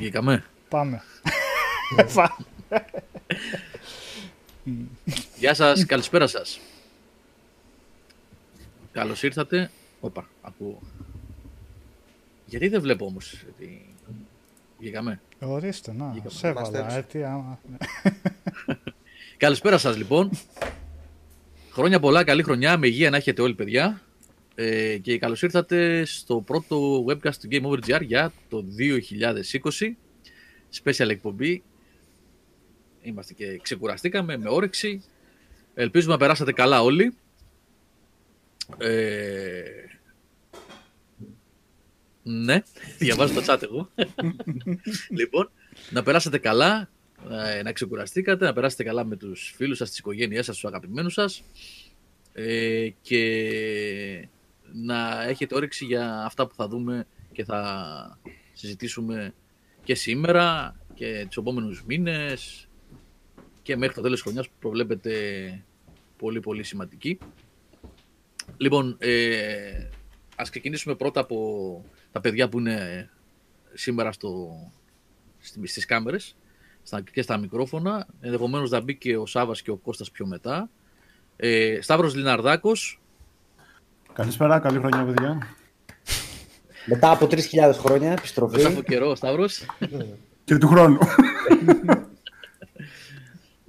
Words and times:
Βγήκαμε. 0.00 0.44
Πάμε. 0.68 1.02
Γεια 5.38 5.54
σας, 5.54 5.86
καλησπέρα 5.86 6.26
σας. 6.26 6.60
Καλώς 8.92 9.22
ήρθατε. 9.22 9.70
Όπα, 10.00 10.28
ακούω. 10.42 10.80
Γιατί 12.46 12.68
δεν 12.68 12.80
βλέπω 12.80 13.06
όμως 13.06 13.44
ότι 13.54 13.86
βγήκαμε; 14.78 15.20
Ορίστε, 15.40 15.92
να, 15.92 16.06
Βγήκαμε. 16.08 16.30
σε 16.34 16.48
έβαλα. 16.48 16.78
Είμαστε 16.78 16.98
Ε, 16.98 17.02
τι, 17.02 17.22
άμα... 17.24 17.58
Καλησπέρα 19.36 19.78
σας 19.78 19.96
λοιπόν. 19.96 20.30
Χρόνια 21.72 22.00
πολλά, 22.00 22.24
καλή 22.24 22.42
χρονιά, 22.42 22.76
με 22.78 22.86
υγεία 22.86 23.10
να 23.10 23.16
έχετε 23.16 23.42
όλοι 23.42 23.54
παιδιά. 23.54 24.00
Ε, 24.62 24.98
και 24.98 25.18
καλώς 25.18 25.42
ήρθατε 25.42 26.04
στο 26.04 26.40
πρώτο 26.40 27.04
webcast 27.08 27.34
του 27.34 27.48
Game 27.50 27.62
Over 27.62 27.78
GR 27.86 28.02
για 28.02 28.32
το 28.48 28.64
2020. 28.78 29.96
Special 30.82 31.08
εκπομπή. 31.08 31.62
Είμαστε 33.02 33.32
και 33.34 33.58
ξεκουραστήκαμε 33.62 34.36
με 34.36 34.48
όρεξη. 34.48 35.02
Ελπίζουμε 35.74 36.12
να 36.12 36.18
περάσατε 36.18 36.52
καλά 36.52 36.82
όλοι. 36.82 37.14
Ε, 38.78 39.62
ναι, 42.22 42.62
διαβάζω 42.98 43.34
το 43.34 43.42
chat 43.46 43.62
εγώ. 43.62 43.90
λοιπόν, 45.18 45.50
να 45.90 46.02
περάσετε 46.02 46.38
καλά, 46.38 46.90
ε, 47.56 47.62
να 47.62 47.72
ξεκουραστήκατε, 47.72 48.44
να 48.44 48.52
περάσετε 48.52 48.82
καλά 48.82 49.04
με 49.04 49.16
τους 49.16 49.52
φίλους 49.56 49.76
σας, 49.76 49.88
τις 49.88 49.98
οικογένειές 49.98 50.44
σας, 50.44 50.54
τους 50.54 50.64
αγαπημένους 50.64 51.12
σας 51.12 51.42
ε, 52.32 52.88
και 53.02 54.28
να 54.72 55.22
έχετε 55.22 55.54
όρεξη 55.54 55.84
για 55.84 56.24
αυτά 56.24 56.46
που 56.46 56.54
θα 56.54 56.68
δούμε 56.68 57.06
και 57.32 57.44
θα 57.44 58.18
συζητήσουμε 58.52 59.34
και 59.84 59.94
σήμερα 59.94 60.76
και 60.94 61.24
τους 61.26 61.36
επόμενους 61.36 61.84
μήνες 61.86 62.68
και 63.62 63.76
μέχρι 63.76 63.94
το 63.94 64.00
τέλος 64.00 64.14
της 64.16 64.22
χρονιάς 64.22 64.48
που 64.48 64.54
προβλέπετε 64.58 65.64
πολύ 66.16 66.40
πολύ 66.40 66.62
σημαντική. 66.62 67.18
Λοιπόν, 68.56 68.96
ε, 68.98 69.88
ας 70.36 70.50
ξεκινήσουμε 70.50 70.94
πρώτα 70.94 71.20
από 71.20 71.84
τα 72.12 72.20
παιδιά 72.20 72.48
που 72.48 72.58
είναι 72.58 73.10
σήμερα 73.74 74.12
στο, 74.12 74.54
στη- 75.38 75.66
στις 75.66 75.84
κάμερες 75.84 76.36
στα, 76.82 77.00
και 77.00 77.22
στα 77.22 77.36
μικρόφωνα. 77.36 78.06
Ενδεχομένως 78.20 78.70
να 78.70 78.80
μπει 78.80 78.96
και 78.96 79.16
ο 79.16 79.26
Σάβας 79.26 79.62
και 79.62 79.70
ο 79.70 79.76
Κώστας 79.76 80.10
πιο 80.10 80.26
μετά. 80.26 80.70
Ε, 81.36 81.78
Σταύρος 81.82 82.14
Λιναρδάκος, 82.14 82.99
Καλησπέρα, 84.12 84.58
καλή 84.58 84.78
χρονιά, 84.78 85.04
παιδιά. 85.04 85.38
Μετά 86.86 87.10
από 87.10 87.26
3.000 87.30 87.40
χρόνια 87.72 88.12
επιστροφή. 88.12 88.56
μετά 88.56 88.68
από 88.68 88.82
καιρό 88.82 89.10
ο 89.10 89.14
Σταύρος, 89.14 89.66
Και 90.44 90.56
του 90.58 90.68
χρόνου. 90.68 90.98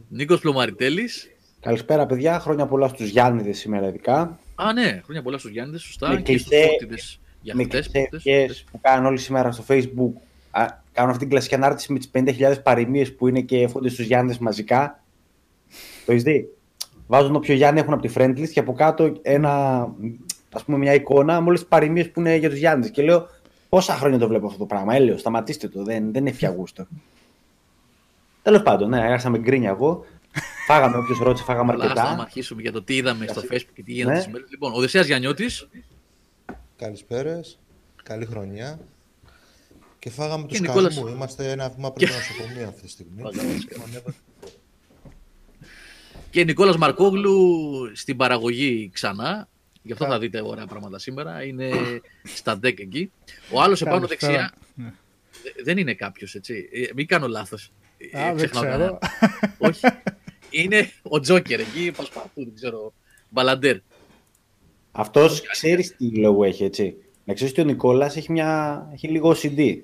Νίκος 0.10 0.40
Πλωμαριτέλης. 0.40 1.30
Καλησπέρα, 1.60 2.06
παιδιά. 2.06 2.40
Χρόνια 2.40 2.66
πολλά 2.66 2.88
στους 2.88 3.10
Γιάννηδες 3.10 3.58
σήμερα, 3.58 3.88
ειδικά. 3.88 4.40
Α, 4.56 4.74
ναι, 4.74 5.02
χρόνια 5.04 5.22
πολλά 5.22 5.38
στους 5.38 5.52
Γιάννηδες, 5.52 5.82
σωστά. 5.82 6.10
Με 6.10 6.22
και 6.22 6.38
στους 6.38 6.50
κλεισέ- 6.50 6.70
Φώτιδες 6.70 7.20
για 7.42 7.56
με 7.56 7.64
χτες, 7.64 7.90
κλεισέ 7.90 8.08
χτες, 8.08 8.26
ευχές 8.26 8.44
χτες. 8.46 8.64
που 8.72 8.80
κάνουν 8.82 9.06
όλοι 9.06 9.18
σήμερα 9.18 9.52
στο 9.52 9.64
Facebook. 9.68 10.12
Α, 10.52 10.66
κάνουν 10.92 11.10
αυτή 11.10 11.22
την 11.24 11.30
κλασική 11.30 11.56
ανάρτηση 11.56 11.94
με 11.94 12.00
τις 12.00 12.10
50.000 12.10 12.62
παροιμίες 12.64 13.16
που 13.16 13.28
είναι 13.28 13.42
και 13.42 13.62
εύχονται 13.62 13.90
στους 13.90 14.06
Γιάννηδες 14.06 14.38
μαζικά. 14.38 15.04
Το 16.06 16.12
έχεις 16.12 16.24
δει; 16.24 16.48
Βάζουν 17.12 17.36
όποιο 17.36 17.54
Γιάννη 17.56 17.80
έχουν 17.80 17.94
από 17.94 18.08
τη 18.08 18.14
friend 18.18 18.38
list 18.40 18.50
και 18.50 18.60
από 18.60 18.74
κάτω 18.74 19.14
ένα, 19.22 19.82
ας 20.54 20.64
πούμε, 20.64 20.78
μια 20.78 20.94
εικόνα 20.94 21.42
με 21.42 21.48
όλε 21.50 21.58
τι 21.58 21.66
παροιμίες 21.66 22.12
που 22.12 22.20
είναι 22.20 22.36
για 22.36 22.50
τους 22.50 22.58
Γιάννηδε. 22.58 22.90
Και 22.90 23.02
λέω, 23.04 23.28
πόσα 23.70 23.94
χρόνια 23.96 24.18
το 24.18 24.28
βλέπω 24.28 24.46
αυτό 24.46 24.58
το 24.58 24.66
πράγμα. 24.66 24.96
Έλεω, 24.96 25.18
σταματήστε 25.18 25.68
το. 25.68 25.84
Δεν, 25.84 26.12
δεν 26.12 26.26
είναι 26.26 26.32
φιαγούστο. 26.36 26.88
Τέλος 28.42 28.62
πάντων, 28.62 28.90
ναι, 28.90 29.00
έγραψα 29.00 29.30
με 29.30 29.38
γκρίνια 29.38 29.70
εγώ. 29.70 30.06
Φάγαμε, 30.68 30.98
όποιο 30.98 31.16
ρώτησε, 31.24 31.44
φάγαμε 31.44 31.72
Αλλά 31.74 31.86
ας 31.86 31.94
να 31.94 32.02
αρκετά. 32.02 32.22
αρχίσουμε 32.22 32.62
για 32.62 32.72
το 32.72 32.84
τι 32.84 32.96
είδαμε 32.96 33.28
στο 33.28 33.42
Merci. 33.42 33.54
Facebook 33.54 33.70
και 33.74 33.84
τι 33.84 33.92
γίνεται 33.92 34.14
Ναι. 34.16 34.24
τις 34.24 34.32
μέρες. 34.32 34.50
Λοιπόν, 34.50 34.74
ο 34.74 34.80
Δεσέας 34.80 35.06
Γιαννιώτης 35.06 35.68
Καλησπέρες, 36.78 37.60
καλή 38.04 38.26
χρονιά. 38.26 38.80
Και 40.00 40.10
φάγαμε 40.10 40.42
το 40.42 40.48
Και 40.48 40.56
σκάλι 40.56 40.70
Νικόλας- 40.70 40.98
μου. 40.98 41.08
Είμαστε 41.08 41.52
ένα 41.52 41.70
βήμα 41.70 41.92
πριν 41.92 42.08
το 42.08 42.14
νοσοκομείο 42.14 42.68
αυτή 42.68 42.82
τη 42.82 42.90
στιγμή. 42.90 43.22
Και 46.32 46.44
Νικόλας 46.44 46.78
Μαρκόγλου 46.78 47.62
στην 47.94 48.18
παραγωγή 48.18 48.90
ξανά. 48.94 49.48
Γι' 49.82 49.92
αυτό 49.92 50.06
θα 50.06 50.20
δείτε 50.20 50.42
ωραία 50.42 50.66
πράγματα 50.66 51.00
σήμερα. 51.00 51.44
Είναι 51.44 51.70
στα 52.24 52.56
deck 52.64 52.80
εκεί. 52.80 53.12
Ο 53.52 53.62
άλλος 53.62 53.82
επάνω 53.82 54.00
Καλησπέρα. 54.08 54.32
δεξιά 54.32 54.54
Ναι. 54.76 54.94
δε- 55.44 55.64
δεν 55.64 55.78
είναι 55.78 55.94
κάποιος, 55.94 56.36
έτσι. 56.36 56.70
Ε, 56.72 56.82
Μην 56.96 57.08
κάνω 57.08 57.28
λάθος. 57.28 57.72
Ε, 58.12 58.20
Α, 58.22 58.26
δεν 58.26 58.36
ξεχνάω 58.36 58.62
ξέρω. 58.64 58.78
κανέναν. 58.78 58.98
Όχι. 59.70 59.80
Είναι 60.50 60.92
ο 61.02 61.20
Τζόκερ 61.20 61.60
εκεί, 61.60 61.92
πασπαρτού, 61.98 62.44
δεν 62.44 62.54
ξέρω. 62.56 62.94
Μπαλαντέρ. 63.30 63.78
Αυτός 64.92 65.42
ξέρεις 65.42 65.96
τι 65.96 66.16
λόγο 66.16 66.44
έχει, 66.44 66.64
έτσι. 66.64 66.96
Να 67.24 67.34
ξέρεις 67.34 67.52
ότι 67.54 67.62
ο 67.62 67.66
Νικόλας 67.66 68.16
έχει, 68.18 68.32
μια... 68.32 68.90
έχει 68.94 69.08
λίγο 69.08 69.36
OCD. 69.42 69.78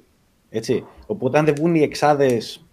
Έτσι. 0.49 0.85
Οπότε 1.05 1.37
αν 1.37 1.45
δεν 1.45 1.55
βγουν 1.55 1.75
οι 1.75 1.81
εξάδες 1.81 2.65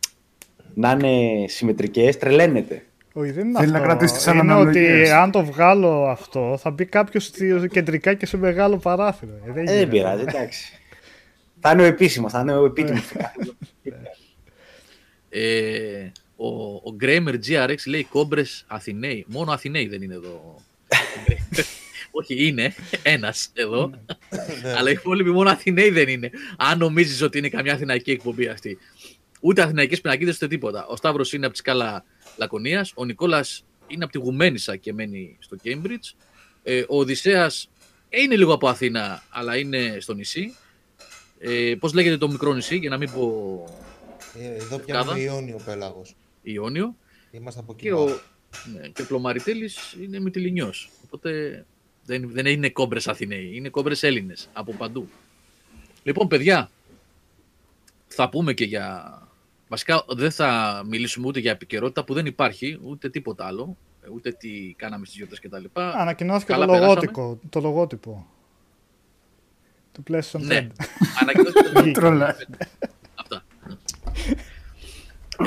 να 0.75 0.91
είναι 0.91 1.45
συμμετρικές, 1.49 2.19
τρελαίνεται. 2.19 2.87
Όχι, 3.17 3.31
δεν 3.31 3.49
είναι 3.49 3.59
Θέλει 3.59 3.71
να 3.71 3.77
αυτό. 3.79 3.89
κρατήσει 3.89 4.15
τις 4.15 4.25
είναι 4.27 4.39
ότι 4.41 4.51
αναλογίες. 4.51 5.11
αν 5.11 5.31
το 5.31 5.45
βγάλω 5.45 6.07
αυτό, 6.09 6.59
θα 6.61 6.71
μπει 6.71 6.85
κάποιος 6.85 7.31
κεντρικά 7.71 8.15
και 8.15 8.27
σε 8.27 8.37
μεγάλο 8.37 8.77
παράθυρο. 8.77 9.33
Ε, 9.47 9.53
δεν 9.53 9.57
Ε, 9.57 9.61
γίνεται. 9.61 9.79
δεν 9.79 9.89
πειράζει, 9.89 10.23
εντάξει. 10.23 10.73
θα 11.61 11.71
είναι 11.71 11.83
ο 11.83 11.85
επίσημος, 11.85 12.33
θα 12.33 12.41
είναι 12.41 12.57
ο 12.57 12.65
επίτιμος. 12.65 13.03
Ε, 15.29 16.13
ο, 16.37 16.47
ο 16.75 16.95
Γκρέμερ 16.95 17.35
GRX 17.47 17.77
λέει 17.87 18.05
κόμπρες 18.05 18.65
Αθηναίοι. 18.67 19.25
Μόνο 19.29 19.53
Αθηναίοι 19.53 19.87
δεν 19.89 20.03
είναι 20.03 20.15
εδώ. 20.15 20.57
Όχι, 22.21 22.47
είναι 22.47 22.75
ένας 23.03 23.51
εδώ. 23.55 23.91
αλλά 24.79 24.91
οι 24.91 24.93
υπόλοιποι 24.93 25.31
μόνο 25.31 25.51
Αθηναίοι 25.51 25.91
δεν 25.91 26.09
είναι. 26.09 26.31
Αν 26.57 26.79
νομίζεις 26.79 27.23
ότι 27.23 27.39
είναι 27.39 27.49
καμιά 27.49 27.73
αθηναϊκή 27.73 28.11
εκπομπή 28.11 28.47
αυτή. 28.49 28.79
Ούτε 29.41 29.63
αθηναϊκές 29.63 30.01
πινακίδες 30.01 30.35
ούτε 30.37 30.49
τίποτα. 30.49 30.87
Ο 30.87 30.97
Σταύρος 30.97 31.33
είναι 31.33 31.45
από 31.45 31.53
τη 31.55 31.59
σκάλα 31.61 32.05
Λακωνίας. 32.37 32.93
Ο 32.95 33.05
Νικόλας 33.05 33.65
είναι 33.87 34.05
από 34.05 34.13
τη 34.13 34.19
Γουμένισσα 34.19 34.77
και 34.77 34.93
μένει 34.93 35.37
στο 35.41 35.57
Cambridge. 35.65 36.15
Ε, 36.63 36.81
ο 36.89 36.99
Οδυσσέας 36.99 37.69
είναι 38.09 38.37
λίγο 38.37 38.53
από 38.53 38.69
Αθήνα, 38.69 39.23
αλλά 39.31 39.57
είναι 39.57 39.97
στο 40.01 40.15
νησί. 40.15 40.55
Ε, 41.39 41.75
πώς 41.79 41.93
λέγεται 41.93 42.17
το 42.17 42.29
μικρό 42.29 42.53
νησί, 42.53 42.77
για 42.77 42.91
να 42.91 42.97
μην 42.97 43.11
πω 43.13 43.65
Ε, 44.39 44.55
Εδώ 44.55 44.79
Κάδα. 44.79 44.85
πιάνουμε 44.85 45.21
Ιόνιο 45.21 45.61
πέλαγος. 45.65 46.15
Ιόνιο. 46.43 46.97
Είμαστε 47.31 47.61
από 47.61 47.73
εκεί. 47.73 47.83
Και 47.83 47.93
ο, 47.93 48.21
ναι, 48.75 48.89
και 48.89 49.03
ο 49.03 49.07
Πλωμαριτέλης 49.07 49.97
είναι 50.03 50.21
Μυτιλινιός. 50.21 50.91
Οπότε 51.05 51.65
δεν, 52.05 52.31
δεν 52.33 52.47
είναι 52.47 52.69
κόμπρες 52.71 53.09
Αθηναίοι, 53.09 53.51
είναι 53.55 53.69
κόμπρες 53.69 54.03
Έλληνες 54.03 54.49
από 54.53 54.73
παντού. 54.73 55.09
Λοιπόν, 56.03 56.29
παιδιά, 56.29 56.71
θα 58.07 58.29
πούμε 58.29 58.53
και 58.53 58.65
για... 58.65 59.19
Βασικά 59.75 60.05
δεν 60.09 60.31
θα 60.31 60.83
μιλήσουμε 60.87 61.27
ούτε 61.27 61.41
για 61.41 61.51
επικαιρότητα 61.51 62.05
που 62.05 62.15
δεν 62.15 62.27
υπάρχει, 62.27 62.79
ούτε 62.85 63.11
τίποτα 63.11 63.47
άλλο, 63.47 63.77
ούτε 64.15 64.33
τι 64.33 64.75
κάναμε 64.77 65.05
στις 65.05 65.17
γιορτές 65.17 65.41
κτλ. 65.41 65.65
Ανακοινώθηκε 65.75 66.53
Καλά 66.53 66.67
το 66.67 66.73
περάσαμε. 66.73 66.95
λογότυπο, 67.01 67.39
το 67.49 67.61
λογότυπο. 67.61 68.27
Του 69.93 70.03
PlayStation 70.11 70.37
5. 70.37 70.41
Ναι, 70.41 70.67
ανακοινώθηκε 71.21 71.69
το 71.75 71.91
Τρολάς. 72.01 72.37
Αυτά. 73.15 73.45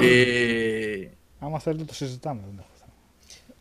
Ε, 0.02 1.08
Άμα 1.40 1.60
θέλετε 1.60 1.84
το 1.84 1.94
συζητάμε. 1.94 2.42
Δεν 2.46 2.56
έχω 2.60 2.70
θέμα. 2.80 2.92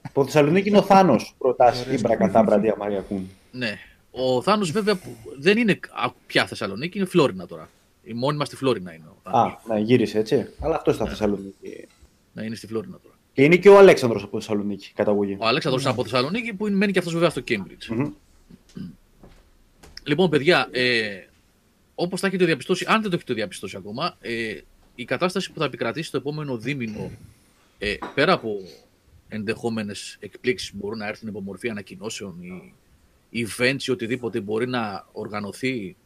Από 0.02 0.24
Θεσσαλονίκη 0.24 0.68
είναι 0.68 0.78
ο 0.78 0.82
Θάνος. 0.82 1.34
Προτάσεις 1.38 1.92
Ήμπρα 1.98 2.16
κατά 2.16 2.42
Μπραντία 2.42 2.74
Μαριακούν. 2.78 3.30
ναι. 3.52 3.78
Ο 4.10 4.42
Θάνος 4.42 4.70
βέβαια 4.70 4.96
που 4.96 5.16
δεν 5.38 5.58
είναι 5.58 5.78
α, 5.90 6.10
πια 6.26 6.46
Θεσσαλονίκη, 6.46 6.98
είναι 6.98 7.06
Φλόρινα 7.06 7.46
τώρα. 7.46 7.68
Η 8.08 8.12
μόνη 8.14 8.36
μας 8.36 8.46
στη 8.46 8.56
Φλόρινα 8.56 8.94
είναι 8.94 9.04
ο 9.08 9.16
Θάνος. 9.22 9.52
Α, 9.52 9.58
να 9.68 9.78
γύρισε 9.78 10.18
έτσι. 10.18 10.46
Αλλά 10.60 10.76
αυτός 10.76 10.94
στα 10.94 11.06
Θεσσαλονίκη. 11.06 11.86
Να 12.32 12.42
είναι 12.42 12.54
στη 12.54 12.66
Φλόρινα 12.66 12.98
τώρα. 13.02 13.14
Και 13.32 13.42
είναι 13.42 13.56
και 13.56 13.68
ο 13.68 13.78
Αλέξανδρος 13.78 14.22
από 14.22 14.40
Θεσσαλονίκη, 14.40 14.92
καταγωγή. 14.94 15.36
Ο 15.40 15.46
Αλέξανδρος 15.46 15.86
από 15.86 16.02
Θεσσαλονίκη 16.02 16.54
που 16.54 16.68
μένει 16.70 16.92
και 16.92 16.98
αυτός 16.98 17.12
βέβαια 17.12 17.30
στο 17.30 17.42
Cambridge. 17.48 17.86
Μμμ. 17.88 18.12
Λοιπόν, 20.02 20.30
παιδιά, 20.30 20.68
ε, 20.70 21.26
όπως 21.94 22.20
θα 22.20 22.26
έχετε 22.26 22.44
διαπιστώσει, 22.44 22.84
αν 22.88 23.00
δεν 23.00 23.10
το 23.10 23.16
έχετε 23.16 23.34
διαπιστώσει 23.34 23.76
ακόμα, 23.76 24.16
ε, 24.20 24.60
η 24.94 25.04
κατάσταση 25.04 25.52
που 25.52 25.58
θα 25.58 25.64
επικρατήσει 25.64 26.10
το 26.10 26.16
επόμενο 26.16 26.56
δίμηνο, 26.56 27.10
ε, 27.78 27.94
πέρα 28.14 28.32
από 28.32 28.56
ενδεχόμενες 29.28 30.16
εκπλήξεις 30.20 30.70
που 30.70 30.76
μπορούν 30.80 30.98
να 30.98 31.06
έρθουν 31.06 31.28
υπό 31.28 31.40
μορφή 31.40 31.68
ανακοινώσεων 31.68 32.34
ή 33.30 33.46
events 33.58 33.82
ή 33.82 33.90
οτιδήποτε 33.90 34.40
μπορεί 34.40 34.68
να 34.68 35.06
οργανωθεί 35.12 35.96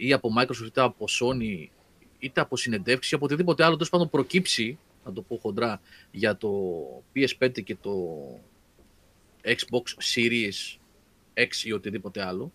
ή 0.00 0.12
από 0.12 0.30
Microsoft 0.38 0.66
είτε 0.66 0.80
από 0.80 1.04
Sony 1.20 1.66
είτε 2.18 2.40
από 2.40 2.56
συνεντεύξεις 2.56 3.12
ή 3.12 3.14
από 3.14 3.24
οτιδήποτε 3.24 3.64
άλλο, 3.64 3.72
τέλος 3.72 3.90
πάντων 3.90 4.10
προκύψει, 4.10 4.78
να 5.04 5.12
το 5.12 5.22
πω 5.22 5.38
χοντρά, 5.42 5.80
για 6.10 6.36
το 6.36 6.50
PS5 7.14 7.62
και 7.64 7.76
το 7.82 7.92
Xbox 9.44 10.14
Series 10.14 10.78
X 11.34 11.64
ή 11.64 11.72
οτιδήποτε 11.72 12.22
άλλο, 12.26 12.52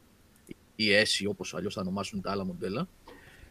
ή 0.76 0.86
S 1.04 1.20
ή 1.20 1.26
όπως 1.26 1.54
αλλιώς 1.54 1.74
θα 1.74 1.82
ονομάσουν 1.82 2.22
τα 2.22 2.32
άλλα 2.32 2.46
μοντέλα, 2.46 2.88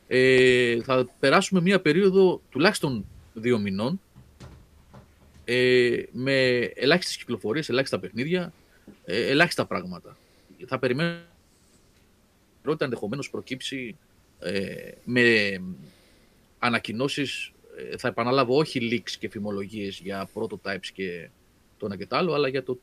ε, 0.06 0.82
θα 0.82 1.08
περάσουμε 1.20 1.60
μία 1.60 1.80
περίοδο 1.80 2.42
τουλάχιστον 2.50 3.04
δύο 3.34 3.58
μηνών 3.58 4.00
ε, 5.44 6.02
με 6.12 6.58
ελάχιστες 6.58 7.16
κυκλοφορίες, 7.16 7.68
ελάχιστα 7.68 7.98
παιχνίδια, 7.98 8.52
ε, 9.04 9.26
ελάχιστα 9.26 9.66
πράγματα. 9.66 10.16
Θα 10.66 10.78
περιμένω 10.78 11.20
ότι 12.72 12.84
ενδεχομένως 12.84 13.30
προκύψει 13.30 13.96
ε, 14.38 14.92
με 15.04 15.58
ανακοινώσεις, 16.58 17.52
ε, 17.76 17.96
θα 17.96 18.08
επαναλάβω 18.08 18.56
όχι 18.56 18.88
leaks 18.92 19.10
και 19.18 19.28
φημολογίες 19.28 20.00
για 20.02 20.28
prototypes 20.34 20.86
και 20.92 21.28
το 21.76 21.86
ένα 21.86 21.96
και 21.96 22.06
το 22.06 22.16
άλλο, 22.16 22.34
αλλά 22.34 22.48
για 22.48 22.62
το 22.62 22.78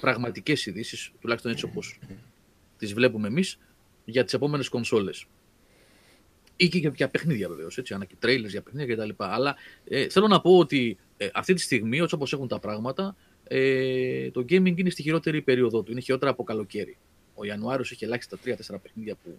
πραγματικές 0.00 0.66
ειδήσεις, 0.66 1.12
τουλάχιστον 1.20 1.52
έτσι 1.52 1.64
όπως 1.64 1.98
τις 2.78 2.92
βλέπουμε 2.92 3.28
εμείς, 3.28 3.58
για 4.04 4.24
τις 4.24 4.34
επόμενες 4.34 4.68
κονσόλες. 4.68 5.26
Ή 6.56 6.68
και 6.68 6.78
για, 6.78 6.92
για 6.96 7.08
παιχνίδια 7.08 7.48
βεβαίως, 7.48 7.78
έτσι, 7.78 7.94
ανά 7.94 8.04
και 8.04 8.14
trailers 8.22 8.48
για 8.48 8.62
παιχνίδια 8.62 8.96
κτλ. 8.96 9.10
Αλλά 9.16 9.56
ε, 9.84 10.08
θέλω 10.08 10.26
να 10.28 10.40
πω 10.40 10.58
ότι 10.58 10.98
ε, 11.16 11.28
αυτή 11.34 11.54
τη 11.54 11.60
στιγμή, 11.60 11.98
έτσι 11.98 12.14
όπως 12.14 12.32
έχουν 12.32 12.48
τα 12.48 12.58
πράγματα, 12.58 13.16
ε, 13.44 14.30
το 14.30 14.40
gaming 14.40 14.78
είναι 14.78 14.90
στη 14.90 15.02
χειρότερη 15.02 15.42
περίοδο 15.42 15.82
του. 15.82 15.92
Είναι 15.92 16.00
χειρότερα 16.00 16.30
από 16.30 16.42
καλοκαίρι. 16.42 16.96
Ο 17.34 17.44
Ιανουάριος 17.44 17.90
έχει 17.90 18.04
ελάχιστα 18.04 18.38
3-4 18.44 18.54
παιχνίδια 18.82 19.14
που 19.14 19.38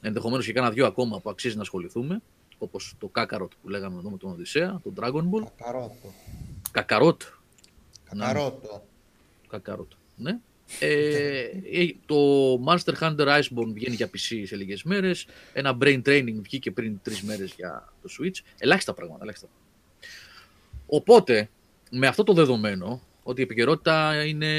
ενδεχομένως 0.00 0.46
και 0.46 0.52
κάνα 0.52 0.70
δύο 0.70 0.86
ακόμα 0.86 1.20
που 1.20 1.30
αξίζει 1.30 1.56
να 1.56 1.62
ασχοληθούμε. 1.62 2.22
Όπως 2.58 2.94
το 2.98 3.08
Κάκαροτ 3.08 3.52
που 3.62 3.68
λέγαμε 3.68 3.98
εδώ 3.98 4.10
με 4.10 4.16
τον 4.16 4.30
Οδυσσέα, 4.30 4.80
το 4.82 4.92
Dragon 5.00 5.30
Ball. 5.30 5.46
Κακαρότο. 5.56 6.12
Κακαρότ. 6.70 7.22
Κακαρότο. 8.04 8.86
Κακαρότ. 9.48 9.92
Ναι. 10.16 10.38
Ε, 10.80 11.50
ε, 11.72 11.94
το 12.06 12.16
Monster 12.66 12.94
Hunter 13.00 13.40
Iceborne 13.40 13.72
βγαίνει 13.72 13.94
για 13.94 14.06
PC 14.06 14.42
σε 14.46 14.56
λίγες 14.56 14.82
μέρες. 14.82 15.26
Ένα 15.52 15.78
Brain 15.80 16.02
Training 16.02 16.34
βγήκε 16.42 16.70
πριν 16.70 17.00
τρεις 17.02 17.22
μέρες 17.22 17.52
για 17.56 17.92
το 18.02 18.08
Switch. 18.18 18.40
Ελάχιστα 18.58 18.94
πράγματα. 18.94 19.22
Ελάχιστα. 19.22 19.48
Οπότε, 20.86 21.50
με 21.90 22.06
αυτό 22.06 22.22
το 22.22 22.32
δεδομένο, 22.32 23.00
ότι 23.28 23.40
η 23.40 23.44
επικαιρότητα 23.44 24.24
είναι 24.24 24.50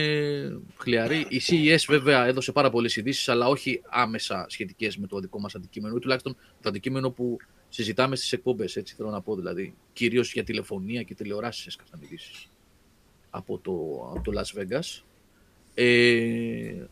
χλιαρή. 0.76 1.26
Η 1.30 1.42
CES 1.48 1.84
βέβαια 1.88 2.26
έδωσε 2.26 2.52
πάρα 2.52 2.70
πολλές 2.70 2.96
ειδήσεις, 2.96 3.30
αλλά 3.30 3.48
όχι 3.48 3.82
άμεσα 3.90 4.46
σχετικές 4.50 4.98
με 4.98 5.08
το 5.08 5.20
δικό 5.20 5.40
μας 5.40 5.56
αντικείμενο, 5.56 5.96
ή 5.96 6.00
τουλάχιστον 6.00 6.36
το 6.62 6.70
αντικείμενο 6.70 7.10
που 7.10 7.38
συζητάμε 7.70 8.16
στις 8.16 8.32
εκπομπές, 8.32 8.76
έτσι 8.76 8.96
θέλω 8.96 9.10
να 9.10 9.22
πω 9.22 9.36
δηλαδή. 9.36 9.74
Κυρίως 9.94 10.34
για 10.34 10.44
τηλεφωνία 10.44 11.04
και 11.04 11.14
τηλεοράσεις 11.14 11.66
έσκασαν 11.66 12.00
ειδήσεις 12.04 12.50
από 13.30 13.58
το, 13.58 13.72
από 14.16 14.32
το 14.32 14.42
Las 14.42 14.60
Vegas. 14.60 15.02
Ε, 15.74 16.86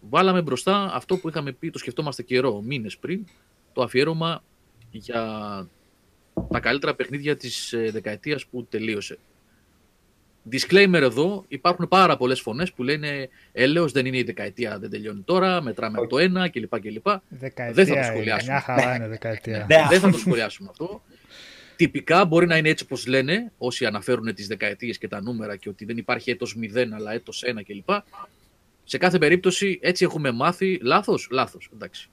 βάλαμε 0.00 0.42
μπροστά 0.42 0.94
αυτό 0.94 1.16
που 1.16 1.28
είχαμε 1.28 1.52
πει, 1.52 1.70
το 1.70 1.78
σκεφτόμαστε 1.78 2.22
καιρό, 2.22 2.60
μήνες 2.60 2.98
πριν, 2.98 3.26
το 3.72 3.82
αφιέρωμα 3.82 4.44
για 4.90 5.22
τα 6.50 6.60
καλύτερα 6.60 6.94
παιχνίδια 6.94 7.36
της 7.36 7.72
ε, 7.72 7.90
δεκαετίας 7.90 8.46
που 8.46 8.64
τελείωσε. 8.64 9.18
Disclaimer 10.52 11.00
εδώ, 11.02 11.44
υπάρχουν 11.48 11.88
πάρα 11.88 12.16
πολλές 12.16 12.40
φωνές 12.40 12.72
που 12.72 12.82
λένε 12.82 13.28
έλεος 13.52 13.92
δεν 13.92 14.06
είναι 14.06 14.18
η 14.18 14.22
δεκαετία, 14.22 14.78
δεν 14.78 14.90
τελειώνει 14.90 15.22
τώρα, 15.24 15.62
μετράμε 15.62 15.98
από 15.98 16.06
το 16.06 16.18
ένα 16.18 16.48
κλπ. 16.48 16.80
κλπ. 16.80 17.06
Δεκαετία 17.28 17.72
Δεν 17.74 17.86
θα 17.86 17.92
το 17.92 17.98
είναι, 17.98 18.08
σχολιάσουμε. 18.08 18.52
Μια 18.52 18.60
χαρά 18.60 18.94
είναι 18.94 19.08
δεκαετία. 19.08 19.66
Ναι, 19.68 19.86
δεν 19.90 20.00
θα 20.00 20.10
το 20.10 20.18
σχολιάσουμε 20.18 20.68
αυτό. 20.70 21.02
Τυπικά 21.76 22.24
μπορεί 22.24 22.46
να 22.46 22.56
είναι 22.56 22.68
έτσι 22.68 22.84
όπως 22.84 23.06
λένε 23.06 23.52
όσοι 23.58 23.86
αναφέρουν 23.86 24.34
τις 24.34 24.46
δεκαετίες 24.46 24.98
και 24.98 25.08
τα 25.08 25.22
νούμερα 25.22 25.56
και 25.56 25.68
ότι 25.68 25.84
δεν 25.84 25.96
υπάρχει 25.96 26.30
έτος 26.30 26.56
0 26.74 26.86
αλλά 26.94 27.12
έτος 27.12 27.44
1 27.46 27.62
κλπ. 27.66 27.88
Σε 28.84 28.98
κάθε 28.98 29.18
περίπτωση 29.18 29.78
έτσι 29.82 30.04
έχουμε 30.04 30.30
μάθει. 30.30 30.78
Λάθος, 30.82 31.28
λάθος. 31.30 31.70
Εντάξει. 31.74 32.08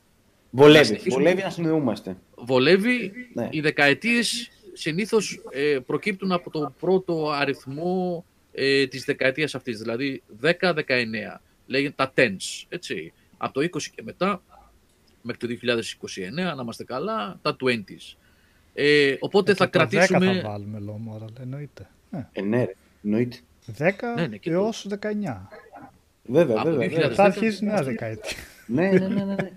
Να 0.50 0.62
Βολεύει. 0.62 0.86
συνεχίσουμε. 0.86 1.24
Βολεύει 1.24 1.42
να 1.42 1.50
συνδεούμαστε. 1.50 2.18
Βολεύει. 2.36 3.12
Ναι. 3.34 3.48
Οι 3.51 3.60
δεκαετίες 3.62 4.50
συνήθως 4.77 5.41
ε, 5.51 5.79
προκύπτουν 5.86 6.32
από 6.32 6.50
το 6.50 6.74
πρώτο 6.79 7.29
αριθμό 7.32 8.25
ε, 8.51 8.88
της 8.88 9.03
δεκαετίας 9.05 9.55
αυτής, 9.55 9.79
δηλαδή 9.79 10.24
10-19. 10.41 10.50
Λέγεται 11.67 11.94
τα 11.96 12.13
tens, 12.15 12.63
έτσι. 12.70 13.13
Από 13.38 13.53
το 13.53 13.62
20 13.62 13.82
και 13.96 14.01
μετά, 14.03 14.41
μέχρι 15.22 15.58
το 15.58 15.75
2029, 16.17 16.32
να 16.34 16.62
είμαστε 16.62 16.84
καλά, 16.84 17.39
τα 17.41 17.55
20s. 17.60 18.15
Ε, 18.74 19.15
οπότε 19.20 19.53
θα 19.53 19.65
Και 19.65 19.77
το 19.77 19.84
10 19.84 19.88
κρατήσουμε... 19.89 20.34
θα 20.41 20.50
βάλουμε 20.50 20.79
λόγω 20.79 21.25
εννοείται. 21.41 21.88
Ε, 22.12 22.20
Ε, 22.32 22.41
ναι, 22.41 22.63
ρε. 22.63 22.75
Εννοείται. 23.03 23.38
10 23.77 23.91
Ναι, 24.15 24.27
ναι, 24.27 24.38
και 24.38 24.50
το- 24.50 24.55
έως 24.55 24.88
19. 24.89 24.96
Βέβαια, 26.24 26.55
Από 26.60 26.70
βέβαια. 26.70 26.88
2000. 26.88 26.91
βέβαια. 26.94 27.13
Θα 27.15 27.24
αρχίσει 27.24 27.65
νέα 27.65 27.84
δεκαετία. 27.84 28.38
Ναι, 28.67 28.89
ναι, 28.89 29.08
ναι, 29.08 29.24
ναι. 29.24 29.24
ναι. 29.36 29.51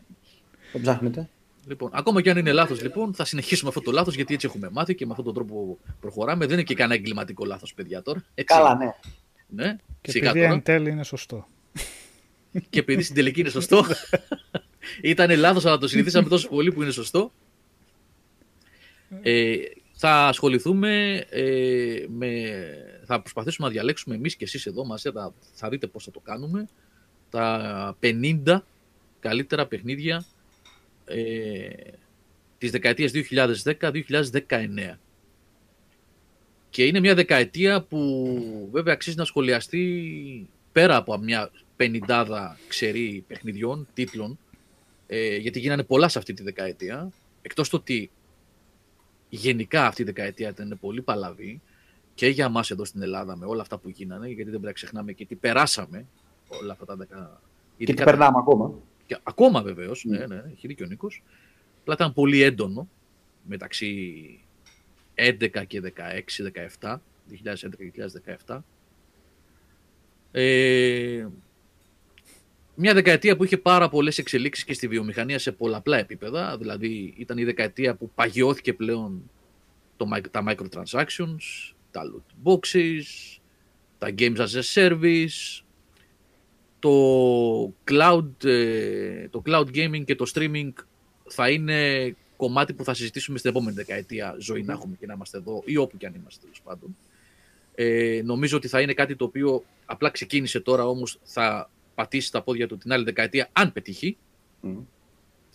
Το 0.72 0.78
ψάχνετε. 0.80 1.28
Λοιπόν, 1.68 1.90
ακόμα 1.92 2.22
και 2.22 2.30
αν 2.30 2.37
είναι 2.37 2.52
λάθος, 2.52 2.82
λοιπόν, 2.82 3.14
θα 3.14 3.25
συνεχίσουμε 3.25 3.68
αυτό 3.68 3.80
το 3.80 3.90
λάθος 3.90 4.14
γιατί 4.14 4.34
έτσι 4.34 4.46
έχουμε 4.46 4.68
μάθει 4.72 4.94
και 4.94 5.04
με 5.04 5.10
αυτόν 5.10 5.25
τον 5.26 5.34
τρόπο 5.34 5.78
προχωράμε. 6.00 6.44
Δεν 6.46 6.54
είναι 6.54 6.62
και 6.62 6.75
κανένα 6.75 7.00
εγκληματικό 7.00 7.44
λάθος, 7.44 7.75
παιδιά 7.75 8.02
τώρα. 8.02 8.25
Έτσι. 8.34 8.54
Καλά, 8.56 8.76
ναι. 8.76 8.92
Ναι, 9.48 9.76
Και 10.00 10.10
σιγά 10.10 10.28
επειδή 10.28 10.44
τώρα. 10.44 10.54
εν 10.54 10.62
τέλει 10.62 10.90
είναι 10.90 11.04
σωστό. 11.04 11.48
Και 12.70 12.78
επειδή 12.78 13.02
στην 13.02 13.14
τελική 13.14 13.40
είναι 13.40 13.48
σωστό. 13.48 13.84
Ήταν 15.02 15.38
λάθος, 15.38 15.66
αλλά 15.66 15.78
το 15.78 15.88
συνηθίσαμε 15.88 16.28
τόσο 16.28 16.48
πολύ 16.48 16.72
που 16.72 16.82
είναι 16.82 16.90
σωστό. 16.90 17.32
Ε, 19.22 19.56
θα 19.92 20.26
ασχοληθούμε 20.26 21.25
ε, 21.30 22.04
με. 22.08 22.50
Θα 23.04 23.20
προσπαθήσουμε 23.20 23.66
να 23.66 23.72
διαλέξουμε 23.72 24.14
εμείς 24.14 24.37
και 24.37 24.44
εσείς 24.44 24.66
εδώ 24.66 24.84
μαζί. 24.84 25.10
Θα, 25.10 25.32
θα 25.52 25.68
δείτε 25.68 25.87
πώς 25.87 26.04
θα 26.04 26.10
το 26.10 26.20
κάνουμε. 26.20 26.68
Τα 27.30 27.96
50 28.02 28.60
καλύτερα 29.20 29.66
παιχνίδια 29.66 30.25
ε, 31.08 31.68
της 32.58 32.70
δεκαετίας 32.70 33.12
2010-2019. 33.14 34.98
Και 36.70 36.84
είναι 36.84 37.00
μια 37.00 37.14
δεκαετία 37.14 37.82
που 37.82 38.68
βέβαια 38.72 38.92
αξίζει 38.94 39.16
να 39.16 39.24
σχολιαστεί 39.24 40.48
πέρα 40.72 40.96
από 40.96 41.18
μια 41.18 41.50
πενιντάδα 41.76 42.58
ξερή 42.68 43.24
παιχνιδιών, 43.26 43.86
τίτλων, 43.94 44.38
ε, 45.06 45.36
γιατί 45.36 45.58
γίνανε 45.58 45.82
πολλά 45.82 46.08
σε 46.08 46.18
αυτή 46.18 46.32
τη 46.32 46.42
δεκαετία, 46.42 47.10
εκτός 47.42 47.68
το 47.68 47.76
ότι 47.76 48.10
γενικά 49.28 49.86
αυτή 49.86 50.02
η 50.02 50.04
δεκαετία 50.04 50.48
ήταν 50.48 50.78
πολύ 50.80 51.02
παλαβή 51.02 51.60
και 52.14 52.26
για 52.28 52.48
μας 52.48 52.70
εδώ 52.70 52.84
στην 52.84 53.02
Ελλάδα 53.02 53.36
με 53.36 53.46
όλα 53.46 53.62
αυτά 53.62 53.78
που 53.78 53.88
γίνανε, 53.88 54.26
γιατί 54.26 54.42
δεν 54.42 54.50
πρέπει 54.50 54.64
να 54.64 54.72
ξεχνάμε 54.72 55.12
και 55.12 55.24
τι 55.26 55.34
περάσαμε 55.34 56.06
όλα 56.48 56.72
αυτά 56.72 56.84
τα 56.84 56.96
δεκα... 56.96 57.40
Και 57.76 57.84
τι 57.84 57.90
ειδικά 57.92 58.04
τα- 58.04 58.10
περνάμε 58.10 58.38
ακόμα. 58.38 58.74
Και 59.08 59.18
ακόμα 59.22 59.62
βεβαίως, 59.62 60.04
ναι, 60.04 60.26
ναι, 60.26 60.42
έχει 60.52 60.66
δίκιο 60.66 60.86
ο 60.86 60.88
Νίκος. 60.88 61.22
Απλά 61.80 61.94
ήταν 61.94 62.12
πολύ 62.12 62.42
έντονο 62.42 62.88
μεταξύ 63.42 64.40
11 65.14 65.66
και 65.66 65.80
16, 65.80 66.42
17, 66.80 66.96
2011 67.28 67.90
και 67.92 68.08
2017. 68.46 68.58
Ε, 70.30 71.26
μια 72.74 72.94
δεκαετία 72.94 73.36
που 73.36 73.44
είχε 73.44 73.56
πάρα 73.56 73.88
πολλές 73.88 74.18
εξελίξεις 74.18 74.64
και 74.64 74.74
στη 74.74 74.88
βιομηχανία 74.88 75.38
σε 75.38 75.52
πολλαπλά 75.52 75.98
επίπεδα. 75.98 76.58
Δηλαδή 76.58 77.14
ήταν 77.16 77.38
η 77.38 77.44
δεκαετία 77.44 77.94
που 77.94 78.10
παγιώθηκε 78.14 78.72
πλέον 78.72 79.30
το, 79.96 80.08
mic- 80.14 80.30
τα 80.30 80.44
microtransactions, 80.48 81.72
τα 81.90 82.02
loot 82.12 82.48
boxes, 82.48 83.38
τα 83.98 84.14
games 84.18 84.36
as 84.36 84.62
a 84.62 84.62
service, 84.74 85.62
το 86.78 87.73
cloud, 87.90 88.44
ε, 88.44 89.28
το 89.28 89.42
cloud 89.47 89.66
gaming 89.75 90.04
και 90.04 90.14
το 90.14 90.30
streaming 90.35 90.73
θα 91.28 91.50
είναι 91.50 92.14
κομμάτι 92.37 92.73
που 92.73 92.85
θα 92.85 92.94
συζητήσουμε 92.94 93.38
στην 93.38 93.50
επόμενη 93.50 93.76
δεκαετία 93.76 94.37
ζωή 94.38 94.62
να 94.62 94.73
έχουμε 94.73 94.97
και 95.00 95.06
να 95.06 95.12
είμαστε 95.12 95.38
εδώ 95.38 95.62
ή 95.64 95.76
όπου 95.76 95.97
και 95.97 96.06
αν 96.06 96.14
είμαστε 96.14 96.40
τέλος 96.40 96.61
πάντων. 96.64 96.97
Ε, 97.75 98.20
νομίζω 98.25 98.56
ότι 98.56 98.68
θα 98.68 98.80
είναι 98.80 98.92
κάτι 98.94 99.16
το 99.16 99.25
οποίο 99.25 99.64
απλά 99.87 100.11
ξεκίνησε 100.11 100.61
τώρα 100.61 100.87
όμως 100.87 101.18
θα 101.23 101.70
πατήσει 101.94 102.32
τα 102.32 102.42
πόδια 102.42 102.68
του 102.68 102.78
την 102.78 102.92
άλλη 102.92 103.04
δεκαετία 103.04 103.49
αν 103.52 103.73
πετύχει. 103.73 104.16
Μμ. 104.61 104.78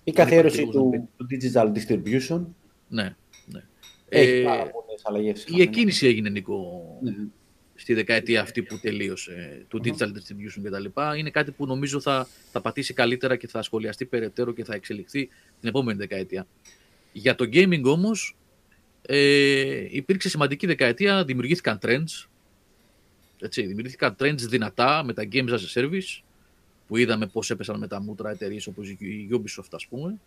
Η 0.04 0.12
καθιέρωση 0.12 0.62
υπάρχει 0.62 0.78
λόγος 0.78 0.92
να 0.92 1.00
του, 1.00 1.10
του 1.18 1.28
digital 1.32 1.72
distribution 1.78 2.42
Ναι, 2.88 3.16
ναι. 3.46 3.64
έχει 4.10 4.32
Ε, 4.40 4.44
πάρα 4.44 4.70
πολλές 4.70 5.02
αλλαγές. 5.04 5.46
η 5.48 5.62
εκκίνηση 5.62 6.08
έγινε 6.08 6.30
Νίκο 6.30 6.84
Ναι. 7.02 7.16
Στη 7.76 7.94
δεκαετία 7.94 8.42
αυτή 8.42 8.62
που 8.62 8.80
τελείωσε 8.80 9.66
του 9.68 9.82
digital 9.84 10.08
distribution 10.08 10.62
και 10.64 10.70
τα 10.70 10.80
λοιπά 10.80 11.18
είναι 11.18 11.30
κάτι 11.30 11.52
που 11.52 11.66
νομίζω 11.66 12.00
θα, 12.00 12.28
θα 12.52 12.62
πατήσει 12.62 12.94
καλύτερα 12.94 13.36
και 13.36 13.48
θα 13.48 13.62
σχολιαστεί 13.62 14.06
περαιτέρω 14.06 14.54
και 14.54 14.64
θα 14.64 14.74
εξελιχθεί 14.74 15.30
την 15.60 15.70
επόμενη 15.70 15.98
δεκαετία. 15.98 16.48
Για 17.12 17.36
το 17.36 17.50
gaming 17.54 17.84
όμως 17.84 18.38
ε, 19.02 19.86
υπήρξε 19.90 20.30
σημαντική 20.30 20.66
δεκαετία, 20.66 21.24
δημιουργήθηκαν 21.24 21.80
trends 21.82 22.28
έτσι, 23.44 23.66
δημιουργήθηκαν 23.66 24.16
trends 24.20 24.38
δυνατά 24.38 25.04
με 25.04 25.14
τα 25.14 25.28
games 25.32 25.50
as 25.50 25.60
a 25.74 25.82
service 25.82 26.22
που 26.88 26.98
είδαμε 26.98 27.28
πώς 27.28 27.50
έπεσαν 27.50 27.80
με 27.80 27.88
τα 27.88 28.02
μούτρα 28.02 28.30
εταιρείες 28.30 28.68
όπως 28.68 28.90
η 28.90 29.30
Ubisoft 29.32 29.70
ας 29.72 29.88
πούμε 29.88 30.20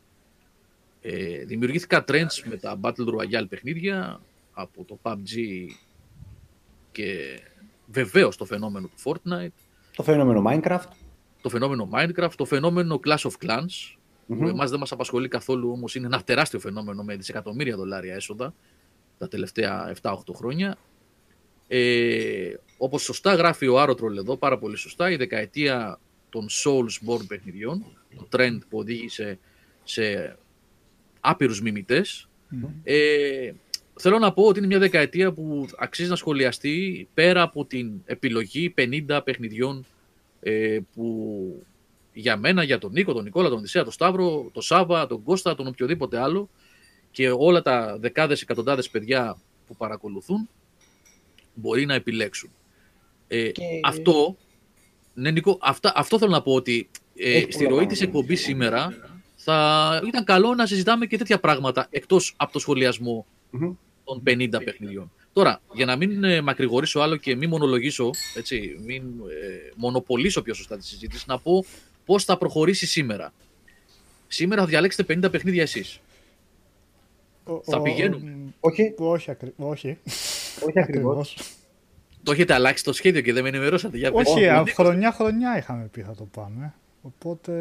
ε, 1.03 1.45
δημιουργήθηκαν 1.45 2.05
trends 2.09 2.43
με 2.45 2.57
τα 2.57 2.81
Battle 2.83 3.09
Royale 3.15 3.49
παιχνίδια 3.49 4.21
από 4.53 4.85
το 4.85 4.99
PUBG 5.03 5.67
και 6.97 7.41
βεβαίως 7.87 8.37
το 8.37 8.45
φαινόμενο 8.45 8.87
του 8.87 8.99
Fortnite, 9.05 9.53
Το 9.97 10.03
φαινόμενο 10.03 10.43
Minecraft. 10.47 10.89
το 11.41 11.49
φαινόμενο 11.49 11.89
Minecraft, 11.93 12.33
το 12.37 12.45
φαινόμενο 12.45 13.01
Clash 13.05 13.31
of 13.31 13.33
Clans, 13.47 13.97
που 14.27 14.49
εμάς 14.49 14.71
δεν 14.71 14.79
μας 14.79 14.93
απασχολεί 14.93 15.29
καθόλου 15.29 15.71
όμως 15.71 15.95
είναι 15.95 16.07
ένα 16.07 16.23
τεράστιο 16.23 16.59
φαινόμενο 16.61 17.03
με 17.03 17.17
δισεκατομμύρια 17.17 17.77
δολάρια 17.77 18.15
έσοδα 18.15 18.55
τα 19.19 19.29
τελευταία 19.29 19.95
7-8 20.03 20.15
χρόνια. 20.35 20.77
Ε, 21.69 22.55
όπως 22.79 23.03
σωστά 23.03 23.35
γράφει 23.35 23.69
ο 23.69 23.81
Άρωτρολ 23.81 24.17
εδώ, 24.17 24.37
πάρα 24.37 24.59
πολύ 24.59 24.77
σωστά, 24.77 25.11
η 25.11 25.17
δεκαετία 25.17 25.99
των 26.29 26.47
Soulsborne 26.51 27.27
παιχνιδιών, 27.29 27.85
το 28.17 28.29
trend 28.33 28.59
που 28.69 28.79
οδήγησε 28.79 29.39
σε 29.85 30.37
άπειρους 31.21 31.61
μιμητές, 31.61 32.29
ε, 32.83 33.53
θέλω 33.99 34.19
να 34.19 34.33
πω 34.33 34.43
ότι 34.43 34.59
είναι 34.59 34.67
μια 34.67 34.79
δεκαετία 34.79 35.33
που 35.33 35.67
αξίζει 35.79 36.09
να 36.09 36.17
σχολιαστεί 36.17 37.09
πέρα 37.15 37.43
από 37.43 37.65
την 37.65 37.93
επιλογή 38.05 38.75
50 39.09 39.21
παιχνιδιών 39.25 39.85
ε, 40.41 40.79
που 40.95 41.67
για 42.13 42.37
μένα, 42.37 42.63
για 42.63 42.79
τον 42.79 42.93
Νίκο, 42.93 43.13
τον 43.13 43.25
Νικόλα, 43.25 43.49
τον 43.49 43.59
Οδυσσέα, 43.59 43.83
τον 43.83 43.93
Σταύρο, 43.93 44.51
τον 44.53 44.63
Σάβα, 44.63 45.07
τον 45.07 45.23
Κώστα, 45.23 45.55
τον 45.55 45.67
οποιοδήποτε 45.67 46.19
άλλο 46.21 46.49
και 47.11 47.31
όλα 47.31 47.63
τα 47.63 47.97
δεκάδες, 48.01 48.43
εκατοντάδες 48.43 48.91
παιδιά 48.91 49.37
που 49.67 49.77
παρακολουθούν 49.77 50.49
μπορεί 51.55 51.87
να 51.87 51.95
επιλέξουν. 51.95 52.51
Ε, 53.29 53.51
Αυτό, 53.83 54.37
ναι, 55.15 55.31
Νίκο, 55.31 55.59
αυτά, 55.61 55.93
αυτό 55.97 56.19
θέλω 56.19 56.31
να 56.31 56.43
πω 56.43 56.55
ότι 56.55 56.91
ε, 57.17 57.33
Έχει 57.37 57.53
στη 57.53 57.65
πολλά 57.65 57.77
ροή 57.77 57.87
της 57.87 57.99
πράγματα. 57.99 58.19
εκπομπής 58.19 58.41
σήμερα 58.41 58.89
θα 59.37 60.01
ήταν 60.07 60.25
καλό 60.25 60.55
να 60.55 60.67
συζητάμε 60.67 61.07
και 61.07 61.19
τέτοια 61.19 61.41
πράγματα 61.41 61.87
εκτός 61.91 62.35
από 62.37 62.53
το 62.53 62.59
σχολιασμό 62.59 63.27
Μμμ. 63.51 63.75
Των 64.07 64.23
50 64.27 64.65
παιχνιδιών. 64.65 65.13
Τώρα, 65.33 65.61
για 65.75 65.87
να 65.87 65.97
μην 65.97 66.25
ε, 66.25 66.41
μακρηγορήσω 66.41 67.01
άλλο 67.01 67.17
και 67.17 67.37
μην 67.37 67.49
μονολογήσω, 67.49 68.11
έτσι, 68.37 68.77
μην 68.85 69.03
ε, 69.03 69.73
μονοπολίσω 69.77 70.43
πιο 70.43 70.55
σωστά 70.55 70.77
τη 70.77 70.87
συζήτηση, 70.87 71.25
να 71.29 71.39
πω 71.39 71.65
πώς 72.05 72.25
θα 72.25 72.39
προχωρήσει 72.39 72.87
σήμερα. 72.87 73.33
Σήμερα 74.29 74.61
θα 74.63 74.67
διαλέξετε 74.69 75.15
50 75.25 75.31
παιχνίδια 75.31 75.63
εσείς. 75.63 76.01
Ο- 77.45 77.61
Θα 77.63 77.77
ο- 77.77 77.83
πηγαίνουμε. 77.83 78.37
Όχι, 78.61 78.95
Όχι, 78.97 79.31
ακρι... 79.31 79.53
όχι. 79.57 79.99
όχι 80.67 80.81
ακριβώς. 80.81 81.37
Το 82.23 82.33
έχετε 82.33 82.55
αλλάξει 82.55 82.85
το 82.85 82.93
σχέδιο 82.93 83.21
και 83.21 83.33
δεν 83.33 83.43
με 83.43 83.49
ενημερώσατε. 83.49 83.97
Για 83.99 84.13
πες. 84.13 84.27
Όχι, 84.29 84.45
Ο 84.47 84.53
α, 84.53 84.59
Νίκος- 84.59 84.73
χρονιά-χρονιά 84.75 85.59
είχαμε 85.59 85.85
πει 85.93 86.01
θα 86.03 86.15
το 86.15 86.25
πάμε. 86.25 86.75
Οπότε 87.03 87.53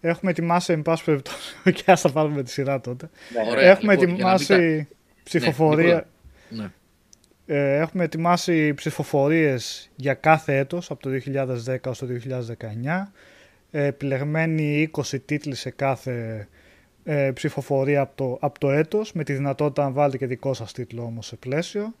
έχουμε 0.00 0.30
ετοιμάσει, 0.30 0.72
εν 0.72 0.82
πάση 0.82 1.04
περιπτώσει, 1.04 1.54
και 1.76 1.82
ας 1.86 2.00
τα 2.00 2.10
πάρουμε 2.12 2.42
τη 2.42 2.50
σειρά 2.50 2.80
τότε. 2.80 3.10
Ναι. 3.44 3.50
Ωραία, 3.50 3.70
έχουμε 3.70 3.92
λοιπόν, 3.96 4.14
για 4.16 4.24
να 4.24 4.30
μην 4.32 4.40
ετοιμάσει 4.42 4.88
ψηφοφορία. 5.26 6.06
Ναι. 6.48 6.70
Ε, 7.46 7.76
έχουμε 7.78 8.04
ετοιμάσει 8.04 8.74
ψηφοφορίες 8.74 9.90
για 9.96 10.14
κάθε 10.14 10.56
έτος 10.58 10.90
από 10.90 11.02
το 11.02 11.10
2010 11.10 11.76
ως 11.86 11.98
το 11.98 12.06
2019. 12.06 13.12
Ε, 13.70 13.84
επιλεγμένοι 13.84 14.90
20 14.96 15.18
τίτλοι 15.24 15.54
σε 15.54 15.70
κάθε 15.70 16.48
ε, 17.04 17.30
ψηφοφορία 17.34 18.00
από 18.00 18.12
το, 18.16 18.38
από 18.40 18.58
το 18.58 18.70
έτος 18.70 19.12
με 19.12 19.24
τη 19.24 19.32
δυνατότητα 19.32 19.82
να 19.82 19.90
βάλετε 19.90 20.16
και 20.16 20.26
δικό 20.26 20.54
σας 20.54 20.72
τίτλο 20.72 21.02
όμως 21.02 21.26
σε 21.26 21.36
πλαίσιο. 21.36 21.94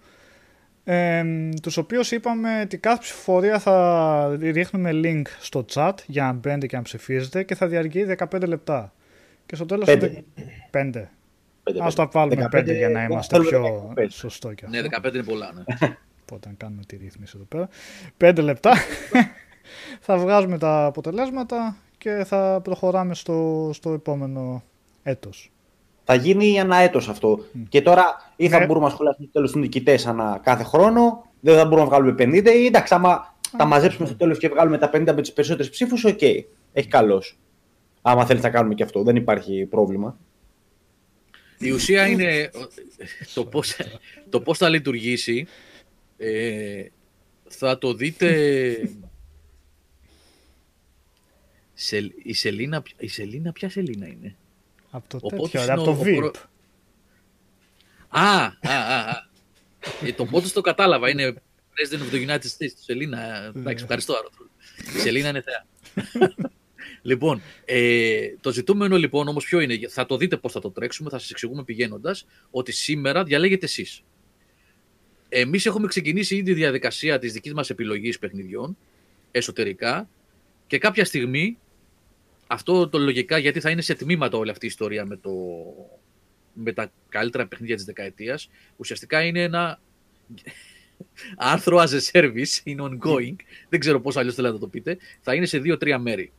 Ε, 0.84 1.24
τους 1.62 1.76
οποίους 1.76 2.10
είπαμε 2.10 2.60
ότι 2.60 2.78
κάθε 2.78 2.98
ψηφοφορία 3.00 3.58
θα 3.58 4.36
ρίχνουμε 4.40 4.90
link 4.94 5.22
στο 5.40 5.64
chat 5.72 5.92
για 6.06 6.22
να 6.24 6.32
μπαίνετε 6.32 6.66
και 6.66 6.76
να 6.76 6.82
ψηφίζετε 6.82 7.42
και 7.42 7.54
θα 7.54 7.66
διαρκεί 7.66 8.04
15 8.30 8.42
λεπτά. 8.46 8.92
Και 9.46 9.54
στο 9.56 9.66
τέλος... 9.66 9.84
Πέντε. 9.84 10.08
του- 10.08 11.08
Πέντε. 11.66 11.78
Πέντε, 11.78 11.84
Ας 11.84 11.94
πέντε. 11.94 12.08
τα 12.08 12.20
βάλουμε 12.20 12.48
15, 12.52 12.58
5 12.72 12.76
για 12.76 12.88
να 12.88 13.00
εγώ 13.02 13.12
είμαστε 13.12 13.36
θέλω 13.36 13.48
πιο 13.48 13.92
15. 13.96 14.06
σωστό 14.10 14.52
και 14.52 14.66
Ναι, 14.68 14.78
αυτό. 14.78 14.90
15 15.08 15.14
είναι 15.14 15.22
πολλά. 15.22 15.52
Ναι. 15.54 15.64
Οπότε 16.22 16.48
να 16.48 16.54
κάνουμε 16.56 16.82
τη 16.86 16.96
ρύθμιση 16.96 17.32
εδώ 17.36 17.44
πέρα. 17.44 17.68
Πέντε 18.16 18.40
λεπτά. 18.42 18.72
θα 20.06 20.16
βγάζουμε 20.18 20.58
τα 20.58 20.84
αποτελέσματα 20.84 21.76
και 21.98 22.24
θα 22.26 22.60
προχωράμε 22.64 23.14
στο, 23.14 23.70
στο 23.74 23.90
επόμενο 23.92 24.62
έτος. 25.02 25.50
Θα 26.04 26.14
γίνει 26.14 26.54
ένα 26.54 26.76
έτος 26.76 27.08
αυτό. 27.08 27.38
Και 27.68 27.82
τώρα 27.82 28.04
ή 28.36 28.48
θα 28.48 28.58
Ναι. 28.58 28.66
μπορούμε 28.66 28.84
να 28.86 28.90
σχολιάσουμε 28.92 29.24
στο 29.24 29.32
τέλος 29.32 29.52
τους 29.52 29.60
νικητές 29.60 30.06
ανά 30.06 30.40
κάθε 30.42 30.62
χρόνο, 30.62 31.26
δεν 31.40 31.56
θα 31.56 31.64
μπορούμε 31.64 31.80
να 31.82 31.86
βγάλουμε 31.86 32.14
50 32.18 32.54
ή 32.54 32.66
εντάξει, 32.66 32.94
άμα 32.94 33.34
τα 33.56 33.64
μαζέψουμε 33.64 34.06
στο 34.06 34.16
τέλος 34.16 34.38
και 34.38 34.48
βγάλουμε 34.48 34.78
τα 34.78 34.90
50 34.92 35.12
με 35.14 35.20
τις 35.20 35.32
περισσότερες 35.32 35.70
ψήφους, 35.70 36.04
οκ. 36.04 36.22
Έχει 36.72 36.88
καλώς. 36.88 37.38
Άμα 38.02 38.24
θέλει 38.26 38.40
να 38.40 38.50
κάνουμε 38.50 38.74
και 38.74 38.82
αυτό, 38.82 39.02
δεν 39.02 39.16
υπάρχει 39.16 39.66
πρόβλημα. 39.66 40.16
Η 41.58 41.70
ουσία 41.70 42.06
είναι 42.06 42.50
το 43.34 43.44
πώς, 43.46 43.76
το 44.30 44.40
πώς 44.40 44.58
θα 44.58 44.68
λειτουργήσει. 44.68 45.46
Ε, 46.16 46.86
θα 47.48 47.78
το 47.78 47.94
δείτε... 47.94 48.90
Σε, 51.74 51.96
η, 52.22 52.32
Σελίνα, 52.34 52.82
η 52.98 53.08
Σελίνα, 53.08 53.52
ποια 53.52 53.70
Σελίνα 53.70 54.06
είναι; 54.06 54.36
Από 54.90 55.08
το 55.08 55.16
Ο 55.22 55.28
τέτοιο, 55.28 55.36
Πότος 55.44 55.64
ρε, 55.66 55.72
από 55.72 55.82
είναι 55.82 55.90
το 55.92 55.98
ο- 55.98 56.00
ο 56.00 56.04
VIP. 56.04 56.16
προ- 56.16 56.48
Α, 58.08 58.44
α, 58.44 58.52
α, 58.62 58.98
α. 59.10 59.28
Ε, 60.04 60.12
το 60.12 60.24
πότε 60.26 60.48
το 60.48 60.60
κατάλαβα. 60.60 61.10
Είναι 61.10 61.34
President 61.74 61.98
of 62.00 62.14
the 62.14 62.26
United 62.28 62.34
States. 62.38 62.72
Το 62.76 62.82
Σελίνα. 62.82 63.42
ε, 63.44 63.46
Εντάξει, 63.58 63.82
ευχαριστώ, 63.82 64.14
Άρωτρο. 64.14 64.46
Η 64.96 64.98
Σελίνα 64.98 65.28
είναι 65.28 65.42
θεά. 65.42 65.66
Λοιπόν, 67.06 67.42
ε, 67.64 68.28
το 68.40 68.52
ζητούμενο 68.52 68.96
λοιπόν 68.96 69.28
όμως 69.28 69.44
ποιο 69.44 69.60
είναι; 69.60 69.78
Θα 69.88 70.06
το 70.06 70.16
δείτε 70.16 70.36
πώς 70.36 70.52
θα 70.52 70.60
το 70.60 70.70
τρέξουμε, 70.70 71.10
θα 71.10 71.18
σας 71.18 71.30
εξηγούμε 71.30 71.64
πηγαίνοντας 71.64 72.26
ότι 72.50 72.72
σήμερα 72.72 73.24
διαλέγετε 73.24 73.64
εσείς. 73.64 74.02
Εμείς 75.28 75.66
έχουμε 75.66 75.86
ξεκινήσει 75.86 76.34
ήδη 76.34 76.44
τη 76.44 76.54
διαδικασία 76.54 77.18
της 77.18 77.32
δικής 77.32 77.54
μας 77.54 77.70
επιλογής 77.70 78.18
παιχνιδιών 78.18 78.76
εσωτερικά 79.30 80.08
και 80.66 80.78
κάποια 80.78 81.04
στιγμή 81.04 81.58
αυτό 82.46 82.88
το 82.88 82.98
λογικά 82.98 83.38
γιατί 83.38 83.60
θα 83.60 83.70
είναι 83.70 83.80
σε 83.80 83.94
τμήματα 83.94 84.38
όλη 84.38 84.50
αυτή 84.50 84.64
η 84.64 84.68
ιστορία 84.68 85.06
με, 85.06 85.16
το, 85.16 85.32
με 86.52 86.72
τα 86.72 86.92
καλύτερα 87.08 87.46
παιχνίδια 87.46 87.76
της 87.76 87.84
δεκαετίας 87.84 88.50
ουσιαστικά 88.76 89.22
είναι 89.22 89.42
ένα 89.42 89.80
άρθρο 91.36 91.78
as 91.78 91.90
a 91.90 92.00
service, 92.12 92.60
είναι 92.64 92.82
ongoing, 92.82 93.34
δεν 93.68 93.80
ξέρω 93.80 94.00
πώς 94.00 94.16
αλλιώς 94.16 94.34
θέλετε 94.34 94.54
να 94.54 94.60
το 94.60 94.68
πείτε, 94.68 94.96
θα 95.20 95.34
είναι 95.34 95.46
σε 95.46 95.58
δύο-τρία 95.58 95.98
μέρη. 95.98 96.32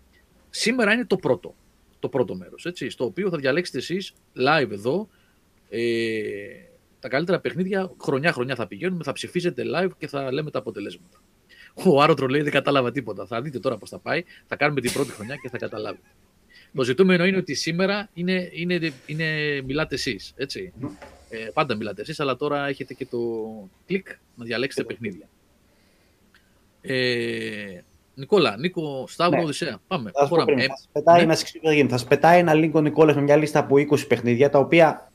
Σήμερα 0.50 0.94
είναι 0.94 1.06
το 1.06 1.16
πρώτο, 1.16 1.56
το 2.00 2.10
πρώτο 2.10 2.36
μέρος, 2.36 2.66
έτσι, 2.66 2.90
στο 2.90 3.06
οποίο 3.06 3.30
θα 3.30 3.38
διαλέξετε 3.38 3.78
εσείς 3.78 4.14
live 4.36 4.72
εδώ 4.72 5.10
ε, 5.70 5.82
τα 7.00 7.08
καλύτερα 7.08 7.40
παιχνίδια, 7.40 7.92
χρονιά-χρονιά 8.02 8.56
θα 8.56 8.68
πηγαίνουμε, 8.68 9.04
θα 9.04 9.12
ψηφίζετε 9.12 9.64
live 9.76 9.90
και 9.98 10.08
θα 10.08 10.32
λέμε 10.32 10.52
τα 10.52 10.60
αποτελέσματα. 10.60 11.22
Ο 11.86 12.02
Άρωτρο 12.02 12.28
λέει 12.28 12.42
δεν 12.42 12.52
κατάλαβα 12.52 12.92
τίποτα. 12.92 13.26
Θα 13.26 13.42
δείτε 13.42 13.60
τώρα 13.60 13.78
πώς 13.78 13.90
θα 13.90 14.00
πάει, 14.00 14.24
θα 14.48 14.56
κάνουμε 14.56 14.82
την 14.82 14.92
πρώτη 14.92 15.12
χρονιά 15.12 15.36
και 15.36 15.50
θα 15.50 15.58
καταλάβετε. 15.58 16.08
Το 16.74 16.84
ζητούμενο 16.84 17.26
είναι 17.26 17.38
ότι 17.38 17.54
σήμερα 17.54 18.10
είναι, 18.14 18.50
είναι, 18.54 18.94
είναι, 19.06 19.62
μιλάτε 19.66 19.96
εσείς, 19.96 20.34
έτσι. 20.36 20.74
Ε, 21.30 21.50
πάντα 21.54 21.76
μιλάτε 21.76 22.02
εσείς, 22.02 22.20
αλλά 22.20 22.36
τώρα 22.36 22.68
έχετε 22.68 22.94
και 22.94 23.06
το 23.06 23.20
κλικ 23.86 24.08
να 24.36 24.46
διαλέξετε 24.46 24.84
παιχνίδια. 24.84 25.30
Ε, 26.82 27.82
Νικόλα, 28.20 28.58
Νίκο, 28.58 29.06
Σταύρο, 29.08 29.38
Ναι. 29.38 29.44
Οδυσσέα. 29.44 29.78
Πάμε. 29.88 30.12
Θα 30.14 30.20
σας 30.20 30.30
πω 30.30 30.36
προχωράμε. 30.36 30.62
πριν, 30.62 30.66
Ε, 30.66 30.74
θα 30.74 30.78
σας 30.78 30.90
πετάει, 30.92 31.20
ναι. 31.20 31.26
να 31.26 31.34
σας 31.34 31.42
εξηγήσω 31.42 31.62
τι 31.64 31.68
θα 31.68 31.74
γίνει. 31.74 31.90
Θα 31.90 31.98
σας 31.98 32.08
πετάει 32.08 32.40
ένα 32.40 32.52
link 32.56 32.72
ο 32.72 32.82
Νικόλας 32.82 33.16
με 33.16 33.22
μια 33.22 33.36
λίστα 33.36 33.60
από 33.60 33.76
20 33.78 34.08
παιχνίδια, 34.08 34.50
τα 34.50 34.60
οποία, 34.60 35.12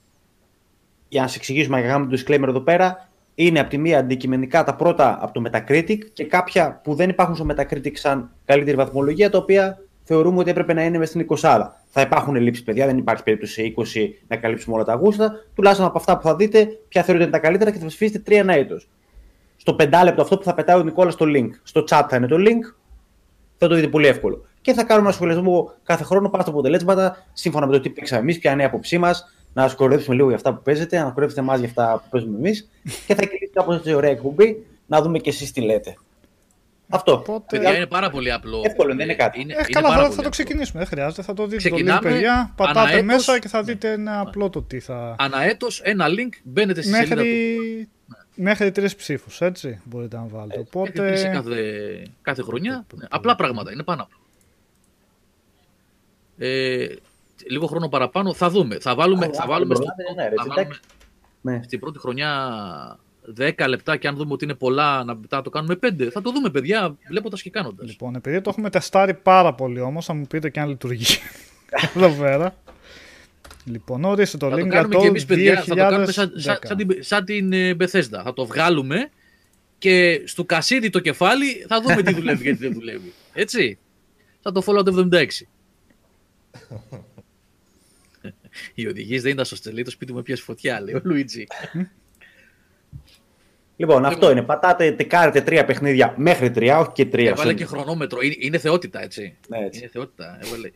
για 1.09 1.21
να 1.21 1.27
σας 1.27 1.37
εξηγήσουμε 1.37 1.81
και 1.81 1.87
να 1.87 1.93
κάνουμε 1.93 2.17
το 2.17 2.23
disclaimer 2.27 2.49
εδώ 2.49 2.61
πέρα, 2.61 3.09
είναι 3.35 3.61
από 3.61 3.71
τη 3.71 3.79
μία 3.79 3.99
αντικειμενικά 3.99 4.65
τα 4.65 4.75
πρώτα 4.75 5.19
από 5.21 5.33
το 5.33 5.43
Metacritic 5.51 5.99
και 6.13 6.25
κάποια 6.25 6.81
που 6.83 6.95
δεν 6.95 7.09
υπάρχουν 7.09 7.35
στο 7.37 7.47
Metacritic 7.51 7.93
σαν 7.93 8.31
καλύτερη 8.45 8.77
βαθμολογία, 8.77 9.31
τα 9.31 9.39
οποία 9.39 9.79
θεωρούμε 10.03 10.39
ότι 10.39 10.51
έπρεπε 10.51 10.73
να 10.73 10.85
είναι 10.85 10.99
μέσα 10.99 11.11
στην 11.13 11.27
20. 11.31 11.73
Θα 11.89 12.01
υπάρχουν 12.01 12.37
ελλείψεις, 12.37 12.65
παιδιά, 12.65 12.87
δεν 12.87 12.99
υπάρχει 12.99 13.23
περίπτωση 13.23 13.53
σε 13.53 13.63
20 13.63 14.09
να 14.29 14.37
καλύψουμε 14.37 14.75
όλα 14.75 14.85
τα 14.85 14.95
γούστα. 14.95 15.33
Τουλάχιστον 15.55 15.87
από 15.87 15.99
αυτά 15.99 16.17
που 16.17 16.23
θα 16.23 16.37
δείτε, 16.37 16.69
ποια 16.89 17.03
θεωρείτε 17.03 17.25
είναι 17.25 17.33
τα 17.33 17.39
καλύτερα 17.39 17.71
και 17.71 17.79
θα 17.79 17.87
ψηφίσετε 17.87 18.19
τρία 18.19 18.39
ένα 18.39 18.53
έτος. 18.55 18.89
Στο 19.57 19.75
πεντάλεπτο 19.75 20.23
αυτό 20.23 20.37
που 20.39 20.45
θα 20.45 20.55
πετάει 20.55 20.79
ο 20.81 20.83
Νικόλας 20.83 21.13
στο 21.13 21.27
link. 21.29 21.49
Στο 21.63 21.85
chat 21.89 22.03
θα 22.09 22.17
είναι 22.17 22.27
το 22.27 22.37
link, 22.39 22.75
θα 23.63 23.69
το 23.69 23.75
δείτε 23.75 23.89
πολύ 23.89 24.07
εύκολο. 24.07 24.45
Και 24.61 24.73
θα 24.73 24.85
κάνουμε 24.85 25.07
ένα 25.07 25.17
σχολιασμό 25.17 25.73
κάθε 25.83 26.05
χρόνο 26.05 26.29
πάνω 26.29 26.43
στα 26.43 26.53
αποτελέσματα, 26.53 27.27
σύμφωνα 27.33 27.67
με 27.67 27.73
το 27.73 27.81
τι 27.81 27.89
παίξαμε 27.91 28.21
εμείς, 28.21 28.39
ποια 28.39 28.53
είναι 28.53 28.63
η 28.63 28.65
άποψή 28.65 28.99
μας, 28.99 29.25
να 29.53 29.63
σας 29.63 29.75
κοροϊδέψουμε 29.75 30.15
λίγο 30.15 30.27
για 30.29 30.37
αυτά 30.37 30.55
που 30.55 30.63
παίζετε, 30.63 30.97
να 30.97 31.03
κοροϊδέψετε 31.03 31.41
εμάς 31.41 31.59
για 31.59 31.69
αυτά 31.69 32.01
που 32.03 32.09
παίζουμε 32.11 32.37
εμείς 32.39 32.69
και 33.07 33.15
θα 33.15 33.23
κυλήσει 33.23 33.51
κάπως 33.53 33.77
έτσι 33.77 33.93
ωραία 33.95 34.11
εκπομπή, 34.11 34.67
να 34.87 35.03
δούμε 35.03 35.19
και 35.19 35.31
εσείς 35.31 35.53
τι 35.53 35.61
λέτε. 35.61 35.95
Αυτό. 36.89 37.13
Οπότε- 37.13 37.45
Παιδιά, 37.61 37.77
είναι 37.77 37.87
πάρα 37.87 38.11
πολύ 38.11 38.33
απλό. 38.33 38.61
Εύκολο, 38.65 38.95
δεν 38.95 39.05
είναι 39.05 39.15
κάτι. 39.15 39.41
Είναι, 39.41 39.53
Ε, 39.53 39.57
είναι 39.57 39.67
καλά, 39.71 39.87
πάρα 39.89 40.01
θα, 40.01 40.03
πολύ 40.03 40.15
θα 40.17 40.23
το 40.23 40.29
απλό. 40.29 40.31
ξεκινήσουμε. 40.45 40.79
Δεν 40.79 40.89
χρειάζεται. 40.89 41.23
Θα 41.23 41.35
το 41.35 41.47
δείτε 41.47 41.69
το 41.69 41.75
link, 41.75 41.79
Ξεκινάμε 41.79 42.11
παιδιά. 42.11 42.53
Πατάτε 42.57 42.81
αναέτος. 42.81 43.03
μέσα 43.05 43.39
και 43.39 43.49
θα 43.49 43.63
δείτε 43.63 43.93
ένα 43.93 44.21
απλό 44.21 44.51
το 44.51 44.63
τι 44.63 44.81
θα. 44.81 45.15
Αναέτος, 45.19 45.81
ένα 45.85 46.07
link, 46.09 46.33
μπαίνετε 46.43 46.83
στη 46.83 46.93
σελίδα 46.93 47.15
του. 47.17 47.27
Μέχρι, 48.35 48.65
μέχρι 48.65 48.71
τρεις 48.73 48.97
ψήφους, 48.97 49.41
έτσι 49.41 49.81
μπορείτε 49.85 50.17
να 50.17 50.27
βάλετε. 50.27 50.65
Μέχρι 50.75 50.93
τρεις 50.93 51.21
σε 51.21 51.27
Οπότε. 51.29 51.41
κάθε, 51.49 52.07
κάθε 52.23 52.43
χρονιά. 52.43 52.87
Ναι, 52.95 53.07
απλά 53.11 53.35
πράγματα, 53.37 53.73
είναι 53.73 53.83
πάνω 53.83 54.03
απλό. 54.03 54.17
Ε, 56.39 56.87
λίγο 57.51 57.67
χρόνο 57.67 57.89
παραπάνω, 57.89 58.35
θα 58.35 58.51
δούμε. 58.51 58.79
Θα 58.81 58.95
βάλουμε, 58.95 59.27
Α, 59.27 59.31
θα 59.33 59.43
α, 59.43 59.47
βάλουμε, 59.47 59.75
δεν 59.75 59.85
στο- 59.85 59.93
προλάβαινε, 59.97 60.23
ναι, 60.23 60.29
ρε, 60.29 60.35
θα 60.37 60.45
βάλουμε 60.47 60.61
εντάξει. 60.63 60.81
Ναι. 61.41 61.61
στην 61.65 61.81
πρώτη 61.81 61.99
χρονιά 61.99 62.99
10 63.39 63.67
λεπτά 63.69 63.97
και 63.97 64.09
αν 64.09 64.17
δούμε 64.17 64.33
ότι 64.33 64.45
είναι 64.45 64.55
πολλά 64.55 65.05
να 65.05 65.15
μετά 65.15 65.43
το 65.43 65.51
κάνουμε 65.51 65.75
5. 65.83 66.09
Θα 66.11 66.21
το 66.21 66.31
δούμε 66.33 66.51
παιδιά, 66.51 66.97
βλέποντας 67.09 67.43
και 67.43 67.51
κάνοντας. 67.51 67.89
Λοιπόν, 67.89 68.15
επειδή 68.15 68.41
το 68.41 68.51
έχουμε 68.51 68.71
τεστάρει 68.71 69.15
πάρα 69.15 69.55
πολύ 69.55 69.81
όμως, 69.81 70.05
θα 70.05 70.13
μου 70.15 70.27
πείτε 70.27 70.51
και 70.51 70.61
αν 70.61 70.69
λειτουργεί. 70.69 71.05
εδώ 71.97 72.09
πέρα. 72.11 72.55
Λοιπόν, 73.65 74.05
ορίστε 74.05 74.37
το 74.37 74.49
Θα 74.49 74.55
link 74.55 74.59
το 74.59 74.65
για 74.65 74.75
κάνουμε 74.75 74.95
το 74.95 75.01
και 75.01 75.07
εμείς 75.07 75.25
παιδιά, 75.25 75.63
θα 75.63 75.65
το 75.65 75.75
κάνουμε 75.75 76.05
2010. 76.05 76.09
σαν, 76.13 76.33
σαν, 76.37 76.59
σαν 76.63 76.77
την, 76.77 77.03
σαν 77.03 77.25
την 77.25 77.53
ε, 77.53 77.77
Bethesda. 77.79 78.21
Θα 78.25 78.33
το 78.35 78.47
βγάλουμε 78.47 79.11
και 79.79 80.23
στο 80.25 80.45
κασίδι 80.45 80.91
το 80.91 80.99
κεφάλι 81.01 81.65
θα 81.69 81.81
δούμε 81.81 82.03
τι 82.03 82.15
δουλεύει 82.15 82.43
και 82.45 82.51
τι 82.53 82.57
δεν 82.59 82.73
δουλεύει. 82.73 83.13
Έτσι. 83.33 83.79
Θα 84.41 84.53
το 84.53 84.63
Fallout 84.67 84.85
76. 85.13 85.27
Οι 88.75 88.87
οδηγίε 88.87 89.21
δεν 89.21 89.33
ήταν 89.33 89.45
στο 89.45 89.57
στελί, 89.57 89.85
το 89.85 89.91
σπίτι 89.91 90.13
μου 90.13 90.19
έπιασε 90.19 90.43
φωτιά, 90.43 90.81
λέει 90.81 90.95
ο 90.95 91.01
Λουίτζι. 91.03 91.45
Λοιπόν, 93.77 94.05
αυτό 94.05 94.31
είναι. 94.31 94.43
Πατάτε, 94.43 94.93
τεκάρετε 94.93 95.41
τρία 95.41 95.65
παιχνίδια 95.65 96.15
μέχρι 96.17 96.51
τρία, 96.51 96.79
όχι 96.79 96.91
και 96.93 97.07
τρία. 97.07 97.31
Έβαλε 97.31 97.51
Σου- 97.51 97.57
και 97.57 97.65
χρονόμετρο. 97.65 98.21
Είναι, 98.21 98.35
είναι 98.39 98.59
θεότητα, 98.59 99.03
έτσι. 99.03 99.37
Ναι, 99.49 99.59
έτσι. 99.59 99.79
Είναι 99.79 99.89
θεότητα. 99.89 100.39
Έβαλε 100.43 100.71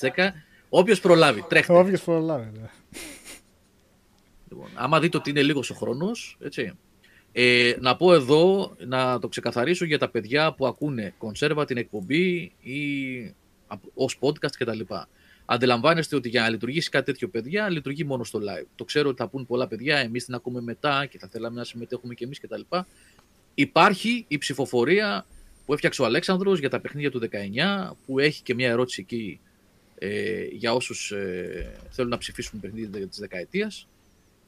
2010. 0.00 0.30
Όποιος 0.68 1.00
προλάβει, 1.00 1.44
τρέχτε. 1.48 1.72
Όποιος 1.78 2.02
προλάβει. 2.02 2.50
ναι. 2.60 2.68
Λοιπόν, 4.48 4.68
άμα 4.74 5.00
δείτε 5.00 5.16
ότι 5.16 5.30
είναι 5.30 5.42
λίγος 5.42 5.70
ο 5.70 5.74
χρόνος, 5.74 6.36
έτσι. 6.40 6.72
Ε, 7.32 7.74
να 7.80 7.96
πω 7.96 8.12
εδώ, 8.14 8.74
να 8.86 9.18
το 9.18 9.28
ξεκαθαρίσω 9.28 9.84
για 9.84 9.98
τα 9.98 10.08
παιδιά 10.08 10.52
που 10.54 10.66
ακούνε 10.66 11.14
κονσέρβα 11.18 11.64
την 11.64 11.76
εκπομπή 11.76 12.52
ή 12.60 12.74
απ- 13.66 13.84
ως 13.94 14.18
podcast 14.20 14.50
κτλ. 14.58 14.80
Αντιλαμβάνεστε 15.46 16.16
ότι 16.16 16.28
για 16.28 16.40
να 16.40 16.48
λειτουργήσει 16.48 16.88
κάτι 16.90 17.04
τέτοιο, 17.04 17.28
παιδιά, 17.28 17.68
λειτουργεί 17.68 18.04
μόνο 18.04 18.24
στο 18.24 18.38
live. 18.38 18.66
Το 18.74 18.84
ξέρω 18.84 19.08
ότι 19.08 19.18
θα 19.22 19.28
πούν 19.28 19.46
πολλά 19.46 19.66
παιδιά, 19.68 19.98
εμείς 19.98 20.24
την 20.24 20.34
ακούμε 20.34 20.60
μετά 20.60 21.06
και 21.06 21.18
θα 21.18 21.28
θέλαμε 21.28 21.56
να 21.56 21.64
συμμετέχουμε 21.64 22.14
κι 22.14 22.24
εμείς 22.24 22.40
κτλ. 22.40 22.60
Υπάρχει 23.54 24.24
η 24.28 24.38
ψηφοφορία 24.38 25.26
που 25.66 25.72
έφτιαξε 25.72 26.02
ο 26.02 26.04
Αλέξανδρος 26.04 26.58
για 26.58 26.70
τα 26.70 26.80
παιχνίδια 26.80 27.10
του 27.10 27.18
19, 27.18 27.96
που 28.06 28.18
έχει 28.18 28.42
και 28.42 28.54
μια 28.54 28.68
ερώτηση 28.68 29.00
εκεί 29.00 29.40
ε, 30.04 30.44
για 30.50 30.72
όσους 30.74 31.10
ε, 31.10 31.76
θέλουν 31.90 32.10
να 32.10 32.18
ψηφίσουν 32.18 32.60
παιχνίδια 32.60 33.08
της 33.08 33.18
δεκαετίας 33.18 33.88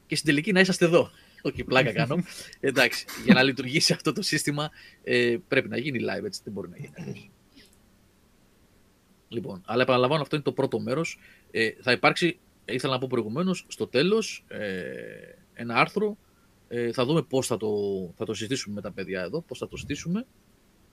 και 0.05 0.15
στην 0.15 0.27
τελική 0.27 0.51
να 0.51 0.59
είσαστε 0.59 0.85
εδώ. 0.85 1.09
Όχι, 1.41 1.63
πλάκα 1.63 1.91
κάνω. 1.91 2.23
Εντάξει, 2.59 3.05
για 3.25 3.33
να 3.33 3.43
λειτουργήσει 3.43 3.93
αυτό 3.93 4.13
το 4.13 4.21
σύστημα 4.21 4.69
ε, 5.03 5.37
πρέπει 5.47 5.69
να 5.69 5.77
γίνει 5.77 5.99
live, 6.01 6.23
έτσι 6.23 6.41
δεν 6.43 6.53
μπορεί 6.53 6.69
να 6.69 6.77
γίνει 6.77 6.93
αλλιώς. 6.97 7.29
Λοιπόν, 9.27 9.61
αλλά 9.65 9.81
επαναλαμβάνω, 9.81 10.21
αυτό 10.21 10.35
είναι 10.35 10.45
το 10.45 10.51
πρώτο 10.51 10.79
μέρος. 10.79 11.19
Ε, 11.51 11.69
θα 11.81 11.91
υπάρξει, 11.91 12.39
ήθελα 12.65 12.93
να 12.93 12.99
πω 12.99 13.07
προηγουμένως, 13.09 13.65
στο 13.67 13.87
τέλος 13.87 14.45
ε, 14.47 14.81
ένα 15.53 15.75
άρθρο. 15.75 16.17
Ε, 16.67 16.91
θα 16.91 17.05
δούμε 17.05 17.21
πώς 17.21 17.47
θα 17.47 17.57
το, 17.57 17.69
θα 18.17 18.25
το 18.25 18.33
συζητήσουμε 18.33 18.75
με 18.75 18.81
τα 18.81 18.91
παιδιά 18.91 19.21
εδώ, 19.21 19.41
πώς 19.41 19.57
θα 19.57 19.67
το 19.67 19.77
στήσουμε. 19.77 20.25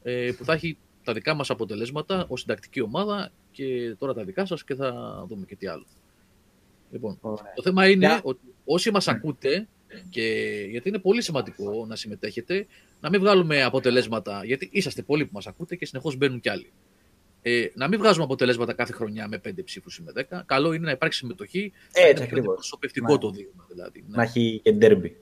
Ε, 0.02 0.32
που 0.38 0.44
θα 0.44 0.52
έχει 0.52 0.78
τα 1.04 1.12
δικά 1.12 1.34
μας 1.34 1.50
αποτελέσματα 1.50 2.24
ως 2.28 2.40
συντακτική 2.40 2.80
ομάδα 2.80 3.30
και 3.50 3.94
τώρα 3.98 4.14
τα 4.14 4.24
δικά 4.24 4.46
σας 4.46 4.64
και 4.64 4.74
θα 4.74 5.24
δούμε 5.28 5.44
και 5.46 5.56
τι 5.56 5.66
άλλο. 5.66 5.84
Λοιπόν, 6.90 7.18
Ωραία. 7.20 7.52
το 7.54 7.62
θέμα 7.62 7.88
είναι 7.88 8.06
Για- 8.06 8.20
ότι 8.22 8.40
όσοι 8.64 8.90
μας 8.90 9.08
ακούτε, 9.08 9.68
και 10.10 10.22
γιατί 10.70 10.88
είναι 10.88 10.98
πολύ 10.98 11.22
σημαντικό 11.22 11.86
να 11.86 11.96
συμμετέχετε, 11.96 12.66
να 13.00 13.10
μην 13.10 13.20
βγάλουμε 13.20 13.62
αποτελέσματα, 13.62 14.44
γιατί 14.44 14.68
είσαστε 14.72 15.02
πολλοί 15.02 15.24
που 15.24 15.30
μας 15.34 15.46
ακούτε 15.46 15.76
και 15.76 15.86
συνεχώς 15.86 16.16
μπαίνουν 16.16 16.40
κι 16.40 16.48
άλλοι. 16.48 16.72
Ε, 17.42 17.66
να 17.74 17.88
μην 17.88 17.98
βγάζουμε 17.98 18.24
αποτελέσματα 18.24 18.72
κάθε 18.72 18.92
χρονιά 18.92 19.28
με 19.28 19.38
5 19.38 19.64
ψήφους 19.64 19.96
ή 19.98 20.02
με 20.02 20.12
10. 20.12 20.42
Καλό 20.46 20.72
είναι 20.72 20.84
να 20.84 20.90
υπάρξει 20.90 21.18
συμμετοχή. 21.18 21.72
Έτσι 21.86 22.00
να 22.00 22.02
είναι 22.06 22.14
πιο 22.14 22.24
ακριβώς. 22.24 22.46
αντιπροσωπευτικό 22.46 23.12
Ναι. 23.12 23.18
το 23.18 23.30
δείγμα. 23.30 23.66
Δηλαδή. 23.68 24.04
Να 24.08 24.16
Ναι. 24.16 24.22
έχει 24.22 24.60
και 24.64 24.72
ντέρμπι. 24.72 25.16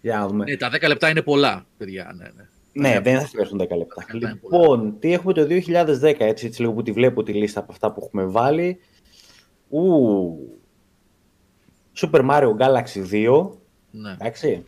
Για 0.00 0.18
να 0.18 0.26
δούμε. 0.28 0.44
ναι, 0.44 0.56
τα 0.56 0.70
10 0.70 0.88
λεπτά 0.88 1.08
είναι 1.10 1.22
πολλά, 1.22 1.66
παιδιά. 1.78 2.12
Ναι, 2.16 2.24
ναι. 2.36 2.48
Ναι, 2.78 3.00
δεν 3.00 3.20
θα 3.20 3.26
χρειαστούν 3.26 3.60
10 3.60 3.68
λεπτά. 3.76 4.04
Τα 4.06 4.14
λεπτά 4.14 4.28
είναι 4.30 4.38
πολλά. 4.40 4.58
Λοιπόν, 4.62 4.98
τι 4.98 5.12
έχουμε 5.12 5.32
το 5.32 5.42
2010, 5.42 6.14
έτσι, 6.18 6.46
έτσι 6.46 6.60
λίγο 6.60 6.72
που 6.72 6.82
τη 6.82 6.92
βλέπω 6.92 7.22
τη 7.22 7.32
λίστα 7.32 7.60
από 7.60 7.72
αυτά 7.72 7.92
που 7.92 8.00
έχουμε 8.04 8.24
βάλει. 8.24 8.78
Ου, 9.68 9.80
Super 12.00 12.30
Mario 12.30 12.50
Galaxy 12.58 13.10
2, 13.12 13.48
ναι. 13.90 14.10
εντάξει. 14.10 14.64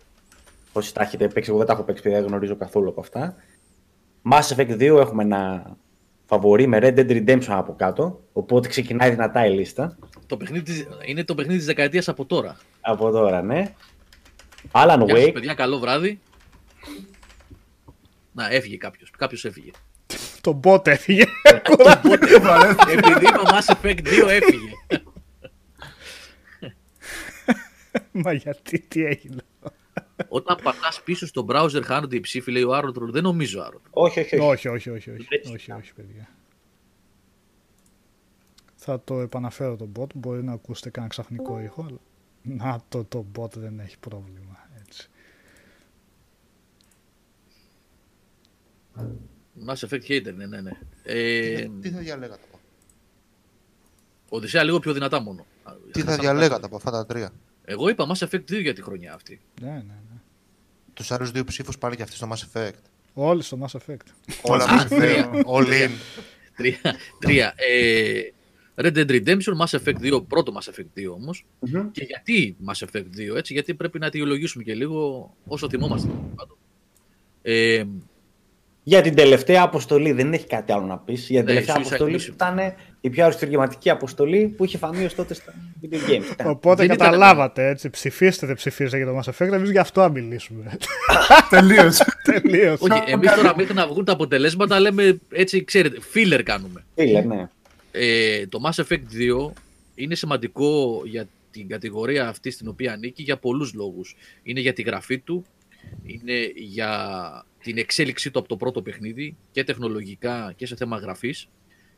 Όσοι 0.72 0.94
τα 0.94 1.02
έχετε 1.02 1.28
παίξει, 1.28 1.48
εγώ 1.50 1.58
δεν 1.58 1.66
τα 1.68 1.72
έχω 1.72 1.82
παίξει, 1.82 2.02
παιδιά, 2.02 2.18
δεν 2.20 2.28
γνωρίζω 2.28 2.56
καθόλου 2.56 2.88
από 2.88 3.00
αυτά. 3.00 3.34
Mass 4.32 4.54
Effect 4.56 4.70
2 4.72 4.80
έχουμε 4.80 5.22
ένα 5.22 5.76
φαβορή 6.24 6.66
με 6.66 6.78
Red 6.82 6.98
Dead 6.98 7.10
Redemption 7.10 7.46
από 7.48 7.74
κάτω, 7.74 8.20
οπότε 8.32 8.68
ξεκινάει 8.68 9.10
δυνατά 9.10 9.46
η 9.46 9.50
λίστα. 9.54 9.98
Το 10.26 10.36
παιχνίδι, 10.36 10.64
της- 10.64 10.86
είναι 11.06 11.24
το 11.24 11.34
παιχνίδι 11.34 11.58
της 11.58 11.66
δεκαετίας 11.66 12.08
από 12.08 12.24
τώρα. 12.24 12.56
Από 12.80 13.10
τώρα, 13.10 13.42
ναι. 13.42 13.74
Alan 14.72 15.02
Γεια 15.04 15.16
σας, 15.16 15.24
Wake, 15.26 15.32
παιδιά, 15.32 15.54
καλό 15.54 15.78
βράδυ. 15.78 16.20
Να, 18.38 18.48
έφυγε 18.50 18.76
κάποιος. 18.76 19.10
Κάποιος 19.10 19.44
έφυγε. 19.44 19.70
Το 20.40 20.60
bot 20.64 20.86
έφυγε. 20.86 21.22
Επειδή 22.92 23.24
είπα 23.26 23.42
Mass 23.44 23.74
Effect 23.74 24.00
2 24.00 24.28
έφυγε. 24.28 24.72
Μα 28.22 28.32
γιατί, 28.32 28.80
τι 28.80 29.04
έγινε. 29.04 29.42
Όταν 30.28 30.58
πατάς 30.62 31.02
πίσω 31.04 31.26
στο 31.26 31.46
browser, 31.48 31.82
χάνονται 31.84 32.16
οι 32.16 32.20
ψήφοι, 32.20 32.50
λέει 32.50 32.62
ο 32.62 32.74
Άρωτρολ. 32.74 33.10
Δεν 33.10 33.22
νομίζω 33.22 33.60
Άρωτρολ. 33.60 33.90
όχι, 33.90 34.20
όχι, 34.20 34.36
όχι. 34.36 34.68
όχι, 34.68 34.68
όχι, 34.68 34.90
όχι, 34.90 35.10
όχι, 35.10 35.26
Έτσι. 35.28 35.52
όχι, 35.52 35.72
όχι, 35.72 35.94
παιδιά. 35.94 36.28
Θα 38.74 39.00
το 39.04 39.20
επαναφέρω 39.20 39.76
το 39.76 39.88
bot, 39.98 40.14
μπορεί 40.14 40.44
να 40.44 40.52
ακούσετε 40.52 40.90
κανένα 40.90 41.12
ξαφνικό 41.12 41.60
ήχο, 41.60 41.82
αλλά 41.88 41.98
να 42.42 42.82
το, 42.88 43.04
το 43.04 43.26
bot 43.38 43.52
δεν 43.52 43.80
έχει 43.80 43.98
πρόβλημα, 43.98 44.68
έτσι. 44.86 45.10
Mass 49.66 49.88
Effect 49.88 50.02
hater, 50.08 50.34
ναι, 50.36 50.46
ναι. 50.46 50.60
ναι. 50.60 50.70
Ε, 51.02 51.66
Τι 51.80 51.90
θα 51.90 51.98
διαλέγατε 51.98 52.40
από, 52.48 52.58
Οδυσσέα 54.28 54.62
λίγο 54.64 54.78
πιο 54.78 54.92
δυνατά 54.92 55.20
μόνο. 55.20 55.46
τι 55.92 56.00
θα 56.00 56.04
Χάσαμε 56.04 56.22
διαλέγατε 56.22 56.52
κάτι. 56.54 56.64
από 56.64 56.76
αυτά 56.76 56.90
τα 56.90 57.06
τρία; 57.06 57.32
Εγώ 57.64 57.88
είπα 57.88 58.06
Mass 58.14 58.26
Effect 58.28 58.50
2 58.50 58.60
για 58.60 58.74
τη 58.74 58.82
χρονιά 58.82 59.14
αυτή. 59.14 59.40
Ναι, 59.60 59.70
ναι, 59.70 59.76
ναι. 59.82 60.20
Τους 60.94 61.10
άλλους 61.10 61.30
δύο 61.30 61.44
ψήφους 61.44 61.78
πάλι 61.78 61.96
και 61.96 62.02
αυτοί 62.02 62.16
στο 62.16 62.28
Mass 62.32 62.58
Effect. 62.58 62.72
Όλοι 63.12 63.42
στο 63.42 63.58
Mass 63.62 63.78
Effect. 63.78 64.06
Όλα 64.42 64.64
Α, 64.64 64.74
μαζί. 64.74 64.86
τρία. 64.96 65.30
All 65.46 65.66
in. 65.66 65.90
Τρία. 66.56 66.78
τρία. 67.18 67.54
Ε, 67.56 68.20
Red 68.74 68.92
Dead 68.96 69.10
Redemption, 69.10 69.56
Mass 69.66 69.78
Effect 69.78 70.12
2, 70.14 70.24
πρώτο 70.28 70.52
Mass 70.60 70.70
Effect 70.72 70.98
2 71.00 71.12
όμως. 71.14 71.44
Μμμ. 71.60 71.90
Και 71.90 72.04
γιατί 72.04 72.56
Mass 72.68 72.86
Effect 72.86 73.32
2, 73.32 73.36
έτσι, 73.36 73.52
γιατί 73.52 73.74
πρέπει 73.74 73.98
να 73.98 74.06
αιτιολογήσουμε 74.06 74.62
και 74.64 74.74
λίγο 74.74 75.30
όσο 75.46 75.68
θυμόμαστε. 75.68 76.08
τέλος 76.08 76.22
πάντων. 76.34 76.56
Ε, 77.42 77.84
Για 78.88 79.00
την 79.02 79.14
τελευταία 79.14 79.62
αποστολή 79.62 80.12
δεν 80.12 80.32
έχει 80.32 80.46
κάτι 80.46 80.72
άλλο 80.72 80.84
να 80.86 80.98
πεις. 80.98 81.28
Για 81.28 81.44
την 81.44 81.54
Ναι, 81.54 81.60
τελευταία 81.60 81.76
Suicide 81.76 81.86
αποστολή 81.86 82.14
Mission. 82.18 82.26
που 82.26 82.32
ήταν 82.34 82.74
η 83.00 83.10
πιο 83.10 83.24
αριστουργηματική 83.24 83.90
αποστολή 83.90 84.46
που 84.56 84.64
είχε 84.64 84.78
φανεί 84.78 85.04
ως 85.04 85.14
τότε 85.14 85.34
στα 85.34 85.54
video 85.82 85.94
games. 85.94 86.32
Ήταν. 86.32 86.50
Οπότε 86.50 86.86
δεν 86.86 86.94
ήταν- 86.94 87.06
καταλάβατε, 87.06 87.68
έτσι, 87.68 87.90
ψηφίστε, 87.90 88.46
δεν 88.46 88.56
ψηφίστε 88.56 88.96
για 88.96 89.06
το 89.06 89.18
Mass 89.18 89.30
Effect, 89.32 89.52
εμείς 89.52 89.70
γι' 89.70 89.78
αυτό 89.78 90.00
να 90.00 90.08
μιλήσουμε. 90.08 90.76
Τελείωσε. 91.50 92.04
Τελείως. 92.22 92.80
όχι, 92.80 93.02
εμείς 93.06 93.34
τώρα 93.34 93.54
μέχρι 93.56 93.74
να 93.74 93.86
βγουν 93.86 94.04
τα 94.04 94.12
αποτελέσματα 94.12 94.80
λέμε 94.80 95.18
έτσι, 95.32 95.64
ξέρετε, 95.64 95.98
filler 96.14 96.40
κάνουμε. 96.44 96.84
Φίλε, 96.94 97.20
ναι. 97.20 97.48
Ε, 97.92 98.46
το 98.46 98.58
Mass 98.66 98.82
Effect 98.84 99.46
2 99.48 99.52
είναι 99.94 100.14
σημαντικό 100.14 101.02
για 101.04 101.28
την 101.50 101.68
κατηγορία 101.68 102.28
αυτή 102.28 102.50
στην 102.50 102.68
οποία 102.68 102.92
ανήκει 102.92 103.22
για 103.22 103.36
πολλούς 103.36 103.74
λόγους. 103.74 104.16
Είναι 104.42 104.60
για 104.60 104.72
τη 104.72 104.82
γραφή 104.82 105.18
του, 105.18 105.44
είναι 106.02 106.52
για 106.54 106.90
την 107.62 107.78
εξέλιξή 107.78 108.30
του 108.30 108.38
από 108.38 108.48
το 108.48 108.56
πρώτο 108.56 108.82
παιχνίδι 108.82 109.36
και 109.50 109.64
τεχνολογικά 109.64 110.52
και 110.56 110.66
σε 110.66 110.76
θέμα 110.76 110.96
γραφής 110.96 111.48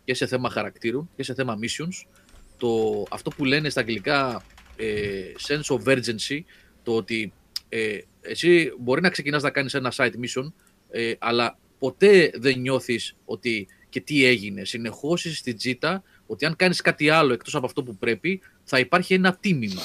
και 0.04 0.14
σε 0.14 0.26
θέμα 0.26 0.50
χαρακτήρων 0.50 1.10
και 1.16 1.22
σε 1.22 1.34
θέμα 1.34 1.58
missions. 1.62 2.08
Το, 2.56 3.02
αυτό 3.10 3.30
που 3.30 3.44
λένε 3.44 3.68
στα 3.68 3.80
αγγλικά 3.80 4.42
ε, 4.76 5.22
sense 5.48 5.76
of 5.76 5.96
urgency, 5.96 6.40
το 6.82 6.96
ότι 6.96 7.32
ε, 7.68 7.98
εσύ 8.20 8.72
μπορεί 8.78 9.00
να 9.00 9.10
ξεκινάς 9.10 9.42
να 9.42 9.50
κάνεις 9.50 9.74
ένα 9.74 9.92
side 9.96 10.12
mission, 10.12 10.52
ε, 10.90 11.12
αλλά 11.18 11.58
ποτέ 11.78 12.30
δεν 12.34 12.58
νιώθεις 12.58 13.16
ότι 13.24 13.68
και 13.88 14.00
τι 14.00 14.24
έγινε. 14.24 14.64
Συνεχώς 14.64 15.24
είσαι 15.24 15.36
στην 15.36 15.56
τζίτα 15.56 16.02
ότι 16.26 16.44
αν 16.46 16.56
κάνεις 16.56 16.80
κάτι 16.80 17.10
άλλο 17.10 17.32
εκτός 17.32 17.54
από 17.54 17.66
αυτό 17.66 17.82
που 17.82 17.96
πρέπει, 17.96 18.40
θα 18.64 18.78
υπάρχει 18.78 19.14
ένα 19.14 19.36
τίμημα 19.36 19.82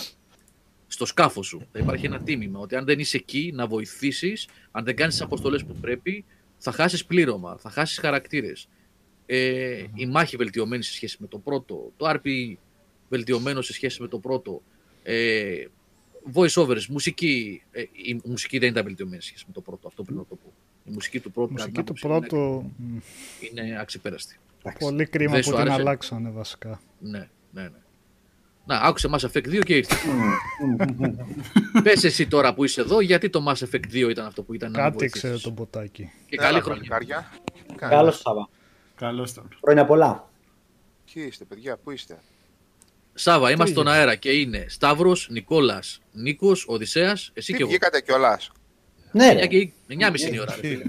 στο 0.96 1.06
σκάφος 1.06 1.48
σου. 1.48 1.68
Θα 1.72 1.80
υπάρχει 1.80 2.06
ένα 2.06 2.20
τίμημα 2.20 2.60
ότι 2.60 2.76
αν 2.76 2.86
δεν 2.86 3.00
είσαι 3.00 3.18
εκεί 3.18 3.52
να 3.56 3.68
βοηθήσεις, 3.68 4.48
αν 4.72 4.84
δεν 4.84 4.96
κάνεις 4.96 5.14
τις 5.14 5.24
αποστολές 5.24 5.66
που 5.66 5.76
πρέπει, 5.82 6.26
θα 6.58 6.72
χάσεις 6.72 7.06
πλήρωμα, 7.06 7.58
θα 7.58 7.70
χάσεις 7.70 7.98
χαρακτήρες. 7.98 8.68
Ε, 9.26 9.84
η 9.94 10.06
μάχη 10.06 10.38
βελτιωμένη 10.38 10.84
σε 10.84 10.94
σχέση 10.94 11.18
με 11.20 11.28
το 11.28 11.38
πρώτο, 11.38 11.92
το 11.98 12.10
RP 12.10 12.54
βελτιωμένο 13.10 13.62
σε 13.62 13.74
σχέση 13.74 14.02
με 14.02 14.08
το 14.08 14.20
πρώτο, 14.20 14.62
ε, 15.04 15.66
voice 16.34 16.64
overs, 16.64 16.86
μουσική. 16.86 17.64
Ε, 17.72 17.82
η 17.82 18.22
μουσική 18.24 18.58
δεν 18.58 18.70
ήταν 18.70 18.84
βελτιωμένη 18.84 19.22
σε 19.22 19.28
σχέση 19.28 19.44
με 19.48 19.54
το 19.54 19.62
πρώτο, 19.62 19.88
αυτό 19.88 20.04
πρέπει 20.04 20.20
να 20.20 20.26
το 20.26 20.36
πω. 20.36 20.54
Η 20.86 20.92
μουσική 20.92 21.20
του 21.20 21.32
πρώτου, 21.32 21.54
Η 21.54 21.56
κατά 21.56 21.70
μουσική 21.70 21.84
την 21.84 21.96
του 21.96 22.08
άποψή 22.08 22.36
μου, 22.36 22.40
πρώτου, 22.40 22.74
μ, 22.78 22.98
είναι, 23.40 23.68
είναι 23.68 23.80
αξιπέραστη. 23.80 24.40
Εντάξει. 24.60 24.86
πολύ 24.86 25.06
κρίμα 25.06 25.32
Δεν 25.32 25.40
που 25.40 25.46
σου 25.46 25.52
την 25.52 25.62
άρεσε; 25.62 25.80
αλλάξανε 25.80 26.30
βασικά. 26.30 26.82
Ναι, 27.00 27.30
ναι, 27.52 27.62
ναι. 27.62 27.80
Να, 28.68 28.76
άκουσε 28.78 29.10
Mass 29.12 29.20
Effect 29.20 29.48
2 29.48 29.60
και 29.66 29.76
ήρθες. 29.76 29.98
Πες 31.84 32.04
εσύ 32.04 32.28
τώρα 32.28 32.54
που 32.54 32.64
είσαι 32.64 32.82
εδώ, 32.82 33.02
γιατί 33.02 33.30
το 33.30 33.46
Mass 33.48 33.64
Effect 33.66 33.86
2 33.94 34.10
ήταν 34.10 34.26
αυτό 34.26 34.42
που 34.44 34.54
ήταν 34.54 34.72
να 34.72 34.78
με 34.78 34.84
Κάτι 34.84 34.98
βοηθήσεις. 34.98 35.24
ξέρει 35.24 35.40
το 35.42 35.50
μποτάκι. 35.50 36.12
Και 36.30 36.38
καλή 36.38 36.56
Έλα, 36.56 36.64
χρονιά. 36.64 36.84
παλικάρια. 36.90 37.32
Καλώς 37.76 38.20
Σάβα. 38.20 38.50
Καλώς 38.96 39.32
ήταν. 39.32 39.50
Χρόνια 39.64 39.86
πολλά. 39.86 40.30
Ποιοι 41.14 41.26
είστε, 41.28 41.46
παιδιά, 41.46 41.78
πού 41.78 41.92
είστε; 41.92 42.18
Σάβα, 43.14 43.52
είμαστε 43.52 43.64
έγινε; 43.64 43.90
στον 43.90 44.00
αέρα 44.00 44.16
και 44.16 44.32
είναι 44.32 44.66
Σταύρος, 44.70 45.28
Νικόλας, 45.32 46.02
Νίκος, 46.12 46.66
Οδυσσέας, 46.68 47.32
εσύ 47.34 47.48
Τι 47.52 47.58
και 47.58 47.62
εγώ. 47.62 47.70
βγήκατε 47.72 48.02
κιόλας; 48.02 48.52
Ναι, 49.12 49.34
ρε. 49.34 49.40
9 49.44 49.48
και 49.48 49.70
9.30 49.88 50.28
είναι 50.28 50.36
η 50.36 50.40
ώρα. 50.40 50.56
ρε 50.62 50.68
φίλε. 50.68 50.84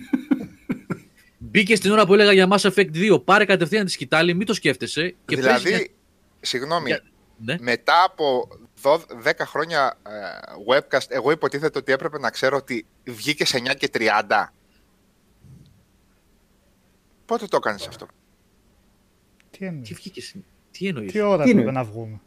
Μπήκε 1.39 1.77
στην 1.77 1.91
ώρα 1.91 2.07
που 2.07 2.15
έλεγα 2.15 2.33
για 2.33 2.49
Mass 2.51 2.71
Effect 2.71 2.91
2, 2.95 3.23
πάρε 3.25 3.45
κατευθείαν 3.45 3.85
τη 3.85 3.91
σκητάλη, 3.91 4.35
μην 4.35 4.47
το 4.47 4.55
σκέφτεσαι. 4.55 5.15
Και 5.27 5.37
Δηλαδή, 5.37 5.62
παίζεις 5.62 5.79
μια- 5.81 5.89
συγγνώμη, 6.41 6.87
για- 6.89 7.03
Ναι. 7.38 7.57
μετά 7.61 8.05
από 8.05 8.49
12 8.83 8.96
10 9.25 9.31
χρόνια 9.40 9.99
ε, 10.07 10.11
webcast, 10.75 11.07
εγώ 11.09 11.31
υποτίθεται 11.31 11.79
ότι 11.79 11.92
έπρεπε 11.92 12.18
να 12.18 12.31
ξέρω 12.31 12.57
ότι 12.57 12.87
βγήκε 13.05 13.46
σε 13.46 13.59
9 13.72 13.75
και 13.77 13.90
30. 13.94 14.01
Πότε 17.27 17.46
το 17.46 17.57
έκανες 17.57 17.87
αυτό; 17.87 18.07
Τι 19.51 19.66
εννοείς; 19.66 19.88
Τι 19.88 19.94
βγήκες, 19.94 20.25
συν- 20.25 20.44
τι 20.70 20.87
εννοείς; 20.87 21.12
Τι 21.12 21.20
ώρα 21.20 21.42
Τι 21.44 21.51
έπρεπε 21.51 21.68
είναι; 21.68 21.79
να 21.79 21.85
βγούμε; 21.85 22.20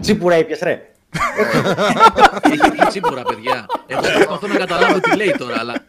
Τσίπουρα 0.00 0.36
ήπιες 0.38 0.58
ρε. 0.58 0.90
Έχει 2.52 2.70
βγει 2.70 2.86
τσίπουρα, 2.88 3.22
παιδιά. 3.22 3.66
Εγώ 3.86 4.00
προσπαθώ 4.00 4.46
να 4.46 4.56
καταλάβω 4.56 5.00
τι 5.00 5.16
λέει 5.16 5.30
τώρα, 5.38 5.58
αλλά. 5.58 5.84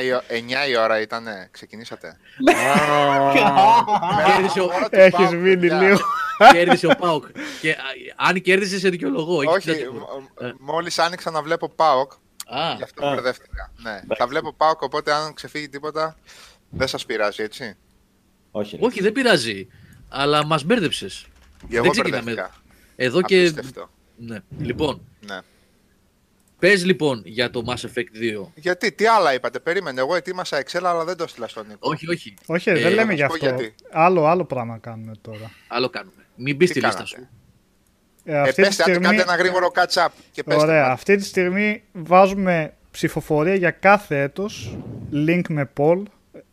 9 0.00 0.02
η, 0.04 0.12
ο- 0.12 0.22
9 0.28 0.68
η 0.68 0.76
ώρα 0.76 1.00
ήταν, 1.00 1.26
ξεκινήσατε; 1.50 2.16
Κέρδισε 4.26 4.60
ο, 4.60 4.64
Ώρα 4.64 4.88
του 4.88 4.98
Έχεις 4.98 5.10
ΠΑΟΚ, 5.18 5.32
μείνει 5.32 5.56
παιδιά. 5.56 5.78
λίγο. 5.80 5.98
κέρδισε 6.52 6.86
ο 6.86 6.94
Πάοκ. 6.98 7.24
Και 7.60 7.70
α, 7.70 7.76
αν 8.16 8.40
κέρδισες, 8.40 8.80
σε 8.80 8.88
δικαιολογώ. 8.88 9.42
Έχεις 9.42 9.54
Όχι, 9.56 9.66
τέτοιο. 9.66 9.92
μ- 9.92 10.42
Ε. 10.42 10.52
μόλις 10.60 10.98
άνοιξα 10.98 11.30
να 11.30 11.42
βλέπω 11.42 11.68
ΠΑΟΚ, 11.68 12.12
Α, 12.46 12.74
γι' 12.76 12.82
αυτό 12.82 13.06
Α. 13.06 13.10
μπερδεύτηκα. 13.14 13.72
Ναι, 13.82 14.00
θα 14.16 14.26
βλέπω 14.26 14.52
ΠΑΟΚ, 14.52 14.82
οπότε 14.82 15.12
αν 15.12 15.34
ξεφύγει 15.34 15.68
τίποτα, 15.68 16.16
δεν 16.70 16.88
σας 16.88 17.06
πειράζει, 17.06 17.42
έτσι. 17.42 17.76
Όχι, 18.50 18.76
ρε. 18.76 18.84
όχι, 18.86 19.02
δεν 19.02 19.12
πειράζει. 19.12 19.68
Αλλά 20.08 20.44
μας 20.46 20.64
μπέρδεψες. 20.64 21.26
Εγώ 21.70 21.82
Δεν 21.82 21.90
ξεκινάμε. 21.90 22.22
μπερδεύτηκα. 22.22 22.60
Εδώ 22.96 23.22
και. 23.22 23.36
Απίστευτο. 23.38 23.90
Ναι. 24.16 24.38
Λοιπόν, 24.58 24.94
Ναι. 24.94 25.00
Πες 26.62 26.84
λοιπόν 26.84 27.22
για 27.24 27.50
το 27.50 27.62
Mass 27.66 27.72
Effect 27.86 28.42
2. 28.44 28.46
Γιατί, 28.54 28.92
τι 28.92 29.06
άλλα 29.06 29.34
είπατε, 29.34 29.58
περίμενε. 29.58 30.00
Εγώ 30.00 30.14
ετοίμασα 30.14 30.62
Excel, 30.62 30.80
αλλά 30.84 31.04
δεν 31.04 31.16
το 31.16 31.24
έστειλα 31.24 31.48
στον 31.48 31.66
Νίκο. 31.66 31.78
Όχι, 31.80 32.10
όχι. 32.10 32.34
Όχι, 32.46 32.70
Ε, 32.70 32.72
δεν 32.72 32.82
θα 32.82 32.90
λέμε 32.90 33.10
σου 33.10 33.16
γι' 33.16 33.26
πω 33.26 33.32
αυτό. 33.32 33.44
γιατί. 33.46 33.74
Άλλο, 33.90 34.26
άλλο 34.26 34.44
πράγμα 34.44 34.78
κάνουμε 34.78 35.12
τώρα. 35.20 35.50
Άλλο 35.68 35.88
κάνουμε. 35.88 36.12
Μην 36.36 36.56
μπεις 36.56 36.70
Τι 36.70 36.78
στη 36.78 36.86
λίστα 36.86 37.04
κάνατε; 37.04 37.16
σου. 37.16 37.28
Ε, 38.24 38.32
Ε, 38.32 38.38
αυτή 38.40 38.54
τη 38.54 38.62
πέστε, 38.62 38.82
άντε 38.82 38.92
στιγμή... 38.92 39.16
κάντε 39.16 39.32
ένα 39.32 39.42
γρήγορο 39.42 39.70
catch-up 39.74 40.08
και 40.32 40.42
πέστε. 40.42 40.62
Ωραία, 40.62 40.82
μας. 40.82 40.92
αυτή 40.92 41.16
τη 41.16 41.24
στιγμή 41.24 41.82
βάζουμε 41.92 42.74
ψηφοφορία 42.90 43.54
για 43.54 43.70
κάθε 43.70 44.20
έτος, 44.22 44.78
link 45.12 45.42
με 45.48 45.70
poll, 45.76 46.02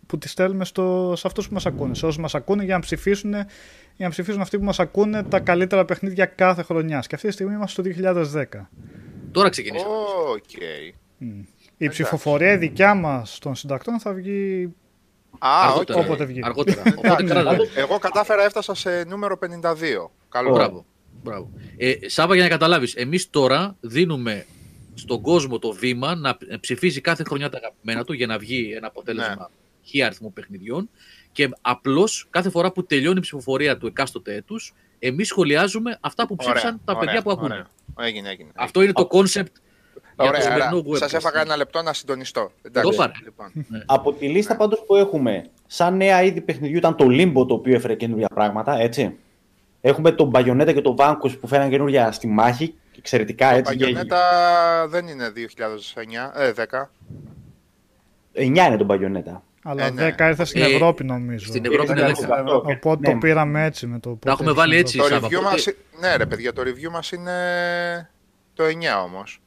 που 0.08 0.18
τη 0.18 0.28
στέλνουμε 0.28 0.66
στο, 0.66 1.14
σε 1.18 1.28
αυτούς 1.28 1.48
που 1.48 1.54
μας 1.54 1.66
ακούνε, 1.66 1.96
σε 1.96 2.06
όσους 2.06 2.22
μας 2.22 2.36
ακούνε 2.36 2.64
για 2.64 2.74
να 2.74 2.80
ψηφίσουν, 2.82 3.32
για 3.32 3.46
να 3.98 4.10
ψηφίσουν 4.10 4.42
αυτοί 4.42 4.58
που 4.58 4.64
μας 4.64 4.80
ακούνε 4.80 5.24
τα 5.24 5.40
καλύτερα 5.40 5.86
παιχνίδια 5.86 6.26
κάθε 6.26 6.64
χρονιάς. 6.64 7.08
Και 7.08 7.16
αυτή 7.16 7.28
τη 7.28 7.34
στιγμή 7.34 7.54
είμαστε 7.54 7.82
στο 7.82 8.12
2010. 8.32 8.44
Τώρα 9.32 9.50
ξεκινήσαμε. 9.50 9.94
Οκ. 10.32 10.52
Η 11.78 11.88
ψηφοφορία 11.90 12.54
η 12.54 12.58
δικιά 12.58 12.94
μας 12.96 13.40
των 13.40 13.56
συντακτών 13.56 14.00
θα 14.00 14.14
βγει 14.14 14.74
Α, 15.40 15.68
Αργότερα. 15.70 16.00
οκ. 16.00 16.06
όποτε 16.06 16.26
βγει. 16.26 16.40
Αργότερα. 16.44 16.82
Οπότε 16.86 17.08
Εντάξει. 17.08 17.26
κράτα 17.26 17.56
το. 17.56 17.66
Εγώ 17.76 17.98
κατάφερα, 18.00 18.44
έφτασα 18.44 18.74
σε 18.74 19.04
νούμερο 19.04 19.38
52. 19.38 20.12
Καλό. 20.30 20.52
Μπράβο. 20.52 20.86
Μπράβο. 21.24 21.50
Ε, 21.78 21.94
Σάβα, 22.06 22.34
για 22.36 22.44
να 22.44 22.50
καταλάβεις, 22.50 22.96
εμείς 22.96 23.30
τώρα 23.30 23.76
δίνουμε 23.80 24.46
στον 24.94 25.22
κόσμο 25.22 25.60
το 25.60 25.72
βήμα 25.72 26.16
να 26.16 26.38
ψηφίζει 26.60 27.02
κάθε 27.02 27.24
χρονιά 27.24 27.50
τα 27.50 27.58
αγαπημένα 27.58 28.04
του 28.04 28.14
για 28.14 28.28
να 28.28 28.38
βγει 28.38 28.74
ένα 28.76 28.88
αποτέλεσμα 28.88 29.36
Ναι. 29.36 29.46
χι 29.82 30.04
αριθμού 30.04 30.34
παιχνιδιών. 30.34 30.90
Και 31.32 31.50
απλώς 31.62 32.28
κάθε 32.30 32.50
φορά 32.50 32.72
που 32.72 32.86
τελειώνει 32.86 33.18
η 33.18 33.22
ψηφοφορία 33.22 33.78
του 33.78 33.88
εκάστοτε 33.88 34.36
έτους, 34.36 34.74
εμείς 35.00 35.28
σχολιάζουμε 35.28 35.98
αυτά 36.02 36.28
που 36.28 36.36
ψήφισαν 36.36 36.82
τα 36.86 36.94
ωραία, 36.94 37.06
παιδιά 37.06 37.22
που 37.22 37.32
ακούνε. 37.32 37.54
ωραία. 37.54 37.68
Έγινε, 38.08 38.30
έγινε. 38.30 38.50
Αυτό 38.56 38.82
είναι 38.82 38.92
το 38.92 39.08
κόνσεπτ 39.08 39.56
για 39.56 40.14
το 40.16 40.24
Ωραία, 40.28 40.42
σημερινό 40.42 40.84
webcast. 40.88 40.98
Σας 40.98 41.14
έφαγα 41.14 41.42
ένα 41.42 41.56
λεπτό 41.58 41.82
να 41.82 41.94
συντονιστώ. 41.94 42.52
Εντάξει, 42.62 42.90
Το 42.90 42.96
πάρε. 42.96 43.12
λοιπόν. 43.24 43.52
Από 43.86 44.14
τη 44.14 44.28
λίστα 44.28 44.56
πάντως 44.56 44.84
που 44.88 44.96
έχουμε, 44.96 45.46
σαν 45.68 45.98
νέα 45.98 46.24
είδη 46.24 46.42
παιχνιδιού 46.42 46.78
ήταν 46.78 46.96
το 46.96 47.06
Limbo 47.10 47.48
το 47.48 47.54
οποίο 47.54 47.76
έφερε 47.76 47.96
καινούργια 47.96 48.28
πράγματα, 48.28 48.78
έτσι. 48.80 49.16
Έχουμε 49.82 50.12
τον 50.12 50.32
Bayonetta 50.34 50.72
και 50.74 50.82
τον 50.82 50.96
Vanquish 50.98 51.40
που 51.40 51.48
φέραν 51.48 51.70
καινούργια 51.70 52.12
στη 52.12 52.28
μάχη, 52.28 52.74
εξαιρετικά 52.98 53.50
Το 53.52 53.56
έτσι. 53.58 53.76
και- 53.76 53.84
Παγιονέτα 53.84 54.88
δεν 54.90 55.08
είναι 55.08 55.30
2009, 55.30 56.32
ε, 56.36 56.52
10. 56.52 56.92
9 58.34 58.66
είναι 58.68 58.78
τον 58.78 58.88
Bayonetta. 58.90 59.42
Αλλά 59.64 59.86
Ε, 59.86 59.90
ναι. 59.90 60.16
10 60.18 60.28
ήρθε 60.28 60.46
στην 60.46 60.62
Ε, 60.62 60.66
Ευρρώπη 60.66 61.04
νομίζω. 61.04 61.46
Στην 61.46 61.66
Ευρώπη 61.66 61.92
είναι 61.92 62.02
Ε, 62.02 62.06
10. 62.06 62.10
αυτό. 62.10 62.56
Οπότε 62.66 63.08
Ναι. 63.08 63.14
το 63.14 63.20
πήραμε 63.20 63.64
έτσι 63.66 63.88
με 63.88 64.00
το 64.00 64.10
πότε 64.10 64.30
έχουμε 64.32 64.50
ήρθε 64.50 64.62
βάλει 64.62 64.74
στην 64.74 64.86
έτσι. 64.86 64.98
Το 64.98 65.04
Σάβα, 65.04 65.28
review 65.28 65.32
πότε- 65.32 65.44
μας, 65.52 65.66
ναι 66.00 66.16
ρε 66.16 66.26
παιδιά, 66.26 66.54
το 66.54 66.62
review 66.62 66.90
μας 66.92 67.12
είναι 67.12 67.34
το 68.54 68.64
9 68.64 69.02
όμως. 69.04 69.42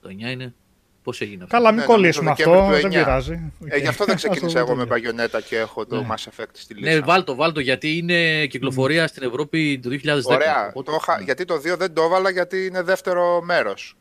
Το 0.00 0.08
9 0.08 0.30
είναι. 0.30 0.54
Πώς 1.02 1.20
έγινε 1.20 1.42
αυτό; 1.44 1.56
Καλά, 1.56 1.70
μην 1.70 1.80
Ναι, 1.80 1.86
κολλήσουμε 1.86 2.24
νομίζω 2.24 2.50
αυτό, 2.50 2.66
Δεκέμβρη 2.66 2.80
δεν 2.80 2.90
του 2.90 2.96
9. 2.96 3.04
πειράζει. 3.04 3.52
Ε, 3.64 3.78
γι' 3.78 3.86
αυτό 3.86 4.04
δεν 4.04 4.14
Ας 4.14 4.22
το 4.22 4.28
ξεκίνησα 4.30 4.58
εγώ 4.58 4.68
δούμε 4.68 4.84
με 4.86 5.00
τελεία. 5.00 5.12
Bayonetta 5.26 5.40
και 5.48 5.58
έχω 5.58 5.86
το 5.86 5.96
Ναι. 5.96 6.06
Mass 6.10 6.28
Effect 6.42 6.44
στη 6.52 6.74
Ναι, 6.80 6.90
λίστα. 6.90 7.04
βάλτο, 7.06 7.34
βάλτο, 7.34 7.60
γιατί 7.60 7.96
είναι 7.96 8.46
κυκλοφορία 8.46 9.06
στην 9.06 9.22
Ευρώπη 9.22 9.78
το 9.82 9.88
2010. 9.88 10.34
Ωραία, 10.34 10.66
Οπότε- 10.68 10.86
το 10.86 10.98
είχα- 11.00 11.20
γιατί 11.24 11.44
το 11.44 11.58
2 11.58 11.76
δεν 11.76 11.92
το 11.92 12.02
έβαλα 12.02 12.30
γιατί 12.30 12.66
είναι 12.66 12.82
δεύτερο 12.82 13.42
μέρος. 13.42 13.96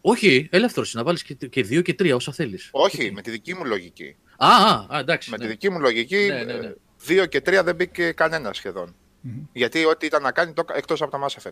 Όχι, 0.00 0.48
ελεύθερος 0.50 0.94
να 0.94 1.02
βάλεις 1.02 1.22
και, 1.22 1.34
και 1.34 1.62
δύο 1.62 1.82
και 1.82 1.94
τρία 1.94 2.14
όσα 2.14 2.32
θέλεις. 2.32 2.68
Όχι, 2.72 3.12
με 3.12 3.22
τη 3.22 3.30
δική 3.30 3.54
μου 3.54 3.64
λογική. 3.64 4.16
Α, 4.36 4.48
α, 4.48 4.86
α, 4.88 4.98
εντάξει. 4.98 5.30
Με 5.30 5.36
ναι. 5.36 5.44
τη 5.44 5.50
δική 5.50 5.70
μου 5.70 5.80
λογική, 5.80 6.16
Ναι, 6.16 6.42
ναι, 6.42 6.52
ναι. 6.52 6.72
2 7.22 7.28
και 7.28 7.38
3 7.38 7.60
δεν 7.64 7.74
μπήκε 7.74 8.12
κανένας 8.12 8.56
σχεδόν. 8.56 8.94
Γιατί 9.52 9.84
ό,τι 9.84 10.06
ήταν 10.06 10.22
να 10.22 10.32
κάνει 10.32 10.52
το 10.52 10.64
εκτός 10.74 11.02
από 11.02 11.10
τα 11.10 11.26
Mass 11.26 11.42
Effect. 11.42 11.50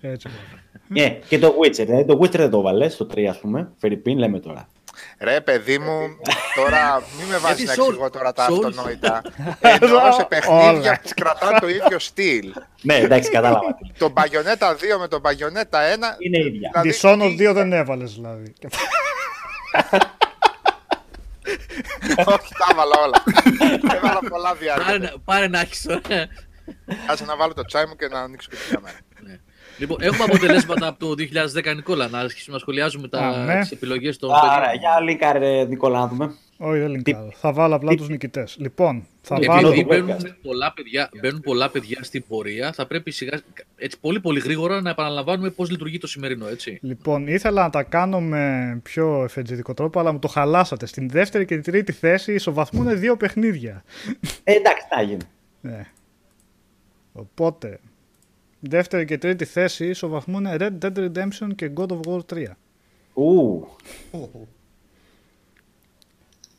Έτσι. 0.00 0.28
Ναι, 0.88 1.18
και 1.28 1.38
το 1.38 1.54
Witcher. 1.60 1.84
Δηλαδή 1.86 2.04
το 2.04 2.18
Witcher 2.22 2.36
δεν 2.36 2.50
το 2.50 2.60
βάλες 2.60 2.92
στο 2.92 3.06
3, 3.14 3.24
ας 3.24 3.40
πούμε. 3.40 3.72
Φερρυπίν, 3.76 4.18
λέμε 4.18 4.40
τώρα. 4.40 4.68
Ρε 5.18 5.40
παιδί 5.40 5.78
μου, 5.78 6.16
τώρα 6.54 7.02
μην 7.18 7.26
με 7.26 7.36
βάζεις 7.38 7.58
να 7.58 7.64
Γιατί 7.64 7.80
Souls- 7.80 7.86
εξηγώ 7.88 8.10
τώρα 8.10 8.32
τα 8.32 8.46
Souls- 8.48 8.64
αυτονόητα. 8.66 9.22
Ενώ 9.60 10.12
σε 10.12 10.24
παιχνίδια 10.28 10.68
Όλα. 10.70 11.00
που 11.02 11.08
κρατάνε 11.16 11.58
το 11.58 11.68
ίδιο 11.68 11.98
στυλ. 11.98 12.52
ναι, 12.82 12.94
εντάξει, 12.96 13.30
κατάλαβα. 13.30 13.78
Το 13.98 14.12
Bayonetta 14.16 14.70
2 14.76 14.98
με 14.98 15.08
το 15.08 15.20
Bayonetta 15.24 15.78
1. 15.78 16.16
Είναι 16.18 16.38
ίδια. 16.38 16.70
δηλαδή, 16.82 16.98
Dishonored 17.02 17.34
τι- 17.36 17.48
2 17.48 17.52
δεν 17.52 17.72
έβαλες 17.72 18.14
δηλαδή. 18.14 18.52
Όχι, 22.26 22.52
τα 22.58 22.66
έβαλα 22.70 22.94
όλα. 23.04 23.22
Έβαλα 23.96 24.18
πολλά 24.28 24.48
Πάρε, 24.48 24.58
διάρκεια. 24.58 24.98
να- 24.98 25.12
πάρε 25.24 25.48
να 25.48 25.60
έχεις. 25.60 25.86
Κάτσε 27.06 27.24
να 27.24 27.36
βάλω 27.36 27.54
το 27.54 27.64
τσάι 27.64 27.86
μου 27.86 27.96
και 27.96 28.08
να 28.08 28.20
ανοίξω 28.20 28.48
και 28.50 28.56
την 28.56 28.74
κάμερα. 28.74 28.96
Λοιπόν, 29.78 29.98
έχουμε 30.00 30.24
αποτελέσματα 30.24 30.86
από 30.86 30.98
το 30.98 31.14
2010, 31.70 31.74
Νικόλα. 31.74 32.08
Να 32.08 32.18
αρχίσουμε 32.18 32.54
να 32.54 32.60
σχολιάζουμε 32.60 33.08
Α, 33.10 33.38
ναι. 33.44 33.52
τα, 33.52 33.58
τις 33.60 33.70
επιλογές 33.70 34.16
των 34.18 34.30
Άρα, 34.32 34.60
παιδιών. 34.60 34.78
για 34.78 35.00
λίνκαρε, 35.00 35.64
Νικόλα, 35.64 35.98
να 35.98 36.08
δούμε. 36.08 36.34
Όχι, 36.58 36.78
δεν 36.78 36.90
λυκάρω. 36.90 37.32
Θα 37.34 37.52
βάλω 37.52 37.74
απλά 37.74 37.94
τους 37.94 38.08
νικητές. 38.08 38.56
Λοιπόν, 38.58 39.06
θα 39.20 39.38
Και 39.38 39.46
βάλω. 39.46 39.68
Επειδή 39.68 39.82
το 39.82 39.88
μπαίνουν 39.88 40.10
podcast. 40.10 40.34
πολλά, 40.42 40.72
παιδιά, 40.72 41.10
μπαίνουν 41.20 41.40
πολλά 41.40 41.70
παιδιά 41.70 41.98
στην 42.02 42.24
πορεία, 42.28 42.72
θα 42.72 42.86
πρέπει 42.86 43.10
σιγά, 43.10 43.40
έτσι, 43.76 44.00
πολύ 44.00 44.20
πολύ 44.20 44.40
γρήγορα 44.40 44.80
να 44.80 44.90
επαναλαμβάνουμε 44.90 45.50
πώς 45.50 45.70
λειτουργεί 45.70 45.98
το 45.98 46.06
σημερινό, 46.06 46.48
έτσι. 46.48 46.78
Λοιπόν, 46.82 47.26
ήθελα 47.26 47.62
να 47.62 47.70
τα 47.70 47.82
κάνω 47.82 48.20
με 48.20 48.78
πιο 48.82 49.22
εφετζητικό 49.24 49.74
τρόπο, 49.74 50.00
αλλά 50.00 50.12
μου 50.12 50.18
το 50.18 50.28
χαλάσατε. 50.28 50.86
Στην 50.86 51.08
δεύτερη 51.10 51.44
και 51.44 51.54
την 51.54 51.72
τρίτη 51.72 51.92
θέση 51.92 52.32
ισοβαθμούν 52.34 52.98
δύο 52.98 53.16
παιχνίδια. 53.16 53.84
Ε, 54.44 54.52
εντάξει, 54.52 54.86
θα 54.90 55.02
γίνει. 55.02 55.24
Ναι. 55.60 55.86
Οπότε, 57.12 57.78
δεύτερη 58.68 59.04
και 59.04 59.18
τρίτη 59.18 59.44
θέση 59.44 59.86
ισοβαθμούν 59.86 60.46
Red 60.48 60.78
Dead 60.82 60.96
Redemption 60.96 61.48
και 61.56 61.70
God 61.76 61.86
of 61.88 62.00
War 62.06 62.20
3. 62.32 62.44
Ου, 63.14 63.66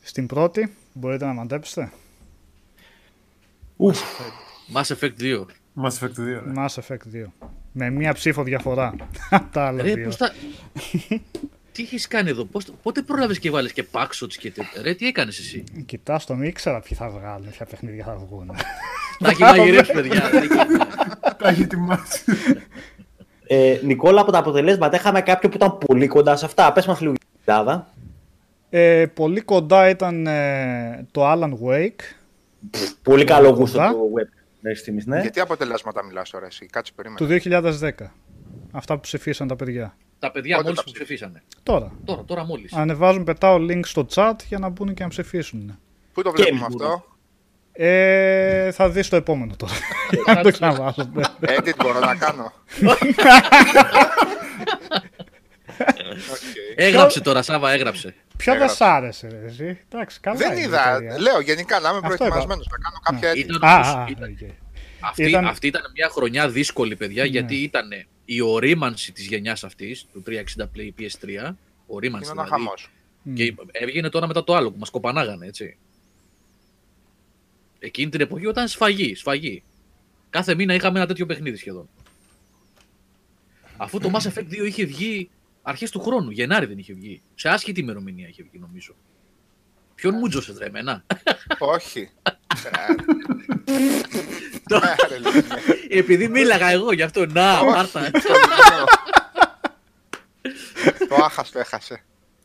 Στην 0.01 0.27
πρώτη, 0.27 0.73
μπορείτε 0.93 1.25
να 1.25 1.33
μαντέψετε, 1.33 1.91
ουφ. 3.77 3.99
Mass 4.73 4.83
Effect 4.95 5.21
2. 5.21 5.45
Mass 5.83 5.89
Effect 5.99 6.11
2. 6.11 6.15
ρε. 6.17 6.41
Mass 6.55 6.67
Effect 6.67 7.23
2. 7.25 7.25
Με 7.71 7.89
μία 7.89 8.13
ψήφο 8.13 8.43
διαφορά. 8.43 8.95
από 9.29 9.47
τα 9.53 9.65
άλλα 9.67 9.81
Ρε, 9.83 9.93
δύο. 9.93 10.05
πώς 10.05 10.15
θα... 10.15 10.33
τι 11.71 11.83
έχεις 11.83 12.07
κάνει 12.07 12.29
εδώ, 12.29 12.45
πώς... 12.45 12.65
πότε 12.83 13.01
πρόλαβες 13.01 13.39
και 13.39 13.51
βάλες 13.51 13.71
και 13.73 13.85
backshots 13.91 14.33
και 14.39 14.51
τέτοια; 14.51 14.81
Ρε, 14.81 14.93
τι 14.93 15.07
έκανες 15.07 15.39
εσύ; 15.39 15.63
Κοιτάς 15.85 16.25
τον, 16.25 16.43
ήξερα 16.43 16.79
ποιοι 16.79 16.97
θα 16.97 17.09
βγάλουν, 17.09 17.49
ποια 17.49 17.65
παιχνίδια 17.65 18.05
θα 18.05 18.15
βγουν. 18.15 18.51
Τα 19.19 19.29
έχει 19.29 19.41
μαγειρέψει, 19.43 19.91
παιδιά. 19.91 20.29
δεν 20.31 20.43
έχει- 20.43 20.55
Τα 21.37 21.47
έχει 21.49 21.61
ετοιμάσει. 21.61 22.21
Ε, 23.47 23.79
Νικόλα, 23.83 24.21
από 24.21 24.31
τα 24.31 24.37
αποτελέσματα 24.39 24.97
είχαμε 24.97 25.21
κάποιο 25.21 25.49
που 25.49 25.55
ήταν 25.55 25.77
πολύ 25.77 26.07
κοντά 26.07 26.35
σε 26.35 26.45
αυτά. 26.45 26.71
Πες 26.73 26.85
μας 26.85 26.99
λίγο 27.01 27.11
για 27.13 27.21
την 27.43 27.53
Ελλάδα. 27.53 27.87
ε, 28.69 29.05
πολύ 29.13 29.41
κοντά 29.41 29.89
ήταν 29.89 30.27
ε, 30.27 31.07
το 31.11 31.31
Alan 31.31 31.51
Wake. 31.65 31.99
Πολύ 33.03 33.23
καλό 33.23 33.43
κοντά. 33.53 33.59
γούστο 33.59 33.77
το 33.77 34.09
web. 34.17 34.27
Μέχρι 34.59 34.79
στιγμής, 34.79 35.05
ναι. 35.05 35.21
Γιατί 35.21 35.39
αποτελέσματα 35.39 36.03
μιλάς 36.03 36.29
τώρα 36.29 36.45
εσύ, 36.45 36.65
κάτσε 36.65 36.91
περίμενα. 36.95 37.19
του 37.19 37.25
2010. 37.25 38.11
Αυτά 38.71 38.93
που 38.93 38.99
ψηφίσαν 38.99 39.47
τα 39.47 39.55
παιδιά. 39.55 39.95
Τα 40.19 40.31
παιδιά 40.31 40.55
Πότε 40.55 40.63
μόλις 40.67 40.79
τα 40.79 40.85
που 40.85 40.91
ψήφισες; 40.91 41.15
ψηφίσανε. 41.17 41.43
Τώρα. 41.63 41.91
Τώρα, 42.05 42.23
τώρα 42.23 42.45
μόλις. 42.45 42.73
Ανεβάζουν, 42.73 43.23
πετάω 43.23 43.57
link 43.69 43.79
στο 43.83 44.05
chat 44.13 44.33
για 44.47 44.59
να 44.59 44.69
μπουν 44.69 44.93
και 44.93 45.03
να 45.03 45.09
ψηφίσουν. 45.09 45.79
Πού 46.13 46.21
το 46.21 46.31
Και 46.31 46.41
βλέπουμε 46.41 46.65
εμείς 46.65 46.75
αυτό; 46.83 47.05
Ε, 47.79 48.71
θα 48.71 48.89
δεις 48.89 49.09
το 49.09 49.15
επόμενο 49.15 49.55
τώρα. 49.57 49.73
Αν 50.37 50.41
το 50.43 50.51
ξαναβάσω. 50.51 51.09
ναι. 51.13 51.23
Edit 51.41 51.73
μπορώ 51.83 51.99
να 51.99 52.15
κάνω. 52.15 52.53
Οκ. 52.85 52.99
Έγραψε 56.75 57.21
τώρα, 57.21 57.41
Σάβα, 57.41 57.71
έγραψε. 57.71 58.15
Ποιο 58.37 58.53
δεν 58.53 58.61
Έγραψε. 58.61 58.75
σ' 58.75 58.81
άρεσε, 58.87 59.27
ρε, 59.27 59.45
εσύ. 59.47 59.79
Εντάξει, 59.91 60.19
καλά 60.19 60.37
Δεν 60.37 60.51
είναι 60.51 60.59
η 60.59 60.63
είδα. 60.63 60.89
εταιρεία. 60.89 61.19
Λέω 61.19 61.39
γενικά 61.39 61.79
να 61.79 61.89
είμαι 61.89 61.99
Αυτό 62.03 62.15
προετοιμασμένος 62.17 62.67
να 62.71 62.77
κάνω 62.77 62.97
κάποια 63.03 63.31
edit. 63.31 63.37
Ήταν, 63.55 63.63
Α, 63.69 63.75
α, 64.01 64.05
ήταν- 64.09 64.37
οκ. 64.41 64.49
αυτή, 64.99 65.23
Ήταν- 65.23 65.45
αυτή 65.45 65.67
ήταν 65.67 65.81
μια 65.95 66.09
χρονιά 66.11 66.49
δύσκολη, 66.49 66.95
παιδιά, 66.95 67.23
Ναι. 67.23 67.29
γιατί 67.29 67.55
ήταν 67.55 67.89
η 68.25 68.41
ορίμανση 68.41 69.11
της 69.11 69.25
γενιάς 69.27 69.63
αυτής, 69.63 70.05
του 70.13 70.23
360 70.25 70.63
Play 70.75 70.89
PS3, 70.99 71.55
ορίμανση 71.87 72.31
Είναι 72.31 72.41
ένα 72.41 72.43
δηλαδή, 72.43 72.49
χαμός. 72.63 72.89
και 73.33 73.55
έβγαινε 73.71 74.09
τώρα 74.09 74.27
μετά 74.27 74.43
το 74.43 74.55
άλλο 74.55 74.71
που 74.71 74.79
μας 74.79 74.89
κοπανάγανε, 74.89 75.45
έτσι. 75.45 75.77
Εκείνη 77.79 78.11
την 78.11 78.21
εποχή 78.21 78.45
όταν 78.47 78.67
σφαγή, 78.67 79.15
σφαγή. 79.15 79.63
Κάθε 80.29 80.55
μήνα 80.55 80.73
είχαμε 80.73 80.97
ένα 80.99 81.07
τέτοιο 81.07 81.25
παιχνίδι 81.25 81.57
σχεδόν. 81.57 81.89
Αφού 83.77 83.99
το 83.99 84.11
Mass 84.13 84.27
Effect 84.27 84.47
2 84.49 84.65
είχε 84.65 84.85
βγει 84.85 85.29
αρχές 85.61 85.91
του 85.91 86.01
χρόνου, 86.01 86.31
Γενάρη 86.31 86.65
δεν 86.65 86.77
είχε 86.77 86.93
βγει. 86.93 87.21
Σε 87.35 87.49
άσχητη 87.49 87.79
ημερομηνία 87.79 88.27
είχε 88.27 88.43
βγει 88.43 88.59
νομίζω. 88.59 88.95
Ποιον 89.95 90.15
μου 90.17 90.27
τζώσες 90.27 90.57
ρε 90.57 90.65
εμένα; 90.65 91.03
Όχι. 91.57 92.09
Το- 94.69 94.75
Άρε, 94.83 95.17
λοιπόν, 95.17 95.33
ναι. 95.33 95.41
Επειδή 95.89 96.27
μίλαγα 96.27 96.69
εγώ 96.69 96.91
γι' 96.93 97.01
αυτό. 97.01 97.25
Να, 97.25 97.63
Μάρθα. 97.63 98.11
Το 101.09 101.15
άχαστο 101.23 101.59
έχασε. 101.59 102.03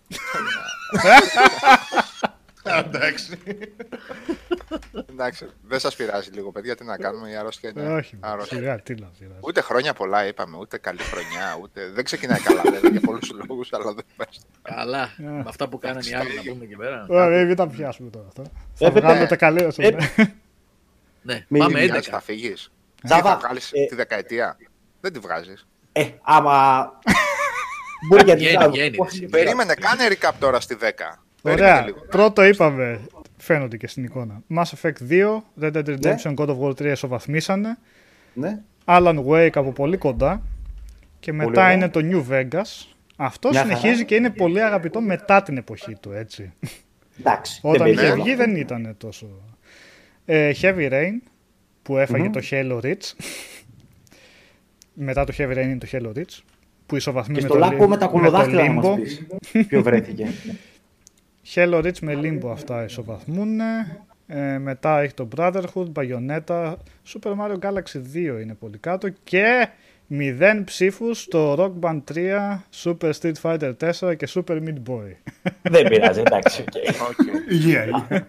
Εντάξει. 2.63 3.39
Εντάξει, 5.11 5.47
δεν 5.63 5.79
σας 5.81 5.97
πειράζει 5.97 6.31
λίγο, 6.31 6.53
παιδιά. 6.53 6.77
Τι 6.77 6.85
να 6.85 6.97
κάνουμε, 6.97 7.31
η 7.31 7.35
αρρώστια 7.37 7.71
είναι. 7.77 7.95
Όχι, 7.95 8.17
αρρώστια. 8.21 8.57
σιγά, 8.59 8.81
τι 8.81 8.95
να 8.95 9.07
πειράζει. 9.19 9.39
Ούτε 9.41 9.61
χρόνια 9.61 9.93
πολλά 9.93 10.27
είπαμε, 10.27 10.57
ούτε 10.61 10.79
καλή 10.79 10.99
χρονιά, 11.03 11.59
ούτε. 11.63 11.91
Δεν 11.95 12.05
ξεκινάει 12.05 12.41
καλά, 12.41 12.63
βέβαια, 12.65 12.91
για 12.91 13.01
πολλούς 13.01 13.33
λόγους, 13.49 13.73
αλλά 13.73 13.93
δεν 13.95 14.05
πες. 14.17 14.41
Καλά. 14.63 15.11
Με 15.17 15.45
αυτά 15.47 15.69
που 15.69 15.79
κάνανε 15.79 16.07
οι 16.11 16.15
άλλοι 16.15 16.35
να 16.35 16.43
πούμε 16.53 16.65
εκεί 16.65 16.77
πέρα. 16.77 17.07
Ωραία, 17.09 17.45
μην 17.45 17.57
τα 17.57 17.67
πιάσουμε 17.69 18.11
τώρα 18.11 18.27
αυτό. 18.29 18.43
Θα 18.75 18.87
Έπρεπε- 18.87 19.03
βγάλουμε 19.07 19.27
τα 19.27 19.37
καλή 19.37 19.61
σας, 19.61 19.79
Ε, 19.79 19.91
ναι. 19.91 20.33
Ναι, 21.23 21.45
Μην 21.49 21.63
πάμε 21.63 21.79
Μιας 21.85 21.97
11. 21.97 22.11
θα 22.11 22.21
φύγεις. 22.21 22.73
Τζάβα, 23.05 23.31
θα 23.31 23.37
βγάλεις 23.37 23.71
ε, 23.73 23.87
τη 23.89 23.95
δεκαετία; 23.95 24.57
Δεν 25.01 25.13
τη 25.13 25.19
βγάζεις. 25.19 25.67
Ε, 25.93 26.09
άμα. 26.23 26.89
Μπορεί 28.09 28.25
για 28.29 28.35
Βγαίνει, 28.37 28.57
την 28.57 28.71
βγαίνει, 28.71 28.97
Πώς- 28.97 29.21
ρε, 29.21 29.27
Περίμενε, 29.27 29.75
κάνε 29.75 30.09
recap 30.11 30.33
τώρα 30.39 30.61
στη 30.61 30.77
10. 30.81 31.23
Περίμενε 31.43 31.71
Ωραία, 31.71 31.85
λίγο. 31.85 31.99
πρώτο 32.11 32.45
είπαμε, 32.45 33.01
φαίνονται 33.37 33.77
και 33.77 33.87
στην 33.87 34.05
εικόνα. 34.05 34.43
Mass 34.57 34.63
Effect 34.81 35.11
2, 35.11 35.43
Red 35.63 35.73
Dead 35.73 35.85
Redemption, 35.85 36.35
God 36.35 36.47
of 36.49 36.59
War 36.61 36.71
3 36.71 36.85
ισοβαθμίσανε. 36.85 37.79
Ναι. 38.35 38.59
Alan 38.85 39.25
Wake 39.27 39.51
από 39.55 39.73
πολύ 39.73 39.97
κοντά. 39.97 40.43
Και 41.21 41.33
μετά 41.33 41.49
ωραία. 41.63 41.73
είναι 41.73 41.89
το 41.89 42.01
New 42.03 42.25
Vegas. 42.33 42.87
Αυτό 43.17 43.49
Μια 43.49 43.61
συνεχίζει 43.63 43.93
χαρά. 43.93 44.03
και 44.05 44.15
είναι 44.15 44.31
πολύ 44.31 44.63
αγαπητό 44.63 45.01
μετά 45.01 45.43
την 45.43 45.57
εποχή 45.57 45.95
του, 46.01 46.13
έτσι. 46.13 46.53
Εντάξει. 47.21 47.61
Όταν 47.63 47.87
δεν 47.87 47.93
είχε 47.93 48.03
παίζει. 48.07 48.21
βγει 48.21 48.35
δεν 48.35 48.57
ήταν 48.57 48.95
τόσο. 48.99 49.27
Ε, 50.25 50.53
Heavy 50.63 50.91
Rain 50.93 51.13
που 51.83 51.97
εφαγε 51.99 52.31
το 52.31 52.41
Halo 52.51 52.81
Reach. 52.85 53.13
μετά 54.93 55.25
το 55.25 55.33
Heavy 55.39 55.51
Rain 55.53 55.63
είναι 55.63 55.79
το 55.79 55.87
Halo 55.93 56.19
Reach. 56.19 56.39
Που 56.87 56.97
ισοβαθμεί 56.97 57.35
Και 57.35 57.41
με 57.41 57.47
στο 57.49 57.55
το, 57.59 57.65
λάκκο 57.65 57.85
Lim- 57.85 57.89
με 57.89 57.97
τα 57.97 58.07
το 58.07 58.13
κολοδάχτυλα 58.13 58.69
να 58.69 58.81
Limbo. 58.81 58.85
μας 58.85 58.99
πεις. 59.01 59.27
Ποιο 59.67 59.83
βρέθηκε. 59.83 60.27
Halo 61.55 61.85
Reach 61.85 61.99
με 62.01 62.21
Limbo 62.23 62.51
αυτά 62.51 62.85
ισοβαθμούν. 62.85 63.61
Ε, 64.27 64.59
μετά 64.59 65.01
έχει 65.01 65.15
το 65.15 65.29
Brotherhood, 65.37 65.93
Bayonetta, 65.95 66.75
Super 67.07 67.35
Mario 67.39 67.59
Galaxy 67.59 68.03
2 68.15 68.41
είναι 68.43 68.55
πολύ 68.55 68.79
κάτω 68.79 69.09
και 69.09 69.69
0 70.11 70.63
ψήφους 70.65 71.21
στο 71.21 71.55
Rock 71.59 71.73
Band 71.81 72.03
3, 72.15 72.59
Super 72.83 73.13
Street 73.21 73.35
Fighter 73.43 73.73
4 74.01 74.17
και 74.17 74.29
Super 74.29 74.63
Meat 74.63 74.91
Boy. 74.91 75.15
δεν 75.63 75.89
πειράζει, 75.89 76.21
εντάξει. 76.21 76.63
OK. 76.63 77.09
OK. 77.09 77.27
Υγεία, 77.51 77.85
υγεία. 77.85 78.27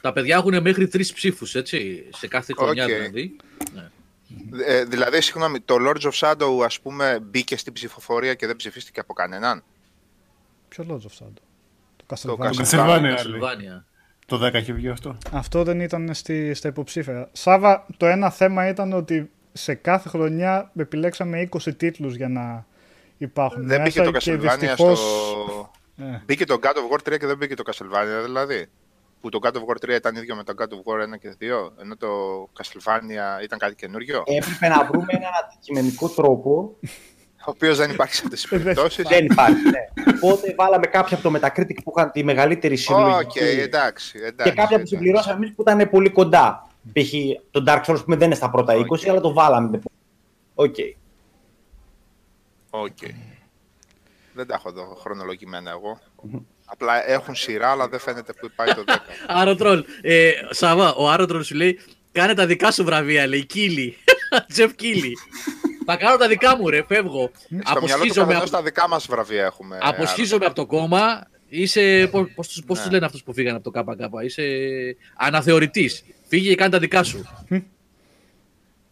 Τα 0.00 0.12
παιδιά 0.12 0.36
έχουν 0.36 0.60
μέχρι 0.62 0.88
τρεις 0.88 1.12
ψήφους, 1.12 1.54
έτσι. 1.54 2.04
Σε 2.12 2.28
κάθε 2.28 2.52
χρονιά 2.56 2.84
Οκ. 2.84 2.90
δηλαδή. 2.90 3.36
Ε, 4.66 4.84
δηλαδή, 4.84 5.20
συγγνώμη, 5.20 5.60
το 5.60 5.76
Lords 5.78 6.10
of 6.10 6.12
Shadow, 6.12 6.64
ας 6.64 6.80
πούμε, 6.80 7.18
μπήκε 7.22 7.56
στην 7.56 7.72
ψηφοφορία 7.72 8.34
και 8.34 8.46
δεν 8.46 8.56
ψηφίστηκε 8.56 9.00
από 9.00 9.12
κανέναν; 9.12 9.62
Ποιο 10.68 10.84
Lords 10.88 11.06
of 11.06 11.24
Shadow; 11.24 11.51
Το 12.20 12.36
Το 12.36 12.38
Castlevania. 12.44 12.62
Castlevania. 12.62 13.00
λέει. 13.00 13.40
Castlevania. 13.42 13.84
Το 14.26 14.46
10 14.46 14.54
έχει 14.54 14.72
βγει 14.72 14.88
αυτό. 14.88 15.16
Αυτό 15.32 15.62
δεν 15.62 15.80
ήταν 15.80 16.14
στη, 16.14 16.54
στα 16.54 16.68
υποψήφια. 16.68 17.28
Σάβα, 17.32 17.86
το 17.96 18.06
ένα 18.06 18.30
θέμα 18.30 18.68
ήταν 18.68 18.92
ότι 18.92 19.30
σε 19.52 19.74
κάθε 19.74 20.08
χρονιά 20.08 20.70
επιλέξαμε 20.76 21.48
20 21.52 21.76
τίτλους 21.76 22.14
για 22.14 22.28
να 22.28 22.66
υπάρχουν 23.18 23.66
Δεν 23.66 23.82
μπήκε 23.82 24.00
μέσα 24.00 24.12
το 24.12 24.18
και 24.18 24.32
Castlevania 24.34 24.58
δυστυχώς... 24.58 24.98
στο... 24.98 25.70
Ε, 25.96 26.22
Μπήκε 26.26 26.44
το 26.44 26.58
God 26.62 26.66
of 26.66 27.10
War 27.10 27.12
3 27.14 27.18
και 27.18 27.26
δεν 27.26 27.36
μπήκε 27.36 27.54
το 27.54 27.62
Castlevania, 27.66 28.24
δηλαδή. 28.24 28.66
Που 29.20 29.28
το 29.28 29.38
God 29.42 29.52
of 29.52 29.60
War 29.60 29.90
3 29.90 29.96
ήταν 29.96 30.16
ίδιο 30.16 30.36
με 30.36 30.44
το 30.44 30.52
God 30.58 30.62
of 30.64 30.66
War 30.66 31.14
1 31.14 31.18
και 31.20 31.34
2, 31.40 31.70
ενώ 31.82 31.96
το 31.96 32.08
Castlevania 32.58 33.42
ήταν 33.42 33.58
κάτι 33.58 33.74
καινούριο, 33.74 34.22
Έπρεπε 34.26 34.68
να 34.68 34.84
βρούμε 34.84 35.06
έναν 35.08 35.30
αντικειμενικό 35.44 36.08
τρόπο. 36.08 36.76
Ο 37.46 37.50
οποίος 37.50 37.76
δεν 37.76 37.90
υπάρχει 37.90 38.14
σε 38.14 38.22
αυτές 38.24 38.40
τις 38.40 38.50
περιπτώσεις. 38.50 39.04
δεν 39.08 39.24
υπάρχει. 39.24 39.62
Ναι. 39.70 40.12
Οπότε 40.20 40.54
βάλαμε 40.56 40.86
κάποια 40.86 41.18
από 41.18 41.30
το 41.30 41.38
Metacritic 41.38 41.76
που 41.84 41.92
είχαν 41.96 42.10
τη 42.10 42.24
μεγαλύτερη 42.24 42.74
Οκ, 42.74 42.78
συλλογική. 42.80 43.38
εντάξει, 43.38 44.18
εντάξει. 44.22 44.50
και 44.50 44.56
κάποια 44.56 44.66
που 44.66 44.74
εντάξει. 44.74 44.94
συμπληρώσαμε 44.94 45.34
εμείς 45.36 45.52
που 45.54 45.62
ήταν 45.62 45.90
πολύ 45.90 46.10
κοντά. 46.10 46.66
Π.χ. 46.92 47.12
το 47.50 47.64
Dark 47.66 47.82
Souls 47.86 48.04
που 48.04 48.16
δεν 48.16 48.20
είναι 48.20 48.34
στα 48.34 48.50
πρώτα 48.50 48.74
20, 48.74 48.84
Οκ. 48.88 49.08
αλλά 49.08 49.20
το 49.20 49.32
βάλαμε. 49.32 49.80
Οκ. 50.54 50.74
Οκ. 52.70 52.96
Δεν 54.34 54.46
τα 54.46 54.54
έχω 54.54 54.68
εδώ 54.68 54.96
χρονολογημένα 55.00 55.70
εγώ. 55.70 55.98
Απλά 56.64 57.10
έχουν 57.10 57.34
σειρά, 57.34 57.70
αλλά 57.70 57.88
δεν 57.88 57.98
φαίνεται 57.98 58.32
που 58.32 58.50
πάει 58.56 58.74
το 58.74 58.84
10. 58.86 58.90
Άρωτρολ. 59.40 59.84
Ε, 60.02 60.30
Σαββά, 60.50 60.94
ο 60.94 61.08
Άρωτρολ 61.10 61.42
σου 61.42 61.54
λέει: 61.54 61.78
Κάνε 62.12 62.34
τα 62.34 62.46
δικά 62.46 62.70
σου 62.70 62.84
βραβεία, 62.84 63.26
λέει. 63.26 63.44
Κίλι. 63.44 63.96
Τζεφ 64.52 64.74
Κίλι. 64.74 65.16
Θα 65.86 65.96
κάνω 65.96 66.16
τα 66.16 66.28
δικά 66.28 66.56
μου, 66.56 66.68
ρε. 66.68 66.82
Φεύγω. 66.82 67.30
Στο 67.34 67.46
μυαλό 67.50 67.64
του 67.74 67.78
Αποσχίζομαι, 67.86 68.26
καθενός 68.26 68.42
από, 68.42 68.50
τα 68.50 68.62
δικά 68.62 68.88
μας 68.88 69.06
βραβεία 69.06 69.44
έχουμε. 69.44 69.78
αποσχίζομαι 69.82 70.44
από 70.44 70.54
το 70.54 70.66
κόμμα. 70.66 71.26
Είσαι. 71.48 72.08
Πώ 72.10 72.24
τους, 72.42 72.62
πώς 72.66 72.76
Ναι. 72.78 72.82
τους 72.84 72.92
λένε 72.92 73.04
αυτούς 73.06 73.22
που 73.22 73.32
φύγανε 73.32 73.56
από 73.56 73.70
το 73.70 73.82
ΚΚ; 73.82 74.24
Είσαι 74.24 74.42
αναθεωρητής. 75.16 76.04
Φύγε 76.26 76.48
και 76.48 76.54
κάνε 76.54 76.70
τα 76.70 76.78
δικά 76.78 77.02
σου. 77.02 77.24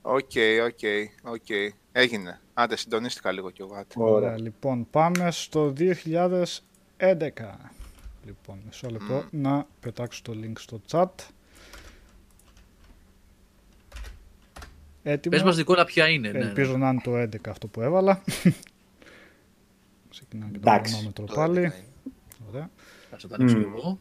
OK, 0.03 0.31
OK, 0.67 0.79
OK. 1.33 1.47
Έγινε. 1.93 2.41
Άντε, 2.55 2.77
συντονίστηκα 2.77 3.33
λίγο 3.33 3.51
κι 3.51 3.63
εγώ. 3.63 3.75
άντε. 3.75 3.95
Ωραία, 3.97 4.41
λοιπόν, 4.41 4.87
πάμε 4.91 5.31
στο 5.31 5.73
2011. 5.77 6.61
Λοιπόν, 8.27 8.59
μισό 8.67 8.89
λεπτό 8.91 9.25
να 9.31 9.67
πετάξω 9.81 10.21
το 10.25 10.33
link 10.43 10.53
στο 10.59 10.81
chat. 10.91 11.07
Έτοιμο. 15.03 15.35
Πες 15.37 15.43
μας, 15.45 15.57
Νικόλα, 15.57 15.85
ποια 15.85 16.09
είναι. 16.09 16.31
ναι, 16.31 16.39
ναι. 16.39 16.45
Ελπίζω 16.45 16.77
να 16.77 16.89
είναι 16.89 17.01
το 17.05 17.17
11 17.17 17.49
αυτό 17.49 17.67
που 17.67 17.81
έβαλα. 17.81 18.23
Ξεκινάμε 20.11 20.51
και 20.53 20.59
το 20.59 20.71
Εντάξει. 20.71 20.93
χρονόμετρο 20.93 21.25
Το 21.25 21.35
πάλι. 21.35 21.59
11 21.59 21.63
είναι. 21.63 21.75
Ωραία. 22.49 22.71
Θα 23.11 23.17
το 23.29 23.35
ανοίξω 23.39 23.57
εγώ. 23.59 23.99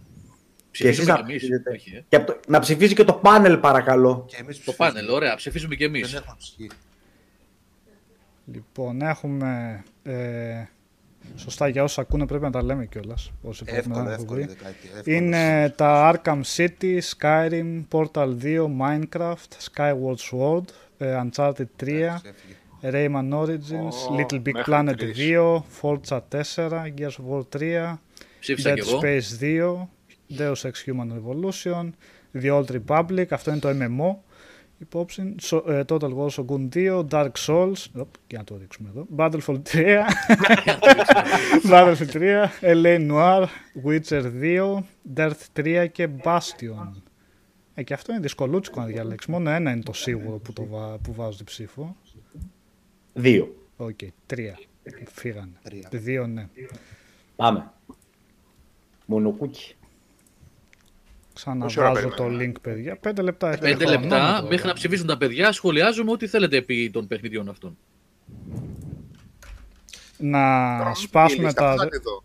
Και 0.72 0.88
εσείς 0.88 0.98
Ψηφίζουμε 1.06 1.12
να 1.14 1.16
κι 1.18 1.22
εμείς. 1.32 1.36
ψηφίζετε. 1.42 2.02
Και 2.10 2.16
από 2.16 2.26
το- 2.26 2.40
να 2.48 2.60
ψηφίσει 2.60 2.94
και 2.96 3.04
το 3.04 3.14
πάνελ, 3.14 3.58
παρακαλώ. 3.58 4.26
Και 4.28 4.36
εμείς 4.40 4.56
Το 4.56 4.62
ψηφίζουμε. 4.72 4.88
πάνελ, 4.90 5.10
ωραία. 5.10 5.36
Ψηφίζουμε 5.36 5.76
κι 5.76 5.84
εμείς. 5.84 6.12
Δεν 6.12 6.22
έχουν 6.24 6.38
ψηφίσει. 6.38 6.70
Λοιπόν, 8.54 9.02
έχουμε. 9.02 9.84
Ε, 10.04 10.64
σωστά 11.36 11.68
για 11.68 11.84
όσου 11.84 12.02
ακούνε 12.02 12.26
πρέπει 12.26 12.44
να 12.44 12.52
τα 12.52 12.64
λέμε 12.64 12.86
κιόλας. 12.86 13.32
Όσοι 13.42 13.64
πρέπει 13.64 13.90
να 13.90 13.94
Εύκολο, 14.00 14.10
έχουν 14.10 14.22
εύκολο. 14.24 14.42
βρει. 14.42 14.54
δεκαετία, 14.54 14.90
εύκολο. 14.98 15.16
Είναι 15.16 15.70
τα 15.78 16.14
Arkham 16.24 16.42
City, 16.56 17.00
Skyrim, 17.18 17.84
Portal 17.92 18.36
2, 18.42 18.70
Minecraft, 18.82 19.52
Skyward 19.74 20.16
Sword, 20.32 20.64
ε, 20.68 20.74
Uncharted 21.00 21.66
3, 21.84 22.22
Έφυγε. 22.24 22.56
Rayman 22.82 23.34
Origins, 23.34 24.10
Ω, 24.10 24.16
Little 24.18 24.42
Big 24.42 24.52
μέχρι 24.54 24.74
Planet 24.76 24.94
τρεις. 24.98 25.18
2, 25.18 25.64
Forza 25.82 26.20
4, 26.30 26.70
Gears 26.98 27.18
of 27.18 27.32
War 27.32 27.42
3, 27.50 28.00
Ψήφισα 28.40 28.74
κι 28.74 28.82
Dead 28.82 28.88
εγώ. 28.88 29.00
Space 29.02 29.40
2, 29.40 29.88
Deus 30.38 30.70
Ex 30.70 30.74
Human 30.86 31.10
Revolution, 31.18 31.90
The 32.42 32.52
Old 32.64 32.80
Republic, 32.86 33.26
αυτό 33.30 33.52
είναι 33.52 33.60
το 33.60 33.70
MMO 33.70 34.16
υπόψη, 34.78 35.36
So- 35.42 35.64
ε, 35.70 35.82
Total 35.88 36.10
War 36.18 36.30
Shogun 36.30 36.70
2, 36.76 37.06
Dark 37.12 37.32
Souls, 37.48 37.86
οπ, 37.98 38.14
για 38.28 38.38
να 38.38 38.44
το 38.44 38.58
ρίξουμε 38.60 38.90
εδώ, 38.90 39.06
Battlefield 39.18 39.62
3, 39.72 40.06
Battlefield 41.72 42.12
3, 42.14 42.50
LA 42.62 42.98
Noir, 43.12 43.46
Witcher 43.86 44.24
2, 44.42 44.84
Dirt 45.16 45.40
3 45.54 45.88
και 45.92 46.08
Bastion. 46.24 46.92
Ε, 47.80 47.84
και 47.84 47.94
αυτό 47.94 48.12
είναι 48.12 48.22
δυσκολούτσικο 48.22 48.80
να 48.80 48.86
διαλέξεις. 48.86 49.32
Μόνο 49.32 49.50
ένα 49.50 49.72
είναι 49.72 49.82
το 49.82 49.94
σίγουρο 49.94 50.38
που, 50.38 50.54
το 50.54 50.66
βα... 50.66 50.98
που 50.98 51.14
βάζω 51.14 51.38
την 51.38 51.46
ψήφο. 51.46 51.96
Δύο. 53.14 53.56
Οκ, 53.78 54.00
τρία. 54.26 54.60
Φύγανε. 55.12 55.52
Τρία. 55.64 55.90
Δύο, 55.92 56.28
ναι. 56.28 56.48
Πάμε. 57.36 57.72
Μονοκούκι. 59.06 59.76
Ξαναβάζω 61.34 62.08
το 62.10 62.24
περιμένουμε; 62.24 62.46
link, 62.46 62.62
παιδιά. 62.62 62.98
Πέντε 62.98 63.22
λεπτά. 63.22 63.50
έχετε 63.50 63.68
Πέντε 63.70 63.86
χρόνο 63.86 64.00
λεπτά 64.00 64.18
τώρα. 64.18 64.42
μέχρι 64.50 64.68
να 64.68 64.74
ψηφίσουν 64.74 65.08
τα 65.08 65.18
παιδιά. 65.18 65.52
Σχολιάζουμε 65.52 66.12
ό,τι 66.12 66.28
θέλετε 66.28 66.58
επί 66.58 66.90
των 66.94 67.08
παιχνιδιών 67.08 67.50
αυτών. 67.50 67.78
Να 70.18 70.78
Τώρα, 70.78 70.92
η 70.92 70.96
σπάσουμε 70.96 71.44
λίστα 71.44 71.62
τα. 71.62 71.72
που 71.72 71.78
θα 71.78 71.84
είναι 71.86 71.96
εδώ. 71.96 72.24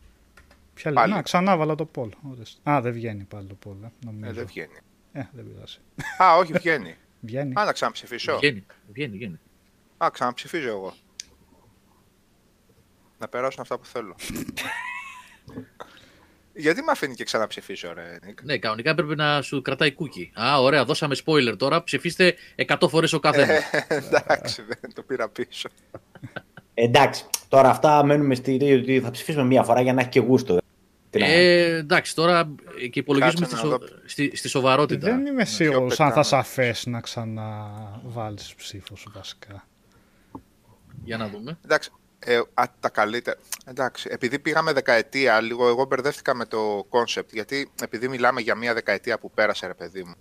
Ποια 0.74 0.92
πάλι. 0.92 1.08
λέει. 1.08 1.16
Να, 1.16 1.22
ξανά 1.22 1.56
βάλα 1.56 1.74
το 1.74 1.88
poll. 1.94 2.08
Ορίστε. 2.30 2.70
Α, 2.70 2.80
δεν 2.80 2.92
βγαίνει 2.92 3.24
πάλι 3.24 3.46
το 3.46 3.56
poll. 3.66 3.76
Ε, 3.84 3.88
νομίζω. 4.04 4.30
Ε, 4.30 4.32
δεν 4.32 4.46
βγαίνει. 4.46 4.78
Ε, 5.16 5.22
δεν 5.32 5.44
πειράζει. 5.52 5.78
Α, 6.22 6.36
όχι, 6.36 6.52
βγαίνει. 6.52 6.96
Βγαίνει. 7.20 7.52
Α, 7.60 7.64
να 7.64 7.72
ξαναψηφίσω. 7.72 8.36
Βγαίνει, 8.38 8.66
βγαίνει, 8.92 9.16
βγαίνει. 9.16 9.40
Α, 10.04 10.08
ξαναψηφίζω 10.12 10.68
εγώ. 10.68 10.94
Να 13.18 13.28
περάσουν 13.28 13.60
αυτά 13.60 13.78
που 13.78 13.86
θέλω. 13.86 14.16
Γιατί 16.56 16.82
με 16.82 16.90
αφήνει 16.90 17.14
και 17.14 17.24
ξαναψηφίσω, 17.24 17.92
ρε 17.92 18.18
Νίκ; 18.26 18.42
Ναι, 18.42 18.58
κανονικά 18.58 18.90
έπρεπε 18.90 19.14
να 19.14 19.42
σου 19.42 19.62
κρατάει 19.62 19.92
κούκι. 19.92 20.32
Α, 20.34 20.60
ωραία, 20.60 20.84
δώσαμε 20.84 21.16
spoiler 21.24 21.54
τώρα. 21.58 21.84
Ψηφίστε 21.84 22.34
100 22.66 22.88
φορές 22.88 23.12
ο 23.12 23.20
καθένας. 23.20 23.70
Εντάξει, 23.88 24.62
δεν 24.62 24.94
το 24.94 25.02
πήρα 25.02 25.28
πίσω. 25.28 25.68
Εντάξει, 26.74 27.24
τώρα 27.48 27.68
αυτά 27.70 28.04
μένουμε 28.04 28.34
στη 28.34 28.72
ότι 28.72 29.00
θα 29.00 29.10
ψηφίσουμε 29.10 29.44
μία 29.44 29.62
φορά 29.62 29.80
για 29.80 29.92
να 29.92 30.00
έχει 30.00 30.10
και 30.10 30.20
γούστο. 30.20 30.58
Τι 31.14 31.20
να- 31.20 31.26
ε, 31.26 31.76
εντάξει, 31.76 32.14
τώρα 32.14 32.54
και 32.90 32.98
υπολογίζουμε 32.98 33.46
στη, 33.46 33.54
Κάτσε 33.54 33.66
να 33.68 33.72
σο- 33.72 33.78
δω. 33.78 33.86
στη, 34.06 34.36
στη 34.36 34.48
σοβαρότητα. 34.48 35.06
Δεν 35.08 35.26
είμαι 35.26 35.44
σίγουρος 35.44 35.90
αν 35.90 35.96
θα 35.96 36.04
πετάμε. 36.06 36.24
σε 36.24 36.36
αφήσει 36.36 36.90
να 36.90 37.00
ξαναβάλεις 37.00 38.54
ψήφο 38.54 38.96
σου 38.96 39.12
βασικά. 39.14 39.66
Για 41.04 41.16
να 41.16 41.28
δούμε. 41.28 41.58
Εντάξει, 41.64 41.90
ε, 42.18 42.40
α, 42.54 42.64
τα 42.80 42.88
καλύτερα. 42.88 43.38
Εντάξει, 43.64 44.08
επειδή 44.12 44.38
πήγαμε 44.38 44.72
δεκαετία, 44.72 45.40
λίγο 45.40 45.68
εγώ 45.68 45.84
μπερδεύτηκα 45.84 46.34
με 46.34 46.44
το 46.46 46.86
concept. 46.88 47.32
Γιατί 47.32 47.70
επειδή 47.82 48.08
μιλάμε 48.08 48.40
για 48.40 48.54
μια 48.54 48.74
δεκαετία 48.74 49.18
που 49.18 49.30
πέρασε, 49.30 49.66
ρε 49.66 49.74
παιδί 49.74 50.02
μου. 50.04 50.14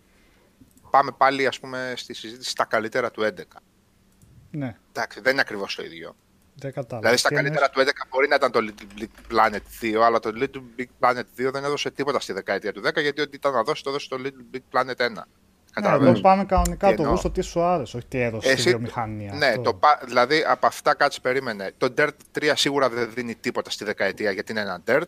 Πάμε 0.90 1.12
πάλι, 1.18 1.48
ας 1.48 1.60
πούμε, 1.60 1.94
στη 1.96 2.14
συζήτηση 2.14 2.50
στα 2.50 2.66
καλύτερα 2.66 3.12
του 3.12 3.22
11. 3.24 3.62
Ναι, 4.52 4.76
Εντάξει, 4.90 5.20
δεν 5.22 5.32
είναι 5.32 5.42
ακριβώς 5.42 5.76
το 5.76 5.84
ίδιο. 5.84 6.16
Δεν 6.56 6.72
κατάλαβα. 6.74 7.00
Δηλαδή, 7.00 7.18
στα 7.18 7.30
Τι 7.30 7.36
καλύτερα 7.36 7.70
του 7.70 7.80
11 7.82 7.86
μπορεί 8.10 8.28
να 8.28 8.36
ήταν 8.36 8.52
το 8.52 8.60
Little 8.64 9.02
Big 9.02 9.36
Planet 9.36 9.86
2, 9.86 10.02
αλλά 10.06 10.20
το 10.20 10.32
Little 10.36 10.80
Big 10.82 10.86
Planet 11.00 11.48
2 11.48 11.52
δεν 11.52 11.64
έδωσε 11.64 11.92
τίποτα 11.92 12.20
στη 12.20 12.34
δεκαετία 12.34 12.74
του 12.74 12.82
10, 12.86 13.02
γιατί 13.02 13.22
ό,τι 13.22 13.36
ήταν 13.36 13.54
να 13.54 13.64
δώσει, 13.64 13.84
το 13.84 13.90
έδωσε 13.90 14.08
το 14.10 14.18
Little 14.24 14.56
Big 14.56 14.80
Planet 14.80 14.96
1. 15.06 15.12
Ναι, 15.12 15.22
Καταλαβαίνεις. 15.82 16.12
εδώ 16.12 16.22
πάμε 16.22 16.46
κανονικά 16.46 16.88
Τι 16.90 16.96
το 16.96 17.02
εννοώ. 17.02 17.10
γούστο 17.16 17.32
τι 17.32 17.42
σου 17.42 17.62
άρεσε, 17.62 17.98
όχι 17.98 18.06
τι 18.06 18.22
έδωσε 18.22 18.48
στη 18.48 18.56
Εσύ- 18.56 18.68
βιομηχανία. 18.70 19.34
Ναι, 19.34 19.46
αυτό. 19.48 19.62
το, 19.62 19.74
πα- 19.74 20.02
δηλαδή 20.06 20.44
από 20.48 20.66
αυτά 20.68 20.96
κάτσε 20.96 21.20
περίμενε. 21.22 21.72
Το 21.78 21.94
Dirt 21.98 22.10
3 22.40 22.52
σίγουρα 22.56 22.90
δεν 22.90 23.10
δίνει 23.14 23.36
τίποτα 23.36 23.70
στη 23.70 23.84
δεκαετία 23.86 24.32
γιατί 24.32 24.52
είναι 24.52 24.62
ένα 24.62 24.82
Dirt. 24.88 25.02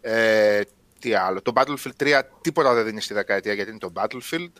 Ε, 0.00 0.60
τι 0.98 1.14
άλλο. 1.14 1.42
Το 1.42 1.52
Battlefield 1.54 1.90
3 2.04 2.22
τίποτα 2.40 2.74
δεν 2.74 2.84
δίνει 2.84 3.00
στη 3.00 3.14
δεκαετία 3.14 3.52
γιατί 3.52 3.70
είναι 3.70 3.78
το 3.78 3.92
Battlefield. 3.94 4.52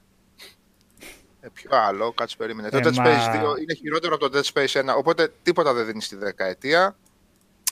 Ε, 1.48 1.50
ποιο 1.54 1.70
άλλο, 1.76 2.12
κάτσε 2.12 2.36
περίμενε. 2.36 2.68
Το 2.68 2.76
Ε, 2.76 2.80
Dead 2.84 2.94
μα- 2.94 3.04
Space 3.04 3.34
2 3.34 3.56
είναι 3.62 3.74
χειρότερο 3.74 4.14
από 4.14 4.28
το 4.30 4.38
Dead 4.38 4.52
Space 4.52 4.80
1, 4.80 4.94
οπότε 4.96 5.32
τίποτα 5.42 5.72
δεν 5.72 5.86
δίνει 5.86 6.02
στη 6.02 6.16
δεκαετία. 6.16 6.96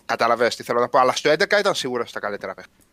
Καταλαβαίνεις 0.07 0.57
τι 0.57 0.63
θέλω 0.63 0.81
να 0.81 0.89
πω, 0.89 0.99
αλλά 0.99 1.13
στο 1.13 1.31
11 1.31 1.59
ήταν 1.59 1.75
σίγουρα 1.75 2.07
στα 2.07 2.21
καλύτερα 2.21 2.55
παιχνίδια. 2.55 2.85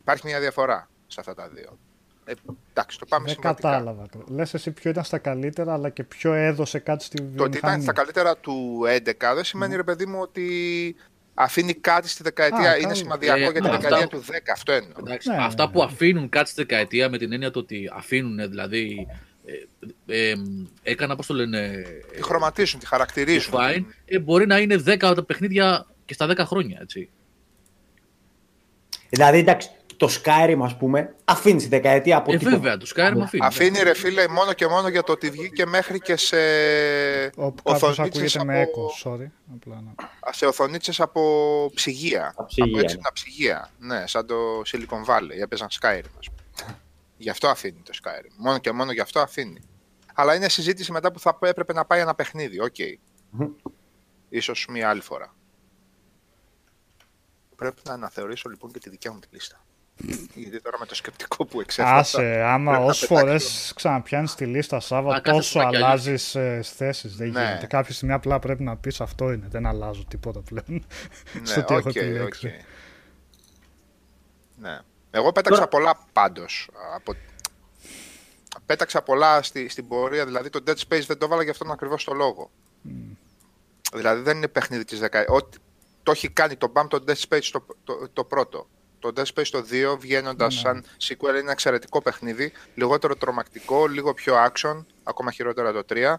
Υπάρχει 0.00 0.26
μια 0.26 0.40
διαφορά 0.40 0.88
σε 1.06 1.20
αυτά 1.20 1.34
τα 1.34 1.48
δύο. 1.48 1.78
Ε, 2.24 2.32
εντάξει, 2.70 2.98
το 2.98 3.06
πάμε 3.06 3.24
Δεν 3.26 3.34
σημαντικά. 3.34 3.68
κατάλαβα. 3.68 4.06
Λες 4.26 4.54
εσύ 4.54 4.70
ποιο 4.70 4.90
ήταν 4.90 5.04
στα 5.04 5.18
καλύτερα, 5.18 5.72
αλλά 5.72 5.90
και 5.90 6.04
ποιο 6.04 6.32
έδωσε 6.32 6.78
κάτι 6.78 7.04
στη 7.04 7.16
Το 7.16 7.22
ότι 7.22 7.32
βιομηχανία. 7.32 7.68
ήταν 7.70 7.82
στα 7.82 7.92
καλύτερα 7.92 8.36
του 8.36 8.82
11 8.86 9.34
δεν 9.34 9.44
σημαίνει, 9.44 9.76
ρε 9.76 9.82
παιδί 9.82 10.06
μου, 10.06 10.18
ότι 10.20 10.96
αφήνει 11.34 11.74
κάτι 11.74 12.08
στη 12.08 12.22
δεκαετία. 12.22 12.70
Α, 12.70 12.74
είναι 12.74 12.82
καλό. 12.82 12.94
σημαδιακό 12.94 13.38
Ε, 13.38 13.42
για 13.42 13.52
τη 13.52 13.60
ναι, 13.60 13.68
δεκαετία 13.70 13.96
αυτά- 13.96 14.08
του 14.08 14.22
10. 14.26 14.52
Αυτό 14.52 14.72
εννοώ. 14.72 14.92
Εντάξει, 14.98 15.28
Ναι, 15.28 15.36
αυτά 15.36 15.66
ναι, 15.66 15.72
που 15.72 15.78
ναι. 15.78 15.84
αφήνουν 15.84 16.28
κάτι 16.28 16.48
στη 16.50 16.60
δεκαετία 16.62 17.08
με 17.08 17.18
την 17.18 17.32
έννοια 17.32 17.50
του 17.50 17.60
ότι 17.62 17.90
αφήνουν, 17.94 18.48
δηλαδή. 18.50 19.06
Ε, 20.06 20.30
ε, 20.30 20.34
έκανα, 20.82 21.16
πώς 21.16 21.26
το 21.26 21.34
λένε. 21.34 21.84
Τη 22.12 22.22
χρωματίζουν, 22.22 22.80
τη 22.80 22.86
χαρακτηρίζουν. 22.86 23.54
Fine, 23.56 23.84
ε, 24.04 24.18
μπορεί 24.18 24.46
να 24.46 24.58
είναι 24.58 24.82
10 24.86 24.98
τα 24.98 25.24
παιχνίδια 25.26 25.86
και 26.04 26.14
στα 26.14 26.26
10 26.26 26.36
χρόνια, 26.38 26.78
έτσι. 26.82 27.08
Δηλαδή, 29.08 29.38
εντάξει, 29.38 29.70
το 29.96 30.08
Skyrim, 30.22 30.58
ας 30.62 30.76
πούμε, 30.76 31.14
αφήνει 31.24 31.58
τη 31.58 31.68
δεκαετία 31.68 32.16
από 32.16 32.32
Ε, 32.32 32.36
τίποτα. 32.36 32.56
βέβαια, 32.56 32.76
του 32.76 32.86
Skyrim 32.86 33.20
αφήνει. 33.22 33.46
Αφήνει 33.46 33.82
ρε 33.82 33.94
φίλε 33.94 34.28
μόνο 34.28 34.52
και 34.52 34.66
μόνο 34.66 34.88
για 34.88 35.02
το 35.02 35.12
ότι 35.12 35.30
βγήκε 35.30 35.66
μέχρι 35.66 36.00
και 36.00 36.16
σε 36.16 36.36
Όπου 37.36 37.62
κάποιο 37.62 37.88
οθονίτσες 37.88 38.36
ακούγεται 38.36 38.44
με 38.44 38.60
από, 38.60 38.70
έκο, 38.70 38.92
sorry. 39.04 39.30
Απλά 39.54 39.82
να... 39.84 40.32
σε 40.32 40.46
οθονίτσες 40.46 41.00
από 41.00 41.22
ψυγεία. 41.74 42.32
Από 42.36 42.46
ψυγεία, 42.46 42.72
από 42.72 42.78
έξυπνα 42.80 43.08
ναι. 43.08 43.12
ψυγεία. 43.12 43.70
Ναι, 43.78 44.06
σαν 44.06 44.26
το 44.26 44.34
Silicon 44.66 45.10
Valley. 45.10 45.40
Έπαιζαν 45.42 45.68
Skyrim, 45.80 46.10
ας 46.18 46.26
πούμε. 46.26 46.45
Γι' 47.16 47.30
αυτό 47.30 47.48
αφήνει 47.48 47.82
το 47.84 47.92
Skyrim. 48.02 48.30
Μόνο 48.36 48.58
και 48.58 48.72
μόνο 48.72 48.92
γι' 48.92 49.00
αυτό 49.00 49.20
αφήνει. 49.20 49.60
Αλλά 50.14 50.34
είναι 50.34 50.48
συζήτηση 50.48 50.92
μετά 50.92 51.12
που 51.12 51.18
θα 51.20 51.38
έπρεπε 51.40 51.72
να 51.72 51.84
πάει 51.84 52.00
ένα 52.00 52.14
παιχνίδι. 52.14 52.60
Οκ. 52.60 52.74
Μμμ. 53.30 53.48
Ίσως 54.28 54.66
μία 54.70 54.88
άλλη 54.88 55.00
φορά. 55.00 55.34
Πρέπει 57.56 57.80
να 57.84 57.92
αναθεωρήσω 57.92 58.48
λοιπόν 58.48 58.72
και 58.72 58.78
τη 58.78 58.90
δικιά 58.90 59.12
μου 59.12 59.18
τη 59.18 59.26
λίστα. 59.30 59.60
Γιατί 60.34 60.60
τώρα 60.60 60.78
με 60.78 60.86
το 60.86 60.94
σκεπτικό 60.94 61.44
που 61.46 61.60
εξέφρασα. 61.60 61.98
Άσε, 62.18 62.42
άμα 62.42 62.70
πρέπει 62.70 62.84
να 62.84 62.90
όσες 62.90 63.08
πετάξω. 63.08 63.26
φορές 63.26 63.72
ξαναπιάνεις 63.76 64.34
τη 64.34 64.46
λίστα 64.46 64.80
Σάβα, 64.80 65.14
Α, 65.14 65.20
κάθε 65.20 65.36
τόσο 65.36 65.58
φορά 65.58 65.70
κι 65.70 65.76
αλλάζεις 65.76 66.34
ε, 66.34 66.60
θέσεις. 66.64 67.16
Δεν 67.16 67.30
Ναι. 67.30 67.40
γίνεται. 67.44 67.66
Κάποια 67.66 67.94
στιγμή 67.94 68.14
απλά 68.14 68.38
πρέπει 68.38 68.62
να 68.62 68.76
πεις 68.76 69.00
αυτό 69.00 69.32
είναι. 69.32 69.46
Δεν 69.48 69.66
αλλάζω 69.66 70.04
τίποτα 70.04 70.40
πλέον. 70.40 70.84
στο 71.42 71.64
τι 71.64 71.72
Ναι, 71.72 71.78
έχω 71.78 71.88
οκ, 71.88 71.94
επιλέξει. 71.96 72.46
οκ. 72.46 72.52
Ναι. 74.56 74.78
Εγώ 75.16 75.32
πέταξα 75.32 75.66
πολλά 75.68 75.98
πάντως. 76.12 76.70
Από... 76.94 77.12
Πέταξα 78.66 79.02
πολλά 79.02 79.42
στη, 79.42 79.68
στην 79.68 79.88
πορεία, 79.88 80.24
δηλαδή 80.24 80.50
το 80.50 80.62
Dead 80.66 80.76
Space 80.88 81.04
δεν 81.06 81.18
το 81.18 81.24
έβαλα 81.24 81.42
για 81.42 81.52
αυτόν 81.52 81.70
ακριβώς 81.70 82.04
το 82.04 82.14
λόγο. 82.14 82.50
Δηλαδή 83.92 84.22
δεν 84.22 84.36
είναι 84.36 84.48
παιχνίδι 84.48 84.84
της 84.84 84.98
δεκαετίας. 84.98 85.42
Το 86.02 86.10
έχει 86.10 86.28
κάνει 86.28 86.56
το 86.56 86.72
BAM 86.74 86.86
το 86.88 87.04
Dead 87.06 87.14
Space 87.28 87.48
το, 87.52 87.66
το, 87.84 88.08
το 88.12 88.24
πρώτο. 88.24 88.68
Το 88.98 89.12
Dead 89.16 89.24
Space 89.34 89.46
το 89.50 89.64
2 89.94 89.98
βγαίνοντας 89.98 90.54
σαν 90.54 90.84
sequel 91.08 91.28
είναι 91.28 91.38
ένα 91.38 91.50
εξαιρετικό 91.50 92.02
παιχνίδι. 92.02 92.52
Λιγότερο 92.74 93.16
τρομακτικό, 93.16 93.86
λίγο 93.86 94.14
πιο 94.14 94.34
action, 94.34 94.84
ακόμα 95.02 95.32
χειρότερα 95.32 95.72
το 95.72 95.82
3. 95.88 96.14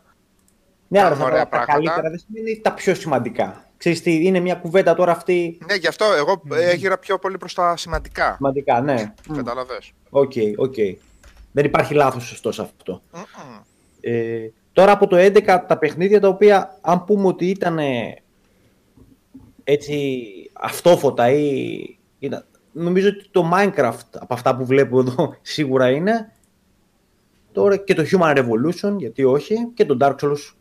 Ναι, 0.88 1.00
αλλά 1.00 1.10
Κάνουν 1.10 1.18
θα 1.18 1.26
ωραία 1.26 1.44
πω, 1.44 1.50
τα 1.50 1.66
πράγματα. 1.66 1.74
καλύτερα 1.74 2.10
δεν 2.10 2.20
σημαίνει 2.20 2.62
τα 2.62 2.74
πιο 2.74 2.96
σημαντικά. 2.96 3.67
Ξέρεις 3.78 4.02
τι, 4.02 4.26
είναι 4.26 4.40
μια 4.40 4.56
κουβέντα 4.56 4.96
τώρα 4.96 5.12
αυτή 5.12 5.58
Ναι, 5.68 5.76
γι' 5.76 5.88
αυτό 5.88 6.06
εγώ 6.18 6.42
έγειρα 6.50 6.98
πιο 6.98 7.20
πολύ 7.20 7.38
προς 7.38 7.54
τα 7.54 7.78
σημαντικά. 7.78 8.34
σημαντικά, 8.36 8.82
ναι. 8.82 9.14
Μμ. 9.30 9.36
Καταλαβες. 9.36 9.92
OK, 10.10 10.34
OK. 10.56 10.76
Δεν 11.52 11.66
υπάρχει 11.66 11.94
λάθος 11.94 12.24
σωστός 12.28 12.56
σε 12.56 12.62
αυτό. 12.62 13.02
Μμμ. 13.12 13.22
Ε, 14.02 14.52
τώρα 14.74 14.92
από 14.92 15.08
το 15.08 15.18
11 15.18 15.42
τα 15.68 15.78
παιχνίδια 15.80 16.20
τα 16.20 16.28
οποία 16.28 16.78
αν 16.82 17.04
πούμε 17.04 17.28
ότι 17.28 17.46
ήταν 17.50 17.80
έτσι 19.64 20.24
αυτόφωτα 20.54 21.32
ή 21.32 21.80
ήταν, 22.20 22.46
νομίζω 22.72 23.08
ότι 23.08 23.28
το 23.32 23.52
Minecraft 23.54 24.10
από 24.20 24.34
αυτά 24.34 24.56
που 24.56 24.66
βλέπω 24.66 25.00
εδώ 25.00 25.36
σίγουρα 25.42 25.90
είναι 25.90 26.32
τώρα 27.52 27.78
και 27.78 27.94
το 27.94 28.04
Human 28.12 28.38
Revolution 28.38 28.96
γιατί 28.98 29.24
όχι 29.24 29.56
και 29.74 29.86
το 29.86 29.98
Dark 30.02 30.16
Souls 30.22 30.54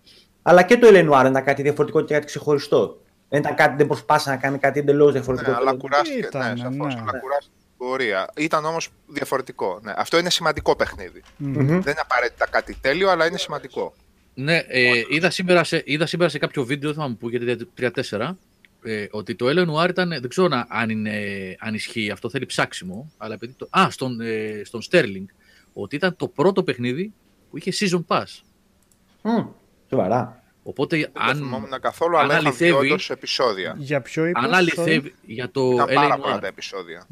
αλλά 0.43 0.63
και 0.63 0.79
το 0.79 0.87
Eleanor 0.91 1.27
ήταν 1.29 1.45
κάτι 1.45 1.63
διαφορετικό 1.63 2.01
και 2.01 2.15
κάτι 2.15 2.27
ξεχωριστό 2.27 3.01
δεν 3.29 3.41
ήταν 3.41 3.55
κάτι, 3.55 3.77
δεν 3.77 3.87
προσπάθησε 3.87 4.31
να 4.31 4.37
κάνει 4.37 4.59
κάτι 4.59 4.79
εντελώς 4.79 5.13
διαφορετικό 5.13 5.51
Ναι, 5.51 5.57
αλλά 5.57 5.75
κουράστηκε. 5.77 6.19
Ήταν, 6.27 6.53
ναι, 6.53 6.57
σαφώς, 6.59 6.95
ναι. 6.95 7.01
αλλά 7.01 7.19
κουράστηκε 7.19 7.57
την 7.59 7.77
πορεία. 7.77 8.31
Ήταν 8.37 8.65
όμως 8.65 8.89
διαφορετικό. 9.07 9.81
Ναι. 9.83 9.93
Αυτό 9.97 10.19
είναι 10.19 10.31
σημαντικό 10.31 10.77
παιχνίδι. 10.77 11.23
Μμμ. 11.37 11.51
Μμμ. 11.51 11.67
Δεν 11.67 11.77
είναι 11.77 12.01
απαραίτητα 12.03 12.47
κάτι 12.49 12.77
τέλειο, 12.81 13.11
αλλά 13.11 13.27
είναι 13.27 13.39
σημαντικό. 13.39 13.95
Ναι, 14.35 14.57
ε, 14.57 14.91
είδα, 15.09 15.31
σήμερα 15.31 15.65
σε, 15.65 15.83
είδα 15.87 16.07
σήμερα 16.07 16.31
σε 16.31 16.39
κάποιο 16.39 16.65
βίντεο, 16.65 16.93
θα 16.93 17.09
μου 17.09 17.17
πω 17.17 17.29
γιατί 17.31 17.69
3-4, 17.81 18.37
ε, 18.83 19.07
ότι 19.11 19.35
το 19.35 19.47
Ellen 19.49 19.67
Noir 19.75 19.89
ήταν, 19.89 20.09
δεν 20.09 20.29
ξέρω 20.29 20.49
να- 20.49 20.67
αν, 20.69 20.91
είναι, 20.91 21.13
αν 21.59 21.75
ισχύει, 21.75 22.11
αυτό 22.11 22.31
θέλει 22.31 22.47
ψάξιμο, 22.47 23.13
αλλά 23.17 23.35
επειδή 23.35 23.53
το, 23.53 23.69
α, 23.71 23.91
στον, 23.91 24.21
ε, 24.21 24.61
στον 24.65 24.81
Sterling, 24.91 25.25
ότι 25.73 25.97
ήταν 25.97 26.17
το 26.17 26.29
πρώτο 26.29 26.63
παιχνίδι 26.63 27.13
που 27.51 27.57
είχε 27.59 27.73
Season 27.79 28.05
Pass. 28.07 28.41
Μμ, 29.23 29.47
Σοβαρά. 29.91 30.43
Οπότε 30.69 30.97
Δεν 30.97 31.13
το 31.13 31.21
αν, 31.23 31.37
θυμόμουν 31.37 31.81
καθόλου, 31.81 32.19
αν 32.19 32.25
αλλά 32.25 32.39
είχαν 32.39 32.53
βγει 32.53 32.65
αληθεύει- 32.65 32.91
όντως 32.91 33.11
επεισόδια. 33.11 33.75
Για 33.79 34.01
ποιο 34.01 34.27
είπες, 34.27 34.43
αν 34.45 34.51
sorry? 34.51 34.55
αληθεύει 34.55 35.15
για 35.27 35.51
το 35.51 35.71
Ήταν 35.71 35.87
Ellen 35.89 35.95
πάρα 35.95 36.17
πολλά 36.19 36.37
Noir, 36.37 36.41
τα 36.41 36.47
επεισόδια. 36.47 37.07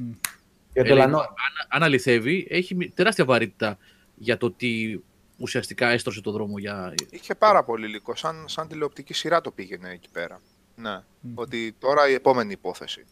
Για 0.73 0.85
το 0.85 0.95
Ellen 0.95 0.97
Λανό. 0.97 1.19
Noir, 1.19 1.23
αν, 1.23 1.67
αν 1.69 1.83
αληθεύει, 1.83 2.47
έχει 2.51 2.75
μη- 2.75 2.91
τεράστια 2.91 3.25
βαρύτητα 3.25 3.79
για 4.15 4.37
το 4.37 4.51
τι 4.53 4.99
ουσιαστικά 5.39 5.89
έστρωσε 5.89 6.21
το 6.21 6.31
δρόμο 6.31 6.59
για... 6.59 6.95
Είχε 7.11 7.35
πάρα 7.35 7.65
πολύ 7.65 7.87
υλικό, 7.87 8.15
σαν, 8.17 8.45
σαν 8.49 8.69
τηλεοπτική 8.69 9.15
σειρά 9.15 9.41
το 9.41 9.51
πήγαινε 9.51 9.91
εκεί 9.91 10.09
πέρα. 10.13 10.41
Ναι. 10.77 11.03
Ότι 11.35 11.75
τώρα 11.79 12.09
η 12.09 12.13
επόμενη 12.13 12.53
υπόθεση. 12.53 13.07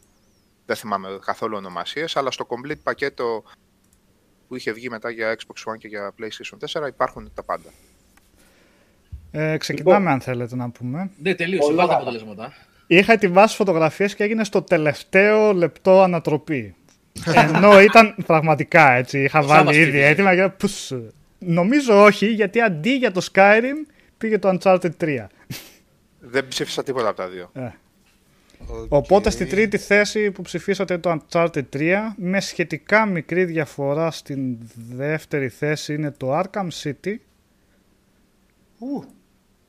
Δεν 0.66 0.76
θυμάμαι 0.76 1.18
καθόλου 1.24 1.56
ονομασίες, 1.56 2.16
αλλά 2.16 2.30
στο 2.30 2.46
complete 2.48 2.78
πακέτο 2.82 3.42
που 4.48 4.56
είχε 4.56 4.72
βγει 4.72 4.88
μετά 4.90 5.10
για 5.10 5.36
Xbox 5.38 5.72
One 5.72 5.78
και 5.78 5.88
για 5.88 6.14
PlayStation 6.20 6.80
4 6.82 6.88
υπάρχουν 6.88 7.30
τα 7.34 7.42
πάντα. 7.42 7.70
Ε, 9.34 9.56
ξεκινάμε 9.56 9.98
Λοιπόν. 9.98 10.12
αν 10.12 10.20
θέλετε 10.20 10.56
να 10.56 10.70
πούμε. 10.70 11.10
Ναι, 11.22 11.34
τελείωσε, 11.34 11.62
Πολλά 11.68 11.76
βάλτε 11.86 11.92
καλά. 11.94 12.02
αποτελέσματα. 12.18 12.52
Είχα 12.86 13.12
ετοιμάσει 13.12 13.56
φωτογραφίες 13.56 14.14
και 14.14 14.24
έγινε 14.24 14.44
στο 14.44 14.62
τελευταίο 14.62 15.52
λεπτό 15.52 16.02
ανατροπή. 16.02 16.74
Ενώ 17.54 17.80
ήταν 17.80 18.14
πραγματικά 18.26 18.92
έτσι. 18.92 19.22
Είχα 19.22 19.38
Ο 19.38 19.42
βάλει 19.42 19.56
Σάββας 19.58 19.76
ήδη 19.76 19.84
ψήφισε. 19.84 20.06
έτοιμα 20.08 20.34
και 20.34 20.48
πους. 20.48 20.92
Νομίζω 21.38 22.02
όχι, 22.04 22.26
γιατί 22.26 22.60
αντί 22.60 22.96
για 22.96 23.10
το 23.12 23.26
Skyrim 23.32 23.92
πήγε 24.18 24.38
το 24.38 24.58
Uncharted 24.60 24.90
3. 25.00 25.26
Δεν 26.20 26.48
ψήφισα 26.48 26.82
τίποτα 26.82 27.08
από 27.08 27.16
τα 27.16 27.28
δύο. 27.28 27.50
Οπότε 28.88 29.30
στη 29.30 29.46
τρίτη 29.46 29.78
θέση 29.78 30.30
που 30.30 30.42
ψηφίσατε 30.42 30.98
το 30.98 31.18
Uncharted 31.30 31.62
3, 31.76 31.94
με 32.16 32.40
σχετικά 32.40 33.06
μικρή 33.06 33.44
διαφορά 33.44 34.10
στην 34.10 34.56
δεύτερη 34.96 35.48
θέση 35.48 35.94
είναι 35.94 36.10
το 36.10 36.38
Arkham 36.40 36.68
City. 36.82 37.14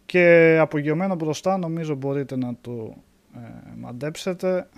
Και 0.05 0.57
απογειωμένο 0.61 1.15
μπροστά 1.15 1.57
νομίζω 1.57 1.95
μπορείτε 1.95 2.35
να 2.37 2.55
το 2.61 2.95
ε, 3.35 3.39
μαντέψετε 3.77 4.69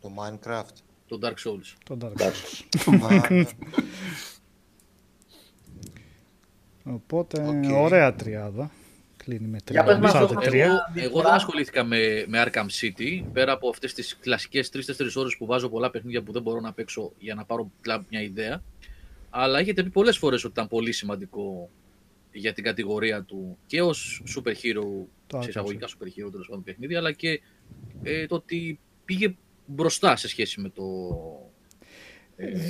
Το 0.00 0.10
Minecraft. 0.16 0.74
Το 1.08 1.18
Dark 1.22 1.34
Souls. 1.48 1.74
το 1.84 1.98
Dark 2.02 2.20
Souls. 2.22 3.00
Α, 3.02 3.46
Οπότε 6.84 7.42
Οκ. 7.48 7.76
ωραία 7.80 8.14
τριάδα. 8.14 8.70
Κλείνει 9.16 9.46
με 9.46 9.58
Για 9.70 9.82
τρία 9.82 9.84
πες 9.84 9.98
μας 9.98 10.12
Uncharted 10.14 10.28
το- 10.28 10.40
3. 10.40 10.52
Εγώ, 10.54 10.76
εγώ 10.94 11.22
δεν 11.22 11.32
ασχολήθηκα 11.32 11.84
με, 11.84 12.24
με 12.28 12.44
Arkham 12.46 12.66
City, 12.80 13.22
πέρα 13.32 13.52
από 13.52 13.68
αυτές 13.68 13.94
τις 13.94 14.16
κλασικές 14.20 14.70
3-4 14.72 15.16
ώρες 15.16 15.36
που 15.36 15.46
βάζω 15.46 15.68
πολλά 15.68 15.90
παιχνίδια 15.90 16.22
που 16.22 16.32
δεν 16.32 16.42
μπορώ 16.42 16.60
να 16.60 16.72
παίξω 16.72 17.12
για 17.18 17.34
να 17.34 17.44
πάρω 17.44 17.70
πλά- 17.80 18.04
μια 18.10 18.22
ιδέα. 18.22 18.62
Αλλά 19.30 19.58
έχετε 19.58 19.82
πει 19.82 19.90
πολλές 19.90 20.18
φορές 20.18 20.44
ότι 20.44 20.52
ήταν 20.52 20.68
πολύ 20.68 20.92
σημαντικό 20.92 21.68
για 22.38 22.52
την 22.52 22.64
κατηγορία 22.64 23.22
του 23.22 23.58
και 23.66 23.82
ως 23.82 24.22
super 24.36 24.50
hero, 24.50 25.06
Το 25.26 25.42
σε 25.42 25.46
Arkham 25.46 25.48
εισαγωγικά 25.48 25.86
super 25.86 26.06
hero 26.06 26.30
τέλος 26.30 26.46
πάντων 26.48 26.62
παιχνίδι, 26.62 26.94
αλλά 26.94 27.12
και 27.12 27.40
ε, 28.02 28.26
το 28.26 28.34
ότι 28.34 28.78
πήγε 29.04 29.34
μπροστά 29.66 30.16
σε 30.16 30.28
σχέση 30.28 30.60
με 30.60 30.68
το... 30.68 30.84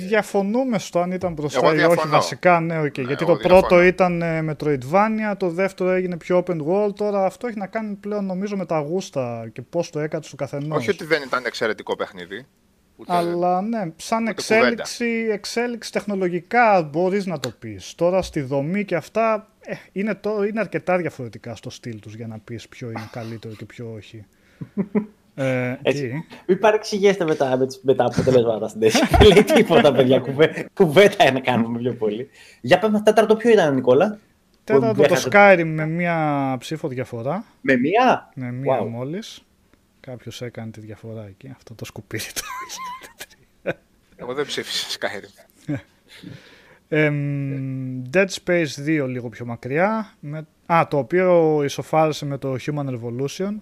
Διαφωνούμε 0.07 0.79
στο 0.79 0.99
αν 0.99 1.11
ήταν 1.11 1.33
μπροστά 1.33 1.59
Εγώ 1.59 1.67
ή 1.67 1.77
όχι 1.77 1.85
διαφωνώ. 1.87 2.11
βασικά, 2.11 2.59
ναι, 2.59 2.81
οκ. 2.81 2.97
Ναι, 2.97 3.03
γιατί 3.03 3.23
εγώ 3.23 3.33
το 3.37 3.47
πρώτο 3.47 3.79
διαφωνώ. 3.79 3.83
ήταν 3.83 4.21
ε, 4.21 4.41
Metroidvania, 4.51 5.37
το 5.37 5.49
δεύτερο 5.49 5.89
έγινε 5.89 6.17
πιο 6.17 6.43
open 6.45 6.57
world, 6.67 6.95
τώρα 6.95 7.25
αυτό 7.25 7.47
έχει 7.47 7.57
να 7.57 7.67
κάνει 7.67 7.95
πλέον 7.95 8.25
νομίζω 8.25 8.57
με 8.57 8.65
τα 8.65 8.79
γούστα 8.79 9.49
και 9.53 9.61
πώς 9.61 9.89
το 9.89 9.99
έκατσε 9.99 10.29
του 10.29 10.35
καθενός. 10.35 10.77
Όχι 10.77 10.89
ότι 10.89 11.05
δεν 11.05 11.21
ήταν 11.23 11.45
εξαιρετικό 11.45 11.95
παιχνίδι. 11.95 12.45
Ούτε... 12.95 13.13
Αλλά 13.13 13.61
ναι, 13.61 13.91
σαν 13.95 14.21
Ούτε 14.21 14.31
εξέλιξη, 14.31 15.27
εξέλιξη 15.31 15.91
τεχνολογικά 15.91 16.81
μπορείς 16.81 17.25
να 17.25 17.39
το 17.39 17.49
πεις. 17.59 17.95
Τώρα 17.95 18.21
στη 18.21 18.41
δομή 18.41 18.85
και 18.85 18.95
αυτά 18.95 19.47
ε, 19.69 19.75
είναι, 19.91 20.15
το, 20.15 20.43
είναι 20.43 20.59
αρκετά 20.59 20.97
διαφορετικά 20.97 21.55
στο 21.55 21.69
στυλ 21.69 21.99
τους 21.99 22.15
για 22.15 22.27
να 22.27 22.39
πεις 22.39 22.67
ποιο 22.67 22.89
είναι 22.89 23.09
καλύτερο 23.11 23.53
και 23.53 23.65
ποιο 23.65 23.91
όχι. 23.95 24.25
ε, 25.35 25.77
Έτσι. 25.83 26.07
τι; 26.09 26.13
Μην 26.47 26.59
παρεξηγήσετε 26.59 27.25
με 27.25 27.35
τα, 27.35 27.57
με, 27.57 27.65
τις- 27.67 27.79
με 27.83 27.95
τα 27.95 28.05
αποτελέσματα 28.05 28.67
στην 28.67 28.79
τέση. 28.81 28.99
Δεν 29.19 29.27
λέει 29.27 29.43
τίποτα, 29.43 29.93
παιδιά. 29.93 30.19
Κουβέ, 30.19 30.69
κουβέντα 30.73 31.31
να 31.31 31.39
κάνουμε 31.39 31.79
πιο 31.79 31.93
πολύ. 31.93 32.29
Για 32.61 32.79
πες 32.79 32.89
μας 32.89 33.03
τέταρτο 33.03 33.35
ποιο 33.35 33.49
ήταν, 33.49 33.73
Νικόλα; 33.75 34.19
Τέταρτο 34.63 34.87
Που 35.01 35.07
το 35.07 35.13
έχασε- 35.13 35.29
Skyrim 35.31 35.65
με 35.65 35.85
μία 35.87 36.55
ψήφο 36.59 36.87
διαφορά. 36.87 37.45
Με 37.61 37.77
μία; 37.77 38.29
Με 38.35 38.51
μία 38.51 38.81
Wow. 38.81 38.87
μόλις. 38.87 39.41
Κάποιος 39.99 40.41
έκανε 40.41 40.71
τη 40.71 40.79
διαφορά 40.79 41.25
εκεί. 41.27 41.51
Αυτό 41.55 41.73
το 41.75 41.85
σκουπίδι 41.85 42.33
του. 42.33 42.41
Εγώ 44.15 44.33
δεν 44.33 44.45
ψήφισα 44.45 44.97
Skyrim. 44.99 45.75
Εμ, 46.89 48.01
Dead 48.13 48.27
Space 48.43 48.67
2 48.85 49.05
λίγο 49.07 49.29
πιο 49.29 49.45
μακριά. 49.45 50.13
Με, 50.19 50.47
α, 50.65 50.87
το 50.89 50.97
οποίο 50.97 51.61
ισοφάρισε 51.63 52.25
με 52.25 52.37
το 52.37 52.55
Human 52.65 52.85
Revolution. 52.89 53.55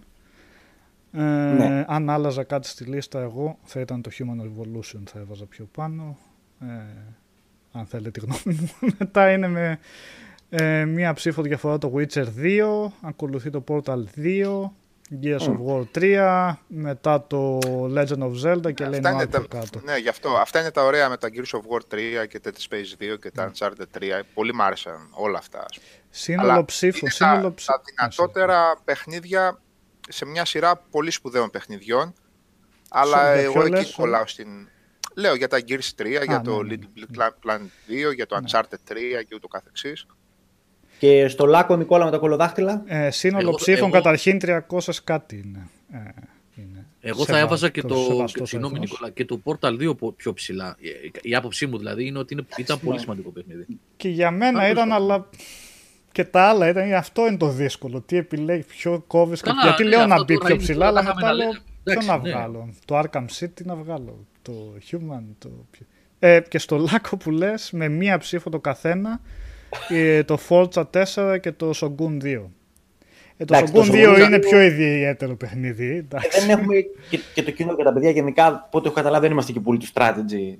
Ε, 1.11 1.21
Ναι. 1.21 1.85
Αν 1.87 2.09
άλλαζα 2.09 2.43
κάτι 2.43 2.67
στη 2.67 2.83
λίστα 2.83 3.19
εγώ 3.21 3.57
θα 3.63 3.79
ήταν 3.79 4.01
το 4.01 4.11
Human 4.13 4.41
Revolution 4.43 5.01
θα 5.05 5.19
έβαζα 5.19 5.45
πιο 5.45 5.67
πάνω. 5.71 6.17
Ε, 6.61 6.65
αν 7.71 7.85
θέλετε 7.85 8.19
τη 8.19 8.25
γνώμη 8.25 8.59
μου. 8.61 8.89
Μετά 8.99 9.31
είναι 9.31 9.47
με 9.47 9.79
ε, 10.49 10.85
μία 10.85 11.13
ψήφο 11.13 11.41
διαφορά 11.41 11.77
το 11.77 11.93
Witcher 11.95 12.25
2. 12.41 12.87
Ακολουθεί 13.01 13.49
το 13.49 13.63
Portal 13.67 14.03
2. 14.15 14.69
Gears 15.21 15.39
of 15.39 15.57
War 15.67 15.83
3. 15.97 16.55
Μετά 16.67 17.27
το 17.27 17.59
Legend 17.95 18.19
of 18.19 18.31
Zelda 18.43 18.73
και 18.73 18.85
λέει 18.85 18.99
Αυτά 18.99 19.09
είναι 19.09 19.09
άλλο 19.09 19.27
τα... 19.27 19.45
κάτω. 19.49 19.79
Ναι, 19.83 19.97
γι' 19.97 20.09
αυτό. 20.09 20.29
Αυτά 20.29 20.59
είναι 20.59 20.71
τα 20.71 20.83
ωραία 20.83 21.09
με 21.09 21.17
τα 21.17 21.29
Gears 21.33 21.57
of 21.57 21.61
War 21.61 21.93
3 22.23 22.27
και 22.27 22.39
Dead 22.43 22.49
Space 22.69 23.13
2 23.13 23.19
και 23.21 23.31
τα 23.31 23.51
Uncharted 23.51 23.99
3. 23.99 24.03
Πολύ 24.33 24.53
μ' 24.53 24.61
άρεσαν 24.61 25.07
όλα 25.11 25.37
αυτά. 25.37 25.65
ας 25.69 25.77
πούμε. 25.79 26.03
Σύνολο 26.09 26.51
Αλλά 26.51 26.65
ψήφο. 26.65 26.97
είναι 27.01 27.09
Σύνολο 27.09 27.41
τα, 27.41 27.53
ψήφο. 27.53 27.73
τα 27.73 27.81
δυνατότερα 27.95 28.81
παιχνίδια 28.85 29.61
σε 30.09 30.25
μια 30.25 30.45
σειρά 30.45 30.75
πολύ 30.75 31.11
σπουδαίων 31.11 31.49
παιχνιδιών. 31.49 32.13
Αλλά 32.89 33.33
για 33.33 33.43
εγώ 33.43 33.51
ποιο 33.53 33.61
εκεί 33.61 33.71
λες, 33.71 33.93
κολλάω 33.95 34.27
στην. 34.27 34.47
Λέω 35.15 35.35
για 35.35 35.47
τα 35.47 35.57
Gears 35.67 36.01
3, 36.01 36.23
για 36.25 36.41
το 36.41 36.63
ναι, 36.63 36.75
ναι. 36.75 36.85
Little 37.05 37.15
Big 37.19 37.27
Planet 37.49 38.09
2, 38.09 38.15
για 38.15 38.25
το 38.25 38.39
Uncharted 38.43 38.91
3 38.91 38.95
και 39.27 39.35
ούτω 39.35 39.47
καθεξής. 39.47 40.05
Και 41.05 41.27
στο 41.27 41.45
Λάκο, 41.45 41.75
Νικόλα, 41.75 42.05
με 42.05 42.11
τα 42.11 42.17
κολοδάχτυλα. 42.17 42.83
Ε, 42.85 43.09
σύνολο 43.11 43.47
Εγώ- 43.47 43.55
ψήφων 43.57 43.83
εγώ- 43.87 43.91
καταρχήν 43.91 44.39
300 44.39 45.01
κάτι 45.03 45.35
είναι. 45.45 45.67
Ε, 45.91 45.97
είναι. 46.61 46.85
Εγώ 47.01 47.17
θα 47.19 47.25
Σεβα- 47.25 47.39
έβαζα 47.39 47.69
και 47.69 47.81
το, 47.81 47.95
σεβαστός 47.95 48.49
συγγνώμη, 48.49 48.77
αριθμός. 48.77 48.99
Νικόλα, 48.99 49.11
και 49.11 49.25
το 49.25 49.41
Portal 49.43 49.77
2 49.89 49.95
πο- 49.95 50.11
πιο 50.11 50.33
ψηλά. 50.33 50.75
Ε, 50.81 50.89
Η 51.21 51.35
άποψή 51.35 51.65
μου 51.67 51.77
δηλαδή 51.77 52.05
είναι 52.05 52.19
ότι 52.19 52.33
είναι, 52.33 52.43
ήταν 52.57 52.79
πολύ 52.79 52.99
σημαντικό 52.99 53.29
παιχνίδι. 53.29 53.65
Και 53.97 54.09
για 54.09 54.31
μένα 54.31 54.57
Άκουσα. 54.59 54.71
ήταν, 54.71 54.91
αλλά 54.91 55.29
και 56.11 56.23
τα 56.23 56.41
άλλα 56.41 56.67
ήταν, 56.69 56.93
αυτό 56.93 57.27
είναι 57.27 57.37
το 57.37 57.47
δύσκολο. 57.47 58.01
Τι 58.01 58.17
επιλέγει, 58.17 58.63
ποιο 58.63 59.03
κόβεις. 59.07 59.41
Καλά, 59.41 59.61
Γιατί 59.63 59.83
ναι, 59.83 59.89
λέω 59.89 59.99
αυτό 59.99 60.13
να 60.15 60.23
μπει 60.23 60.33
τώρα 60.33 60.45
πιο 60.45 60.53
είναι 60.55 60.63
ψηλά, 60.63 60.77
τώρα 60.87 60.89
αλλά 60.89 60.99
τα 61.07 61.15
μετά 61.15 61.19
είχαμε 61.19 61.31
να 61.31 61.37
λέω 61.37 61.47
λέμε. 61.47 61.59
ποιο 61.83 61.91
Εντάξει, 61.93 62.07
να 62.07 62.17
ναι. 62.17 62.29
βγάλω. 62.29 62.69
Το 62.85 62.99
Arkham 62.99 63.25
City 63.39 63.63
να 63.63 63.75
βγάλω. 63.75 64.25
Το 64.41 64.53
Human. 64.91 65.23
Το... 65.37 65.49
ποιο- 65.71 65.85
Ε, 66.19 66.39
και 66.49 66.59
στο 66.59 66.77
Λάκο 66.77 67.17
που 67.17 67.31
λες, 67.31 67.71
με 67.71 67.87
μία 67.89 68.17
ψήφο 68.17 68.49
το 68.49 68.59
καθένα, 68.59 69.21
ε, 69.89 70.23
το 70.23 70.39
Forza 70.49 70.83
4 71.15 71.37
και 71.41 71.51
το 71.51 71.71
Shogun 71.75 72.23
2. 72.23 72.41
Ε, 73.37 73.45
το 73.45 73.55
Εντάξει, 73.55 73.73
το 73.73 73.81
Shogun 73.81 73.91
2 73.91 74.15
Shogun 74.15 74.19
είναι 74.25 74.37
2 74.37 74.41
πιο 74.41 74.61
ιδιαίτερο 74.61 75.35
παιχνίδι. 75.35 75.85
Ε, 75.87 75.95
εντάξει. 75.97 76.39
δεν 76.39 76.49
έχουμε 76.49 76.75
και, 77.09 77.19
και 77.33 77.43
το 77.43 77.51
κοινό 77.51 77.75
και 77.75 77.83
τα 77.83 77.93
παιδιά 77.93 78.09
γενικά, 78.09 78.45
από 78.47 78.77
ό,τι 78.77 78.85
έχω 78.87 78.95
καταλάβει, 78.95 79.21
δεν 79.23 79.31
είμαστε 79.31 79.51
και 79.51 79.59
πολύ 79.59 79.77
του 79.79 79.87
strategy. 79.93 80.57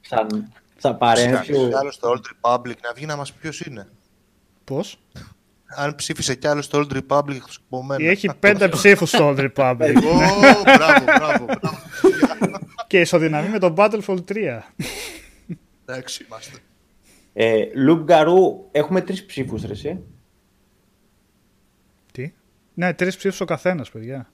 Σαν, 0.00 0.52
σαν 0.76 0.98
παρέα. 0.98 1.24
είναι 1.24 1.32
Ψήφισε 1.38 1.60
κι 1.62 1.68
πιο- 1.68 1.78
άλλος 1.78 1.94
στο 1.94 2.10
Old 2.16 2.20
Republic 2.48 2.74
να 2.82 2.92
βγει 2.94 3.06
να 3.06 3.16
μας 3.16 3.32
πει 3.32 3.38
ποιος 3.40 3.60
είναι. 3.60 3.88
Πώς; 4.64 4.98
Αν 5.66 5.94
ψήφισε 5.94 6.34
κι 6.34 6.46
άλλος 6.46 6.64
στο 6.64 6.78
Old 6.78 6.96
Republic 6.96 7.34
εκτός 7.34 7.58
από 7.66 7.82
μένα. 7.82 8.10
Έχει 8.10 8.28
πέντε 8.38 8.68
ψήφους 8.68 9.08
στο 9.08 9.34
Old 9.36 9.50
Republic. 9.54 9.94
Ω, 9.96 10.62
μπράβο, 10.62 11.04
μπράβο, 11.04 11.44
μπράβο. 11.44 11.78
και 12.86 13.00
ισοδυναμεί 13.00 13.48
με 13.48 13.58
το 13.58 13.74
Battlefall 13.76 14.18
3. 14.32 14.58
Εντάξει, 15.86 16.24
είμαστε. 16.28 16.58
Ε, 17.32 17.64
Λουμπ 17.74 18.04
Γκαρού, 18.04 18.68
έχουμε 18.72 19.00
τρεις 19.00 19.24
ψήφους, 19.26 19.62
ρε. 19.64 19.72
εσύ. 19.72 20.02
Τι; 22.12 22.32
Ναι, 22.74 22.94
τρεις 22.94 23.16
ψήφους 23.16 23.40
ο 23.40 23.44
καθένας, 23.44 23.90
παιδιά. 23.90 24.30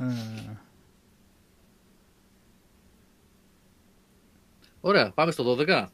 Ε, 0.00 0.04
Ωραία, 4.80 5.10
πάμε 5.10 5.30
στο 5.32 5.56
12. 5.58 5.86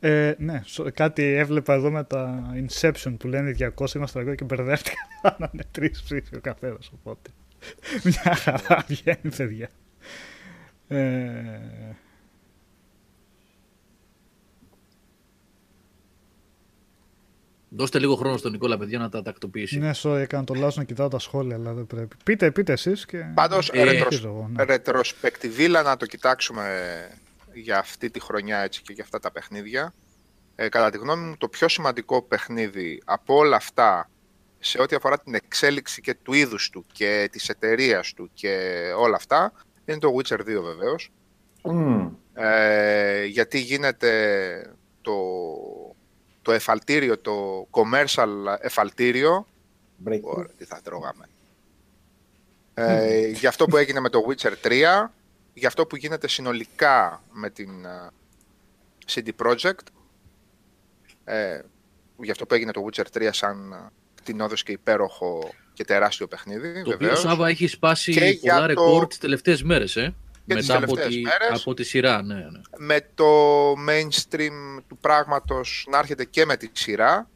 ε, 0.00 0.34
ναι, 0.38 0.60
σο- 0.64 0.90
κάτι 0.94 1.22
έβλεπα 1.22 1.74
εδώ 1.74 1.90
με 1.90 2.04
τα 2.04 2.52
Inception 2.54 3.14
που 3.18 3.28
λένε 3.28 3.54
200 3.78 3.94
είμαστε 3.94 4.20
εγώ 4.20 4.34
και 4.34 4.44
μπερδεύτηκα. 4.44 4.96
να 5.38 5.50
είναι 5.52 5.64
τρεις 5.70 6.02
ψήφοι 6.02 6.36
ο 6.36 6.40
καθένας, 6.40 6.90
οπότε. 6.94 7.30
Μια 8.04 8.34
χαρά 8.34 8.84
βγαίνει, 8.88 9.34
παιδιά. 9.36 9.68
Ε, 10.88 11.60
Δώστε 17.72 17.98
λίγο 17.98 18.14
χρόνο 18.14 18.36
στον 18.36 18.52
Νικόλα, 18.52 18.78
παιδιά, 18.78 18.98
να 18.98 19.08
τα 19.08 19.22
τακτοποιήσει. 19.22 19.78
ναι, 19.78 19.90
sorry, 20.02 20.16
έκανα 20.16 20.44
το 20.44 20.54
λάθος 20.54 20.76
να 20.76 20.84
κοιτάω 20.84 21.08
τα 21.08 21.18
σχόλια, 21.18 21.56
αλλά 21.56 21.72
δεν 21.72 21.86
πρέπει. 21.86 22.16
Πείτε, 22.24 22.50
πείτε 22.50 22.72
εσείς 22.72 23.06
και... 23.06 23.24
Πάντως, 23.34 23.68
Ε, 23.68 23.82
ρετροσ... 23.84 24.02
αρχίζω 24.02 24.28
εγώ, 24.28 24.50
ναι. 24.52 24.64
ρετροσπεκτιβίλα 24.64 25.82
να 25.82 25.96
το 25.96 26.06
κοιτάξουμε 26.06 26.64
για 27.52 27.78
αυτή 27.78 28.10
τη 28.10 28.20
χρονιά 28.20 28.58
έτσι 28.58 28.82
και 28.82 28.92
για 28.92 29.04
αυτά 29.04 29.18
τα 29.18 29.32
παιχνίδια. 29.32 29.94
Ε, 30.54 30.68
κατά 30.68 30.90
τη 30.90 30.98
γνώμη 30.98 31.24
μου, 31.24 31.36
το 31.38 31.48
πιο 31.48 31.68
σημαντικό 31.68 32.22
παιχνίδι 32.22 33.02
από 33.04 33.36
όλα 33.36 33.56
αυτά 33.56 34.10
σε 34.58 34.80
ό,τι 34.82 34.96
αφορά 34.96 35.18
την 35.18 35.34
εξέλιξη 35.34 36.00
και 36.00 36.14
του 36.14 36.32
είδους 36.32 36.70
του 36.70 36.86
και 36.92 37.28
της 37.32 37.48
εταιρείας 37.48 38.12
του 38.12 38.30
και 38.34 38.82
όλα 38.98 39.16
αυτά 39.16 39.52
είναι 39.84 39.98
το 39.98 40.14
Witcher 40.16 40.38
2 40.38 40.44
βεβαίως. 40.44 41.10
Μμμ. 41.64 42.08
Ε, 42.34 43.24
γιατί 43.24 43.60
γίνεται 43.60 44.10
το, 45.00 45.12
το 46.42 46.52
εφαλτήριο, 46.52 47.18
το 47.18 47.66
commercial 47.70 48.28
εφαλτήριο 48.60 49.46
Break. 50.08 50.20
Ωραία, 50.22 50.50
τι 50.58 50.64
θα 50.64 50.80
τρώγαμε. 50.84 51.28
Ε, 52.74 53.26
για 53.28 53.48
αυτό 53.48 53.66
που 53.66 53.76
έγινε 53.76 54.00
με 54.00 54.08
το 54.08 54.20
Witcher 54.28 54.52
3, 54.62 55.10
για 55.54 55.68
αυτό 55.68 55.86
που 55.86 55.96
γίνεται 55.96 56.28
συνολικά 56.28 57.22
με 57.32 57.50
την 57.50 57.84
ε, 57.84 58.08
CD 59.12 59.28
Projekt, 59.42 59.86
ε, 61.24 61.60
για 62.22 62.32
αυτό 62.32 62.46
που 62.46 62.54
έγινε 62.54 62.72
το 62.72 62.86
Witcher 62.86 63.04
3 63.18 63.28
σαν, 63.32 63.90
κτηνόδος 64.14 64.62
και 64.62 64.72
υπέροχο 64.72 65.50
και 65.72 65.84
τεράστιο 65.84 66.26
παιχνίδι. 66.26 66.72
Το 66.72 66.80
οποίο 66.80 66.96
βεβαίως. 66.98 67.20
Σάβα 67.20 67.48
έχει 67.48 67.66
σπάσει 67.66 68.12
Και 68.12 68.24
για 68.24 68.54
πολλά 68.54 68.60
το- 68.60 68.66
ρεκόρ 68.66 69.06
τις 69.06 69.18
τελευταίες 69.18 69.62
μέρες, 69.62 69.96
ε. 69.96 70.14
Και 70.46 70.54
τις 70.54 70.66
Μετά 70.68 70.84
από 70.84 70.94
τελευταίες 70.94 71.14
τη, 71.14 71.20
μέρες. 71.22 71.60
από 71.60 71.74
τη 71.74 71.82
σειρά, 71.84 72.22
ναι, 72.22 72.34
ναι. 72.34 72.60
με 72.78 73.08
το 73.14 73.24
mainstream 73.72 74.82
του 74.88 74.96
πράγματος 75.00 75.86
να 75.90 75.98
έρχεται 75.98 76.24
και 76.24 76.44
με 76.44 76.56
τη 76.56 76.68
σειρά, 76.72 77.28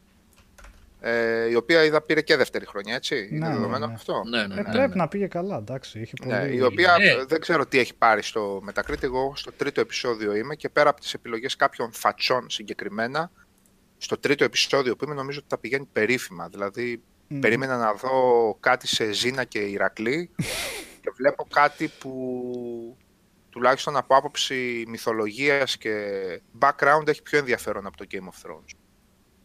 ε, 0.99 1.49
η 1.49 1.55
οποία 1.55 1.83
είδα 1.83 2.01
πήρε 2.01 2.21
και 2.21 2.35
δεύτερη 2.35 2.65
χρονιά, 2.65 2.95
έτσι. 2.95 3.15
Ναι, 3.15 3.35
είναι 3.35 3.47
ναι, 3.47 3.53
δεδομένο 3.53 3.87
ναι. 3.87 3.93
αυτό; 3.93 4.23
ναι, 4.29 4.47
ναι, 4.47 4.53
Ε, 4.53 4.57
ναι, 4.57 4.63
πρέπει 4.71 4.89
ναι. 4.89 4.95
να 4.95 5.07
πήγε 5.07 5.27
καλά, 5.27 5.57
εντάξει. 5.57 5.99
Είχε 5.99 6.13
πολύ... 6.21 6.33
Ναι, 6.33 6.47
η 6.51 6.61
οποία 6.61 6.97
Ναι. 6.97 7.25
δεν 7.25 7.39
ξέρω 7.39 7.65
τι 7.65 7.79
έχει 7.79 7.95
πάρει 7.95 8.23
στο 8.23 8.63
Metacritic. 8.69 9.03
Εγώ 9.03 9.33
στο 9.35 9.51
τρίτο 9.51 9.81
επεισόδιο 9.81 10.35
είμαι 10.35 10.55
και 10.55 10.69
πέρα 10.69 10.89
από 10.89 11.01
τις 11.01 11.13
επιλογές 11.13 11.55
κάποιων 11.55 11.91
φατσών 11.93 12.49
συγκεκριμένα, 12.49 13.31
στο 13.97 14.17
τρίτο 14.17 14.43
επεισόδιο 14.43 14.95
που 14.95 15.05
είμαι 15.05 15.13
νομίζω 15.15 15.39
ότι 15.39 15.47
τα 15.49 15.57
πηγαίνει 15.57 15.87
περίφημα. 15.93 16.47
Δηλαδή 16.47 17.01
Μμ. 17.27 17.39
περίμενα 17.39 17.77
να 17.77 17.93
δω 17.93 18.57
κάτι 18.59 18.87
σε 18.87 19.11
Ζήνα 19.11 19.43
και 19.43 19.59
Ηρακλή 19.59 20.29
και 21.05 21.11
βλέπω 21.15 21.47
κάτι 21.53 21.87
που 21.99 22.97
τουλάχιστον 23.49 23.97
από 23.97 24.15
άποψη 24.15 24.83
μυθολογίας 24.87 25.77
και 25.77 25.91
background 26.59 27.07
έχει 27.07 27.21
πιο 27.21 27.37
ενδιαφέρον 27.37 27.85
από 27.85 27.97
το 27.97 28.05
Game 28.11 28.15
of 28.15 28.49
Thrones. 28.49 28.75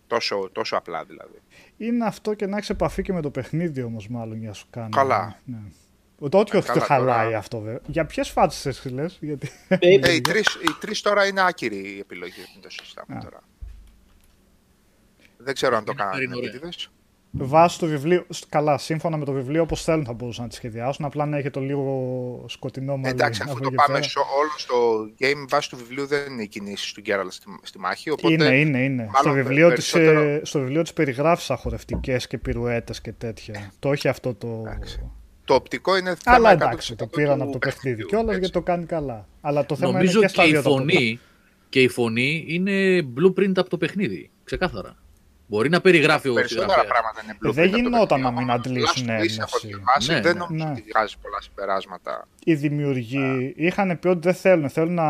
Τόσο, 0.06 0.48
τόσο 0.52 0.76
απλά 0.76 1.04
δηλαδή. 1.04 1.38
Είναι 1.76 2.06
αυτό 2.06 2.34
και 2.34 2.46
να 2.46 2.56
έχεις 2.56 2.70
επαφή 2.70 3.02
και 3.02 3.12
με 3.12 3.20
το 3.22 3.30
παιχνίδι 3.30 3.82
όμως, 3.82 4.08
μάλλον 4.08 4.38
για 4.38 4.48
να 4.48 4.54
σου 4.54 4.66
κάνει. 4.70 4.88
Καλά. 4.90 5.40
Ναι. 5.44 5.58
Το 6.28 6.38
όχι 6.38 6.56
ότι 6.56 6.66
Καλά, 6.66 6.78
το 6.80 6.84
χαλάει 6.86 7.24
τώρα- 7.24 7.38
αυτό, 7.38 7.60
βέβαια. 7.60 7.80
Για 7.86 8.06
ποιες 8.06 8.28
φάτσες 8.28 8.66
εσύ 8.66 8.88
λες, 8.88 9.18
γιατί. 9.20 9.50
Ε, 9.68 9.76
Ε, 9.80 10.12
οι, 10.14 10.20
τρεις, 10.20 10.54
οι 10.54 10.76
τρεις 10.80 11.00
τώρα 11.00 11.26
είναι 11.26 11.40
άκυρη 11.40 11.76
η 11.94 11.98
επιλογή, 11.98 12.40
μην 12.54 12.62
το 12.62 12.70
συζητάμε 12.70 13.16
Α. 13.16 13.20
τώρα. 13.22 13.40
Δεν 15.36 15.54
ξέρω 15.54 15.76
αν 15.76 15.84
το 15.84 15.92
Είναι 15.92 16.02
κάνανε 16.02 16.36
ωραία. 16.36 16.70
Επίτηδες. 17.34 17.50
Βάσει 17.50 17.78
το 17.78 17.86
βιβλίο. 17.86 18.26
Καλά, 18.48 18.78
σύμφωνα 18.78 19.16
με 19.16 19.24
το 19.24 19.32
βιβλίο, 19.32 19.62
όπως 19.62 19.82
θέλουν 19.82 20.04
θα 20.04 20.12
μπορούσαν 20.12 20.42
να 20.44 20.48
τη 20.50 20.54
σχεδιάσουν. 20.54 21.04
Απλά 21.04 21.26
να 21.26 21.36
έχει 21.36 21.50
το 21.50 21.60
λίγο 21.60 22.44
σκοτεινό 22.48 22.96
μαλλί. 22.96 23.08
Εντάξει, 23.14 23.42
από 23.42 23.50
αφού 23.50 23.60
το 23.60 23.66
εκεί 23.66 23.76
πάμε 23.76 23.92
πέρα. 23.98 24.02
στο, 24.10 24.20
όλο 24.20 24.50
στο 24.56 24.74
game, 25.18 25.46
βάσει 25.48 25.70
του 25.70 25.76
βιβλίου 25.76 26.06
δεν 26.06 26.32
είναι 26.32 26.42
οι 26.42 26.48
κινήσεις 26.48 26.92
του 26.92 27.00
Γκέραλτ 27.00 27.32
στη, 27.32 27.44
στη 27.62 27.78
μάχη. 27.78 28.10
Οπότε 28.10 28.32
Είναι, 28.32 28.58
είναι, 28.58 28.78
είναι. 28.84 29.08
Στο 29.14 29.28
μάλλον 29.28 29.42
βιβλίο, 29.42 29.72
της, 29.72 29.90
περισσότερο- 29.90 30.28
ε, 30.28 30.40
στο 30.44 30.58
βιβλίο 30.58 30.82
της 30.82 30.92
περιγράφεις 30.92 31.44
σαν 31.44 31.56
χορευτικές 31.56 32.26
και 32.26 32.38
πυρουέτες 32.38 33.00
και 33.00 33.12
τέτοια. 33.12 33.72
Το 33.78 33.92
έχει 33.92 34.08
αυτό 34.08 34.34
το... 34.34 34.62
Εντάξει. 34.66 35.10
το 35.44 35.54
οπτικό 35.54 35.96
είναι 35.96 36.14
θέμα 36.22 36.36
Αλλά 36.36 36.52
100% 36.52 36.54
εντάξει, 36.54 36.96
το 36.96 37.06
πήραν 37.06 37.36
του 37.36 37.42
από 37.42 37.52
το 37.52 37.58
παιχνίδι 37.58 37.82
παιχνιδιού, 37.82 38.06
κιόλας 38.06 38.26
έτσι. 38.28 38.38
γιατί 38.38 38.52
το 38.54 38.62
κάνει 38.62 38.84
καλά. 38.86 39.28
Αλλά 39.40 39.66
το 39.66 39.76
θέμα 39.76 39.92
Νομίζω 39.92 40.12
είναι 40.18 40.20
και 40.20 40.32
στα 40.32 40.42
και 40.42 40.48
η 40.48 40.52
δύο 40.52 40.62
τα 40.62 40.68
φωνή 40.68 41.20
και 41.68 41.82
η 41.82 41.88
φωνή 41.88 42.44
είναι 42.48 42.98
blueprint 43.16 43.52
από 43.56 43.70
το 43.70 43.76
παιχνίδι. 43.76 44.30
Ξεκάθαρα. 44.44 44.96
Μπορεί 45.50 45.68
να 45.68 45.80
περιγράφει 45.80 46.28
ο 46.28 46.34
Περισσότερα 46.34 46.68
συγγραφέας. 46.68 46.92
πράγματα 46.92 47.20
είναι 47.22 47.32
Ε, 47.32 47.48
blueprint 47.48 47.54
δεν 47.54 47.64
από 47.64 47.72
το 47.76 47.78
γινόταν 47.82 48.06
παιχνίδι. 48.08 48.22
να 48.24 48.30
μην 48.30 48.42
Άμα 48.50 48.52
αντλήσουν 48.52 49.02
τουλάχιστον 49.02 49.24
είσαι 49.24 49.42
από 49.42 49.56
έμπνευση. 49.56 49.78
τη 49.78 49.84
βάση, 49.94 50.12
Ναι, 50.12 50.20
δεν 50.20 50.32
ναι. 50.32 50.38
νομίζω 50.38 50.64
Ναι. 50.64 50.70
ότι 50.70 50.84
βγάζει 50.92 51.14
πολλά 51.22 51.40
συμπεράσματα. 51.40 52.28
Οι 52.44 52.54
δημιουργοί 52.54 53.52
είχαν 53.56 53.98
πει 53.98 54.08
ότι 54.08 54.20
δεν 54.20 54.34
θέλουν, 54.34 54.68
θέλουν 54.70 54.94
να 54.94 55.08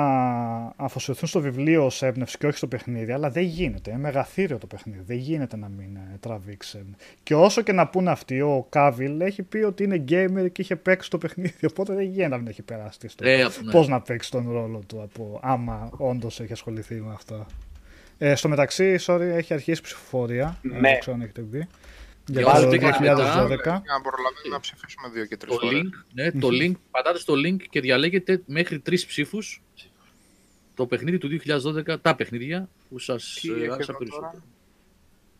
αφοσιωθούν 0.77 1.29
στο 1.29 1.41
βιβλίο 1.41 1.85
ως 1.85 2.03
έμπνευση 2.03 2.39
και 2.39 2.47
όχι 2.47 2.57
στο 2.57 2.67
παιχνίδι, 2.67 3.13
αλλά 3.13 3.31
δεν 3.31 3.43
γίνεται. 3.43 3.91
Είναι 3.91 3.99
μεγαθύριο 4.01 4.59
το 4.59 4.67
παιχνίδι. 4.67 5.03
Δεν 5.07 5.17
γίνεται 5.17 5.57
να 5.57 5.69
μην 5.69 5.97
ε, 5.97 6.17
τραβήξουν. 6.21 6.97
Και 7.23 7.35
όσο 7.35 7.63
και 7.63 7.73
να 7.73 7.89
πούνε 7.89 8.11
αυτοί, 8.11 8.41
ο 8.41 8.67
Κάβιλ 8.69 9.21
έχει 9.21 9.43
πει 9.43 9.59
ότι 9.59 9.83
είναι 9.85 10.05
gamer 10.09 10.53
και 10.53 10.63
είχε 10.63 10.77
παίξει 10.77 11.11
το 11.11 11.19
παιχνίδι. 11.19 11.67
Οπότε 11.71 11.95
δεν 11.95 12.05
γίνεται 12.05 12.29
να 12.29 12.37
μην 12.37 12.47
έχει 12.47 12.63
περάσει 12.63 13.09
στο 13.09 13.25
Ε, 13.29 13.43
αυτό, 13.43 13.65
ναι. 13.65 13.71
πώς 13.73 13.89
να 13.89 14.01
παίξει 14.01 14.31
τον 14.31 14.51
ρόλο 14.53 14.81
του 14.87 15.01
από 15.03 15.41
άμα 15.43 15.91
όντως 15.97 16.41
έχει 16.41 16.53
ασχοληθεί 16.53 16.95
με 16.95 17.13
αυτά. 17.13 17.47
Ε, 18.23 18.35
στο 18.35 18.49
μεταξύ, 18.49 18.97
sorry, 19.07 19.21
έχει 19.21 19.53
αρχίσει 19.55 19.81
ψηφοφορία. 19.83 20.59
Ναι. 20.63 20.81
Δεν 20.81 20.99
ξέρω 21.01 21.17
αν 21.17 21.23
έχετε 21.23 21.41
πει. 21.41 21.67
Για 22.27 22.47
όσους 22.47 22.63
το 22.63 22.69
δεν 22.69 22.81
κάνετε 22.81 22.99
2012. 23.15 23.49
μετά, 23.49 23.81
Για 23.85 23.93
να 23.95 24.01
προλαβαίνουμε 24.01 24.49
να 24.51 24.61
ψηφίσουμε 24.61 25.09
δύο 25.13 25.25
και 25.25 25.37
τρεις 25.37 25.55
Το 25.55 25.61
φορές. 25.61 25.81
link, 25.81 26.05
ναι, 26.13 26.33
το 26.33 26.49
link, 26.51 26.73
πατάτε 26.91 27.19
στο 27.19 27.35
link 27.35 27.57
και 27.71 27.81
διαλέγετε 27.81 28.43
μέχρι 28.47 28.79
τρεις 28.79 29.07
ψήφους 29.07 29.63
το 30.75 30.87
παιχνίδι 30.87 31.19
του 31.19 31.29
2012, 31.29 31.97
τα 32.03 32.15
παιχνίδια 32.15 32.69
που 32.89 32.99
σας 32.99 33.39
Τι 33.41 33.49
ε, 33.49 33.53
έχει 33.53 33.61
άρεσαν 33.71 33.79
εδώ 33.95 33.99
περισσότερο. 33.99 34.31
τώρα; 34.31 34.43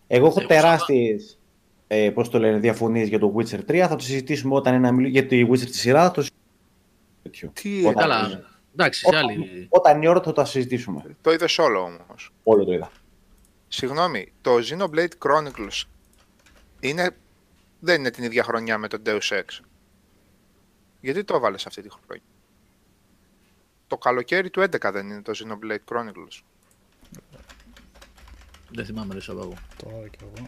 Εγώ 0.07 0.27
έχω 0.27 0.39
Εγώ 0.39 0.49
τεράστιες 0.49 1.39
ε, 1.87 2.11
πώς 2.11 2.29
το 2.29 2.39
λένε, 2.39 2.59
διαφωνίες 2.59 3.09
για 3.09 3.19
το 3.19 3.35
Witcher 3.37 3.61
3. 3.71 3.77
Θα 3.89 3.97
το 3.97 4.03
συζητήσουμε 4.05 4.55
όταν 4.55 4.75
είναι 4.75 4.83
να 4.87 4.93
μιλήσουμε 4.93 5.19
για 5.21 5.29
τη 5.29 5.47
Witcher 5.51 5.71
τη 5.71 5.77
σειρά. 5.77 6.03
Θα 6.03 6.11
το 6.11 6.23
συζητήσουμε. 6.23 7.53
Τι 7.55 7.81
Όταν- 7.87 7.95
Καλά, 7.95 8.45
εντάξει, 8.73 9.01
σε 9.07 9.17
άλλη... 9.17 9.67
Όταν 9.69 9.97
είναι 9.97 10.05
η 10.05 10.09
ώρα 10.09 10.21
θα 10.23 10.33
το 10.33 10.45
συζητήσουμε. 10.45 11.17
Το 11.21 11.33
είδες 11.33 11.59
όλο 11.59 11.81
όμως. 11.83 12.33
Όλο 12.43 12.65
το 12.65 12.73
είδα. 12.73 12.91
Συγγνώμη, 13.69 14.33
το 14.41 14.57
Xenoblade 14.57 15.13
Chronicles 15.19 15.83
είναι, 16.81 17.17
δεν 17.81 18.01
είναι 18.01 18.11
την 18.11 18.25
ίδια 18.25 18.43
χρονιά 18.43 18.79
με 18.79 18.89
το 18.89 19.03
Deus 19.07 19.29
Ex. 19.29 19.45
Γιατί 21.01 21.25
το 21.25 21.35
έβαλες 21.35 21.67
αυτή 21.67 21.83
τη 21.83 21.89
χρονιά; 21.91 22.25
Το 23.87 23.99
καλοκαίρι 23.99 24.51
του 24.51 24.61
11 24.61 24.91
δεν 24.93 25.11
είναι 25.11 25.23
το 25.23 25.33
Xenoblade 25.37 25.95
Chronicles. 25.95 26.41
Δεν 28.71 28.85
θυμάμαι 28.85 29.15
ρε 29.15 29.21
Σαββάγο. 29.21 29.55
Τώρα 29.77 30.09
κι 30.09 30.19
εγώ. 30.21 30.47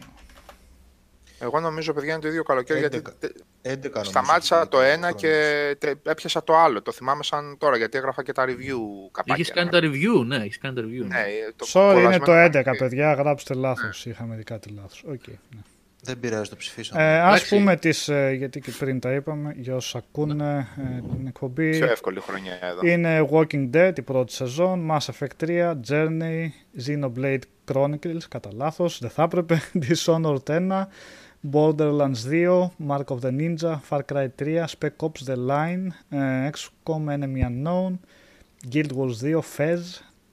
Εγώ 1.43 1.59
νομίζω, 1.59 1.93
παιδιά, 1.93 2.11
είναι 2.13 2.21
το 2.21 2.27
ίδιο 2.27 2.43
καλοκαίρι, 2.43 2.79
γιατί 2.79 2.97
11. 2.97 3.11
τε- 3.19 3.31
11 3.61 3.89
νομίζω 3.93 4.03
σταμάτησα 4.03 4.59
ότι 4.59 4.69
το 4.69 4.77
ήταν 4.77 4.89
ένα 4.91 5.01
χρόνος. 5.07 5.21
και 5.21 5.75
τε- 5.79 6.07
έπιασα 6.07 6.43
το 6.43 6.57
άλλο. 6.57 6.81
Το 6.81 6.91
θυμάμαι 6.91 7.23
σαν 7.23 7.55
τώρα, 7.57 7.77
γιατί 7.77 7.97
έγραφα 7.97 8.23
και 8.23 8.31
τα 8.31 8.45
review 8.45 8.77
καπάκια. 9.11 9.33
Έχεις 9.33 9.51
κάνει 9.51 9.69
τα 9.69 9.79
review, 9.81 10.25
ναι, 10.25 10.35
έχεις 10.35 10.57
κάνει 10.57 10.75
τα 10.75 10.81
review. 10.81 11.05
Ναι, 11.07 11.23
το 11.55 11.65
Sorry, 11.73 11.83
είναι 11.83 11.93
κολασμένο 11.93 12.25
το 12.25 12.31
11, 12.31 12.51
καπάκι. 12.51 12.77
παιδιά. 12.77 13.13
Γράψτε 13.13 13.53
λάθος. 13.53 14.05
Είχαμε 14.05 14.35
δει 14.35 14.43
κάτι 14.43 14.69
λάθος. 14.69 15.03
Οκ. 15.07 15.27
ναι. 15.27 15.59
Δεν 16.05 16.19
πειράζει, 16.19 16.49
το 16.49 16.55
ψηφίσαμε. 16.55 17.03
Ε, 17.03 17.19
ας 17.19 17.25
Εντάξει. 17.27 17.55
πούμε 17.55 17.75
τις, 17.75 18.07
ε, 18.07 18.31
γιατί 18.37 18.59
και 18.59 18.71
πριν 18.79 18.99
τα 18.99 19.13
είπαμε, 19.13 19.53
για 19.57 19.75
όσους 19.75 19.95
ακούνε 19.95 20.67
ε, 20.77 21.01
την 21.15 21.27
εκπομπή. 21.27 21.69
Πιο 21.77 21.85
εύκολη 21.85 22.19
χρονιά 22.19 22.59
εδώ. 22.61 22.79
Είναι 22.87 23.27
Walking 23.31 23.69
Dead 23.75 23.91
η 23.97 24.01
πρώτη 24.01 24.33
σεζόν, 24.33 24.91
Mass 24.91 24.97
Effect 25.11 25.45
3, 25.47 25.73
Journey, 25.89 26.47
Xenoblade 26.87 27.39
Chronicles, 27.73 28.21
κατά 28.29 28.49
λάθος, 28.53 28.99
δεν 28.99 29.09
θα 29.09 29.23
έπρεπε, 29.23 29.61
Dishonored 29.87 30.43
1, 30.47 30.87
Borderlands 31.51 32.23
2, 32.29 32.71
Mark 32.77 33.09
of 33.11 33.19
the 33.21 33.31
Ninja, 33.31 33.79
Far 33.81 34.01
Cry 34.11 34.27
3, 34.35 34.67
Spec 34.67 34.95
Ops 35.03 35.23
The 35.25 35.35
Line, 35.35 35.87
ε, 36.09 36.49
XCOM 36.49 37.07
Enemy 37.09 37.41
Unknown, 37.45 37.91
Guild 38.71 38.91
Wars 38.95 39.17
2, 39.21 39.41
Fez, 39.41 39.79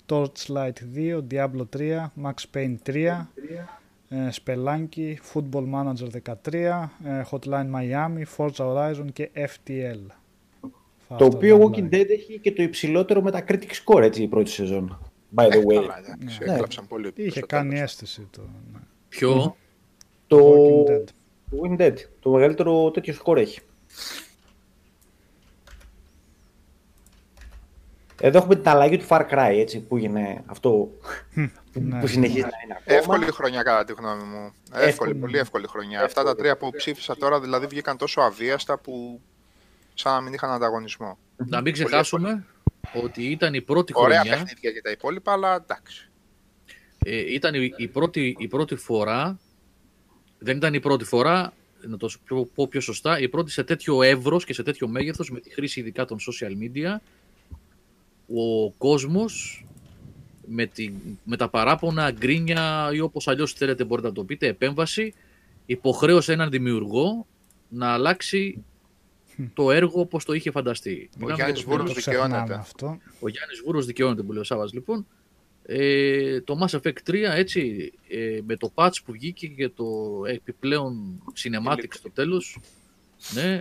Torchlight 0.07 0.79
2, 0.95 1.21
Diablo 1.31 1.65
3, 1.77 2.13
Max 2.23 2.35
Payne 2.55 2.77
3, 2.83 3.29
ε, 4.09 4.29
Spelunky, 4.33 5.15
Football 5.33 5.65
Manager 5.75 6.09
13, 6.11 6.91
ε, 7.05 7.23
Hotline 7.31 7.71
Miami, 7.75 8.23
Forza 8.37 8.65
Horizon 8.65 9.07
και 9.13 9.31
FTL. 9.35 10.01
Θα 11.09 11.17
Το 11.17 11.25
αυτά 11.25 11.37
οποίο 11.37 11.59
τα 11.59 11.65
Walking 11.65 11.79
online. 11.81 11.95
Dead 11.95 12.09
έχει 12.11 12.39
και 12.43 12.53
το 12.53 12.63
υψηλότερο 12.63 13.23
Metacritic 13.27 13.71
score 13.85 14.03
έτσι 14.03 14.23
η 14.23 14.29
πρώτη 14.29 14.51
σεζόν. 14.51 14.99
By 15.35 15.43
the 15.47 15.53
Ε, 15.53 15.59
way. 15.59 15.75
καλά, 15.75 15.99
εντάξει, 15.99 16.39
Ναι. 16.45 16.53
έκλαψαν 16.53 16.87
πολύ. 16.87 17.13
Είχε 17.15 17.31
στο 17.39 17.47
κάνει 17.47 17.69
τέλος. 17.69 17.83
αίσθηση 17.85 18.27
το. 18.31 18.41
Ναι. 18.73 18.79
Ποιο, 19.09 19.57
Το 20.31 20.85
Walking 20.85 20.91
Dead. 20.91 21.05
το 21.51 21.61
Walking 21.63 21.81
Dead. 21.81 21.95
Το 22.21 22.31
μεγαλύτερο 22.31 22.91
τέτοιο 22.91 23.15
score 23.25 23.37
έχει. 23.37 23.61
Εδώ 28.21 28.39
έχουμε 28.39 28.57
την 28.57 28.69
αλλαγή 28.69 28.97
του 28.97 29.07
Far 29.09 29.29
Cry, 29.31 29.53
έτσι, 29.53 29.81
που 29.81 29.97
είναι 29.97 30.43
αυτό 30.47 30.91
που, 31.73 31.81
ναι. 31.81 32.01
που 32.01 32.07
συνεχίζει 32.07 32.41
να 32.41 32.49
είναι 32.65 32.77
ακόμα. 32.79 32.99
Εύκολη 32.99 33.25
χρονιά 33.33 33.63
κατά 33.63 33.85
τη 33.85 33.93
γνώμη 33.93 34.23
μου. 34.23 34.53
Εύκολη, 34.73 34.89
Εύκολη. 34.89 35.15
πολύ 35.15 35.39
εύκολη 35.39 35.67
χρονιά. 35.67 36.03
Αυτά 36.05 36.25
τα 36.25 36.37
τρία 36.37 36.57
που 36.57 36.71
ψήφισα 36.71 37.17
τώρα 37.17 37.41
δηλαδή 37.41 37.67
βγήκαν 37.67 37.97
τόσο 37.97 38.21
αβίαστα 38.21 38.79
που 38.79 39.21
σαν 39.95 40.13
να 40.13 40.21
μην 40.21 40.33
είχαν 40.33 40.51
ανταγωνισμό. 40.51 41.19
να 41.37 41.61
μην 41.61 41.73
ξεχάσουμε 41.73 42.47
ότι 43.05 43.25
ήταν 43.31 43.55
η 43.55 43.61
πρώτη 43.63 43.93
Ωραία 43.97 44.21
χρονιά, 44.21 44.37
παιχνίδια 44.39 44.71
και 44.71 44.81
τα 44.83 44.91
υπόλοιπα, 44.91 45.33
αλλά 45.33 45.55
εντάξει. 45.55 46.11
ε, 47.05 47.35
ήταν 47.35 47.55
η, 47.55 47.75
η 47.77 47.89
πρώτη, 47.89 48.37
η 48.39 48.49
πρώτη 48.49 48.77
φορά, 48.77 49.39
δεν 50.43 50.57
ήταν 50.57 50.75
η 50.75 50.81
πρώτη 50.81 51.05
φορά, 51.05 51.53
να 51.89 51.97
το 51.97 52.09
σου 52.09 52.21
πω- 52.29 52.49
πω 52.55 52.67
πιο 52.69 52.81
σωστά, 52.81 53.19
η 53.21 53.29
πρώτη 53.29 53.51
σε 53.51 53.65
τέτοιο 53.65 54.03
εύρος 54.03 54.45
και 54.45 54.53
σε 54.55 54.63
τέτοιο 54.63 54.89
μέγεθος 54.89 55.31
με 55.31 55.41
τη 55.41 55.51
χρήση 55.51 55.81
ειδικά 55.81 56.05
των 56.05 56.19
social 56.19 56.51
media, 56.63 56.97
ο 58.35 58.71
κόσμος 58.71 59.65
με, 60.47 60.67
τη, 60.67 60.91
με 61.25 61.37
τα 61.37 61.49
παράπονα, 61.49 62.11
γκρίνια 62.11 62.91
ή 62.93 63.01
όπως 63.01 63.29
αλλιώς 63.29 63.53
θέλετε 63.53 63.85
μπορείτε 63.85 64.09
να 64.09 64.15
το 64.15 64.25
πείτε, 64.25 64.47
επέμβαση, 64.47 65.15
υποχρέωσε 65.67 66.33
έναν 66.33 66.51
δημιουργό 66.51 67.27
να 67.69 67.93
αλλάξει 67.93 68.65
το 69.55 69.71
έργο 69.71 70.01
όπως 70.01 70.25
το 70.25 70.33
είχε 70.33 70.51
φανταστεί. 70.51 71.09
Μιλάμε 71.19 71.35
για 71.35 71.45
Γιάννης 71.45 71.65
το 71.65 71.71
Βούρος 71.71 71.89
Το 71.89 71.95
δικαιώνεται. 71.95 72.29
ξεχνάμε 72.35 72.55
αυτό. 72.55 72.87
ο 73.21 73.29
Γιάννης 73.29 73.61
Βούρος 73.65 73.87
δικαιώνεται 73.87 74.23
που 74.23 74.33
λέει 74.33 74.41
ο 74.41 74.45
Σάββας 74.45 74.73
λοιπόν. 74.73 75.07
Ε, 75.73 76.41
το 76.41 76.59
Mass 76.61 76.79
Effect 76.81 77.11
3 77.11 77.15
έτσι 77.35 77.93
ε, 78.09 78.41
με 78.47 78.57
το 78.57 78.73
patch 78.75 78.95
που 79.05 79.13
βγήκε 79.13 79.47
και 79.47 79.69
το 79.69 79.85
επιπλέον 80.27 81.23
cinematic 81.43 81.87
στο 81.91 82.11
τέλος 82.11 82.59
ναι, 83.35 83.61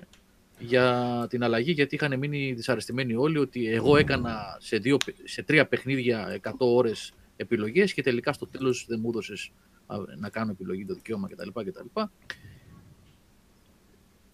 για 0.60 1.28
την 1.30 1.44
αλλαγή 1.44 1.72
γιατί 1.72 1.96
είχαν 1.96 2.18
μείνει 2.18 2.54
δυσαρεστημένοι 2.54 3.16
όλοι 3.16 3.38
ότι 3.38 3.68
εγώ 3.68 3.98
έκανα 3.98 4.58
σε, 4.60 4.78
δύο, 4.78 4.98
σε 5.24 5.44
τρία 5.44 5.68
παιχνίδια 5.68 6.40
100 6.44 6.52
ώρες 6.58 7.14
επιλογές 7.36 7.94
και 7.94 8.04
τελικά 8.04 8.34
στο 8.34 8.48
τέλος 8.48 8.86
δεν 8.88 9.00
μου 9.02 9.10
έδωσες 9.10 9.52
α, 9.88 9.98
να 10.18 10.30
κάνω 10.30 10.52
επιλογή 10.52 10.86
το 10.86 10.94
δικαίωμα 10.94 11.28
κτλ. 11.28 11.50
κτλ. 11.50 12.02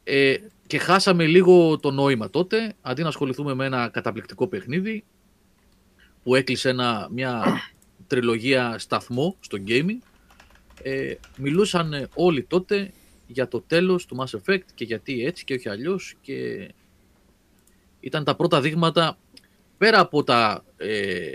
Ε, 0.04 0.36
και 0.68 0.78
χάσαμε 0.78 1.26
λίγο 1.26 1.80
το 1.80 1.92
νόημα 1.92 2.30
τότε, 2.30 2.76
αντί 2.82 3.02
να 3.02 3.08
ασχοληθούμε 3.08 3.54
με 3.54 3.66
ένα 3.66 3.90
καταπληκτικό 3.90 4.48
παιχνίδι 4.48 5.04
που 6.26 6.36
έκλεισε 6.36 6.70
ένα, 6.70 7.08
μια 7.12 7.62
τριλογία 8.08 8.80
σταθμό 8.80 9.36
στο 9.40 9.58
gaming, 9.68 9.98
ε, 10.82 11.14
μιλούσαν 11.38 12.10
όλοι 12.14 12.44
τότε 12.44 12.92
για 13.28 13.48
το 13.48 13.62
τέλος 13.62 14.06
του 14.06 14.18
Mass 14.20 14.40
Effect 14.40 14.64
και 14.76 14.84
γιατί 14.84 15.26
έτσι 15.26 15.44
και 15.44 15.54
όχι 15.54 15.70
αλλιώς 15.70 16.16
και 16.22 16.70
ήταν 18.00 18.24
τα 18.24 18.36
πρώτα 18.36 18.62
δείγματα 18.62 19.18
πέρα 19.78 20.00
από 20.00 20.24
τα, 20.24 20.64
ε, 20.78 21.28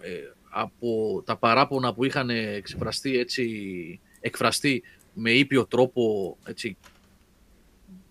ε, 0.00 0.32
από 0.50 1.22
τα 1.26 1.36
παράπονα 1.36 1.94
που 1.94 2.04
είχαν 2.04 2.30
εξεφραστεί 2.30 3.18
έτσι, 3.18 4.00
εκφραστεί 4.20 4.82
με 5.14 5.30
ήπιο 5.30 5.66
τρόπο 5.66 6.36
έτσι, 6.44 6.76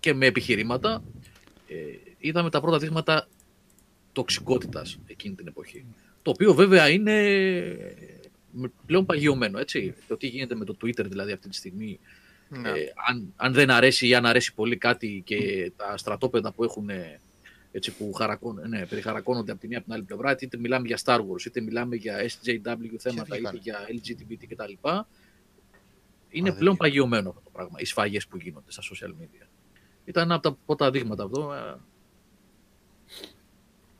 και 0.00 0.14
με 0.14 0.26
επιχειρήματα 0.26 1.04
ε, 1.68 1.74
είδαμε 2.18 2.50
τα 2.50 2.60
πρώτα 2.60 2.78
δείγματα 2.78 3.28
τοξικότητας 4.12 4.98
εκείνη 5.06 5.34
την 5.34 5.46
εποχή. 5.46 5.84
Το 6.24 6.30
οποίο 6.30 6.54
βέβαια 6.54 6.88
είναι 6.88 7.14
πλέον 8.86 9.06
παγιωμένο, 9.06 9.58
έτσι. 9.58 9.94
Το 10.08 10.16
τι 10.16 10.26
γίνεται 10.26 10.54
με 10.54 10.64
το 10.64 10.76
Twitter 10.84 11.04
δηλαδή 11.04 11.32
αυτή 11.32 11.48
τη 11.48 11.54
στιγμή 11.54 12.00
Ναι. 12.48 12.68
ε, 12.68 12.72
αν, 13.08 13.32
αν 13.36 13.52
δεν 13.52 13.70
αρέσει 13.70 14.08
ή 14.08 14.14
αν 14.14 14.26
αρέσει 14.26 14.54
πολύ 14.54 14.76
κάτι 14.76 15.22
και 15.24 15.72
τα 15.76 15.96
στρατόπεδα 15.96 16.52
που 16.52 16.64
έχουν 16.64 16.88
ε, 16.88 17.20
έτσι, 17.72 17.92
που 17.92 18.12
χαρακών, 18.12 18.60
ναι, 18.68 18.86
περιχαρακώνονται 18.86 19.52
από 19.52 19.60
τη 19.60 19.66
μία 19.66 19.76
από 19.76 19.86
την 19.86 19.94
άλλη 19.94 20.02
πλευρά, 20.04 20.36
είτε 20.40 20.56
μιλάμε 20.56 20.86
για 20.86 20.98
Star 21.04 21.18
Wars, 21.18 21.44
είτε 21.46 21.60
μιλάμε 21.60 21.96
για 21.96 22.18
SJW 22.22 22.96
θέματα, 22.98 23.36
είτε 23.36 23.50
βγήκανε. 23.50 23.58
για 23.62 23.78
LGBT 23.88 24.44
κτλ. 24.48 24.88
Είναι 26.28 26.48
δεν 26.48 26.58
πλέον 26.58 26.72
είναι. 26.72 26.76
παγιωμένο 26.76 27.28
αυτό 27.28 27.40
το 27.44 27.50
πράγμα, 27.52 27.78
οι 27.80 27.84
σφαγές 27.84 28.26
που 28.26 28.36
γίνονται 28.36 28.70
στα 28.72 28.82
social 28.82 29.22
media. 29.22 29.46
Ήταν 30.04 30.22
ένα 30.24 30.34
από 30.34 30.42
τα 30.50 30.58
πρώτα 30.66 30.90
δείγματα 30.90 31.24
αυτό 31.24 31.52
ε, 31.52 31.74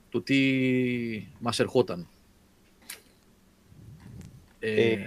του 0.09 0.23
τι 0.23 0.39
μας 1.39 1.59
ερχόταν. 1.61 2.09
Ε, 4.65 4.93
Ε, 4.93 4.99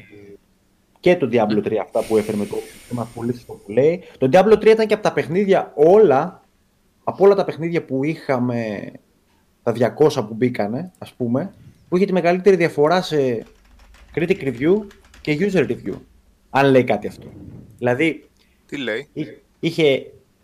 και 0.99 1.15
το 1.15 1.29
Diablo 1.31 1.63
3 1.67 1.75
αυτά 1.81 2.03
που 2.03 2.17
έφερε 2.17 2.37
με 2.37 2.45
το 2.45 2.55
θέμα 2.87 3.07
πολύ 3.15 3.33
σωστό 3.33 3.53
που 3.53 3.71
λέει. 3.71 4.03
Το 4.17 4.29
Diablo 4.31 4.53
3 4.53 4.65
ήταν 4.65 4.87
και 4.87 4.93
από 4.93 5.03
τα 5.03 5.13
παιχνίδια 5.13 5.71
όλα, 5.75 6.41
από 7.03 7.23
όλα 7.25 7.35
τα 7.35 7.45
παιχνίδια 7.45 7.83
που 7.85 8.03
είχαμε, 8.03 8.91
τα 9.63 9.71
200 9.71 10.25
που 10.27 10.33
μπήκανε, 10.33 10.91
ας 10.97 11.13
πούμε, 11.13 11.53
που 11.89 11.95
είχε 11.97 12.05
τη 12.05 12.13
μεγαλύτερη 12.13 12.55
διαφορά 12.55 13.01
σε 13.01 13.45
critic 14.15 14.41
review 14.41 14.75
και 15.21 15.37
user 15.39 15.67
review. 15.69 15.93
Αν 16.49 16.65
λέει 16.71 16.83
κάτι 16.83 17.07
αυτό. 17.07 17.27
Δηλαδή, 17.77 18.29
Τι 18.65 18.77
λέει; 18.77 19.07
Εί- 19.13 19.37
είχε, 19.59 19.83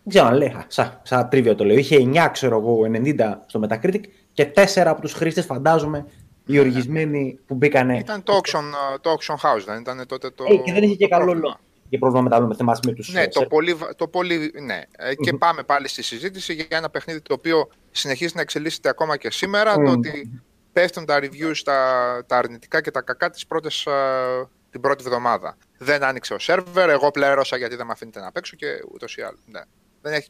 δεν 0.02 0.08
ξέρω 0.08 0.26
αν 0.26 0.34
λέει, 0.36 0.48
α, 0.48 0.64
σαν, 0.68 1.00
σαν 1.02 1.28
τρίβιο 1.28 1.54
το 1.54 1.64
λέω, 1.64 1.76
είχε 1.76 1.96
9 2.14 2.28
ξέρω 2.32 2.58
εγώ 2.58 2.80
90 2.92 3.34
στο 3.46 3.60
Metacritic 3.68 4.00
και 4.32 4.46
4 4.54 4.62
από 4.86 5.00
τους 5.00 5.12
χρήστες 5.12 5.44
φαντάζομαι 5.44 6.06
οι 6.46 6.58
οργισμένοι 6.58 7.38
που 7.46 7.54
μπήκανε. 7.54 7.98
Ήταν 7.98 8.22
το 8.22 8.40
auction, 8.42 8.62
το 9.00 9.14
auction 9.18 9.34
house, 9.34 9.62
δεν 9.66 9.80
ήταν 9.80 10.06
τότε 10.06 10.30
το. 10.30 10.44
Ε, 10.48 10.56
και 10.56 10.72
δεν 10.72 10.82
είχε 10.82 10.94
και 10.94 11.04
το 11.04 11.10
καλό 11.10 11.24
πρόβλημα. 11.24 11.48
λόγο. 11.48 11.60
Και 11.88 11.98
πρόβλημα 11.98 12.22
μετά 12.24 12.40
με 12.46 12.54
θυμάσαι 12.54 12.80
με 12.86 12.92
τους... 12.92 13.12
Ναι, 13.12 13.22
ε, 13.22 13.26
το 13.28 13.38
σε- 13.40 13.46
πολύ, 13.46 13.74
βα- 13.74 13.94
το 13.94 14.08
πολύ, 14.08 14.52
ναι. 14.62 14.82
Ε, 14.96 15.14
Και 15.14 15.32
πάμε 15.32 15.62
πάλι 15.62 15.88
στη 15.88 16.02
συζήτηση 16.02 16.54
για 16.54 16.66
ένα 16.68 16.90
παιχνίδι 16.90 17.20
το 17.20 17.34
οποίο 17.34 17.68
συνεχίζει 17.90 18.32
να 18.34 18.40
εξελίσσεται 18.40 18.88
ακόμα 18.88 19.16
και 19.16 19.30
σήμερα. 19.30 19.78
Μμμ. 19.78 19.84
Το 19.84 19.90
ότι 19.90 20.42
πέφτουν 20.72 21.04
τα 21.04 21.18
reviews, 21.22 21.56
τα, 21.64 22.24
τα 22.26 22.36
αρνητικά 22.36 22.80
και 22.80 22.90
τα 22.90 23.00
κακά 23.02 23.30
τις 23.30 23.46
πρώτες, 23.46 23.86
α, 23.86 24.48
την 24.70 24.80
πρώτη 24.80 25.04
εβδομάδα. 25.06 25.56
Δεν 25.78 26.04
άνοιξε 26.04 26.34
ο 26.34 26.38
σερβερ, 26.38 26.88
εγώ 26.90 27.10
πλέρωσα 27.10 27.56
γιατί 27.56 27.76
δεν 27.76 27.86
με 27.86 27.92
αφήνετε 27.92 28.20
να 28.20 28.32
παίξω 28.32 28.56
και 28.56 28.66
ούτως 28.92 29.16
ή 29.16 29.22
άλλως. 29.22 29.40
Ναι. 29.46 29.60
Δεν, 30.02 30.12
έχει, 30.12 30.28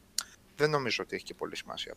δεν 0.55 0.69
νομίζω 0.69 1.03
ότι 1.03 1.15
έχει 1.15 1.23
και 1.25 1.33
πολύ 1.33 1.55
σημασία. 1.55 1.93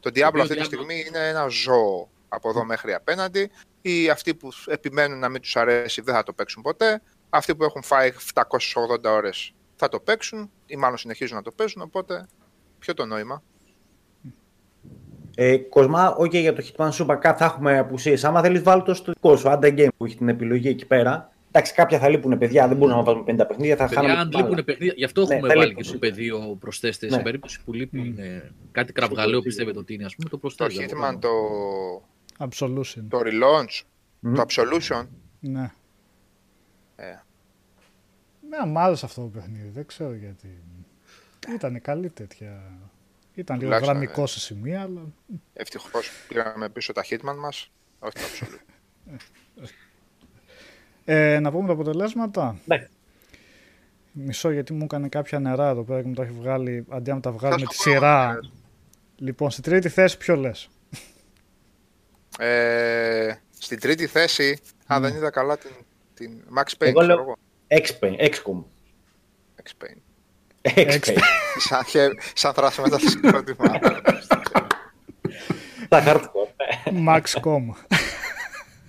Το 0.00 0.10
Diablo 0.14 0.24
οποίο 0.28 0.42
αυτή 0.42 0.54
τη 0.54 0.60
Diablo- 0.60 0.64
στιγμή 0.64 1.04
είναι 1.08 1.28
ένα 1.28 1.46
ζώο 1.46 2.08
από 2.34 2.48
εδώ 2.48 2.64
μέχρι 2.64 2.92
απέναντι. 2.94 3.50
Ή 3.82 4.10
αυτοί 4.10 4.34
που 4.34 4.48
επιμένουν 4.66 5.18
να 5.18 5.28
μην 5.28 5.40
τους 5.40 5.56
αρέσει 5.56 6.00
δεν 6.00 6.14
θα 6.14 6.22
το 6.22 6.32
παίξουν 6.32 6.62
ποτέ. 6.62 7.02
Αυτοί 7.30 7.54
που 7.56 7.64
έχουν 7.64 7.82
φάει 7.82 8.12
780 8.34 9.04
ώρες 9.04 9.54
θα 9.76 9.88
το 9.88 10.00
παίξουν 10.00 10.50
ή 10.66 10.76
μάλλον 10.76 10.96
συνεχίζουν 10.96 11.36
να 11.36 11.42
το 11.42 11.50
παίζουν, 11.50 11.82
οπότε 11.82 12.26
ποιο 12.78 12.94
το 12.94 13.04
νόημα. 13.06 13.42
Ε, 15.36 15.56
Κοσμά, 15.56 16.16
ok, 16.20 16.30
για 16.30 16.52
το 16.52 16.64
Hitman 16.66 16.90
Super 16.90 17.16
Cup 17.20 17.34
θα 17.36 17.44
έχουμε 17.44 17.78
απουσίες. 17.78 18.24
Άμα 18.24 18.42
θέλεις 18.42 18.62
βάλει 18.62 18.82
το 18.82 18.94
στο 18.94 19.12
δικό 19.12 19.36
σου, 19.36 19.48
Under 19.48 19.78
Game 19.78 19.88
που 19.96 20.04
έχει 20.04 20.16
την 20.16 20.28
επιλογή 20.28 20.68
εκεί 20.68 20.86
πέρα. 20.86 21.32
Εντάξει, 21.48 21.74
κάποια 21.74 21.98
θα 21.98 22.08
λείπουν 22.08 22.38
παιδιά, 22.38 22.68
δεν 22.68 22.76
μπορούμε 22.76 22.96
να 22.96 23.02
βάζουμε 23.04 23.24
50 23.32 23.46
παιχνίδια, 23.48 23.76
θα 23.76 23.84
Παιδιά, 23.84 24.00
χάνουμε 24.00 24.20
αν 24.20 24.30
την 24.30 24.38
μπάλα. 24.38 24.48
λείπουν 24.48 24.64
παιχνίδια, 24.64 24.94
γι' 24.96 25.04
αυτό 25.04 25.26
Ναι, 25.26 25.34
έχουμε 25.34 25.48
θα 25.48 25.54
βάλει 25.54 25.66
λείπουν. 25.68 25.82
και 25.82 25.88
στο 25.88 25.98
πεδίο 25.98 26.56
προσθέστε. 26.60 27.06
Ναι. 27.06 27.12
Σε 27.12 27.18
περίπτωση 27.20 27.60
που 27.64 27.72
λείπει 27.72 27.98
είναι 27.98 28.52
κάτι 28.72 28.92
κραυγαλαίο, 28.92 29.40
πιστεύετε 29.42 29.78
ότι 29.78 29.94
είναι, 29.94 30.04
ας 30.04 30.14
πούμε, 30.14 30.28
το 30.28 30.36
Το 30.36 30.40
προσθέτει. 30.40 30.88
Hitman, 30.90 31.18
το, 31.20 31.28
Absolution. 32.38 33.04
το 33.08 33.20
Relaunch, 33.24 33.82
Μμμ. 34.20 34.34
το 34.34 34.44
Absolution, 34.48 35.06
Ναι. 35.40 35.72
ε, 36.96 37.04
Ναι, 38.48 38.66
μου 38.66 38.78
άρεσε 38.78 39.04
αυτό 39.06 39.20
το 39.20 39.26
παιχνίδι. 39.28 39.68
Δεν 39.68 39.86
ξέρω 39.86 40.14
γιατί. 40.14 40.62
Ήταν 41.54 41.80
καλή 41.80 42.10
τέτοια. 42.10 42.62
Ήταν 43.34 43.56
λίγο 43.56 43.68
Τουλάχιστον, 43.68 43.94
γραμμικό 43.96 44.20
ναι. 44.20 44.26
σε 44.26 44.40
σημεία, 44.40 44.82
αλλά. 44.82 45.00
ευτυχώς 45.52 46.10
πήραμε 46.28 46.68
πίσω 46.68 46.92
τα 46.92 47.04
Hitman 47.10 47.36
μας, 47.38 47.70
όχι 47.98 48.12
το 48.14 48.20
Absolution. 48.20 48.58
Ε, 51.04 51.38
να 51.40 51.50
πούμε 51.50 51.66
τα 51.66 51.72
αποτελέσματα. 51.72 52.58
Ναι. 52.64 52.88
Μισό 54.12 54.50
γιατί 54.50 54.72
μου 54.72 54.84
έκανε 54.84 55.08
κάποια 55.08 55.38
νερά 55.38 55.68
εδώ 55.68 55.82
πέρα 55.82 56.02
και 56.02 56.08
μου 56.08 56.14
τα 56.14 56.22
έχει 56.22 56.32
βγάλει 56.32 56.84
αντί 56.88 57.08
να 57.08 57.14
μου 57.14 57.20
τα 57.20 57.32
βγάλει 57.32 57.54
Θα 57.54 57.60
με 57.60 57.66
τη 57.66 57.74
στο 57.74 57.84
πω, 57.84 57.90
σειρά. 57.96 58.32
ναι. 58.32 58.38
Λοιπόν, 59.16 59.50
στη 59.50 59.62
τρίτη 59.62 59.88
θέση 59.88 60.16
ποιο 60.16 60.36
λες; 60.36 60.68
Ε, 62.38 63.34
στην 63.58 63.80
τρίτη 63.80 64.06
θέση, 64.06 64.58
αν 64.86 65.02
δεν 65.02 65.14
είδα 65.14 65.30
καλά 65.30 65.58
την, 65.58 65.70
την 66.14 66.30
Max 66.56 66.62
Payne, 66.62 66.86
Εγώ 66.86 67.00
ξέρω 67.00 67.14
λέω- 67.14 67.20
εγώ. 67.20 67.36
X-Pay, 67.68 68.28
XCOM. 68.28 68.62
Max 69.56 69.84
Payne. 69.84 69.98
X-Pay. 70.76 71.16
σαν, 71.58 71.84
χε- 71.84 72.20
σαν 72.34 72.52
θράσιμο 72.54 72.86
μετά 72.86 72.98
το 72.98 73.08
συγκρότημα. 73.08 73.78
Τα 75.88 76.02
hardcore. 76.06 76.48
Maxcom. 77.08 77.68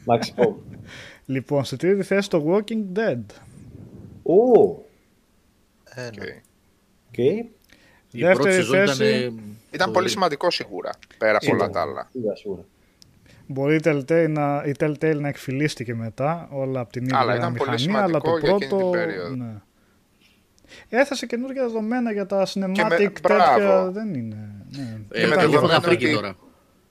Max 0.05 0.21
Payne. 0.35 0.55
λοιπόν, 1.25 1.63
στη 1.63 1.75
τρίτη 1.75 2.03
θέση 2.03 2.29
το 2.29 2.45
Walking 2.47 2.97
Dead. 2.99 3.21
Ω, 4.23 4.61
Ένα. 5.83 6.09
Οκ. 6.09 6.23
οκ. 7.09 7.17
Η 7.17 8.21
πρώτη 8.21 8.35
Δεύτερη 8.35 8.53
σεζόν 8.53 8.83
ήταν. 8.83 8.95
θέση. 8.95 9.23
ε, 9.23 9.31
Ήταν 9.71 9.91
πολύ 9.91 10.09
σημαντικό 10.09 10.51
σίγουρα, 10.51 10.89
πέρα 11.17 11.37
από 11.41 11.51
όλα 11.51 11.69
τα 11.69 11.81
άλλα. 11.81 12.07
Σίγουρα, 12.11 12.35
σίγουρα. 12.35 12.65
Μπορεί 13.47 13.75
η 13.75 13.79
Telltale, 13.83 14.25
να, 14.29 14.63
η 14.65 14.71
Telltale 14.79 15.15
να 15.19 15.27
εκφυλίστηκε 15.27 15.95
μετά 15.95 16.47
όλα 16.51 16.79
από 16.79 16.91
την 16.91 17.03
ίδια 17.03 17.17
Αλλά 17.17 17.35
ήταν 17.35 17.53
πολύ 17.53 17.69
μηχανή, 17.71 17.97
αλλά 17.97 18.19
το 18.19 18.37
σημαντικό 18.37 18.37
για 18.39 18.49
εκείνη 18.55 18.69
πρώτο. 18.69 18.89
την 18.91 18.99
περίοδο. 18.99 19.35
Ναι. 19.35 19.53
Έθεσε 20.89 21.25
καινούργια 21.25 21.61
δεδομένα 21.63 22.11
για 22.11 22.25
τα 22.25 22.45
cinematic 22.47 22.57
με- 22.77 22.87
τέτοια. 22.89 23.11
μπράβο. 23.21 23.91
Δεν 23.91 24.13
είναι. 24.13 24.51
Ναι. 24.77 24.97
Ε, 25.11 25.19
Και 25.21 25.27
με 25.27 25.33
εγώ 25.33 25.41
δεδομένο 25.41 25.67
φάγα 25.67 25.81
φρίκη 25.81 26.05
ότι- 26.05 26.13
τώρα. 26.13 26.35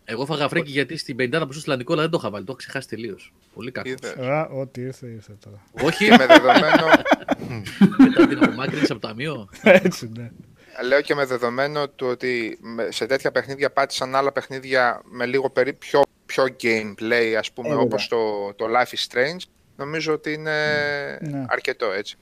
Εγώ 0.04 0.26
φάγα 0.26 0.48
φρίκη 0.48 0.70
γιατί 0.70 0.96
στην 0.96 1.16
50 1.16 1.46
που 1.46 1.52
στο 1.52 1.60
Ατλαντικό 1.60 1.92
αλλά 1.92 2.02
δεν 2.02 2.10
το 2.10 2.18
είχα 2.20 2.30
βάλει. 2.30 2.44
Το 2.44 2.52
είχα 2.52 2.58
ξεχάσει 2.68 2.88
τελείως. 2.88 3.32
Πολύ 3.54 3.70
κακό. 3.70 3.88
Είδες. 3.88 4.14
Α, 4.16 4.48
ό,τι 4.52 4.80
ήρθε, 4.80 5.06
ήρθε 5.06 5.36
τώρα. 5.44 5.62
Όχι, 5.82 6.04
Και 6.04 6.10
με 6.18 6.26
δεδομένο, 6.26 6.86
μετά 8.04 8.26
την 8.26 8.42
απομάκρυνση 8.44 8.92
από 8.92 9.00
το 9.00 9.08
ταμείο. 9.08 9.48
Έτσι, 9.62 10.10
ναι. 10.16 10.30
λέω 10.88 11.00
και 11.00 11.14
με 11.14 11.24
δεδομένο 11.24 11.88
του 11.88 12.06
ότι 12.06 12.58
με- 12.60 12.88
σε 12.90 13.06
τέτοια 13.06 13.30
παιχνίδια 13.30 13.70
πάτησαν 13.70 14.14
άλλα 14.14 14.32
παιχνίδια 14.32 15.00
με 15.04 15.26
λίγο 15.26 15.50
περί, 15.50 15.72
πιο, 15.72 16.02
πιο 16.34 16.44
gameplay, 16.62 17.34
ας 17.38 17.52
πούμε, 17.52 17.68
Ε, 17.68 17.74
όπως 17.74 18.08
το, 18.08 18.52
το 18.56 18.64
Life 18.68 18.94
is 18.94 19.12
Strange, 19.12 19.42
νομίζω 19.76 20.12
ότι 20.12 20.32
είναι 20.32 20.52
Ναι. 21.20 21.44
αρκετό 21.48 21.90
έτσι. 21.92 22.16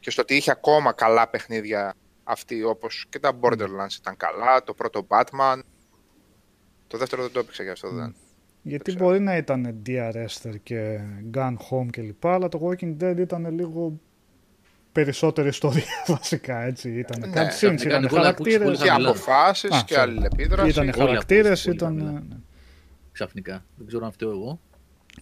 Και 0.00 0.10
στο 0.10 0.22
ότι 0.22 0.34
είχε 0.34 0.50
ακόμα 0.50 0.92
καλά 0.92 1.28
παιχνίδια 1.28 1.94
αυτή, 2.24 2.64
όπως 2.64 3.06
και 3.08 3.18
τα 3.18 3.32
Borderlands 3.40 3.96
ήταν 4.00 4.16
καλά, 4.16 4.62
το 4.64 4.74
πρώτο 4.74 5.06
Batman, 5.08 5.58
το 6.86 6.98
δεύτερο 6.98 7.22
δεν 7.22 7.32
το 7.32 7.38
έπαιξε 7.38 7.62
για 7.62 7.72
αυτό, 7.72 7.88
δεν. 7.90 8.14
Γιατί 8.62 8.90
ξέρω. 8.90 9.04
μπορεί 9.04 9.20
να 9.20 9.36
ήταν 9.36 9.82
DRester 9.86 10.54
και 10.62 11.00
Gun 11.34 11.54
Home 11.70 11.86
κλπ. 11.90 12.26
Αλλά 12.26 12.48
το 12.48 12.60
Walking 12.68 12.96
Dead 13.02 13.16
ήταν 13.18 13.54
λίγο 13.54 14.00
περισσότερη 14.92 15.48
ιστορία 15.48 15.84
βασικά 16.16 16.62
έτσι. 16.62 16.90
Ήταν 16.90 17.20
Ναι, 17.20 17.26
κάτι 17.34 17.48
ξαφνικά, 17.48 17.88
ήταν 17.88 18.02
Νικόλα, 18.02 18.28
ακούγεις 18.28 18.52
χαρακτήρες, 18.56 18.64
πολύ 18.66 18.76
Και 18.76 18.88
χαμηλά. 18.88 19.08
αποφάσεις 19.10 19.70
Α, 19.70 19.82
και 19.86 19.94
sorry. 19.94 19.98
αλληλεπίδραση. 19.98 20.68
ήταν 20.70 20.82
Όλοι 20.88 20.92
χαρακτήρες, 20.98 21.66
ακούγονται 21.68 22.00
ήταν... 22.02 22.44
πολύ 23.12 23.28
χαμηλά. 23.32 23.54
ναι. 23.54 23.60
Ξαφνικά. 23.62 23.64
Δεν 23.76 23.86
ξέρω 23.86 24.04
αν 24.04 24.12
φταίω 24.12 24.30
εγώ. 24.30 24.60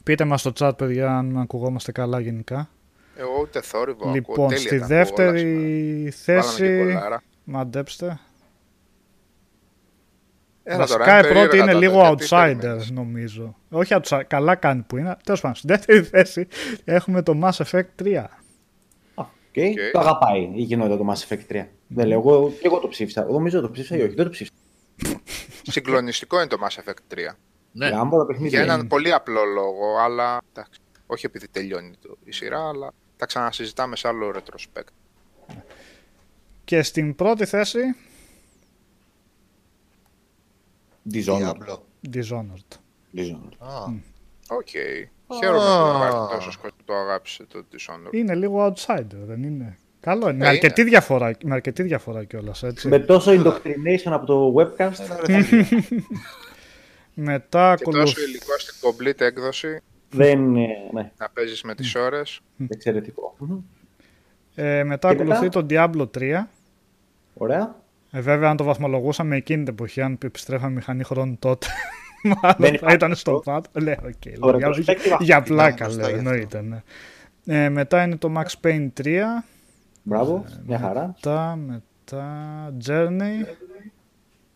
Πείτε 0.03 0.25
μας 0.25 0.41
στο 0.41 0.53
chat 0.59 0.73
παιδιά 0.77 1.17
αν 1.19 1.39
ακουγόμαστε 1.39 1.93
καλά 1.93 2.21
γενικά. 2.21 2.71
Εγώ 3.17 3.39
ούτε 3.41 3.61
θόρυβο 3.61 3.99
ακούω, 4.03 4.13
λοιπόν, 4.15 4.49
τέλεια 4.49 4.57
στη 4.59 4.79
τα 4.79 4.85
ακούω 4.85 4.97
όλα 4.97 5.05
σήμερα. 5.07 5.27
δεύτερη 5.27 5.53
Βάλαμε 5.55 6.05
και 6.05 6.11
θέση, 6.11 6.79
κολλάρα. 6.79 7.23
μαντέψτε. 7.45 8.19
Έλα 10.63 10.87
τώρα, 10.87 10.99
Βασικά 11.05 11.19
είναι 11.19 11.29
η 11.29 11.33
πρώτη 11.33 11.49
περίεργα 11.49 11.63
είναι 11.63 11.73
τότε, 11.73 11.87
λίγο 11.87 12.01
γιατί 12.03 12.25
outsider 12.25 12.57
περιμένεις. 12.59 12.91
νομίζω. 12.91 13.57
Όχι 13.71 13.95
outsider, 14.03 14.23
καλά 14.27 14.55
κάνει 14.55 14.83
που 14.83 14.97
είναι. 14.97 15.17
Τέλος 15.25 15.41
πάντων, 15.41 15.57
στη 15.57 15.67
δεύτερη 15.67 16.03
θέση 16.03 16.47
έχουμε 16.85 17.23
το 17.23 17.41
Mass 17.43 17.65
Effect 17.65 17.85
3. 18.03 18.25
Okay. 19.15 19.25
OK. 19.25 19.93
Το 19.93 19.99
αγαπάει 19.99 20.51
η 20.55 20.65
κοινότητα 20.65 20.97
του 20.97 21.07
Mass 21.11 21.29
Effect 21.29 21.53
3. 21.57 21.65
Δεν 21.87 22.07
λέω, 22.07 22.19
εγώ, 22.19 22.51
και 22.51 22.67
εγώ 22.67 22.79
το 22.79 22.89
ψήφισα. 22.89 23.23
Εγώ 23.23 23.33
νομίζω 23.33 23.61
το 23.61 23.71
ψήφισα 23.71 23.97
ή 23.97 24.01
όχι, 24.03 24.15
δεν 24.15 24.25
το 24.25 24.31
ψήφισα. 24.31 24.55
Συγκλονιστικό 25.63 26.37
είναι 26.37 26.47
το 26.47 26.57
Mass 26.63 26.81
Effect 26.81 27.15
3. 27.15 27.17
Ναι, 27.73 27.89
Για 27.89 27.99
άμπα 28.01 28.17
τα 28.19 28.27
παιχνίδια. 28.27 28.63
Για 28.63 28.73
έναν 28.73 28.87
πολύ 28.87 29.13
απλό 29.13 29.45
λόγο, 29.45 29.97
αλλά 30.01 30.41
εντάξει, 30.53 30.81
όχι 31.07 31.27
επειδή 31.27 31.49
τελειώνει 31.49 31.93
το, 32.03 32.17
η 32.25 32.33
σειρά, 32.33 32.69
αλλά 32.69 32.93
τα 33.17 33.27
ξανασυζητάμε 33.27 33.97
σε 33.97 34.09
άλλο 34.09 34.33
retrospect. 34.35 34.93
Και 36.65 36.83
στην 36.83 37.15
πρώτη 37.15 37.45
θέση, 37.47 37.79
Dishonored. 41.13 41.27
Diablo. 41.27 41.79
Dishonored. 42.15 42.71
Dishonored. 43.17 43.57
Α, 43.59 43.85
Οκ. 44.49 44.69
Χαίρομαι 45.39 45.91
που 45.91 45.97
υπάρχει 45.97 46.35
τόσο 46.35 46.51
κόσμο 46.61 46.77
που 46.77 46.85
το 46.85 46.95
αγάπησε 46.95 47.45
το 47.45 47.65
Dishonored. 47.73 48.13
Είναι 48.15 48.35
λίγο 48.35 48.73
outsider, 48.73 49.07
δεν 49.27 49.43
είναι; 49.43 49.79
Καλό 50.01 50.29
είναι. 50.29 50.39
Με 50.39 50.45
Ε, 50.47 50.49
αρκετή 50.49 50.81
είναι. 50.81 50.91
διαφορά, 50.91 51.31
με 51.45 51.55
αρκετή 51.55 51.83
διαφορά 51.83 52.25
κιόλας. 52.25 52.65
Με 52.83 52.99
τόσο 52.99 53.33
indoctrination 53.33 54.11
από 54.11 54.27
το 54.27 54.55
webcast. 54.57 54.93
ένα 57.23 57.33
ρε 57.33 57.39
φίλε. 57.39 57.39
Μετά 57.39 57.75
Και 57.77 57.85
τόσο 57.85 57.99
ακολουθεί. 57.99 58.23
υλικό 58.23 58.59
στην 58.59 58.75
complete 58.83 59.21
έκδοση, 59.21 59.81
δεν 60.11 60.39
είναι 60.39 60.67
ναι, 60.93 61.13
να 61.19 61.29
παίζεις 61.31 61.63
με 61.63 61.75
τις 61.75 61.95
ώρες. 61.95 62.41
εξαιρετικό. 62.69 63.37
Ε, 64.55 64.85
μετά 64.85 65.09
Και 65.09 65.15
ακολουθεί 65.23 65.43
μετά; 65.43 65.63
το 65.63 65.67
Diablo 65.71 66.11
3. 66.19 66.49
Ωραία. 67.35 67.75
Ε, 68.11 68.21
βέβαια, 68.21 68.51
αν 68.51 68.57
το 68.57 68.65
βαθμολογούσαμε 68.65 69.37
εκείνη 69.37 69.65
την 69.65 69.73
εποχή, 69.73 70.01
αν 70.01 70.19
επιστρέφαμε 70.25 70.73
μηχανή 70.75 71.03
χρόνου 71.05 71.37
τότε, 71.39 71.67
μάλλον 72.43 72.57
Δεν 72.59 72.69
θα 72.69 72.75
υπάρχει 72.75 72.95
ήταν 72.97 73.13
αυτό. 73.13 73.31
στο 73.31 73.51
πάτο. 73.53 73.71
Λέω, 73.81 73.95
οκ. 74.05 74.39
Το 74.41 74.47
λέω, 74.51 74.59
για, 74.59 74.69
retrospective 74.69 75.17
για 75.21 75.43
πλάκα, 75.43 75.85
μπροστά 75.85 76.01
λέω, 76.03 76.11
γι' 76.11 76.17
αυτό. 76.17 76.29
εννοείται. 76.29 76.63
Ναι. 76.63 77.65
Ε, 77.65 77.69
μετά 77.69 78.03
είναι 78.03 78.17
το 78.17 78.33
Max 78.37 78.67
Payne 78.67 78.89
3. 79.03 79.19
Μπράβο, 80.03 80.45
μια 80.67 80.79
χαρά. 80.79 81.07
Μετά, 81.07 81.57
μετά, 81.57 82.75
Journey. 82.87 83.47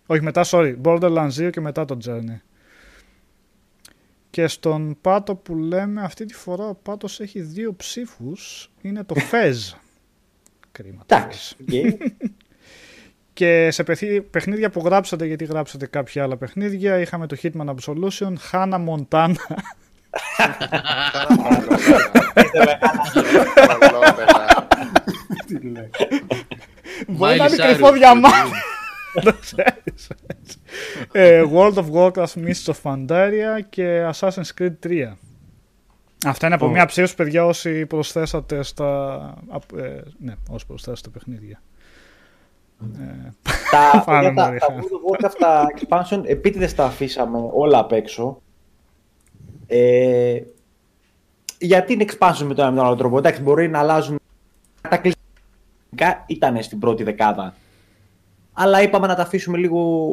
Όχι, 0.07 0.23
μετά, 0.23 0.43
sorry, 0.47 0.75
Borderlands 0.85 1.31
2 1.39 1.51
και 1.51 1.61
μετά 1.61 1.85
το 1.85 1.97
Journey. 2.07 2.41
Και 4.35 4.47
στον 4.47 4.97
Πάτο 5.01 5.35
που 5.35 5.57
λέμε, 5.57 6.03
αυτή 6.03 6.25
τη 6.25 6.35
φορά 6.35 6.65
ο 6.69 6.75
Πάτος 6.75 7.21
έχει 7.21 7.41
δύο 7.41 7.75
ψήφους. 7.75 8.71
Είναι 8.83 9.05
το 9.05 9.15
Fez. 9.31 9.55
Κρίμα. 10.73 11.03
το 11.07 11.17
Εντάξει. 11.17 11.57
Fez. 11.71 11.93
ok. 11.93 12.01
Και 13.33 13.71
σε 13.71 13.83
παιχνίδια- 13.83 14.23
παιχνίδια 14.23 14.71
που 14.71 14.81
γράψατε, 14.85 15.27
γιατί 15.27 15.45
γράψατε 15.45 15.87
κάποια 15.87 16.23
άλλα 16.23 16.37
παιχνίδια, 16.37 16.99
είχαμε 16.99 17.27
το 17.27 17.37
Hitman 17.43 17.75
Absolution, 17.75 18.33
Hannah 18.53 18.85
Montana. 18.87 19.35
Ολόπεδα. 23.93 24.67
Τι 25.47 25.59
λέει. 25.69 25.91
Μπορεί 27.09 27.37
να 27.37 27.47
Miley 27.47 27.49
είναι 27.53 27.63
Cyrus, 27.65 27.67
κρυφό 27.69 27.87
το 27.87 27.93
διαμάντι. 27.93 28.51
Το 29.23 29.33
ξέρεις, 29.41 30.11
έτσι. 30.27 30.59
Ε, 31.13 31.45
World 31.53 31.75
of 31.75 31.85
Warcraft 31.93 32.35
Mists 32.47 32.73
of 32.73 32.75
Pandaria 32.83 33.61
και 33.69 34.11
Assassin's 34.15 34.51
Creed 34.59 34.73
3. 34.87 35.13
Αυτά 36.27 36.47
είναι 36.47 36.55
από 36.55 36.67
Ω. 36.67 36.71
μια 36.71 36.87
ψήφους, 36.87 37.15
παιδιά, 37.15 37.47
όσοι 37.47 37.87
προσθέσατε 37.87 38.63
στα... 38.63 39.15
απ- 39.49 39.79
ε, 39.79 40.03
ναι, 40.19 40.35
όσοι 40.51 40.67
προσθέσατε 40.67 41.09
παιχνίδια. 41.09 41.63
Ε, 42.99 43.31
τα, 43.71 44.03
Πάρα 44.07 44.21
για 44.21 44.35
τα, 44.35 44.47
πολύ. 44.47 44.59
τα 44.59 44.67
World 44.69 45.25
of 45.25 45.27
Warcraft, 45.27 45.35
τα 45.39 45.67
expansion, 45.79 46.23
επίτηδες 46.25 46.75
τα 46.75 46.85
αφήσαμε 46.85 47.39
όλα 47.53 47.79
απ' 47.79 47.93
έξω. 47.93 48.43
Ε, 49.67 50.41
γιατί 51.59 51.93
είναι 51.93 52.05
expansion 52.09 52.45
με 52.45 52.55
τον 52.55 52.65
ένα 52.65 52.71
με 52.71 52.77
τον 52.77 52.87
άλλο 52.87 52.97
τρόπο; 52.97 53.19
Εντάξει, 53.19 53.43
μπορεί 53.43 53.69
να 53.69 53.79
αλλάζουν. 53.79 54.19
Κατακλειστικά 54.81 56.25
ήταν 56.27 56.63
στην 56.63 56.79
πρώτη 56.79 57.03
δεκάδα. 57.03 57.55
Αλλά 58.57 58.83
είπαμε 58.83 59.07
να 59.07 59.15
τα 59.15 59.23
αφήσουμε 59.23 59.59
λίγο, 59.59 60.09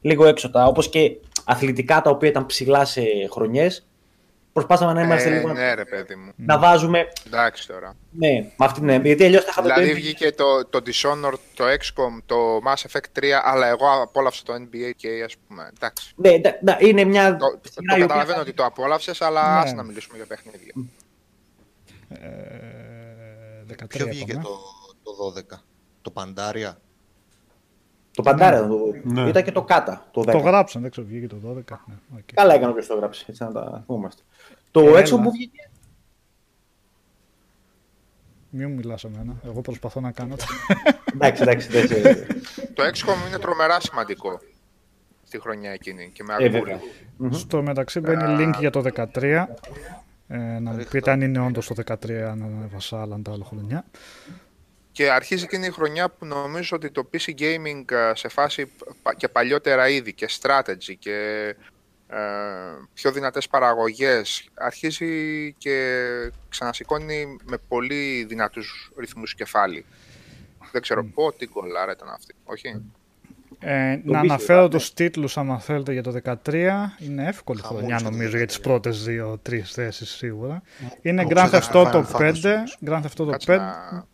λίγο 0.00 0.26
έξω 0.26 0.50
τα. 0.50 0.64
Όπως 0.66 0.88
και 0.88 1.16
αθλητικά 1.44 2.00
τα 2.00 2.10
οποία 2.10 2.28
ήταν 2.28 2.46
ψηλά 2.46 2.84
σε 2.84 3.02
χρονιές. 3.30 3.86
Προσπάσαμε 4.52 4.92
να 4.92 5.02
είμαστε 5.02 5.28
Ε, 5.28 5.32
λίγο. 5.32 5.52
ναι, 5.52 5.74
ρε 5.74 5.84
παιδί 5.84 6.14
μου. 6.14 6.32
Να 6.36 6.58
βάζουμε. 6.58 7.08
Εντάξει 7.26 7.66
τώρα. 7.68 7.96
Ναι, 8.10 8.28
με 8.56 8.64
αυτή, 8.64 8.80
ναι, 8.80 8.96
γιατί 8.96 9.24
αλλιώς 9.24 9.44
θα 9.44 9.48
είχαμε 9.50 9.68
το 9.68 9.74
Δηλαδή 9.74 9.92
NBA. 9.92 9.96
βγήκε 10.02 10.32
το, 10.32 10.66
το 10.66 10.80
Dishonored, 10.86 11.38
το 11.54 11.64
XCOM, 11.64 12.22
το 12.26 12.36
Mass 12.66 12.88
Effect 12.90 13.18
3, 13.20 13.24
αλλά 13.44 13.66
εγώ 13.66 13.86
απόλαυσα 14.02 14.42
το 14.44 14.52
NBA 14.54 14.90
και 14.96 15.22
ας 15.24 15.34
πούμε. 15.48 15.70
Εντάξει. 15.76 16.12
Ναι, 16.16 16.30
ναι, 16.30 16.58
ναι, 16.62 16.76
είναι 16.78 17.04
μια. 17.04 17.36
Το, 17.36 17.46
το 17.46 17.60
σειρά 17.62 17.82
η 17.82 17.84
οποία 17.94 18.06
καταλαβαίνω 18.06 18.34
θα- 18.36 18.40
ότι 18.42 18.52
το 18.52 18.64
απόλαυσες, 18.64 19.20
αλλά 19.22 19.52
Ναι. 19.54 19.58
άσε 19.60 19.74
να 19.74 19.82
μιλήσουμε 19.82 20.16
για 20.16 20.26
παιχνίδια. 20.26 20.72
ε, 22.08 23.64
13 23.66 23.86
Ποιο 23.88 24.06
βγήκε 24.06 24.30
είπαμε. 24.32 24.44
το, 24.44 24.58
το 25.02 25.32
12. 25.54 25.58
Το 26.02 26.10
Παντάρια. 26.10 26.78
Το 28.14 28.22
παντάρα 28.22 28.66
το 28.66 28.78
Ναι. 29.04 29.28
Ήταν 29.28 29.44
και 29.44 29.52
το 29.52 29.62
κάτα. 29.62 30.08
Το 30.10 30.20
10. 30.20 30.24
Το 30.32 30.38
γράψαν, 30.38 30.82
δεν 30.82 30.90
ξέρω, 30.90 31.06
βγήκε 31.06 31.26
το 31.26 31.36
12. 31.46 31.52
Ναι, 31.86 31.94
οκ. 32.16 32.32
Καλά 32.34 32.54
έκανε 32.54 32.70
όποιος 32.70 32.86
το 32.86 32.94
γράψει. 32.94 33.24
Έτσι 33.28 33.42
να 33.42 33.52
τα 33.52 33.82
θυμόμαστε. 33.86 34.22
Το 34.70 34.80
Έλα. 34.80 34.98
έξω 34.98 35.18
που 35.18 35.30
βγήκε. 35.30 35.70
Μην 38.54 38.68
μου 38.68 38.74
μιλάς 38.74 39.04
εμένα, 39.04 39.34
εγώ 39.44 39.60
προσπαθώ 39.60 40.00
να 40.00 40.10
κάνω. 40.10 40.34
εντάξει, 41.14 41.42
εντάξει. 41.42 41.68
εντάξει. 41.76 42.26
Το 42.74 42.82
XCOM 42.82 43.28
είναι 43.28 43.38
τρομερά 43.38 43.80
σημαντικό 43.80 44.40
στη 45.24 45.40
χρονιά 45.40 45.70
εκείνη 45.70 46.10
και 46.12 46.22
με 46.22 46.32
ε, 46.32 46.36
ακούρι. 46.36 46.50
βέβαια. 46.50 46.80
Μμμ. 47.16 47.32
Στο 47.32 47.62
μεταξύ 47.62 48.00
μπαίνει 48.00 48.22
link 48.26 48.58
για 48.58 48.70
το 48.70 48.82
13. 48.94 49.44
Ε, 50.28 50.58
να 50.58 50.70
μου 50.70 50.84
πείτε 50.90 51.10
αν 51.10 51.20
είναι 51.20 51.38
όντως 51.38 51.66
το 51.66 51.74
13, 51.86 52.10
αν 52.12 52.42
ανέβασα 52.42 53.00
άλλα 53.00 53.20
τα 53.22 53.32
άλλα 53.32 53.44
χρονιά. 53.44 53.84
Και 54.92 55.10
αρχίζει 55.10 55.44
εκείνη 55.44 55.66
η 55.66 55.70
χρονιά 55.70 56.08
που 56.10 56.26
νομίζω 56.26 56.76
ότι 56.76 56.90
το 56.90 57.08
PC 57.12 57.30
gaming 57.38 57.90
ε, 57.92 58.12
σε 58.14 58.28
φάση 58.28 58.72
πα- 59.02 59.14
και 59.14 59.28
παλιότερα 59.28 59.88
είδη 59.88 60.12
και 60.12 60.28
strategy 60.40 60.94
και 60.98 61.46
ε, 62.08 62.16
πιο 62.94 63.12
δυνατές 63.12 63.48
παραγωγές 63.48 64.48
αρχίζει 64.54 65.52
και 65.58 66.06
ξανασηκώνει 66.48 67.36
με 67.44 67.56
πολύ 67.68 68.24
δυνατούς 68.28 68.90
ρυθμούς 68.98 69.34
κεφάλι. 69.34 69.84
Δεν 70.72 70.82
ξέρω 70.82 71.04
πω 71.04 71.32
τι 71.32 71.46
γκολάρα 71.52 71.92
ήταν 71.92 72.08
αυτή, 72.08 72.34
όχι; 72.44 72.68
Ε, 73.64 73.76
Το 73.76 73.90
να 73.90 73.96
πίστευα, 73.96 74.18
αναφέρω 74.20 74.62
ναι. 74.62 74.68
τους 74.68 74.92
τίτλους 74.92 75.36
άμα 75.36 75.60
θέλετε 75.60 75.92
για 75.92 76.02
το 76.02 76.12
13. 76.44 76.94
Είναι 76.98 77.26
εύκολη 77.28 77.60
Χαμός 77.60 77.76
χρονιά 77.78 77.96
για 77.96 78.04
το 78.04 78.10
νομίζω 78.10 78.30
13. 78.30 78.36
για 78.36 78.46
τις 78.46 78.60
πρώτες 78.60 79.04
δύο-τρεις 79.04 79.72
θέσεις 79.72 80.10
σίγουρα. 80.10 80.62
Είναι 81.02 81.22
το 81.22 81.28
Grand 81.32 81.44
Theft 81.44 81.48
ξέχασα, 81.48 81.70
Auto 81.72 82.04
Final 82.04 82.18
5, 82.18 82.32
Fantasy. 82.32 82.88
Grand 82.88 83.02
Theft 83.02 83.22
Auto 83.24 83.30
Κάτσε 83.30 83.52
5, 83.52 83.56
να 83.58 83.72
δείσουμε. 83.80 84.06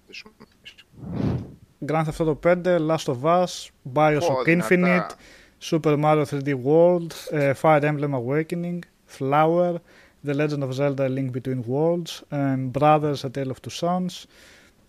Grand 1.87 2.07
Theft 2.07 2.21
Auto 2.21 2.35
5, 2.35 2.81
Last 2.81 3.09
of 3.09 3.25
Us, 3.25 3.71
Bioshock 3.95 4.45
Πω, 4.45 4.51
Infinite, 4.51 4.77
δυνατά. 4.85 5.17
Super 5.59 5.97
Mario 5.97 6.25
3D 6.25 6.55
World, 6.65 7.13
ε, 7.31 7.53
Fire 7.53 7.83
Emblem 7.83 8.15
Awakening, 8.15 8.79
Flower, 9.19 9.81
The 10.25 10.35
Legend 10.35 10.63
of 10.63 10.73
Zelda 10.73 11.05
A 11.05 11.09
Link 11.09 11.31
Between 11.37 11.63
Worlds, 11.71 12.23
ε, 12.29 12.57
Brothers 12.79 13.25
A 13.25 13.31
Tale 13.31 13.51
of 13.51 13.61
Two 13.61 13.75
Sons, 13.81 14.27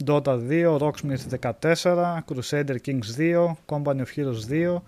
Dota 0.03 0.37
2, 0.37 0.77
Rocksmith 0.77 1.27
14, 1.27 2.23
Crusader 2.25 2.79
Kings 2.79 3.15
2, 3.15 3.57
Company 3.67 4.01
of 4.01 4.09
Heroes 4.09 4.47
2, 4.47 4.81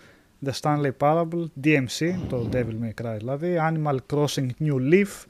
The 0.45 0.53
Stanley 0.53 0.91
Parable, 1.03 1.43
DMC, 1.63 2.15
το 2.29 2.49
Devil 2.51 2.77
May 2.83 3.03
Cry 3.03 3.17
δηλαδή, 3.17 3.57
Animal 3.69 3.97
Crossing 4.13 4.49
New 4.57 4.79
Leaf, 4.79 5.25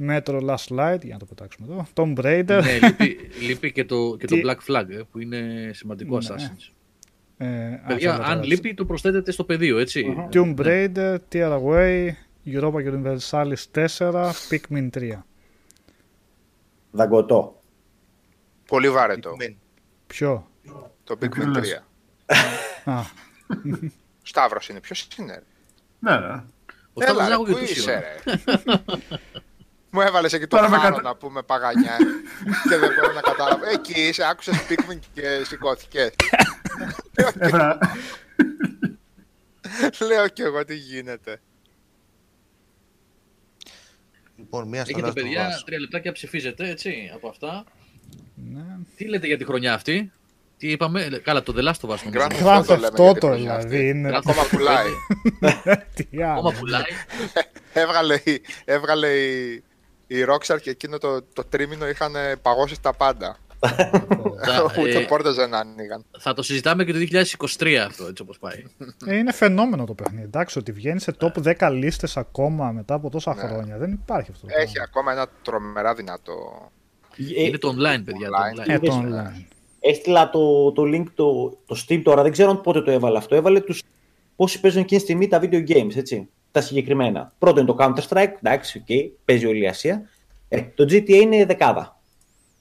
Metro 0.00 0.40
Last 0.48 0.68
Light, 0.78 0.98
για 1.02 1.12
να 1.12 1.18
το 1.18 1.24
πετάξουμε 1.24 1.66
εδώ, 1.72 1.86
Tomb 1.94 2.18
Raider, 2.24 2.60
ναι, 2.62 2.78
λείπει, 2.88 3.18
λείπει 3.40 3.72
και 3.72 3.84
το, 3.84 4.16
και 4.18 4.26
το 4.26 4.34
Τι- 4.34 4.42
Black 4.44 4.56
Flag, 4.72 4.88
ε, 4.90 5.00
που 5.10 5.18
είναι 5.20 5.70
σημαντικό 5.74 6.18
Ναι. 6.18 6.26
Assassin's. 6.28 6.72
ε, 7.36 7.46
α, 7.74 7.80
Παιδιά, 7.86 8.10
θέλω 8.12 8.22
να 8.22 8.28
αν 8.32 8.40
το 8.40 8.46
λείπει, 8.46 8.74
το 8.74 8.84
προσθέτετε 8.84 9.32
στο 9.32 9.44
πεδίο, 9.44 9.78
έτσι. 9.78 10.28
Tomb 10.32 10.54
Raider, 10.58 11.16
Tear 11.32 11.60
Away, 11.62 12.08
Europa 12.46 12.92
Universalis 12.92 13.54
4, 13.74 14.30
Pikmin 14.50 14.88
3. 14.90 15.10
Δαγκωτό. 16.90 17.60
Πολύ 18.66 18.90
βαρετό. 18.90 19.30
Pikmin. 19.40 19.54
Ποιο; 20.06 20.50
Το 21.04 21.18
Pikmin 21.20 21.46
Λες. 21.46 21.82
3. 22.84 22.90
Α, 22.90 23.00
Σταύρος 24.22 24.68
είναι. 24.68 24.80
Ποιος 24.80 25.08
είναι, 25.18 25.32
ρε; 25.32 25.42
Ναι, 25.98 26.26
ναι. 26.26 26.42
Ο 26.92 27.00
Σταύρος 27.02 27.26
Έλα, 27.26 27.28
ρε, 27.28 27.30
Ζάγου 27.30 27.44
πού 27.44 27.52
και 27.58 27.64
είσαι, 27.64 28.18
το 28.24 28.42
ρε; 28.64 28.78
Μου 29.94 30.00
έβαλες 30.00 30.32
εκεί 30.32 30.46
το 30.46 30.56
Τώρα 30.56 30.68
με 30.70 30.76
χάρο 30.76 30.94
κατα- 30.96 31.08
να 31.08 31.14
πούμε 31.16 31.42
παγανιά 31.42 31.96
και 32.68 32.76
δεν 32.76 32.90
μπορώ 32.94 33.12
να 33.12 33.20
καταλάβω. 33.20 33.64
Εκεί 33.72 34.00
είσαι, 34.00 34.24
άκουσες 34.24 34.54
Pikmin 34.68 34.98
και 35.12 35.42
σηκώθηκες. 35.44 36.10
Έβρα... 37.38 37.78
Λέω 40.08 40.28
κι 40.28 40.42
εγώ 40.42 40.64
τι 40.64 40.74
γίνεται. 40.74 41.40
Λοιπόν, 44.36 44.68
μία 44.68 44.84
στο 44.84 44.90
Έχετε 44.98 45.08
Last 45.08 45.10
of 45.10 45.14
παιδιά 45.22 45.48
Us. 45.58 45.62
τρία 45.64 45.80
λεπτάκια 45.80 46.12
ψηφίζετε, 46.12 46.68
έτσι, 46.68 47.10
από 47.14 47.28
αυτά. 47.28 47.64
ναι. 48.34 48.62
Τι 48.96 49.04
λέτε 49.08 49.26
για 49.26 49.36
τη 49.38 49.44
χρονιά 49.44 49.74
αυτή, 49.74 50.12
τι 50.58 50.70
είπαμε, 50.70 51.02
ε, 51.02 51.18
καλά 51.18 51.42
το 51.42 51.54
The 51.56 51.62
Last 51.68 51.88
of 51.88 51.94
Us 51.94 51.98
νομίζω. 52.04 52.26
Grand 52.26 52.32
Grand 52.32 52.64
Theft 52.64 52.76
Auto 52.76 52.78
λέμε 52.78 52.78
Theft 52.78 52.78
για 52.78 52.90
τη 52.90 52.96
Auto 53.02 53.18
χρονιά 53.20 53.54
αυτή. 53.54 53.68
δηλαδή 53.68 53.88
είναι. 53.88 54.16
Ακόμα 54.16 54.42
πουλάει. 54.50 54.86
Τι 55.94 56.22
Ακόμα 56.22 56.48
άλλο. 56.48 56.52
πουλάει. 56.58 56.82
έβγαλε, 57.72 58.14
η- 58.24 58.42
έβγαλε 58.64 59.08
η, 59.08 59.64
η 60.06 60.16
Rockstar 60.28 60.60
και 60.62 60.70
εκείνο 60.70 60.98
το, 60.98 61.22
το 61.32 61.44
τρίμηνο 61.48 61.88
είχαν 61.88 62.12
παγώσει 62.42 62.80
τα 62.82 62.94
πάντα. 62.94 63.36
Θα, 64.44 64.72
Ούτε 64.80 64.98
ε, 64.98 65.04
πόρτες 65.04 65.34
δεν 65.34 65.54
άνοιγαν. 65.54 66.04
θα 66.18 66.34
το 66.34 66.42
συζητάμε 66.42 66.84
και 66.84 66.92
το 66.92 66.98
2023 67.58 67.74
αυτό, 67.74 68.06
έτσι 68.06 68.22
όπως 68.22 68.38
πάει. 68.38 68.64
Ε, 69.06 69.16
είναι 69.16 69.32
φαινόμενο 69.32 69.84
το 69.84 69.94
παιχνίδι. 69.94 70.22
Εντάξει, 70.24 70.58
ότι 70.58 70.72
βγαίνει 70.72 71.00
σε 71.00 71.16
top 71.20 71.54
10 71.58 71.70
λίστες 71.72 72.16
ακόμα 72.16 72.70
μετά 72.72 72.94
από 72.94 73.10
τόσα 73.10 73.34
Ναι. 73.34 73.40
χρόνια. 73.40 73.78
Δεν 73.78 73.92
υπάρχει 73.92 74.30
αυτό. 74.30 74.46
το 74.46 74.52
Έχει 74.56 74.72
πράγμα. 74.72 74.88
ακόμα 74.90 75.12
ένα 75.12 75.26
τρομερά 75.42 75.94
δυνατό. 75.94 76.32
Ε, 77.36 77.42
Είναι 77.44 77.58
το 77.58 77.68
online, 77.68 78.02
παιδιά. 78.04 78.28
Το 78.28 78.36
online. 78.36 78.60
online. 78.60 78.68
Ε, 78.68 78.78
το 78.78 78.84
είδες, 78.86 78.94
online. 79.02 79.44
Έστειλα 79.80 80.30
το, 80.30 80.72
το 80.72 80.82
link 80.82 81.04
το, 81.14 81.58
το 81.66 81.84
Steam 81.88 82.00
τώρα, 82.04 82.22
δεν 82.22 82.32
ξέρω 82.32 82.54
πότε 82.54 82.82
το 82.82 82.90
έβαλε 82.90 83.18
αυτό. 83.18 83.34
Έβαλε 83.34 83.60
τους 83.60 83.82
πόσοι 84.36 84.60
παίζουν 84.60 84.80
εκείνη 84.80 85.00
τη 85.00 85.06
στιγμή 85.06 85.28
τα 85.28 85.40
video 85.42 85.68
games, 85.68 85.96
έτσι. 85.96 86.28
Τα 86.54 86.60
συγκεκριμένα. 86.60 87.32
Πρώτο 87.38 87.60
είναι 87.60 87.74
το 87.74 87.76
Counter-Strike, 87.80 88.32
εντάξει, 88.42 88.78
οκ, 88.78 89.14
παίζει 89.24 89.46
όλη 89.46 89.62
η 89.62 89.68
Ασία. 89.68 90.08
Ε, 90.48 90.62
το 90.62 90.84
GTA 90.84 91.08
είναι 91.08 91.44
δεκάδα. 91.44 92.00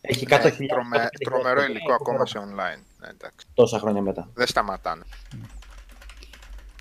Έχει 0.01 0.25
100.000. 0.29 0.63
Ε, 0.63 0.65
τρομε- 0.65 1.09
τρομερό 1.23 1.63
υλικό 1.63 1.93
ακόμα 1.93 2.25
σε 2.25 2.39
online. 2.39 2.83
Ναι, 2.99 3.07
εντάξει. 3.07 3.47
Τόσα 3.53 3.79
χρόνια 3.79 4.01
μετά. 4.01 4.29
Δεν 4.33 4.47
σταματάνε. 4.47 5.03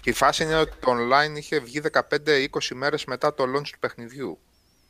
Και 0.00 0.10
η 0.10 0.12
φάση 0.12 0.42
είναι 0.42 0.54
ότι 0.56 0.72
το 0.80 0.92
online 0.92 1.36
είχε 1.36 1.58
βγει 1.58 1.80
15-20 1.80 2.74
μέρες 2.74 3.04
μετά 3.04 3.34
το 3.34 3.44
launch 3.44 3.68
του 3.72 3.78
παιχνιδιού. 3.78 4.38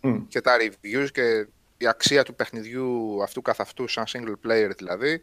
Μμ. 0.01 0.27
Και 0.29 0.41
τα 0.41 0.57
reviews 0.61 1.09
και 1.13 1.47
η 1.77 1.87
αξία 1.87 2.23
του 2.23 2.35
παιχνιδιού 2.35 3.23
αυτού 3.23 3.43
καθ' 3.43 3.61
αυτού, 3.61 3.89
σαν 3.89 4.05
single 4.09 4.49
player 4.49 4.71
δηλαδή, 4.77 5.23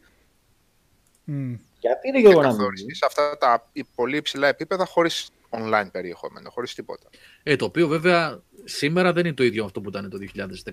Μμ. 1.24 1.54
Γιατί 1.80 2.08
είναι 2.08 2.22
και 2.22 2.28
γεγονός 2.28 2.44
να 2.44 2.50
μην 2.50 2.58
καθοριστεί 2.58 2.96
σε 2.96 3.06
αυτά 3.06 3.38
τα 3.38 3.70
πολύ 3.96 4.18
υψηλά 4.18 4.48
επίπεδα 4.48 4.86
χωρίς 4.86 5.30
online 5.50 5.88
περιεχόμενο, 5.92 6.50
χωρίς 6.50 6.74
τίποτα. 6.76 7.10
Ε, 7.44 7.56
το 7.56 7.66
οποίο 7.66 7.88
βέβαια 7.88 8.42
σήμερα 8.64 9.14
δεν 9.14 9.26
είναι 9.26 9.34
το 9.36 9.44
ίδιο 9.44 9.66
αυτό 9.66 9.82
που 9.82 9.90
ήταν 9.90 10.10
το 10.10 10.18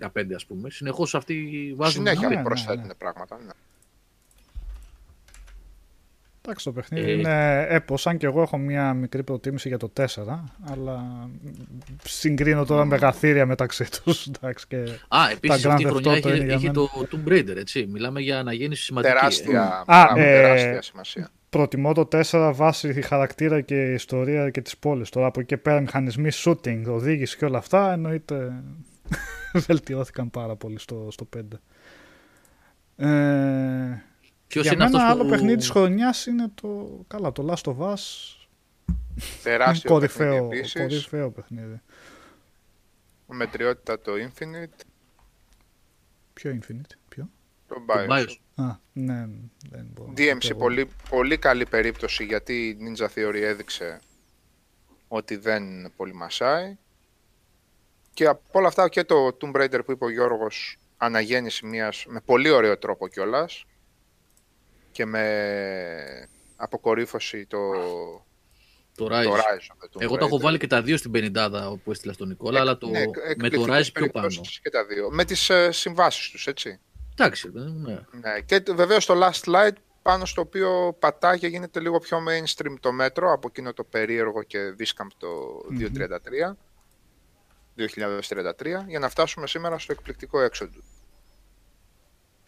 2015, 0.01 0.35
ας 0.35 0.47
πούμε. 0.47 0.71
Συνεχώς 0.71 1.15
αυτοί 1.15 1.73
βάζουν... 1.77 1.95
Συνέχεια 2.07 2.29
ναι, 2.29 2.35
ναι, 2.35 2.43
προσθέτουν 2.43 2.87
ναι. 2.87 2.95
πράγματα. 2.95 3.39
Ναι. 3.45 3.53
Εντάξει, 6.49 6.65
το 6.65 6.73
παιχνίδι 6.73 7.11
Ε, 7.11 7.13
είναι 7.13 7.67
έπος, 7.69 8.07
αν 8.07 8.17
και 8.17 8.27
εγώ 8.27 8.43
έχω 8.43 8.59
μια 8.59 8.95
μικρή 8.95 9.23
προτίμηση 9.23 9.69
για 9.69 9.79
το 9.79 9.93
4, 9.97 10.05
αλλά 10.71 11.29
συγκρίνω 12.05 12.65
τώρα 12.65 12.85
μεγαθύρια 12.85 13.47
μεταξύ 13.47 13.87
τους. 14.03 14.27
Εντάξει, 14.27 14.67
και... 14.67 14.77
Α, 15.09 15.31
επίσης 15.33 15.63
Τα 15.63 15.71
αυτή 15.73 15.83
η 15.83 15.87
Grand 15.87 15.91
χρονιά 15.91 16.13
Theft 16.13 16.17
Auto 16.17 16.27
είχε, 16.27 16.37
είναι 16.37 16.45
για 16.45 16.55
είχε 16.55 16.67
μένα. 16.67 16.73
το 16.73 17.09
Tomb 17.13 17.29
Raider, 17.29 17.57
έτσι. 17.57 17.87
Μιλάμε 17.87 18.21
για 18.21 18.39
αναγέννηση 18.39 18.83
σημαντική. 18.83 19.13
ε. 19.13 19.17
Τεράστια, 19.19 19.85
Α, 19.87 20.05
μπράβο, 20.05 20.21
ε, 20.21 20.23
τεράστια 20.23 20.83
σημασία. 20.83 21.31
Προτιμώ 21.57 21.93
το 21.93 22.09
4 22.13 22.53
βάσει 22.55 23.03
χαρακτήρα 23.03 23.61
και 23.61 23.93
ιστορία 23.93 24.51
και 24.51 24.61
τις 24.61 24.77
πόλεις. 24.77 25.11
Τώρα 25.11 25.27
από 25.27 25.41
εκεί 25.41 25.49
και 25.49 25.57
πέρα 25.57 25.81
μηχανισμοί 25.81 26.29
shooting, 26.33 26.85
οδήγηση 26.87 27.37
και 27.37 27.45
όλα 27.45 27.59
αυτά 27.59 27.93
εννοείται 27.93 28.63
βελτιώθηκαν 29.67 30.31
πάρα 30.31 30.57
πολύ 30.57 30.79
στο, 30.79 31.09
στο 31.11 31.29
5. 31.37 31.41
Ε, 32.97 33.07
Ποιος 34.47 34.65
για 34.65 34.73
είναι 34.73 34.85
μένα 34.85 34.85
αυτός 34.85 35.03
άλλο 35.03 35.23
που... 35.23 35.29
παιχνίδι 35.29 35.57
της 35.57 35.71
χρονιάς 35.71 36.27
είναι 36.27 36.51
το, 36.55 37.01
καλά, 37.07 37.33
το 37.33 37.53
Last 37.53 37.73
of 37.73 37.93
Us. 37.93 37.99
Τεράστιο 39.43 39.91
κορυφαίο, 39.91 40.33
παιχνίδι 40.33 40.57
επίσης. 40.59 40.81
κορυφαίο 40.81 41.31
παιχνίδι. 41.31 41.81
Μετριότητα 43.27 44.01
το 44.01 44.13
Infinite, 44.13 44.81
Ποιο 46.33 46.59
Infinite, 46.61 46.95
ποιο; 47.09 47.31
το 47.69 47.75
Το 47.75 47.85
Bioshock. 47.89 48.46
Bioshock. 48.57 48.63
Α, 48.65 48.79
ναι, 48.93 49.27
δεν 49.71 49.87
μπορώ. 49.95 50.09
να 50.09 50.15
DMC, 50.17 50.39
το 50.41 50.49
πω. 50.49 50.57
πολύ, 50.59 50.89
πολύ 51.11 51.39
καλή 51.39 51.67
περίπτωση 51.67 52.25
γιατί 52.25 52.69
η 52.69 52.77
Ninja 52.81 53.07
Theory 53.15 53.41
έδειξε 53.43 54.01
ότι 55.09 55.37
δεν 55.37 55.93
πολύ 55.97 56.15
μασάει. 56.15 56.77
Και 58.15 58.27
από 58.27 58.43
όλα 58.53 58.69
αυτά 58.69 58.89
και 58.89 59.05
το 59.05 59.37
Tomb 59.41 59.57
Raider 59.63 59.81
που 59.85 59.93
είπε 59.93 60.05
ο 60.05 60.11
Γιώργος 60.11 60.79
αναγέννηση 60.97 61.67
μιας 61.67 62.05
με 62.09 62.21
πολύ 62.21 62.51
ωραίο 62.51 62.79
τρόπο 62.79 63.09
κιόλας 63.09 63.65
και 64.93 65.05
με 65.07 66.29
αποκορύφωση 66.57 67.47
το, 67.47 67.59
Το 68.95 69.05
το 69.05 69.09
Rise. 69.11 69.25
Rise 69.27 69.29
of 69.29 69.85
the 69.85 69.89
Tomb 69.97 70.01
Εγώ 70.01 70.17
τα 70.17 70.25
έχω 70.25 70.37
Raider. 70.37 70.41
βάλει 70.41 70.59
και 70.59 70.67
τα 70.67 70.83
δύο 70.83 70.97
στην 70.97 71.13
50 71.15 71.77
που 71.85 71.91
έστειλα 71.91 72.13
στον 72.13 72.29
Νικόλα, 72.29 72.61
αλλά 72.61 72.79
το... 72.79 72.89
Ναι, 72.89 72.99
εκ- 73.01 73.17
με 73.17 73.23
το 73.23 73.29
εκπληκτικές 73.31 73.89
Rise 73.89 73.93
πιο 73.93 74.11
πάνω. 74.11 74.27
περιπτώσεις 74.27 74.61
Και 74.61 74.71
τα 74.71 74.85
δύο. 74.85 75.09
Με 75.11 75.25
τις 75.25 75.51
ε, 75.51 75.71
συμβάσεις 75.73 76.31
τους, 76.31 76.47
έτσι. 76.47 76.81
Εντάξει, 77.19 77.51
ναι. 77.53 78.01
Ναι. 78.21 78.41
Και 78.41 78.63
βεβαίως 78.75 79.07
το 79.07 79.15
Last 79.23 79.45
Light 79.55 79.73
πάνω 80.03 80.25
στο 80.25 80.41
οποίο 80.41 80.97
πατάει 80.99 81.39
και 81.39 81.47
γίνεται 81.47 81.81
λίγο 81.81 81.99
πιο 81.99 82.19
mainstream 82.29 82.75
το 82.81 82.93
μέτρο 82.93 83.33
από 83.33 83.49
εκείνο 83.49 83.73
το 83.73 83.85
περίεργο 83.85 84.43
και 84.43 84.59
δίσκαμπ 84.61 85.09
το 85.17 85.29
233, 85.79 86.57
2033 87.77 88.85
για 88.87 88.99
να 88.99 89.09
φτάσουμε 89.09 89.47
σήμερα 89.47 89.79
στο 89.79 89.93
εκπληκτικό 89.93 90.41
έξοδο 90.41 90.81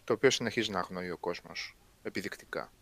το 0.05 0.13
οποίο 0.13 0.31
συνεχίζει 0.31 0.71
να 0.71 0.79
αγνοεί 0.79 1.11
ο 1.11 1.17
κόσμος 1.17 1.77
επιδεικτικά. 2.03 2.73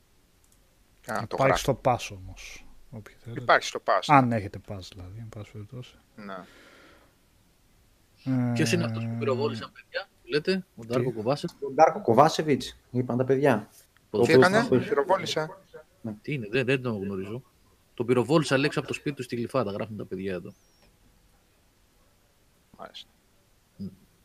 Και 1.00 1.12
να 1.12 1.18
το 1.18 1.24
Υπάρχει 1.24 1.44
γράφει. 1.46 1.60
στο 1.62 1.80
pass 1.84 2.16
όμως. 2.18 2.66
όποιοι 2.90 3.14
θέλετε. 3.18 3.42
Υπάρχει 3.42 3.66
στο 3.68 3.82
pass. 3.84 4.00
Αν 4.06 4.32
έχετε 4.32 4.60
pass 4.68 4.78
δηλαδή, 4.92 5.18
εν 5.18 5.28
πάση 5.36 5.50
περιπτώσει. 5.52 5.94
Ναι. 6.16 6.44
Ποιος 8.52 8.72
είναι 8.72 8.84
αυτός 8.84 9.04
που 9.04 9.16
πυροβόλησαν 9.18 9.72
παιδιά, 9.72 10.06
που 10.10 10.15
λέτε, 10.30 10.64
ο 10.76 10.84
Ντάρκο 10.86 11.12
Κοβάσεφ. 11.12 11.50
Τον 11.60 11.74
Ντάρκο 11.74 12.00
Κοβάσεβιτς, 12.00 12.76
είπαν 12.90 13.16
τα 13.16 13.24
παιδιά. 13.24 13.68
Τι 13.70 13.76
Ποδοσφαιριστής. 14.10 14.48
έκανε, 14.52 14.68
ποδοσφαιριστής. 14.68 14.88
πυροβόλησε. 15.04 15.48
Τι 16.22 16.32
είναι, 16.32 16.46
δεν, 16.50 16.64
δεν 16.66 16.82
τον 16.82 17.02
γνωρίζω. 17.02 17.42
Τον 17.94 18.06
πυροβόλησα 18.06 18.56
λέξη 18.58 18.78
από 18.78 18.88
το 18.88 18.94
σπίτι 18.94 19.16
του 19.16 19.22
στη 19.22 19.36
Γλυφάδα, 19.36 19.70
γράφουν 19.72 19.96
τα 19.96 20.04
παιδιά 20.04 20.34
εδώ. 20.34 20.52
Μάλιστα. 22.78 23.08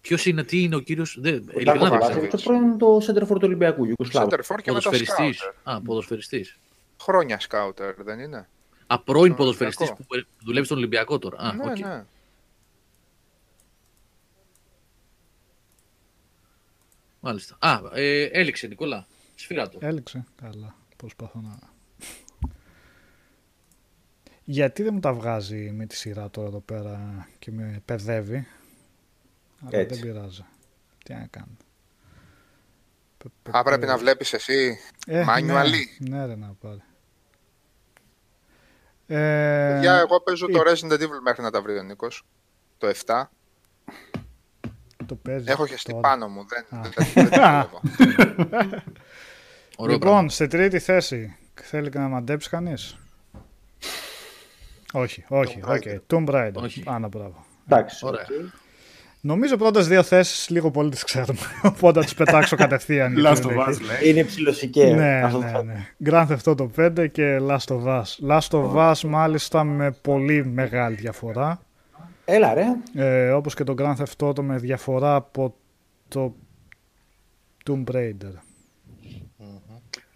Ποιος 0.01 0.25
είναι, 0.25 0.43
τι 0.43 0.63
είναι 0.63 0.75
ο 0.75 0.79
κύριος. 0.79 1.17
Ο 1.17 1.21
Ειλικρινά 1.27 1.63
Ντάρκο 1.63 1.81
δεν 1.83 1.89
Κοβάσεβιτς. 1.99 2.35
ξέρω. 2.35 2.57
Κοβάσεβιτ, 2.59 2.77
το 2.77 2.77
πρώην 2.77 2.77
το 2.77 2.99
Σέντερφορ 2.99 3.37
του 3.37 3.43
Ολυμπιακού, 3.47 3.85
Ιουγκοσλάβου. 3.85 4.29
Σέντερφορ 4.29 4.61
και 4.61 4.71
μετά 4.71 4.83
Ποδοσφαιριστής. 4.89 5.37
σκάουτερ. 5.37 5.73
Α, 5.75 5.81
ποδοσφαιριστής. 5.81 6.57
Χρόνια 7.01 7.39
σκάουτερ, 7.39 8.03
δεν 8.03 8.19
είναι. 8.19 8.49
Α, 8.87 8.99
πρώην 9.01 9.25
Στον 9.25 9.35
ποδοσφαιριστής 9.35 9.87
Ολυμπιακό. 9.89 10.25
που 10.37 10.45
δουλεύει 10.45 10.65
στον 10.65 10.77
Ολυμπιακό 10.77 11.19
τώρα. 11.19 11.37
Α, 11.39 11.53
ναι, 11.53 11.63
οκ. 11.71 11.79
ναι. 11.79 12.03
Μάλιστα. 17.23 17.55
Α, 17.59 17.79
ε, 17.93 18.23
έληξε 18.23 18.67
Νικόλα. 18.67 19.07
Σφύρα 19.35 19.69
το. 19.69 19.77
Έληξε. 19.81 20.23
Καλά. 20.41 20.75
Προσπαθώ 20.97 21.39
να... 21.41 21.59
Γιατί 24.43 24.83
δεν 24.83 24.93
μου 24.93 24.99
τα 24.99 25.13
βγάζει 25.13 25.71
με 25.71 25.85
τη 25.85 25.95
σειρά 25.95 26.29
τώρα 26.29 26.47
εδώ 26.47 26.59
πέρα 26.59 27.27
και 27.39 27.51
με 27.51 27.81
παιδεύει; 27.85 28.47
Αλλά 29.61 29.77
Έτσι. 29.79 29.99
δεν 29.99 30.13
πειράζει. 30.13 30.45
Τι 31.05 31.13
να 31.13 31.27
κάνω. 31.29 31.57
Α, 33.51 33.63
πρέπει 33.63 33.85
να 33.85 33.97
βλέπεις 33.97 34.33
εσύ 34.33 34.77
Ε, 35.07 35.25
manually. 35.27 35.85
Ναι, 35.99 36.17
ναι, 36.17 36.25
ρε, 36.25 36.35
να 36.35 36.55
πάρει. 36.59 36.81
Ε, 39.07 39.79
Για 39.79 39.93
εγώ 39.97 40.21
παίζω 40.21 40.45
ή- 40.49 40.53
το 40.53 40.59
Resident 40.65 40.91
Evil 40.99 41.19
μέχρι 41.23 41.41
να 41.41 41.51
τα 41.51 41.61
βρει 41.61 41.77
ο 41.77 41.83
Νίκος. 41.83 42.23
Το 42.77 42.87
7. 43.05 43.23
Το 45.05 45.15
παίζεις 45.15 45.47
Έχω 45.47 45.65
χεστεί 45.65 45.91
τώρα. 45.91 46.01
πάνω 46.09 46.27
μου. 46.27 46.45
Δεν, 46.49 46.79
Α. 46.79 46.81
δεν, 46.95 47.07
δεν, 47.13 47.27
δεν 47.29 47.41
δουλεύω. 47.41 47.81
Ωραίο 49.77 49.93
λοιπόν, 49.93 49.99
πράγμα. 50.11 50.29
σε 50.29 50.47
τρίτη 50.47 50.79
θέση 50.79 51.35
θέλει 51.61 51.89
και 51.89 51.97
να 51.99 52.07
μαντέψει 52.07 52.49
κανείς; 52.49 52.97
Όχι, 54.93 55.23
όχι, 55.27 55.59
Tomb 55.65 55.69
ok. 55.75 55.81
Raider. 55.85 55.99
Tomb 56.15 56.35
Raider. 56.35 56.53
Όχι. 56.63 56.83
Άνα, 56.85 57.07
μπράβο. 57.07 57.45
Εντάξει. 57.67 58.05
Ωραία. 58.05 58.21
οκ. 58.21 58.49
Νομίζω 59.23 59.57
πρώτες 59.57 59.87
δύο 59.87 60.03
θέσεις 60.03 60.49
λίγο 60.49 60.71
πολύ 60.71 60.89
τις 60.89 61.03
ξέρουμε. 61.03 61.39
Οπότε 61.75 61.99
θα 61.99 62.05
τις 62.05 62.13
πετάξω 62.13 62.55
κατευθείαν. 62.55 63.13
Last 63.17 63.21
γιατί 63.21 63.41
of 63.41 63.47
δεν 63.47 63.59
Us 63.59 63.67
έχει. 63.67 63.83
λέει. 63.83 64.09
Είναι 64.09 64.23
ψιλοδίκαιο. 64.23 64.95
Ναι, 64.95 65.21
Αυτό 65.23 65.37
ναι, 65.37 65.49
θα- 65.49 65.63
ναι. 65.63 65.87
Grand 66.05 66.27
Theft 66.27 66.53
Auto 66.55 66.67
5 67.01 67.07
και 67.11 67.37
Last 67.41 67.67
of 67.67 67.83
Us. 67.85 68.03
Last 68.29 68.49
of 68.49 68.75
Us 68.91 68.99
μάλιστα 69.01 69.63
με 69.63 69.91
πολύ 69.91 70.45
μεγάλη 70.45 70.95
διαφορά. 70.95 71.61
Έλα 72.25 72.53
ρε. 72.53 72.65
Ε, 72.93 73.31
όπως 73.31 73.53
και 73.53 73.63
το 73.63 73.75
Grand 73.77 73.95
Theft 73.95 74.27
Auto 74.27 74.41
με 74.41 74.57
διαφορά 74.57 75.15
από 75.15 75.55
το 76.07 76.35
Tomb 77.65 77.83
Raider. 77.91 78.33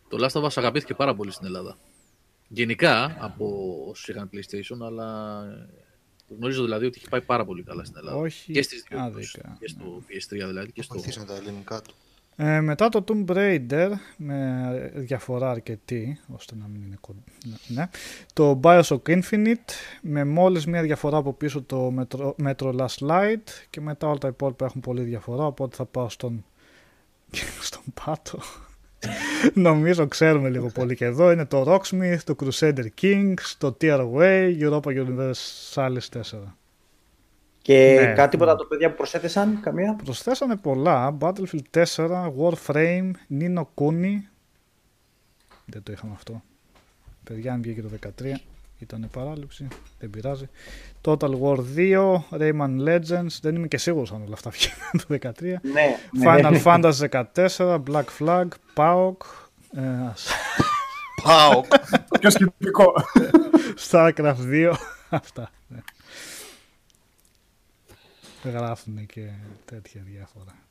Το 0.08 0.26
Last 0.26 0.42
of 0.42 0.44
Us 0.44 0.52
αγαπήθηκε 0.56 0.94
πάρα 0.94 1.16
πολύ 1.16 1.32
στην 1.32 1.46
Ελλάδα. 1.46 1.78
Γενικά 2.48 3.18
από 3.20 3.76
όσους 3.90 4.08
είχαν 4.08 4.30
PlayStation, 4.34 4.86
αλλά 4.86 5.42
ε, 6.30 6.36
γνωρίζω 6.36 6.64
δηλαδή 6.64 6.86
ότι 6.86 6.98
έχει 6.98 7.10
πάει 7.10 7.22
πάρα 7.22 7.46
πολύ 7.46 7.64
καλά 7.64 7.84
στην 7.84 7.98
Ελλάδα. 7.98 8.18
Όχι 8.18 8.52
και 8.52 8.62
στις 8.62 8.86
δύο 8.90 9.00
άδικα, 9.00 9.20
εκδόσεις. 9.20 9.60
Και 9.60 9.68
στο 9.68 10.04
PS3 10.08 10.48
δηλαδή 10.48 10.72
και 10.72 10.82
στο. 10.82 10.94
Βοηθήσαμε 10.94 11.26
τα 11.26 11.36
ελληνικά 11.36 11.82
του. 11.82 11.94
Ε, 12.38 12.60
μετά 12.62 12.90
το 12.90 13.04
Tomb 13.08 13.26
Raider 13.36 13.90
με 14.18 14.92
διαφορά 14.96 15.50
αρκετή, 15.50 16.20
ώστε 16.28 16.56
να 16.56 16.68
μην 16.68 16.82
είναι 16.82 16.98
κοντά. 17.02 17.20
Ναι. 17.68 17.90
Το 18.34 18.60
Bioshock 18.64 19.02
Infinite 19.06 19.72
με 20.02 20.24
μόλις 20.24 20.66
μία 20.66 20.82
διαφορά 20.82 21.18
από 21.18 21.34
πίσω 21.34 21.62
το 21.62 21.94
Metro, 22.00 22.34
Metro 22.44 22.76
Last 22.76 23.08
Light 23.10 23.44
και 23.70 23.82
μετά 23.82 24.08
όλα 24.08 24.18
τα 24.18 24.28
υπόλοιπα 24.28 24.66
έχουν 24.66 24.82
πολύ 24.82 25.02
διαφορά 25.02 25.46
οπότε 25.46 25.76
θα 25.76 25.86
πάω 25.86 26.10
στον, 26.10 26.46
στον 27.68 27.84
πάτο. 28.06 28.40
Νομίζω 29.54 30.08
ξέρουμε 30.08 30.50
λίγο 30.50 30.68
πολύ 30.68 30.96
και 30.96 31.06
εδώ 31.06 31.32
είναι 31.32 31.46
το 31.46 31.64
Rocksmith, 31.68 32.20
το 32.24 32.36
Crusader 32.40 32.86
Kings, 33.02 33.54
το 33.58 33.78
Tearaway, 33.82 34.58
Europa 34.60 35.06
Universalis 35.06 36.08
4. 36.14 36.22
Και 37.66 37.98
Ναι. 38.02 38.14
κάτι 38.14 38.36
από 38.36 38.46
τα 38.46 38.68
παιδιά 38.68 38.90
που 38.90 38.96
προσέθεσαν, 38.96 39.60
καμία; 39.62 39.96
Προσθέσανε 40.04 40.56
πολλά. 40.56 41.18
Battlefield 41.20 41.84
4, 41.96 42.32
Warframe, 42.40 43.12
Nino 43.40 43.64
Kuni. 43.76 44.16
Δεν 45.66 45.84
το 45.84 45.92
είχαμε 45.92 46.14
αυτό. 46.16 46.42
Παιδιά, 47.24 47.54
αν 47.54 47.62
βγήκε 47.62 47.82
το 47.82 47.90
13, 48.24 48.42
ήταν 48.80 49.08
παράληψη. 49.12 49.68
Δεν 50.00 50.10
πειράζει. 50.10 50.50
Total 51.02 51.40
War 51.42 51.58
2, 51.76 52.24
Rayman 52.40 52.88
Legends. 52.88 53.28
Δεν 53.42 53.56
είμαι 53.56 53.68
και 53.68 53.78
σίγουρος 53.78 54.12
αν 54.12 54.22
όλα 54.26 54.34
αυτά 54.34 54.50
βγήκαν 54.50 54.78
το 54.92 55.06
13. 55.10 55.60
Ναι, 55.62 55.96
Final 56.24 56.62
Fantasy 56.64 57.24
14, 57.58 57.84
Black 57.92 58.06
Flag, 58.20 58.48
PAOK, 58.76 59.16
ε, 59.78 59.82
Πάω. 61.24 61.62
Πιο 62.20 62.30
σχετικό. 62.30 62.94
Starcraft 63.90 64.36
2. 64.52 64.74
Αυτά. 65.10 65.50
Ναι. 68.46 68.52
Γράφουν 68.52 69.06
και 69.06 69.30
τέτοια 69.66 70.02
διάφορα. 70.06 70.68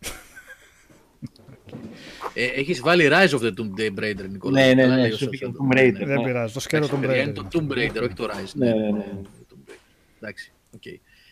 Ε, 2.34 2.44
έχεις 2.44 2.80
βάλει 2.80 3.08
Rise 3.10 3.28
of 3.28 3.40
the 3.40 3.50
Tomb 3.54 3.98
Raider, 4.00 4.28
Νικόλα. 4.30 4.60
Ναι, 4.60 4.74
ναι, 4.74 4.82
Καλά 4.82 4.94
ναι, 4.94 5.00
λέει 5.02 5.10
ο 5.10 5.16
σου 5.16 5.18
Σωτήρης. 5.24 5.40
πήγε 5.40 5.52
το 5.52 5.58
Tomb 5.70 5.76
Raider. 5.76 5.92
Ναι, 5.98 6.04
Δεν 6.06 6.18
ναι. 6.18 6.24
πειράζει, 6.24 6.52
το 6.52 6.60
σκέτο 6.60 6.84
Εντάξει, 6.84 7.00
τον 7.00 7.08
παιδιά, 7.08 7.22
Είναι 7.22 7.32
Brady. 7.32 7.34
το 7.34 7.48
Tomb 7.52 7.72
Raider, 7.72 8.02
όχι 8.04 8.14
το 8.14 8.24
Rise. 8.24 8.52
Ναι, 8.54 8.72
ναι, 8.74 8.90
ναι. 8.90 9.04
Το 9.12 9.44
Tomb 9.50 9.70
Raider. 9.70 9.76
Εντάξει, 10.18 10.52
οκ. 10.74 10.82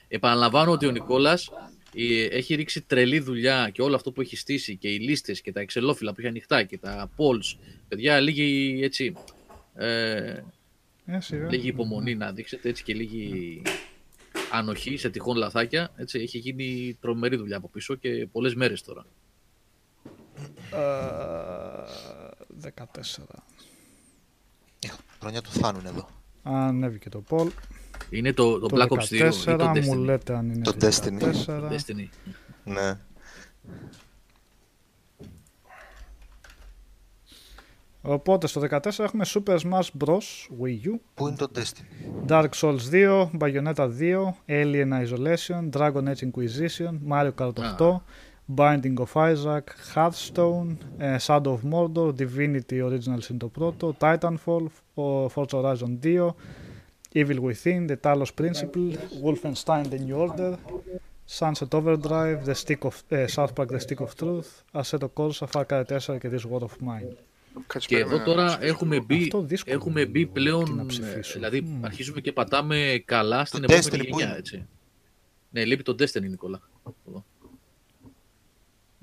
Επαναλαμβάνω 0.09 0.71
ότι 0.73 0.87
ο 0.87 0.91
Νικόλας 0.91 1.51
ε, 1.95 2.25
έχει 2.25 2.55
ρίξει 2.55 2.81
τρελή 2.83 3.19
δουλειά 3.19 3.71
και 3.73 3.83
όλο 3.83 3.95
αυτό 3.95 4.13
που 4.13 4.21
έχει 4.21 4.37
στήσει 4.37 4.77
και 4.77 4.89
οι 4.89 4.99
λίστες 4.99 5.41
και 5.41 5.53
τα 5.53 5.61
εξελόφυλλα 5.61 6.11
που 6.13 6.17
έχει 6.21 6.29
ανοιχτά 6.29 6.63
και 6.63 6.79
τα 6.79 7.11
polls. 7.17 7.59
Παιδιά, 7.89 8.21
λίγη 8.21 8.81
έτσι, 8.83 9.13
ε, 9.75 9.87
Ε, 11.07 11.21
σιγά. 11.21 11.49
λίγη 11.51 11.69
υπομονή 11.69 12.15
να 12.15 12.33
δείξετε 12.33 12.69
έτσι 12.69 12.83
και 12.83 12.95
λίγη 12.95 13.63
ανοχή 14.53 14.97
σε 14.97 15.11
τυχόν 15.11 15.37
λαθάκια. 15.37 15.93
Έτσι, 15.97 16.19
έχει 16.19 16.39
γίνει 16.39 16.97
τρομερή 17.01 17.37
δουλειά 17.37 17.57
από 17.57 17.69
πίσω 17.69 17.95
και 17.95 18.27
πολλές 18.33 18.55
μέρες 18.55 18.83
τώρα. 18.83 19.07
Ε, 20.73 20.81
14. 22.61 23.25
Χρόνια 25.21 25.43
του 25.43 25.51
Θάνου 25.51 25.79
είναι 25.79 25.89
εδώ. 25.89 26.09
Ανέβηκε 26.43 27.09
το 27.09 27.23
Paul. 27.29 27.49
Είναι 28.11 28.33
το, 28.33 28.59
το, 28.59 28.67
Το 28.67 28.77
Black 28.77 28.89
Ops 28.89 29.03
2 29.03 29.13
ή 29.13 29.19
το 29.19 29.31
14 29.45 29.61
Destiny. 29.61 29.85
μου 29.85 29.95
λέτε 29.95 30.35
αν 30.37 30.51
είναι 30.51 30.63
Το 30.65 30.75
Destiny. 30.81 31.33
14. 31.47 31.71
Destiny. 31.73 32.07
Ναι. 32.65 32.99
Οπότε 38.03 38.47
στο 38.47 38.61
14 38.71 38.99
έχουμε 38.99 39.25
Super 39.27 39.59
Smash 39.59 39.89
Bros. 40.05 40.49
Wii 40.63 40.87
U, 40.87 40.95
Πού 41.15 41.27
είναι 41.27 41.37
το 41.37 41.51
Destiny. 41.55 42.31
Dark 42.31 42.49
Souls 42.61 42.91
2, 42.93 43.31
Bayonetta 43.39 43.89
2, 44.01 44.35
Alien 44.49 45.07
Isolation, 45.07 45.71
Dragon 45.77 46.05
Age 46.09 46.31
Inquisition, 46.31 46.99
Mario 47.09 47.33
Kart 47.41 47.79
8, 47.79 48.03
Binding 48.57 48.99
of 48.99 49.15
Isaac, 49.17 49.65
Hearthstone, 49.95 50.77
ε, 50.99 51.17
Shadow 51.27 51.53
of 51.53 51.61
Mordor, 51.73 52.13
Divinity 52.19 52.89
Original 52.89 53.31
είναι 53.31 53.39
το 53.39 53.49
πρώτο, 53.49 53.97
Titanfall, 54.01 54.65
ο 54.95 55.27
Forza 55.27 55.63
Horizon 55.63 55.99
2, 56.03 56.35
Evil 57.15 57.39
Within, 57.41 57.87
The 57.89 57.97
Talos 58.05 58.33
Principle, 58.41 58.97
Wolfenstein 59.25 59.85
The 59.91 59.99
New 60.07 60.17
Order, 60.29 60.55
Sunset 61.39 61.73
Overdrive, 61.75 62.39
The 62.47 62.55
Stick 62.65 62.79
of, 62.89 63.01
ε, 63.09 63.27
South 63.27 63.53
Park 63.55 63.69
The 63.71 63.79
Stick 63.79 64.01
of 64.01 64.13
Truth, 64.15 64.81
Assetto 64.81 65.09
Corsa, 65.15 65.47
Far 65.55 65.65
Cry 65.71 65.83
4 65.99 66.19
και 66.19 66.29
This 66.33 66.51
War 66.51 66.61
of 66.61 66.73
Mine. 66.81 67.17
Κάτσε, 67.67 67.89
Και 67.89 67.97
εδώ 67.99 68.05
περίμενε. 68.19 68.35
τώρα 68.35 68.59
έχουμε 68.65 69.01
μπει, 69.01 69.23
Αυτό 69.23 69.41
δύσκολο 69.43 69.77
έχουμε 69.77 70.01
είναι 70.01 70.11
μπει 70.11 70.27
τι 70.27 70.33
πλέον, 70.33 70.75
να 70.75 70.83
ε, 70.83 70.87
ψηφίσω. 70.87 71.33
δηλαδή 71.33 71.61
Μμμ. 71.61 71.85
αρχίζουμε 71.85 72.21
και 72.21 72.33
πατάμε 72.33 73.03
καλά 73.05 73.45
στην 73.45 73.63
Το 73.67 73.73
επόμενη 73.75 73.87
Destiny 74.03 74.09
που 74.11 74.19
γενιά, 74.19 74.27
είναι; 74.29 74.39
έτσι. 74.39 74.67
Ναι, 75.51 75.65
λείπει 75.65 75.83
το 75.83 75.93
Destiny, 75.99 76.29
Νικόλα. 76.29 76.61
Εδώ. 77.09 77.25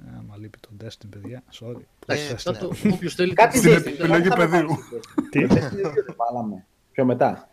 Ε, 0.06 0.18
Άμα 0.18 0.38
λείπει 0.38 0.58
το 0.60 0.70
Destiny, 0.84 1.10
παιδιά, 1.10 1.44
sorry. 1.60 1.82
Εντάξει, 2.08 2.32
Πώς 2.32 2.32
αυτά 2.34 2.54
θες, 2.54 2.60
το, 2.82 2.90
όποιος 2.94 3.16
θέλει... 3.16 3.34
Στην 3.54 3.70
το- 3.70 3.90
επιλογή 3.90 4.28
πεδίου. 4.30 4.68
Τι, 5.30 5.46
Δεν 5.46 6.16
βάλαμε. 6.16 6.66
Πιο 6.92 7.06
μετά. 7.06 7.50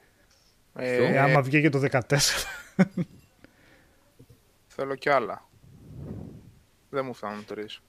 Ε, 0.74 0.96
ε, 0.96 1.18
άμα 1.18 1.42
βγήκε 1.42 1.68
το 1.70 1.80
14. 1.90 2.00
Θέλω 4.66 4.94
κι 4.94 5.08
άλλα. 5.08 5.48
Δεν 6.90 7.04
μου 7.04 7.14
φτάνουν 7.14 7.44
τρεις. 7.44 7.80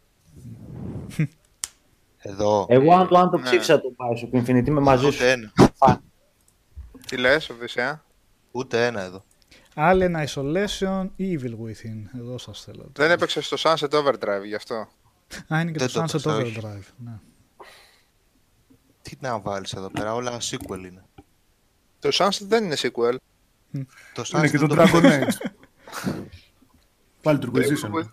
Εδώ. 2.28 2.66
Εγώ 2.70 2.94
αν 2.96 3.08
το, 3.08 3.18
αν 3.18 3.30
το 3.30 3.38
Ναι. 3.38 3.44
ψήφισα 3.44 3.82
το 3.82 3.96
Bioshock 3.98 4.38
Infinite 4.40 4.68
είμαι 4.68 4.80
μαζί 4.80 5.02
σου. 5.04 5.08
Ούτε 5.08 5.32
ένα. 5.32 5.52
Τι 7.08 7.18
λες, 7.18 7.50
Οδυσσέα. 7.50 8.04
Ούτε 8.52 8.86
ένα 8.86 9.02
εδώ. 9.02 9.24
Alien 9.76 10.26
Isolation, 10.26 11.08
Evil 11.20 11.52
Within. 11.52 12.18
Εδώ 12.18 12.38
σας 12.38 12.64
θέλω. 12.64 12.90
Δεν 12.94 13.12
έπαιξε 13.12 13.42
στο 13.42 13.58
Sunset 13.60 13.90
Overdrive 13.90 14.46
γι' 14.46 14.56
αυτό. 14.56 14.76
Α, 15.54 15.60
είναι 15.62 15.72
και 15.72 15.78
Δεν 15.78 15.88
το 15.88 15.94
το 15.94 16.02
Sunset 16.04 16.14
έπαιξα, 16.14 16.36
όχι. 16.36 16.56
Overdrive. 16.62 16.94
Ναι. 16.98 17.20
Τι 19.02 19.12
να 19.20 19.40
βάλεις 19.40 19.74
εδώ 19.74 19.92
πέρα, 19.92 20.14
όλα 20.14 20.38
sequel 20.42 20.78
είναι. 20.86 21.04
Το 22.00 22.10
Sunset 22.14 22.42
δεν 22.48 22.64
είναι 22.64 22.76
sequel. 22.78 23.16
Το 24.14 24.24
Είναι 24.36 24.50
και 24.50 24.58
Sunset 24.58 24.68
το 24.68 24.76
δεν 24.76 24.88
Dragon 24.88 25.02
παίξα. 25.02 25.40
Age. 25.42 25.52
Πάλι 27.24 27.40
του 27.40 27.52
Το 27.52 27.60
Inquisition. 27.60 27.92
Evil, 27.92 28.06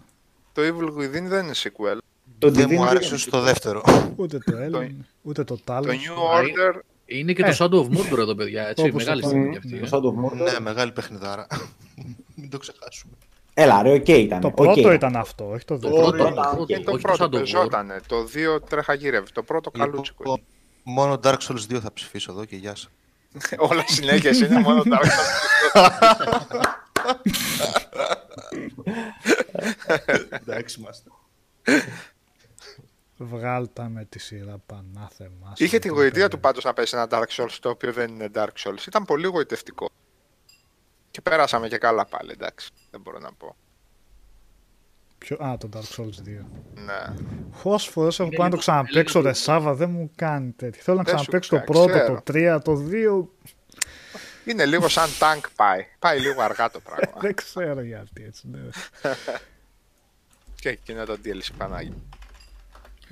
το 0.53 0.62
Evil 0.62 0.99
Within 0.99 1.23
δεν 1.23 1.45
είναι 1.45 1.55
sequel. 1.55 1.99
Το 2.45 2.51
Δεν 2.51 2.68
μου 2.70 2.82
Divinity- 2.84 2.88
άρεσε 2.88 3.18
στο 3.18 3.40
δεύτερο. 3.40 3.82
Ούτε 4.16 4.38
το 4.38 4.53
Alien, 4.57 4.90
ούτε 5.22 5.45
το 5.45 5.59
Talos. 5.66 5.82
Το 5.82 5.88
New 5.90 6.38
Order 6.40 6.80
Είναι 7.07 7.32
και 7.32 7.42
Ε. 7.45 7.55
το 7.55 7.64
Shadow 7.64 7.80
of 7.84 7.99
Mordor 7.99 8.18
εδώ, 8.18 8.34
παιδιά, 8.34 8.68
έτσι, 8.68 8.84
Όπως 8.88 8.95
μεγάλη 9.05 9.20
το 9.22 9.26
στιγμή 9.28 9.45
πούμε. 9.45 9.59
κι 9.59 9.76
αυτή. 9.76 9.90
Το 9.90 9.97
ε. 9.97 10.01
Shadow 10.01 10.07
of 10.07 10.24
Mordor. 10.24 10.53
ναι, 10.53 10.61
μεγάλη 10.61 10.92
παιχνιδάρα. 10.92 11.47
Μην 12.34 12.51
το 12.51 12.59
ξεχάσουμε. 12.59 13.12
Έλα, 13.55 13.82
ρε, 13.82 13.92
οκ 13.92 14.09
ήταν. 14.09 14.40
Το 14.40 14.47
οκ 14.47 14.55
πρώτο 14.55 14.92
ήταν 14.92 15.16
αυτό, 15.16 15.49
όχι 15.51 15.64
το 15.64 15.78
Το 15.78 15.88
δεύτερο. 15.88 16.07
πρώτο, 16.12 16.16
πρώτο, 16.24 16.34
το 16.34 16.40
πρώτο, 16.57 16.64
είναι 16.74 16.84
το 16.84 16.92
όχι 16.92 17.03
πρώτο, 17.03 17.18
το 17.18 17.24
Shadow 17.24 17.28
of 17.28 17.36
War. 17.36 17.40
πεζότανε. 17.40 18.01
Το 18.07 18.16
2 18.24 18.61
τρέχα 18.68 18.95
Το 19.32 19.42
πρώτο 19.42 19.70
καλούτσικο. 19.70 20.22
Λοιπόν, 20.22 20.40
μόνο 20.82 21.20
Dark 21.22 21.36
Souls 21.49 21.66
2 21.74 21.80
θα 21.80 21.92
ψηφίσω 21.92 22.32
εδώ 22.32 22.45
και 22.45 22.57
γεια 22.57 22.74
σας. 22.76 22.88
Όλα 23.70 23.84
συνέχεια 23.86 24.30
είναι 24.47 24.61
μόνο 24.61 24.82
τα 24.82 24.99
Εντάξει 30.47 30.80
είμαστε. 30.80 31.11
Βγάλτα 33.17 33.89
με 33.89 34.05
τη 34.05 34.19
σειρά 34.19 34.59
πανάθεμα. 34.67 35.53
Είχε 35.57 35.79
την 35.79 35.93
γοητεία 35.93 36.29
του 36.29 36.41
πάντως 36.41 36.65
να 36.65 36.73
πέσει 36.73 36.97
ένα 36.97 37.07
Dark 37.11 37.27
Souls 37.43 37.57
το 37.61 37.69
οποίο 37.69 37.93
δεν 37.93 38.11
είναι 38.11 38.31
Dark 38.35 38.49
Souls. 38.65 38.87
Ήταν 38.87 39.05
πολύ 39.05 39.27
γοητευτικό. 39.27 39.89
Και 41.11 41.21
πέρασαμε 41.21 41.69
και 41.69 41.79
καλά 41.79 42.07
πάλι, 42.07 42.31
εντάξει. 42.31 42.71
Δεν 42.91 43.01
μπορώ 43.01 43.19
να 43.19 43.33
πω. 43.33 43.57
Ποιο... 45.19 45.37
Α, 45.45 45.57
το 45.57 45.69
Dark 45.75 45.97
Souls 46.01 46.29
2. 46.29 46.45
Ναι. 46.75 47.15
Πόσε 47.62 47.91
φορέ 47.91 48.09
έχω 48.09 48.23
Είναι 48.25 48.37
πάει 48.37 48.49
να 48.49 48.57
το 48.57 48.57
λίγο- 48.57 48.57
ξαναπέξω, 48.57 49.19
λίγο- 49.19 49.31
ρε 49.31 49.35
Σάβα, 49.37 49.75
δεν 49.75 49.91
μου 49.91 50.11
κάνει 50.15 50.51
τέτοιο. 50.51 50.83
Θέλω 50.83 50.97
να 50.97 51.03
Δεν 51.03 51.19
σου 51.19 51.25
ξαναπέξω 51.25 51.51
το 51.51 51.57
κάνει, 51.57 51.67
πρώτο, 51.67 51.99
ξέρω. 51.99 52.15
το 52.15 52.33
3, 52.33 52.61
το 52.65 52.89
2. 52.91 53.29
Είναι 54.45 54.67
λίγο 54.67 54.89
σαν 54.89 55.09
tank 55.21 55.41
πάει. 55.57 55.87
Πάει 55.99 56.21
λίγο 56.21 56.43
αργά 56.43 56.71
το 56.71 56.81
πράγμα. 56.89 57.21
Δεν 57.21 57.35
ξέρω 57.35 57.81
γιατί 57.81 58.25
έτσι. 58.25 58.49
Ναι. 58.49 58.59
και 60.61 60.69
εκείνο 60.69 61.05
το 61.05 61.17
DLC 61.25 61.49
Πανάγι. 61.57 61.95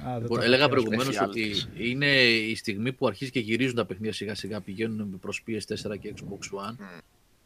Α, 0.08 0.12
δεν 0.12 0.22
Λοιπόν, 0.22 0.38
το 0.38 0.44
έλεγα 0.44 0.62
έχω 0.64 0.72
πιάσει. 0.72 0.86
προηγουμένως 0.86 1.14
Εφιάλτης. 1.14 1.68
ότι 1.76 1.90
είναι 1.90 2.06
η 2.24 2.54
στιγμή 2.54 2.92
που 2.92 3.06
αρχίζει 3.06 3.30
και 3.30 3.40
γυρίζουν 3.40 3.74
τα 3.76 3.84
παιχνίδια 3.86 4.12
σιγά 4.12 4.34
σιγά, 4.34 4.60
πηγαίνουν 4.60 5.18
προς 5.20 5.42
PS4 5.46 5.96
και 6.00 6.14
Xbox 6.16 6.70
One. 6.70 6.76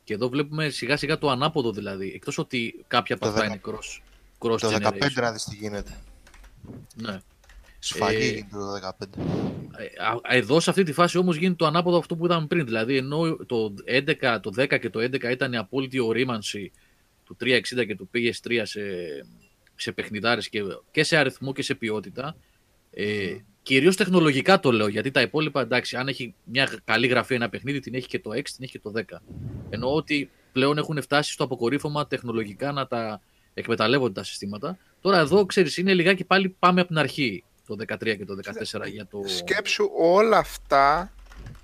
Και 0.04 0.14
εδώ 0.14 0.28
βλέπουμε 0.28 0.68
σιγά 0.68 0.96
σιγά 0.96 1.18
το 1.18 1.30
ανάποδο 1.30 1.72
δηλαδή. 1.72 2.12
Εκτός 2.14 2.38
ότι 2.38 2.84
κάποια 2.88 3.14
από 3.14 3.24
Το 3.24 3.30
αυτά 3.30 3.40
δεκα- 3.42 3.54
είναι 3.54 3.78
cross, 3.78 4.00
cross 4.38 4.60
Το 4.60 4.68
15 4.70 5.06
generation. 5.06 5.12
να 5.22 5.32
δεις 5.32 5.44
τι 5.44 5.56
γίνεται. 5.56 5.96
Ναι. 6.94 7.18
Σφαγή 7.78 8.16
Ε, 8.16 8.28
γίνεται 8.28 8.56
το 8.56 8.72
15. 8.72 9.18
Ε, 9.76 9.84
α- 10.04 10.36
Εδώ 10.36 10.60
σε 10.60 10.70
αυτή 10.70 10.82
τη 10.82 10.92
φάση 10.92 11.18
όμως 11.18 11.36
γίνεται 11.36 11.54
το 11.56 11.66
ανάποδο 11.66 11.98
αυτό 11.98 12.16
που 12.16 12.24
είδαμε 12.24 12.46
πριν. 12.46 12.64
Δηλαδή 12.64 12.96
ενώ 12.96 13.36
το 13.46 13.74
11, 13.86 14.40
το 14.42 14.50
10 14.56 14.78
και 14.78 14.90
το 14.90 15.00
11 15.00 15.30
ήταν 15.30 15.52
η 15.52 15.56
απόλυτη 15.56 15.98
ορίμανση 15.98 16.72
του 17.24 17.36
360 17.40 17.84
και 17.86 17.96
του 17.96 18.10
PS3 18.14 18.60
σε, 18.64 18.80
σε 19.76 19.92
παιχνιδάρες 19.92 20.48
και, 20.48 20.62
και 20.90 21.04
σε 21.04 21.16
αριθμό 21.16 21.52
και 21.52 21.62
σε 21.62 21.74
ποιότητα. 21.74 22.36
Ε, 22.90 23.36
Κυρίως 23.66 23.96
τεχνολογικά 23.96 24.60
το 24.60 24.72
λέω, 24.72 24.88
γιατί 24.88 25.10
τα 25.10 25.20
υπόλοιπα 25.20 25.60
εντάξει, 25.60 25.96
αν 25.96 26.08
έχει 26.08 26.34
μια 26.44 26.68
καλή 26.84 27.06
γραφή 27.06 27.34
ένα 27.34 27.48
παιχνίδι, 27.48 27.80
την 27.80 27.94
έχει 27.94 28.06
και 28.06 28.18
το 28.18 28.30
6, 28.30 28.42
την 28.42 28.56
έχει 28.58 28.72
και 28.72 28.78
το 28.78 28.92
10. 28.94 29.02
Εννοώ 29.70 29.94
ότι 29.94 30.30
πλέον 30.52 30.78
έχουν 30.78 31.02
φτάσει 31.02 31.32
στο 31.32 31.44
αποκορύφωμα 31.44 32.06
τεχνολογικά 32.06 32.72
να 32.72 32.86
τα 32.86 33.20
εκμεταλλεύονται 33.54 34.12
τα 34.12 34.24
συστήματα. 34.24 34.78
Τώρα 35.00 35.18
εδώ, 35.18 35.46
ξέρεις, 35.46 35.76
είναι 35.76 35.94
λιγάκι 35.94 36.24
πάλι 36.24 36.48
πάμε 36.58 36.80
από 36.80 36.88
την 36.88 36.98
αρχή 36.98 37.44
το 37.66 37.76
13 37.88 38.16
και 38.16 38.24
το 38.24 38.34
14 38.82 38.90
για 38.90 39.06
το... 39.06 39.22
Σκέψου 39.26 39.90
όλα 39.98 40.38
αυτά, 40.38 41.12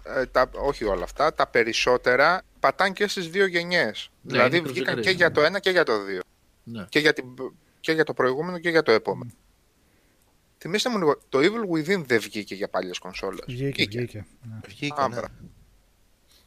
ε, 0.04 0.26
τα, 0.26 0.50
όχι 0.54 0.84
όλα 0.84 1.02
αυτά, 1.02 1.34
τα 1.34 1.46
περισσότερα 1.46 2.42
πατάνε 2.60 2.90
και 2.90 3.06
στις 3.06 3.28
δύο 3.28 3.46
γενιές. 3.46 4.10
δηλαδή 4.22 4.56
είναι 4.56 4.68
βγήκαν 4.68 4.98
cross 4.98 5.02
και 5.02 5.10
για 5.10 5.30
το 5.30 5.40
ένα 5.40 5.58
και 5.58 5.70
για 5.70 5.84
το 5.84 6.04
δύο. 6.04 6.20
Ναι. 6.64 6.86
Και 6.88 6.98
για, 6.98 7.12
την, 7.12 7.24
και 7.82 7.92
για 7.92 8.04
το 8.04 8.14
προηγούμενο 8.14 8.58
και 8.58 8.70
για 8.70 8.82
το 8.82 8.92
επόμενο. 8.92 9.30
Θυμήστε 10.58 10.90
μου 10.90 10.98
λίγο, 10.98 11.20
το 11.28 11.38
Evil 11.38 11.74
Within 11.76 12.04
δεν 12.06 12.20
βγήκε 12.20 12.54
για 12.54 12.68
παλιές 12.68 12.98
κονσόλες. 12.98 13.44
Βγήκε, 13.46 13.84
βγήκε. 13.84 14.26
Ναι. 14.42 14.60
Βγήκε, 14.68 14.94
Α, 15.00 15.08
ναι. 15.08 15.14
μπράβο. 15.14 15.34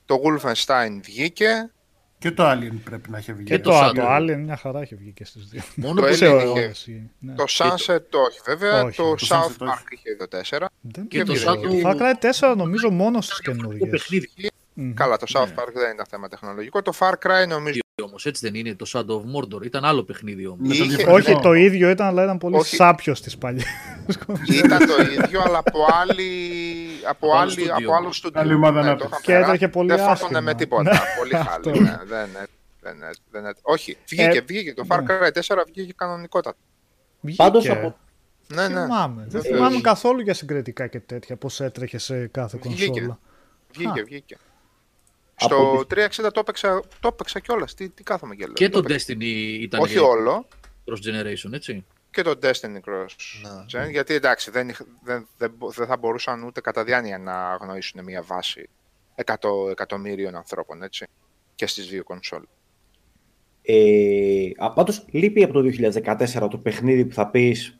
Το 0.05 0.21
Wolfenstein 0.23 0.99
βγήκε, 1.03 1.71
Και 2.17 2.31
το 2.31 2.51
Alien 2.51 2.71
πρέπει 2.83 3.09
να 3.09 3.17
έχει 3.17 3.33
βγει. 3.33 3.43
Και 3.43 3.59
το 3.59 3.69
το, 3.69 3.79
Shadow. 3.79 3.93
το 3.95 4.15
Alien 4.15 4.37
μια 4.37 4.55
χαρά 4.57 4.81
έχει 4.81 4.95
βγει 4.95 5.11
και 5.11 5.25
στις 5.25 5.45
δύο. 5.47 5.61
Μόνο 5.75 5.93
Το 5.93 6.01
που 6.01 6.07
Alien 6.13 6.15
σε 6.15 6.25
είχε- 6.25 6.35
ώρες, 6.47 6.87
ναι. 7.19 7.33
Το 7.35 7.45
Sunset 7.49 7.99
το 8.09 8.19
όχι 8.19 8.39
βέβαια, 8.45 8.83
Όχι, 8.83 8.97
το 8.97 9.15
το 9.15 9.25
South 9.29 9.35
Sunset 9.45 9.55
το 9.57 9.65
Park 9.65 9.69
όχι. 9.69 9.83
είχε 9.89 10.15
το 10.15 10.27
4. 10.27 10.65
Δεν 10.81 11.07
Και 11.07 11.23
το 11.23 11.33
ξέρω. 11.33 11.51
Shadow- 11.51 11.61
Το 11.81 11.89
Far 11.89 11.95
Cry 11.95 12.13
4 12.19 12.55
νομίζω 12.57 12.89
μόνο 12.89 13.21
στις 13.21 13.37
το 13.41 13.51
καινούργιες. 13.51 13.89
παιχνίδι 13.89 14.29
Μμμ. 14.77 14.93
Καλά, 14.93 15.17
το 15.17 15.25
South 15.33 15.47
Ναι. 15.47 15.53
Park 15.57 15.69
δεν 15.73 15.91
ήταν 15.93 16.05
θέμα 16.09 16.27
τεχνολογικό. 16.27 16.81
Το 16.81 16.91
Far 16.99 17.11
Cry 17.11 17.47
νομίζω 17.47 17.79
όμως, 18.03 18.25
έτσι 18.25 18.45
δεν 18.49 18.55
είναι 18.59 18.75
το 18.75 18.85
Shadow 18.93 19.15
of 19.15 19.23
Mordor. 19.35 19.65
Ήταν 19.65 19.85
άλλο 19.85 20.03
παιχνίδι 20.03 20.45
όμως. 20.47 20.59
Με 20.67 20.75
το 20.75 20.83
είχε- 20.83 20.95
διαφορετικό. 20.95 21.31
Όχι 21.33 21.41
το 21.41 21.53
ίδιο 21.53 21.89
ήταν, 21.89 22.07
αλλά 22.07 22.23
ήταν 22.23 22.37
πολύ 22.37 22.55
Όχι. 22.55 22.75
σάπιος 22.75 23.17
στις 23.17 23.37
παλιές. 23.37 23.65
ήταν 24.63 24.79
το 24.87 25.01
ίδιο, 25.23 25.41
αλλά 25.41 25.57
από 25.57 25.79
άλλη. 26.01 26.23
Από, 27.09 27.31
άλλο 27.31 27.39
άλλη, 27.41 27.51
στούντιο. 27.51 27.73
από 27.75 27.95
άλλο 27.95 28.11
στούντιο. 28.11 28.41
Άλλη 28.41 28.53
ομάδα 28.53 28.71
Ναι, 28.81 28.81
το 28.81 28.89
ανάπτυξης. 28.89 29.09
είχαν 29.11 29.21
Και 29.21 29.31
περάσει. 29.31 29.51
έτρεχε 29.51 29.67
πολύ 29.71 29.87
Δεν 29.87 29.97
φώτωνε 29.97 30.13
άσχημα. 30.13 30.41
με 30.41 30.53
τίποτα. 30.55 30.83
Ναι, 30.83 30.99
πολύ 31.17 31.35
αυτό. 31.35 31.69
χάλι. 31.69 31.81
ναι, 31.81 31.99
δεν, 32.05 32.27
δεν, 32.81 32.95
δεν, 33.31 33.43
δεν, 33.43 33.55
όχι, 33.61 33.97
βγήκε, 34.07 34.37
Ε, 34.37 34.41
βγήκε. 34.41 34.73
Το 34.73 34.83
Far 34.89 34.99
ναι. 35.03 35.05
Cry 35.07 35.31
4 35.55 35.63
βγήκε 35.73 35.93
κανονικότατα. 35.95 36.57
Πάντως 37.35 37.63
Βγήκε. 37.63 37.77
από- 37.77 37.97
Ναι, 38.47 38.67
ναι. 38.67 38.81
Θυμάμαι. 38.83 39.21
Δεν 39.27 39.41
Βεβαίως. 39.41 39.55
θυμάμαι 39.57 39.81
καθόλου 39.81 40.21
για 40.21 40.33
συγκριτικά 40.33 40.87
και 40.87 40.99
τέτοια, 40.99 41.35
πώς 41.35 41.61
έτρεχε 41.61 41.97
σε 41.97 42.27
κάθε 42.27 42.57
Βγήκε. 42.63 42.85
κονσόλα. 42.87 43.19
Βγήκε, 43.73 43.99
Α. 43.99 44.03
βγήκε. 44.05 44.37
Από 45.39 45.55
Στο 45.55 45.85
360 46.25 46.31
το 46.33 46.39
έπαιξα, 46.39 46.81
το 46.99 47.07
έπαιξα 47.07 47.39
κιόλας. 47.39 47.73
Τι, 47.73 47.89
τι 47.89 48.03
κάθομαι 48.03 48.35
και 48.35 48.43
λέω. 48.45 48.53
Και 48.53 48.69
το 48.69 48.77
έπαιξα. 48.79 49.13
Destiny 49.13 49.23
ήταν 49.61 49.81
Όχι 49.81 49.97
όλο. 49.97 50.47
cross 50.85 50.93
generation, 51.09 51.51
έτσι. 51.53 51.85
Και 52.11 52.21
το 52.21 52.39
Destiny 52.41 52.79
Cross 52.89 53.05
Gen, 53.85 53.89
γιατί 53.91 54.13
εντάξει 54.13 54.51
δεν, 54.51 54.69
είχ- 54.69 54.81
δεν, 55.03 55.27
δεν, 55.37 55.51
μπο- 55.57 55.69
δεν 55.71 55.87
θα 55.87 55.97
μπορούσαν 55.97 56.43
ούτε 56.43 56.61
κατά 56.61 56.83
διάνοια 56.83 57.17
να 57.17 57.49
αγνοήσουν 57.51 58.03
μια 58.03 58.21
βάση 58.21 58.69
100 59.25 59.35
εκατομμύριων 59.69 60.35
ανθρώπων, 60.35 60.83
έτσι, 60.83 61.05
και 61.55 61.67
στις 61.67 61.87
δύο 61.87 62.03
κονσόλ. 62.03 62.41
Ε, 63.61 64.49
α, 64.57 64.73
πάντως 64.73 65.05
λείπει 65.09 65.43
από 65.43 65.53
το 65.53 65.61
2014 66.03 66.47
το 66.49 66.57
παιχνίδι 66.57 67.05
που 67.05 67.13
θα 67.13 67.27
πεις 67.29 67.77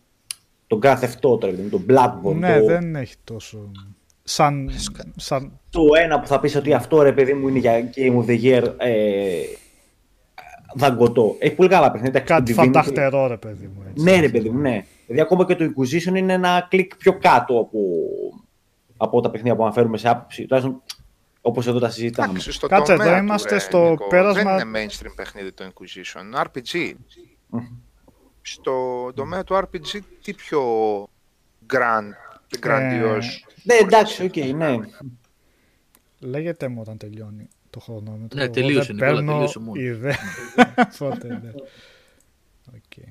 τον 0.68 0.80
κάθε 0.80 1.06
αυτό 1.06 1.38
τώρα, 1.38 1.53
δηλαδή, 1.53 1.69
τον 1.69 1.86
Bloodborne. 1.90 2.36
Ναι, 2.36 2.60
το, 2.60 2.65
δεν 2.65 2.95
έχει 2.95 3.15
τόσο... 3.23 3.72
Σαν, 4.27 4.72
σαν 5.15 5.60
το 5.69 5.81
ένα 6.03 6.19
που 6.19 6.27
θα 6.27 6.39
πεις 6.39 6.56
ότι 6.56 6.73
αυτό 6.73 7.02
ρε 7.02 7.14
παιδί 7.14 7.34
μου 7.34 7.47
είναι 7.47 7.60
για 7.60 7.89
Game 7.95 8.15
of 8.18 8.26
the 8.26 8.41
Year 8.43 8.73
ε, 8.77 9.41
δαγκωτό. 10.76 11.35
Έχει 11.39 11.56
πολύ 11.56 11.69
καλά 11.69 11.91
παιχνίδια. 11.91 12.19
κάτι 12.19 12.53
Το 12.53 12.61
Divinity- 12.61 12.65
φανταχτερό, 12.65 13.27
ρε 13.27 13.38
παιδί 13.38 13.68
μου. 13.76 13.84
Έτσι. 13.89 14.03
Ναι, 14.03 14.19
ρε 14.19 14.30
παιδί 14.30 14.49
μου, 14.49 14.60
ναι. 14.60 14.85
Δηλαδή, 15.06 15.22
ακόμα 15.23 15.45
και 15.45 15.56
το 15.56 15.65
Inquisition 15.65 16.15
είναι 16.15 16.34
ένα 16.34 16.68
κλικ 16.69 16.95
πιο 16.95 17.18
κάτω 17.19 17.60
από, 17.60 17.80
από 18.97 19.22
τα 19.22 19.30
παιχνίδια 19.30 19.56
που 19.56 19.64
αναφέρουμε 19.64 19.97
σε 19.97 20.10
άποψη. 20.10 20.41
Τουλάχιστον 20.45 20.81
όπως 21.41 21.68
εδώ 21.68 21.80
τα 21.80 21.89
συζητάμε. 21.89 22.30
Εντάξει, 22.30 22.52
στο 22.52 22.68
Κάτσε, 22.68 22.91
τομέα 22.91 23.07
εδώ 23.07 23.18
του, 23.19 23.23
είμαστε 23.26 23.53
ρε, 23.53 23.60
στο 23.60 23.89
Νίκο, 23.89 24.07
πέρασμα- 24.07 24.57
Δεν 24.57 24.68
είναι 24.68 24.85
mainstream 24.85 25.14
παιχνίδι 25.15 25.52
το 25.52 25.64
Inquisition, 25.73 26.41
RPG. 26.45 26.93
στο 28.41 28.73
τομέα 29.14 29.43
του 29.43 29.56
RPG 29.56 29.99
τι 30.23 30.34
πιο 30.34 30.61
grand 31.73 32.10
και 32.47 32.60
grandiose. 32.64 33.55
Ναι, 33.66 33.74
εντάξει, 33.76 34.24
οκ, 34.24 34.36
ναι. 34.36 34.78
Λέγετέ 36.20 36.68
μου 36.68 36.78
όταν 36.82 36.98
τελειώνει 36.98 37.48
το 37.70 37.80
χρονόμετρο. 37.80 38.38
Ναι, 38.38 38.44
Εγώ 38.44 38.54
τελείωσε, 38.54 38.94
δεν 38.94 38.96
Νικόλα, 38.96 39.14
παίρνω 39.16 39.32
τελείωσε 39.34 39.60
μόνο. 39.60 39.82
ιδέα. 39.82 40.18
Πότε, 40.98 41.28
ναι. 41.28 41.52
Οκ. 42.76 43.06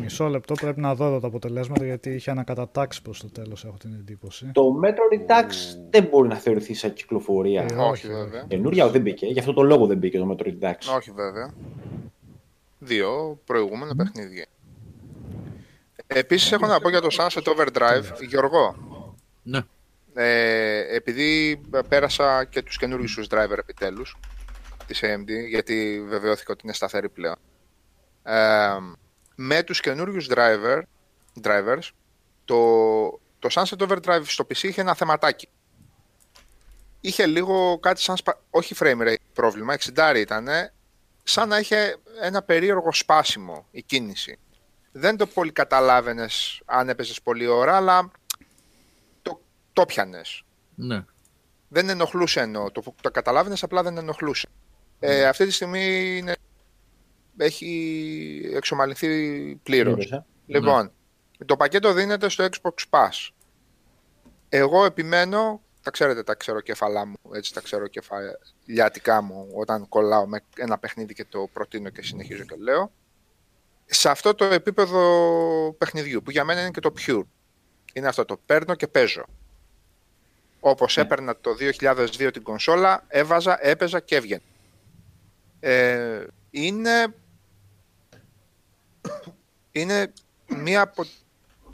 Μισό 0.00 0.28
λεπτό 0.28 0.54
πρέπει 0.54 0.80
να 0.80 0.94
δω 0.94 1.06
εδώ 1.06 1.20
τα 1.20 1.26
αποτελέσματα 1.26 1.84
γιατί 1.84 2.10
είχε 2.10 2.30
ανακατατάξει 2.30 3.02
προς 3.02 3.20
το 3.20 3.30
τέλος 3.30 3.64
έχω 3.64 3.76
την 3.76 3.92
εντύπωση. 3.92 4.50
Το 4.52 4.80
Metro 4.84 5.14
Redux 5.14 5.50
δεν 5.90 6.04
μπορεί 6.04 6.28
να 6.28 6.34
θεωρηθεί 6.36 6.74
σαν 6.74 6.92
κυκλοφορία. 6.92 7.62
Ε, 7.62 7.74
όχι, 7.74 7.82
όχι, 7.82 8.08
βέβαια. 8.08 8.44
Καινούρια 8.48 8.88
δεν 8.88 9.00
μπήκε. 9.02 9.26
Γι' 9.26 9.38
αυτό 9.38 9.52
το 9.52 9.62
λόγο 9.62 9.86
δεν 9.86 9.98
μπήκε 9.98 10.18
το 10.18 10.36
Metro 10.36 10.46
Redux. 10.46 10.96
Όχι 10.96 11.10
βέβαια. 11.10 11.54
Δύο 12.78 13.40
προηγούμενα 13.44 13.94
παιχνίδια. 13.96 14.46
Επίσης 16.06 16.52
έχω 16.52 16.66
να 16.66 16.80
πω 16.80 16.88
για 16.88 17.00
το 17.00 17.08
Sunset 17.10 17.42
Overdrive, 17.42 18.22
Γιώργο. 18.28 18.76
Ναι. 19.42 19.60
Ε, 20.14 20.94
επειδή 20.94 21.60
πέρασα 21.88 22.44
και 22.44 22.62
τους 22.62 22.76
καινούργιους 22.76 23.14
τους 23.14 23.26
driver 23.30 23.58
επιτέλους 23.58 24.16
της 24.86 25.00
AMD, 25.02 25.28
γιατί 25.48 26.04
βεβαιώθηκα 26.08 26.52
ότι 26.52 26.60
είναι 26.64 26.72
σταθερή 26.72 27.08
πλέον. 27.08 27.36
Ε, 28.22 28.78
με 29.34 29.62
τους 29.62 29.80
καινούργιους 29.80 30.28
driver, 30.30 30.80
drivers, 31.42 31.90
το, 32.44 32.58
το 33.38 33.48
Sunset 33.50 33.88
Overdrive 33.88 34.22
στο 34.24 34.46
PC 34.48 34.62
είχε 34.62 34.80
ένα 34.80 34.94
θεματάκι. 34.94 35.48
Είχε 37.00 37.26
λίγο 37.26 37.78
κάτι 37.78 38.00
σαν, 38.00 38.16
σπα... 38.16 38.40
όχι 38.50 38.74
frame 38.78 39.00
rate 39.00 39.14
πρόβλημα, 39.32 39.74
60 39.94 40.14
ήταν, 40.16 40.48
σαν 41.22 41.48
να 41.48 41.58
είχε 41.58 41.96
ένα 42.20 42.42
περίεργο 42.42 42.92
σπάσιμο 42.92 43.66
η 43.70 43.82
κίνηση. 43.82 44.38
Δεν 44.92 45.16
το 45.16 45.26
πολύ 45.26 45.52
καταλάβαινες 45.52 46.62
αν 46.64 46.88
έπαιζες 46.88 47.22
πολλή 47.22 47.46
ώρα, 47.46 47.76
αλλά 47.76 48.10
το, 49.74 49.80
το 49.80 49.86
πιάνες. 49.86 50.44
ναι. 50.74 51.04
Δεν 51.68 51.88
ενοχλούσε 51.88 52.40
εννοώ. 52.40 52.70
Το, 52.70 52.82
το 53.00 53.10
καταλάβαινες, 53.10 53.62
απλά 53.62 53.82
δεν 53.82 53.96
ενοχλούσε. 53.96 54.48
Ε, 54.98 55.26
αυτή 55.26 55.46
τη 55.46 55.52
στιγμή 55.52 56.16
είναι, 56.16 56.34
έχει 57.36 58.50
εξομαλυνθεί 58.54 59.08
πλήρως. 59.62 59.94
Πλήρως, 59.94 60.12
ε. 60.12 60.24
Λοιπόν, 60.46 60.92
το 61.46 61.56
πακέτο 61.56 61.92
δίνεται 61.92 62.28
στο 62.28 62.46
Xbox 62.50 62.74
Pass. 62.90 63.28
Εγώ 64.48 64.84
επιμένω, 64.84 65.62
τα 65.82 65.90
ξέρετε 65.90 66.22
τα 66.22 66.34
ξέρω 66.34 66.60
κεφαλά 66.60 67.06
μου, 67.06 67.16
έτσι 67.34 67.54
τα 67.54 67.60
ξέρω 67.60 67.86
κεφαλιάτικά 67.86 69.22
μου 69.22 69.50
όταν 69.54 69.88
κολλάω 69.88 70.26
με 70.26 70.40
ένα 70.56 70.78
παιχνίδι 70.78 71.14
και 71.14 71.24
το 71.24 71.48
προτείνω 71.52 71.88
και 71.88 72.02
συνεχίζω 72.02 72.44
και 72.44 72.56
λέω. 72.56 72.92
Σε 73.86 74.10
αυτό 74.10 74.34
το 74.34 74.44
επίπεδο 74.44 75.02
παιχνιδιού, 75.78 76.22
που 76.22 76.30
για 76.30 76.44
μένα 76.44 76.60
είναι 76.60 76.70
και 76.70 76.80
το 76.80 76.92
pure. 76.98 77.22
Είναι 77.92 78.08
αυτό 78.08 78.24
το 78.24 78.40
παίρνω 78.46 78.74
και 78.74 78.86
παίζω. 78.88 79.24
Όπως 80.66 80.96
έπαιρνα 80.96 81.36
το 81.40 81.50
2002 81.80 82.30
την 82.32 82.42
κονσόλα, 82.42 83.04
έβαζα, 83.08 83.58
έπαιζα 83.66 84.00
και 84.00 84.16
έβγαινε. 84.16 84.42
Ε, 85.60 86.26
είναι 86.50 87.14
είναι 89.72 90.12
μία 90.46 90.80
από 90.80 91.04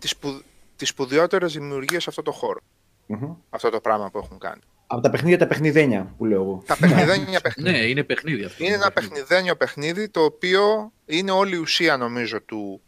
τις, 0.00 0.10
σπου... 0.10 0.42
τις 0.76 0.88
σπουδαιότερες 0.88 1.52
δημιουργίες 1.52 2.02
σε 2.02 2.10
αυτό 2.10 2.22
το 2.22 2.32
χώρο. 2.32 2.60
Μμμ. 3.06 3.34
Αυτό 3.50 3.70
το 3.70 3.80
πράγμα 3.80 4.10
που 4.10 4.18
έχουν 4.18 4.38
κάνει. 4.38 4.60
Από 4.86 5.02
τα 5.02 5.10
παιχνίδια 5.10 5.38
τα 5.38 5.46
παιχνιδένια 5.46 6.14
που 6.18 6.24
λέω 6.24 6.42
εγώ. 6.42 6.62
Τα 6.66 6.76
παιχνιδένια 6.76 7.40
παιχνίδια. 7.40 7.72
ναι, 7.72 7.78
είναι 7.78 8.02
παιχνίδι 8.02 8.44
αυτό. 8.44 8.64
Είναι 8.64 8.74
ένα 8.74 8.90
παιχνιδένιο 8.90 9.56
παιχνίδι 9.56 10.08
το 10.08 10.24
οποίο 10.24 10.92
είναι 11.06 11.30
όλη 11.30 11.54
η 11.54 11.58
ουσία 11.58 11.96
νομίζω 11.96 12.40
του, 12.40 12.80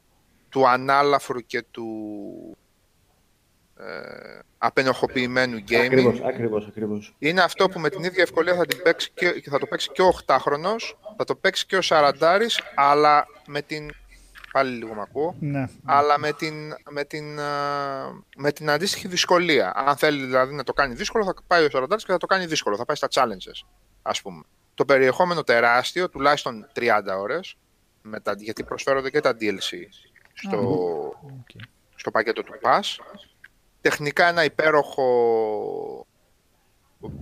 του 0.48 0.68
ανάλαφρου 0.68 1.40
και 1.40 1.64
του 1.70 1.86
ε, 2.56 2.61
απενοχοποιημένου 4.58 5.58
gaming. 5.68 5.84
Ακριβώς, 5.84 6.20
ακριβώς, 6.20 6.66
ακριβώς. 6.66 7.14
Είναι 7.18 7.40
αυτό 7.40 7.68
που 7.68 7.80
με 7.80 7.90
την 7.90 8.04
ίδια 8.04 8.22
ευκολία 8.22 8.54
θα, 8.54 8.66
την 8.66 8.82
παίξει 8.82 9.10
και, 9.14 9.30
και 9.30 9.50
θα 9.50 9.58
το 9.58 9.66
παίξει 9.66 9.90
και 9.92 10.02
ο 10.02 10.18
8χρονος, 10.26 10.92
θα 11.16 11.24
το 11.24 11.34
παίξει 11.34 11.66
και 11.66 11.76
ο 11.76 11.80
40 11.82 12.12
αλλά 12.74 13.26
με 13.46 13.62
την... 13.62 13.90
Πάλι 14.52 14.76
λίγο 14.76 14.94
μ' 14.94 15.00
ακούω. 15.00 15.34
Ναι. 15.40 15.68
αλλά 15.84 16.18
με 16.18 16.32
την, 16.32 16.54
με, 16.90 17.04
την, 17.04 17.40
α, 17.40 17.46
με 18.36 18.52
την 18.52 18.70
αντίστοιχη 18.70 19.08
δυσκολία. 19.08 19.72
Αν 19.74 19.96
θέλει 19.96 20.24
δηλαδή 20.24 20.54
να 20.54 20.62
το 20.62 20.72
κάνει 20.72 20.94
δύσκολο, 20.94 21.24
θα 21.24 21.34
πάει 21.46 21.64
ο 21.64 21.68
40 21.72 21.88
και 21.96 22.12
θα 22.12 22.16
το 22.16 22.26
κάνει 22.26 22.46
δύσκολο. 22.46 22.76
Θα 22.76 22.84
πάει 22.84 22.96
στα 22.96 23.08
challenges, 23.12 23.66
ας 24.02 24.22
πούμε. 24.22 24.42
Το 24.74 24.84
περιεχόμενο 24.84 25.42
τεράστιο, 25.42 26.08
τουλάχιστον 26.08 26.66
30 26.74 26.88
ώρες, 27.18 27.56
με 28.02 28.20
τα, 28.20 28.34
γιατί 28.38 28.64
προσφέρονται 28.64 29.10
και 29.10 29.20
τα 29.20 29.36
DLC 29.40 29.76
στο, 30.32 30.58
Οκ. 31.22 31.62
στο 31.94 32.10
πακέτο 32.10 32.42
του 32.42 32.54
Pass. 32.62 32.96
Τεχνικά 33.82 34.28
ένα 34.28 34.44
υπέροχο 34.44 36.06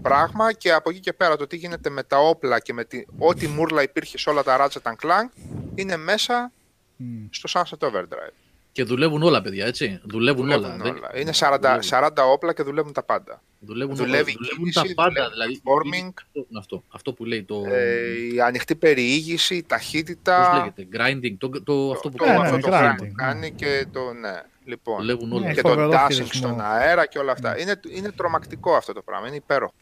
πράγμα 0.02 0.52
και 0.52 0.72
από 0.72 0.90
εκεί 0.90 1.00
και 1.00 1.12
πέρα 1.12 1.36
το 1.36 1.46
τι 1.46 1.56
γίνεται 1.56 1.90
με 1.90 2.02
τα 2.02 2.18
όπλα 2.18 2.60
και 2.60 2.72
με 2.72 2.84
τη, 2.84 3.04
ό,τι 3.18 3.48
μούρλα 3.48 3.82
υπήρχε 3.82 4.18
σε 4.18 4.30
όλα 4.30 4.42
τα 4.42 4.56
Ratchet 4.68 4.92
Clank 5.02 5.48
είναι 5.74 5.96
μέσα 5.96 6.52
Μμ. 6.96 7.26
στο 7.30 7.48
Sunset 7.60 7.88
Overdrive. 7.88 8.32
Και 8.72 8.84
δουλεύουν 8.84 9.22
όλα, 9.22 9.42
παιδιά, 9.42 9.66
έτσι. 9.66 10.00
Δουλεύουν, 10.04 10.44
όλα. 10.50 10.56
Δουλεύουν 10.58 10.82
Δεν- 10.82 10.96
όλα. 10.96 11.18
Είναι 11.20 11.32
40, 11.32 11.78
40 11.82 12.10
όπλα 12.32 12.52
και 12.52 12.62
δουλεύουν 12.62 12.92
τα 12.92 13.02
πάντα. 13.02 13.42
Δουλεύουν, 13.60 13.94
Δουλεύει 13.96 14.14
όλα. 14.16 14.30
η 14.30 14.34
δουλεύουν 14.36 14.58
κίνηση, 14.70 14.94
τα 14.94 15.02
πάντα. 15.02 15.30
δουλεύει 15.30 15.32
Δηλαδή, 15.32 15.62
performing. 15.64 16.12
είναι 16.32 16.58
αυτό, 16.58 16.82
αυτό 16.88 17.12
που 17.12 17.24
λέει 17.24 17.42
το. 17.42 17.62
Ε, 17.66 18.32
η 18.34 18.40
ανοιχτή 18.40 18.76
περιήγηση, 18.76 19.54
η 19.54 19.60
Πώς 19.60 19.68
ταχύτητα. 19.68 20.56
λέγεται, 20.76 20.96
grinding, 20.98 21.34
το, 21.38 21.62
το, 21.62 21.90
αυτό 21.90 22.08
που 22.10 22.16
το, 22.16 22.24
Ναι, 22.24 22.30
κάνει. 22.30 22.42
ναι, 22.50 22.56
αυτό 22.56 22.70
το 22.70 22.76
grinding, 22.76 22.80
κάνει, 22.80 23.02
ναι. 23.08 23.12
κάνει 23.16 23.52
και 23.52 23.86
το. 23.92 24.12
Ναι, 24.12 24.42
λοιπόν. 24.64 24.96
Δουλεύουν 24.96 25.32
όλα. 25.32 25.46
Ναι, 25.46 25.54
και 25.54 25.62
το 25.62 25.68
φοβερό 25.68 25.90
dashing 25.90 26.06
χειρισμό. 26.12 26.24
στον 26.32 26.60
αέρα 26.60 27.06
και 27.06 27.18
όλα 27.18 27.32
αυτά. 27.32 27.58
Είναι, 27.60 27.80
είναι 27.94 28.10
τρομακτικό 28.12 28.74
αυτό 28.74 28.92
το 28.92 29.02
πράγμα. 29.02 29.26
Είναι 29.26 29.36
υπέροχο. 29.36 29.72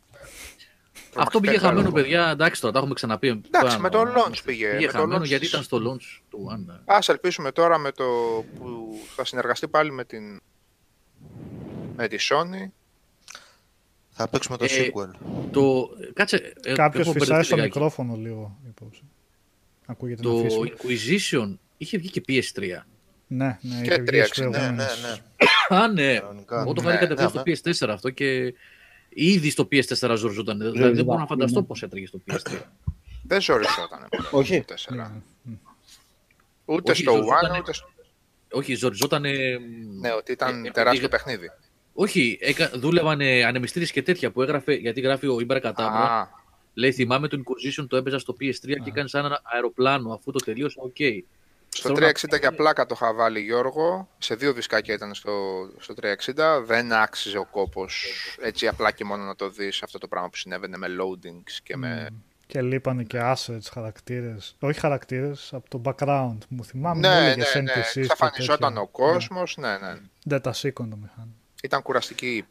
Αυτό 1.16 1.40
πήγε 1.40 1.52
Τρομακτικά 1.58 1.60
χαμένο, 1.60 1.88
υπέροχο. 1.88 2.02
παιδιά. 2.02 2.30
Εντάξει, 2.30 2.60
τώρα 2.60 2.72
τα 2.72 2.78
έχουμε 2.78 2.94
ξαναπεί. 2.94 3.40
Εντάξει, 3.46 3.78
με 3.78 3.88
το 3.88 3.98
Πάνω. 3.98 4.12
launch 4.24 4.38
πήγε. 4.44 4.66
Πήγε 4.70 4.86
με 4.86 4.92
το 4.92 4.98
χαμένο 4.98 5.20
launch 5.22 5.26
γιατί 5.26 5.40
της- 5.42 5.50
ήταν 5.50 5.62
στο 5.62 5.76
launch 5.86 6.20
του 6.30 6.46
One. 6.50 6.78
Ας 6.84 7.08
ελπίσουμε 7.08 7.52
τώρα 7.52 7.78
με 7.78 7.92
το 7.92 8.04
που 8.58 8.98
θα 9.16 9.24
συνεργαστεί 9.24 9.68
πάλι 9.68 9.92
με 9.92 10.04
την 10.04 10.40
με 11.96 12.08
τη 12.08 12.16
Sony 12.30 12.70
Θα 14.10 14.28
παίξουμε 14.28 14.56
το 14.56 14.64
Ε, 14.64 14.68
sequel. 14.68 15.10
Το, 15.50 15.88
κάτσε, 16.14 16.54
ε, 16.62 16.72
Κάποιος 16.72 17.02
έχω 17.06 17.12
φυσάει 17.12 17.28
μπερδευτεί 17.28 17.44
στο 17.44 17.54
λιγάκι. 17.56 17.72
μικρόφωνο 17.78 18.16
λίγο. 18.16 18.58
υπόψη. 18.68 19.02
Ακούγεται 19.86 20.22
Το 20.22 20.32
να 20.42 20.42
φύσει. 20.42 21.28
Inquisition 21.30 21.56
είχε 21.76 21.98
βγει 21.98 22.10
και 22.10 22.22
PS3. 22.28 22.62
Ναι, 23.30 23.58
ναι, 23.60 23.80
Και 23.82 23.90
είχε 23.92 24.00
βγει 24.02 24.22
στις 24.22 24.38
360, 24.38 24.40
Ναι, 24.40 24.46
ναι, 24.48 24.50
προηγούμενες. 24.58 25.20
ναι. 25.70 25.76
Α, 25.76 25.88
ναι. 25.88 26.18
Κανονικά. 26.18 26.60
Εγώ 26.60 26.72
το 26.72 26.82
Ναι, 26.82 26.88
είχα 26.88 26.98
δει 26.98 27.06
κατευθείαν 27.06 27.42
ναι, 27.46 27.54
στο 27.54 27.86
PS4 27.86 27.90
αυτό 27.90 28.10
και 28.10 28.54
ήδη 29.08 29.50
στο 29.50 29.68
PS4 29.72 30.14
ζοριζόταν. 30.16 30.58
Δηλαδή 30.58 30.94
δεν 30.94 31.04
μπορώ 31.04 31.18
να 31.18 31.26
φανταστώ 31.26 31.60
ναι. 31.60 31.66
πώς 31.66 31.82
έτρεγε 31.82 32.06
στο 32.06 32.20
PS3. 32.26 32.60
Δεν 33.22 33.40
ζοριζόταν. 33.40 34.08
Όχι. 34.30 34.64
Το 34.66 34.74
4. 34.88 34.94
Ναι. 34.96 35.06
Ούτε 36.64 36.90
Όχι, 36.90 37.02
στο 37.02 37.10
ζοριζότανε- 37.12 37.54
One, 37.56 37.60
ούτε 37.60 37.72
στο... 37.72 37.86
Όχι, 38.52 38.74
ζοριζόταν. 38.74 39.22
Ναι, 40.00 40.12
ότι 40.16 40.32
ήταν 40.32 40.64
Ε, 40.64 40.68
ε, 40.68 40.70
τεράστιο 40.70 41.04
ε, 41.04 41.08
παιχνίδι. 41.08 41.50
Όχι, 41.92 42.38
έκα, 42.40 42.70
δούλευαν 42.74 43.20
ανεμιστήρες 43.20 43.84
και 43.84 44.02
τέτοια 44.02 44.30
που 44.30 44.42
έγραφε, 44.42 44.74
γιατί 44.74 45.00
γράφει 45.00 45.26
ο 45.26 45.40
Ιμπρα 45.40 45.60
Κατάμπρα. 45.60 46.20
Α, 46.20 46.28
Λέει, 46.74 46.92
θυμάμαι 46.92 47.28
το 47.28 47.42
Inquisition 47.44 47.86
το 47.88 47.96
έπαιζα 47.96 48.18
στο 48.18 48.36
PS3 48.40 48.60
και 48.60 48.82
έκανε 48.84 49.08
σαν 49.08 49.24
ένα 49.24 49.40
αεροπλάνο. 49.42 50.12
Αφού 50.12 50.30
το 50.32 50.38
τελείωσα, 50.44 50.80
οκ. 50.82 50.96
Στο 51.78 51.94
Θέλω 51.94 52.00
να- 52.06 52.12
360 52.12 52.38
για 52.40 52.52
πλάκα 52.52 52.86
το 52.86 52.94
είχα 53.00 53.14
βάλει 53.14 53.40
Γιώργο. 53.40 54.08
Σε 54.18 54.34
δύο 54.34 54.52
δισκάκια 54.52 54.94
ήταν 54.94 55.14
στο, 55.14 55.32
στο 55.78 55.94
360. 55.94 56.62
Δεν 56.64 56.92
άξιζε 56.92 57.38
ο 57.38 57.44
κόπος 57.44 58.06
έτσι 58.42 58.66
απλά 58.68 58.90
και 58.90 59.04
μόνο 59.04 59.24
να 59.24 59.34
το 59.36 59.50
δεις 59.50 59.82
αυτό 59.82 59.98
το 59.98 60.08
πράγμα 60.08 60.28
που 60.28 60.36
συνέβαινε 60.36 60.76
με 60.76 60.86
loadings 61.00 61.50
και 61.62 61.76
με... 61.76 62.08
Και 62.46 62.62
λείπανε 62.62 63.02
και 63.02 63.18
assets, 63.22 63.68
χαρακτήρες. 63.72 64.56
Όχι 64.60 64.80
χαρακτήρες, 64.80 65.52
από 65.52 65.68
το 65.68 65.80
background. 65.84 66.38
Μου 66.48 66.64
θυμάμαι, 66.64 66.94
μου 66.94 67.00
Ναι, 67.14 67.20
ναι, 67.20 67.26
έλεγες 67.30 67.54
ναι. 67.54 67.60
NPCs 67.62 67.90
και 67.92 68.00
Εξαφανιζόταν 68.00 68.68
τέτοια. 68.68 68.80
ο 68.80 68.86
κόσμος. 68.86 69.56
Ναι, 69.56 69.68
ναι. 69.78 69.94
Δεν 70.24 70.40
τα 70.40 70.52
σήκωνε 70.52 70.90
το 70.90 70.96
μηχάνημα. 70.96 71.34
Ήταν 71.62 71.82
κουραστική. 71.82 72.44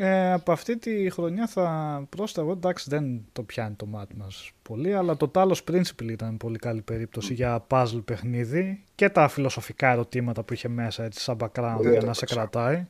Ε, 0.00 0.32
από 0.32 0.52
αυτή 0.52 0.76
τη 0.78 1.10
χρονιά 1.10 1.46
θα 1.46 2.06
πρόσθετα 2.08 2.40
εγώ, 2.40 2.52
εντάξει 2.52 2.90
δεν 2.90 3.24
το 3.32 3.42
πιάνει 3.42 3.74
το 3.74 3.86
μάτι 3.86 4.16
μας 4.16 4.50
πολύ, 4.62 4.94
αλλά 4.94 5.16
το 5.16 5.30
Talos 5.34 5.56
Principle 5.70 6.08
ήταν 6.08 6.36
πολύ 6.36 6.58
καλή 6.58 6.82
περίπτωση 6.82 7.34
για 7.34 7.66
puzzle 7.68 8.02
παιχνίδι 8.04 8.84
και 8.94 9.08
τα 9.08 9.28
φιλοσοφικά 9.28 9.88
ερωτήματα 9.90 10.42
που 10.42 10.52
είχε 10.52 10.68
μέσα 10.68 11.04
έτσι 11.04 11.20
σαν 11.20 11.36
background 11.40 11.74
Πολύ 11.76 11.90
για 11.90 12.00
το 12.00 12.06
να 12.06 12.12
σε 12.12 12.24
έπαιξα. 12.24 12.34
κρατάει. 12.34 12.86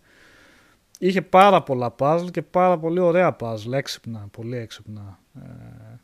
Είχε 0.98 1.22
πάρα 1.22 1.62
πολλά 1.62 1.94
puzzle 1.98 2.30
και 2.30 2.42
πάρα 2.42 2.78
πολύ 2.78 2.98
ωραία 3.00 3.36
puzzle, 3.40 3.72
έξυπνα, 3.72 4.28
πολύ 4.30 4.56
έξυπνα. 4.56 5.18
Ε, 5.34 6.00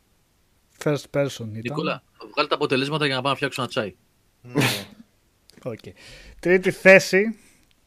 first 0.83 1.03
person 1.11 1.39
ήταν. 1.39 1.51
Νικόλα, 1.61 2.03
βγάλε 2.31 2.47
τα 2.47 2.55
αποτελέσματα 2.55 3.05
για 3.05 3.15
να 3.15 3.21
πάω 3.21 3.31
να 3.31 3.35
φτιάξω 3.37 3.61
ένα 3.61 3.69
τσάι. 3.69 3.95
Οκ. 5.71 5.79
Τρίτη 6.39 6.71
θέση, 6.71 7.37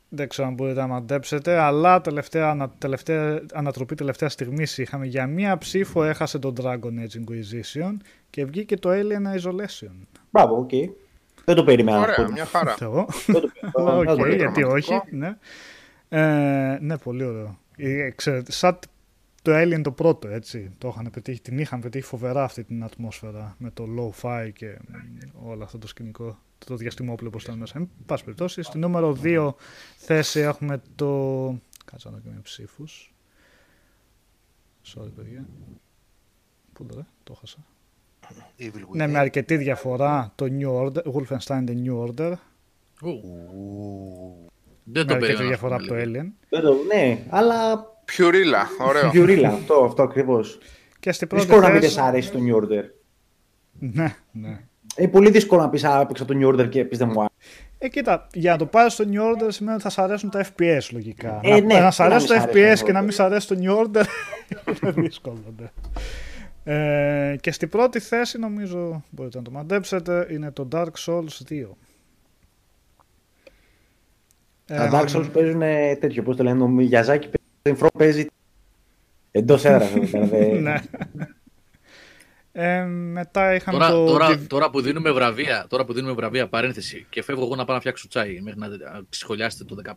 δεν 0.08 0.28
ξέρω 0.28 0.48
αν 0.48 0.54
μπορείτε 0.54 0.80
να 0.80 0.86
μαντέψετε, 0.86 1.58
αλλά 1.58 2.00
τελευταία, 2.00 2.50
ανα- 2.50 2.70
τελευταία, 2.78 3.42
ανατροπή 3.52 3.94
τελευταία 3.94 4.28
στιγμής 4.28 4.78
είχαμε 4.78 5.06
για 5.06 5.26
μία 5.26 5.58
ψήφο 5.58 6.04
έχασε 6.04 6.38
το 6.38 6.52
Dragon 6.60 6.74
Age 6.82 7.20
Inquisition 7.24 7.96
και 8.30 8.44
βγήκε 8.44 8.76
το 8.76 8.90
Alien 8.92 9.38
Isolation. 9.40 9.92
Μπράβο, 10.30 10.56
οκ. 10.58 10.70
Δεν 11.44 11.56
το 11.56 11.64
περίμενα 11.64 11.98
Ωραία, 11.98 12.14
αυτό. 12.18 12.32
μια 12.32 12.44
χαρά. 12.44 12.74
Θεό. 12.74 13.06
Δεν 13.26 13.40
το 13.40 13.48
περίμενα. 13.60 13.96
Οκ, 13.96 14.04
Δεν 14.04 14.16
το 14.16 14.22
περίμενα. 14.22 14.36
γιατί 14.36 14.62
όχι. 14.62 14.88
δραματικό. 14.88 15.16
Ναι. 15.16 15.36
Ε, 16.08 16.78
ναι, 16.80 16.98
πολύ 16.98 17.24
ωραίο. 17.24 17.58
Ε, 17.76 18.10
ξέρετε, 18.10 18.52
σαν 18.52 18.78
το 19.42 19.52
Alien 19.54 19.80
το 19.82 19.90
πρώτο, 19.90 20.28
έτσι. 20.28 20.70
Το 20.78 20.88
είχαν 20.88 21.10
πετύχει, 21.12 21.40
την 21.40 21.58
είχαν 21.58 21.80
πετύχει 21.80 22.04
φοβερά 22.04 22.42
αυτή 22.44 22.64
την 22.64 22.84
ατμόσφαιρα 22.84 23.54
με 23.58 23.70
το 23.70 23.84
low-fi 23.98 24.48
και 24.52 24.76
μ, 24.88 25.48
όλο 25.50 25.64
αυτό 25.64 25.78
το 25.78 25.86
σκηνικό. 25.86 26.38
Το 26.66 26.76
διαστημόπλαιο 26.76 27.30
που 27.30 27.38
ήταν 27.42 27.58
μέσα. 27.58 27.78
Εν 27.78 27.88
πάση 28.06 28.24
περιπτώσει, 28.24 28.62
στη 28.62 28.78
νούμερο 28.78 29.16
2 29.22 29.54
θέση 29.96 30.40
έχουμε 30.40 30.82
το. 30.94 31.06
Κάτσε 31.84 32.08
να 32.08 32.14
δω 32.14 32.20
και 32.20 32.28
με 32.34 32.40
ψήφους. 32.42 33.14
Sorry, 34.94 35.10
παιδιά. 35.16 35.46
Πού 36.72 36.84
το 36.86 36.94
ρε, 36.96 37.06
το 37.24 37.34
χάσα. 37.34 37.58
Evil 38.58 38.62
Within. 38.64 38.88
Ναι, 38.92 39.06
με 39.06 39.18
αρκετή 39.18 39.56
διαφορά 39.56 40.32
το 40.34 40.46
New 40.58 40.84
Order, 40.84 41.02
Wolfenstein 41.12 41.64
The 41.68 41.84
New 41.84 42.06
Order. 42.06 42.32
Ου, 43.02 43.08
Ου. 43.08 44.46
Δεν 44.84 45.06
Με 45.06 45.08
το 45.08 45.14
αρκετή 45.14 45.18
περίμενα. 45.18 45.46
διαφορά 45.48 45.74
από 45.74 45.82
αυτό, 45.84 45.94
το 45.94 46.00
δηλαδή. 46.00 46.28
Alien. 46.28 46.46
Δεν 46.48 46.60
το- 46.62 46.76
Ναι, 46.94 47.26
αλλά 47.28 47.86
Πιουρίλα, 48.04 48.66
ωραίο. 48.80 49.10
Γιουρίλα, 49.10 49.48
αυτό, 49.48 49.84
αυτό 49.84 50.02
ακριβώς. 50.02 50.58
Και 51.00 51.12
στην 51.12 51.28
πρώτη 51.28 51.44
Δύσκολο 51.44 51.66
να 51.66 51.72
μην 51.72 51.80
θέση... 51.82 51.94
δεν 51.94 52.04
σ' 52.04 52.06
αρέσει 52.06 52.30
το 52.32 52.38
New 52.42 52.62
Order. 52.62 52.84
Ναι, 53.78 54.16
ναι. 54.32 54.67
Ε, 55.00 55.06
πολύ 55.06 55.30
δύσκολο 55.30 55.62
να 55.62 55.68
πεις 55.68 55.84
Α, 55.84 56.00
έπαιξα 56.00 56.24
το 56.24 56.34
New 56.40 56.48
Order 56.48 56.68
και 56.68 56.84
πεις 56.84 56.98
δεν 56.98 57.08
μου 57.08 57.20
άρεσε. 57.20 57.34
Ε, 57.78 57.88
κοίτα, 57.88 58.26
για 58.32 58.50
να 58.50 58.58
το 58.58 58.66
πάρεις 58.66 58.92
στο 58.92 59.04
New 59.12 59.20
Order 59.20 59.46
σημαίνει 59.48 59.74
ότι 59.74 59.82
θα 59.82 59.90
σ' 59.90 59.98
αρέσουν 59.98 60.30
τα 60.30 60.44
FPS 60.44 60.88
λογικά. 60.90 61.40
Ε, 61.42 61.50
να, 61.50 61.60
ναι, 61.60 61.80
να 61.80 61.90
σ' 61.90 61.96
τι 61.96 61.98
να 61.98 62.04
αρέσουν 62.04 62.28
μην 62.28 62.28
τα 62.28 62.40
σ' 62.40 62.42
αρέσει 62.42 62.74
FPS 62.74 62.78
το 62.78 62.84
και 62.84 62.92
να 62.92 63.00
New 63.00 63.02
μην 63.02 63.10
σ' 63.10 63.20
αρέσει 63.20 63.48
το 63.48 63.56
New 63.60 63.84
Order 63.84 64.04
είναι 64.82 64.92
δύσκολο. 64.92 65.54
Ναι. 65.58 65.70
Ε, 66.64 67.36
και 67.36 67.52
στην 67.52 67.68
πρώτη 67.68 67.98
θέση 67.98 68.38
νομίζω 68.38 69.02
μπορείτε 69.10 69.38
να 69.38 69.44
το 69.44 69.50
μαντέψετε 69.50 70.26
είναι 70.30 70.50
το 70.50 70.68
Dark 70.72 70.92
Souls 71.06 71.50
2. 71.50 71.64
Τα 74.64 74.90
Dark 74.92 75.16
Souls 75.16 75.28
παίζουν 75.32 75.62
ε, 75.62 75.96
τέτοιο, 75.96 76.22
πώς 76.22 76.36
το 76.36 76.42
λένε, 76.42 76.62
ο 76.62 76.68
Μιαζάκη 76.68 77.30
παίζει, 77.62 77.84
παίζει 77.98 78.26
εντός 79.30 79.64
έδρας. 79.64 79.92
ναι. 80.62 80.74
Ε, 82.60 82.84
μετά 82.84 83.54
είχαμε 83.54 83.78
Τώρα, 83.78 83.90
το... 83.90 84.06
τώρα, 84.06 84.30
Div- 84.30 84.46
τώρα, 84.46 84.70
που 84.70 84.80
δίνουμε 84.80 85.10
βραβεία, 85.10 85.66
τώρα 85.68 85.84
που 85.84 85.92
δίνουμε 85.92 86.12
βραβεία, 86.12 86.48
παρένθεση, 86.48 87.06
και 87.10 87.22
φεύγω 87.22 87.44
εγώ 87.44 87.56
να 87.56 87.64
πάω 87.64 87.74
να 87.74 87.80
φτιάξω 87.80 88.08
τσάι 88.08 88.40
μέχρι 88.40 88.58
να 88.58 88.66
α, 88.66 89.02
σχολιάσετε 89.08 89.64
το 89.64 89.76
15. 89.84 89.92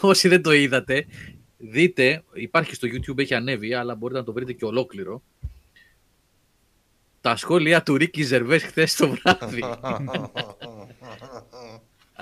Όσοι 0.00 0.28
δεν 0.28 0.42
το 0.42 0.52
είδατε, 0.52 1.06
δείτε, 1.56 2.24
υπάρχει 2.32 2.74
στο 2.74 2.88
YouTube, 2.90 3.18
έχει 3.18 3.34
ανέβει, 3.34 3.74
αλλά 3.74 3.94
μπορείτε 3.94 4.18
να 4.18 4.24
το 4.24 4.32
βρείτε 4.32 4.52
και 4.52 4.64
ολόκληρο. 4.64 5.22
Τα 7.20 7.36
σχόλια 7.36 7.82
του 7.82 7.96
Ρίκη 7.96 8.22
Ζερβές 8.22 8.62
χθες 8.62 8.94
το 8.94 9.08
βράδυ. 9.08 9.64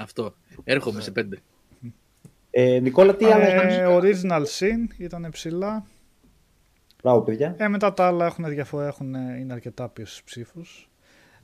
Αυτό. 0.05 0.35
Έρχομαι 0.65 1.01
σε 1.01 1.11
πέντε. 1.11 1.39
Ε, 2.51 2.79
Νικόλα, 2.79 3.15
τι 3.15 3.25
άλλο 3.25 3.45
ε, 3.45 3.55
έχεις; 3.55 3.79
original 3.87 4.43
Sin 4.43 4.95
ήταν 4.99 5.29
ψηλά. 5.31 5.87
Μπράβο, 7.03 7.23
παιδιά. 7.23 7.55
Ε, 7.59 7.69
μετά 7.69 7.95
τα 7.95 8.07
άλλα 8.07 8.27
έχουν 8.27 8.49
διαφορά, 8.49 8.87
έχουν, 8.87 9.15
είναι 9.15 9.53
αρκετά 9.53 9.89
πίσω 9.89 10.11
στους 10.11 10.23
ψήφους. 10.23 10.91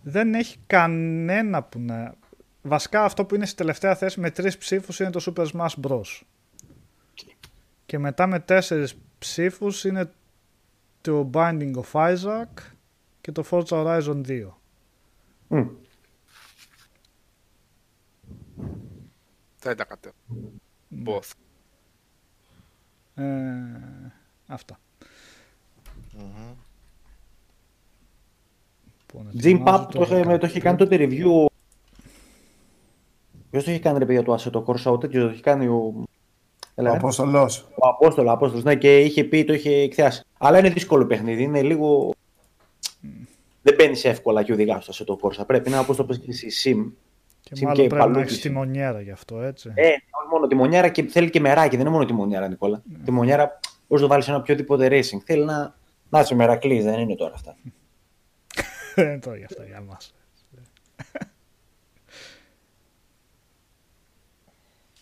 Δεν 0.03 0.35
έχει 0.35 0.59
κανένα 0.67 1.63
που 1.63 1.79
να... 1.81 2.15
Βασικά 2.63 3.05
αυτό 3.05 3.25
που 3.25 3.35
είναι 3.35 3.47
στη 3.47 3.57
τελευταία 3.57 3.95
θέση 3.95 4.21
με 4.21 4.31
τρεις 4.31 4.59
ψήφους 4.59 5.01
είναι 5.01 5.11
το 5.11 5.21
Super 5.27 5.47
Smash 5.47 5.75
Bros. 5.87 6.21
Και 7.87 7.99
μετά 7.99 8.27
με 8.27 8.41
τέσσερις 8.41 8.95
ψήφους 9.19 9.85
είναι 9.85 10.11
το 11.01 11.31
Binding 11.33 11.73
of 11.75 12.17
Isaac 12.17 12.73
και 13.21 13.33
το 13.33 13.45
Forza 13.51 13.65
Horizon 13.65 14.27
2. 14.27 14.49
Μμ. 15.49 15.69
Δεν 19.59 19.77
τα 19.77 19.85
κατέ. 19.85 20.13
Both. 21.05 21.31
Ε, 23.15 23.25
αυτά. 24.47 24.79
Λοιπόν, 29.01 29.31
Jim 29.33 29.39
ετοιμάζω 29.39 29.85
Pap 29.85 29.89
το, 29.93 30.03
είχε- 30.03 30.39
το 30.39 30.47
είχε 30.47 30.61
κάνει 30.61 30.77
τότε 30.77 30.97
review. 31.01 31.47
Ποιος 33.51 33.65
το 33.65 33.71
είχε 33.71 33.81
κάνει 33.81 33.99
ρε 33.99 34.07
παιδιά 34.07 34.23
το 34.23 34.35
Assetto 34.35 34.65
Corsa, 34.65 34.93
ο 34.93 34.99
τέτοιο 34.99 35.27
το 35.27 35.33
είχε 35.33 35.41
κάνει 35.43 35.67
ο. 35.67 36.05
Έλα, 36.75 36.89
Ο 36.91 36.93
ρε. 36.93 36.99
Απόστολος. 36.99 37.67
Ο 37.75 37.89
Απόστολος, 37.89 38.33
Απόστολος, 38.33 38.65
ναι, 38.65 38.75
και 38.77 38.99
είχε 39.01 39.25
πει, 39.25 39.45
το 39.45 39.53
είχε 39.53 39.71
εκθιάσει. 39.71 40.23
Αλλά 40.39 40.59
είναι 40.59 40.71
δύσκολο 40.71 41.07
παιχνίδι, 41.07 41.43
είναι 41.43 41.63
λίγο. 41.63 42.15
Δεν 43.63 43.75
μπαίνει 43.75 44.01
εύκολα 44.03 44.43
και 44.43 44.53
οδηγά 44.53 44.81
στο 44.81 44.93
Assetto 45.21 45.29
Corsa. 45.29 45.47
Πρέπει 45.47 45.71
να 45.71 45.79
όπως 45.79 45.97
το 45.97 46.05
πες 46.05 46.19
και 46.19 46.31
εσύ, 46.31 46.47
sim. 46.47 46.91
Και 47.41 47.55
Συν 47.55 47.67
μάλλον 47.69 47.83
και 47.83 47.89
πρέπει 47.89 47.95
να 47.95 47.99
παλούκι. 48.13 48.21
έχεις 48.33 48.41
τη 48.41 48.51
μονιέρα 48.51 49.01
γι' 49.01 49.11
αυτό, 49.11 49.41
έτσι. 49.41 49.73
Ε, 49.75 49.89
όχι 49.89 50.29
μόνο 50.31 50.47
τη 50.47 50.55
μονιάρα 50.55 50.89
και 50.89 51.03
θέλει 51.03 51.31
και 51.31 51.41
μεράκι, 51.41 51.71
δεν 51.77 51.81
είναι 51.81 51.91
μόνο 51.95 52.05
τη 52.05 52.13
μονιάρα, 52.13 52.49
Νικόλα. 52.49 52.83
Τη 53.05 53.11
μονιάρα 53.11 53.45
μπορεί 53.45 53.63
να 53.89 53.99
το 54.01 54.07
βάλεις 54.07 54.25
σε 54.25 54.31
ένα 54.31 54.41
οποιοδήποτε 54.41 54.89
racing. 54.91 55.19
Θέλει 55.25 55.45
να. 55.45 55.75
Να 56.13 56.21
είσαι 56.21 56.35
μερακλής, 56.35 56.85
δεν 56.85 57.01
είναι 57.01 57.15
τώρα 57.15 57.35
αυτά. 57.35 57.57
Δεν 58.95 59.09
είναι 59.09 59.19
τώρα 59.19 59.37
γι' 59.37 59.45
αυτό 59.45 59.63
για 59.63 59.81
μας. 59.81 60.15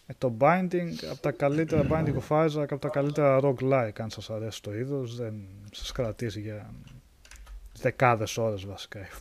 Ε, 0.06 0.12
το 0.18 0.36
Binding, 0.40 0.92
από 1.10 1.20
τα 1.20 1.30
καλύτερα 1.30 1.86
Binding 1.90 2.14
of 2.28 2.46
Isaac, 2.46 2.66
από 2.70 2.78
τα 2.78 2.88
καλύτερα 2.88 3.40
roguelike, 3.42 4.00
αν 4.00 4.10
σας 4.10 4.30
αρέσει 4.30 4.62
το 4.62 4.74
είδος, 4.74 5.16
δεν 5.16 5.34
σας 5.72 5.92
κρατήσει 5.92 6.40
για 6.40 6.70
δεκάδες 7.72 8.38
ώρες 8.38 8.64
βασικά. 8.64 8.98
Έχει 8.98 9.12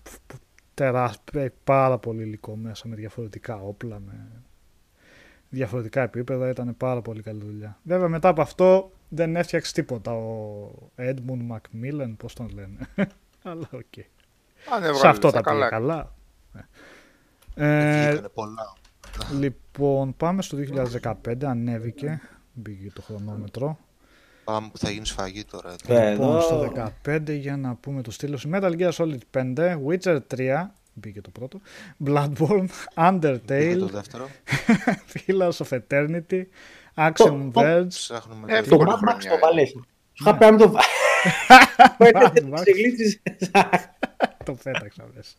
τεράστιο, 0.74 1.40
έχει 1.40 1.54
πάρα 1.64 1.98
πολύ 1.98 2.22
υλικό 2.24 2.56
μέσα 2.56 2.88
με 2.88 2.96
διαφορετικά 2.96 3.56
όπλα, 3.56 4.00
με 4.00 4.44
διαφορετικά 5.50 6.02
επίπεδα, 6.02 6.50
ήταν 6.50 6.78
πάρα 6.78 7.02
πολύ 7.02 7.22
καλή 7.22 7.44
δουλειά. 7.44 7.80
Βέβαια 7.84 8.08
μετά 8.08 8.28
από 8.28 8.42
αυτό 8.42 8.92
δεν 9.10 9.36
έφτιαξε 9.36 9.74
τίποτα 9.74 10.12
ο 10.12 10.70
Edmund 10.98 11.48
McMillen, 11.52 12.14
πώς 12.18 12.34
τον 12.34 12.50
λένε. 12.54 12.78
Αλλά 13.44 13.70
οκ. 13.72 13.98
Αν 14.74 14.82
Σε 14.82 14.88
έβγαλε 14.88 15.08
αυτό 15.10 15.30
τα 15.32 15.42
τα 15.42 15.50
πήγε 15.50 15.62
καλά. 15.70 15.70
καλά. 15.70 16.14
Ε, 17.56 18.08
Βγήκανε 18.10 18.30
πολλά. 18.30 18.74
λοιπόν, 19.40 20.16
πάμε 20.18 20.42
στο 20.42 20.58
2015, 21.02 21.44
ανέβηκε, 21.44 22.22
μπήκε 22.54 22.92
το 22.94 23.02
χρονόμετρο. 23.02 23.80
Πάμε 24.44 24.70
που 24.72 24.78
θα 24.78 24.90
γίνει 24.90 25.06
σφαγή 25.06 25.44
τώρα. 25.46 25.70
εδώ. 25.84 25.96
Ε, 26.02 26.12
Λοιπόν, 26.12 26.28
εδώ- 26.30 26.42
στο 26.42 26.72
15 27.06 27.22
για 27.40 27.58
να 27.58 27.76
πούμε 27.76 28.02
το 28.02 28.12
στήλος. 28.12 28.48
Metal 28.54 28.78
Gear 28.80 28.92
Solid 28.92 29.18
5, 29.32 29.78
Witcher 29.88 30.20
3, 30.36 30.72
μπήκε 30.94 31.22
το 31.22 31.30
πρώτο, 31.30 31.60
Bloodborne, 32.06 32.66
Και 32.68 32.94
Undertale, 32.96 33.76
το 33.80 33.86
δεύτερο. 33.88 34.28
Pillars 35.14 35.52
of 35.68 35.80
Eternity, 35.80 36.44
Action 37.08 37.14
Το- 37.14 37.52
Verge, 37.56 37.88
Ψάχνουμε 37.88 38.58
Ε, 38.58 38.62
το 38.62 38.70
Το 38.70 38.78
Πολύ 38.78 38.90
Mad 38.92 38.94
Max 38.94 38.98
χρονιά 38.98 39.30
το 39.30 39.36
είναι. 39.36 39.40
βάλες. 39.42 39.70
Σου 39.70 39.84
είχα 40.24 40.38
πει 40.38 40.46
να 40.46 40.52
μην 40.52 40.60
το 40.60 40.72
βάλεις. 40.72 40.88
Mad 41.98 42.54
Max. 42.54 42.60
Σε 42.64 42.72
γλίτσεις. 42.72 43.22
το 44.46 44.58
πέταξα 44.64 45.04
μέσα. 45.16 45.36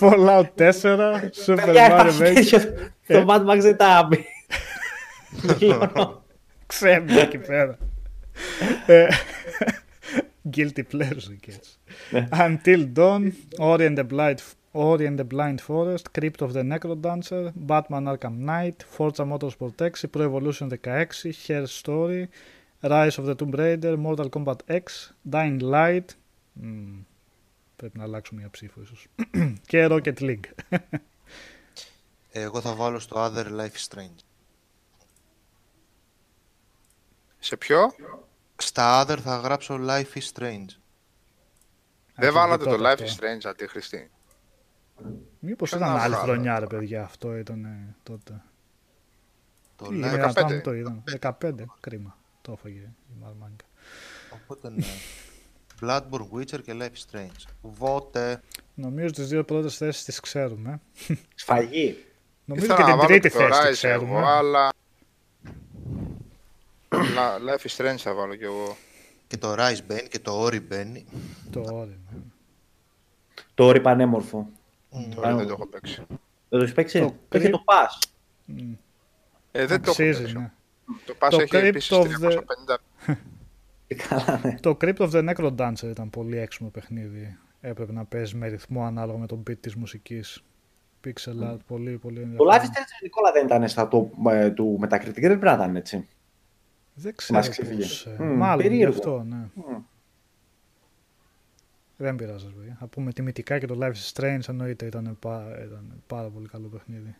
Fallout 0.00 0.46
4, 0.54 1.20
Super 1.46 1.62
Παιδιά, 1.64 2.00
Mario 2.00 2.12
υπάρχει 2.14 2.22
Maker, 2.22 2.60
τέτοιο. 3.06 3.24
Το 3.24 3.24
Mad 3.28 3.46
Max 3.54 3.58
δεν 3.60 3.76
τα 3.76 4.08
πει. 4.10 4.24
ξέμει 6.66 7.12
εκεί 7.14 7.38
πέρα. 7.38 7.78
Ε, 8.86 9.06
Guilty 10.56 10.82
pleasure 10.92 11.36
και 11.40 11.52
έτσι. 11.54 11.70
Ναι. 12.10 12.28
Until 12.32 12.88
Dawn, 12.96 13.30
Ori 13.58 13.80
and 13.88 13.98
the 13.98 14.06
Blind, 14.12 14.34
Ori 14.72 15.06
and 15.06 15.18
the 15.18 15.24
Blind 15.24 15.60
Forest, 15.60 16.12
Crypt 16.12 16.40
of 16.42 16.52
the 16.52 16.62
Necrodancer, 16.62 17.52
Batman 17.54 18.04
Arkham 18.04 18.36
Knight, 18.38 18.84
Forza 18.84 19.24
Motorsport 19.24 19.74
6, 19.78 20.04
Pro 20.12 20.22
Evolution 20.22 20.68
16, 20.70 21.32
Hair 21.46 21.66
Story, 21.66 22.28
Rise 22.82 23.18
of 23.18 23.26
the 23.26 23.34
Tomb 23.34 23.52
Raider, 23.52 23.96
Mortal 23.96 24.30
Kombat 24.30 24.60
X, 24.68 25.12
Dying 25.28 25.60
Light, 25.60 26.14
Μμμ, 26.52 27.04
πρέπει 27.76 27.98
να 27.98 28.04
αλλάξω 28.04 28.34
μια 28.34 28.50
ψήφο 28.50 28.80
ίσως, 28.82 29.06
και 29.66 29.86
Rocket 29.90 30.18
League. 30.18 30.78
Εγώ 32.32 32.60
θα 32.60 32.74
βάλω 32.74 32.98
στο 32.98 33.16
Other 33.24 33.46
Life 33.46 33.72
is 33.72 33.88
Strange. 33.88 34.18
Σε 37.38 37.56
ποιο? 37.56 37.92
Στα 38.56 39.04
Other 39.04 39.18
θα 39.18 39.36
γράψω 39.36 39.78
Life 39.80 40.12
is 40.14 40.32
Strange. 40.34 40.66
Δεν 42.14 42.32
βάλατε 42.32 42.64
το 42.64 42.70
τότε 42.70 42.82
Life 42.82 43.02
αυτό. 43.02 43.04
is 43.04 43.24
Strange 43.24 43.50
αντίχρηστη. 43.50 44.10
Μήπως 45.38 45.68
Ποιο 45.70 45.78
ήταν 45.78 45.92
να 45.92 46.00
άλλη 46.02 46.14
βγάλω 46.14 46.24
χρονιά 46.32 46.54
τώρα. 46.54 46.66
ρε 46.68 46.76
παιδιά, 46.76 47.02
αυτό 47.02 47.36
ήταν 47.36 47.64
ε, 47.64 47.94
τότε. 48.02 48.42
Το 49.76 49.84
Τι, 49.84 49.90
Life... 49.94 49.96
είναι 49.96 50.08
15. 50.26 50.32
δυνατόν 50.34 50.62
το 50.62 50.72
είδαν. 50.74 51.02
15, 51.20 51.50
κρίμα. 51.80 52.16
Το 52.42 52.52
έφαγε 52.52 52.78
η 52.78 53.14
Μαρμάνικα. 53.20 53.64
Οπότε 54.42 54.70
ναι. 54.70 54.84
Bloodborne, 55.82 56.28
Witcher 56.38 56.62
και 56.62 56.72
Life 56.78 56.82
is 56.82 57.10
Strange. 57.16 57.44
Βότε. 57.62 58.40
Νομίζω 58.74 59.10
τις 59.12 59.28
δύο 59.28 59.44
πρώτες 59.44 59.76
θέσεις 59.76 60.04
τις 60.04 60.20
ξέρουμε. 60.20 60.80
Σφαγή. 61.34 62.04
Νομίζω 62.44 62.66
Ήθελα 62.66 62.78
και 62.78 62.82
να 62.82 62.88
την 62.88 62.96
βάλω 62.96 63.08
τρίτη 63.20 63.28
και 63.30 63.36
το 63.38 63.54
θέση 63.54 63.60
τη 63.62 63.68
Rise 63.68 63.72
ξέρουμε. 63.72 64.18
εγώ, 64.18 64.26
αλλά... 64.26 64.68
La- 66.90 67.38
Life 67.48 67.66
is 67.66 67.76
Strange 67.76 67.96
θα 67.98 68.14
βάλω 68.14 68.34
κι 68.34 68.44
εγώ. 68.44 68.76
Και 69.26 69.36
το 69.36 69.52
Rise 69.58 69.78
μπαίνει 69.86 70.08
και 70.08 70.18
το 70.18 70.44
Ori 70.46 70.62
μπαίνει. 70.62 71.04
Το 71.50 71.60
όριο. 71.60 71.98
ναι. 72.12 72.18
Το 73.54 73.64
όρι 73.64 73.80
πανέμορφο. 73.80 74.50
Τώρα 75.14 75.34
δεν 75.36 75.46
το 75.46 75.52
έχω 75.52 75.66
παίξει. 75.66 76.04
Δεν 76.08 76.18
το 76.48 76.56
έχεις 76.56 76.72
παίξει. 76.72 77.00
Το 77.00 77.14
Το 77.28 77.36
έχει 77.38 77.46
Crypt- 77.46 77.50
το 77.50 77.62
Pass. 77.66 78.08
Μμ. 78.46 78.72
Ε, 79.52 79.66
δεν 79.66 79.68
το 79.68 79.74
έχω 79.74 79.90
Αξίζει, 79.90 80.18
παίξει. 80.22 80.36
ναι. 80.38 80.50
Το 81.06 81.14
Pass 81.20 81.28
Το 81.30 81.40
έχει 81.40 81.50
Crypt 81.56 81.62
επίσης 81.62 81.90
of 81.92 82.02
350. 82.02 82.76
Ε, 83.86 83.94
Καλά, 83.94 84.40
ναι. 84.44 84.58
Το 84.60 84.76
Crypt 84.80 84.96
of 84.96 85.10
the 85.10 85.28
Necro 85.34 85.54
Dancer 85.56 85.82
ήταν 85.90 86.10
πολύ 86.10 86.38
έξιμο 86.38 86.68
παιχνίδι. 86.68 87.38
Έπρεπε 87.60 87.92
να 87.92 88.04
παίζει 88.04 88.36
με 88.36 88.48
ρυθμό 88.48 88.84
ανάλογα 88.84 89.18
με 89.18 89.26
τον 89.26 89.42
beat 89.50 89.58
της 89.60 89.74
μουσικής. 89.74 90.42
Pixel 91.04 91.50
art, 91.52 91.56
πολύ 91.66 91.98
πολύ 91.98 92.20
Το 92.20 92.44
Life 92.44 92.54
is 92.54 92.54
ενδιαφέρον. 92.54 92.70
Strange 92.72 93.02
Νικόλα 93.02 93.32
δεν 93.32 93.46
ήταν 93.46 93.68
στα 93.68 93.88
top 93.92 94.32
ε, 94.32 94.50
του 94.50 94.78
Metacritic. 94.82 95.12
Δεν 95.12 95.20
πρέπει 95.38 95.44
να 95.44 95.52
ήταν 95.52 95.76
έτσι. 95.76 96.08
Δεν 96.94 97.14
ξέρω 97.16 97.38
Μας 97.38 97.48
ξέφυγε. 97.48 97.80
πώς. 97.80 98.06
ε, 98.06 98.16
Μμ, 98.18 98.36
Μάλλον 98.36 98.62
γι' 98.62 98.68
περίεργο. 98.68 98.94
αυτό, 98.94 99.22
ναι. 99.28 99.36
Μμ. 99.54 99.76
Δεν 102.02 102.16
πειράζει, 102.16 102.46
παιδιά. 102.52 102.76
Θα 102.78 102.86
πούμε 102.86 103.12
τιμητικά 103.12 103.58
και 103.58 103.66
το 103.66 103.78
Life 103.80 103.92
is 103.92 104.12
Strange 104.12 104.48
εννοείται 104.48 104.86
ήταν, 104.86 105.16
πά- 105.20 105.58
ήταν 105.64 106.02
πάρα 106.06 106.28
πολύ 106.28 106.48
καλό 106.48 106.68
παιχνίδι. 106.68 107.16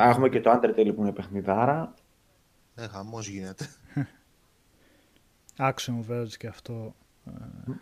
Α, 0.00 0.08
Έχουμε 0.08 0.28
και 0.28 0.40
το 0.40 0.50
Undertale 0.52 0.92
που 0.94 1.02
είναι 1.02 1.12
παιχνιδάρα. 1.12 1.94
Ε, 2.74 2.86
χαμός 2.88 3.28
γίνεται. 3.28 3.66
Action 5.58 6.04
Verge 6.10 6.32
και 6.38 6.46
αυτό 6.46 6.94
ε, 7.26 7.72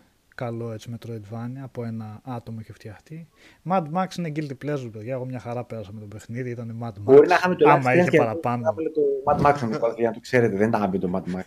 καλό 0.44 0.72
έτσι 0.72 0.90
Metroidvania 0.96 1.60
από 1.62 1.84
ένα 1.84 2.20
άτομο 2.24 2.58
είχε 2.60 2.72
φτιαχτεί. 2.72 3.28
Mad 3.70 3.82
Max 3.94 4.06
είναι 4.18 4.32
guilty 4.36 4.64
pleasure 4.64 4.88
παιδιά, 4.92 5.12
εγώ 5.12 5.24
μια 5.24 5.38
χαρά 5.38 5.64
πέρασα 5.64 5.90
με 5.92 6.00
το 6.00 6.06
παιχνίδι, 6.06 6.50
ήταν 6.50 6.78
Mad 6.82 6.88
Max. 6.88 7.00
Μπορεί 7.00 7.28
να 7.28 7.34
είχαμε 7.34 7.54
το 7.54 7.64
Life 7.68 7.72
is 7.72 7.76
Άμα 7.76 7.90
Strange 7.92 7.96
είχε 7.98 8.10
και 8.10 8.18
να 8.18 8.24
παραπάνω. 8.24 8.62
βάλουμε 8.62 8.90
το 8.90 9.00
Mad 9.24 9.46
Max 9.50 9.62
ο 9.64 9.66
Νικόλας, 9.66 9.96
για 9.96 10.08
να 10.08 10.14
το 10.14 10.20
ξέρετε. 10.20 10.56
Δεν 10.56 10.70
τα 10.70 10.88
πει 10.90 10.98
το 10.98 11.10
Mad 11.14 11.36
Max. 11.36 11.44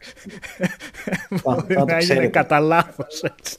Μπορεί 1.43 1.57
να 1.75 1.79
το 1.79 1.85
να 1.85 1.93
έγινε 1.95 1.97
ξέρετε. 1.99 2.27
κατά 2.27 2.59
λάθος 2.59 3.21
έτσι. 3.23 3.57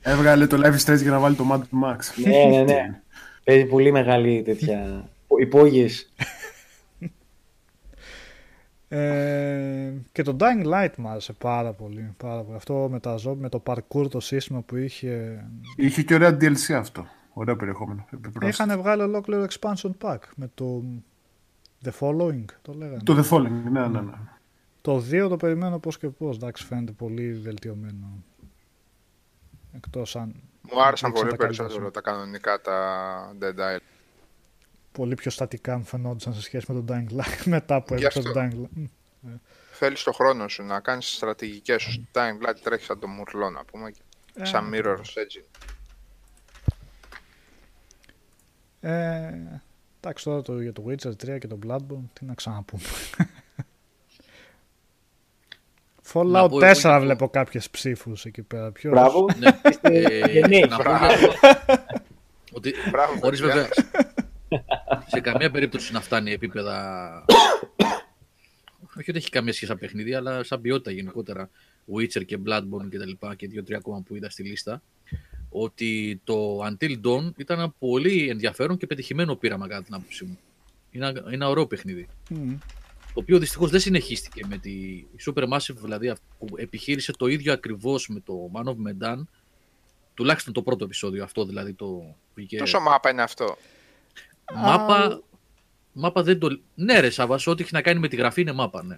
Έβγαλε 0.00 0.46
το 0.46 0.60
Life 0.64 0.74
is 0.76 0.92
Strange 0.92 1.00
για 1.02 1.10
να 1.10 1.18
βάλει 1.18 1.34
το 1.36 1.44
Mad 1.52 1.84
Max. 1.84 1.96
ναι, 2.24 2.44
ναι, 2.56 2.62
ναι. 2.62 3.00
Παίζει 3.44 3.64
πολύ 3.64 3.92
μεγάλη 3.92 4.42
τέτοια 4.42 5.04
υπόγειες. 5.46 6.12
Ε, 8.88 9.92
και 10.12 10.22
το 10.22 10.36
Dying 10.40 10.66
Light 10.66 10.94
μου 10.96 11.08
άρεσε 11.08 11.32
πάρα 11.32 11.72
πολύ, 11.72 12.14
πάρα 12.16 12.42
πολύ. 12.42 12.56
Αυτό 12.56 12.88
με, 12.90 13.00
τα 13.00 13.16
ζω, 13.16 13.34
με 13.34 13.48
το 13.48 13.62
parkour 13.66 14.10
το 14.10 14.20
σύστημα 14.20 14.60
που 14.60 14.76
είχε. 14.76 15.44
Είχε 15.76 16.02
και 16.02 16.14
ωραία 16.14 16.36
DLC 16.40 16.72
αυτό. 16.72 17.06
Ωραίο 17.32 17.56
περιεχόμενο. 17.56 18.06
επιπρόσθετο. 18.12 18.46
Είχαν 18.46 18.80
βγάλει 18.80 19.02
ολόκληρο 19.02 19.46
expansion 19.50 19.90
pack 20.02 20.18
με 20.36 20.50
το 20.54 20.82
The 21.84 21.90
Following, 22.00 22.44
το 22.62 22.72
λέγανε. 22.72 23.00
Το 23.04 23.16
The 23.16 23.34
Falling, 23.34 23.70
ναι, 23.70 23.86
ναι, 23.86 24.00
ναι. 24.00 24.12
Το 24.80 24.96
2 25.10 25.28
το 25.28 25.36
περιμένω 25.36 25.78
πώς 25.78 25.98
και 25.98 26.08
πώς, 26.08 26.36
εντάξει 26.36 26.64
φαίνεται 26.64 26.92
πολύ 26.92 27.32
βελτιωμένο. 27.32 28.22
Εκτός 29.72 30.16
αν 30.16 30.34
Μου 30.72 30.82
άρεσαν 30.82 31.10
Δείξαν 31.10 31.12
πολύ 31.12 31.30
τα 31.30 31.36
καλύτερα 31.36 31.46
περισσότερο 31.46 31.84
σου. 31.84 31.90
τα 31.90 32.00
κανονικά 32.00 32.60
τα 32.60 32.78
Dead 33.40 33.58
Island. 33.58 33.87
Πολύ 34.98 35.14
πιο 35.14 35.30
στατικά 35.30 35.78
μου 35.78 35.84
φαινόντουσαν 35.84 36.34
σε 36.34 36.42
σχέση 36.42 36.72
με 36.72 36.82
τον 36.82 36.86
Dying 37.08 37.20
Light 37.20 37.42
μετά 37.54 37.82
που 37.82 37.94
Γι' 37.94 38.04
έπαιξα 38.04 38.22
τον 38.32 38.42
αυτό. 38.42 38.58
Dying 38.58 38.64
Light. 38.64 38.68
Μμ. 39.20 39.34
Θέλεις 39.72 40.02
το 40.02 40.12
χρόνο 40.12 40.48
σου 40.48 40.62
να 40.62 40.80
κάνεις 40.80 41.12
στρατηγικές 41.14 41.82
σου. 41.82 41.90
Στο 41.90 42.02
Dying 42.12 42.48
Light 42.48 42.54
τρέχεις 42.62 42.86
σαν 42.86 42.98
το 42.98 43.06
μουρλό 43.06 43.50
να 43.50 43.64
πούμε. 43.64 43.92
Ε, 44.34 44.44
Σαν 44.44 44.70
Mirror's 44.74 44.96
Edge. 45.18 45.42
Ε, 48.80 49.32
εντάξει 50.00 50.24
τώρα 50.24 50.42
το, 50.42 50.60
για 50.60 50.72
το 50.72 50.84
Witcher 50.88 51.08
3 51.10 51.38
και 51.38 51.46
το 51.46 51.58
Bloodborne, 51.66 52.08
τι 52.12 52.24
να 52.24 52.34
ξαναπούμε. 52.34 52.82
Να 56.12 56.44
Fallout 56.44 56.48
πω 56.50 56.64
εγώ 56.64 56.70
4 56.72 56.72
για 56.80 56.92
το- 56.94 57.00
βλέπω 57.00 57.28
κάποιες 57.28 57.70
ψήφους 57.70 58.24
εκεί 58.24 58.42
πέρα. 58.42 58.70
Ποιος; 58.72 58.92
Μπράβο. 58.92 59.26
Ναι. 59.38 59.60
Είστε 59.70 59.88
Ε, 59.98 60.30
γενναίοι. 60.30 60.60
να 60.68 60.76
πω 60.76 60.82
Μπράβο. 60.82 61.16
για- 61.16 61.86
ότι 62.52 62.72
Μπράβο, 62.90 63.18
χωρίς 63.20 63.40
παιδιά. 63.40 63.54
βέβαια 63.54 63.68
σε 65.12 65.20
καμία 65.20 65.50
περίπτωση 65.50 65.92
να 65.92 66.00
φτάνει 66.00 66.32
επίπεδα 66.32 67.24
όχι 68.98 69.10
ότι 69.10 69.18
έχει 69.18 69.30
καμία 69.30 69.52
σχέση 69.52 69.70
σαν 69.70 69.78
παιχνίδι 69.78 70.14
αλλά 70.14 70.42
σαν 70.42 70.60
ποιότητα 70.60 70.90
γενικότερα 70.90 71.50
Witcher 71.94 72.24
και 72.24 72.38
Bloodborne 72.46 72.88
και 72.90 72.98
τα 72.98 73.06
λοιπά 73.06 73.34
και 73.34 73.46
δύο-τρία 73.46 73.76
ακόμα 73.76 74.00
που 74.00 74.16
είδα 74.16 74.30
στη 74.30 74.42
λίστα 74.42 74.82
ότι 75.48 76.20
το 76.24 76.58
Until 76.66 77.00
Dawn 77.04 77.30
ήταν 77.36 77.58
ένα 77.58 77.70
πολύ 77.78 78.28
ενδιαφέρον 78.28 78.76
και 78.76 78.86
πετυχημένο 78.86 79.36
πείραμα 79.36 79.68
κατά 79.68 79.82
την 79.82 79.94
άποψή 79.94 80.24
μου. 80.24 80.38
Είναι 80.90 81.06
ένα, 81.06 81.20
είναι 81.20 81.34
ένα 81.34 81.48
ωραίο 81.48 81.66
παιχνίδι. 81.66 82.08
Μμ. 82.30 82.54
Το 83.14 83.24
οποίο 83.24 83.38
δυστυχώς 83.38 83.70
δεν 83.70 83.80
συνεχίστηκε 83.80 84.46
με 84.46 84.58
τη 84.58 84.70
η 84.70 85.16
Supermassive, 85.26 85.74
δηλαδή 85.74 86.08
αυτή 86.08 86.24
που 86.38 86.46
επιχείρησε 86.56 87.12
το 87.12 87.26
ίδιο 87.26 87.52
ακριβώς 87.52 88.08
με 88.08 88.20
το 88.20 88.50
Man 88.54 88.64
of 88.64 88.74
Medan. 88.74 89.22
Τουλάχιστον 90.14 90.52
το 90.52 90.62
πρώτο 90.62 90.84
επεισόδιο, 90.84 91.24
αυτό 91.24 91.44
δηλαδή 91.44 91.72
το 91.72 92.16
βγήκε. 92.34 92.58
Τόσο 92.58 92.80
μάπα 92.80 93.10
είναι 93.10 93.22
αυτό; 93.22 93.56
Μάπα, 94.54 95.22
μάπα 95.92 96.22
δεν 96.22 96.38
το. 96.38 96.60
Ναι, 96.74 97.00
ρε 97.00 97.10
Σάβα, 97.10 97.38
ό,τι 97.44 97.62
έχει 97.62 97.72
να 97.74 97.82
κάνει 97.82 98.00
με 98.00 98.08
τη 98.08 98.16
γραφή 98.16 98.40
είναι 98.40 98.52
μάπα, 98.52 98.82
ναι. 98.84 98.96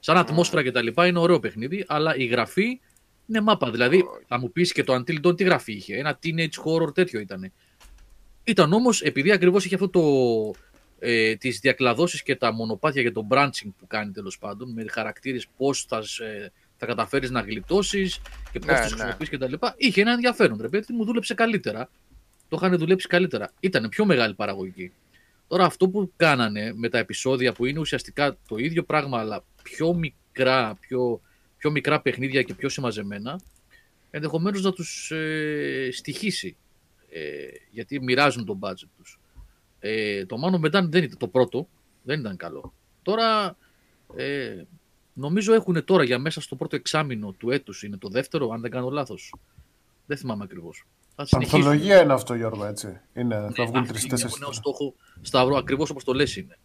Σαν 0.00 0.16
ατμόσφαιρα 0.16 0.62
και 0.62 0.70
τα 0.70 0.82
λοιπά 0.82 1.06
είναι 1.06 1.18
ωραίο 1.18 1.40
παιχνίδι, 1.40 1.84
αλλά 1.88 2.16
η 2.16 2.24
γραφή 2.24 2.80
είναι 3.26 3.40
μάπα. 3.40 3.70
Δηλαδή, 3.70 4.04
θα 4.26 4.38
μου 4.38 4.52
πεις 4.52 4.72
και 4.72 4.84
το 4.84 4.94
Until 4.94 5.26
Dawn 5.26 5.36
τι 5.36 5.44
γραφή 5.44 5.72
είχε. 5.72 5.96
Ένα 5.96 6.18
teenage 6.22 6.62
horror 6.64 6.94
τέτοιο 6.94 7.20
ήταν. 7.20 7.52
Ήταν 8.44 8.72
όμως, 8.72 9.02
επειδή 9.02 9.30
ακριβώς 9.32 9.64
είχε 9.64 9.74
αυτό 9.74 9.88
το. 9.88 10.02
Ε, 11.04 11.34
τις 11.36 11.58
διακλαδώσεις 11.58 12.22
και 12.22 12.36
τα 12.36 12.52
μονοπάτια 12.52 13.02
για 13.02 13.12
το 13.12 13.26
branching 13.30 13.68
που 13.78 13.86
κάνει 13.86 14.12
τέλος 14.12 14.38
πάντων 14.38 14.72
με 14.72 14.84
χαρακτήρες 14.90 15.46
πώς 15.56 15.84
θα, 15.88 16.02
σε- 16.02 16.52
θα 16.76 16.86
καταφέρεις 16.86 17.30
να 17.30 17.40
γλιτώσεις 17.40 18.20
και 18.52 18.58
πώς 18.58 18.66
Ναι, 18.68 18.72
τους 18.80 18.90
ναι. 18.90 18.96
χρησιμοποιείς 18.96 19.28
και 19.28 19.38
τα 19.38 19.48
λοιπά 19.48 19.74
είχε 19.76 20.00
ένα 20.00 20.12
ενδιαφέρον 20.12 20.58
ρε 20.60 20.68
παιδί 20.68 20.92
μου 20.92 21.04
δούλεψε 21.04 21.34
καλύτερα 21.34 21.88
το 22.52 22.58
είχαν 22.60 22.78
δουλέψει 22.78 23.06
καλύτερα 23.06 23.52
ήταν 23.60 23.88
πιο 23.88 24.04
μεγάλη 24.04 24.34
παραγωγική 24.34 24.92
Τώρα 25.48 25.64
αυτό 25.64 25.88
που 25.88 26.12
κάνανε 26.16 26.72
με 26.74 26.88
τα 26.88 26.98
επεισόδια 26.98 27.52
που 27.52 27.64
είναι 27.64 27.78
ουσιαστικά 27.78 28.36
το 28.48 28.56
ίδιο 28.56 28.84
πράγμα 28.84 29.18
αλλά 29.18 29.44
πιο 29.62 29.94
μικρά, 29.94 30.76
πιο, 30.80 31.20
πιο 31.56 31.70
μικρά 31.70 32.00
παιχνίδια 32.00 32.42
και 32.42 32.54
πιο 32.54 32.68
συμμαζεμένα 32.68 33.40
ενδεχομένως 34.10 34.62
να 34.62 34.72
τους 34.72 35.10
ε, 35.10 35.88
στοιχήσει 35.92 36.56
ε, 37.10 37.20
γιατί 37.70 38.00
μοιράζουν 38.00 38.44
τον 38.44 38.58
budget 38.62 38.88
τους. 38.96 39.20
Ε, 39.80 40.26
το 40.26 40.36
Mano 40.44 40.66
Medan 40.66 40.84
δεν 40.88 41.02
ήταν 41.02 41.18
το 41.18 41.28
πρώτο, 41.28 41.68
δεν 42.02 42.20
ήταν 42.20 42.36
καλό. 42.36 42.72
Τώρα 43.02 43.56
ε, 44.16 44.62
νομίζω 45.12 45.54
έχουν 45.54 45.84
τώρα 45.84 46.04
για 46.04 46.18
μέσα 46.18 46.40
στο 46.40 46.56
πρώτο 46.56 46.76
εξάμεινο 46.76 47.32
του 47.32 47.50
έτους, 47.50 47.82
είναι 47.82 47.96
το 47.96 48.08
δεύτερο, 48.08 48.50
αν 48.50 48.60
δεν 48.60 48.70
κάνω 48.70 48.90
λάθος. 48.90 49.34
Δεν 50.06 50.16
θυμάμαι 50.16 50.44
ακριβώς. 50.44 50.86
Θα 51.16 51.24
συνεχίσουν. 51.26 51.58
Ανθολογία 51.58 52.02
είναι 52.02 52.12
αυτό, 52.12 52.34
Γιώργο, 52.34 52.64
έτσι. 52.64 53.00
Είναι, 53.14 53.34
θα 53.34 53.52
Ναι, 53.58 53.64
βγουν 53.64 53.76
αυτή 53.76 53.92
τρει-τέσσερι. 53.92 54.32
Έχουν 54.32 54.48
ως 54.48 54.56
στόχο 54.56 54.94
Σταύρο 55.20 55.56
ακριβώς 55.56 55.90
όπως 55.90 56.04
το 56.04 56.12
λες 56.12 56.36
είναι. 56.36 56.58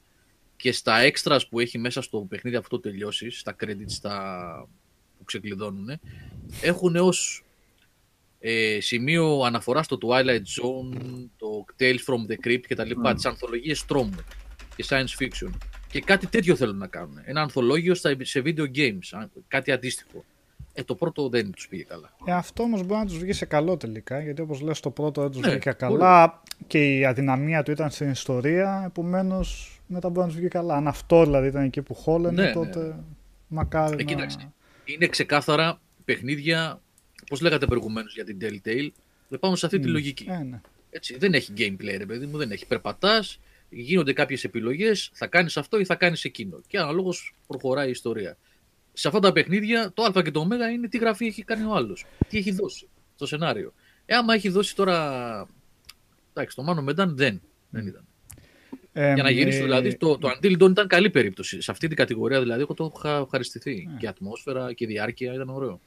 Και 0.55 0.71
στα 0.71 0.97
extras 1.11 1.39
που 1.49 1.59
έχει 1.59 1.77
μέσα 1.77 2.01
στο 2.01 2.19
παιχνίδι 2.29 2.55
αυτό 2.55 2.79
τελειώσει, 2.79 3.29
στα 3.29 3.55
credits 3.63 3.87
στα... 3.87 4.67
που 5.17 5.23
ξεκλειδώνουν, 5.23 5.99
έχουν 6.61 6.95
ως 6.95 7.43
ε, 8.39 8.77
σημείο 8.81 9.41
αναφορά 9.41 9.83
στο 9.83 9.97
Twilight 10.01 10.43
Zone, 10.61 10.97
το 11.37 11.65
Tales 11.79 11.99
from 12.05 12.31
the 12.31 12.47
Crypt 12.47 12.61
και 12.67 12.75
τα 12.75 12.85
λοιπά, 12.85 13.13
τις 13.13 13.25
ανθολογίες 13.25 13.85
τρόμου 13.85 14.17
και 14.75 14.85
science 14.89 15.19
fiction. 15.19 15.51
Και 15.87 16.01
κάτι 16.01 16.27
τέτοιο 16.27 16.55
θέλουν 16.55 16.77
να 16.77 16.87
κάνουν. 16.87 17.21
Ένα 17.25 17.41
ανθολόγιο 17.41 17.95
στα, 17.95 18.15
σε 18.21 18.41
video 18.45 18.75
games, 18.75 19.09
α, 19.11 19.27
κάτι 19.47 19.71
αντίστοιχο. 19.71 20.25
Ε, 20.79 20.83
το 20.83 20.95
πρώτο 20.95 21.29
δεν 21.29 21.51
τους 21.51 21.67
πήγε 21.67 21.83
καλά. 21.83 22.13
Ε, 22.25 22.31
αυτό 22.33 22.63
όμως 22.63 22.83
μπορεί 22.83 22.99
να 22.99 23.05
τους 23.05 23.17
βγει 23.17 23.33
σε 23.33 23.45
καλό 23.45 23.77
τελικά, 23.77 24.19
γιατί 24.21 24.41
όπως 24.41 24.61
λες 24.61 24.79
το 24.79 24.89
πρώτο 24.89 25.21
δεν 25.21 25.31
τους 25.31 25.41
Ναι, 25.41 25.49
βγήκε 25.49 25.69
μπορεί. 25.69 25.77
καλά 25.99 26.41
και 26.67 26.97
η 26.97 27.05
αδυναμία 27.05 27.63
του 27.63 27.71
ήταν 27.71 27.89
στην 27.89 28.09
ιστορία, 28.09 28.83
επομένως 28.85 29.79
μετά 29.87 30.09
μπορεί 30.09 30.19
να 30.19 30.27
τους 30.27 30.35
βγει 30.37 30.47
καλά. 30.47 30.75
Αν 30.75 30.87
αυτό 30.87 31.23
δηλαδή 31.23 31.47
ήταν 31.47 31.63
εκεί 31.63 31.81
που 31.81 31.93
χόλαινε, 31.93 32.41
Ναι, 32.41 32.47
ναι, 32.47 32.53
τότε 32.53 32.95
μακάρι 33.47 33.93
Ε, 33.93 33.95
να... 33.95 34.03
κοίταξε. 34.03 34.51
Είναι 34.85 35.07
ξεκάθαρα 35.07 35.79
παιχνίδια, 36.05 36.81
όπως 37.21 37.41
λέγατε 37.41 37.65
προηγουμένως 37.65 38.13
για 38.13 38.23
την 38.25 38.37
Telltale, 38.41 38.89
δεν 39.29 39.39
πάμε 39.39 39.55
σε 39.55 39.65
αυτή 39.65 39.79
τη 39.79 39.87
λογική. 39.87 40.25
Ε, 40.29 40.37
ναι. 40.43 40.61
Έτσι, 40.89 41.17
δεν 41.17 41.33
έχει 41.33 41.53
gameplay, 41.57 41.95
ρε 41.97 42.05
παιδί 42.05 42.25
μου, 42.25 42.37
δεν 42.37 42.51
έχει. 42.51 42.65
Περπατάς, 42.67 43.39
γίνονται 43.69 44.13
κάποιες 44.13 44.43
επιλογές, 44.43 45.09
θα 45.13 45.27
κάνεις 45.27 45.57
αυτό 45.57 45.79
ή 45.79 45.85
θα 45.85 45.95
κάνεις 45.95 46.23
εκείνο. 46.23 46.59
Και 46.67 46.77
αναλόγως 46.77 47.33
προχωράει 47.47 47.87
η 47.87 47.91
ιστορία. 47.91 48.37
Σε 48.99 49.07
αυτά 49.07 49.19
τα 49.19 49.31
παιχνίδια, 49.31 49.91
το 49.93 50.03
Α 50.03 50.21
και 50.21 50.31
το 50.31 50.39
Ω 50.39 50.69
είναι 50.73 50.87
τι 50.87 50.97
γραφή 50.97 51.25
έχει 51.25 51.43
κάνει 51.43 51.65
ο 51.65 51.75
άλλος. 51.75 52.05
Τι 52.27 52.37
έχει 52.37 52.51
δώσει 52.51 52.87
στο 53.15 53.25
σενάριο. 53.25 53.73
Ε, 54.05 54.15
άμα 54.15 54.33
έχει 54.33 54.49
δώσει 54.49 54.75
τώρα. 54.75 55.47
Εντάξει, 56.33 56.55
το 56.55 56.63
Μάνο 56.63 56.81
Μεντάν 56.81 57.15
δεν, 57.17 57.41
δεν 57.69 57.87
ήταν. 57.87 58.05
Ε, 58.93 59.13
Για 59.13 59.23
να 59.23 59.29
ε, 59.29 59.31
γυρίσω 59.31 59.63
δηλαδή, 59.63 59.97
το, 59.97 60.17
το 60.17 60.29
Until 60.29 60.61
Dawn 60.61 60.69
ήταν 60.69 60.87
καλή 60.87 61.09
περίπτωση. 61.09 61.61
Σε 61.61 61.71
αυτή 61.71 61.87
την 61.87 61.97
κατηγορία 61.97 62.39
δηλαδή, 62.39 62.61
εγώ 62.61 62.73
το 62.73 62.93
είχα 62.95 63.17
ευχαριστηθεί. 63.17 63.89
Και 63.99 64.05
η 64.05 64.07
ατμόσφαιρα 64.07 64.73
και 64.73 64.83
η 64.83 64.87
διάρκεια 64.87 65.33
ήταν 65.33 65.49
ωραίο. 65.49 65.79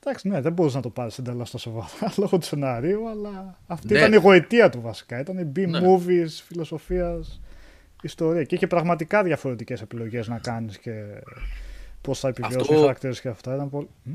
Εντάξει, 0.00 0.28
ναι, 0.28 0.40
δεν 0.40 0.52
μπορούσε 0.52 0.76
να 0.76 0.82
το 0.82 0.90
πάρεις 0.90 1.18
εντελώς 1.18 1.50
τόσο 1.50 1.70
σοβαρά 1.70 2.12
λόγω 2.22 2.38
του 2.38 2.46
σενάριου, 2.46 3.08
αλλά 3.08 3.60
αυτή 3.66 3.92
Ναι. 3.92 3.98
ήταν 3.98 4.12
η 4.12 4.16
γοητεία 4.16 4.70
του 4.70 4.80
βασικά. 4.80 5.20
Ήταν 5.20 5.38
η 5.38 5.66
Ναι. 5.66 5.78
B-movies, 5.82 6.28
φιλοσοφίας, 6.46 7.40
ιστορία. 8.04 8.44
Και 8.44 8.54
είχε 8.54 8.66
πραγματικά 8.66 9.22
διαφορετικές 9.22 9.80
επιλογές 9.80 10.28
να 10.28 10.38
κάνεις 10.38 10.78
και 10.78 11.04
πώς 12.00 12.20
θα 12.20 12.28
επιβιώσουν 12.28 12.60
Αυτό- 12.60 12.74
οι 12.74 12.78
χαρακτήρες 12.78 13.20
και 13.20 13.28
αυτά. 13.28 13.54
Ήταν 13.54 13.70
πολύ... 13.70 13.88
Μ; 14.02 14.12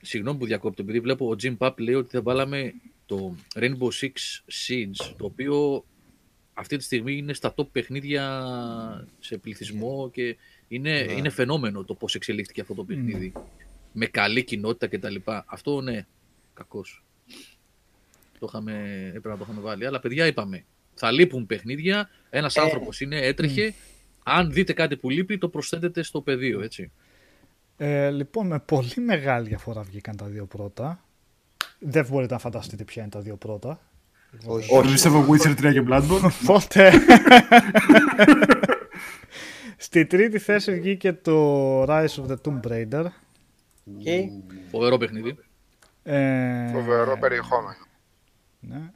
Συγγνώμη 0.00 0.38
που 0.38 0.46
διακόπτω, 0.46 0.82
επειδή 0.82 1.00
βλέπω 1.00 1.28
ο 1.28 1.34
Jim 1.42 1.56
Pap 1.58 1.72
λέει 1.78 1.94
ότι 1.94 2.16
θα 2.16 2.22
βάλαμε 2.22 2.74
το 3.06 3.34
Rainbow 3.54 3.88
Six 4.00 4.12
Siege, 4.50 5.14
το 5.16 5.24
οποίο 5.24 5.84
αυτή 6.54 6.76
τη 6.76 6.82
στιγμή 6.82 7.16
είναι 7.16 7.32
στα 7.32 7.54
top 7.56 7.68
παιχνίδια 7.72 8.42
σε 9.18 9.36
πληθυσμό 9.36 10.10
και 10.10 10.36
είναι, 10.68 11.06
είναι 11.16 11.28
φαινόμενο 11.28 11.84
το 11.84 11.94
πώς 11.94 12.14
εξελίχθηκε 12.14 12.60
αυτό 12.60 12.74
το 12.74 12.84
παιχνίδι. 12.84 13.32
Με 13.92 14.06
καλή 14.06 14.44
κοινότητα 14.44 14.86
κτλ. 14.86 15.14
Αυτό 15.46 15.80
ναι, 15.80 16.06
κακός. 16.54 17.04
Το 18.38 18.46
είχαμε, 18.48 19.04
έπρεπε 19.06 19.28
να 19.28 19.36
το 19.36 19.42
είχαμε 19.42 19.60
βάλει. 19.60 19.86
Αλλά 19.86 20.00
παιδιά 20.00 20.26
είπαμε, 20.26 20.64
θα 20.94 21.10
λείπουν 21.10 21.46
παιχνίδια, 21.46 22.08
ένας 22.30 22.56
άνθρωπος 22.56 23.00
είναι, 23.00 23.16
έτρεχε, 23.16 23.74
αν 24.22 24.52
δείτε 24.52 24.72
κάτι 24.72 24.96
που 24.96 25.10
λείπει 25.10 25.38
το 25.38 25.48
προσθέτετε 25.48 26.02
στο 26.02 26.20
πεδίο, 26.20 26.60
έτσι. 26.62 26.90
Ε, 27.76 28.10
λοιπόν, 28.10 28.46
με 28.46 28.58
πολύ 28.58 28.92
μεγάλη 29.04 29.48
διαφορά 29.48 29.82
βγήκαν 29.82 30.16
τα 30.16 30.26
δύο 30.26 30.44
πρώτα. 30.44 31.04
Δεν 31.78 32.06
μπορείτε 32.10 32.32
να 32.32 32.38
φανταστείτε 32.40 32.84
ποια 32.84 33.02
είναι 33.02 33.10
τα 33.10 33.20
δύο 33.20 33.36
πρώτα. 33.36 33.80
Όχι. 34.46 34.74
Όχι. 34.74 34.92
Πιστεύω 34.92 35.26
Witcher 35.30 35.50
3 35.50 35.72
και 35.72 35.82
Bloodborne. 35.88 36.30
Οπότε. 36.42 36.92
Στη 39.76 40.06
τρίτη 40.06 40.38
θέση 40.38 40.72
βγήκε 40.80 41.12
το 41.12 41.82
Rise 41.82 42.06
of 42.06 42.26
the 42.26 42.36
Tomb 42.44 42.60
Raider. 42.68 43.04
Και 43.98 44.28
Φοβερό 44.70 44.98
παιχνίδι. 44.98 45.36
Ε, 46.02 46.68
Φοβερό 46.72 47.18
περιεχόμενο. 47.18 47.86
ναι. 48.60 48.90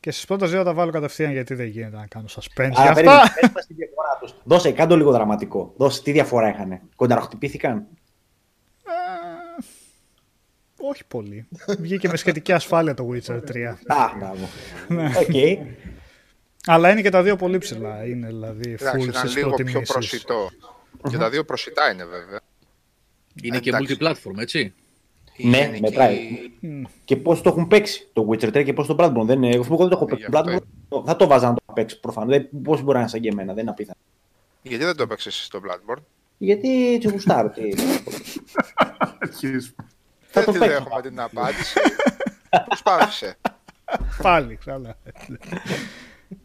Και 0.00 0.10
στι 0.10 0.26
πρώτε 0.26 0.46
δύο 0.46 0.64
τα 0.64 0.74
βάλω 0.74 0.90
κατευθείαν 0.90 1.32
γιατί 1.32 1.54
δεν 1.54 1.66
γίνεται 1.66 1.96
να 1.96 2.06
κάνω 2.06 2.26
suspense 2.28 2.70
για 2.70 2.80
Άρα, 2.80 2.90
αυτά. 2.90 2.92
περίμενε, 2.94 3.30
πες 3.40 3.50
μας 3.54 3.66
τη 3.66 3.74
διαφορά 3.74 4.18
τους. 4.20 4.34
Δώσε, 4.44 4.72
κάντο 4.72 4.96
λίγο 4.96 5.10
δραματικό. 5.12 5.72
Δώσε, 5.76 6.02
τι 6.02 6.12
διαφορά 6.12 6.48
είχανε. 6.48 6.82
Κονταροχτυπήθηκαν. 6.96 7.76
Ε, 7.76 8.90
όχι 10.76 11.04
πολύ. 11.08 11.48
Βγήκε 11.78 12.08
με 12.08 12.16
σχετική 12.16 12.52
ασφάλεια 12.52 12.94
το 12.94 13.08
Witcher 13.12 13.40
3. 13.50 13.74
Α, 13.86 14.16
μπράβο. 14.18 14.48
Ναι. 14.88 15.04
Οκ. 15.18 15.66
Αλλά 16.66 16.90
είναι 16.90 17.02
και 17.02 17.10
τα 17.10 17.22
δύο 17.22 17.36
πολύ 17.36 17.58
ψηλά. 17.58 18.06
Είναι 18.06 18.26
δηλαδή 18.26 18.70
Εντάξει, 18.72 19.00
full 19.00 19.08
ήταν 19.08 19.14
στις 19.14 19.34
λίγο 19.36 19.48
πιο 19.48 19.56
προτιμήσεις. 19.64 19.92
προσιτό. 19.94 20.50
Και 21.10 21.16
τα 21.16 21.30
δύο 21.30 21.44
προσιτά 21.44 21.90
είναι 21.92 22.04
βέβαια. 22.04 22.40
Είναι 23.42 23.58
και 23.58 23.68
Εντάξει. 23.68 23.96
multiplatform, 24.00 24.38
έτσι. 24.38 24.74
Η 25.40 25.48
Ναι, 25.48 25.58
γενική- 25.58 25.80
μετράει. 25.80 26.18
Και 27.04 27.16
πώς 27.16 27.40
το 27.42 27.48
έχουν 27.48 27.66
παίξει 27.66 28.08
το 28.12 28.28
Witcher 28.30 28.52
3 28.52 28.62
και 28.64 28.72
πώς 28.72 28.86
το 28.86 28.96
Bloodborne. 28.98 29.24
Δεν 29.26 29.42
είναι, 29.42 29.54
εγώ 29.54 29.76
δεν 29.76 29.88
το 29.88 29.96
έχω 29.96 30.04
παίξει. 30.04 30.24
γι' 30.24 30.30
Το 30.30 30.38
αυτό 30.38 30.56
Bloodborne 30.88 31.02
θα 31.06 31.16
το 31.16 31.26
'βαζα 31.26 31.48
να 31.48 31.54
το 31.54 31.72
παίξει 31.74 32.00
προφανώς. 32.00 32.40
Πώς 32.62 32.80
μπορεί 32.82 32.92
να 32.94 33.00
είναι 33.00 33.08
σαν 33.08 33.20
και 33.20 33.28
εμένα, 33.28 33.52
δεν 33.52 33.62
είναι 33.62 33.70
απίθανο. 33.70 33.98
Γιατί 34.62 34.84
δεν 34.84 34.96
το 34.96 35.02
έπαιξε 35.02 35.30
στο 35.30 35.60
Bloodborne; 35.64 36.02
Γιατί 36.38 36.94
έτσι 36.94 37.08
γουστάρω. 37.08 37.48
τι- 37.50 37.74
Αρχίζουμε. 39.18 39.74
Θα 40.30 40.40
Δεν 40.40 40.44
το 40.44 40.52
τη 40.52 40.58
παίξω. 40.58 40.74
δέχομαι 40.82 41.02
την 41.02 41.20
απάντηση. 41.20 41.78
Προσπάθησε. 42.66 43.36
Πάλι, 44.22 44.56
ξανά. 44.56 44.96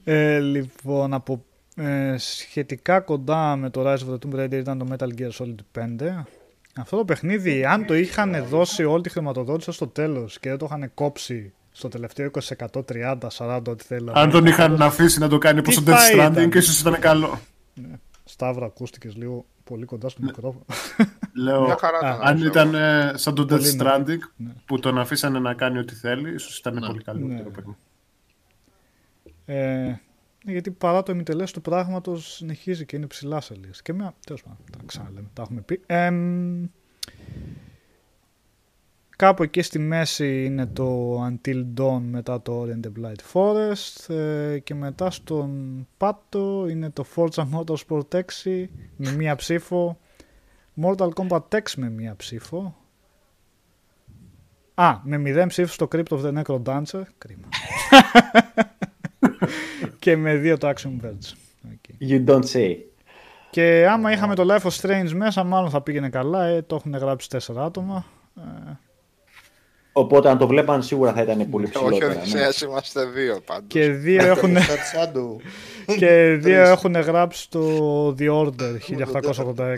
ε, 0.04 0.40
λοιπόν, 0.40 1.14
από, 1.14 1.44
ε, 1.76 2.16
σχετικά 2.18 3.00
κοντά 3.00 3.56
με 3.56 3.70
το 3.70 3.92
Rise 3.92 3.98
of 3.98 4.14
the 4.14 4.18
Tomb 4.26 4.40
Raider 4.44 4.52
ήταν 4.54 4.78
το 4.78 4.88
Metal 4.92 5.08
Gear 5.22 5.30
Solid 5.32 5.56
5. 5.72 6.24
Αυτό 6.78 6.98
το 6.98 7.06
παιχνίδι, 7.06 7.66
αν 7.66 7.86
το 7.86 7.94
είχαν 7.94 8.46
δώσει 8.50 8.84
όλη 8.84 9.02
τη 9.04 9.10
χρηματοδότηση 9.10 9.72
στο 9.72 9.88
τέλος 9.88 10.40
και 10.40 10.50
δεν 10.50 10.58
το 10.58 10.66
είχαν 10.66 10.92
κόψει 10.94 11.54
στο 11.72 11.88
τελευταίο 11.88 12.32
20%, 12.58 12.82
30, 12.94 13.18
40, 13.38 13.62
ό,τι 13.68 13.84
θέλανε. 13.84 14.20
Αν 14.20 14.30
τον 14.30 14.46
είχαν 14.46 14.82
αφήσει 14.82 15.20
να 15.20 15.28
το 15.28 15.38
κάνει 15.38 15.60
όπως 15.60 15.76
Τι 15.76 15.84
το 15.84 15.92
Death 15.92 15.96
θα 15.96 16.12
ήταν; 16.12 16.36
Stranding, 16.52 16.56
ίσως 16.56 16.80
ήταν 16.80 17.00
καλό. 17.00 17.40
Σταύρο, 18.24 18.66
ακούστηκες 18.66 19.16
λίγο 19.16 19.46
πολύ 19.64 19.86
κοντά 19.86 20.10
στο 20.10 20.22
μικρόφωνο. 20.24 20.66
Λέω, 21.34 21.62
Μια 21.64 21.78
χαρά 21.80 21.98
ήταν, 21.98 22.12
αν 22.22 22.34
νομίζω. 22.34 22.48
ήταν 22.48 22.76
ε, 22.76 23.12
σαν 23.16 23.36
το 23.36 23.42
Death 23.44 23.48
Πολύ, 23.48 23.74
ναι. 23.76 23.84
Stranding, 23.84 24.52
που 24.66 24.80
τον 24.80 25.00
αφήσανε 25.00 25.40
να 25.40 25.54
κάνει 25.54 25.78
ό,τι 25.78 25.94
θέλει, 25.96 26.34
ίσως 26.34 26.58
ήταν 26.58 26.74
Ναι. 26.74 26.88
πολύ 26.88 27.02
καλύτερο 27.02 27.44
Ναι. 27.44 27.50
παιχνίδι. 27.50 27.78
Ε, 29.46 29.56
ναι, 29.56 30.00
γιατί 30.44 30.72
παρά 30.72 31.04
το 31.04 31.12
ημιτελές 31.12 31.52
του 31.52 31.62
πράγματος 31.62 32.34
συνεχίζει 32.34 32.86
και 32.86 32.96
είναι 32.96 33.08
ψηλά 33.08 33.42
σε 33.42 33.56
λύση. 33.56 33.82
Και 33.82 33.94
μια, 33.94 34.14
τέλος 34.26 34.44
πάντων, 34.44 34.58
τα 34.72 34.78
ξαναλέμε, 34.86 35.30
τα 35.34 35.42
έχουμε 35.42 35.62
πει. 35.62 35.82
Εμ, 35.86 36.66
κάπου 39.16 39.44
εκεί 39.44 39.62
στη 39.62 39.80
μέση 39.80 40.46
είναι 40.46 40.66
το 40.66 41.20
Until 41.26 41.66
Dawn 41.78 42.02
μετά 42.02 42.42
το 42.42 42.62
Orient 42.62 42.86
the 42.86 42.92
Blight 43.02 43.34
Forest 43.34 44.14
ε, 44.16 44.60
και 44.60 44.76
μετά 44.76 45.12
στον 45.12 45.88
πάτο 45.98 46.68
είναι 46.70 46.90
το 46.90 47.06
Forza 47.16 47.46
Motorsport 47.54 48.08
6 48.10 48.22
με 48.96 49.12
μία 49.12 49.36
ψήφο 49.36 50.00
Mortal 50.82 51.10
Kombat 51.14 51.42
X 51.50 51.62
με 51.78 51.90
μία 51.90 52.16
ψήφο 52.16 52.76
Α, 54.74 55.00
με 55.04 55.18
μηδέν 55.18 55.48
ψήφους 55.48 55.76
το 55.76 55.88
Crypt 55.92 56.08
of 56.10 56.22
the 56.22 56.44
NecroDancer 56.44 57.04
κρίμα 57.18 57.48
και 60.04 60.18
με 60.18 60.36
δύο 60.36 60.58
το 60.58 60.70
Axiom 60.70 61.06
Verge. 61.06 61.34
Οκ. 61.66 61.96
You 62.10 62.26
don't 62.30 62.44
say. 62.54 62.76
Και 63.50 63.88
άμα 63.90 64.12
είχαμε 64.12 64.36
το 64.36 64.44
Life 64.50 64.68
is 64.70 64.82
Strange 64.82 65.12
μέσα, 65.14 65.44
μάλλον 65.44 65.70
θα 65.70 65.82
πήγαινε 65.82 66.10
καλά. 66.10 66.46
Ε, 66.46 66.62
το 66.62 66.76
έχουν 66.76 66.96
γράψει 66.96 67.30
τέσσερα 67.30 67.64
άτομα. 67.64 68.06
Ε, 68.38 68.72
Οπότε 69.96 70.30
αν 70.30 70.38
το 70.38 70.48
βλέπαν 70.48 70.84
σίγουρα 70.84 71.14
θα 71.14 71.22
ήταν 71.22 71.50
πολύ 71.50 71.66
Όχι, 71.74 71.78
ο 71.78 71.82
ψηλότερα. 71.82 72.14
ναι. 72.14 72.20
Οδυσσέας 72.20 72.62
είμαστε 72.62 73.06
δύο 73.06 73.42
πάντως. 73.46 73.66
και 73.68 73.90
δύο 73.90 74.26
έχουν, 74.26 74.56
Fat 74.58 74.60
Shadow. 74.60 75.36
και 75.98 76.38
δύο 76.42 76.56
Τρεις. 76.64 76.70
έχουν 76.70 76.94
γράψει 76.96 77.50
το 77.50 78.08
The 78.20 78.30
Order 78.46 78.78
1886. 78.78 79.76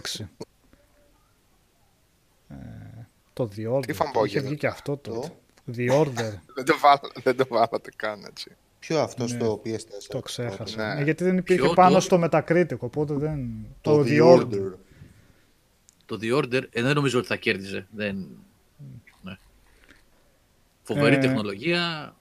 Ε, 2.47 2.56
το 3.34 3.49
The 3.57 3.73
Order. 3.77 3.93
φαμπόγια 3.93 4.26
Είχε 4.26 4.39
είναι 4.39 4.47
βγει 4.47 4.57
και 4.57 4.68
αυτό 4.68 4.97
Το; 4.97 5.11
τότε. 5.11 5.31
The 5.76 6.02
Order. 6.02 6.34
Δεν 6.56 6.65
το, 6.65 6.76
βάλα, 6.81 6.99
δεν 7.23 7.35
το 7.38 7.45
βάλατε 7.49 7.89
καν 7.95 8.23
έτσι. 8.30 8.52
Ποιο 8.88 8.99
αυτός 8.99 9.30
στο 9.30 9.62
PS4. 9.66 9.68
Ναι. 9.70 9.78
το 10.07 10.20
ξέχασα. 10.20 10.94
Ναι. 10.94 11.02
Ε, 11.02 11.03
γιατί 11.03 11.24
δεν 11.24 11.38
υπήρχε 11.38 11.62
Ποιο, 11.62 11.74
πάνω 11.74 11.94
το; 11.94 11.99
στο 11.99 12.24
Metacritic, 12.24 12.78
οπότε 12.78 13.14
δεν... 13.14 13.66
Το 13.82 14.03
The 14.07 14.22
Order. 14.34 14.72
Το 16.06 16.20
The 16.22 16.38
Order, 16.38 16.64
ε, 16.70 16.82
δεν 16.82 16.95
νομίζω 16.95 17.18
ότι 17.20 17.28
θα 17.28 17.36
κέρδιζε. 17.36 17.88
Δεν... 17.91 18.28
Ναι. 19.22 19.38
Φοβερή 20.82 21.16
Ε, 21.16 21.18
τεχνολογία. 21.18 22.16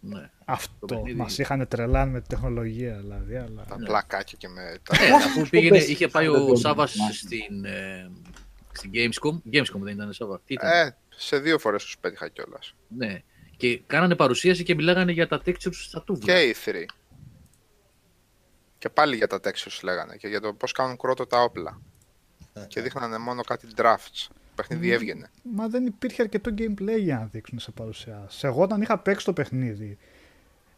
Ναι. 0.00 0.30
Αυτό. 0.44 0.86
παιχνίδι. 0.86 1.18
Μας 1.18 1.38
είχαν 1.38 1.68
τρελάνει 1.68 2.10
με 2.10 2.20
τη 2.20 2.28
τεχνολογία 2.28 2.96
δηλαδή. 2.96 3.36
Αλλά... 3.36 3.64
Τα 3.68 3.76
πλακάκια 3.76 4.36
και 4.38 4.48
με 4.48 4.78
τα. 4.82 4.98
Ναι, 4.98 5.14
αφού 5.14 5.48
πήγαινε, 5.48 5.78
πες, 5.78 5.88
είχε 5.88 6.08
πάει 6.08 6.28
δεν 6.28 6.42
ο 6.42 6.46
το 6.46 6.56
Σάβα 6.56 6.86
θυμάμαι. 6.86 7.12
στην, 7.12 7.64
ε, 7.64 8.10
στην 8.72 8.90
Gamescom. 8.94 9.52
Gamescom 9.52 9.80
δεν 9.80 9.94
ήταν 9.94 10.12
Σάβα. 10.12 10.40
Τι 10.44 10.52
ήταν; 10.52 10.70
Ε, 10.70 10.96
σε 11.08 11.38
δύο 11.38 11.58
φορές 11.58 11.84
τους 11.84 11.98
πέτυχα 11.98 12.28
κιόλας. 12.28 12.74
Ναι. 12.88 13.22
Και 13.60 13.82
κάνανε 13.86 14.14
παρουσίαση 14.16 14.62
και 14.62 14.74
μιλάγανε 14.74 15.12
για 15.12 15.28
τα 15.28 15.40
textures 15.46 15.72
στα 15.72 16.02
τούβλα. 16.02 16.34
Και 16.34 16.40
οι 16.40 16.52
θηροί. 16.52 16.88
Και 18.78 18.88
πάλι 18.88 19.16
για 19.16 19.26
τα 19.26 19.40
textures 19.44 19.80
λέγανε 19.82 20.16
και 20.16 20.28
για 20.28 20.40
το 20.40 20.52
πώς 20.52 20.72
κάνουν 20.72 20.96
κρότο 20.96 21.26
τα 21.26 21.42
όπλα. 21.42 21.80
Και 22.68 22.80
δείχνανε 22.80 23.18
μόνο 23.18 23.42
κάτι 23.42 23.66
drafts. 23.76 24.26
Το 24.28 24.34
παιχνίδι 24.54 24.90
έβγαινε. 24.90 25.30
Μα 25.54 25.68
δεν 25.68 25.86
υπήρχε 25.86 26.22
αρκετό 26.22 26.54
gameplay 26.58 26.98
για 26.98 27.18
να 27.18 27.28
δείξουν 27.32 27.58
σε 27.58 27.70
παρουσιάσεις. 27.70 28.44
Εγώ 28.44 28.62
όταν 28.62 28.82
είχα 28.82 28.98
παίξει 28.98 29.24
το 29.24 29.32
παιχνίδι, 29.32 29.98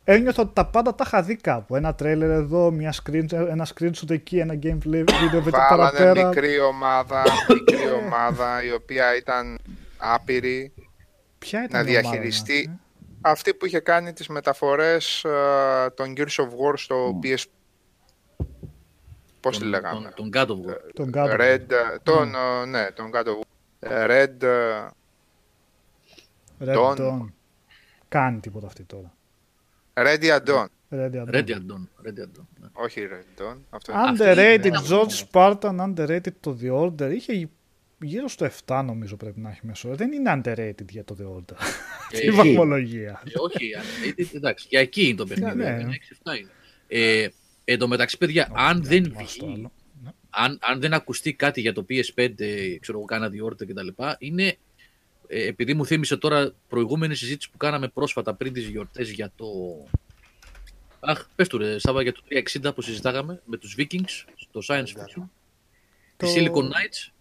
ένιωθα 0.04 0.42
ότι 0.42 0.52
τα 0.54 0.66
πάντα 0.66 0.94
τα 0.94 1.04
είχα 1.06 1.22
δει 1.22 1.36
κάπου. 1.36 1.76
Ένα 1.76 1.94
τρέλερ 1.94 2.30
εδώ, 2.30 2.70
μια 2.70 2.94
screen, 3.02 3.32
ένα 3.32 3.66
screenshot 3.74 4.10
εκεί, 4.10 4.38
ένα 4.38 4.54
gameplay 4.54 5.04
βίντεο 5.20 5.42
Βάλανε 5.42 5.68
παραπέρα. 5.68 6.26
μικρή 6.28 6.60
ομάδα, 6.60 7.22
μικρή 7.48 7.90
ομάδα 8.04 8.64
η 8.64 8.72
οποία 8.72 9.16
ήταν 9.16 9.58
άπειρη. 9.96 10.72
Ποια 11.42 11.64
ήταν 11.64 11.84
να 11.84 11.90
η 11.90 11.96
ομάδα 11.96 12.10
διαχειριστεί 12.10 12.64
μας, 12.68 12.76
ε; 12.76 12.80
αυτή 13.20 13.54
που 13.54 13.66
είχε 13.66 13.80
κάνει 13.80 14.12
τις 14.12 14.28
μεταφορές 14.28 15.24
ε, 15.24 15.90
των 15.94 16.14
Gears 16.16 16.36
of 16.36 16.48
War 16.48 16.72
στο 16.74 17.18
PS... 17.22 17.44
Πώς 19.40 19.56
τη 19.56 19.60
τον, 19.62 19.68
λέγαμε; 19.70 20.12
τον, 20.14 20.30
τον 20.30 20.42
God 20.42 20.46
of 20.46 20.70
War. 20.70 20.76
Τον 20.94 21.10
κάτω. 21.12 21.34
Red, 21.38 21.70
ε, 21.70 21.98
τον, 22.02 22.34
ε, 22.34 22.64
ναι, 22.66 22.90
τον 22.90 23.10
God 23.14 23.24
of 23.24 23.38
War. 23.38 23.42
Ε, 23.78 24.06
Red, 24.08 24.42
ε, 24.42 24.88
Red 26.60 26.74
Dawn. 26.76 26.96
Dawn. 26.96 27.26
Κάνει 28.08 28.40
τίποτα 28.40 28.66
αυτή 28.66 28.82
τώρα. 28.82 29.14
Ready 29.94 30.24
at 30.24 30.40
Dawn. 30.44 30.66
Red 30.90 31.10
Dawn. 31.12 31.28
Ready 31.28 31.50
at 31.50 31.62
Dawn. 31.66 31.88
Ready 32.04 32.20
at 32.20 32.38
Dawn. 32.38 32.46
ναι. 32.60 32.68
Όχι 32.72 33.08
Red 33.10 33.42
Dawn. 33.42 33.56
Αυτό 33.70 33.92
Underrated 33.92 34.70
Αυτή- 34.74 34.94
George 34.94 35.26
Spartan, 35.30 35.78
underrated 35.80 36.32
το 36.40 36.58
The 36.62 36.72
Order. 36.82 37.10
Είχε 37.14 37.48
γύρω 38.02 38.28
στο 38.28 38.48
7 38.66 38.82
νομίζω 38.84 39.16
πρέπει 39.16 39.40
να 39.40 39.50
έχει 39.50 39.60
μέσο. 39.62 39.94
Δεν 39.94 40.12
είναι 40.12 40.32
underrated 40.44 40.88
για 40.90 41.04
το 41.04 41.16
The 41.20 41.36
Order. 41.36 41.56
Ε, 42.10 42.26
Η 42.26 42.30
βαθμολογία. 42.30 43.22
Ε, 43.26 43.30
όχι, 43.38 43.74
αν- 43.74 43.84
ε, 44.16 44.22
ε, 44.22 44.26
εντάξει, 44.36 44.66
για 44.68 44.80
εκεί 44.80 45.02
είναι 45.06 45.16
το 45.16 45.26
παιχνίδι. 45.26 45.56
Ναι, 45.56 45.64
ναι. 45.64 45.80
ένα 45.80 45.92
6-7 45.92 46.38
είναι. 46.38 46.50
Ε, 46.88 47.28
εν 47.64 47.78
τω 47.78 47.88
μεταξύ, 47.88 48.18
παιδιά, 48.18 48.50
αν 48.54 48.82
δεν 48.84 49.12
Μας 49.14 49.36
το 49.36 49.46
βγει, 49.46 49.54
άλλο. 49.54 49.72
Ναι. 50.04 50.10
αν, 50.30 50.58
αν 50.62 50.80
δεν 50.80 50.92
ακουστεί 50.92 51.32
κάτι 51.34 51.60
για 51.60 51.72
το 51.72 51.86
PS5, 51.88 52.34
ξέρω 52.80 52.98
εγώ, 52.98 53.04
κάνα 53.06 53.28
διόρτε 53.28 53.66
κτλ., 53.66 53.88
είναι 54.18 54.56
ε, 55.26 55.46
επειδή 55.46 55.74
μου 55.74 55.86
θύμισε 55.86 56.16
τώρα 56.16 56.52
προηγούμενη 56.68 57.14
συζήτηση 57.14 57.50
που 57.50 57.56
κάναμε 57.56 57.88
πρόσφατα 57.88 58.34
πριν 58.34 58.52
τις 58.52 58.66
γιορτές 58.68 59.10
για 59.10 59.32
το... 59.36 59.46
Αχ, 61.00 61.26
πες 61.34 61.48
του 61.48 61.58
ρε, 61.58 61.78
Σάβα, 61.78 62.02
για 62.02 62.12
το 62.12 62.22
360 62.62 62.74
που 62.74 62.82
συζητάγαμε 62.82 63.42
με 63.44 63.56
τους 63.56 63.74
Vikings 63.78 64.24
στο 64.36 64.60
Science 64.68 64.86
Fiction. 64.86 65.22
Το- 66.16 66.26
Τη 66.26 66.26
Silicon 66.36 66.64
Knights. 66.64 67.12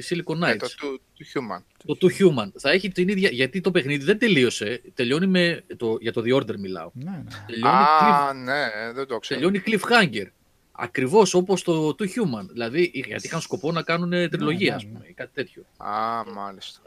Τη 0.00 0.06
Silicon 0.24 0.36
Ναι, 0.36 0.52
Knights. 0.52 0.58
το 0.58 0.68
του, 0.78 1.00
του 1.14 1.24
Human. 1.34 1.62
Το 1.86 1.96
Two 2.00 2.06
Human. 2.22 2.48
Θα 2.58 2.70
έχει 2.70 2.88
την 2.90 3.08
ίδια. 3.08 3.28
Γιατί 3.28 3.60
το 3.60 3.70
παιχνίδι 3.70 4.04
δεν 4.04 4.18
τελείωσε. 4.18 4.82
Τελειώνει 4.94 5.26
με. 5.26 5.64
Το, 5.76 5.96
για 6.00 6.12
το 6.12 6.22
The 6.24 6.34
Order 6.36 6.56
μιλάω. 6.58 6.90
Ναι, 6.94 7.10
ναι. 7.10 7.24
Τελειώνει, 7.46 7.74
cliff, 8.00 8.28
Α, 8.28 8.32
ναι, 8.32 8.92
δεν 8.94 9.06
το 9.06 9.18
ξέρω. 9.18 9.40
τελειώνει 9.40 9.62
cliffhanger. 9.66 10.26
Ακριβώς 10.72 11.34
όπως 11.34 11.62
το 11.62 11.88
Two 11.98 12.02
Human. 12.04 12.46
Δηλαδή, 12.52 12.90
γιατί 12.94 13.26
είχαν 13.26 13.40
σκοπό 13.40 13.72
να 13.72 13.82
κάνουν 13.82 14.10
τριλογία, 14.30 14.70
ναι, 14.70 14.76
ας 14.76 14.86
πούμε, 14.86 15.04
ή 15.08 15.12
κάτι 15.12 15.30
τέτοιο. 15.34 15.64
Α, 15.76 16.24
μάλιστα. 16.34 16.80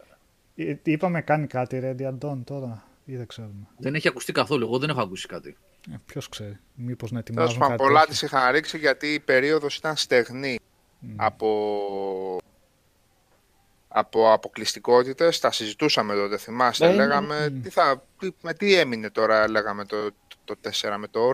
Ε, 0.55 0.75
Είπαμε 0.83 1.21
κάνει 1.21 1.47
κάτι 1.47 1.81
Ready 1.83 2.13
Dawn 2.25 2.39
τώρα 2.45 2.88
ή 3.05 3.15
δεν 3.15 3.27
ξέρουμε. 3.27 3.67
Δεν 3.77 3.95
έχει 3.95 4.07
ακουστεί 4.07 4.31
καθόλου. 4.31 4.65
Εγώ 4.65 4.77
δεν 4.79 4.89
έχω 4.89 5.01
ακούσει 5.01 5.27
κάτι. 5.27 5.57
Ε, 5.91 5.95
Ποιος 6.05 6.29
ξέρει. 6.29 6.57
Μήπως 6.75 7.11
να 7.11 7.23
Τέλος 7.23 7.39
ετοιμάζουν 7.49 7.59
πάντων, 7.59 7.77
κάτι 7.77 7.89
πολλά 7.89 8.05
τέτοιο. 8.05 8.15
τη 8.19 8.25
είχαν 8.35 8.51
ρίξει 8.51 8.77
γιατί 8.77 9.07
η 9.07 9.19
περίοδος 9.19 9.75
ήταν 9.75 9.95
στεγνή 9.95 10.59
από, 11.15 11.47
από 13.93 14.31
αποκλειστικότητες. 14.34 15.39
Τα 15.39 15.51
συζητούσαμε 15.51 16.13
τότε, 16.15 16.38
θυμάστε. 16.38 16.85
Ναι, 16.85 16.91
ναι. 16.91 16.97
λέγαμε 16.97 17.59
τι 17.63 17.69
θα, 17.69 18.03
τι- 18.19 18.34
με 18.41 18.53
τι 18.53 18.76
έμεινε 18.76 19.09
τώρα, 19.09 19.49
λέγαμε 19.49 19.85
το, 19.85 19.97
το, 20.45 20.55
4 20.81 20.95
με 20.97 21.07
το. 21.07 21.34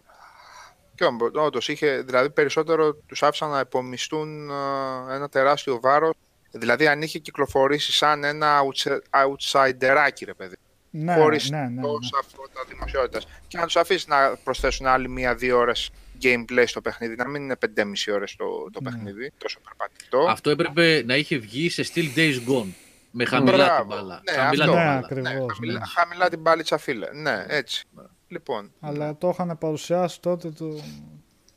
Και 0.95 1.03
όντως 1.39 1.67
είχε, 1.67 2.01
δηλαδή 2.01 2.29
περισσότερο 2.29 2.93
τους 2.93 3.23
άφησαν 3.23 3.49
να 3.49 3.59
υπομισθούν 3.59 4.49
ε, 4.49 5.13
ένα 5.15 5.29
τεράστιο 5.29 5.79
βάρος. 5.81 6.13
Δηλαδή, 6.51 6.87
αν 6.87 7.01
είχε 7.01 7.19
κυκλοφορήσει 7.19 7.91
σαν 7.91 8.23
ένα 8.23 8.59
outsi- 8.61 8.99
outsiderάκι, 9.09 10.25
ρε 10.25 10.33
παιδί. 10.33 10.55
Ναι, 10.89 11.15
χωρίς 11.15 11.49
ναι, 11.49 11.57
ναι, 11.59 11.67
ναι. 11.69 11.81
τόσα 11.81 12.19
φώτα 12.35 12.63
δημοσιότητας. 12.69 13.27
Και 13.47 13.57
να 13.57 13.63
τους 13.65 13.75
αφήσεις 13.75 14.07
να 14.07 14.37
προσθέσουν 14.43 14.85
άλλη 14.85 15.09
μία-δύο 15.09 15.57
ώρες 15.57 15.89
gameplay 16.21 16.63
στο 16.65 16.81
παιχνίδι, 16.81 17.15
να 17.15 17.27
μην 17.27 17.41
είναι 17.43 17.55
5,5 17.75 18.13
ώρες 18.13 18.35
το, 18.35 18.45
το 18.71 18.81
Ναι. 18.81 18.89
παιχνίδι, 18.89 19.31
τόσο 19.37 19.59
περπατητό. 19.63 20.19
Αυτό 20.29 20.49
έπρεπε 20.49 21.03
να 21.05 21.15
είχε 21.15 21.37
βγει 21.37 21.69
σε 21.69 21.85
Still 21.93 22.15
Days 22.17 22.35
Gone. 22.49 22.67
Με 23.11 23.25
χαμηλά 23.25 23.55
Μπράβο. 23.55 23.77
την 23.77 23.87
μπάλα. 23.87 24.21
Ναι, 24.31 24.37
χαμηλά 24.37 24.63
αυτό. 24.63 24.65
την 24.65 24.75
Ναι, 24.75 24.83
μπάλα. 24.83 24.97
ακριβώς. 24.97 25.53
χαμηλά, 25.53 25.79
ναι. 25.79 25.85
χαμηλά 25.85 26.29
την 26.29 26.43
πάλιτσα, 26.43 26.77
φίλε. 26.77 27.07
Ναι, 27.13 27.45
έτσι. 27.47 27.85
Λοιπόν, 28.27 28.71
Αλλά 28.79 29.17
το 29.17 29.29
είχαν 29.29 29.57
παρουσιάσει 29.57 30.21
τότε 30.21 30.49
το, 30.49 30.79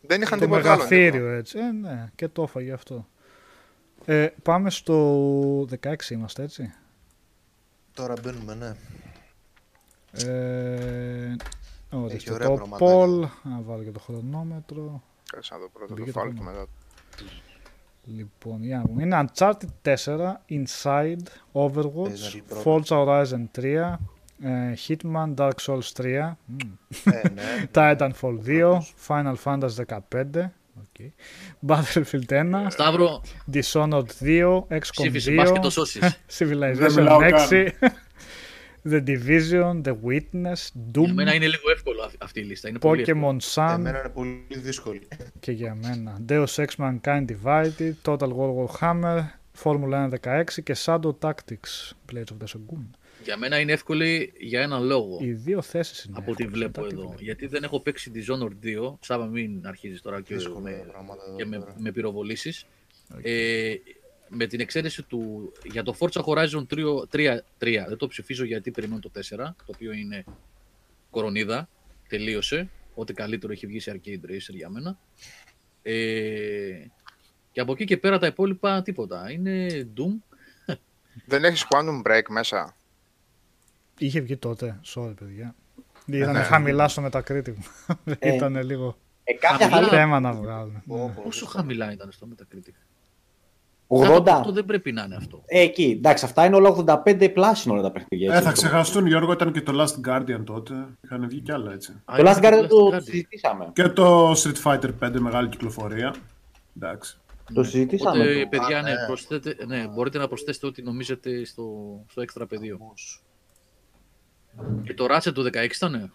δεν 0.00 0.22
είχαν 0.22 0.38
το 0.38 0.44
τίποτα 0.44 0.72
άλλο. 0.72 0.76
μεγαθύριο 0.76 1.28
έτσι. 1.28 1.58
Ε, 1.58 1.62
ναι, 1.72 2.10
και 2.14 2.28
το 2.28 2.42
έφαγε 2.42 2.72
αυτό. 2.72 3.08
Ε, 4.04 4.28
πάμε 4.42 4.70
στο 4.70 5.60
16 5.82 5.94
είμαστε 6.10 6.42
έτσι. 6.42 6.74
Τώρα 7.94 8.14
μπαίνουμε, 8.22 8.54
ναι. 8.54 8.72
Ε, 10.12 11.36
ορίστε 11.90 12.16
Έχει 12.16 12.32
ωραία 12.32 12.48
το 12.48 12.54
πραγματάκια. 12.54 12.96
poll. 12.96 13.28
Να 13.50 13.60
βάλω 13.66 13.82
και 13.82 13.90
το 13.90 14.00
χρονόμετρο. 14.00 15.02
Κάτσε 15.32 15.54
να 15.54 15.60
δω 15.60 15.68
πρώτα 15.72 15.94
Μπήκε 15.94 16.10
το 16.12 16.12
το 16.12 16.18
φάλ 16.20 16.28
και 16.32 16.38
θέμα. 16.38 16.50
μετά. 16.50 16.66
Λοιπόν, 18.04 18.62
για 18.64 18.76
να 18.76 18.82
πούμε. 18.82 19.02
Είναι 19.02 19.24
Uncharted 19.34 19.68
4, 19.82 19.94
Inside, 20.48 21.26
Overwatch, 21.52 22.02
Παίζει 22.08 22.42
πρώτα. 22.48 22.62
Forza 22.64 22.96
Horizon 23.06 23.44
3, 23.58 23.98
ε, 24.42 24.74
Hitman, 24.88 25.34
Dark 25.34 25.50
Souls 25.66 25.92
3, 25.96 26.36
μμ, 26.46 26.56
Ε, 27.04 27.28
ναι. 27.34 27.42
Titanfall 27.74 28.38
2, 28.46 28.78
Final 29.08 29.34
Fantasy 29.44 29.84
15, 29.86 30.50
okay. 30.82 31.10
Battlefield 31.66 32.28
1, 32.28 32.66
Σταύρο, 32.68 33.22
Dishonored 33.52 34.04
2, 34.20 34.58
XCOM 34.68 34.78
ψήφισε, 34.90 35.32
πας 35.34 35.50
και 35.50 35.58
2, 35.58 35.62
το 35.62 35.70
σώσει. 35.70 35.98
Δεν 35.98 36.12
Civilization 36.38 36.92
μιλάω 36.94 37.18
6, 37.50 37.68
The 38.90 39.02
Division, 39.06 39.82
The 39.82 39.94
Witness, 40.04 40.70
Για 40.72 40.82
Doom, 40.94 41.10
μένα 41.12 41.34
είναι 41.34 41.46
λίγο 41.46 41.70
εύκολο 41.70 42.02
αυ- 42.02 42.14
αυτή 42.22 42.40
η 42.40 42.42
λίστα. 42.42 42.68
Είναι 42.68 42.78
πολύ 42.78 43.00
εύκολο. 43.00 43.38
Pokemon 43.40 43.54
Sun 43.54 43.72
Εμένα 43.74 43.98
είναι 43.98 44.08
πολύ 44.08 44.46
δύσκολη. 44.50 45.08
και 45.40 45.52
για 45.52 45.74
μένα. 45.74 46.20
Deus 46.28 46.44
Ex 46.44 46.66
Mankind 46.76 47.24
Divided, 47.24 47.92
Total 48.04 48.28
War 48.36 48.66
Warhammer, 48.66 49.20
Formula 49.62 50.08
1 50.08 50.08
16 50.24 50.62
και 50.62 50.76
Shadow 50.84 51.12
Tactics, 51.20 51.92
Blades 52.12 52.32
of 52.32 52.44
the 52.44 52.46
Shogun. 52.52 52.86
Για 53.24 53.36
μένα 53.36 53.58
είναι 53.60 53.72
εύκολη 53.72 54.32
για 54.38 54.60
έναν 54.60 54.84
λόγο. 54.84 55.18
Οι 55.20 55.32
δύο 55.32 55.62
θέσεις 55.62 56.04
είναι 56.04 56.14
Από 56.18 56.30
ό,τι 56.30 56.44
εύκολες, 56.44 56.58
βλέπω 56.58 56.80
μετά 56.80 56.94
τι 56.94 57.00
εδώ. 57.00 57.06
βλέπω. 57.08 57.22
Γιατί 57.24 57.46
δεν 57.46 57.62
έχω 57.62 57.80
παίξει 57.80 58.10
Dishonored 58.14 58.64
2. 58.66 58.96
Σάβα, 59.00 59.26
μην 59.26 59.66
αρχίζεις 59.66 60.00
τώρα 60.00 60.20
και, 60.20 60.34
Δύσκολα 60.34 60.60
με, 60.60 60.84
πράγματα 60.92 61.22
εδώ 61.28 61.36
και 61.36 61.44
με, 61.44 61.58
πέρα. 61.58 61.74
με 61.78 61.92
πυροβολήσεις. 61.92 62.66
Ε, 63.22 63.72
με 64.30 64.46
την 64.46 64.60
εξαίρεση 64.60 65.02
του. 65.02 65.52
Για 65.64 65.82
το 65.82 65.94
Forza 65.98 66.22
Horizon 66.24 66.66
3, 66.74 66.84
3, 67.12 67.38
3 67.58 67.84
δεν 67.88 67.96
το 67.96 68.06
ψηφίζω 68.06 68.44
γιατί 68.44 68.70
περιμένω 68.70 69.00
το 69.00 69.10
4, 69.14 69.20
το 69.36 69.52
οποίο 69.66 69.92
είναι 69.92 70.24
κορονίδα. 71.10 71.68
Τελείωσε. 72.08 72.68
Ό,τι 72.94 73.12
καλύτερο 73.12 73.52
έχει 73.52 73.66
βγει 73.66 73.80
σε 73.80 73.92
arcade 74.00 74.30
racer 74.30 74.54
για 74.54 74.68
μένα. 74.68 74.98
Ε, 75.82 76.86
και 77.52 77.60
από 77.60 77.72
εκεί 77.72 77.84
και 77.84 77.96
πέρα 77.96 78.18
τα 78.18 78.26
υπόλοιπα 78.26 78.82
τίποτα. 78.82 79.30
Είναι 79.30 79.66
Doom. 79.96 80.18
Δεν 81.26 81.44
έχεις 81.44 81.66
Quantum 81.68 82.02
Break 82.10 82.22
μέσα; 82.28 82.76
Είχε 83.98 84.20
βγει 84.20 84.36
τότε, 84.36 84.80
sorry 84.94 85.14
παιδιά. 85.18 85.54
Ήταν 86.06 86.32
ναι. 86.32 86.42
χαμηλά 86.42 86.88
στο 86.88 87.08
Metacritic. 87.12 87.54
Ε, 88.18 88.34
Ήταν 88.34 88.62
λίγο 88.62 88.98
Ε, 89.24 89.32
κάποια 89.32 89.68
Χαμηλά. 89.68 89.88
θα 89.88 89.96
θέμα 89.96 90.20
να 90.20 90.32
βγάλουν. 90.32 90.82
Πω, 90.86 90.96
πω, 90.96 91.22
Πόσο 91.22 91.28
δύσκολο. 91.30 91.50
χαμηλά 91.50 91.92
ήταν 91.92 92.12
στο 92.12 92.28
Metacritic; 92.30 92.74
80. 93.92 94.22
Αυτό 94.28 94.52
δεν 94.52 94.64
πρέπει 94.64 94.92
να 94.92 95.02
είναι 95.02 95.14
αυτό. 95.16 95.42
Ε, 95.46 95.60
εκεί, 95.60 95.94
εντάξει, 95.98 96.24
αυτά 96.24 96.44
είναι 96.44 96.56
όλα 96.56 96.74
85 97.06 97.30
πλάσινο 97.32 97.74
όλα 97.74 97.82
τα 97.82 97.90
παιχνίδια. 97.90 98.32
Ε, 98.32 98.36
έτσι. 98.36 98.46
θα 98.46 98.52
ξεχαστούν, 98.52 99.06
Γιώργο, 99.06 99.32
ήταν 99.32 99.52
και 99.52 99.60
το 99.60 99.72
Last 99.82 100.08
Guardian 100.08 100.42
τότε. 100.44 100.74
Είχαν 101.04 101.28
βγει 101.28 101.40
κι 101.40 101.52
άλλα 101.52 101.72
έτσι. 101.72 101.92
Α, 102.04 102.16
Το 102.16 102.22
Last 102.30 102.36
είναι 102.36 102.48
Guardian 102.48 102.68
το 102.68 102.90
Guardian. 102.92 103.02
συζητήσαμε. 103.02 103.70
Και 103.72 103.88
το 103.88 104.30
Street 104.32 104.62
Fighter 104.64 104.90
5 105.00 105.18
μεγάλη 105.18 105.48
κυκλοφορία. 105.48 106.14
Εντάξει. 106.76 107.18
Το 107.54 107.62
συζητήσαμε. 107.64 108.18
Οπότε, 108.22 108.42
το. 108.42 108.48
παιδιά, 108.48 108.78
Α, 108.78 108.82
ναι, 108.82 108.90
ναι. 108.90 109.06
προσθέτε, 109.06 109.56
ναι, 109.66 109.88
μπορείτε 109.94 110.18
να 110.18 110.28
προσθέσετε 110.28 110.66
ό,τι 110.66 110.82
νομίζετε 110.82 111.44
στο, 111.44 111.64
στο 112.10 112.20
έξτρα 112.20 112.46
πεδίο. 112.46 112.76
Χαμός. 112.78 113.22
Και 114.82 114.94
το 114.94 115.06
Ratchet 115.10 115.32
του 115.34 115.42
16 115.42 115.48
ήταν. 115.74 116.12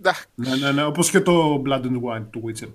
Εντάξει, 0.00 0.26
Ναι, 0.34 0.56
ναι, 0.56 0.72
ναι. 0.72 0.84
Όπως 0.84 1.10
και 1.10 1.20
το 1.20 1.62
Blood 1.66 1.82
and 1.82 2.00
Wine 2.02 2.24
του 2.30 2.42
Witcher 2.46 2.66
3. 2.66 2.70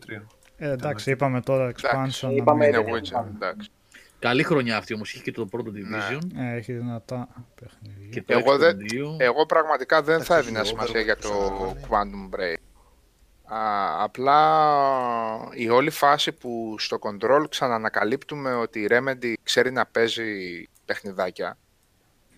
Ε, 0.57 0.69
εντάξει, 0.71 1.11
είπαμε 1.11 1.41
τώρα 1.41 1.71
expansion. 1.71 2.19
να 2.21 2.31
Είπαμε, 2.31 2.65
μην- 2.65 2.73
είναι 2.75 2.83
δεν 2.83 2.93
Witcher. 2.93 3.05
είπαμε. 3.07 3.31
Εντάξει. 3.35 3.69
Καλή 4.19 4.43
χρονιά 4.43 4.77
αυτή 4.77 4.93
όμως, 4.93 5.13
είχε 5.13 5.23
και 5.23 5.31
το 5.31 5.45
πρώτο 5.45 5.71
Ναι. 5.71 5.79
division. 5.79 6.21
Ε, 6.37 6.55
έχει 6.55 6.73
δυνατά 6.73 7.27
παιχνίδια. 7.61 8.07
Και 8.09 8.21
το 8.21 8.37
Εγώ 8.37 8.53
X 8.53 8.57
δεν- 8.57 8.77
των 8.77 8.87
δύο. 8.87 9.15
Εγώ 9.19 9.45
πραγματικά 9.45 10.01
δεν 10.01 10.23
θα 10.23 10.33
Εντάξει, 10.33 10.37
έδινα 10.49 10.59
το 10.59 10.65
σημασία 10.65 11.01
Overwatch 11.01 11.03
για 11.03 11.15
το 11.15 11.29
το 11.29 11.75
ξανακάνει. 11.81 12.29
Quantum 12.31 12.35
Break. 12.35 12.57
Α, 13.57 14.03
απλά 14.03 14.39
η 15.53 15.69
όλη 15.69 15.89
φάση 15.89 16.31
που 16.31 16.75
στο 16.79 16.97
Control 17.01 17.45
ξανανακαλύπτουμε 17.49 18.53
ότι 18.53 18.79
η 18.79 18.87
Remedy 18.91 19.33
ξέρει 19.43 19.71
να 19.71 19.85
παίζει 19.85 20.23
παιχνιδάκια, 20.85 21.57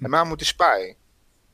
εμένα 0.02 0.26
μου 0.26 0.36
τη 0.36 0.46
σπάει. 0.46 0.96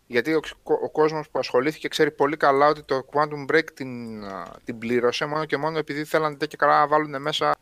Γιατί 0.07 0.33
ο, 0.33 0.39
ο 0.83 0.89
κόσμος 0.89 1.29
που 1.29 1.39
ασχολήθηκε 1.39 1.87
ξέρει 1.87 2.11
πολύ 2.11 2.37
καλά 2.37 2.67
ότι 2.67 2.83
το 2.83 3.05
Quantum 3.13 3.51
Break 3.53 3.63
την, 3.73 4.23
α, 4.25 4.43
την 4.63 4.77
πλήρωσε 4.77 5.25
μόνο 5.25 5.45
και 5.45 5.57
μόνο 5.57 5.77
επειδή 5.77 6.03
θέλανε 6.03 6.35
και 6.47 6.57
καλά 6.57 6.79
να 6.79 6.87
βάλουν 6.87 7.21
μέσα 7.21 7.55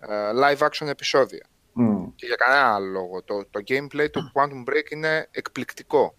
ε, 0.00 0.06
live 0.34 0.66
action 0.68 0.86
επεισόδια. 0.86 1.46
Μμ. 1.72 2.06
Και 2.16 2.26
για 2.26 2.36
κανένα 2.36 2.74
άλλο 2.74 2.86
λόγο. 2.86 3.22
Το, 3.22 3.44
το 3.50 3.60
gameplay 3.68 4.10
του 4.10 4.32
Quantum 4.34 4.70
Break 4.70 4.90
είναι 4.90 5.28
εκπληκτικό. 5.30 6.14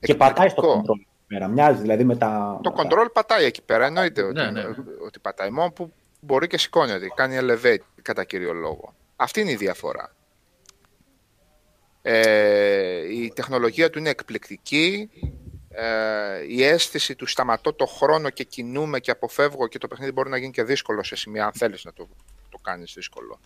Και 0.00 0.14
πατάει 0.14 0.48
στο 0.48 0.60
Εκπληκτικό. 0.62 0.94
control. 0.94 1.06
Πέρα. 1.26 1.48
Μοιάζει 1.48 1.80
δηλαδή 1.80 2.04
με 2.04 2.16
τα. 2.16 2.60
Το 2.62 2.70
με 2.70 2.76
τα- 2.76 2.82
control 3.02 3.06
πατάει 3.12 3.44
εκεί 3.44 3.62
πέρα, 3.62 3.86
εννοείται 3.86 4.22
ότι, 4.22 4.40
Ναι, 4.40 4.50
ναι. 4.50 4.64
ότι 5.06 5.18
πατάει. 5.18 5.50
Μόνο 5.50 5.70
που 5.70 5.92
μπορεί 6.20 6.46
και 6.46 6.58
σηκώνεται, 6.58 7.06
κάνει 7.14 7.36
elevate 7.40 7.78
κατά 8.02 8.24
κύριο 8.24 8.52
λόγο. 8.52 8.94
Αυτή 9.16 9.40
είναι 9.40 9.50
η 9.50 9.56
διαφορά. 9.56 10.14
Ε, 12.02 13.14
η 13.14 13.32
τεχνολογία 13.34 13.90
του 13.90 13.98
είναι 13.98 14.10
εκπληκτική. 14.10 15.10
Ε, 15.74 16.44
η 16.48 16.64
αίσθηση 16.64 17.14
του 17.14 17.26
σταματώ 17.26 17.72
το 17.72 17.86
χρόνο 17.86 18.30
και 18.30 18.44
κινούμε 18.44 19.00
και 19.00 19.10
αποφεύγω 19.10 19.66
και 19.68 19.78
το 19.78 19.88
παιχνίδι 19.88 20.12
μπορεί 20.12 20.30
να 20.30 20.36
γίνει 20.36 20.50
και 20.52 20.62
δύσκολο 20.62 21.02
σε 21.02 21.16
σημεία 21.16 21.44
αν 21.44 21.52
θέλεις 21.52 21.84
να 21.84 21.92
το, 21.92 22.08
το 22.48 22.58
κάνεις 22.62 22.92
δύσκολο. 22.94 23.40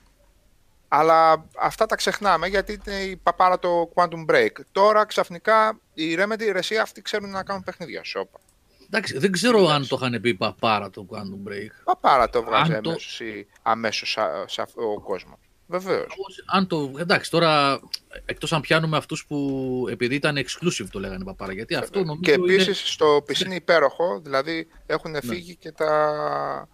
Αλλά 0.88 1.46
αυτά 1.58 1.86
τα 1.86 1.96
ξεχνάμε 1.96 2.46
γιατί 2.46 2.80
είναι 2.86 2.96
η 3.00 3.16
παπάρα 3.16 3.58
το 3.58 3.90
Quantum 3.94 4.24
Break. 4.30 4.50
Τώρα 4.72 5.04
ξαφνικά 5.04 5.78
οι 5.94 6.14
Remedy 6.18 6.48
ρε, 6.52 6.58
εσύ 6.58 6.76
αυτοί 6.76 7.02
ξέρουν 7.02 7.30
να 7.30 7.42
κάνουν 7.42 7.62
παιχνίδια. 7.64 8.04
Σόπα. 8.04 8.38
Εντάξει, 8.86 9.18
δεν 9.18 9.32
ξέρω 9.32 9.66
αν 9.68 9.88
το 9.88 9.98
είχαν 10.00 10.20
πει 10.20 10.34
παπάρα 10.34 10.90
το 10.90 11.06
Quantum 11.10 11.48
Break. 11.50 11.70
Παπάρα 11.84 12.30
το 12.30 12.42
βγάζει 12.42 12.72
Αν 12.74 12.82
το- 12.82 12.90
αμέσως, 12.90 13.20
ή 13.20 13.46
αμέσως 13.62 14.10
σα- 14.10 14.48
σα- 14.48 14.82
ο 14.82 15.00
κόσμος. 15.00 15.38
Βεβαίως. 15.66 16.14
Αν 16.46 16.66
το, 16.66 16.92
εντάξει, 16.98 17.30
τώρα 17.30 17.80
εκτός 18.24 18.52
αν 18.52 18.60
πιάνουμε 18.60 18.96
αυτούς 18.96 19.26
που 19.26 19.86
επειδή 19.90 20.14
ήταν 20.14 20.36
exclusive 20.36 20.86
το 20.90 20.98
λέγανε 20.98 21.24
παπάρα. 21.24 21.52
Γιατί 21.52 21.74
αυτό 21.74 21.98
νομίζω 22.04 22.20
Και 22.20 22.32
είναι... 22.32 22.52
επίσης 22.52 22.92
στο 22.92 23.16
PC 23.16 23.44
είναι 23.44 23.54
υπέροχο, 23.54 24.20
δηλαδή 24.20 24.68
έχουν 24.86 25.16
φύγει 25.22 25.56
και 25.56 25.72
τα... 25.72 26.68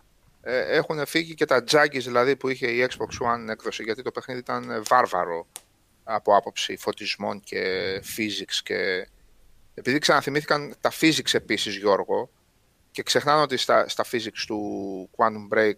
Ε, 0.45 0.77
έχουν 0.77 1.07
φύγει 1.07 1.35
και 1.35 1.45
τα 1.45 1.65
juggies 1.71 1.91
δηλαδή 1.91 2.37
που 2.37 2.49
είχε 2.49 2.67
η 2.67 2.89
Xbox 2.91 3.27
One 3.27 3.49
έκδοση 3.51 3.83
γιατί 3.83 4.03
το 4.03 4.11
παιχνίδι 4.11 4.41
ήταν 4.41 4.71
ε, 4.71 4.81
βάρβαρο 4.89 5.47
από 6.05 6.37
άποψη 6.37 6.77
φωτισμών 6.77 7.41
και 7.41 7.63
physics 8.17 8.61
και 8.63 9.09
επειδή 9.75 9.99
ξαναθυμήθηκαν 9.99 10.75
τα 10.81 10.93
physics 11.01 11.33
επίσης 11.35 11.77
Γιώργο 11.77 12.31
και 12.91 13.03
ξεχνάνε 13.03 13.43
ότι 13.43 13.57
στα, 13.57 13.89
στα 13.89 14.05
physics 14.11 14.45
του 14.47 14.61
Quantum 15.17 15.57
Break 15.57 15.77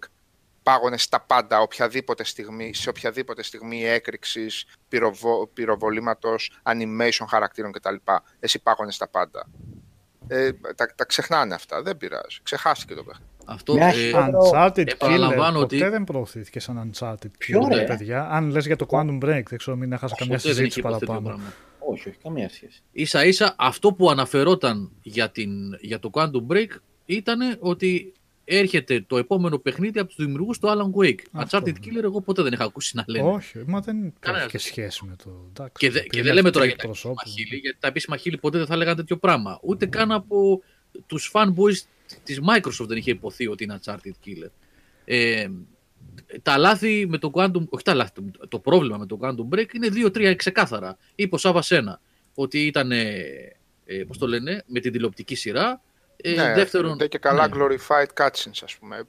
πάγωνε 0.64 0.98
στα 0.98 1.20
πάντα 1.20 1.60
οποιαδήποτε 1.60 2.24
στιγμή, 2.24 2.74
σε 2.74 2.88
οποιαδήποτε 2.88 3.42
στιγμή 3.42 3.84
έκρηξης, 3.84 4.66
πυροβο, 4.88 5.46
πυροβολήματος, 5.52 6.58
animation 6.62 7.24
χαρακτήρων 7.28 7.72
κτλ. 7.72 7.94
Εσύ 8.40 8.62
πάγωνες 8.62 8.94
στα 8.94 9.08
πάντα. 9.08 9.46
Ε, 10.28 10.52
τα, 10.52 10.86
τα 10.96 11.04
ξεχνάνε 11.04 11.54
αυτά, 11.54 11.82
δεν 11.82 11.96
πειράζει. 11.96 12.38
Ξεχάστηκε 12.42 12.94
το 12.94 13.02
παιχνίδι. 13.04 13.28
Αυτό, 13.46 13.74
Μια 13.74 13.86
ε, 13.86 13.90
χειρότερο- 13.90 14.50
Uncharted 14.54 14.86
επαναλαμβάνω 14.90 15.58
Killer 15.58 15.62
ότι- 15.62 15.78
ποτέ 15.78 15.90
δεν 15.90 16.04
προωθήθηκε 16.04 16.60
σαν 16.60 16.90
Uncharted 16.92 17.30
Ποιο, 17.38 17.60
Killer, 17.64 17.74
ρε; 17.74 17.84
παιδιά. 17.84 18.28
Αν 18.30 18.50
λες 18.50 18.66
για 18.66 18.76
το 18.76 18.86
Quantum 18.88 19.18
Break, 19.24 19.42
δεν 19.48 19.58
ξέρω, 19.58 19.76
μην 19.76 19.92
έχασα 19.92 20.14
καμιά 20.18 20.36
ποτέ 20.36 20.48
δεν 20.48 20.54
συζήτηση 20.54 20.78
είχε 20.78 20.88
υποθεί 20.88 20.98
τέτοιο 20.98 21.06
παραπάνω. 21.14 21.36
πράγμα. 21.36 21.54
Όχι, 21.78 22.08
όχι, 22.08 22.18
καμία 22.22 22.48
σχέση. 22.48 22.82
Ίσα 22.92 23.24
ίσα 23.24 23.54
αυτό 23.58 23.92
που 23.92 24.10
αναφερόταν 24.10 24.90
για, 25.02 25.30
την, 25.30 25.50
για 25.80 25.98
το 25.98 26.10
Quantum 26.12 26.46
Break 26.52 26.68
ήταν 27.04 27.56
ότι 27.60 28.12
έρχεται 28.44 29.00
το 29.06 29.16
επόμενο 29.18 29.58
παιχνίδι 29.58 29.98
από 29.98 30.08
τους 30.08 30.24
δημιουργούς 30.24 30.58
του 30.58 30.68
Alan 30.68 31.00
Wake. 31.02 31.18
Αυτό, 31.32 31.58
Uncharted 31.58 31.64
ναι. 31.64 31.72
Killer 32.00 32.02
εγώ 32.02 32.20
ποτέ 32.20 32.42
δεν 32.42 32.52
είχα 32.52 32.64
ακούσει 32.64 32.96
να 32.96 33.04
λένε. 33.06 33.28
Όχι, 33.28 33.62
μα 33.66 33.80
δεν 33.80 34.02
έχει 34.04 34.12
Κανένας 34.20 34.46
και 34.46 34.58
δεν- 34.58 34.66
σχέση 34.66 35.04
με 35.04 35.16
το. 35.24 35.30
Εντάξει, 35.48 35.72
Και, 35.78 35.90
δε- 35.90 35.98
επειδή 35.98 36.08
και 36.10 36.16
είναι 36.18 36.26
δεν 36.26 36.34
λέμε 36.36 36.50
τώρα 36.50 36.64
για 36.64 36.74
αυτή 36.74 36.86
τα 36.86 36.92
προσώπου. 36.92 37.14
επίσημα 37.20 37.36
χείλη, 37.46 37.60
γιατί 37.60 37.76
τα 37.80 37.88
επίσημα 37.88 38.16
χείλη 38.16 38.36
ποτέ 38.38 38.58
δεν 38.58 38.66
θα 38.66 38.76
λέγανε 38.76 38.96
τέτοιο 38.96 39.16
πράγμα. 39.16 39.58
Ούτε 39.62 39.86
καν 39.86 40.12
από 40.12 40.62
τους 41.06 41.30
fanboys 41.34 41.76
της 42.24 42.40
Microsoft 42.48 42.86
δεν 42.88 42.96
είχε 42.96 43.10
υποθεί 43.10 43.46
ότι 43.46 43.64
είναι 43.64 43.78
Uncharted 43.82 44.12
Killer. 44.26 44.50
Ε, 45.04 45.48
τα 46.42 46.58
λάθη 46.58 47.06
με 47.08 47.18
το 47.18 47.30
Quantum, 47.34 47.64
όχι 47.68 47.84
τα 47.84 47.94
λάθη, 47.94 48.12
το 48.48 48.58
πρόβλημα 48.58 48.96
με 48.98 49.06
το 49.06 49.18
Quantum 49.22 49.54
Break 49.54 49.74
είναι 49.74 49.88
δύο-τρία 49.88 50.34
ξεκάθαρα. 50.34 50.96
Είπε 51.14 51.34
ο 51.34 51.38
Σάββας 51.38 51.70
ένα, 51.70 52.00
ότι 52.34 52.66
ήταν, 52.66 52.92
ε, 52.92 53.22
ε, 53.84 54.04
πώς 54.06 54.18
το 54.18 54.26
λένε, 54.26 54.64
με 54.66 54.80
την 54.80 54.92
τηλεοπτική 54.92 55.34
σειρά. 55.34 55.82
Ε, 56.16 56.34
ναι, 56.34 56.52
δεύτερον, 56.54 56.98
δεν 56.98 57.08
και 57.08 57.18
καλά 57.18 57.48
ναι, 57.48 57.54
glorified 57.56 58.22
cutscenes, 58.24 58.60
ας 58.64 58.76
πούμε. 58.76 59.02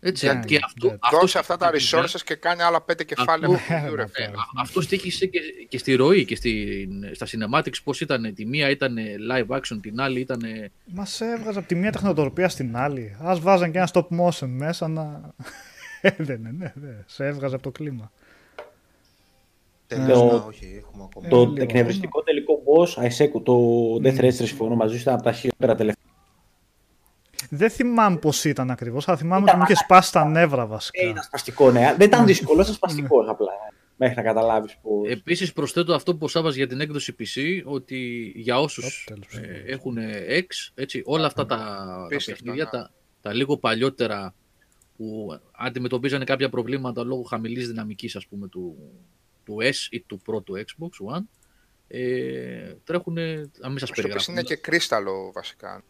έτσι, 0.00 0.26
Ναι, 0.26 0.40
και 0.44 0.58
αυτό, 0.64 0.86
ναι. 0.88 0.96
αυτός 1.00 1.20
Δώσε 1.20 1.38
αυτά 1.38 1.56
τα 1.56 1.68
στήχησε- 1.68 1.98
resources 2.02 2.20
και 2.24 2.34
κάνει 2.34 2.62
άλλα 2.62 2.80
πέντε 2.80 3.04
κεφάλαια 3.04 3.34
Αυτό- 3.34 3.50
με 3.50 3.56
παιχνιδιού, 3.68 3.96
ρε 3.96 4.02
Ε, 4.02 4.06
φίλε. 4.06 4.26
Α- 4.26 4.60
Αυτό 4.60 4.80
στήχησε 4.80 5.26
και, 5.26 5.40
και 5.68 5.78
στη 5.78 5.94
ροή 5.94 6.24
και 6.24 6.36
στην, 6.36 7.14
στα 7.14 7.26
cinematics 7.26 7.82
πώς 7.84 8.00
ήταν. 8.00 8.34
Τη 8.34 8.46
μία 8.46 8.70
ήταν 8.70 8.96
live 9.32 9.56
action, 9.56 9.78
την 9.82 10.00
άλλη 10.00 10.20
ήταν... 10.20 10.40
Μας 10.84 11.10
σε 11.10 11.24
έβγαζε 11.24 11.58
από 11.58 11.68
τη 11.68 11.74
μία 11.74 11.92
τεχνοτροπία 11.92 12.48
στην 12.48 12.76
άλλη. 12.76 13.16
Α 13.24 13.36
βάζαν 13.40 13.72
και 13.72 13.78
ένα 13.78 13.88
stop 13.92 14.06
motion 14.20 14.46
μέσα 14.48 14.88
να. 14.88 15.32
Ε, 16.00 16.10
δεν 16.18 16.38
είναι, 16.38 16.50
ναι, 16.58 16.72
ναι. 16.74 16.94
Σε 17.06 17.26
έβγαζε 17.26 17.54
από 17.54 17.64
το 17.64 17.70
κλίμα. 17.70 18.12
Τέλος, 19.86 20.18
Το- 20.18 20.24
να, 20.24 20.44
όχι, 20.44 20.82
έχουμε 20.86 21.04
ακόμα. 21.04 21.26
Ε, 21.26 21.30
το 21.30 21.44
λίγο 21.44 21.62
εκνευριστικό 21.62 22.22
τελικό 22.22 22.62
boss, 22.66 23.02
Isaac, 23.02 23.42
το 23.44 23.54
Death 24.02 24.20
Race, 24.24 24.32
συμφωνώ 24.34 24.74
μαζί 24.74 24.94
σου, 24.94 25.00
ήταν 25.00 25.14
από 25.14 25.22
τα 25.22 25.32
χειρότερα 25.32 25.74
τελευταία. 25.74 26.04
Δεν 27.52 27.70
θυμάμαι 27.70 28.16
πώς 28.16 28.44
ήταν 28.44 28.70
ακριβώς, 28.70 29.08
αλλά 29.08 29.16
θυμάμαι 29.16 29.42
Ήταν 29.42 29.54
ότι 29.54 29.58
μου 29.58 29.64
είχε 29.70 29.84
σπάσει 29.84 30.12
τα 30.12 30.24
νεύρα 30.24 30.66
βασικά. 30.66 31.02
Ε, 31.02 31.08
ήταν 31.08 31.22
σπαστικό, 31.22 31.70
ναι. 31.70 31.94
Δεν 31.98 32.06
ήταν 32.06 32.26
δύσκολο, 32.26 32.62
ήταν 32.62 32.74
σπαστικό 32.74 33.20
απλά. 33.28 33.52
Μέχρι 33.96 34.16
να 34.16 34.22
καταλάβεις 34.22 34.76
πώ. 34.82 35.02
Επίσης 35.06 35.52
προσθέτω 35.52 35.94
αυτό 35.94 36.16
που 36.16 36.28
Σάββας 36.28 36.54
για 36.54 36.66
την 36.66 36.80
έκδοση 36.80 37.14
PC, 37.18 37.62
ότι 37.64 38.32
για 38.36 38.60
όσους 38.60 39.04
Ωπ, 39.08 39.14
τέλος, 39.14 39.34
ε, 39.34 39.40
τέλος. 39.40 39.62
έχουν 39.66 39.98
X, 40.28 40.70
έτσι, 40.74 41.02
όλα 41.04 41.26
αυτά 41.26 41.46
τα, 41.46 41.56
τα 41.56 42.02
Απίστευτο, 42.04 42.42
παιχνίδια, 42.42 42.64
ναι. 42.64 42.70
τα, 42.70 42.90
τα 43.20 43.32
λίγο 43.32 43.56
παλιότερα 43.56 44.34
που 44.96 45.38
αντιμετωπίζανε 45.52 46.24
κάποια 46.24 46.48
προβλήματα 46.48 47.04
λόγω 47.04 47.22
χαμηλής 47.22 47.66
δυναμικής 47.68 48.16
ας 48.16 48.26
πούμε 48.26 48.48
του, 48.48 48.76
του 49.44 49.56
S 49.60 49.86
ή 49.90 50.00
του 50.00 50.18
πρώτου 50.18 50.54
Xbox 50.56 51.16
One, 51.16 51.22
ε, 51.88 52.74
τρέχουν, 52.84 53.14
να 53.58 53.68
μην 53.68 53.78
σας 53.78 53.88
Στο 53.88 53.92
PC 53.92 53.94
περιγράφω. 53.94 54.32
είναι 54.32 54.42
και 54.42 54.56
κρίσταλο 54.56 55.32
βασικά. 55.34 55.82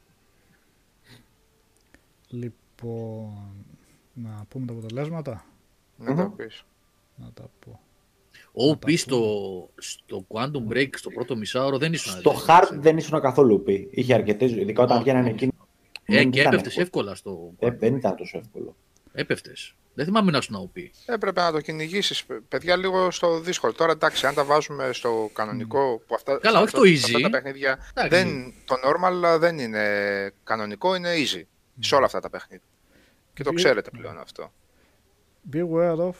Λοιπόν, 2.30 3.66
να 4.12 4.44
πούμε 4.48 4.66
τα 4.66 4.72
αποτελέσματα. 4.72 5.44
Να 5.96 6.14
το 6.16 6.22
πεις. 6.36 6.64
Να 7.16 7.30
τα 7.34 7.50
πω. 7.64 7.80
Ο 8.52 8.76
πεις 8.76 9.00
στο, 9.00 9.68
στο 9.76 10.24
Quantum 10.28 10.72
Break 10.72 10.88
στο 10.96 11.10
πρώτο 11.10 11.36
μισάωρο 11.36 11.78
δεν 11.78 11.92
ήσουν 11.92 12.12
Στο 12.12 12.30
αδερφές, 12.30 12.48
hard 12.54 12.62
έτσι. 12.62 12.78
δεν 12.78 12.96
ήσουν 12.96 13.20
καθόλου 13.20 13.62
πει. 13.62 13.88
Είχε 13.90 14.14
αρκετές, 14.14 14.50
ειδικά 14.50 14.82
όταν 14.82 14.94
Όχι, 14.96 15.04
βγαίνανε 15.04 15.24
όχι. 15.26 15.34
εκείνοι. 15.34 15.52
Ε, 16.04 16.14
δεν 16.16 16.30
και 16.30 16.40
ήταν 16.40 16.52
έπεφτες 16.52 16.76
εύκολο. 16.78 17.10
εύκολα 17.10 17.14
στο 17.14 17.52
Ε, 17.58 17.66
Quantum. 17.68 17.78
δεν 17.78 17.94
ήταν 17.96 18.16
τόσο 18.16 18.38
εύκολο. 18.38 18.76
Έπεφτες. 19.12 19.74
Δεν 19.94 20.04
θυμάμαι 20.04 20.30
να 20.30 20.38
ήσουν 20.38 20.70
OP. 20.74 20.80
Έπρεπε 21.06 21.40
να 21.40 21.52
το 21.52 21.60
κυνηγήσεις. 21.60 22.24
Παιδιά, 22.48 22.76
λίγο 22.76 23.10
στο 23.10 23.40
δύσκολο. 23.40 23.72
Τώρα 23.72 23.92
εντάξει, 23.92 24.26
αν 24.26 24.34
τα 24.34 24.44
βάζουμε 24.44 24.92
στο 24.92 25.30
κανονικό. 25.32 26.02
Που 26.06 26.14
αυτά, 26.14 26.38
Καλά, 26.38 26.56
σε 26.58 26.62
όχι 26.62 26.64
αυτό- 26.64 26.80
το 26.80 26.86
σε 26.86 26.92
easy. 26.94 27.14
Αυτά 27.14 27.20
τα 27.20 27.30
παιχνίδια. 27.30 27.78
Εντάξει. 27.94 28.16
Δεν, 28.16 28.54
το 28.64 28.74
normal 28.84 29.38
δεν 29.38 29.58
είναι 29.58 29.84
κανονικό, 30.44 30.94
είναι 30.94 31.08
easy. 31.14 31.42
Σε 31.80 31.94
όλα 31.94 32.04
αυτά 32.04 32.20
τα 32.20 32.30
παιχνίδια. 32.30 32.66
Και 33.34 33.42
το 33.42 33.50
Βι- 33.50 33.58
ξέρετε 33.58 33.90
πλέον 33.90 34.18
αυτό. 34.18 34.52
Be 35.52 35.56
aware 35.56 36.08
of. 36.08 36.14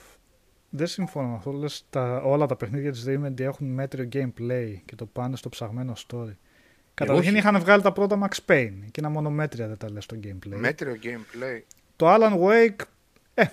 Δεν 0.70 0.86
συμφωνώ 0.86 1.28
με 1.28 1.34
αυτό. 1.36 1.52
Λες, 1.52 1.84
τα, 1.90 2.22
όλα 2.24 2.46
τα 2.46 2.56
παιχνίδια 2.56 2.92
της 2.92 3.04
Remedy 3.08 3.40
έχουν 3.40 3.66
μέτριο 3.66 4.08
gameplay 4.12 4.74
και 4.84 4.94
το 4.96 5.06
πάνε 5.06 5.36
στο 5.36 5.48
ψαγμένο 5.48 5.92
story. 6.08 6.34
Καταρχήν 6.94 7.28
όχι. 7.28 7.38
είχαν 7.38 7.60
βγάλει 7.60 7.82
τα 7.82 7.92
πρώτα 7.92 8.28
Max 8.28 8.50
Payne. 8.50 8.74
Εκείνα 8.86 9.08
μόνο 9.08 9.30
μέτρια 9.30 9.66
δεν 9.68 9.76
τα 9.76 9.90
λες 9.90 10.04
στο 10.04 10.16
gameplay. 10.22 10.56
Μέτριο 10.56 10.96
gameplay. 11.02 11.60
Το 11.96 12.14
Alan 12.14 12.38
Wake, 12.40 12.84
ε, 13.34 13.44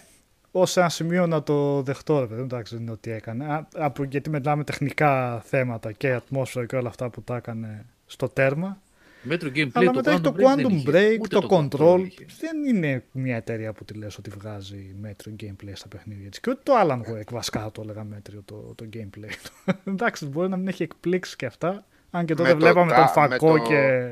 ως 0.51 0.77
ένα 0.77 0.89
σημείο 0.89 1.27
να 1.27 1.43
το 1.43 1.81
δεχτώ, 1.81 2.19
ρε 2.19 2.25
παιδί, 2.25 2.39
μου, 2.39 2.45
εντάξει, 2.45 2.73
δεν 2.73 2.83
είναι 2.83 2.91
ότι 2.91 3.11
έκανε. 3.11 3.45
Α, 3.45 3.67
από, 3.73 4.03
γιατί 4.03 4.29
μιλάμε 4.29 4.63
τεχνικά 4.63 5.41
θέματα 5.41 5.91
και 5.91 6.13
ατμόσφαιρα 6.13 6.65
και 6.65 6.75
όλα 6.75 6.89
αυτά 6.89 7.09
που 7.09 7.21
τα 7.21 7.35
έκανε 7.35 7.85
στο 8.05 8.29
τέρμα. 8.29 8.81
Μέτρο 9.21 9.49
gameplay 9.55 9.69
Αλλά 9.73 9.91
το 9.91 9.95
μετά 9.95 10.11
έχει 10.11 10.21
το 10.21 10.31
δεν 10.31 10.47
Quantum 10.57 10.71
είχε. 10.71 10.89
Break, 10.91 11.19
Ούτε 11.21 11.39
το, 11.39 11.47
Control. 11.71 12.03
είχε. 12.05 12.25
Δεν 12.39 12.63
είναι 12.75 13.03
μια 13.11 13.35
εταιρεία 13.35 13.73
που 13.73 13.85
τη 13.85 13.93
λες 13.93 14.17
ότι 14.17 14.29
βγάζει 14.29 14.95
μέτριο 15.01 15.35
gameplay 15.43 15.71
στα 15.73 15.87
παιχνίδια 15.87 16.29
της. 16.29 16.39
Και 16.39 16.49
ούτε 16.49 16.59
το 16.63 16.73
Alan 16.83 16.99
Wake 16.99 17.31
βασικά 17.31 17.69
το 17.71 17.81
έλεγα 17.81 18.03
μέτριο 18.03 18.41
το, 18.45 18.55
το 18.75 18.85
gameplay. 18.93 19.29
Εντάξει, 19.87 20.25
μπορεί 20.25 20.49
να 20.49 20.57
μην 20.57 20.67
έχει 20.67 20.83
εκπλήξει 20.83 21.35
και 21.35 21.45
αυτά. 21.45 21.85
Αν 22.11 22.25
και 22.25 22.35
τότε 22.35 22.47
Με 22.53 22.59
το 22.59 22.65
βλέπαμε 22.65 22.91
τα- 22.91 23.11
τον 23.13 23.23
με 23.23 23.27
φακό 23.29 23.57
το- 23.57 23.63
και... 23.63 24.07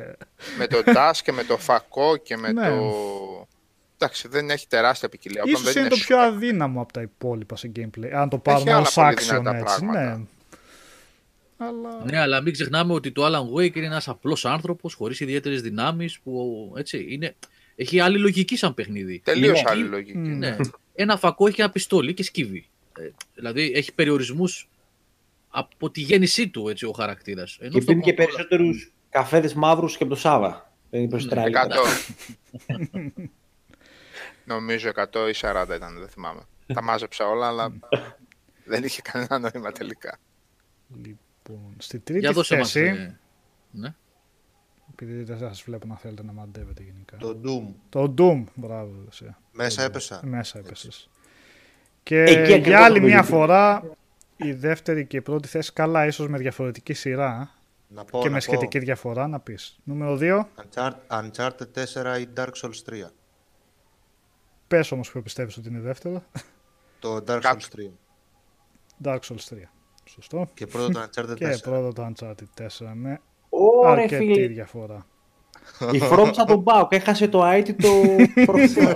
με 0.57 0.68
το 0.68 0.77
DAS 0.86 1.11
και 1.23 1.32
με 1.32 1.44
το 1.44 1.57
φακό 1.57 2.18
και 2.18 2.38
με 2.38 2.52
Ναι. 2.52 2.68
το. 2.69 2.94
εντάξει, 3.98 4.27
δεν 4.27 4.49
έχει 4.49 4.68
τεράστια 4.68 5.10
ποικιλία. 5.10 5.41
Όπλων, 5.41 5.61
Ίσως 5.61 5.73
δεν 5.73 5.82
είναι 5.82 5.90
το 5.91 5.95
super. 5.99 6.06
πιο 6.06 6.19
αδύναμο 6.19 6.82
από 6.82 6.94
τα 6.94 7.02
υπόλοιπα 7.02 7.56
σε 7.56 7.72
gameplay. 7.76 8.10
Αν 8.14 8.30
το 8.30 8.38
πάρουμε 8.38 8.72
άλλα 8.72 8.82
ως 8.82 8.94
πολύ 8.94 9.07
action 9.18 9.22
δυνατά 9.22 9.57
έτσι, 9.57 9.76
πράγματα. 9.86 10.18
ναι. 10.18 10.23
Αλλά... 11.57 12.03
Ναι, 12.06 12.18
αλλά 12.19 12.41
μην 12.41 12.53
ξεχνάμε 12.53 12.94
ότι 12.94 13.11
το 13.11 13.26
Alan 13.26 13.57
Wake 13.60 13.76
είναι 13.76 13.86
ένας 13.86 14.07
απλός 14.07 14.45
άνθρωπος 14.45 14.94
χωρίς 14.94 15.19
ιδιαίτερες 15.19 15.61
δυνάμεις 15.61 16.19
που 16.19 16.73
έτσι 16.77 17.06
είναι. 17.10 17.36
Έχει 17.76 17.99
άλλη 17.99 18.19
λογική 18.19 18.56
σαν 18.57 18.73
παιχνίδι. 18.73 19.22
Τελείως 19.23 19.61
Ναι. 19.64 19.69
άλλη 19.69 19.84
λογική. 19.84 20.18
Μμ. 20.18 20.38
Ναι. 20.38 20.56
Ένα 20.94 21.18
φακό 21.18 21.48
έχει 21.48 21.61
ένα 21.61 21.69
πιστόλι 21.69 22.14
και 22.14 22.23
σκύβει. 22.23 22.68
Ε, 22.99 23.10
δηλαδή 23.36 23.72
έχει 23.76 23.94
περιορισμούς 23.94 24.69
από 25.49 25.90
τη 25.90 26.02
γέννησή 26.02 26.49
του 26.49 26.69
έτσι, 26.69 26.86
ο 26.86 26.91
χαρακτήρας. 26.91 27.57
Και 27.72 27.82
πίνει 27.82 28.02
και 28.02 28.14
περισσότερους 28.14 28.91
καφέδες 29.10 29.53
μαύρους 29.53 29.98
και 29.98 30.03
από 30.03 30.14
το 30.14 30.19
Σάβα. 30.19 30.73
Δεν 30.90 30.99
είναι 30.99 31.10
περισσότερα 31.10 31.41
Ναι, 31.44 31.49
καλύτερα. 31.49 31.82
100. 32.68 33.30
Νομίζω 34.45 34.90
100 34.95 35.30
ή 35.30 35.34
40 35.41 35.76
ήταν, 35.76 35.99
δεν 35.99 36.07
θυμάμαι. 36.10 36.41
Τα 36.73 36.84
μάζεψα 36.84 37.27
όλα, 37.27 37.48
αλλά 37.48 37.73
δεν 38.72 38.84
είχε 38.84 39.02
κανένα 39.02 39.40
νόημα 39.40 39.72
τελικά. 39.72 40.19
Λοιπόν, 41.50 41.74
στη 41.78 41.96
Για 41.98 42.06
τρίτη 42.06 42.34
δώσε 42.34 42.58
μας. 42.58 42.72
θέση, 42.72 43.02
ε, 43.02 43.18
Ναι. 43.72 43.96
επειδή 44.92 45.24
δεν 45.24 45.38
σας 45.38 45.62
βλέπω 45.62 45.88
να 45.88 45.96
θέλετε 45.98 46.24
να 46.24 46.32
μαντεύετε 46.32 46.84
γενικά. 46.84 47.18
Το 47.18 47.40
Doom. 47.46 47.74
Το 47.90 48.14
Doom, 48.18 48.44
μπράβο. 48.56 48.92
Εσύ. 49.10 49.36
Μέσα 49.52 49.84
έπεσα. 49.84 50.20
Μέσα 50.24 50.60
έπεσες. 50.60 51.10
Και 52.04 52.22
Εκεί 52.22 52.34
ακριβώς 52.40 52.68
για 52.68 52.84
άλλη 52.84 53.00
το 53.00 53.06
μια 53.06 53.18
ίδιο. 53.20 53.30
φορά 53.30 53.84
η 54.36 54.54
δεύτερη 54.54 55.06
και 55.06 55.18
η 55.18 55.22
πρώτη 55.22 55.48
θέση 55.48 55.74
καλά 55.74 56.06
ίσως 56.06 56.28
με 56.28 56.38
διαφορετική 56.38 56.94
σειρά 56.94 57.52
Να 57.88 58.04
πω, 58.06 58.20
και 58.20 58.26
να 58.26 58.32
με 58.32 58.38
πω. 58.38 58.42
σχετική 58.44 58.80
διαφορά 58.80 59.28
να 59.28 59.40
πεις. 59.40 59.80
Νούμερο 59.84 60.18
2, 60.18 60.48
Uncharted, 60.56 60.94
Uncharted 61.08 61.68
4 61.74 62.20
ή 62.20 62.28
Dark 62.36 62.52
Souls 62.62 62.82
3. 62.86 63.12
πες 64.68 64.92
όμως 64.92 65.12
που 65.12 65.22
πιστεύεις 65.22 65.58
ότι 65.58 65.68
είναι 65.70 65.80
δεύτερο. 65.80 66.24
Το 67.00 67.16
Dark 67.16 67.40
Κάτω. 67.42 67.58
Souls 67.60 67.70
3. 67.76 67.92
Dark 69.04 69.20
Souls 69.20 69.44
3. 69.50 69.72
Σωστό. 70.10 70.48
Και 70.53 70.68
πρώτο 70.68 70.90
το 70.91 70.99
Uncharted 71.02 71.36
Και 71.36 71.48
4. 71.48 71.61
πρώτο 71.61 71.94
το 71.94 72.11
Uncharted 72.15 72.61
4 72.61 72.68
με 72.94 73.19
Ωραία, 73.49 73.91
αρκετή 74.03 74.15
φίλε. 74.26 74.48
διαφορά. 74.48 75.06
Η 75.91 75.99
From 76.11 76.30
σαν 76.32 76.45
τον 76.45 76.60
Μπάουκ 76.60 76.94
έχασε 76.94 77.27
το 77.27 77.45
αίτητο 77.45 77.90
προφητικό. 78.45 78.94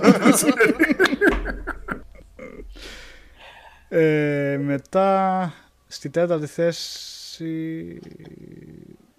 Ε, 3.92 4.58
μετά 4.62 5.52
στη 5.86 6.10
τέταρτη 6.10 6.46
θέση 6.46 7.98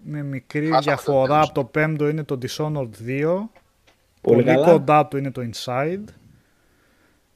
με 0.03 0.23
μικρή 0.23 0.65
Χάσαμε 0.65 0.77
το 0.80 0.81
διαφορά 0.81 1.27
τέλος. 1.34 1.45
από 1.45 1.53
το 1.53 1.63
πέμπτο 1.65 2.07
είναι 2.07 2.23
το 2.23 2.38
Dishonored 2.41 2.80
2. 2.80 2.88
Πολύ 3.07 3.47
Πολύ 4.22 4.43
καλά. 4.43 4.72
κοντά 4.72 5.07
του 5.07 5.18
είναι 5.18 5.31
το 5.31 5.41
Inside. 5.53 6.03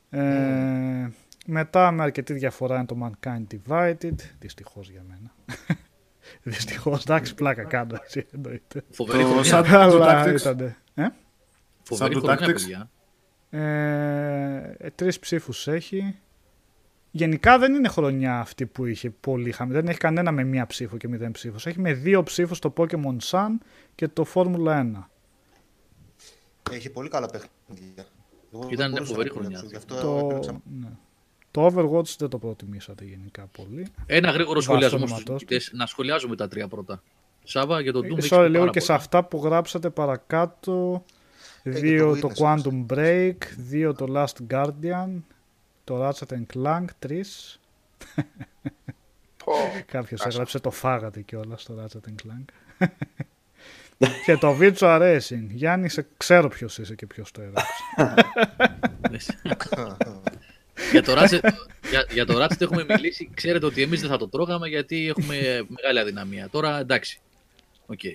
Ε, 0.10 1.08
Μετά 1.46 1.92
με 1.92 2.04
αρκετή 2.04 2.34
διαφορά 2.34 2.76
είναι 2.76 2.86
το 2.86 2.98
Mankind 3.04 3.44
Divided. 3.68 4.16
Δυστυχώς 4.40 4.90
για 4.90 5.04
μένα. 5.08 5.34
Δυστυχώς, 6.44 7.02
εντάξει, 7.04 7.36
πλάκα 7.36 7.64
κάνω, 7.64 7.96
έτσι 8.04 8.26
εννοείται. 8.34 8.84
Φοβερή 8.90 9.22
Το 9.24 9.26
χρονιά. 9.28 9.44
σαν- 9.44 9.64
του 9.64 10.04
Αλλά 10.04 10.24
Tactics. 10.26 10.40
ήτανε. 10.40 10.78
Ε; 10.94 11.08
Φοβερή 11.84 12.14
Σαν 12.14 12.22
το 12.22 12.28
χρονιά, 12.28 12.48
Tactics. 12.48 12.54
παιδιά. 12.54 12.90
Ε, 13.50 14.76
ε, 14.78 14.90
τρεις 14.96 15.20
ψήφους 15.20 15.68
έχει. 15.68 16.20
Γενικά 17.12 17.60
δεν 17.60 17.74
είναι 17.74 17.88
χρονιά 17.88 18.40
αυτή 18.40 18.66
που 18.66 18.86
είχε 18.86 19.10
πολύ 19.10 19.52
χαμηλή. 19.52 19.78
Δεν 19.80 19.88
έχει 19.88 19.98
κανένα 19.98 20.32
με 20.32 20.44
μία 20.44 20.66
ψήφο 20.66 20.98
και 20.98 21.08
μηδέν 21.08 21.32
ψήφους. 21.32 21.66
Έχει 21.66 21.80
με 21.80 21.94
δύο 21.94 22.24
ψήφους 22.24 22.60
το 22.60 22.74
Pokemon 22.78 23.18
Sun 23.30 23.48
και 23.96 24.08
το 24.08 24.26
Formula 24.34 24.68
1. 24.68 24.92
Έχει 26.72 26.90
πολύ 26.90 27.10
καλά 27.10 27.28
παιχνίδια. 27.30 28.06
Εγώ 28.54 28.64
δεν 28.64 28.72
Ήταν 28.72 28.92
μπορούσα 28.92 29.12
φοβερή 29.12 29.30
να 29.30 29.36
χρονιά. 29.36 29.60
δουλέψω, 29.60 29.70
Γι' 29.70 29.76
αυτό 29.94 29.96
Το, 30.20 30.26
επέλεξα 30.26 30.62
ναι. 30.80 30.88
Το 31.56 31.66
Overwatch 31.66 32.16
δεν 32.18 32.30
το 32.30 32.38
προτιμήσατε 32.38 33.06
γενικά 33.06 33.48
πολύ. 33.52 33.88
Ένα 34.06 34.30
γρήγορο 34.32 34.54
Βάσει 34.54 34.66
σχολιασμό 34.68 35.00
το 35.00 35.08
στους 35.08 35.12
όνοματός 35.20 35.42
του. 35.42 35.48
νικητές. 35.56 35.72
Να 35.74 35.86
σχολιάζουμε 35.86 36.36
τα 36.36 36.48
τρία 36.48 36.68
πρώτα. 36.68 37.02
Σάβα, 37.44 37.82
για 37.82 37.92
το 37.94 38.00
Doom 38.00 38.04
Ε, 38.04 38.08
έχεις 38.18 38.30
Sorry, 38.34 38.42
πει 38.44 38.50
λίγο 38.50 38.60
πάρα 38.60 38.72
και 38.72 38.80
σε 38.80 38.86
πολλά. 38.86 38.98
αυτά 39.00 39.24
που 39.24 39.38
γράψατε 39.44 39.90
παρακάτω. 39.90 41.04
και 41.64 41.70
Δύο 41.70 42.20
το 42.20 42.28
το 42.28 42.34
Witness, 42.38 42.62
Quantum 42.62 42.86
Break, 42.94 43.36
δύο 43.58 43.94
το 43.94 44.06
Last 44.10 44.54
Guardian, 44.54 45.10
το 45.84 46.08
Ratchet 46.08 46.34
and 46.34 46.46
Clank, 46.56 46.86
τρεις. 47.00 47.60
Πω. 49.46 49.54
Κάποιος 49.86 50.20
Άσε. 50.20 50.30
έγραψε 50.30 50.60
το 50.60 50.72
φάγατε 50.72 51.22
κιόλας 51.22 51.62
στο 51.62 51.76
Ratchet 51.84 52.10
and 52.10 52.16
Clank. 52.28 52.46
και 54.26 54.38
το 54.38 54.58
Virtua 54.60 55.00
Racing. 55.02 55.46
Γιάννη, 55.50 55.90
σε 55.90 56.08
ξέρω 56.18 56.48
ποιος 56.48 56.78
είσαι 56.78 56.96
και 56.96 57.06
ποιος 57.06 57.32
το 57.32 57.42
έγραψε. 57.42 57.74
για, 60.92 61.04
το 61.04 61.14
Ratchet, 61.18 61.40
για, 61.90 62.06
για 62.12 62.26
το 62.26 62.44
Ratchet 62.44 62.62
έχουμε 62.62 62.86
μιλήσει. 62.90 63.30
Ξέρετε 63.34 63.66
ότι 63.66 63.82
εμείς 63.82 64.02
δεν 64.02 64.10
θα 64.10 64.18
το 64.18 64.28
τρώγαμε 64.28 64.68
γιατί 64.68 65.08
έχουμε 65.08 65.36
μεγάλη 65.68 66.00
αδυναμία. 66.00 66.48
Τώρα 66.52 66.80
εντάξει. 66.80 67.20
Οκ. 67.86 68.04
ε, 68.04 68.12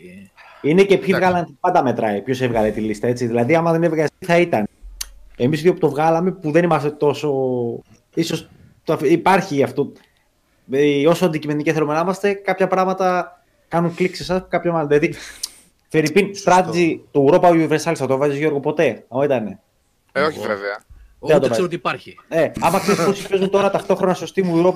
Είναι 0.63 0.85
και 0.85 0.99
ποιοι 0.99 1.15
βγάλαν, 1.15 1.57
πάντα 1.61 1.83
μετράει 1.83 2.21
ποιος 2.23 2.41
έβγαλε 2.41 2.71
τη 2.71 2.81
λίστα 2.81 3.07
έτσι. 3.07 3.27
Δηλαδή, 3.27 3.55
άμα 3.55 3.73
δεν 3.73 3.83
έβγαλε, 3.83 4.09
τι 4.19 4.27
θα 4.27 4.39
ήταν. 4.39 4.69
Εμείς 5.37 5.63
δύο 5.63 5.73
που 5.73 5.79
το 5.79 5.89
βγάλαμε, 5.89 6.33
που 6.33 6.51
δεν 6.51 6.65
είμαστε 6.65 6.91
τόσο. 6.91 7.33
ίσως 8.15 8.49
το... 8.85 8.99
υπάρχει 9.03 9.63
αυτό. 9.63 9.93
Ε, 10.71 11.07
όσο 11.07 11.27
αντικειμενικοί 11.27 11.73
θέλουμε 11.73 11.95
να 11.95 12.01
είμαστε, 12.01 12.33
κάποια 12.33 12.67
πράγματα 12.67 13.35
κάνουν 13.69 13.95
κλικ 13.95 14.15
σε 14.17 14.23
εσάς, 14.23 14.43
κάποια 14.49 14.73
μάλλον. 14.73 14.89
Δηλαδή, 14.89 15.15
φερειπείν, 15.89 16.31
strategy 16.45 16.99
του 17.11 17.29
Europa 17.31 17.49
Universalis 17.49 17.95
θα 17.95 18.07
το 18.07 18.17
βάζεις 18.17 18.39
Γιώργο 18.39 18.61
ποτέ; 18.61 19.05
Ω, 19.09 19.23
ήτανε. 19.23 19.61
Ε, 20.13 20.21
όχι 20.21 20.39
Εγώ. 20.39 20.47
Βέβαια. 21.21 21.37
Ούτε 21.37 21.39
το 21.39 21.39
ξέρω 21.41 21.49
βάζει. 21.49 21.63
ότι 21.63 21.75
υπάρχει. 21.75 22.19
Ε, 22.29 22.51
άμα 22.61 22.79
ξέρεις 22.81 23.05
πόσοι 23.05 23.29
παίζουν 23.29 23.51
τώρα 23.51 23.71
ταυτόχρονα 23.71 24.15
στο 24.15 24.27
Steam 24.35 24.45
Europa 24.45 24.75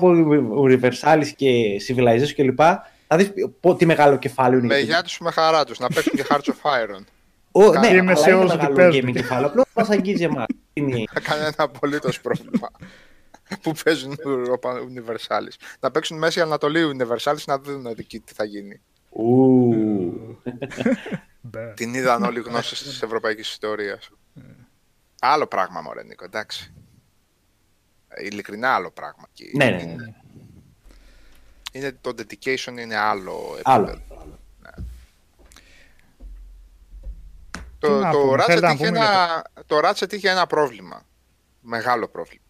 Universalis 0.67 1.27
και 1.35 1.81
Civilization 1.87 2.31
κλπ. 2.35 2.59
Θα 3.07 3.17
δεις 3.17 3.31
τι 3.77 3.85
μεγάλο 3.85 4.17
κεφάλαιο 4.17 4.57
είναι. 4.59 4.67
Με 4.67 4.75
εκεί. 4.75 4.85
γεια 4.85 5.03
τους 5.03 5.17
με 5.19 5.31
χαρά 5.31 5.63
τους 5.65 5.79
να 5.79 5.87
παίξουν 5.87 6.13
και 6.15 6.25
Hearts 6.29 6.35
of 6.47 6.71
Iron. 6.83 7.03
Ο, 7.51 7.71
ναι, 7.79 7.87
Είμαι 7.87 7.99
αλλά 8.11 8.15
σίγουρος 8.15 8.53
είναι 8.53 8.63
ότι 8.63 8.71
μεγάλο 8.73 8.75
παίζουν. 8.91 9.09
gaming 9.09 9.13
κεφάλαιο. 9.13 9.47
Απλώς 9.47 9.65
μας 9.75 9.89
αγγίζει 9.89 10.23
εμάς. 10.23 10.45
Είναι- 10.73 11.03
Θα 11.13 11.19
κανένα 11.19 11.53
απολύτως 11.57 12.21
πρόβλημα. 12.21 12.69
που 13.61 13.71
παίζουν 13.83 14.15
Europa 14.25 14.69
Universalis. 14.69 15.55
Να 15.79 15.91
παίξουν 15.91 16.17
Μέση 16.17 16.41
Ανατολή 16.41 16.81
Universalis 16.97 17.43
να 17.45 17.59
δουν 17.59 17.85
εκεί 17.97 18.19
τι 18.19 18.33
θα 18.33 18.43
γίνει. 18.43 18.81
Ου. 19.09 19.73
Μπε. 21.41 21.73
Την 21.75 21.93
είδαν 21.93 22.23
όλοι 22.23 22.39
οι 22.39 22.43
γνώστες 22.47 22.83
της 22.83 23.01
ευρωπαϊκής 23.01 23.49
ιστορίας. 23.49 24.09
Άλλο 25.21 25.47
πράγμα, 25.47 25.81
μωρέ 25.81 26.03
Νίκο, 26.03 26.23
εντάξει. 26.25 26.73
Ε, 28.07 28.25
Ειλικρινά 28.25 28.69
άλλο 28.75 28.91
πράγμα. 28.91 29.27
Και 29.33 29.51
Ναι, 29.53 29.65
ναι, 29.69 29.81
είναι- 29.81 29.93
ναι. 30.03 30.13
είναι, 31.71 31.97
το 32.01 32.09
dedication 32.17 32.77
είναι 32.79 32.95
άλλο 32.95 33.59
Άλλο. 33.63 33.89
επίπεδο. 33.89 34.39
Τι 37.79 37.91
Το, 37.91 37.99
να 37.99 38.11
το, 38.11 38.17
πούμε, 38.19 38.33
Ratchet 38.41 38.45
θέλετε 38.45 38.65
να 38.67 38.71
είχε 38.73 38.85
πούμε 38.87 38.99
ένα, 38.99 39.43
το 39.65 39.79
Ratchet 39.83 40.13
είχε 40.13 40.29
ένα 40.29 40.47
πρόβλημα. 40.47 41.05
Μεγάλο 41.61 42.07
πρόβλημα. 42.07 42.43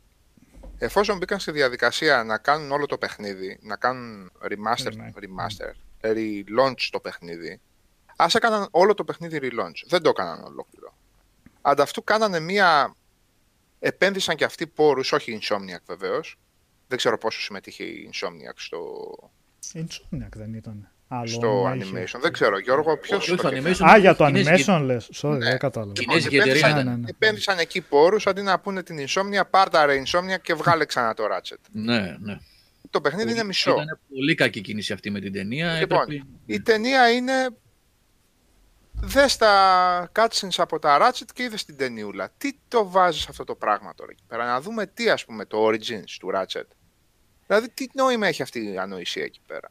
Εφόσον 0.77 1.17
μπήκαν 1.17 1.39
στη 1.39 1.51
διαδικασία 1.51 2.23
να 2.23 2.37
κάνουν 2.37 2.71
όλο 2.71 2.85
το 2.85 2.97
παιχνίδι, 2.97 3.59
να 3.61 3.75
κάνουν 3.75 4.31
remaster, 4.41 4.87
Remake. 4.87 5.13
remaster 5.23 5.71
relaunch 6.01 6.87
το 6.91 6.99
παιχνίδι, 6.99 7.61
ας 8.15 8.35
έκαναν 8.35 8.67
όλο 8.71 8.93
το 8.93 9.03
παιχνίδι 9.03 9.39
relaunch. 9.41 9.83
Δεν 9.87 10.01
το 10.01 10.09
έκαναν 10.09 10.43
ολόκληρο. 10.43 10.93
Ανταυτού 11.67 12.03
κάνανε 12.03 12.39
μία... 12.39 12.95
Επένδυσαν 13.79 14.35
και 14.35 14.43
αυτοί 14.43 14.67
πόρους, 14.67 15.11
όχι 15.11 15.31
η 15.31 15.39
Insomniac 15.41 15.81
βεβαίως. 15.87 16.35
Δεν 16.87 16.97
ξέρω 16.97 17.17
πόσο 17.17 17.41
συμμετείχε 17.41 17.83
η 17.83 18.09
Insomniac 18.13 18.53
στο, 18.55 18.77
Insomniac 19.73 20.29
δεν 20.35 20.53
ήταν. 20.53 20.89
Άλλο 21.07 21.27
στο 21.27 21.47
όνομα 21.61 21.75
είχε. 21.75 21.91
animation. 21.93 22.19
Δεν 22.21 22.31
ξέρω, 22.33 22.59
Γιώργο, 22.59 22.97
ποιος 22.97 23.19
Όχι, 23.27 23.35
το 23.35 23.49
το 23.49 23.55
είχε 23.55 23.61
animation 23.83 23.87
Α, 23.89 23.97
για 23.97 24.15
το 24.15 24.25
Κινέζικη- 24.25 24.65
animation 24.69 24.81
λες. 24.83 25.09
Sorry, 25.21 25.29
Ναι. 25.37 25.37
δεν 25.49 25.57
κατάλαβα. 25.57 25.91
Κινέζικη 25.93 26.33
Λοιπόν, 26.35 26.49
εταιρεία 26.49 26.67
επένδυσαν- 26.67 26.85
Ναι, 26.85 26.91
ήταν. 26.91 26.99
ναι. 27.01 27.09
Επένδυσαν 27.09 27.57
εκεί 27.59 27.81
πόρους 27.81 28.27
αντί 28.27 28.41
να 28.41 28.59
πούνε 28.59 28.83
την 28.83 28.97
Insomnia, 28.99 29.41
πάρτα 29.49 29.85
ρε 29.85 30.01
Insomnia 30.05 30.41
και 30.41 30.53
βγάλε 30.53 30.85
ξανά 30.85 31.13
το 31.13 31.23
Ratchet. 31.31 31.57
Ναι, 31.71 32.15
ναι. 32.19 32.37
Το 32.89 33.01
παιχνίδι 33.01 33.31
είναι 33.31 33.43
μισό. 33.43 33.71
Ήταν 33.71 33.99
πολύ 34.09 34.35
κακή 34.35 34.61
κίνηση 34.61 34.93
αυτή 34.93 35.09
με 35.09 35.19
την 35.19 35.33
ταινία. 35.33 35.79
Λοιπόν, 35.79 36.01
Έπρεπε- 36.01 36.23
η 36.45 36.61
ταινία 36.61 37.09
είναι. 37.11 37.33
Δες 39.01 39.38
τα 39.38 40.11
cutscenes 40.15 40.55
από 40.57 40.80
τα 40.80 40.97
Ratchet 41.01 41.26
και 41.34 41.43
είδες 41.43 41.65
την 41.65 41.77
ταινιούλα. 41.77 42.30
Τι 42.38 42.51
το 42.67 42.89
βάζεις 42.89 43.27
αυτό 43.27 43.43
το 43.43 43.55
πράγμα 43.55 43.95
τώρα 43.95 44.11
εκεί 44.11 44.23
πέρα. 44.27 44.45
Να 44.45 44.61
δούμε 44.61 44.85
τι 44.88 45.09
ας 45.09 45.26
πούμε 45.26 45.45
το 45.45 45.67
Origins 45.67 46.09
του 46.19 46.31
Ratchet. 46.35 46.63
Δηλαδή 47.47 47.69
τι 47.69 47.85
νόημα 47.93 48.27
έχει 48.27 48.41
αυτή 48.41 48.72
η 48.72 48.77
ανοησία 48.77 49.23
εκεί 49.23 49.39
πέρα. 49.47 49.67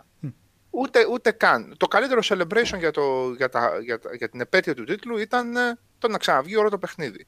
Ούτε, 0.70 1.06
ούτε 1.10 1.30
καν. 1.30 1.74
Το 1.76 1.86
καλύτερο 1.86 2.20
celebration 2.24 2.78
για, 2.78 2.90
το, 2.90 3.32
για, 3.36 3.48
τα, 3.48 3.78
για, 3.80 3.98
τα- 3.98 4.14
για 4.14 4.28
την 4.28 4.40
επέτειο 4.40 4.74
του 4.74 4.84
τίτλου 4.84 5.16
ήταν 5.18 5.56
ε, 5.56 5.78
το 5.98 6.08
να 6.08 6.18
ξαναβγεί 6.18 6.56
όλο 6.56 6.68
το 6.70 6.78
παιχνίδι. 6.78 7.26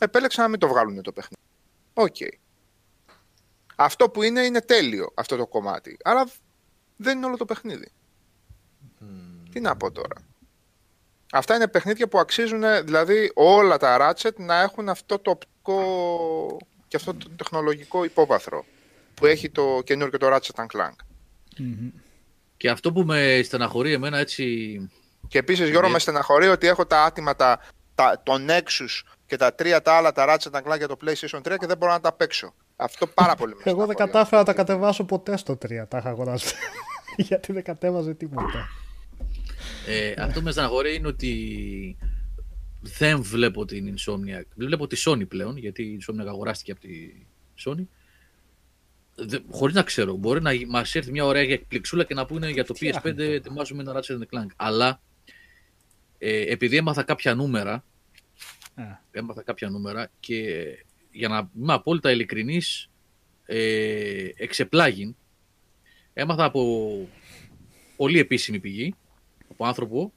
Επέλεξαν 0.00 0.44
να 0.44 0.50
μην 0.50 0.58
το 0.58 0.68
βγάλουν 0.68 1.02
το 1.02 1.12
παιχνίδι. 1.12 1.42
Οκ. 1.94 2.16
Αυτό 3.76 4.10
που 4.10 4.22
είναι 4.22 4.40
είναι 4.40 4.60
τέλειο 4.60 5.10
αυτό 5.14 5.36
το 5.36 5.46
κομμάτι. 5.46 5.96
Αλλά 6.04 6.26
δεν 6.96 7.16
είναι 7.16 7.26
όλο 7.26 7.36
το 7.36 7.44
παιχνίδι. 7.44 7.88
Τι 9.50 9.60
να 9.60 9.76
πω 9.76 9.90
τώρα. 9.90 10.16
Αυτά 11.36 11.54
είναι 11.54 11.68
παιχνίδια 11.68 12.08
που 12.08 12.18
αξίζουν, 12.18 12.62
δηλαδή 12.84 13.30
όλα 13.34 13.76
τα 13.76 13.96
Ratchet 14.00 14.34
να 14.36 14.60
έχουν 14.60 14.88
αυτό 14.88 15.18
το 15.18 15.30
οπτικό 15.30 15.80
και 16.88 16.96
αυτό 16.96 17.14
το 17.14 17.30
τεχνολογικό 17.36 18.04
υπόβαθρο 18.04 18.64
που 19.14 19.26
έχει 19.26 19.50
το 19.50 19.80
καινούργιο 19.84 20.18
το 20.18 20.26
Ratchet 20.34 20.54
and 20.64 20.66
Clank. 20.78 20.96
Και 22.56 22.70
αυτό 22.70 22.92
που 22.92 23.00
με 23.02 23.40
στεναχωρεί 23.44 23.92
εμένα 23.92 24.18
έτσι. 24.18 24.44
Και 25.28 25.38
επίσης 25.38 25.68
Γιώργο 25.68 25.86
Ναι. 25.86 25.92
με 25.92 25.98
στεναχωρεί 25.98 26.48
ότι 26.48 26.66
έχω 26.66 26.86
τα 26.86 27.02
άτιμα 27.02 27.36
τα, 27.36 27.60
τα, 27.94 28.20
το 28.22 28.34
Nexus 28.48 29.02
και 29.26 29.36
τα 29.36 29.54
τρία 29.54 29.82
τα 29.82 29.92
άλλα 29.92 30.12
τα 30.12 30.24
Ratchet 30.28 30.50
and 30.60 30.62
Clank 30.72 30.76
για 30.76 30.88
το 30.88 30.96
PlayStation 31.04 31.38
3 31.38 31.42
και 31.58 31.66
δεν 31.66 31.76
μπορώ 31.76 31.92
να 31.92 32.00
τα 32.00 32.12
παίξω. 32.12 32.54
Αυτό 32.76 33.06
πάρα 33.06 33.34
πολύ 33.34 33.54
με 33.54 33.60
Εγώ 33.64 33.76
δεν 33.86 33.94
στεναχωρεί. 33.94 34.10
κατάφερα 34.12 34.38
να 34.40 34.44
τα 34.46 34.52
κατεβάσω 34.52 35.04
ποτέ 35.04 35.36
στο 35.36 35.52
3. 35.52 35.84
Τα 35.88 35.98
είχα 35.98 36.08
αγοράσει. 36.08 36.54
Γιατί 37.16 37.52
δεν 37.52 37.62
κατέβαζε 37.62 38.14
τίποτα. 38.14 38.68
Ε, 39.86 40.14
αυτό 40.18 40.38
που 40.38 40.44
με 40.44 40.50
στεναχωρεί 40.52 40.94
είναι 40.94 41.06
ότι 41.08 41.96
δεν 42.80 43.22
βλέπω 43.22 43.64
την 43.64 43.94
Insomniac. 43.94 44.44
Δεν 44.54 44.66
βλέπω 44.66 44.86
τη 44.86 45.02
Sony 45.06 45.28
πλέον, 45.28 45.56
γιατί 45.56 45.82
η 45.82 45.98
Insomniac 46.00 46.26
αγοράστηκε 46.26 46.72
από 46.72 46.80
τη 46.80 47.10
Sony. 47.64 47.86
Δε, 49.14 49.38
χωρίς 49.50 49.74
να 49.74 49.82
ξέρω, 49.82 50.14
μπορεί 50.16 50.42
να 50.42 50.50
μας 50.68 50.94
έρθει 50.94 51.10
μια 51.10 51.24
ωραία 51.24 51.42
εκπληξούλα 51.42 52.04
και 52.04 52.14
να 52.14 52.26
πούνε 52.26 52.50
για 52.50 52.64
το 52.64 52.72
Τι 52.72 52.88
PS5 52.92 52.96
άχνη. 52.96 53.24
ετοιμάζουμε 53.24 53.82
ένα 53.82 54.00
Ratchet 54.00 54.18
Clank. 54.18 54.46
Αλλά 54.56 55.00
ε, 56.18 56.52
επειδή 56.52 56.76
έμαθα 56.76 57.02
κάποια 57.02 57.34
νούμερα, 57.34 57.84
Ε, 58.76 58.82
έμαθα 59.18 59.42
κάποια 59.42 59.68
νούμερα 59.70 60.10
και 60.20 60.64
για 61.10 61.28
να 61.28 61.50
είμαι 61.60 61.72
απόλυτα 61.72 62.10
ειλικρινής 62.10 62.90
ε, 63.46 64.28
εξεπλάγιν 64.36 65.16
έμαθα 66.12 66.44
από 66.44 67.08
πολύ 67.96 68.18
επίσημη 68.18 68.60
πηγή 68.60 68.94
από 69.54 69.66
άνθρωπο 69.66 70.12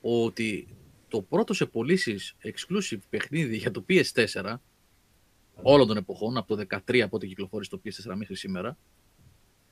ότι 0.00 0.68
το 1.08 1.22
πρώτο 1.22 1.54
σε 1.54 1.66
πωλήσεις 1.66 2.36
exclusive 2.42 2.98
παιχνίδι 3.10 3.56
για 3.56 3.70
το 3.70 3.84
PS4 3.88 4.54
όλων 5.62 5.86
των 5.86 5.96
εποχών, 5.96 6.36
από 6.36 6.56
το 6.56 6.66
13 6.88 6.98
από 7.00 7.16
ό,τι 7.16 7.26
κυκλοφόρησε 7.26 7.70
το 7.70 7.80
PS4 7.84 8.14
μέχρι 8.14 8.36
σήμερα, 8.36 8.76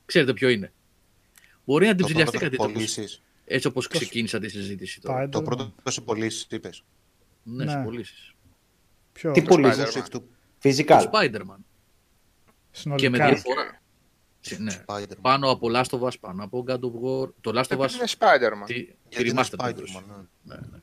ξέρετε 0.07 0.33
ποιο 0.33 0.49
είναι. 0.49 0.73
Μπορεί 1.65 1.87
να 1.87 1.95
την 1.95 2.07
Το 2.07 2.13
πρώτο 2.13 2.31
ψηλιαστήκατε 2.31 2.57
σε 2.57 2.63
έτσι 2.63 2.63
όπως, 2.63 2.73
πωλήσεις. 2.73 3.23
έτσι 3.45 3.67
όπως 3.67 3.87
ξεκίνησα 3.87 4.39
τη 4.39 4.49
συζήτηση 4.49 5.01
τώρα. 5.01 5.25
Spider-Man. 5.27 5.31
Το 5.31 5.43
πρώτο 5.43 5.73
σε 5.85 6.01
πωλήσεις 6.01 6.47
είπες. 6.51 6.85
Ναι, 7.43 7.65
Ναι. 7.65 7.71
σε 7.71 7.79
πωλήσεις. 7.85 8.33
Ποιο, 9.13 9.33
Τι 9.33 9.43
πωλήσεις; 9.43 9.77
Spider-Man. 9.85 9.99
Exclusive 9.99 10.09
του 10.11 10.21
Το 10.21 10.25
Φυσικά. 10.59 11.11
Spider-Man. 11.13 11.57
Και 12.71 12.71
με 12.71 12.73
συνολικά. 12.73 13.27
διαφορά. 13.29 13.83
Ναι. 14.59 14.85
Spider-Man. 14.87 15.17
Πάνω 15.21 15.51
από 15.51 15.69
Last 15.73 15.99
of 15.99 16.01
Us, 16.01 16.13
πάνω 16.21 16.45
από 16.45 16.65
God 16.69 16.73
of 16.73 16.77
War. 17.25 17.29
Το 17.41 17.51
Last 17.51 17.63
of 17.63 17.71
Επειδή 17.71 17.83
Us. 17.89 17.95
είναι 17.95 18.07
Spider-Man. 18.19 18.67
Τη, 18.67 18.75
τη 18.85 18.95
Γιατί 19.09 19.29
είναι 19.29 19.41
remastered 19.43 19.69
έκδοση. 19.69 19.99
Spider-Man. 19.99 20.25
ναι. 20.43 20.55
Ναι, 20.55 20.61
ναι. 20.73 20.79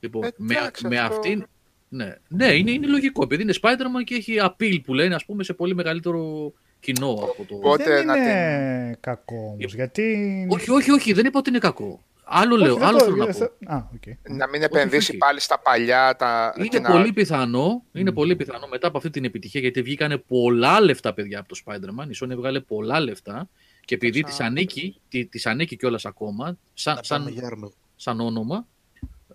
Λοιπόν, 0.00 0.24
Ε, 0.24 0.30
με, 0.36 0.54
εντάξει, 0.54 0.86
με 0.88 0.98
αυτό- 0.98 1.14
αυτήν. 1.14 1.46
Ναι, 1.88 2.14
ναι 2.28 2.52
είναι, 2.54 2.70
είναι 2.70 2.86
λογικό. 2.86 3.22
Επειδή 3.22 3.42
είναι 3.42 3.54
Spider-Man 3.62 4.04
και 4.04 4.14
έχει 4.14 4.36
appeal 4.40 4.78
που 4.84 4.94
λένε, 4.94 5.14
ας 5.14 5.24
πούμε, 5.24 5.44
σε 5.44 5.52
πολύ 5.52 5.74
μεγαλύτερο 5.74 6.52
κοινό 6.80 7.10
από 7.10 7.44
το. 7.48 7.54
Οπότε 7.54 7.84
δεν 7.84 8.06
να 8.06 8.16
είναι 8.16 8.96
κακό 9.00 9.36
όμως, 9.58 9.74
γιατί... 9.74 10.46
Όχι, 10.50 10.70
όχι, 10.70 10.90
όχι, 10.90 11.12
δεν 11.12 11.24
είπα 11.26 11.38
ότι 11.38 11.48
είναι 11.50 11.58
κακό. 11.58 12.00
Άλλο 12.24 12.54
Όχι, 12.54 12.64
λέω, 12.64 12.74
δεν 12.76 12.86
άλλο 12.86 12.98
το- 12.98 13.04
θέλω 13.04 13.16
να 13.16 13.26
πω. 13.26 13.32
θε- 13.32 13.50
Α, 13.66 13.76
οκ. 13.94 14.02
Να 14.28 14.48
μην 14.48 14.62
επενδύσει 14.62 15.10
όχι. 15.10 15.18
πάλι 15.18 15.40
στα 15.40 15.58
παλιά 15.60 16.16
τα... 16.16 16.52
και 16.56 16.62
Είναι 16.76 16.88
να- 16.88 16.94
πολύ 16.94 17.12
πιθανό, 17.12 17.82
είναι 17.92 18.12
πολύ 18.12 18.36
πιθανό 18.36 18.66
μετά 18.66 18.86
από 18.86 18.96
αυτή 18.96 19.10
την 19.10 19.24
επιτυχία, 19.24 19.60
γιατί 19.60 19.82
βγήκανε 19.82 20.16
πολλά 20.16 20.80
λεφτά, 20.80 21.14
παιδιά, 21.14 21.38
από 21.38 21.48
το 21.48 21.60
Spider-Man. 21.64 22.06
Η 22.10 22.16
Sony 22.22 22.30
έβγαλε 22.30 22.60
πολλά 22.60 23.00
λεφτά 23.00 23.48
και 23.84 23.94
επειδή 23.94 24.18
Σαν- 24.18 24.28
της 24.28 24.40
ανήκει, 24.40 25.00
τη- 25.08 25.26
της 25.26 25.46
ανήκει 25.46 25.76
κιόλας 25.76 26.04
ακόμα, 26.04 26.56
σαν, 26.74 26.94
Να 26.94 27.00
πάμε 27.08 27.24
σαν, 27.24 27.32
για 27.32 27.46
άρμο. 27.46 27.72
σαν 27.96 28.20
όνομα, 28.20 28.66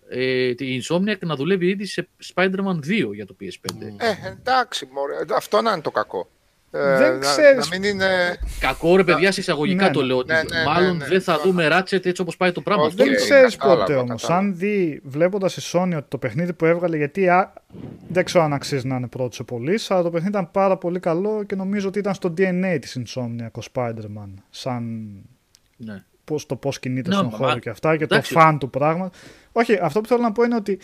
ε, 0.10 0.48
η 0.58 0.84
Insomniac 0.84 1.20
να 1.20 1.36
δουλεύει 1.36 1.68
ήδη 1.68 1.86
σε 1.86 2.08
Spider-Man 2.34 2.80
2 2.86 3.14
για 3.14 3.26
το 3.26 3.36
PS5. 3.42 3.94
Ε, 3.98 4.28
εντάξει, 4.28 4.90
μωρέ. 4.94 5.16
αυτό 5.36 5.62
να 5.62 5.72
είναι 5.72 5.82
το 5.82 5.92
κακό. 5.92 6.30
Ε, 6.72 6.98
Δεν 6.98 7.14
να, 7.14 7.20
ξέρεις. 7.20 7.70
να 7.70 7.78
μην 7.78 7.90
είναι... 7.90 8.38
Κακό 8.60 8.96
ρε 8.96 9.04
παιδιά, 9.04 9.32
σε 9.32 9.40
εισαγωγικά 9.40 9.86
Ναι, 9.86 9.92
το 9.92 10.00
ναι. 10.00 10.06
λέω. 10.06 10.18
ότι 10.18 10.32
Ναι, 10.34 10.42
ναι, 10.52 10.58
ναι, 10.60 10.64
μάλλον 10.66 10.98
ναι. 10.98 11.06
δεν 11.06 11.22
θα 11.22 11.40
δούμε 11.44 11.68
Ratchet 11.72 12.06
έτσι 12.06 12.22
όπως 12.22 12.38
πάει 12.38 12.52
το 12.52 12.62
πράγμα. 12.62 12.84
Όχι, 12.84 12.92
Αυτό 12.92 13.04
Δεν 13.04 13.14
Οκ, 13.14 13.20
λέω. 13.20 13.28
ξέρεις 13.30 13.56
κατάλαβα, 13.56 13.82
ποτέ 13.84 13.96
όμως. 13.96 14.22
κατάλαβα. 14.22 14.48
Αν 14.48 14.56
δει, 14.58 15.02
βλέποντας 15.04 15.58
η 15.58 15.62
Sony 15.74 15.92
ότι 15.96 16.06
το 16.08 16.18
παιχνίδι 16.18 16.54
που 16.54 16.66
έβγαλε, 16.66 16.98
γιατί 16.98 17.30
α, 17.30 17.54
δεν 18.08 18.26
ξέρω 18.26 18.44
αν 18.44 18.54
αξίζει 18.54 18.88
να 18.88 18.96
είναι 18.96 19.08
πρώτος 19.08 19.36
σε 19.36 19.44
πωλήσει, 19.44 19.94
αλλά 19.94 20.04
το 20.04 20.10
παιχνίδι 20.10 20.32
ήταν 20.32 20.52
πάρα 20.52 20.78
πολύ 20.78 21.00
καλό 21.00 21.44
και 21.44 21.56
νομίζω 21.56 21.88
ότι 21.88 22.00
ήταν 22.00 22.14
στο 22.14 22.34
DNA 22.38 22.78
της 22.82 22.98
Insomniac 23.06 23.52
ο 23.52 23.60
Spider-Man. 23.74 24.34
Σαν 24.50 25.08
Ναι. 25.78 26.04
πώς, 26.24 26.46
το 26.46 26.56
πώς 26.56 26.80
κινείται 26.80 27.10
Ναι, 27.10 27.16
στον 27.16 27.28
μα- 27.32 27.38
χώρο 27.38 27.60
και 27.60 27.70
αυτά 27.70 27.98
και 27.98 28.04
εντάξει. 28.04 28.34
το 28.34 28.40
φαν 28.40 28.60
του 28.60 28.70
πράγμα. 28.70 29.10
Όχι, 29.52 29.78
αυτό 29.82 30.02
που 30.02 30.08
θέλω 30.08 30.22
να 30.22 30.32
πω 30.32 30.44
είναι 30.44 30.56
ότι 30.56 30.80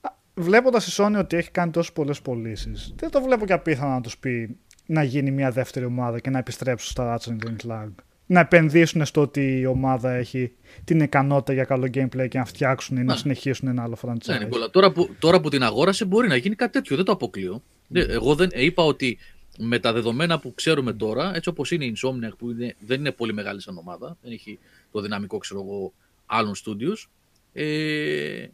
α, 0.00 0.08
βλέποντας 0.34 0.86
η 0.86 1.02
Sony 1.02 1.16
ότι 1.18 1.36
έχει 1.36 1.50
κάνει 1.50 1.70
τόσες 1.70 1.92
πολλές 1.92 2.20
πωλήσεις, 2.20 2.94
δεν 2.96 3.10
το 3.10 3.22
βλέπω 3.22 3.46
και 3.46 3.52
απίθανο 3.52 3.92
να 3.92 4.00
τους 4.00 4.18
πει 4.18 4.56
να 4.90 5.02
γίνει 5.02 5.30
μια 5.30 5.50
δεύτερη 5.50 5.84
ομάδα 5.84 6.18
και 6.20 6.30
να 6.30 6.38
επιστρέψουν 6.38 6.90
στα 6.90 7.18
Ratchet 7.18 7.66
Clank. 7.66 7.90
Να 8.26 8.40
επενδύσουν 8.40 9.04
στο 9.04 9.20
ότι 9.20 9.58
η 9.58 9.66
ομάδα 9.66 10.10
έχει 10.10 10.52
την 10.84 11.00
ικανότητα 11.00 11.52
για 11.52 11.64
καλό 11.64 11.84
gameplay 11.94 12.26
και 12.28 12.38
να 12.38 12.44
φτιάξουν 12.44 12.96
ή 12.96 13.02
να 13.04 13.12
Ναι. 13.12 13.18
συνεχίσουν 13.18 13.68
ένα 13.68 13.82
άλλο 13.82 13.96
franchise. 14.02 14.26
Ναι, 14.26 14.38
Νικόλα, 14.38 14.70
τώρα 14.70 14.92
που, 14.92 15.10
τώρα 15.18 15.40
που 15.40 15.48
την 15.48 15.62
αγόρασε 15.62 16.04
μπορεί 16.04 16.28
να 16.28 16.36
γίνει 16.36 16.54
κάτι 16.54 16.72
τέτοιο, 16.72 16.96
δεν 16.96 17.04
το 17.04 17.12
αποκλείω. 17.12 17.62
Δεν- 17.88 18.10
Εγώ 18.10 18.34
δεν, 18.34 18.48
είπα 18.54 18.82
ότι 18.84 19.18
με 19.58 19.78
τα 19.78 19.92
δεδομένα 19.92 20.38
που 20.38 20.54
ξέρουμε 20.54 20.92
τώρα, 20.92 21.34
έτσι 21.34 21.48
όπως 21.48 21.70
είναι 21.70 21.84
η 21.84 21.96
Insomniac 21.96 22.30
που 22.38 22.50
είναι, 22.50 22.74
δεν 22.86 22.98
είναι 22.98 23.12
πολύ 23.12 23.32
μεγάλη 23.32 23.60
σαν 23.60 23.76
ομάδα, 23.78 24.16
δεν 24.22 24.32
έχει 24.32 24.58
το 24.92 25.00
δυναμικό 25.00 25.38
ξέρω 25.38 25.60
εγώ, 25.60 25.92
άλλων 26.26 26.54
studios, 26.64 27.06
ε, 27.52 28.46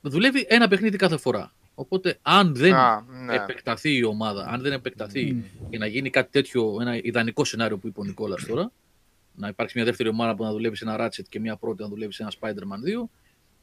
δουλεύει 0.00 0.44
ένα 0.48 0.68
παιχνίδι 0.68 0.96
κάθε 0.96 1.16
φορά. 1.16 1.52
Οπότε 1.80 2.18
αν 2.22 2.54
δεν 2.54 2.74
Α, 2.74 3.04
ναι. 3.24 3.34
επεκταθεί 3.34 3.96
η 3.96 4.04
ομάδα, 4.04 4.46
αν 4.46 4.60
δεν 4.60 4.72
επεκταθεί 4.72 5.44
και 5.70 5.78
να 5.78 5.86
γίνει 5.86 6.10
κάτι 6.10 6.30
τέτοιο, 6.30 6.76
ένα 6.80 6.96
ιδανικό 7.02 7.44
σενάριο 7.44 7.78
που 7.78 7.86
είπε 7.86 8.00
ο 8.00 8.04
Νικόλας 8.04 8.44
τώρα, 8.46 8.72
να 9.34 9.48
υπάρξει 9.48 9.76
μια 9.76 9.86
δεύτερη 9.86 10.08
ομάδα 10.08 10.34
που 10.34 10.44
να 10.44 10.50
δουλεύει 10.52 10.76
σε 10.76 10.84
ένα 10.84 10.96
Ratchet 11.06 11.24
και 11.28 11.40
μια 11.40 11.56
πρώτη 11.56 11.82
να 11.82 11.88
δουλεύει 11.88 12.12
σε 12.12 12.22
ένα 12.22 12.32
Spider-Man 12.40 13.02
2, 13.04 13.08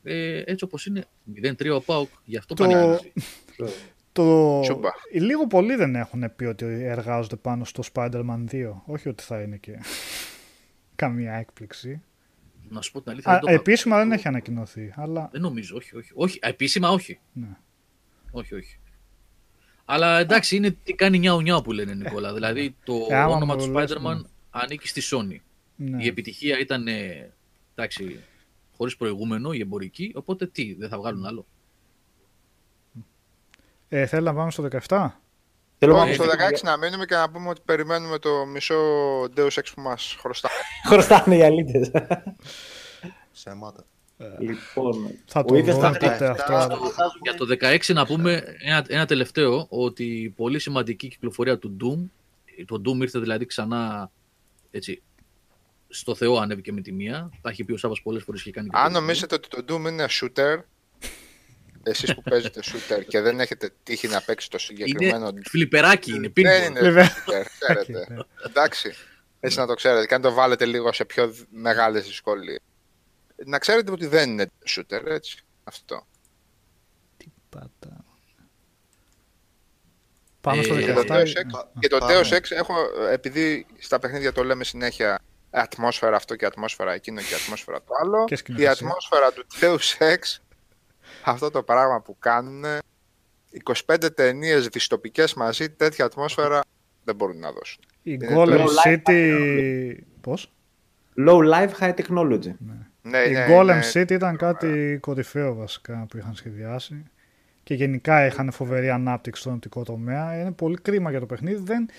ε, 0.04 0.42
έτσι 0.46 0.64
όπως 0.64 0.86
είναι 0.86 1.06
0-3 1.36 1.70
ο 1.76 1.82
Πάουκ, 1.82 2.10
γι' 2.26 2.38
αυτό 2.38 2.54
Το- 2.54 2.64
πάνε 2.64 3.00
Το... 4.12 4.60
Τσούμπα. 4.62 4.90
Οι 5.12 5.20
λίγο 5.20 5.48
πολλοί 5.48 5.76
δεν 5.76 5.96
έχουν 5.96 6.36
πει 6.36 6.46
ότι 6.46 6.66
εργάζονται 6.66 7.36
πάνω 7.36 7.66
στο 7.66 7.84
Spider-Man 7.94 8.44
2. 8.52 8.72
Όχι 8.86 9.10
ότι 9.10 9.24
θα 9.24 9.42
είναι 9.42 9.58
και 9.58 9.72
καμία 10.96 11.34
έκπληξη. 11.34 12.02
Να 12.70 12.82
σου 12.82 12.92
πω 12.92 13.02
την 13.02 13.12
αλήθεια, 13.12 13.32
Α, 13.32 13.34
δεν 13.34 13.42
το 13.44 13.52
είχα- 13.52 13.60
επίσημα 13.60 13.98
δεν 13.98 14.12
έχει 14.12 14.28
ανακοινωθεί. 14.28 14.94
Αλλά 14.96 15.30
Δεν 15.32 15.42
νομίζω, 15.42 15.76
όχι, 15.76 15.98
όχι. 15.98 16.12
όχι 16.16 16.40
α, 16.42 16.48
επίσημα 16.48 16.90
όχι. 16.90 17.20
ναι. 17.34 17.48
Όχι, 18.32 18.56
όχι. 18.56 18.80
Αλλά 19.86 20.20
εντάξει, 20.20 20.56
είναι 20.56 20.72
τι 20.84 20.94
κάνει 20.94 21.20
νιάου 21.20 21.42
νιάου 21.42 21.62
που 21.62 21.72
λένε 21.72 21.94
Νικόλα. 21.94 22.34
Δηλαδή 22.34 22.76
το 22.84 23.08
Ε, 23.10 23.16
άμα 23.16 23.36
όνομα 23.36 23.56
μου 23.56 23.60
του 23.66 23.72
το 23.72 23.80
λες, 23.80 23.92
Spider-Man 23.98 24.16
ναι. 24.16 24.28
ανήκει 24.50 24.88
στη 24.88 25.02
Sony. 25.12 25.38
ναι. 25.76 26.04
Η 26.04 26.08
επιτυχία 26.08 26.60
ήταν, 26.60 26.88
ε, 26.88 27.32
εντάξει, 27.76 28.24
χωρίς 28.78 28.98
προηγούμενο, 28.98 29.52
η 29.52 29.60
εμπορική, 29.60 30.12
οπότε 30.16 30.48
τι, 30.48 30.74
δεν 30.74 30.90
θα 30.90 30.98
βγάλουν 30.98 31.26
άλλο. 31.26 31.46
Ε, 33.90 34.06
θέλει 34.06 34.24
να 34.24 34.34
πάμε 34.34 34.52
στο 34.52 34.68
17. 34.88 35.10
Θέλω 35.80 35.96
να 35.96 36.02
Όχι, 36.02 36.14
στο 36.14 36.24
πω- 36.24 36.32
16 36.32 36.62
να 36.64 36.78
μείνουμε 36.78 37.06
και 37.06 37.16
να 37.16 37.30
πούμε 37.30 37.50
ότι 37.50 37.62
περιμένουμε 37.66 38.20
το 38.20 38.46
μισό 38.46 38.76
Deus 39.24 39.50
Ex 39.50 39.64
που 39.76 39.82
μας 39.82 40.16
χρωστά. 40.20 40.50
Χρωστάνε 40.86 41.36
οι 41.36 41.44
αλήτες. 41.44 41.92
Ψέματα. 43.34 43.86
Λοιπόν, 44.40 45.12
Θα 45.26 45.40
ο 45.40 45.44
το 45.44 45.56
ίδιος 45.56 45.76
δούμε 45.76 45.88
θα- 45.88 45.98
τότε 45.98 46.26
ε, 46.26 46.28
αυτό. 46.28 46.54
ε, 46.54 46.68
Για 47.22 47.34
το 47.36 47.46
16 47.60 47.94
να 47.94 48.06
πούμε 48.06 48.56
ένα, 48.60 48.86
ένα 48.88 49.06
τελευταίο, 49.06 49.66
ότι 49.70 50.04
η 50.22 50.30
πολύ 50.30 50.60
σημαντική 50.60 51.08
κυκλοφορία 51.08 51.58
του 51.58 51.78
Doom, 51.82 52.10
το 52.66 52.82
Doom 52.86 53.02
ήρθε 53.02 53.20
δηλαδή 53.20 53.46
ξανά 53.46 54.12
έτσι, 54.72 55.02
στο 55.90 56.16
Θεό 56.16 56.38
ανέβηκε 56.38 56.72
με 56.72 56.82
τη 56.82 56.92
μία, 56.92 57.30
τα 57.42 57.50
έχει 57.50 57.64
πει 57.64 57.74
ο 57.74 57.78
Σάββας 57.78 58.02
πολλές 58.02 58.24
φορές 58.24 58.42
και 58.42 58.52
κάνει 58.52 58.70
και 58.70 58.78
Αν 58.78 58.94
το 58.94 59.00
νομίζετε 59.00 59.36
ότι 59.36 59.48
το 59.48 59.64
Doom 59.76 59.88
είναι 59.90 60.06
shooter, 60.10 60.58
εσείς 61.84 62.16
που 62.16 62.22
παίζετε 62.22 62.60
shooter 62.64 63.04
και 63.08 63.22
δεν 63.22 63.40
έχετε 63.40 63.70
τύχει 63.84 64.08
να 64.08 64.22
παίξει 64.22 64.50
το 64.50 64.58
συγκεκριμένο... 64.58 65.28
Είναι 65.28 65.42
φλιπεράκι, 65.44 66.12
είναι 66.14 66.32
Δεν 66.36 66.46
pinball. 66.64 66.70
είναι 66.70 66.80
Βέβαια. 66.80 67.10
shooter, 67.10 67.46
ξέρετε. 67.60 68.06
ναι. 68.14 68.18
Εντάξει, 68.46 68.94
έτσι 69.40 69.60
να 69.60 69.68
το 69.68 69.74
ξέρετε. 69.74 70.06
Και 70.06 70.14
αν 70.14 70.22
το 70.22 70.34
βάλετε 70.34 70.66
λίγο 70.66 70.94
σε 70.94 71.06
πιο 71.06 71.28
δ- 71.28 71.42
μεγάλες 71.50 72.06
δυσκολίες. 72.06 72.60
Να 73.46 73.58
ξέρετε 73.60 73.92
ότι 73.92 74.06
δεν 74.08 74.30
είναι 74.30 74.48
shooter, 74.68 75.06
έτσι. 75.06 75.38
Αυτό. 75.64 76.08
Πάτα. 77.50 78.04
Πάμε 80.42 80.64
στο 80.64 80.76
Ε, 80.76 80.82
Και 80.84 80.94
το 80.94 81.02
17. 81.08 81.12
Deus 81.12 81.24
Ex, 81.24 81.66
και 81.80 81.88
το 81.88 81.98
Πάμε. 81.98 82.14
Deus 82.22 82.34
Ex 82.34 82.42
έχω, 82.50 82.74
επειδή 83.12 83.66
στα 83.78 84.00
παιχνίδια 84.00 84.32
το 84.32 84.44
λέμε 84.44 84.64
συνέχεια 84.64 85.20
ατμόσφαιρα 85.50 86.16
αυτό 86.16 86.36
και 86.36 86.46
ατμόσφαιρα 86.46 86.94
εκείνο 86.94 87.22
και 87.22 87.36
ατμόσφαιρα 87.36 87.80
το 87.84 87.94
άλλο. 88.02 88.26
Και 88.26 88.34
Η 88.34 88.38
σκηνοθεσία. 88.38 88.72
ατμόσφαιρα 88.72 89.32
του 89.32 89.46
Deus 89.62 89.98
Ex, 90.14 90.38
αυτό 91.24 91.52
το 91.52 91.64
πράγμα 91.64 92.02
που 92.02 92.18
κάνουν, 92.20 92.64
25 93.88 94.10
ταινίες 94.16 94.68
δυστοπικές 94.68 95.34
μαζί, 95.34 95.70
τέτοια 95.70 96.06
ατμόσφαιρα 96.06 96.62
δεν 97.04 97.16
μπορούν 97.16 97.40
να 97.40 97.52
δώσουν. 97.52 97.82
Η 98.04 98.12
Είναι 98.22 98.28
Golem 98.36 98.66
το- 98.66 98.72
City. 98.86 99.98
Πώς; 100.22 100.52
Low 101.28 101.54
life, 101.54 101.72
high 101.80 101.94
technology. 101.96 102.52
Ναι, 102.60 102.87
Ναι, 103.10 103.18
Η 103.18 103.32
ναι, 103.32 103.46
Golem 103.50 103.66
ναι. 103.66 103.82
City 103.94 104.12
ήταν 104.12 104.38
κάτι 104.38 104.98
κορυφαίο 105.02 105.54
βασικά 105.56 106.06
που 106.10 106.18
είχαν 106.18 106.36
σχεδιάσει. 106.36 107.04
Και 107.64 107.74
γενικά 107.74 108.26
είχαν 108.26 108.52
φοβερή 108.52 108.90
ανάπτυξη 108.90 109.42
στον 109.42 109.54
οπτικό 109.54 109.84
τομέα. 109.84 110.40
Είναι 110.40 110.52
πολύ 110.52 110.78
κρίμα 110.82 111.10
για 111.10 111.20
το 111.20 111.26
παιχνίδι. 111.26 111.62
Δεν, 111.64 111.90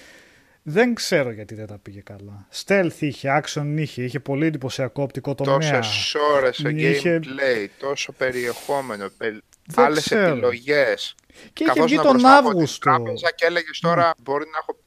δεν 0.63 0.95
ξέρω 0.95 1.31
γιατί 1.31 1.55
δεν 1.55 1.67
τα 1.67 1.79
πήγε 1.83 2.01
καλά. 2.01 2.47
Stealth 2.65 2.91
είχε, 2.99 3.43
action 3.43 3.75
είχε, 3.77 4.03
είχε 4.03 4.21
πολύ 4.21 4.47
εντυπωσιακό 4.47 5.03
οπτικό 5.03 5.35
τομέα. 5.35 5.77
Τόσες 5.77 6.15
ώρες 6.35 6.57
σε 6.57 6.69
Είχε- 6.69 7.19
gameplay, 7.23 7.67
τόσο 7.79 8.13
περιεχόμενο, 8.13 9.09
πε- 9.19 9.35
Δεν 9.67 9.85
άλλες 9.85 10.03
ξέρω. 10.05 10.27
επιλογές. 10.27 11.15
Και 11.53 11.65
είχε 11.65 11.73
Καθώς 11.73 11.85
βγει 11.85 11.93
ήμουν 11.95 12.05
τον 12.07 12.13
μπροστά 12.13 12.37
από 12.39 12.49
την 12.49 12.57
Αύγουστο. 12.57 12.91
Τράπεζα 12.91 13.31
και 13.35 13.45
έλεγες 13.47 13.79
τώρα 13.81 14.15
μπορεί 14.23 14.45
να 14.45 14.59
έχω 14.59 14.79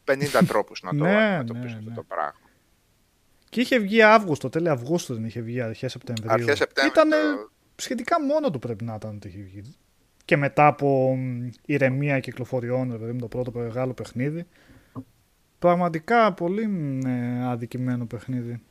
50 0.42 0.46
τρόπους 0.48 0.82
να 0.82 0.90
το 0.90 1.04
Ναι, 1.04 1.36
αντιμετωπίσω 1.36 1.74
ναι, 1.74 1.78
αυτό 1.80 1.90
ναι. 1.90 1.96
το 1.96 2.04
πράγμα. 2.04 2.41
Και 3.52 3.62
είχε 3.62 3.80
βγει 3.80 4.02
Αύγουστο, 4.02 4.50
τέλειο 4.50 4.72
Αυγούστου 4.72 5.14
δεν 5.14 5.26
είχε 5.26 5.42
βγει, 5.42 5.62
αρχές 5.62 5.92
Σεπτεμβρίου. 5.92 6.32
Αρχές 6.32 6.58
Σεπτέμβρη 6.58 6.92
Ήταν 6.92 7.10
το- 7.10 7.50
σχετικά 7.76 8.22
μόνο 8.26 8.50
του 8.52 8.60
πρέπει 8.60 8.84
να 8.84 8.94
ήταν 8.96 9.16
ότι 9.16 9.28
είχε 9.28 9.42
βγει. 9.42 9.76
Και 10.26 10.38
μετά 10.38 10.68
από 10.68 11.16
μ, 11.16 11.50
ηρεμία 11.66 12.20
κυκλοφοριών, 12.20 12.92
ρε 12.92 12.98
παιδί 12.98 13.12
μου, 13.12 13.20
το 13.20 13.28
πρώτο 13.28 13.52
μεγάλο 13.52 13.94
παιχνίδι. 13.94 14.46
Πραγματικά 15.60 16.34
πολύ 16.34 16.68
μ, 16.68 17.00
ε, 17.06 17.48
αδικημένο 17.50 18.06
παιχνίδι. 18.06 18.62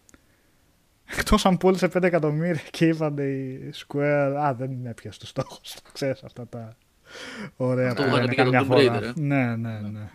Εκτός 1.18 1.46
αν 1.46 1.56
πούλησε 1.56 1.88
5 1.88 2.02
εκατομμύρια 2.02 2.62
και 2.70 2.86
είπαν 2.86 3.16
οι 3.18 3.58
Square, 3.86 4.34
Α, 4.38 4.54
δεν 4.54 4.86
έπιασε 4.86 5.18
το 5.18 5.26
στόχο 5.26 5.58
του. 5.62 5.90
Ξέρεις 5.92 6.22
αυτά 6.22 6.46
τα 6.46 6.76
ωραία 7.56 7.88
Αυτό 7.90 8.02
που 8.02 8.08
που 8.08 8.14
λένε 8.16 8.32
είχαν 8.32 8.44
πει 8.50 8.50
για 8.50 8.60
καμιά 8.60 8.76
το 8.76 8.82
Tomb 8.82 8.86
φορά. 8.90 8.98
Raider, 9.00 9.16
ε. 9.16 9.20
Ναι, 9.20 9.56
ναι, 9.56 9.80
ναι. 9.80 10.10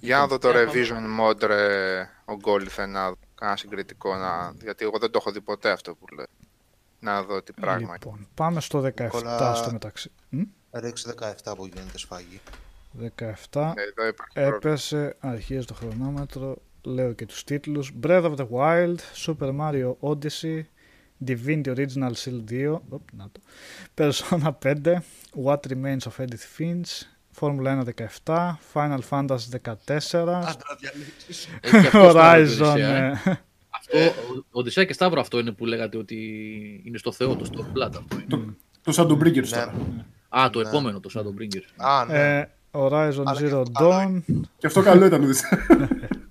Για 0.00 0.18
να 0.18 0.26
δω 0.26 0.38
το 0.38 0.48
Έχουμε- 0.48 0.72
revision 0.72 1.20
mod 1.20 1.42
ρε, 1.42 2.00
ο 2.24 2.34
Γκόλιθε 2.34 2.86
να 2.86 3.12
κάνω 3.34 3.56
συγκριτικό 3.56 4.16
να... 4.16 4.52
γιατί 4.62 4.84
εγώ 4.84 4.98
δεν 4.98 5.10
το 5.10 5.18
έχω 5.20 5.30
δει 5.30 5.40
ποτέ 5.40 5.70
αυτό 5.70 5.94
που 5.94 6.06
λέει. 6.14 6.26
Να 7.00 7.22
δω 7.22 7.42
τι 7.42 7.52
πράγμα. 7.52 7.92
Λοιπόν, 7.92 8.28
πάμε 8.34 8.60
στο 8.60 8.78
17 8.80 8.92
Νικόλα- 9.02 9.54
στο 9.54 9.72
μεταξύ. 9.72 10.10
Μ; 10.28 10.40
Ρίξε 10.72 11.14
17 11.44 11.52
που 11.56 11.66
γίνεται 11.66 11.98
σφαγή. 11.98 12.40
17 13.00 13.00
Ε, 13.00 13.02
Εδώ 13.20 14.06
υπάρχει 14.06 14.32
πρόβλημα. 14.34 14.56
έπεσε, 14.56 15.16
αρχίζει 15.20 15.64
το 15.66 15.74
χρονόμετρο, 15.74 16.56
λέω 16.82 17.12
και 17.12 17.26
τους 17.26 17.44
τίτλους. 17.44 17.92
Breath 18.02 18.24
of 18.24 18.36
the 18.36 18.46
Wild, 18.50 18.96
Super 19.26 19.56
Mario 19.60 19.92
Odyssey, 20.00 20.62
Divinity 21.26 21.76
Original 21.76 22.12
Sin 22.24 22.44
2, 22.50 22.80
οπ, 22.88 23.02
να 23.12 23.28
το, 23.32 23.40
Persona 23.94 24.50
5, 24.62 24.96
What 25.44 25.60
Remains 25.68 25.98
of 25.98 26.24
Edith 26.24 26.46
Finch, 26.58 27.02
Formula 27.40 27.82
1 27.82 27.82
17, 28.24 28.56
Final 28.72 28.98
Fantasy 29.10 29.26
14, 29.26 29.60
Άντρα 30.26 30.76
διαλέξεις. 30.80 31.48
Έχει 31.60 31.80
και 31.80 31.86
αυτός 31.86 32.10
στο 32.10 32.20
Horizon, 32.20 32.70
Οδυσσέα, 32.70 32.88
ε. 33.06 33.12
ε, 33.90 34.06
Αυτό, 34.06 34.20
ο 34.32 34.44
Οδυσσέα 34.50 34.84
και 34.84 34.92
Σταύρο 34.92 35.20
αυτό 35.20 35.38
είναι 35.38 35.52
που 35.52 35.66
λέγατε 35.66 35.96
ότι 35.98 36.16
είναι 36.84 36.98
στο 36.98 37.12
Θεό, 37.12 37.36
το 37.36 37.50
Stormblood 37.52 37.90
αυτό. 37.96 38.16
είναι. 38.16 38.54
Το, 38.82 38.92
το 38.92 38.92
Shadowbringers 38.96 39.34
Ναι. 39.48 39.56
τώρα. 39.56 39.74
Α, 40.28 40.50
το 40.50 40.60
Ναι. 40.62 40.68
επόμενο, 40.68 41.00
το 41.00 41.10
Shadowbringers. 41.14 41.72
Α, 41.86 42.04
ναι. 42.04 42.38
ε, 42.38 42.48
Horizon 42.70 43.22
Αλλά 43.24 43.40
και 43.40 43.48
Zero 43.50 43.60
αυτό 43.60 43.70
καλό 43.72 43.90
Dawn, 43.90 44.22
Και 44.58 44.66
αυτό 44.66 44.82
καλό 44.82 45.04
ήταν. 45.06 45.22
Οδυσσέα. 45.22 45.66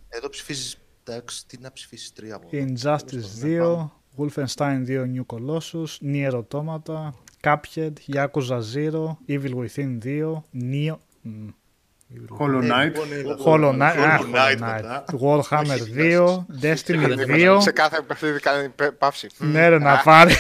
Εδώ 0.10 0.30
ψηφίζεις, 0.30 0.78
εντάξει, 1.04 1.48
τι 1.48 1.58
να 1.62 1.72
ψηφίσεις 1.72 2.14
τρία 2.14 2.40
μόνο. 2.44 2.66
Injustice 2.74 3.40
Ναι, 3.42 3.58
2, 3.62 3.90
Wolfenstein 4.18 4.86
2 4.88 5.06
New 5.16 5.26
Colossus, 5.26 5.98
Nier 6.14 6.32
Automata, 6.42 7.10
Cuphead, 7.48 7.94
Yakuza 8.16 8.60
0, 8.60 9.18
Evil 9.30 9.54
Within 9.56 9.98
2, 10.04 10.42
Neo... 10.54 10.98
μ, 11.22 11.48
Hollow 12.40 12.62
Ε, 12.64 12.68
Knight. 12.72 12.84
λοιπόν, 12.84 13.08
είναι 13.12 13.36
Hollow 13.46 13.74
Knight, 13.76 13.98
α, 14.00 14.18
Hollow 14.20 14.22
Hollow 14.22 14.36
Knight 14.36 14.58
Knight, 14.58 14.76
μετά. 14.76 15.06
Warhammer 15.22 15.82
Όχι, 15.82 15.94
2, 15.98 16.46
Destiny 16.62 17.16
δεν 17.16 17.28
2, 17.30 17.58
Σε 17.62 17.72
κάθε 17.72 18.02
παιχνίδι 18.02 18.40
κάνει 18.40 18.70
πε- 18.70 18.92
παύση. 18.92 19.28
ναι 19.38 19.70
ρε 19.70 19.78
να 19.80 20.02
πάρει, 20.04 20.34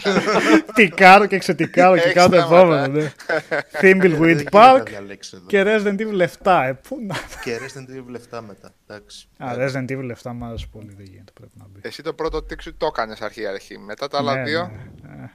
τικάρω 0.74 1.26
και 1.26 1.38
ξετικάρω 1.38 1.94
και 1.94 2.00
Έχεις 2.00 2.12
κάνω 2.12 2.28
το 2.28 2.46
πράγματα, 2.48 2.84
επόμενο, 2.84 2.98
ε. 2.98 3.02
ναι. 3.02 3.12
Thimblewhead 3.80 4.18
Δεν 4.18 4.28
γίνεται 4.28 4.48
Park 4.52 4.76
να 4.76 4.82
διαλέξεις 4.82 5.32
εδώ. 5.32 5.46
και 5.46 5.62
Resident 5.66 6.00
Evil 6.00 6.26
7, 6.42 6.62
ε, 6.68 6.72
πού 6.88 6.98
να... 7.06 7.14
Και 7.44 7.58
Resident 7.58 7.90
Evil 7.96 8.36
7 8.38 8.40
μετά. 8.46 8.74
Εντάξει. 8.86 9.28
Α, 9.38 9.52
Resident 9.58 9.90
Evil 9.90 10.10
7 10.22 10.30
μου 10.34 10.44
άρεσε 10.44 10.66
πολύ, 10.72 10.94
δεν 10.96 11.06
γίνεται, 11.06 11.32
πρέπει 11.34 11.52
να 11.54 11.64
μπει. 11.72 11.80
Εσύ 11.82 12.02
το 12.02 12.12
πρώτο 12.12 12.42
τίκ 12.42 12.60
σου 12.62 12.76
το 12.76 12.86
έκανες 12.86 13.20
αρχή 13.20 13.46
αρχή. 13.46 13.78
Μετά 13.78 14.08
τα 14.08 14.18
άλλα 14.18 14.34
Ναι, 14.34 14.42
δύο, 14.42 14.70
ναι, 15.02 15.10
ναι. 15.16 15.30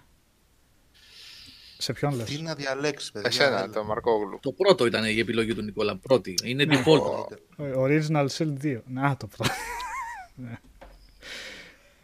Σε 1.81 1.93
ποιον 1.93 2.15
λες; 2.15 2.26
Τι 2.26 2.41
να 2.41 2.53
διαλέξεις, 2.56 3.11
παιδιά. 3.11 3.30
εσένα, 3.30 3.57
έλα. 3.64 3.69
το 3.69 3.84
Μαρκόγλου. 3.84 4.39
Το 4.41 4.51
πρώτο 4.51 4.85
ήταν 4.85 5.06
η 5.06 5.19
επιλογή 5.19 5.53
του 5.56 5.61
Νικόλα. 5.61 5.97
Πρώτη. 5.97 6.34
Είναι 6.43 6.65
Ναι. 6.65 6.84
default. 6.85 7.35
Original 7.77 8.26
Sin 8.38 8.53
2. 8.64 8.77
Να 8.88 9.18
το 9.18 9.27
πρώτο. 9.27 9.51
Ναι. 10.35 10.57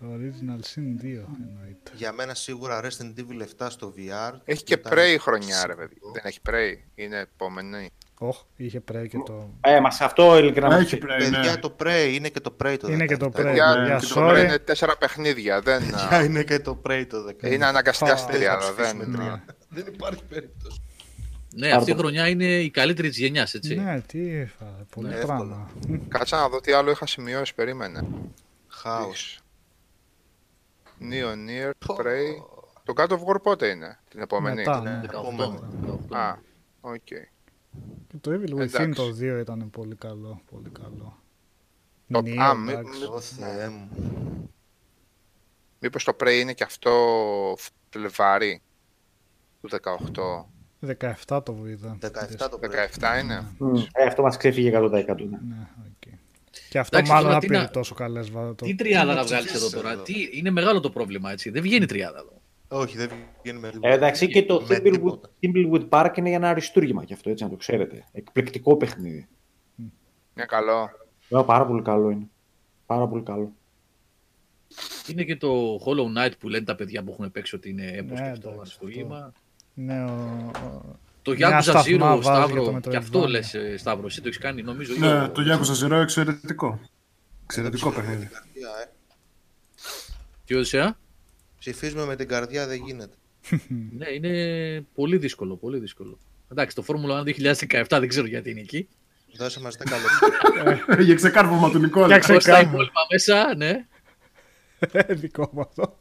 Original 0.01 0.59
Sin 0.59 1.01
2 1.03 1.03
εννοείται. 1.03 1.91
Για 1.93 2.11
μένα 2.11 2.33
σίγουρα 2.33 2.81
Resident 2.83 3.19
Evil 3.19 3.41
7 3.65 3.67
στο 3.69 3.93
VR. 3.97 4.33
Έχει 4.45 4.63
και 4.63 4.73
Ήταν 4.73 4.93
Prey 4.95 5.15
χρονιά, 5.19 5.65
ρε 5.65 5.75
παιδί. 5.75 5.93
σημαντικό. 5.99 6.11
Δεν 6.11 6.23
έχει 6.25 6.39
Prey. 6.49 6.91
Είναι 6.95 7.19
επόμενη. 7.19 7.89
Όχ, 8.17 8.37
είχε 8.55 8.79
πρέ 8.79 9.07
και 9.07 9.17
το. 9.25 9.49
Ε, 9.61 9.79
μα 9.79 9.87
αυτό 9.99 10.37
ειλικρινά 10.37 10.67
μας 10.67 10.79
Έχει 10.81 10.97
πει. 10.97 11.05
πρέπει. 11.05 11.23
Παιδιά, 11.23 11.39
ναι. 11.51 11.57
το 11.57 11.75
Prey 11.83 12.09
είναι 12.13 12.29
και 12.29 12.39
το 12.39 12.55
Prey 12.63 12.75
το 12.79 12.87
17. 12.87 12.91
Είναι 12.91 13.05
και 13.05 13.17
το 13.17 13.25
Prey, 13.25 13.31
Παιδιά, 13.33 13.73
παιδιά, 13.75 13.99
το 13.99 14.07
sorry. 14.15 14.31
Prey 14.35 14.43
είναι 14.43 14.59
τέσσερα 14.59 14.97
παιχνίδια. 14.97 15.61
Δεν, 15.61 15.79
Παιδιά, 15.79 16.23
είναι 16.23 16.43
και 16.43 16.59
το 16.59 16.81
Prey 16.89 17.05
το 17.09 17.17
17. 17.43 17.51
είναι 17.51 17.65
αναγκαστικά 17.65 18.11
Α, 18.13 18.17
στην 18.17 18.31
Δεν 18.31 18.41
θα 18.41 18.57
τριάδα. 18.57 18.73
ψηφίσουμε 18.73 19.43
Δεν... 19.75 19.83
τρία. 19.83 19.83
Δεν 19.83 19.93
υπάρχει 19.93 20.23
περίπτωση. 20.23 20.81
Ναι, 21.55 21.71
αυτή 21.71 21.91
η 21.91 21.95
χρονιά 21.95 22.27
είναι 22.27 22.45
η 22.45 22.69
καλύτερη 22.69 23.09
της 23.09 23.17
γενιάς, 23.17 23.53
έτσι. 23.53 23.75
Ναι, 23.75 24.01
τι 24.01 24.45
φα, 24.45 24.65
πολύ 24.65 25.07
Ναι, 25.07 25.19
πράγμα. 25.21 25.71
Κάτσε 26.07 26.37
να 26.37 26.49
δω 26.49 26.59
τι 26.61 26.71
άλλο 26.71 26.91
είχα 26.91 27.07
σημειώσει. 27.07 27.55
Περίμενε. 27.55 28.07
Χάος. 28.67 29.39
Nioh, 30.99 31.33
Nier, 31.33 31.71
Prey. 31.87 32.43
Το 32.83 32.93
God 32.97 33.07
of 33.07 33.19
War 33.19 33.41
πότε 33.43 33.67
είναι, 33.67 33.99
την 34.09 34.19
επόμενη; 34.19 34.55
Μετά, 34.55 34.81
ναι. 34.81 34.89
ναι. 34.89 35.07
18. 36.11 36.15
Α, 36.17 36.35
οκ. 36.81 36.95
Και 37.05 38.17
το 38.21 38.31
Evil 38.31 38.53
Within 38.53 38.59
Εντάξει. 38.59 38.89
το 38.89 39.07
2 39.19 39.39
ήταν 39.41 39.69
πολύ 39.69 39.95
καλό. 39.95 40.41
Πολύ 40.51 40.69
καλό. 40.69 41.19
Το- 42.11 42.19
Nier, 42.25 42.37
α, 42.37 42.55
μη- 42.55 42.69
εντάξει. 42.73 42.99
μη- 42.99 43.07
Ω 43.09 43.19
Θεέ 43.19 43.69
μου. 43.69 43.89
Μήπως 45.79 46.03
το 46.03 46.15
Prey 46.19 46.37
είναι 46.39 46.53
και 46.53 46.63
αυτό 46.63 46.91
Φλεβάρι; 47.89 48.61
Του 49.67 49.77
18. 49.83 50.45
17 51.27 51.43
το 51.45 51.57
είδα. 51.67 51.97
17 52.01 52.07
το 52.37 52.59
Prey. 52.61 52.69
17 53.17 53.21
είναι. 53.23 53.45
Μμ, 53.57 53.75
Ε, 53.93 54.03
αυτό 54.05 54.21
μας 54.21 54.37
ξέφυγε 54.37 54.71
100%. 54.77 54.89
ναι. 54.91 55.03
Ναι, 55.47 55.67
οκ. 55.85 56.13
Και 56.69 56.79
αυτό 56.79 56.97
Εντάξει, 56.97 57.11
μάλλον 57.13 57.27
τώρα 57.27 57.33
θα 57.33 57.39
τι 57.39 57.47
πήρε 57.47 57.59
να- 57.59 57.69
τόσο 57.69 57.95
καλές 57.95 58.29
βα- 58.29 58.55
το... 58.55 58.65
Τι 58.65 58.75
τριάδα 58.75 59.05
να 59.05 59.13
να 59.13 59.23
βγάλεις 59.23 59.45
εδώ 59.49 59.55
ψηφίσεις 59.55 59.81
τώρα. 59.81 59.91
εδώ. 59.91 60.01
Τι, 60.03 60.13
είναι 60.33 60.49
μεγάλο 60.51 60.79
το 60.79 60.89
πρόβλημα, 60.89 61.31
έτσι. 61.31 61.49
Δεν 61.49 61.61
βγαίνει 61.61 61.85
τριάδα 61.85 62.17
εδώ. 62.19 62.41
Όχι, 62.81 62.97
δεν 62.97 63.09
βγαίνει 63.43 63.59
με 63.59 63.71
Ε, 63.81 63.93
εντάξει, 63.93 64.27
και 64.27 64.43
το 64.43 64.61
με 64.69 64.77
Thimbleweed, 64.77 64.91
τίποτα. 64.91 65.29
Thimbleweed 65.41 65.89
Park 65.89 66.11
είναι 66.17 66.27
για 66.27 66.37
ένα 66.37 66.49
αριστούργημα 66.49 67.03
κι 67.05 67.13
αυτό, 67.13 67.29
έτσι 67.29 67.43
να 67.43 67.49
το 67.49 67.55
ξέρετε. 67.55 68.05
Εκπληκτικό 68.11 68.75
παιχνίδι. 68.77 69.27
Είναι 70.35 70.45
καλό. 70.47 70.89
Ε, 71.29 71.41
πάρα 71.45 71.65
πολύ 71.65 71.81
καλό 71.81 72.09
είναι. 72.09 72.27
Πάρα 72.85 73.07
πολύ 73.07 73.23
καλό. 73.23 73.51
Είναι 75.07 75.23
και 75.23 75.35
το 75.35 75.75
Hollow 75.85 76.17
Knight 76.17 76.31
που 76.39 76.49
λένε 76.49 76.65
τα 76.65 76.75
παιδιά 76.75 77.03
που 77.03 77.11
έχουν 77.11 77.31
παίξει 77.31 77.55
ότι 77.55 77.69
είναι 77.69 77.85
έπος 77.91 78.19
Ναι, 78.19 78.25
και 78.25 78.31
αυτό 78.31 78.49
εντάξει, 78.49 78.59
αριστούργημα. 78.59 79.31
Ναι, 79.75 80.03
ο... 80.03 80.11
ο- 80.65 80.99
Το 81.21 81.31
Μια 81.33 81.57
Yakuza 81.59 81.61
σταθμά 81.61 81.81
Zero, 81.83 81.99
βάζει 81.99 82.21
για 82.21 82.33
Σταύρο, 82.35 82.79
το 82.81 82.89
και 82.89 82.97
αυτό 82.97 83.21
Metroidvania. 83.23 83.27
λες 83.29 83.53
ε, 83.53 83.77
Σταύρο, 83.77 84.05
εσύ 84.05 84.21
το 84.21 84.27
έχεις 84.27 84.39
κάνει 84.39 84.61
νομίζω. 84.61 84.93
ή 84.93 84.99
Ναι, 84.99 85.21
ο- 85.21 85.29
το 85.29 85.41
Yakuza 85.45 85.85
Zero 85.85 86.01
εξαιρετικό. 86.01 86.79
Εξαιρετικό 87.43 87.91
παιχνίδι. 87.91 88.25
Καρδιά, 88.25 88.69
ε. 88.83 88.89
Τι 90.45 90.55
Οδυσσέα; 90.55 90.97
Ψηφίζουμε 91.59 92.05
με 92.05 92.15
την 92.15 92.27
καρδιά, 92.27 92.67
δεν 92.67 92.81
γίνεται. 92.85 93.15
Ναι, 93.97 94.09
είναι 94.13 94.85
πολύ 94.93 95.17
δύσκολο, 95.17 95.55
πολύ 95.55 95.79
δύσκολο. 95.79 96.17
Εντάξει, 96.51 96.75
το 96.75 96.83
Formula 96.87 97.23
1 97.23 97.55
2017 97.67 97.85
δεν 97.89 98.07
ξέρω 98.07 98.27
γιατί 98.27 98.49
είναι 98.49 98.59
εκεί. 98.59 98.87
Δώσε 99.37 99.59
μας 99.61 99.77
10 99.77 99.85
λεπτά. 100.85 101.01
Για 101.01 101.15
ξεκάρβωμα 101.15 101.69
του 101.69 101.79
Νικόλα. 101.79 102.07
Για 102.07 102.17
ξε- 102.17 102.35
Πώς 102.35 102.43
τα 102.43 102.51
Ξεκάθαρα. 102.51 102.73
υπόλοιπα 102.73 102.99
μέσα, 103.11 103.55
ναι. 103.55 103.85
Δικό 105.21 105.49
μου 105.53 105.61
αυτό. 105.61 105.99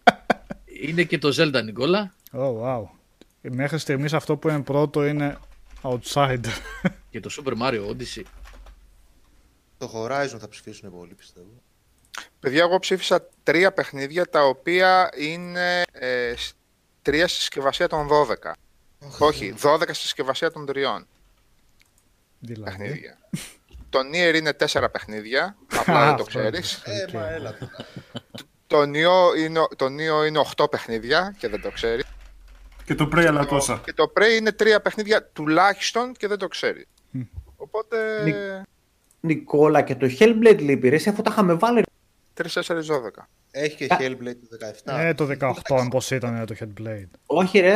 Είναι 0.82 1.02
και 1.02 1.18
το 1.18 1.28
Zelda, 1.38 1.64
Νικόλα. 1.64 2.14
Oh, 2.32 2.38
wow. 2.62 2.82
Μέχρι 3.50 3.78
στιγμής 3.78 4.12
αυτό 4.12 4.36
που 4.36 4.48
είναι 4.48 4.62
πρώτο 4.62 5.06
είναι 5.06 5.36
outsider. 5.82 6.46
Και 7.10 7.20
το 7.20 7.30
Super 7.44 7.60
Mario 7.62 7.88
Odyssey. 7.90 8.22
Το 9.78 9.90
Horizon 9.94 10.36
θα 10.40 10.48
ψηφίσουν 10.48 10.90
πολύ, 10.90 11.14
πιστεύω. 11.14 11.62
Παιδιά, 12.40 12.62
εγώ 12.62 12.78
ψήφισα 12.78 13.28
τρία 13.42 13.72
παιχνίδια 13.72 14.26
τα 14.26 14.44
οποία 14.44 15.08
είναι 15.18 15.82
ε, 15.92 16.34
σ- 16.36 16.54
τρία 17.02 17.28
στη 17.28 17.38
συσκευασία 17.38 17.88
των 17.88 18.08
12. 18.44 18.52
Όχι, 19.18 19.54
12 19.62 19.80
στη 19.82 19.94
συσκευασία 19.94 20.50
των 20.50 20.66
τριών 20.66 21.06
δηλαδή. 22.38 22.70
παιχνίδια. 22.76 23.18
το 23.90 23.98
Nier 24.12 24.34
είναι 24.34 24.52
τέσσερα 24.52 24.90
παιχνίδια, 24.90 25.56
απλά 25.78 26.06
δεν 26.06 26.16
το 26.16 26.22
Αυτό. 26.22 26.24
ξέρεις. 26.38 26.82
Ε, 26.84 27.06
μα 27.12 27.28
έλα. 27.30 27.56
τώρα. 27.58 27.72
Το 28.66 28.80
Neo 28.80 29.38
είναι, 29.38 29.60
το 29.76 29.86
Neo 29.86 30.26
είναι 30.26 30.44
8 30.56 30.70
παιχνίδια 30.70 31.34
και 31.38 31.48
δεν 31.48 31.60
το 31.60 31.70
ξέρεις. 31.70 32.04
Και 32.84 32.94
το 32.94 33.08
Prey 33.12 33.24
αλλά 33.24 33.46
τόσα. 33.46 33.80
Και 33.84 33.92
το 33.92 34.12
Prey 34.16 34.38
είναι 34.38 34.52
τρία 34.52 34.80
παιχνίδια 34.80 35.24
τουλάχιστον 35.32 36.12
και 36.12 36.28
δεν 36.28 36.38
το 36.38 36.48
ξέρει. 36.48 36.86
Οπότε. 37.56 38.22
Νι- 38.24 38.62
Νικόλα 39.20 39.82
και 39.82 39.94
το 39.94 40.06
Hellblade 40.18 40.62
λέει 40.62 40.76
πήρε, 40.76 40.96
αφού 40.96 41.22
τα 41.22 41.30
είχαμε 41.30 41.52
βάλει. 41.54 41.82
3-4-12. 42.34 43.26
Έχει 43.50 43.76
και 43.76 43.94
Α. 43.94 43.96
Hellblade 44.00 44.36
το 44.50 44.56
17. 44.86 44.98
Ε, 44.98 45.14
το 45.14 45.26
18 45.40 45.86
πως 45.90 46.10
ήταν 46.10 46.36
ε, 46.36 46.44
το 46.44 46.54
Headblade. 46.60 47.08
Όχι 47.26 47.58
ρε, 47.58 47.72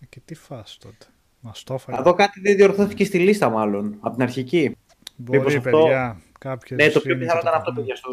Ε, 0.00 0.06
Και 0.08 0.20
τι 0.24 0.34
φας 0.34 0.78
τότε. 0.80 1.06
Μας 1.40 1.62
το 1.62 1.78
θα 1.78 1.84
έφαγε. 1.92 2.02
δω 2.08 2.14
κάτι 2.14 2.40
δεν 2.40 2.56
διορθώθηκε 2.56 3.04
στη 3.04 3.18
λίστα 3.18 3.48
μάλλον, 3.48 3.96
από 4.00 4.14
την 4.14 4.22
αρχική. 4.22 4.76
Μπορεί, 5.16 5.38
μήπως 5.38 5.54
αυτό- 5.54 5.70
παιδιά. 5.82 6.20
Κάποιες 6.38 6.78
Ναι, 6.86 6.92
το 6.92 7.00
πιο 7.00 7.10
είναι 7.14 7.20
πιθανό 7.20 7.40
και 7.40 7.46
ήταν 7.48 7.58
αυτό, 7.58 7.72
το- 7.72 7.80
παιδιά, 7.80 7.96
στο, 7.96 8.10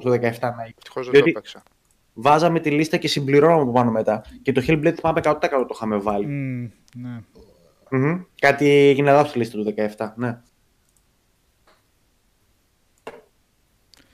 στο 0.00 0.10
17 0.10 0.54
να 0.56 0.62
είναι. 0.62 0.74
Ευτυχώς 0.76 1.04
δεν 1.04 1.12
Διότι- 1.14 1.32
το 1.32 1.38
έπαιξα. 1.38 1.62
Βάζαμε 2.14 2.60
τη 2.60 2.70
λίστα 2.70 2.96
και 2.96 3.08
συμπληρώναμε 3.08 3.62
από 3.62 3.72
πάνω 3.72 3.90
μετά. 3.90 4.24
Και 4.42 4.52
το 4.52 4.62
Hellblade 4.66 5.00
πάμε 5.00 5.20
100% 5.24 5.34
το 5.40 5.68
είχαμε 5.74 5.96
βάλει. 5.96 6.26
Μμμ, 6.26 6.68
ναι. 6.94 7.20
Μμμ. 7.90 8.20
Κάτι 8.40 8.68
έγινε 8.70 9.10
λάθος 9.10 9.28
στη 9.28 9.38
λίστα 9.38 9.58
του 9.58 9.74
17, 9.96 10.12
ναι. 10.16 10.38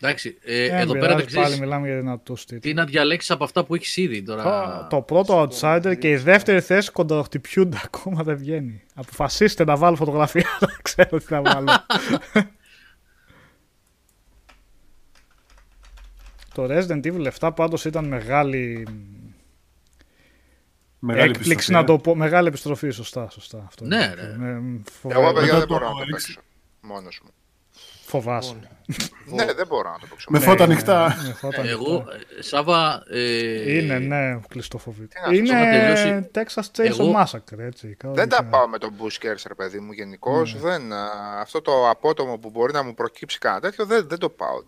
Εντάξει, 0.00 0.38
ε, 0.44 0.62
Ε, 0.64 0.80
εδώ 0.80 0.92
πειράζει, 0.92 0.98
πέρα 0.98 1.16
δεν 1.16 1.24
Πάλι 1.24 1.26
ξέρεις 1.26 1.60
μιλάμε 1.60 1.86
για 1.86 1.96
δυνατούς 1.96 2.40
τίτλους. 2.44 2.60
τι 2.62 2.74
να 2.74 2.84
διαλέξεις 2.84 3.30
από 3.30 3.44
αυτά 3.44 3.64
που 3.64 3.74
έχεις 3.74 3.96
ήδη 3.96 4.22
τώρα. 4.22 4.42
Το, 4.90 4.96
το 4.96 5.02
πρώτο 5.02 5.42
outsider 5.50 5.94
και 5.98 6.10
η 6.10 6.16
δεύτερη 6.16 6.60
θέση 6.60 6.92
κοντοχτυπιούνται 6.92 7.80
ακόμα 7.84 8.22
δεν 8.22 8.36
βγαίνει. 8.36 8.82
Αποφασίστε 8.94 9.64
να 9.64 9.76
βάλω 9.76 9.96
φωτογραφία, 9.96 10.46
δεν 10.60 10.76
ξέρω 10.82 11.18
τι 11.18 11.32
να 11.32 11.42
βάλω. 11.42 11.68
Το 16.58 16.66
Resident 16.70 17.04
Evil 17.06 17.28
7 17.40 17.50
πάντως 17.54 17.84
ήταν 17.84 18.04
μεγάλη 18.04 18.86
Μεγάλη 20.98 21.28
έκπληξη 21.30 21.52
επιστροφή, 21.52 21.72
να 21.72 21.78
ε. 21.78 21.84
το 21.84 21.98
πω. 21.98 22.14
Μεγάλη 22.14 22.48
επιστροφή, 22.48 22.90
σωστά. 22.90 23.30
σωστά 23.30 23.64
αυτό 23.66 23.84
Ναι, 23.84 23.96
είναι. 23.96 24.14
ρε. 24.14 24.34
Με- 24.38 24.48
Εγώ, 24.50 24.82
φοβάμαι. 24.92 25.32
παιδιά, 25.32 25.42
μετά 25.42 25.58
δεν 25.58 25.66
το 25.66 25.74
μπορώ 25.74 25.88
να 25.88 25.94
το 25.94 26.00
έριξε. 26.00 26.26
παίξω. 26.26 26.40
Μόνος 26.80 27.20
μου. 27.24 27.30
Φοβάσαι. 28.06 28.54
Ναι, 29.36 29.44
δεν 29.52 29.66
μπορώ 29.66 29.90
να 29.90 29.98
το 29.98 30.06
παίξω. 30.10 30.26
Με 30.30 30.38
Ναι, 30.38 30.44
φώτα 30.44 30.66
ναι, 30.66 30.72
ανοιχτά. 30.72 31.16
με 31.26 31.32
φώτα 31.32 31.62
Εγώ, 31.66 31.92
ανοιχτά. 31.94 32.12
ε, 32.38 32.42
Σάβα. 32.42 33.02
Ε, 33.10 33.76
Είναι, 33.76 33.98
ναι, 33.98 34.40
κλειστοφοβητή. 34.48 35.06
Τι 35.14 35.20
να 35.20 35.26
σας 35.26 35.38
είχα 35.38 35.62
Είναι 35.62 35.78
τελειώσει- 35.78 36.30
Texas 36.34 36.80
Chainsaw 36.82 36.98
Εγώ- 37.00 37.14
Massacre, 37.16 37.58
έτσι. 37.58 37.96
Δεν 38.00 38.28
τα 38.28 38.44
πάω 38.44 38.68
με 38.68 38.78
τον 38.78 38.90
Buskers, 39.00 39.42
ρε 39.46 39.54
παιδί 39.54 39.78
μου, 39.80 39.92
γενικώς. 39.92 40.60
Δεν, 40.60 40.92
α, 40.92 41.08
αυτό 41.40 41.60
το 41.62 41.88
απότομο 41.90 42.38
που 42.38 42.50
μπορεί 42.50 42.72
να 42.72 42.82
μου 42.82 42.94
προκύψει 42.94 43.38
κανένα 43.38 43.60
τέτοιο 43.60 43.86
δεν, 43.86 44.08
δεν 44.08 44.18
το 44.18 44.28
πάω. 44.28 44.62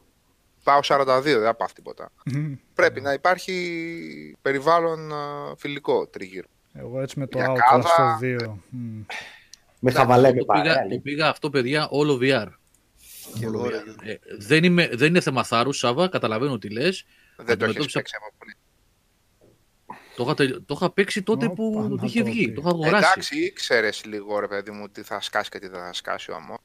Πάω 0.70 0.80
42, 0.82 1.22
δεν 1.22 1.42
θα 1.42 1.54
πάω 1.54 1.68
τίποτα. 1.74 2.12
Μμμ. 2.24 2.54
Πρέπει 2.74 3.00
να 3.00 3.12
υπάρχει 3.12 4.36
περιβάλλον 4.42 5.12
α, 5.12 5.54
φιλικό 5.56 6.06
τριγύρω. 6.06 6.46
Εγώ 6.72 7.00
έτσι 7.00 7.18
με 7.18 7.26
το 7.26 7.38
Για 7.38 7.48
Outlast 7.52 7.56
κάβα. 7.70 8.18
το 8.20 8.26
2. 8.44 8.58
Μμ. 8.68 9.02
Με 9.78 9.90
χαβαλέ 9.90 10.32
με 10.32 10.38
το, 10.38 10.44
πήγα, 10.44 10.62
παρέα. 10.74 10.88
το 10.88 10.98
πήγα 10.98 11.28
αυτό, 11.28 11.50
παιδιά, 11.50 11.88
όλο 11.90 12.18
VR. 12.22 12.46
Και 13.38 13.44
εγώ, 13.44 13.68
ρε, 13.68 13.76
Ε, 14.02 14.16
δεν, 14.38 14.64
είμαι, 14.64 14.88
δεν 14.92 15.08
είναι 15.08 15.20
θέμα 15.20 15.44
θάρρου, 15.44 15.72
Σάβα, 15.72 16.08
καταλαβαίνω 16.08 16.58
τι 16.58 16.70
λες. 16.70 17.04
Δεν 17.36 17.46
το 17.46 17.52
έχεις 17.52 17.52
Αντιμετώπισα- 17.62 17.98
παίξει 17.98 18.14
από 18.18 18.34
πολύ. 18.38 18.54
Το, 20.16 20.22
είχα 20.24 20.34
τελ- 20.34 20.66
το 20.66 20.74
είχα 20.76 20.92
παίξει 20.92 21.22
τότε 21.22 21.46
Ω, 21.46 21.50
που 21.50 21.72
Παναγιώτη. 21.74 22.06
είχε 22.06 22.22
βγει. 22.22 22.52
Το 22.52 22.60
είχα 22.60 22.70
αγοράσει. 22.70 22.96
Εντάξει, 22.96 23.44
ήξερες 23.44 24.04
λίγο, 24.04 24.38
ρε 24.38 24.48
παιδί 24.48 24.70
μου, 24.70 24.88
τι 24.88 25.02
θα 25.02 25.20
σκάσει 25.20 25.50
και 25.50 25.58
τι 25.58 25.68
δεν 25.68 25.80
θα 25.80 25.92
σκάσει 25.92 26.30
ο 26.30 26.34
αμό. 26.34 26.58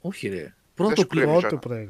Όχι, 0.00 0.28
ρε. 0.28 0.36
Δεν 0.42 0.86
Πρώτο, 0.86 1.00
σου 1.00 1.06
πλη- 1.06 1.24
κλέβει. 1.58 1.88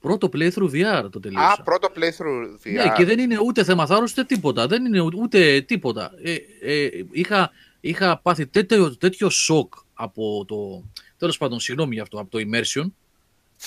Πρώτο 0.00 0.28
playthrough. 0.32 0.50
πρώτο 0.50 0.70
playthrough 0.72 1.04
VR 1.04 1.10
το 1.10 1.20
τελείωσα. 1.20 1.46
Α, 1.52 1.62
πρώτο 1.62 1.88
playthrough 1.96 2.66
VR. 2.66 2.72
Ναι, 2.72 2.92
και 2.96 3.04
δεν 3.04 3.18
είναι 3.18 3.38
ούτε 3.46 3.64
θέμα 3.64 3.86
θάρρος 3.86 4.10
ούτε 4.12 4.24
τίποτα. 4.24 4.66
Δεν 4.66 4.84
είναι 4.84 5.00
ούτε, 5.00 5.16
ούτε 5.20 5.60
τίποτα. 5.60 6.12
Ε, 6.22 6.34
ε, 6.60 6.88
είχα, 7.12 7.50
είχα 7.80 8.18
πάθει 8.18 8.46
τέτοιο, 8.46 8.96
τέτοιο 8.96 9.30
σοκ 9.30 9.74
από 9.94 10.44
το. 10.48 10.82
Τέλος 11.18 11.36
πάντων, 11.38 11.60
συγγνώμη 11.60 11.94
γι' 11.94 12.00
αυτό, 12.00 12.18
από 12.20 12.30
το 12.30 12.38
immersion. 12.38 12.84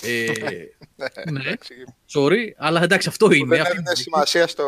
Ε, 0.01 0.25
ναι, 1.31 1.39
Εντάξει, 1.39 1.73
sorry, 2.13 2.49
αλλά 2.57 2.83
εντάξει, 2.83 3.07
αυτό 3.07 3.25
που 3.27 3.33
είναι. 3.33 3.47
δεν 3.55 3.61
Αυτή- 3.61 3.73
έδινε 3.77 3.95
σημασία 3.95 4.47
στο 4.47 4.65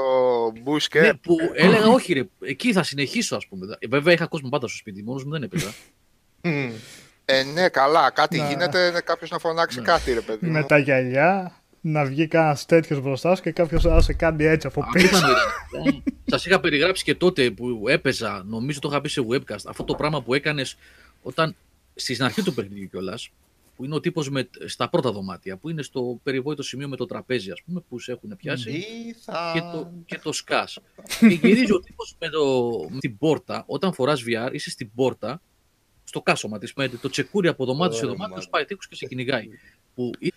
Busker. 0.65 1.01
ναι, 1.01 1.13
που 1.13 1.35
έλεγα, 1.53 1.87
όχι, 1.87 2.13
ρε, 2.13 2.23
εκεί 2.39 2.73
θα 2.73 2.83
συνεχίσω, 2.83 3.35
ας 3.35 3.47
πούμε. 3.47 3.75
Ε, 3.79 3.87
Βέβαια, 3.87 4.13
είχα 4.13 4.27
κόσμο 4.27 4.49
πάντα 4.49 4.67
στο 4.67 4.77
σπίτι, 4.77 5.03
μόνος 5.03 5.23
μου 5.23 5.31
δεν 5.31 5.43
έπαιζα. 5.43 5.73
Ε, 7.25 7.43
ναι, 7.43 7.69
καλά, 7.69 8.11
κάτι 8.11 8.37
Να. 8.37 8.47
γίνεται, 8.49 9.01
κάποιος 9.05 9.29
να 9.29 9.39
φωνάξει 9.39 9.81
κάτι, 9.81 10.13
ρε 10.13 10.21
παιδί 10.21 10.45
μου. 10.45 10.51
Με 10.51 10.63
τα 10.63 10.77
γυαλιά, 10.77 11.61
να 11.81 12.05
βγει 12.05 12.27
κανένας 12.27 12.65
τέτοιος 12.65 13.01
μπροστά 13.01 13.35
σου 13.35 13.41
και 13.41 13.51
κάποιος 13.51 13.83
να 13.83 14.01
σε 14.01 14.13
κάνει 14.13 14.43
έτσι 14.43 14.67
από 14.67 14.85
πίσω. 14.91 15.07
Απίθανο 15.07 15.33
ήταν. 15.33 16.03
Σας 16.25 16.45
είχα 16.45 16.59
περιγράψει 16.59 17.03
και 17.03 17.15
τότε 17.15 17.51
που 17.51 17.83
έπαιζα, 17.87 18.43
νομίζω 18.45 18.79
το 18.79 18.87
είχα 18.91 19.01
πει 19.01 19.09
σε 19.09 19.25
webcast, 19.29 19.65
αυτό 19.67 19.83
το 19.83 19.95
πράγμα 19.95 20.21
που 20.21 20.33
έκανες 20.33 20.77
όταν 21.21 21.55
στην 21.95 22.23
αρχή 22.23 22.41
του 22.41 22.53
παιχνιδιού 22.53 22.89
κιόλας, 22.89 23.29
που 23.75 23.85
είναι 23.85 23.95
ο 23.95 23.99
τύπος 23.99 24.29
στα 24.65 24.89
πρώτα 24.89 25.11
δωμάτια, 25.11 25.57
που 25.57 25.69
είναι 25.69 25.81
στο 25.81 26.19
περιβόητο 26.23 26.63
σημείο 26.63 26.87
με 26.87 26.95
το 26.95 27.05
τραπέζι, 27.05 27.51
ας 27.51 27.61
πούμε, 27.65 27.83
που 27.89 27.99
σε 27.99 28.11
έχουν 28.11 28.35
πιάσει. 28.37 28.85
και 29.53 29.59
το, 29.59 29.91
και 30.05 30.19
το 30.23 30.31
σκάς. 30.31 30.79
και 31.19 31.27
γυρίζει 31.27 31.73
ο 31.73 31.79
τύπος 31.79 32.15
με, 32.19 32.29
το, 32.29 32.69
με 32.89 32.99
την 32.99 33.17
πόρτα. 33.17 33.63
Όταν 33.67 33.93
φοράς 33.93 34.23
VR, 34.27 34.49
είσαι 34.51 34.69
στην 34.69 34.89
πόρτα, 34.95 35.41
στο 36.13 36.21
κάσωμα 36.21 36.57
της. 36.59 36.73
Με 36.73 36.87
το 36.89 37.09
τσεκούρι 37.09 37.47
από 37.47 37.65
δωμάτιο 37.65 37.97
σε 37.97 38.05
Ωραία, 38.05 38.09
δωμάτιο, 38.11 38.29
μάλλον. 38.35 38.47
σπάει 38.47 38.65
τείχου 38.65 38.79
και 38.89 38.95
σε 38.95 39.05
κυνηγάει. 39.05 39.47
Που 39.95 40.11
είναι- 40.19 40.31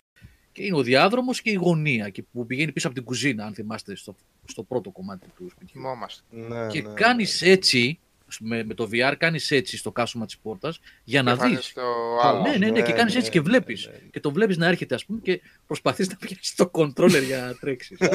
και 0.53 0.65
είναι 0.65 0.77
ο 0.77 0.83
διάδρομος 0.83 1.43
και 1.43 1.51
η 1.51 1.55
γωνία 1.55 2.09
και 2.09 2.23
που 2.33 2.47
πηγαίνει 2.47 2.73
πίσω 2.73 2.87
από 2.87 2.97
την 2.97 3.05
κουζίνα, 3.05 3.45
αν 3.45 3.55
θυμάστε, 3.55 3.97
στο, 3.97 4.15
στο 4.45 4.63
πρώτο 4.63 4.91
κομμάτι 4.91 5.27
του 5.37 5.49
σπιτιού. 5.51 5.81
Θυμόμαστε. 5.81 6.23
Ναι, 6.31 6.67
και 6.67 6.83
ναι, 6.83 6.93
κάνεις 6.95 7.43
ναι. 7.43 7.49
έτσι, 7.51 7.99
με, 8.41 8.65
με 8.65 8.75
το 8.75 8.89
VR, 8.93 9.15
κάνεις 9.19 9.51
έτσι 9.51 9.77
στο 9.77 9.93
κάσωμα 9.93 10.27
της 10.27 10.39
πόρτας 10.39 10.81
για 11.05 11.23
να 11.23 11.31
Έφανε 11.31 11.55
δεις. 11.57 11.65
στο 11.67 11.83
άλλο. 12.23 12.41
Ναι, 12.41 12.51
ναι, 12.57 12.71
ναι, 12.71 12.83
και 12.83 12.91
ναι, 12.91 12.97
κάνεις 12.97 13.13
ναι, 13.13 13.19
έτσι 13.19 13.31
και 13.31 13.39
ναι, 13.41 13.45
βλέπεις. 13.45 13.87
ναι, 13.87 13.93
ναι. 13.93 13.99
Και 14.11 14.21
το 14.21 14.31
βλέπεις 14.31 14.57
να 14.57 14.67
έρχεται, 14.67 14.95
ας 14.95 15.05
πούμε, 15.05 15.19
και 15.23 15.41
προσπαθείς 15.67 16.09
να 16.09 16.17
πιάσει 16.17 16.57
το 16.57 16.71
controller 16.73 17.23
για 17.27 17.41
να 17.41 17.55
τρέξεις. 17.55 17.99
ναι, 18.01 18.07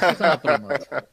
απίθανα 0.00 0.38
πράγματα. 0.38 1.08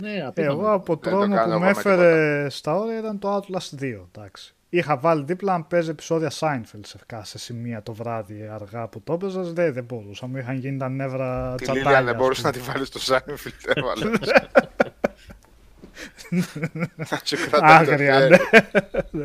Ναι, 0.00 0.22
απίθανα. 0.26 0.52
Εγώ 0.52 0.72
από 0.72 0.94
Δεν 0.94 1.02
το 1.02 1.10
τρόμο 1.10 1.34
κάνω 1.34 1.44
που 1.44 1.50
εγώ 1.50 1.58
με 1.58 1.64
με 1.64 1.70
έφερε 1.70 2.48
στα 2.50 2.74
όρια 2.76 2.98
ήταν 2.98 3.18
το 3.18 3.36
Outlast 3.36 3.80
2. 3.82 4.00
Εντάξει. 4.14 4.54
Είχα 4.68 4.96
βάλει 4.98 5.24
δίπλα 5.24 5.58
να 5.58 5.64
παίζει 5.64 5.90
επεισόδια 5.90 6.30
Seinfeld 6.38 6.80
σε, 6.82 6.98
σε 7.22 7.38
σημεία 7.38 7.82
το 7.82 7.92
βράδυ 7.94 8.46
αργά 8.52 8.88
που 8.88 9.00
το 9.02 9.12
έπαιζα. 9.12 9.42
Δεν, 9.42 9.72
δεν 9.72 9.84
μπορούσα. 9.84 10.26
Μου 10.26 10.36
είχαν 10.36 10.56
γίνει 10.56 10.78
τα 10.78 10.88
νεύρα 10.88 11.54
Τη 11.56 11.62
τσατάλια. 11.64 11.88
Λίλια 11.90 12.02
δεν 12.04 12.14
ας 12.14 12.20
μπορούσες 12.20 12.44
να 12.44 12.50
πούμε. 12.50 12.62
τη 12.64 12.70
βάλεις 12.70 12.88
στο 12.88 12.98
Σάινφιλντ, 12.98 13.54
έβαλες. 13.74 14.18
Να 16.96 17.04
σου 17.24 17.36
κρατάει 17.50 17.84
το 17.86 17.92
Άγρια, 17.92 18.18
χέρι. 18.18 18.36
ναι. 19.10 19.24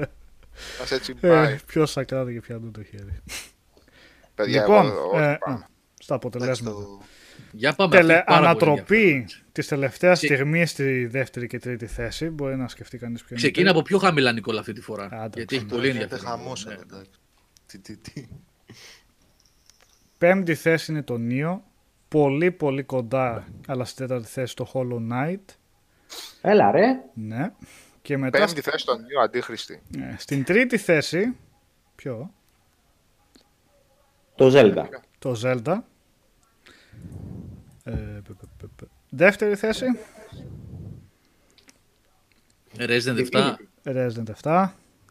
Να 0.80 0.86
σε 0.86 0.96
έτσι 0.96 1.14
πάει. 1.16 1.54
Ε, 1.54 1.60
Ποιος 1.66 1.92
θα 1.92 2.04
κράτηκε 2.04 2.40
πια 2.40 2.60
το 2.72 2.84
χέρι. 2.84 3.22
Παιδιά, 4.36 4.62
λοιπόν, 4.62 4.86
εγώ 4.86 5.10
όχι 5.10 5.18
ε, 5.24 5.38
πάμε. 5.40 5.56
α, 5.56 5.68
στα 6.00 6.16
Εντάξει, 6.16 6.28
αποτελέσματα. 6.28 6.76
το- 6.78 7.02
Για 7.52 7.74
πάμε. 7.74 7.96
Τελε, 7.96 8.14
αυτή 8.18 8.32
είναι 8.34 8.42
πάρα 8.42 8.56
πολύ 8.56 8.70
ανατροπή 8.72 9.10
ενδιαφέρον. 9.10 9.41
Τη 9.52 9.66
τελευταία 9.68 10.14
Ξε- 10.14 10.32
στιγμή 10.34 10.66
στη 10.66 11.06
δεύτερη 11.06 11.48
και 11.48 11.60
τρίτη 11.60 11.86
θέση. 11.88 12.30
Μπορεί 12.30 12.56
να 12.58 12.68
σκεφτεί 12.68 12.98
κανείς 12.98 13.20
ποιο 13.24 13.28
είναι. 13.32 13.42
Ξεκίνα 13.42 13.72
από 13.72 13.82
πιο 13.82 13.98
χαμηλά, 13.98 14.32
Νικόλα, 14.32 14.60
αυτή 14.60 14.74
τη 14.74 14.82
φορά. 14.82 15.10
Άντε, 15.12 15.38
γιατί 15.38 15.56
έχει 15.56 15.64
ναι. 15.66 15.70
πολύ 15.72 15.88
Γίνεται 15.88 16.04
ενδιαφέρον. 16.04 16.38
χαμός 16.38 16.66
Ναι. 16.66 16.74
εδώ, 16.74 16.82
εντάξει. 16.82 17.12
Τι, 17.66 17.80
τι, 17.80 17.98
τι. 17.98 18.28
Πέμπτη 20.18 20.56
θέση 20.56 20.92
είναι 20.92 21.04
το 21.04 21.18
Νίο. 21.18 21.64
Πολύ 22.08 22.52
πολύ 22.52 22.84
κοντά, 22.84 23.48
αλλά 23.68 23.86
στη 23.86 23.96
τέταρτη 23.98 24.28
θέση 24.28 24.56
το 24.56 24.72
Hollow 24.74 25.12
Knight. 25.12 25.56
Έλα 26.42 26.72
ρε. 26.72 27.00
Ναι. 27.14 27.52
Και 28.02 28.18
μετά 28.18 28.38
Πέμπτη 28.46 28.62
θέση 28.62 28.78
στον 28.78 29.02
Νίο 29.02 29.20
Αντίχρηστη. 29.22 29.82
ε, 30.00 30.16
στην 30.18 30.44
τρίτη 30.44 30.78
θέση. 30.78 31.36
Ποιο; 31.96 32.34
Το 34.36 34.52
Zelda. 34.54 34.86
Το 35.20 35.40
Zelda. 35.44 35.78
Ε, 37.84 37.92
πε, 37.92 38.22
πε, 38.34 38.46
πε, 38.58 38.66
πε. 38.76 38.86
Δεύτερη 39.14 39.56
θέση. 39.56 39.86
Resident 42.78 43.26
7. 43.32 43.54
Resident 43.84 44.32
7. 44.44 44.70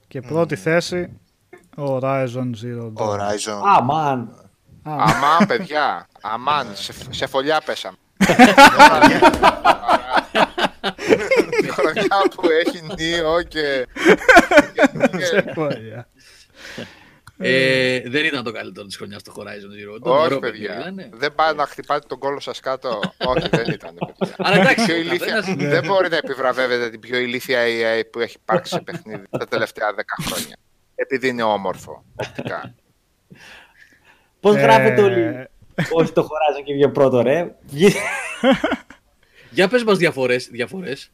Και 0.08 0.20
πρώτη 0.20 0.56
θέση. 0.56 1.20
Horizon 1.76 2.50
Zero 2.62 2.92
Dawn. 2.94 3.08
Horizon. 3.18 3.60
Α, 3.78 3.82
μαν. 3.82 4.50
Αμάν, 4.82 5.46
παιδιά. 5.46 6.08
Αμάν, 6.20 6.66
σε, 6.74 6.92
σε 7.10 7.26
φωλιά 7.26 7.60
πέσαμε. 7.64 7.96
Η 11.62 11.66
χρονιά 11.68 12.16
που 12.34 12.48
έχει 12.64 12.80
Νίο 12.96 13.42
και... 13.42 13.86
και- 15.18 15.52
Ωραία. 15.56 16.06
Ε, 17.42 18.00
δεν 18.06 18.24
ήταν 18.24 18.44
το 18.44 18.52
καλύτερο 18.52 18.86
της 18.86 18.96
χρονιάς 18.96 19.20
στο 19.20 19.32
Horizon 19.36 19.42
Zero. 19.42 19.94
Dawn. 19.94 20.12
Όχι, 20.12 20.24
Ωραίο 20.24 20.38
παιδιά. 20.38 20.78
ήταν. 20.80 21.10
Δεν 21.12 21.34
πάει 21.34 21.54
να 21.54 21.66
χτυπάτε 21.66 22.06
τον 22.08 22.18
κόλο 22.18 22.40
σας 22.40 22.60
κάτω. 22.60 23.00
Όχι, 23.24 23.48
δεν 23.48 23.64
ήταν, 23.72 23.94
παιδιά. 24.18 24.34
Αλλά 24.46 24.56
εντάξει, 24.56 24.84
Πιο 24.84 24.94
ο 24.94 24.98
ηλίθια- 24.98 25.34
καθένας- 25.34 25.70
Δεν 25.70 25.84
μπορεί 25.86 26.08
να 26.08 26.16
επιβραβεύεται 26.16 26.90
την 26.90 27.00
πιο 27.00 27.18
ηλίθια 27.18 27.58
AI 27.62 28.02
που 28.12 28.20
έχει 28.20 28.36
υπάρξει 28.40 28.72
σε 28.72 28.80
παιχνίδι 28.80 29.22
τα 29.30 29.46
τελευταία 29.46 29.94
10 29.94 30.00
χρόνια. 30.26 30.56
Επειδή 30.94 31.28
είναι 31.28 31.42
όμορφο 31.42 32.04
οπτικά. 32.16 32.74
Πώς 34.40 34.56
Ε, 34.56 34.60
γράφετε 34.60 35.02
όλοι; 35.02 35.48
Όχι 35.92 36.12
το 36.12 36.22
χωράζω 36.22 36.62
και 36.64 36.72
βγει 36.72 36.88
πρώτο, 36.88 37.20
ρε. 37.22 37.54
Βγει- 37.66 37.94
Για 39.50 39.68
πες 39.68 39.84
μας 39.84 39.98
διαφορές. 39.98 40.48
διαφορές. 40.50 41.10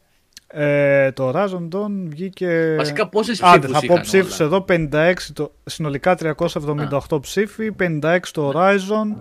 Ε, 0.49 1.13
το 1.13 1.31
Horizon 1.35 1.69
Dawn 1.73 1.91
βγήκε. 2.05 2.75
Βασικά 2.79 3.09
πόσες 3.09 3.43
Άντε, 3.43 3.59
ψήφους 3.59 3.73
θα 3.81 3.87
πω 3.87 3.93
είχαν 3.93 4.01
ψήφους 4.05 4.41
όλα. 4.41 4.49
εδώ 4.49 4.65
56, 4.69 5.15
το, 5.33 5.53
συνολικά 5.65 6.17
378 6.19 7.19
ψήφοι, 7.21 7.71
56 7.79 8.19
το 8.33 8.53
Horizon, 8.55 9.17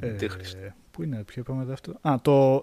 Ε, 0.00 0.08
Τι 0.08 0.28
Χριστέ. 0.28 0.74
πού 0.90 1.02
είναι, 1.02 1.22
ποιο 1.26 1.42
είπαμε 1.46 1.64
δεύτερο. 1.64 1.96
Α, 2.02 2.14
το. 2.22 2.62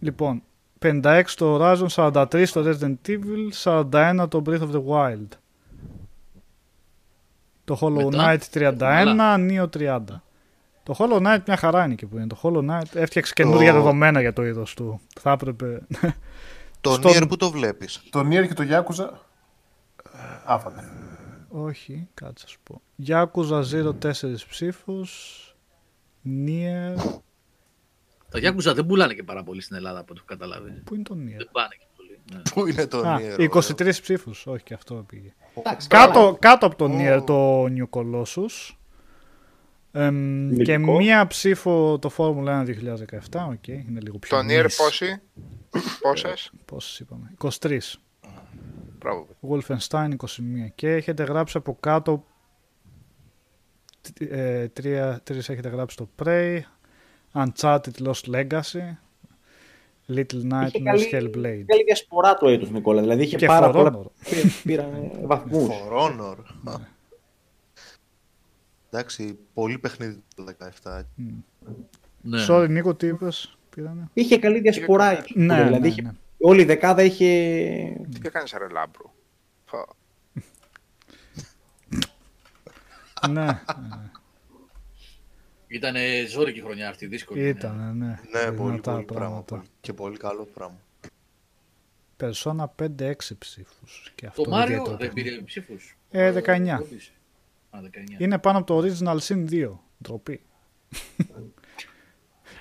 Λοιπόν, 0.00 0.42
56 0.78 1.22
το 1.36 1.58
Horizon, 1.60 1.86
43 1.94 2.44
το 2.52 2.64
Resident 2.70 3.08
Evil, 3.08 3.50
41 3.90 4.26
το 4.28 4.42
Breath 4.46 4.60
of 4.60 4.70
the 4.70 4.82
Wild. 4.88 5.28
Το 7.64 7.78
Hollow 7.80 8.04
Μετά, 8.10 8.36
Knight 8.52 8.58
31, 8.58 9.36
Neo 9.50 9.66
30. 9.78 10.00
Το 10.82 10.94
Hollow 10.98 11.16
Knight 11.26 11.38
μια 11.46 11.56
χαρά 11.56 11.84
είναι 11.84 11.94
και 11.94 12.06
που 12.06 12.16
είναι. 12.16 12.26
Το 12.26 12.38
Hollow 12.42 12.70
Knight 12.70 12.94
έφτιαξε 12.94 13.32
καινούργια 13.32 13.72
δεδομένα 13.72 14.20
για 14.20 14.32
το 14.32 14.44
είδος 14.46 14.74
του. 14.74 15.00
Θα 15.20 15.30
έπρεπε. 15.32 15.80
Το 16.84 16.92
Στον- 16.92 17.12
Nier 17.12 17.28
που 17.28 17.36
το 17.36 17.50
βλέπεις. 17.50 18.02
Το 18.10 18.20
Nier 18.20 18.46
και 18.48 18.54
το 18.54 18.64
Yakuza. 18.70 19.08
Άφατε. 20.44 20.84
Όχι, 21.48 22.08
κάτσε 22.14 22.44
να 22.46 22.50
σου 22.50 22.58
πω. 22.62 22.80
Yakuza 23.06 23.62
04 24.02 24.46
ψήφους. 24.48 25.10
Nier. 26.26 26.94
Τα 28.30 28.38
Yakuza 28.42 28.74
δεν 28.74 28.86
πουλάνε 28.86 29.14
και 29.14 29.22
πάρα 29.22 29.42
πολύ 29.42 29.60
στην 29.60 29.76
Ελλάδα 29.76 29.98
από 29.98 30.06
ό,τι 30.10 30.18
έχω 30.18 30.28
καταλάβει. 30.28 30.70
Πού 30.84 30.94
είναι 30.94 31.02
το 31.02 31.14
Nier. 31.14 31.36
Δεν 31.36 31.48
πάνε 31.52 31.68
και 31.78 31.86
πολύ. 31.96 32.18
Ναι. 32.32 32.42
Πού 32.54 32.66
είναι 32.66 32.86
το 32.86 32.98
Α, 32.98 33.18
Nier. 33.20 33.38
23 33.40 34.00
ψήφους. 34.00 34.46
Όχι, 34.46 34.62
και 34.62 34.74
αυτό 34.74 34.94
πήγε. 34.94 35.34
Εντάξει, 35.54 35.88
Κάτω, 35.88 36.36
κάτω 36.40 36.66
από 36.66 36.76
το 36.76 36.84
Ω. 36.84 36.88
Nier 36.98 37.22
το 37.26 37.64
New 37.64 37.88
Colossus. 37.90 38.74
Εμ, 39.96 40.48
και 40.56 40.76
Λογικό. 40.78 40.96
μία 40.96 41.26
ψήφο 41.26 41.98
το 41.98 42.10
Formula 42.16 42.48
1 42.48 42.64
2017. 43.30 43.46
Οκ, 43.50 43.66
είναι 43.68 44.00
λίγο 44.00 44.18
πιο 44.18 44.38
Το 44.38 44.44
Nier 44.48 44.64
niche. 44.64 44.70
πόσοι, 44.76 45.20
πόσες; 46.00 46.52
Πόσες 46.64 46.98
είπαμε. 47.00 47.30
23. 47.60 47.78
Μπράβο. 48.98 49.26
Wolfenstein 49.48 50.08
21. 50.10 50.70
Και 50.74 50.88
έχετε 50.92 51.22
γράψει 51.24 51.56
από 51.56 51.76
κάτω. 51.80 52.24
τ- 54.00 54.20
Ε, 54.32 54.68
τρία, 54.72 55.20
τρεις 55.24 55.48
έχετε 55.48 55.68
γράψει 55.68 55.96
το 55.96 56.08
Prey. 56.24 56.58
Uncharted 57.32 58.02
Lost 58.06 58.30
Legacy. 58.34 58.96
Little 60.08 60.32
Είχε 60.32 60.48
Nightmares 60.50 60.82
καλή, 60.84 61.08
Hellblade. 61.12 61.64
καλή 61.66 61.84
διασπορά 61.86 62.34
το 62.34 62.48
έτος, 62.48 62.70
Νικόλα. 62.70 63.00
Δηλαδή 63.00 63.22
είχε 63.22 63.36
Και 63.36 63.46
πάρα 63.46 63.68
For 63.70 63.72
πολλά 63.72 63.90
Honor. 63.90 64.02
που 64.02 64.50
πήραν 64.64 65.10
βαθμούς. 65.22 65.68
For 65.68 65.92
Honor. 65.98 66.36
Εντάξει, 68.98 69.38
πολύ 69.54 69.78
παιχνίδι 69.78 70.22
το 70.36 70.44
17. 70.82 71.00
Ναι. 72.22 72.44
Sorry, 72.48 72.66
Νίκο, 72.70 72.94
τι 72.94 73.06
είπες. 73.06 73.56
Πήρανε. 73.70 74.08
Είχε 74.12 74.38
καλή 74.38 74.60
διασπορά. 74.60 75.12
η 75.12 75.16
Νικόλα, 75.34 75.56
Ναι, 75.56 75.64
δηλαδή 75.64 75.80
ναι, 75.82 75.88
είχε- 75.88 76.02
ναι. 76.02 76.10
Όλη 76.38 76.62
η 76.62 76.64
δεκάδα 76.64 77.02
είχε. 77.02 77.26
Τι 78.12 78.20
έκανες 78.22 78.54
ρε 78.58 78.68
λάμπρο; 78.68 79.14
Φα. 79.64 79.84
ναι, 83.30 83.60
Ήταν 85.66 85.94
ζώρικη 86.28 86.60
χρονιά 86.60 86.88
αυτή, 86.88 87.06
δύσκολη. 87.06 87.48
ήταν, 87.48 87.96
ναι. 87.96 88.06
Ναι, 88.06 88.52
πολύ, 88.52 88.70
Δυνατά 88.70 88.92
πολύ 88.92 89.04
πράγμα. 89.04 89.04
πράγματα. 89.04 89.44
πολύ- 89.54 89.68
Και 89.80 89.92
πολύ 89.92 90.16
καλό 90.16 90.48
πράγμα. 90.54 90.78
Persona 92.20 92.64
5-6 92.76 93.34
ψήφους. 93.38 94.12
Και 94.14 94.26
αυτό 94.26 94.42
Το 94.42 94.50
είναι 94.50 94.58
Μάριο 94.58 94.72
ιδιαίτερο 94.74 94.96
δεν 94.98 95.06
παιχνίδι. 95.06 95.30
πήρε 95.30 95.42
ψήφους. 95.42 95.96
Ε, 96.10 96.30
19. 96.32 96.82
Α, 97.76 97.80
19. 97.82 98.20
Είναι 98.20 98.38
πάνω 98.38 98.58
από 98.58 98.66
το 98.66 98.78
Original 98.86 99.18
Sin 99.18 99.48
2. 99.50 99.70
Ντροπή. 100.02 100.40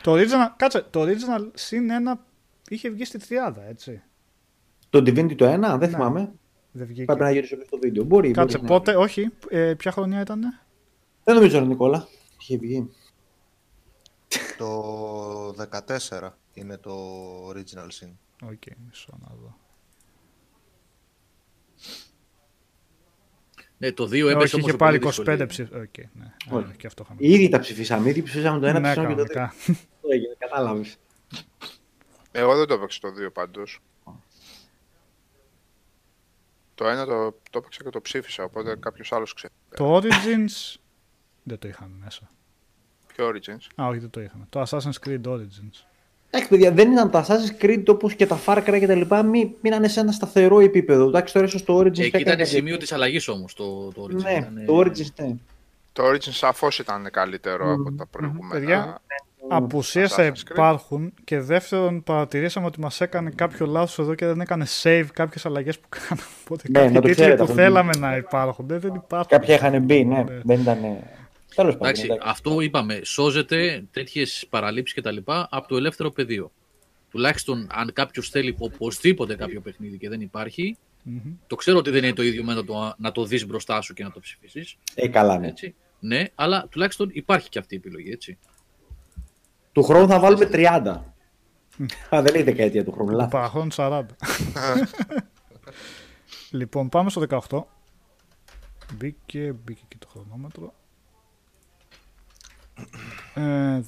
το 0.04 0.14
Original, 0.14 0.48
κάτσε, 0.58 0.82
το 0.90 1.02
Original 1.02 1.42
Sin 1.42 2.14
1 2.16 2.20
είχε 2.70 2.90
βγει 2.90 3.06
στη 3.06 3.20
30, 3.30 3.54
έτσι. 3.68 4.02
Το 4.90 5.00
Divinity 5.00 5.36
το 5.36 5.46
1, 5.46 5.60
δεν 5.60 5.78
Ναι. 5.80 5.88
θυμάμαι. 5.88 6.32
Δεν 6.72 6.88
βγήκε. 6.88 7.06
Πρέπει 7.06 7.22
να 7.22 7.32
γυρίσω 7.32 7.56
και 7.56 7.64
στο 7.66 7.78
βίντεο. 7.78 8.04
Μπορεί. 8.04 8.32
Κάτσε, 8.32 8.58
μπορεί, 8.58 8.70
ναι. 8.70 8.78
πότε, 8.78 8.96
όχι, 8.96 9.30
ε, 9.50 9.74
ποια 9.74 9.92
χρονιά 9.92 10.22
ήταν. 10.22 10.42
Δεν 11.24 11.36
νομίζω, 11.36 11.60
ρε 11.60 11.66
Νικόλα. 11.66 12.08
Είχε 12.40 12.58
βγει. 12.58 12.90
Το 14.58 15.54
14 16.10 16.30
είναι 16.54 16.78
το 16.78 16.94
Original 17.50 17.88
Sin. 18.00 18.10
Οκ, 18.44 18.62
μισό 18.88 19.18
να 19.28 19.36
δω. 19.36 19.58
Ναι, 23.84 23.92
το 23.92 24.04
2 24.04 24.12
Ε, 24.14 24.18
έπεσε 24.18 24.28
όχι, 24.30 24.36
όμως 24.36 24.54
είχε 24.54 24.62
πολύ 24.62 24.78
πάρει 24.78 24.98
δύσκολη. 24.98 25.38
25 25.44 25.46
ψήφους. 25.48 25.76
Οκ, 25.82 25.98
ναι. 25.98 26.26
Α, 26.26 26.58
Όχι. 26.58 26.76
και 26.78 26.88
αυτό 26.88 27.04
είχαμε. 27.06 27.20
Ήδη 27.22 27.50
τα 27.50 27.60
ψηφίσαμε. 27.60 28.10
Ήδη 28.10 28.22
ψηφίσαμε 28.22 28.60
το 28.60 28.66
ένα, 28.66 28.80
ναι, 28.80 28.86
ψηφίσαμε 28.92 29.16
και 29.16 29.22
το 29.22 29.28
κανονικά. 29.34 29.54
δεύτερο. 29.66 29.78
Αυτό 29.96 30.08
έγινε, 30.12 30.36
κατάλαβες. 30.38 30.98
Εγώ 32.32 32.56
δεν 32.58 32.68
το 32.68 32.74
έπαιξα 32.74 33.00
το 33.00 33.08
2 33.28 33.30
πάντως. 33.34 33.80
Το 36.76 36.88
ένα 36.88 37.06
το, 37.06 37.32
το 37.50 37.58
έπαιξα 37.58 37.84
και 37.84 37.90
το 37.90 38.02
ψήφισα, 38.02 38.44
οπότε 38.44 38.76
κάποιος 38.76 39.12
άλλος 39.12 39.34
ξέρει. 39.34 39.54
το 39.76 39.98
Origins 39.98 40.76
δεν 41.44 41.60
το 41.60 41.68
είχαμε 41.68 41.96
μέσα. 42.04 42.30
Ποιο 43.08 43.28
Origins; 43.30 43.82
Α, 43.82 43.88
όχι, 43.88 44.00
δεν 44.00 44.10
το 44.10 44.22
είχαμε. 44.22 44.46
Το 44.50 44.62
Assassin's 44.62 45.08
Creed 45.08 45.22
Origins. 45.26 45.86
Εντάξει, 46.36 46.52
παιδιά, 46.52 46.72
δεν 46.72 46.92
ήταν 46.92 47.10
τα 47.12 47.26
Assassin's 47.26 47.64
Creed 47.66 47.84
όπως 47.88 48.14
και 48.16 48.26
τα 48.26 48.40
Far 48.46 48.58
Cry 48.58 48.80
και 48.80 48.88
τα 48.88 48.96
λοιπά. 48.96 49.24
Μη, 49.24 49.56
μείνανε 49.62 49.88
σε 49.88 50.00
ένα 50.00 50.12
σταθερό 50.12 50.60
επίπεδο. 50.60 51.08
Εντάξει, 51.08 51.34
τώρα 51.34 51.46
ίσως 51.46 51.64
το 51.64 51.78
Origins. 51.80 51.86
Εκεί 51.86 52.02
έκανε 52.06 52.22
ήταν 52.24 52.38
κάτι- 52.38 52.50
σημείο 52.50 52.78
της 52.78 52.92
αλλαγής 52.92 53.28
όμως 53.28 53.54
το, 53.54 53.92
το 53.96 54.04
Origins. 54.04 54.22
Ναι, 54.24 54.32
Ήτανε- 54.32 54.66
το 54.66 54.80
Origins, 54.80 55.14
ναι. 55.26 55.36
Το 55.94 56.04
Origins 56.10 56.20
σαφώς 56.32 56.80
ήταν 56.80 57.08
καλύτερο 57.12 57.72
από 57.74 57.92
τα 57.98 58.06
προηγούμενα. 58.06 58.50
Παιδιά, 58.54 59.02
Απουσίες 59.50 60.14
θα 60.14 60.24
Assassin's 60.24 60.32
Creed. 60.32 60.52
υπάρχουν 60.52 61.14
και 61.24 61.40
δεύτερον 61.40 62.04
παρατηρήσαμε 62.04 62.66
ότι 62.66 62.80
μας 62.80 63.02
έκανε 63.02 63.32
κάποιο 63.36 63.66
λάθος 63.66 64.00
εδώ 64.00 64.16
και 64.16 64.26
δεν 64.26 64.42
έκανε 64.42 64.66
save 64.84 65.06
κάποιες 65.14 65.46
αλλαγές 65.46 65.80
που 65.80 65.88
κάναμε. 65.90 66.28
Οπότε 66.44 66.64
Ναι, 66.70 66.80
να 66.80 66.86
κάποιοι 66.86 66.94
το 66.96 67.00
τίτλοι 67.02 67.14
ξέρετε 67.16 67.38
που 67.38 67.44
αυτό. 67.44 67.56
θέλαμε 67.56 67.92
να 67.98 68.16
υπάρχουν 68.16 68.66
δεν, 68.68 68.80
δεν 68.80 68.94
υπάρχουν. 68.94 69.28
Κάποια 69.30 69.56
είχαν 69.56 69.82
μπει, 69.84 70.06
ναι. 70.06 70.16
Ναι. 70.18 70.40
Δεν 70.44 70.60
ήταν. 70.60 70.78
Τέλος 71.56 71.74
πάντων. 71.74 71.88
Εντάξει, 71.88 72.04
εντάξει. 72.04 72.28
αυτό 72.30 72.62
είπαμε. 72.62 73.00
Σώζεται 73.04 73.86
τέτοιες 73.92 74.46
παραλήψεις 74.50 74.96
κτλ. 75.02 75.18
από 75.26 75.68
το 75.68 75.76
ελεύθερο 75.76 76.12
πεδίο. 76.12 76.52
Τουλάχιστον 77.10 77.68
αν 77.72 77.94
κάποιος 77.94 78.30
θέλει 78.30 78.56
οπωσδήποτε 78.60 79.36
κάποιο 79.36 79.62
παιχνίδι 79.62 79.98
και 79.98 80.10
δεν 80.10 80.22
υπάρχει, 80.22 80.78
Μμμ. 81.04 81.20
το 81.48 81.56
ξέρω 81.56 81.78
ότι 81.78 81.90
δεν 81.90 82.04
είναι 82.04 82.14
το 82.14 82.24
ίδιο 82.24 82.44
με 82.44 82.54
να 82.54 82.64
το, 82.66 82.94
να 82.98 83.12
το 83.12 83.26
δεις 83.26 83.46
μπροστά 83.46 83.82
σου 83.82 83.94
και 83.94 84.04
να 84.04 84.12
το 84.12 84.20
ψηφίσεις. 84.20 84.78
Ε, 84.96 85.08
καλά, 85.08 85.38
ναι. 85.40 85.48
Έτσι. 85.48 85.76
Ναι, 86.00 86.26
αλλά 86.36 86.68
τουλάχιστον 86.70 87.10
υπάρχει 87.14 87.50
και 87.50 87.60
αυτή 87.60 87.74
η 87.74 87.78
επιλογή. 87.78 88.12
Έτσι. 88.12 88.38
Του 89.72 89.84
χρόνου 89.84 90.08
θα 90.08 90.20
βάλουμε 90.20 90.50
30. 90.52 90.64
Α, 92.16 92.22
δεν 92.22 92.36
είναι 92.36 92.44
δεκαετία 92.44 92.84
του 92.84 92.92
χρόνου. 92.92 93.12
Λάθος. 93.12 93.32
Παραχρόν 93.32 93.70
40. 93.76 94.02
λοιπόν, 96.52 96.90
πάμε 96.90 97.10
στο 97.10 97.24
18. 97.50 97.64
Μπήκε, 98.94 99.54
μπήκε 99.64 99.82
και 99.88 99.96
το 100.00 100.08
χρονόμετρο. 100.08 100.74
Ε, 103.34 103.80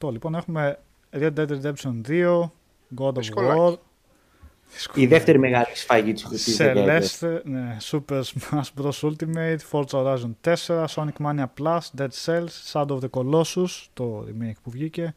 18. 0.00 0.10
Λοιπόν, 0.12 0.34
έχουμε 0.34 0.78
Red 1.12 1.32
Dead 1.36 1.46
Redemption 1.48 2.00
2, 2.08 2.50
God 2.98 3.08
of 3.08 3.14
Δυσκολάκι. 3.14 3.58
War, 3.58 3.74
Η 4.94 5.06
δεύτερη 5.06 5.38
μεγάλη 5.38 5.66
σφαγή 5.74 6.12
τη 6.12 6.52
δεκαετία. 6.52 7.00
Celeste, 7.02 7.40
ναι, 7.44 7.76
Super 7.90 8.20
Smash 8.22 8.82
Bros. 8.82 9.10
Ultimate, 9.10 9.58
Forza 9.70 9.84
Horizon 10.16 10.54
4, 10.66 10.84
Sonic 10.94 11.24
Mania 11.26 11.46
Plus, 11.60 11.80
Dead 12.00 12.08
Cells, 12.24 12.72
Shadow 12.72 12.98
of 12.98 13.00
the 13.00 13.10
Colossus, 13.10 13.86
το 13.92 14.24
remake 14.28 14.58
που 14.62 14.70
βγήκε, 14.70 15.14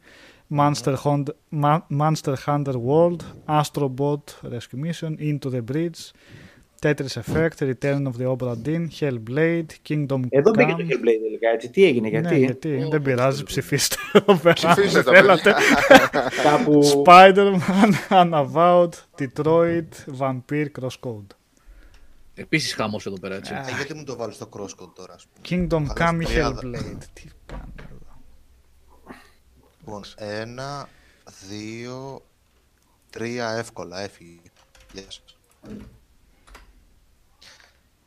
Monster, 0.56 0.94
Hunt, 1.04 1.24
Ma- 1.62 1.80
Monster 2.00 2.34
Hunter 2.46 2.74
World, 2.88 3.16
Astro 3.60 3.88
Bot 3.98 4.50
Rescue 4.52 4.80
Mission, 4.84 5.18
Into 5.20 5.50
the 5.50 5.62
Bridge, 5.72 6.00
Tetris 6.84 7.16
Effect, 7.22 7.58
Return 7.58 8.02
of 8.06 8.16
the 8.20 8.36
Obra 8.36 8.54
Dinn, 8.64 8.86
Hellblade, 9.00 9.66
Kingdom 9.88 10.20
Εδώ 10.28 10.50
μπήκε 10.56 10.72
Come. 10.72 10.76
το 10.76 10.84
Hellblade 10.88 11.20
τελικά. 11.22 11.48
Έτσι. 11.54 11.70
Τι 11.70 11.84
έγινε, 11.84 12.08
γιατί; 12.08 12.28
Ναι, 12.28 12.36
γιατί; 12.36 12.86
Δεν 12.90 13.02
πειράζει, 13.02 13.42
ψηφίστε 13.44 13.96
εδώ 14.12 14.36
πέρα. 14.36 14.54
αν 14.68 14.74
Ψηφίστε 14.74 15.02
το, 15.02 15.12
θέλατε. 15.12 15.52
παιδιά. 15.52 16.30
Κάπου. 16.42 17.02
Spider-Man, 17.06 17.92
Unavowed, 18.08 18.88
Detroit, 19.18 19.88
Vampire, 20.18 20.66
Crosscode. 20.80 21.26
Επίσης 22.34 22.74
χαμό 22.74 23.00
εδώ 23.06 23.18
πέρα. 23.20 23.34
Έτσι. 23.34 23.54
Ε, 23.54 23.74
γιατί 23.76 23.94
μου 23.94 24.04
το 24.04 24.16
βάλεις 24.16 24.34
στο 24.34 24.48
crosscode 24.52 24.92
τώρα, 24.94 25.14
ας 25.14 25.26
πούμε; 25.26 25.66
Kingdom 25.66 25.86
Καλά, 25.94 26.10
Come, 26.12 26.22
στην 26.22 26.34
τριάδα. 26.34 26.60
Hellblade. 26.62 27.02
Τι 27.12 27.22
κάνω 27.46 27.72
εδώ. 27.78 28.12
Λοιπόν, 29.78 30.02
ένα, 30.16 30.88
δύο, 31.48 32.24
τρία 33.10 33.50
εύκολα, 33.50 34.00
έφυγε. 34.02 34.38
Γεια 34.92 35.02
σας. 35.08 35.24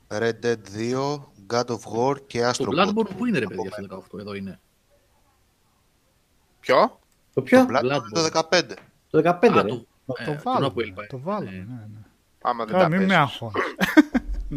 Red 0.08 0.34
Dead 0.44 0.58
2, 0.78 1.20
God 1.54 1.66
of 1.66 1.80
War 1.96 2.16
και 2.28 2.48
Astro 2.50 2.66
Το 2.66 2.72
Bot. 2.72 2.88
Bloodborne 2.88 3.10
που 3.18 3.26
είναι 3.26 3.40
ρε 3.40 3.46
παιδιά 3.46 3.70
στο 3.72 4.04
18, 4.14 4.20
εδώ 4.20 4.34
είναι; 4.34 4.60
Ποιο; 6.60 7.00
Το 7.34 7.42
ποιο; 7.42 7.66
Το 7.66 7.74
Bloodborne 7.74 8.02
το 8.14 8.48
15. 8.52 8.62
Το 9.10 9.20
15, 9.20 9.58
Α, 9.58 9.62
ρε. 9.62 9.68
το, 9.70 9.86
Να 10.06 10.16
ε, 10.18 10.26
το 10.26 10.32
τον 10.32 10.40
βάλουμε. 10.44 10.66
Αποέλ 10.66 10.92
πάει. 10.94 11.08
Το 11.08 11.20
βάλουμε, 11.20 11.52
Ε, 11.52 11.54
ναι, 11.56 11.64
ναι. 11.94 12.00
Άμα 12.42 12.66
δεν 12.66 12.74
Καλά, 12.74 12.84
τα 12.84 12.90
μην 12.90 13.00
με 13.00 13.06
παίζεις. 13.08 13.22
αγχώνεις. 13.42 13.64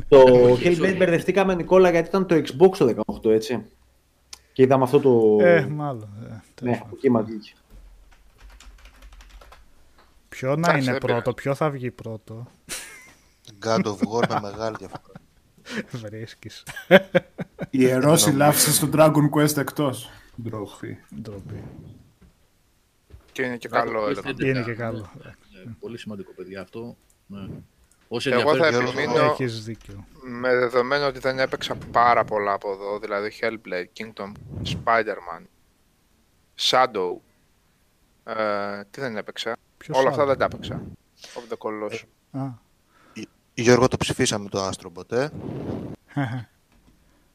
Το 0.09 0.19
Όχι, 0.51 0.77
Hellblade 0.79 0.85
sorry. 0.93 0.97
μπερδευτήκαμε, 0.99 1.55
Νικόλα, 1.55 1.91
γιατί 1.91 2.09
ήταν 2.09 2.27
το 2.27 2.35
Xbox 2.35 2.77
το 2.77 2.95
18, 3.25 3.31
έτσι. 3.31 3.65
Και 4.53 4.63
είδαμε 4.63 4.85
αυτό 4.85 5.01
το. 5.01 5.37
Ε, 5.45 5.67
μάλλον. 5.67 6.09
ε, 6.23 6.43
τέλος 6.55 6.75
Ναι, 6.75 6.79
πάντων. 6.79 6.97
εκεί 6.97 7.11
μας 7.11 7.25
βγήκε. 7.25 7.53
Ποιο 10.29 10.49
να 10.49 10.55
Εντάξει, 10.55 10.77
είναι 10.83 10.91
δεν 10.91 11.01
πρώτο, 11.01 11.15
πειράζει. 11.21 11.35
ποιο 11.35 11.55
θα 11.55 11.71
βγει 11.71 11.91
πρώτο; 11.91 12.47
God 13.65 13.83
of 13.85 13.97
War 13.97 14.29
με 14.29 14.41
μεγάλη 14.41 14.77
διαφορά. 14.79 15.20
Βρίσκεις. 15.91 16.63
Ιερός 17.71 18.21
συλλάφισε 18.23 18.73
στο 18.73 18.89
Dragon 18.93 19.31
Quest 19.35 19.57
εκτός. 19.57 20.11
Ντροπή. 20.43 20.99
Ντροπή. 21.21 21.63
Και 23.33 23.43
είναι 23.43 23.57
και 23.57 23.69
καλό 23.69 24.05
Dragon 24.05 24.11
Quest 24.11 24.25
έλεγα. 24.25 24.31
11, 24.31 24.41
Είναι 24.41 24.63
και 24.63 24.71
ναι. 24.71 24.75
καλό. 24.77 25.11
Ναι, 25.65 25.73
πολύ 25.81 25.99
σημαντικό, 25.99 26.33
παιδιά, 26.33 26.61
αυτό. 26.61 26.97
Ναι. 27.27 27.49
Όσοι 28.09 28.31
Εγώ 28.31 28.57
θα 28.57 28.67
ενδιαφέρονται- 28.67 28.99
επιμείνω 28.99 29.25
Έχεις 29.25 29.65
δίκιο. 29.65 30.05
με 30.23 30.55
δεδομένο 30.57 31.07
ότι 31.07 31.19
δεν 31.19 31.39
έπαιξα 31.39 31.75
πάρα 31.93 32.25
πολλά 32.25 32.53
από 32.53 32.73
εδώ, 32.73 32.99
δηλαδή 32.99 33.33
Hellblade, 33.41 33.87
Kingdom, 34.01 34.33
Spider-Man, 34.65 35.43
Shadow. 36.61 37.17
Ε, 38.25 38.83
τι 38.91 39.01
δεν 39.01 39.17
έπαιξα; 39.17 39.57
Ποιος 39.79 39.99
Όλα 39.99 40.09
αυτά 40.09 40.21
άλλο; 40.23 40.31
δεν 40.31 40.39
τα 40.39 40.45
έπαιξα. 40.45 40.83
Of 41.21 41.53
the 41.53 41.57
Colossus. 41.59 42.03
Α, 42.41 42.49
Γιώργο 43.63 43.89
το 43.89 43.97
ψηφίσαμε 43.97 44.49
το 44.49 44.69
Astrobot, 44.69 45.13
ε. 45.19 45.29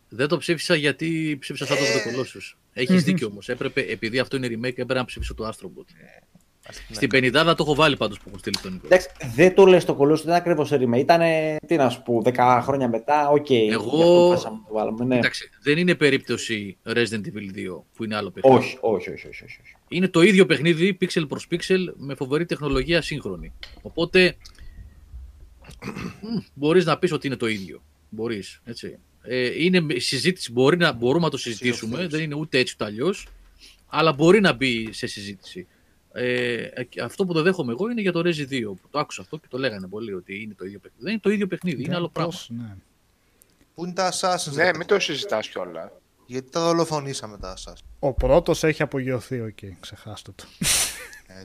Δεν 0.10 0.28
το 0.28 0.38
ψήφισα 0.38 0.76
γιατί 0.76 1.38
ψήφισα 1.40 1.66
σαν 1.66 1.78
το 1.78 1.84
Colossus. 1.84 2.56
Έχεις 2.74 3.04
δίκιο 3.04 3.28
όμως. 3.28 3.50
Έπρεπε, 3.50 3.82
επειδή 3.82 4.20
αυτό 4.20 4.36
είναι 4.36 4.48
remake, 4.48 4.64
έπρεπε 4.64 4.94
να 4.94 5.06
ψηφίσω 5.06 5.34
το 5.34 5.48
Astrobot. 5.48 5.86
Στην 6.92 7.10
50 7.14 7.32
το 7.32 7.56
έχω 7.60 7.76
βάλει 7.76 7.98
πάντως 7.98 8.18
που 8.20 8.24
έχω 8.28 8.38
στείλει 8.38 8.56
τον 8.62 8.72
Νίκο. 8.74 8.86
Εντάξει, 8.86 9.10
δεν 9.36 9.54
το 9.56 9.66
λες 9.66 9.86
το 9.86 9.94
Colossus, 9.96 10.26
δεν 10.26 10.34
είναι 10.34 10.42
ακριβώς 10.42 10.72
remake. 10.74 11.00
Ήταν, 11.00 11.22
τι 11.68 11.76
να 11.76 11.90
σου 11.90 12.04
πω, 12.04 12.22
10 12.26 12.60
χρόνια 12.64 12.88
μετά, 12.90 13.30
οκ. 13.30 13.50
Εγώ- 13.50 13.66
γι' 13.70 13.74
αυτό 13.74 14.28
φτάσαμε 14.32 14.56
να 14.58 14.68
το 14.68 14.74
βάλουμε, 14.74 15.06
ναι. 15.06 15.18
Εντάξει, 15.18 15.50
δεν 15.62 15.78
είναι 15.78 15.96
περίπτωση 15.96 16.78
Resident 16.86 17.22
Evil 17.26 17.56
2 17.56 17.84
που 17.96 18.04
είναι 18.04 18.16
άλλο 18.16 18.32
παιχνίδι. 18.32 18.58
Όχι, 18.58 18.78
όχι, 18.82 19.10
όχι, 19.12 19.28
όχι, 19.28 19.44
όχι. 19.44 19.60
όχι. 19.62 19.76
Είναι 19.88 20.08
το 20.08 20.22
ίδιο 20.22 20.46
παιχνίδι, 20.46 20.98
pixel 21.02 21.24
προς 21.28 21.48
pixel, 21.52 21.94
με 21.96 22.16
φοβερή 22.16 22.46
τεχνολογία 22.46 23.02
σύγχρονη. 23.02 23.54
Οπότε, 23.82 24.36
μ, 26.22 26.38
μπορείς 26.54 26.86
να 26.86 26.98
πεις 26.98 27.12
ότι 27.12 27.28
είναι 27.28 27.36
το 27.36 27.48
ίδιο. 27.48 27.84
Μπορείς, 28.10 28.62
έτσι. 28.64 29.00
Ε, 29.22 29.64
είναι 29.64 30.00
συζήτηση, 30.00 30.52
μπορεί 30.52 30.78
να, 30.78 30.92
μπορούμε 30.92 31.26
να 31.26 31.32
το 31.32 31.38
συζητήσουμε, 31.38 31.96
Sea 31.96 32.00
of 32.00 32.04
Thieves. 32.04 32.10
δεν 32.10 32.22
είναι 32.22 32.36
ούτε 32.36 32.58
έτσι 32.58 32.74
ούτε 32.74 32.86
αλλιώς, 32.86 33.28
αλλά 33.88 34.14
μπορεί 34.14 34.40
να 34.40 34.54
μπει 34.54 34.94
σε 34.94 35.08
συζήτηση. 35.08 35.68
Ε, 36.12 36.84
και 36.90 37.02
αυτό 37.02 37.26
που 37.26 37.34
το 37.34 37.42
δέχομαι 37.42 37.72
εγώ 37.72 37.90
είναι 37.90 38.02
για 38.02 38.12
το 38.12 38.20
Resi 38.20 38.48
2, 38.50 38.62
που 38.62 38.88
το 38.92 39.00
άκουσα 39.00 39.22
αυτό 39.22 39.38
και 39.38 39.48
το 39.50 39.58
λέγανε 39.58 39.88
πολύ 39.88 40.14
ότι 40.14 40.42
είναι 40.42 40.54
το 40.54 40.66
ίδιο 40.66 40.80
παιχνίδι. 40.80 41.04
Δεν 41.04 41.12
είναι 41.12 41.22
το 41.22 41.30
ίδιο 41.30 41.48
παιχνίδι, 41.48 41.84
είναι 41.84 41.96
άλλο 41.96 42.10
πράγμα. 42.10 42.32
Πώς, 42.32 42.50
ναι. 42.50 42.76
Πού 43.76 43.86
είναι 43.86 43.94
τα 43.94 44.12
Assassins. 44.12 44.52
Ναι, 44.54 44.64
ρε 44.64 44.70
μην 44.70 44.78
παιδιά; 44.78 44.86
το 44.86 45.00
συζητάς 45.00 45.48
κιόλα. 45.48 45.92
Γιατί 46.26 46.50
τα 46.50 46.64
δολοφονήσαμε 46.64 47.38
τα 47.38 47.58
Assassins. 47.58 47.86
Ο 48.00 48.14
πρώτος 48.14 48.64
έχει 48.64 48.82
απογειωθεί, 48.82 49.42
οκ, 49.42 49.58
ξεχάστε 49.80 50.32
το. 50.36 50.46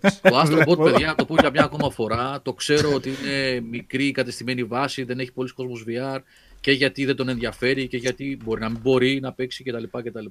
Έτσι. 0.01 0.21
Το 0.23 0.41
Astro 0.41 0.65
Bot, 0.69 0.79
παιδιά, 0.85 1.15
το 1.15 1.25
πω 1.25 1.35
για 1.41 1.51
μια 1.51 1.65
ακόμα 1.65 1.91
φορά. 1.91 2.41
Το 2.43 2.53
ξέρω 2.53 2.93
ότι 2.95 3.09
είναι 3.09 3.61
μικρή 3.61 4.11
κατεστημένη 4.11 4.65
βάση, 4.65 5.03
δεν 5.03 5.19
έχει 5.21 5.33
πολλοί 5.33 5.51
κόσμος 5.51 5.85
VR 5.89 6.19
και 6.61 6.73
γιατί 6.73 7.05
δεν 7.05 7.17
τον 7.17 7.29
ενδιαφέρει 7.29 7.89
και 7.89 7.97
γιατί 7.97 8.39
μπορεί 8.45 8.61
να 8.61 8.69
μην 8.69 8.81
μπορεί 8.81 9.21
να 9.21 9.33
παίξει 9.33 9.65
κτλ. 9.65 9.85
κτλ. 10.03 10.27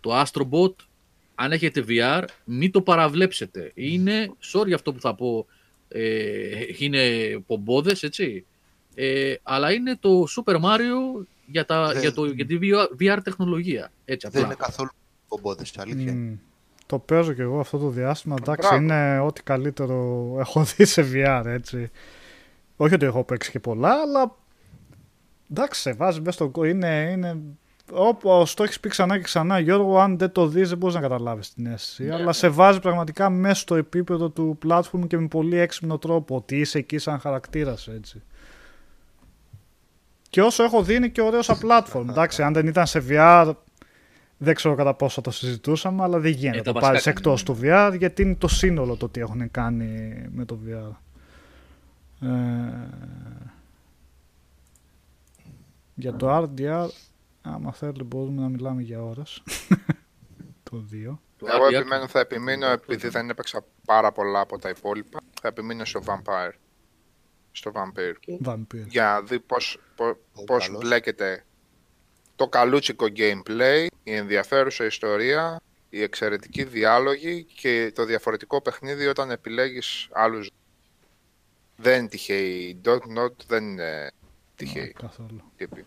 Το 0.00 0.20
Astro 0.22 0.42
Bot, 0.50 0.72
αν 1.34 1.52
έχετε 1.52 1.84
VR, 1.88 2.24
μην 2.44 2.70
το 2.70 2.82
παραβλέψετε. 2.82 3.70
Είναι, 3.74 4.32
sorry 4.52 4.72
αυτό 4.72 4.92
που 4.92 5.00
θα 5.00 5.14
πω, 5.14 5.46
ε, 5.88 6.48
είναι 6.78 7.00
πομπόδες, 7.46 8.02
έτσι. 8.02 8.44
Ε, 8.94 9.34
αλλά 9.42 9.72
είναι 9.72 9.96
το 10.00 10.24
Super 10.36 10.54
Mario 10.60 11.24
για, 11.46 11.64
τα, 11.64 11.88
Δεν- 11.92 12.00
για, 12.00 12.12
το, 12.12 12.24
για 12.26 12.46
τη 12.46 12.58
VR 13.00 13.18
τεχνολογία. 13.24 13.92
Έτσι 14.04 14.28
Δεν 14.30 14.42
απλά. 14.42 14.54
είναι 14.54 14.64
καθόλου 14.66 14.90
πομπόδες, 15.28 15.78
αλήθεια. 15.78 16.12
Μμ. 16.12 16.34
Το 16.86 16.98
παίζω 16.98 17.32
και 17.32 17.42
εγώ 17.42 17.60
αυτό 17.60 17.78
το 17.78 17.88
διάστημα. 17.88 18.36
Εντάξει, 18.40 18.68
Μπράβο. 18.68 18.82
είναι 18.82 19.18
ό,τι 19.18 19.42
καλύτερο 19.42 19.94
έχω 20.44 20.64
δει 20.64 20.84
σε 20.84 21.04
VR, 21.12 21.42
έτσι. 21.46 21.90
Όχι 22.76 22.94
ότι 22.94 23.06
έχω 23.06 23.24
παίξει 23.24 23.50
και 23.50 23.60
πολλά, 23.60 23.90
αλλά 23.90 24.36
εντάξει, 25.50 25.80
σε 25.80 25.92
βάζει 25.92 26.18
μέσα 26.18 26.32
στο 26.32 26.48
κο- 26.48 26.64
είναι, 26.64 27.08
είναι... 27.12 27.36
Όπως 27.92 28.54
το 28.54 28.62
έχει 28.62 28.80
πει 28.80 28.88
ξανά 28.88 29.16
και 29.16 29.22
ξανά, 29.22 29.58
Γιώργο, 29.58 29.98
αν 29.98 30.18
δεν 30.18 30.32
το 30.32 30.46
δεις 30.46 30.68
δεν 30.68 30.78
μπορείς 30.78 30.94
να 30.94 31.00
καταλάβεις 31.00 31.54
την 31.54 31.66
αίσθηση. 31.66 32.04
Ναι, 32.04 32.14
αλλά 32.14 32.24
ναι. 32.24 32.32
σε 32.32 32.48
βάζει 32.48 32.80
πραγματικά 32.80 33.30
μέσα 33.30 33.54
στο 33.60 33.74
επίπεδο 33.74 34.28
του 34.28 34.58
platform 34.68 35.06
και 35.06 35.18
με 35.18 35.26
πολύ 35.28 35.58
έξυπνο 35.58 35.98
τρόπο, 35.98 36.36
ότι 36.36 36.56
είσαι 36.58 36.78
εκεί 36.78 36.98
σαν 36.98 37.18
χαρακτήρας, 37.18 37.88
έτσι. 37.88 38.22
Και 40.28 40.42
όσο 40.42 40.62
έχω 40.62 40.82
δει 40.82 40.94
είναι 40.94 41.08
και 41.08 41.20
ωραίος 41.20 41.44
σαν 41.44 41.58
platform. 41.62 42.04
Εντάξει, 42.10 42.42
αν 42.42 42.52
δεν 42.52 42.66
ήταν 42.66 42.86
σε 42.86 43.04
VR, 43.08 43.52
δεν 44.38 44.54
ξέρω 44.54 44.74
κατά 44.74 44.94
πόσο 44.94 45.14
θα 45.14 45.20
το 45.20 45.30
συζητούσαμε, 45.30 46.02
αλλά 46.02 46.18
δεν 46.18 46.30
γίνεται 46.32 46.56
Ε, 46.56 46.58
να 46.58 46.62
τα 46.64 46.72
το 46.72 46.80
βασικά 46.80 46.86
πάρεις 46.90 47.04
κάνει, 47.04 47.16
εκτός 47.18 47.42
ναι. 47.44 47.54
του 47.54 47.60
VR, 47.62 47.98
γιατί 47.98 48.22
είναι 48.22 48.34
το 48.34 48.48
σύνολο 48.48 48.96
το 48.96 49.08
τι 49.08 49.20
έχουν 49.20 49.50
κάνει 49.50 50.14
με 50.30 50.44
το 50.44 50.58
VR. 50.66 50.90
Ε, 52.20 52.88
για 55.94 56.14
το 56.16 56.36
RDR, 56.36 56.88
άμα 57.42 57.72
θέλει 57.72 58.02
μπορούμε 58.02 58.42
να 58.42 58.48
μιλάμε 58.48 58.82
για 58.82 59.02
ώρες. 59.02 59.42
το 60.70 60.84
2. 60.92 61.16
Το 61.36 61.46
Εγώ 61.48 61.66
RDR 61.66 61.72
επιμένω, 61.74 62.08
θα 62.08 62.20
επιμείνω, 62.20 62.66
επειδή 62.66 63.08
δεν 63.08 63.30
έπαιξα 63.30 63.64
πάρα 63.84 64.12
πολλά 64.12 64.40
από 64.40 64.58
τα 64.58 64.68
υπόλοιπα, 64.68 65.20
θα 65.40 65.48
επιμείνω 65.48 65.84
στο 65.84 66.00
Vampire. 66.06 66.52
Στο 67.52 67.72
Vampire. 67.74 68.48
Vampire. 68.48 68.86
Για 68.86 69.04
να 69.04 69.20
δει 69.20 69.40
πώς, 69.40 69.78
πώς, 69.96 70.16
Ο 70.34 70.44
πώς 70.44 70.66
καλός. 70.66 70.82
μπλέκεται 70.82 71.44
το 72.36 72.48
καλούτσικο 72.48 73.06
gameplay, 73.16 73.86
η 74.02 74.14
ενδιαφέρουσα 74.14 74.84
ιστορία, 74.84 75.60
η 75.90 76.02
εξαιρετική 76.02 76.64
διάλογη 76.64 77.46
και 77.54 77.92
το 77.94 78.04
διαφορετικό 78.04 78.60
παιχνίδι 78.60 79.06
όταν 79.06 79.30
επιλέγεις 79.30 80.08
άλλους. 80.12 80.50
Δεν 81.76 81.98
είναι 81.98 82.08
τυχαίοι. 82.08 82.80
Dot 82.84 82.98
Not 83.18 83.32
δεν 83.46 83.64
είναι 83.64 84.10
τυχαίοι. 84.56 84.92
Καθόλου. 85.00 85.42
τύποι. 85.56 85.86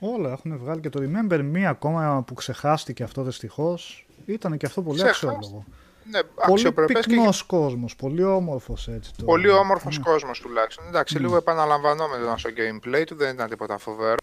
Όλα 0.00 0.30
έχουν 0.32 0.58
βγάλει 0.58 0.80
και 0.80 0.88
το 0.88 1.00
Remember 1.02 1.38
Me 1.54 1.60
ακόμα 1.62 2.22
που 2.26 2.34
ξεχάστηκε 2.34 3.02
αυτό 3.02 3.22
δυστυχώς. 3.22 4.06
Ήταν 4.26 4.56
και 4.56 4.66
αυτό 4.66 4.82
πολύ 4.82 4.96
Ξεχάστηκε. 4.98 5.32
αξιόλογο. 5.32 5.64
Ναι, 6.10 6.22
Πολύ 6.22 6.52
αξιοπρεπές 6.52 7.06
και 7.06 7.14
πυκνός 7.14 7.42
κόσμος, 7.42 7.96
πολύ 7.96 8.22
όμορφος 8.24 8.88
έτσι. 8.88 9.12
Το... 9.16 9.24
πολύ 9.24 9.48
όμορφος 9.50 9.96
Ναι. 9.98 10.04
κόσμος 10.04 10.40
τουλάχιστον. 10.40 10.86
Εντάξει, 10.86 11.18
λίγο 11.18 11.36
επαναλαμβανόμενο 11.36 12.36
στο 12.36 12.50
gameplay 12.56 13.02
του, 13.06 13.14
δεν 13.14 13.34
ήταν 13.34 13.48
τίποτα 13.48 13.78
φοβερό. 13.78 14.16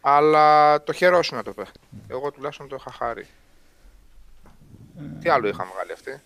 Αλλά 0.00 0.82
το 0.82 0.92
χαιρόσουν 0.92 1.42
το 1.42 1.52
παιχνίδι. 1.52 1.78
Εγώ 2.08 2.30
τουλάχιστον 2.30 2.68
το 2.68 2.76
είχα 2.78 2.90
χάρη. 2.92 3.26
Τι 5.20 5.28
άλλο 5.28 5.48
είχαν 5.48 5.66
βγάλει 5.74 5.92
αυτοί. 5.92 6.20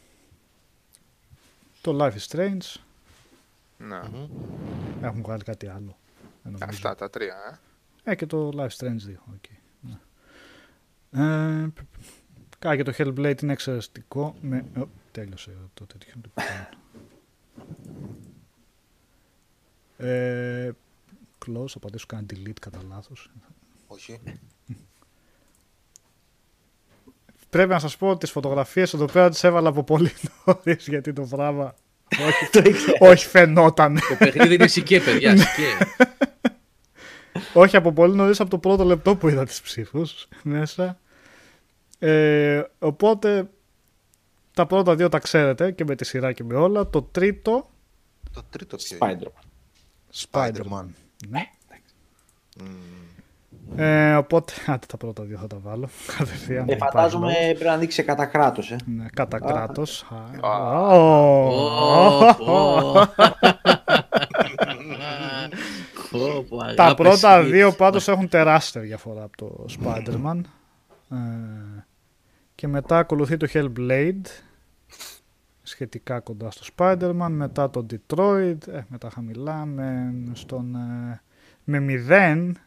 Το 1.81 1.97
Life 2.05 2.13
is 2.13 2.27
Strange, 2.37 2.81
Ναι, 3.79 4.01
έχουν 5.03 5.23
βγάλει 5.23 5.43
κάτι 5.43 5.67
άλλο. 5.69 5.97
δεν 6.43 6.53
νομίζω. 6.53 6.65
αυτά 6.65 6.95
τα 6.95 7.11
τρία. 7.11 7.61
Ε. 8.05 8.11
Ε, 8.11 8.15
και 8.15 8.27
το 8.27 8.51
Life 8.57 8.69
is 8.69 8.77
Strange 8.87 8.99
2. 9.07 9.15
οκ. 9.35 9.45
Ναι. 9.81 9.99
Ε, 11.63 11.67
π- 11.75 11.81
π- 12.59 12.67
Α, 12.67 12.77
και 12.77 12.83
το 12.83 12.93
Hellblade 12.99 13.43
είναι 13.43 13.53
εξαιρετικό. 13.53 14.35
Με... 14.41 14.65
Ω, 14.79 14.87
τέλειωσε 15.13 15.57
το 15.75 15.87
τέτοιο. 15.87 16.13
λοιπόν. 16.15 16.45
ε, 19.97 20.71
close, 21.47 21.69
θα 21.69 21.79
πατήσω 21.79 22.07
κανένα 22.09 22.29
delete 22.35 22.59
κατά 22.61 22.79
λάθος. 22.89 23.31
Όχι. 23.95 24.21
Πρέπει 27.51 27.69
να 27.69 27.79
σας 27.79 27.97
πω 27.97 28.09
ότι 28.09 28.19
τις 28.19 28.31
φωτογραφίες 28.31 28.95
εδώ 28.95 29.05
πέρα 29.05 29.29
τις 29.31 29.45
έβαλα 29.45 29.69
από 29.69 29.85
πολύ 29.85 30.13
νωρίς 30.45 30.89
γιατί 30.89 31.13
το 31.13 31.23
πράγμα 31.23 31.75
όχι, 32.21 32.51
Το 32.51 32.59
ήξερα. 32.71 32.97
όχι 33.01 33.27
φαινόταν. 33.27 33.95
Το 33.95 34.17
παιχνίδι 34.19 34.55
είναι 34.55 34.67
σικέ, 34.67 35.01
παιδιά. 35.01 35.37
σικέ. 35.37 35.69
όχι 37.63 37.77
από 37.77 37.93
πολύ 37.93 38.15
νωρίς 38.15 38.41
από 38.41 38.51
το 38.51 38.59
πρώτο 38.59 38.85
λεπτό 38.85 39.17
που 39.17 39.29
είδα 39.29 39.45
τις 39.45 39.61
ψήφους 39.61 40.29
μέσα. 40.43 40.99
Ε, 41.99 42.63
οπότε 42.79 43.51
τα 44.55 44.67
πρώτα 44.67 44.95
δύο 44.97 45.09
τα 45.09 45.19
ξέρετε 45.19 45.71
και 45.71 45.85
με 45.85 45.95
τη 45.95 46.05
σειρά 46.05 46.33
και 46.33 46.45
με 46.45 46.55
όλα. 46.55 46.91
Το 46.91 47.03
τρίτο 47.03 47.71
Το 48.33 48.43
τρίτο 48.51 48.77
ποιο 48.77 48.99
είναι; 49.09 49.19
Spider-Man. 49.21 49.45
Spider-Man. 50.31 50.87
Ναι. 51.29 51.43
Μμμ. 52.61 53.14
Ε, 53.77 54.15
οπότε, 54.15 54.53
άντε 54.67 54.87
τα 54.89 54.97
πρώτα 54.97 55.23
δύο 55.23 55.39
θα 55.39 55.47
τα 55.47 55.57
βάλω. 55.63 55.89
Κατευθείαν. 56.19 56.63
Ε, 56.63 56.65
δεν 56.67 56.77
υπάρχει 56.77 56.95
φαντάζομαι 56.97 57.27
λόγος. 57.27 57.45
πρέπει 57.45 57.65
να 57.65 57.73
ανοίξει 57.73 58.03
κατά 58.03 58.27
κράτος. 58.27 58.71
Ε. 58.71 58.77
Ναι, 58.87 59.07
κατά 59.15 59.39
κράτος. 59.39 60.07
Α, 60.41 60.49
Α. 60.49 60.99
ω. 60.99 61.49
Πω, 62.39 62.45
πω. 62.45 62.93
Πω, 66.11 66.45
πω, 66.49 66.57
Τα 66.57 66.85
αγάπες 66.85 66.95
πρώτα 66.95 67.41
hits. 67.43 67.45
δύο 67.51 67.73
πάντως 67.73 68.09
έχουν 68.09 68.29
τεράστια 68.29 68.81
διαφορά 68.81 69.23
από 69.23 69.37
το 69.37 69.65
Spider-Man. 69.81 70.41
Ε, 71.11 71.17
και 72.55 72.69
μετά 72.69 72.99
ακολουθεί 72.99 73.37
το 73.37 73.47
Hellblade, 73.53 74.27
σχετικά 75.63 76.21
κοντά 76.21 76.51
στο 76.51 76.65
Spider-Man, 76.77 77.29
μετά 77.31 77.71
το 77.71 77.87
Detroit, 77.91 78.69
ε, 78.69 78.81
μετά 78.89 79.11
χαμηλά, 79.11 79.65
με, 79.65 80.13
στον, 80.33 80.75
ε, 80.75 81.21
με 81.65 81.81
μηδέν, 81.81 82.59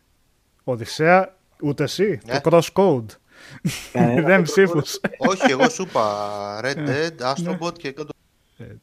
Οδυσσέα, 0.71 1.35
ούτε 1.61 1.83
εσύ, 1.83 2.19
Ναι. 2.25 2.39
το 2.41 2.49
Crosscode. 2.51 3.05
Κανένα. 3.91 4.13
Μηδέν 4.21 4.43
ψήφους. 4.49 4.99
Όχι, 5.17 5.51
εγώ 5.51 5.69
σου 5.69 5.81
είπα 5.81 6.59
Red 6.63 6.75
Dead, 6.89 7.33
Astrobot 7.33 7.73
και 7.77 7.91
κάτω. 7.91 8.13
Έτσι. 8.57 8.77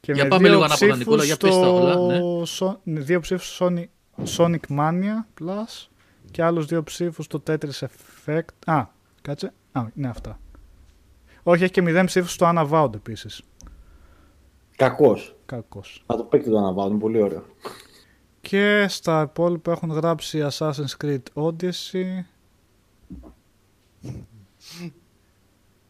Και 0.00 0.12
Για 0.12 0.22
με 0.22 0.28
πάμε 0.28 0.42
δύο 0.42 0.52
λίγο 0.52 0.64
ανάποδα, 0.64 0.74
ψήφους 0.74 0.98
Νικόλα, 0.98 1.24
για 1.24 1.36
πες 1.36 1.50
τα 1.50 1.56
στο 1.56 1.74
όλα, 1.74 1.96
ναι. 1.96 2.18
Sony- 2.58 2.78
δύο 2.84 3.20
ψήφους 3.20 3.54
στο 3.54 3.66
Sonic, 3.70 3.84
Sonic 4.36 4.78
Mania 4.78 5.24
Plus 5.40 5.86
και 6.30 6.42
άλλους 6.42 6.66
δύο 6.66 6.82
ψήφους 6.82 7.24
στο 7.24 7.42
Tetris 7.46 7.86
Effect. 8.26 8.48
Α, 8.64 8.84
κάτσε. 9.22 9.52
Α, 9.72 9.82
είναι 9.94 10.08
αυτά. 10.08 10.38
Όχι, 11.42 11.62
έχει 11.62 11.72
και 11.72 11.82
0 11.86 12.02
ψήφους 12.06 12.32
στο 12.32 12.52
Unavowed 12.54 12.94
επίσης. 12.94 13.42
Κακός. 14.76 15.36
Κακός. 15.46 16.02
Να 16.06 16.16
το 16.16 16.22
παίξετε 16.24 16.52
το 16.54 16.58
αναβάω, 16.60 16.88
είναι 16.88 16.98
πολύ 16.98 17.22
ωραίο. 17.22 17.44
Και 18.44 18.86
στα 18.88 19.22
υπόλοιπα 19.22 19.72
έχουν 19.72 19.90
γράψει 19.90 20.46
Assassin's 20.50 20.96
Creed 21.04 21.22
Odyssey. 21.34 22.24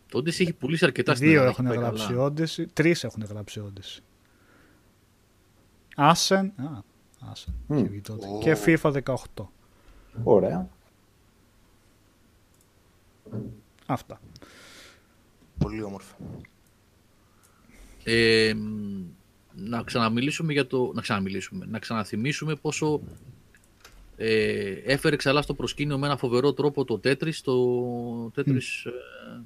Το 0.09 0.19
Odyssey 0.19 0.27
έχει 0.41 0.53
πουλήσει 0.53 0.85
αρκετά 0.85 1.15
στην 1.15 1.27
Δύο 1.29 1.41
Ελλάδα, 1.41 1.51
έχουν 1.51 1.67
έχει 1.67 1.75
πάει 1.75 1.85
γράψει 1.85 2.07
καλά. 2.07 2.33
Odyssey. 2.33 2.65
Τρεις 2.73 3.05
έχουν 3.05 3.25
γράψει 3.25 3.63
Odyssey. 3.67 4.01
Asen. 5.97 6.47
Α, 6.57 6.83
Asen. 7.33 7.53
Μμ. 7.67 7.77
είχε 7.79 7.89
βγει 7.89 8.01
τότε. 8.01 8.27
Και 8.41 8.57
FIFA 8.65 8.93
18. 9.05 9.15
Ωραία. 10.23 10.69
Αυτά. 13.87 14.21
Πολύ 15.59 15.83
όμορφα. 15.83 16.17
Ε, 18.05 18.55
μ, 18.55 19.03
να 19.57 19.83
ξαναμιλήσουμε 19.83 20.53
για 20.53 20.67
το. 20.67 20.91
Να 20.95 21.01
ξαναμιλήσουμε. 21.01 21.67
Να 21.71 21.79
ξαναθυμίσουμε 21.79 22.55
πόσο 22.55 23.01
ε, 24.17 24.71
έφερε 24.71 25.17
ξαλά 25.17 25.43
στο 25.43 25.55
προσκήνιο 25.55 25.99
με 25.99 26.07
ένα 26.07 26.17
φοβερό 26.17 26.53
τρόπο 26.53 26.85
το 26.85 27.01
Tetris. 27.05 27.35
Το 27.45 28.33
Tetris 28.37 28.87
ε, 28.87 29.41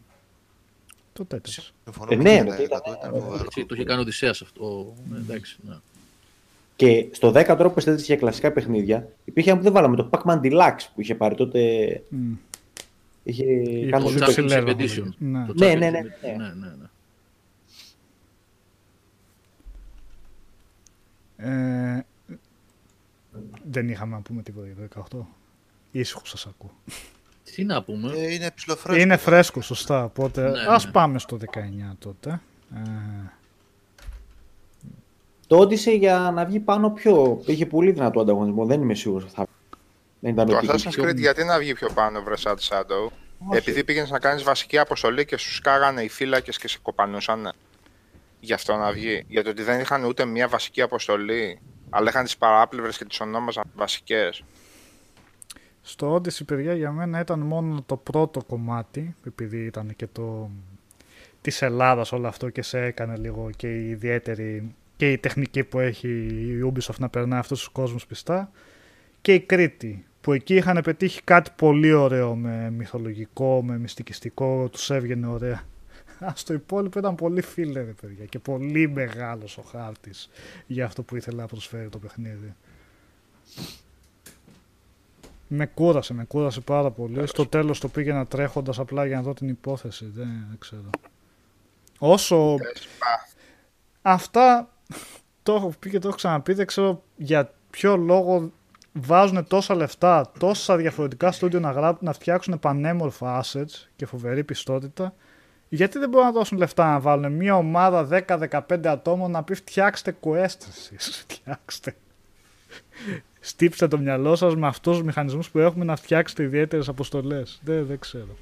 Το 1.12 1.24
τέτοιο. 1.24 1.62
Συμφωνώ 1.85 2.12
Ε, 2.12 2.16
με 2.16 2.22
ναι, 2.22 2.44
το 2.44 2.51
ρε, 2.51 2.56
10%, 2.56 2.64
ήταν- 2.64 2.80
ήταν 2.98 3.10
φοβερό. 3.20 3.43
έτσι, 3.44 3.64
το 3.66 3.74
είχε 3.74 3.85
κάνει 3.85 3.98
ο 3.98 4.02
Οδυσσέας 4.02 4.43
αυτό. 4.43 4.94
Ε, 5.14 5.18
εντάξει, 5.18 5.59
ναι. 5.68 5.74
Και 6.76 7.09
στο 7.10 7.28
10 7.35 7.55
τρόπος 7.59 7.85
τέτοιε 7.85 8.05
για 8.05 8.16
κλασικά 8.16 8.52
παιχνίδια 8.52 9.09
υπήρχε 9.24 9.48
ένα 9.51 9.59
που 9.59 9.64
δεν 9.64 9.72
βάλαμε, 9.72 9.97
το 9.97 10.10
Pac-Man 10.12 10.40
Deluxe 10.40 10.86
που 10.94 11.01
είχε 11.01 11.14
πάρει 11.14 11.35
τότε. 11.35 11.59
Είχε 13.22 13.44
κάνει 13.90 13.90
Το 13.90 13.98
πολύ 14.10 14.18
super- 14.20 14.26
ψηλό. 14.28 14.48
Championship 14.51 14.66
level, 14.68 14.76
Edition. 14.76 15.09
ναι. 15.18 15.47
Το 15.47 15.55
Ναι, 15.56 15.72
Championship 15.72 15.78
ναι, 15.78 15.90
ναι, 15.90 16.01
Edition. 16.01 16.22
ναι. 16.22 16.30
ναι, 16.44 16.48
ναι, 16.55 16.66
ναι. 16.78 16.86
Ε, 21.40 22.01
δεν 23.65 23.89
είχαμε 23.89 24.15
να 24.15 24.20
πούμε 24.20 24.43
τίποτα 24.43 24.66
για 24.66 24.89
το 24.89 25.06
18. 25.20 25.27
Ήσυχος 25.90 26.28
σας 26.28 26.47
ακούω. 26.47 26.70
Τι 27.55 27.65
να 27.65 27.82
πούμε; 27.82 28.12
Ε, 28.16 28.32
είναι 28.35 28.51
ψηλοφρέσκος. 28.51 29.02
Είναι 29.05 29.16
φρέσκος, 29.16 29.66
σωστά. 29.66 30.05
Οπότε 30.05 30.51
Ναι, 30.51 30.59
ας 30.69 30.85
ναι. 30.85 30.90
πάμε 30.90 31.19
στο 31.19 31.36
19 31.36 31.97
τότε. 31.98 32.40
Ε, 32.74 32.78
Το 35.47 35.59
Odyssey 35.60 35.98
για 35.98 36.31
να 36.35 36.44
βγει 36.44 36.60
πάνω 36.60 36.90
πιο. 36.90 37.43
Είχε 37.47 37.66
πολύ 37.66 37.90
δυνατό 37.93 38.20
ανταγωνισμό, 38.20 38.66
δεν 38.66 38.81
είμαι 38.82 38.94
σίγουρος 38.94 39.24
ότι 39.24 39.32
θα. 39.35 39.47
Δεν 40.20 40.32
ήταν 40.32 40.47
Το 40.47 40.56
ότι- 40.56 40.66
Assassin's 40.70 41.02
Creed 41.05 41.16
γιατί 41.16 41.44
να 41.44 41.59
βγει 41.59 41.73
πιο 41.74 41.89
πάνω, 41.94 42.23
βρε 42.23 42.35
Sad 42.43 42.56
Shadow; 42.69 43.09
Επειδή 43.52 43.85
πήγαινες 43.85 44.10
να 44.10 44.19
κάνεις 44.19 44.43
βασική 44.43 44.78
αποστολή 44.78 45.24
και 45.24 45.36
σου 45.36 45.52
σκάγανε 45.55 46.02
οι 46.02 46.09
φύλακες 46.09 46.59
και 46.59 46.69
σε 46.69 46.78
κοπανούσαν. 46.82 47.52
Γι' 48.40 48.52
αυτό 48.52 48.77
να 48.77 48.93
βγει. 48.93 49.24
Γιατί 49.28 49.48
ότι 49.48 49.62
δεν 49.62 49.81
είχαν 49.81 50.05
ούτε 50.05 50.24
μία 50.24 50.48
βασική 50.48 50.82
αποστολή, 50.82 51.60
αλλά 51.90 52.09
είχαν 52.10 52.24
τις 52.24 52.36
παράπλευρες 52.36 52.98
και 52.98 53.05
τις 53.05 53.20
ονόμαζαν 53.20 53.65
βασικές. 53.74 54.43
στο 55.82 56.15
Odyssey, 56.15 56.47
παιδιά, 56.47 56.74
για 56.74 56.93
μένα 56.93 57.20
ήταν 57.20 57.40
μόνο 57.40 57.82
το 57.86 57.97
πρώτο 57.97 58.44
κομμάτι, 58.44 59.15
επειδή 59.27 59.65
ήταν 59.65 59.97
και 59.97 60.06
το 60.06 60.51
της 61.40 61.62
Ελλάδας 61.62 62.12
όλο 62.12 62.28
αυτό 62.28 62.48
και 62.51 62.62
σε 62.62 62.82
έκανε 62.82 63.16
λίγο 63.16 63.51
και 63.56 63.74
η 63.74 63.89
ιδιαίτερη 63.89 64.74
και 64.97 65.12
η 65.12 65.19
τεχνική 65.19 65.65
που 65.65 65.78
έχει 65.78 66.09
η 66.09 66.73
Ubisoft 66.73 66.98
να 66.98 67.09
περνάει 67.09 67.39
αυτούς 67.39 67.59
τους 67.59 67.69
κόσμους 67.69 68.06
πιστά 68.06 68.51
και 69.20 69.35
η 69.35 69.40
Κρήτη 69.40 70.06
που 70.20 70.32
εκεί 70.32 70.55
είχαν 70.55 70.81
πετύχει 70.85 71.23
κάτι 71.23 71.51
πολύ 71.56 71.93
ωραίο 71.93 72.35
με 72.35 72.70
μυθολογικό, 72.70 73.62
με 73.62 73.78
μυστικιστικό, 73.78 74.69
τους 74.69 74.90
έβγαινε 74.90 75.27
ωραία. 75.27 75.62
Α, 76.20 76.32
στο 76.34 76.52
υπόλοιπο 76.52 76.98
ήταν 76.98 77.14
πολύ 77.14 77.40
φίλε, 77.40 77.80
ρε 77.80 77.94
παιδιά, 78.00 78.24
και 78.24 78.38
πολύ 78.38 78.88
μεγάλος 78.88 79.58
ο 79.58 79.62
χάρτης 79.62 80.30
για 80.66 80.84
αυτό 80.84 81.02
που 81.02 81.16
ήθελε 81.16 81.40
να 81.40 81.46
προσφέρει 81.46 81.88
το 81.88 81.98
παιχνίδι. 81.98 82.54
Με 85.48 85.66
κούρασε, 85.66 86.14
με 86.14 86.24
κούρασε 86.24 86.60
πάρα 86.60 86.90
πολύ. 86.90 87.26
Στο 87.26 87.46
τέλος 87.46 87.80
το 87.80 87.88
πήγαινα 87.88 88.26
τρέχοντας 88.26 88.78
απλά 88.78 89.06
για 89.06 89.16
να 89.16 89.22
δω 89.22 89.34
την 89.34 89.48
υπόθεση. 89.48 90.04
Δεν, 90.04 90.46
δεν 90.48 90.58
ξέρω. 90.58 90.90
Όσο 91.98 92.56
αυτά 94.02 94.68
το 95.42 95.54
έχω 95.54 95.72
πει 95.78 95.90
και 95.90 95.98
το 95.98 96.08
έχω 96.08 96.16
ξαναπεί, 96.16 96.52
δεν 96.52 96.66
ξέρω 96.66 97.02
για 97.16 97.52
ποιο 97.70 97.96
λόγο 97.96 98.52
βάζουν 98.92 99.46
τόσα 99.46 99.74
λεφτά, 99.74 100.32
τόσα 100.38 100.76
διαφορετικά 100.76 101.32
στούντιο 101.32 101.60
να, 101.60 101.70
γράψουν, 101.70 102.06
να 102.06 102.12
φτιάξουν 102.12 102.58
πανέμορφα 102.58 103.44
assets 103.44 103.88
και 103.96 104.06
φοβερή 104.06 104.44
πιστότητα. 104.44 105.14
Γιατί 105.68 105.98
δεν 105.98 106.08
μπορούν 106.08 106.26
να 106.26 106.32
δώσουν 106.32 106.58
λεφτά 106.58 106.90
να 106.90 107.00
βάλουν 107.00 107.32
μια 107.32 107.56
ομάδα 107.56 108.08
10-15 108.26 108.86
ατόμων 108.86 109.30
να 109.30 109.42
πει 109.42 109.54
φτιάξτε 109.54 110.16
quest 110.20 110.66
εσείς, 110.68 111.26
φτιάξτε. 111.28 111.94
Στύψτε 113.40 113.88
το 113.88 113.98
μυαλό 113.98 114.36
σας 114.36 114.56
με 114.56 114.66
αυτούς 114.66 114.96
τους 114.96 115.04
μηχανισμούς 115.06 115.50
που 115.50 115.58
έχουμε 115.58 115.84
να 115.84 115.96
φτιάξετε 115.96 116.42
ιδιαίτερες 116.42 116.88
αποστολές. 116.88 117.60
Δεν, 117.64 117.86
δεν 117.86 117.98
ξέρω. 117.98 118.36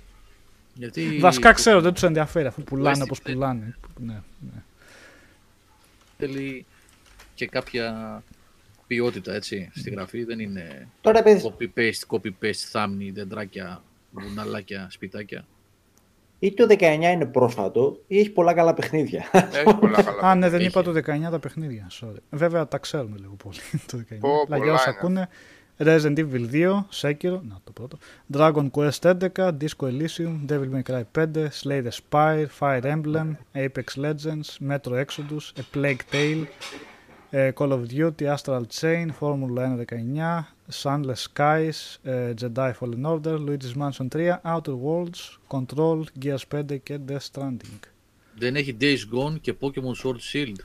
Γιατί 0.75 1.19
Βασικά 1.21 1.53
ξέρω, 1.53 1.81
δεν 1.81 1.93
τους 1.93 2.03
ενδιαφέρει 2.03 2.47
αφού 2.47 2.63
πουλάνε 2.63 2.97
West 2.99 3.03
όπως 3.05 3.19
είναι- 3.19 3.35
πουλάνε. 3.35 3.77
Ναι, 3.99 4.13
ναι. 4.53 4.63
θέλει 6.19 6.67
και 7.35 7.47
κάποια 7.47 8.23
ποιότητα 8.87 9.35
έτσι, 9.35 9.71
στη 9.75 9.91
γραφή. 9.91 10.25
Δεν 10.25 10.39
είναι 10.41 10.89
Τώρα, 11.01 11.23
παιδί, 11.23 11.53
copy-paste, 11.59 12.17
copy-paste, 12.17 12.53
θάμνη, 12.71 13.11
δεντράκια, 13.11 13.83
βουναλάκια, 14.11 14.87
σπιτάκια. 14.91 15.45
Ή 16.39 16.55
το 16.55 16.67
19 16.69 16.81
είναι 17.13 17.27
πρόσφατο, 17.27 18.01
ή 18.07 18.19
έχει 18.19 18.31
πολλά 18.31 18.53
καλά 18.55 18.75
παιχνίδια. 18.75 19.25
Έχει 19.33 19.77
πολλά 19.81 20.03
καλά. 20.03 20.21
Α, 20.31 20.35
ναι, 20.35 20.49
δεν 20.49 20.59
Έχει. 20.61 20.69
είπα 20.69 20.83
το 20.83 20.91
19 20.91 21.31
τα 21.31 21.39
παιχνίδια. 21.39 21.87
Sorry. 22.01 22.17
Βέβαια 22.31 22.69
τα 22.69 22.79
ξέρουμε 22.79 23.17
λίγο 23.21 23.35
πολύ 23.45 23.57
το 23.91 23.99
19. 24.15 24.17
Πω, 24.21 24.41
Απλά 24.43 24.57
για 24.57 24.65
πολλά 24.65 24.73
όσοι 24.73 24.89
είναι. 24.89 24.99
ακούνε. 24.99 25.29
Resident 25.79 26.19
Evil 26.19 26.51
2, 26.53 26.85
Sekiro, 27.01 27.41
να 27.49 27.59
το 27.65 27.73
πρώτο. 27.73 27.99
Dragon 28.37 28.71
Quest 28.71 29.15
11, 29.35 29.51
Disco 29.59 29.87
Elysium, 29.87 30.51
Devil 30.51 30.71
May 30.75 30.83
Cry 30.91 31.03
5, 31.19 31.49
Slay 31.63 31.83
the 31.83 31.91
Spire, 31.91 32.47
Fire 32.61 32.83
Emblem, 32.83 33.27
Apex 33.55 34.01
Legends, 34.01 34.57
Metro 34.69 35.05
Exodus, 35.05 35.53
A 35.61 35.77
Plague 35.77 36.03
Tale, 36.13 36.43
ε, 36.43 36.47
Call 37.31 37.71
of 37.73 37.81
Duty, 37.93 38.25
Astral 38.35 38.63
Chain, 38.81 39.07
Formula 39.21 39.63
1 39.63 39.77
19, 39.77 40.47
Sunless 40.83 41.27
Skies, 41.35 41.97
ε, 42.03 42.33
Jedi 42.41 42.73
Fallen 42.81 43.05
Order, 43.13 43.39
Luigi's 43.47 43.77
Mansion 43.83 44.09
3, 44.09 44.41
Outer 44.43 44.75
Worlds, 44.85 45.39
Control, 45.57 46.03
Gears 46.25 46.45
5 46.55 46.77
και 46.83 46.99
Death 47.09 47.27
Stranding. 47.33 47.81
Δεν 48.39 48.57
έχει 48.57 48.77
Days 48.81 48.85
Gone 49.19 49.41
και 49.41 49.55
Pokemon 49.61 50.05
Sword 50.05 50.17
Shield. 50.33 50.61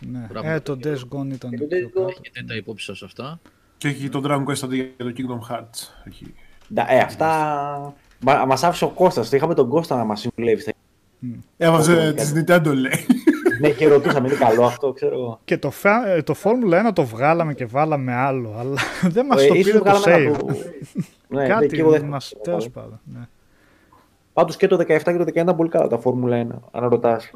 Ναι. 0.00 0.26
Μπράβο, 0.30 0.48
Ε, 0.48 0.60
το 0.60 0.76
το 0.76 0.88
Days 0.90 0.98
Gone 1.18 1.32
ήταν 1.32 1.50
Και 1.50 1.56
το 1.56 1.64
πιο 1.66 1.78
Days 1.78 1.84
Gone. 1.84 1.92
κάτω. 1.94 2.08
Έχετε 2.08 2.44
τα 2.46 2.54
υπόψη 2.56 2.84
σας 2.84 3.02
αυτά. 3.02 3.40
Και 3.78 3.88
έχει 3.88 4.08
το 4.08 4.20
Dragon 4.24 4.44
Quest 4.50 4.60
αντί 4.64 4.76
για 4.76 5.04
το 5.04 5.12
Kingdom 5.16 5.52
Hearts. 5.52 5.88
Έχει. 6.04 6.34
Ντα- 6.74 6.90
ε, 6.92 6.98
αυτά. 6.98 7.94
Μα 8.20 8.44
μας 8.44 8.62
άφησε 8.62 8.84
ο 8.84 8.88
Κώστας, 8.90 9.28
το 9.30 9.36
είχαμε 9.36 9.54
τον 9.54 9.68
Κώστα 9.68 9.96
να 9.96 10.04
μας 10.04 10.20
συμβουλεύει. 10.20 10.64
Έβαζε 11.56 12.08
Ω, 12.08 12.14
τη 12.14 12.22
Nintendo 12.34 12.72
λέει. 12.74 13.06
Ναι, 13.68 13.74
και 13.74 13.88
ρωτούσαμε, 13.88 14.28
είναι 14.28 14.36
καλό 14.36 14.64
αυτό, 14.64 14.92
ξέρω 14.92 15.14
εγώ. 15.14 15.40
Και 15.44 15.58
το, 15.58 15.70
φα- 15.70 16.06
ε, 16.06 16.22
το 16.22 16.34
Formula 16.42 16.88
1 16.88 16.92
το 16.94 17.04
βγάλαμε 17.04 17.54
και 17.54 17.66
βάλαμε 17.66 18.12
άλλο, 18.14 18.54
αλλά 18.58 18.80
δεν 19.14 19.26
μας 19.26 19.42
Ε, 19.42 19.46
το 19.48 19.54
ίσως 19.54 19.66
πήρε 19.66 19.78
το 19.78 19.84
βγάλαμε 19.84 20.14
save. 20.14 20.28
ένα 20.28 20.36
που- 20.38 20.58
ναι, 21.34 21.46
Κάτι 21.46 21.66
και 21.66 21.80
εγώ 21.80 21.90
δεν 21.90 22.04
μας, 22.04 22.26
θυμάμαι. 22.28 22.44
τέλος 22.44 22.70
πάντων. 22.70 23.00
Ναι. 23.04 23.28
Πάντως 24.32 24.56
και 24.56 24.66
το 24.66 24.76
17 24.76 24.86
και 24.86 24.98
το 25.16 25.22
19 25.24 25.26
ήταν 25.28 25.56
πολύ 25.56 25.68
καλά 25.68 25.86
τα 25.86 25.98
Φόρμουλα 25.98 26.46
1, 26.50 26.70
αν 26.72 26.88
ρωτάς. 26.88 27.30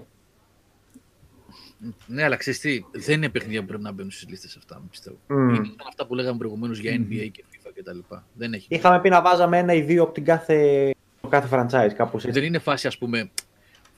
Ναι, 2.06 2.24
αλλά 2.24 2.36
ξέρεις 2.36 2.60
τι, 2.60 2.84
δεν 2.92 3.16
είναι 3.16 3.28
παιχνίδια 3.28 3.60
που 3.60 3.66
πρέπει 3.66 3.82
να 3.82 3.92
μπαίνουν 3.92 4.10
στις 4.10 4.28
λίστες 4.28 4.56
αυτά, 4.56 4.82
πιστεύω. 4.90 5.16
Μμ. 5.26 5.48
Είναι 5.48 5.64
σαν 5.64 5.86
αυτά 5.88 6.06
που 6.06 6.14
λέγαμε 6.14 6.38
προηγουμένως 6.38 6.78
για 6.78 6.92
NBA 6.96 7.28
και 7.32 7.44
FIFA 7.52 7.70
και 7.74 7.82
τα 7.82 7.92
λοιπά. 7.92 8.24
Δεν 8.32 8.52
έχει. 8.52 8.66
Είχαμε 8.70 9.00
πει 9.00 9.08
να 9.08 9.22
βάζαμε 9.22 9.58
ένα 9.58 9.72
ή 9.72 9.80
δύο 9.80 10.02
από 10.02 10.12
την 10.12 10.24
κάθε, 10.24 10.90
το 11.20 11.28
κάθε 11.28 11.48
franchise, 11.56 11.92
κάπως 11.96 12.24
έτσι. 12.24 12.38
Δεν 12.40 12.48
είναι 12.48 12.58
φάση, 12.58 12.86
ας 12.86 12.98
πούμε, 12.98 13.30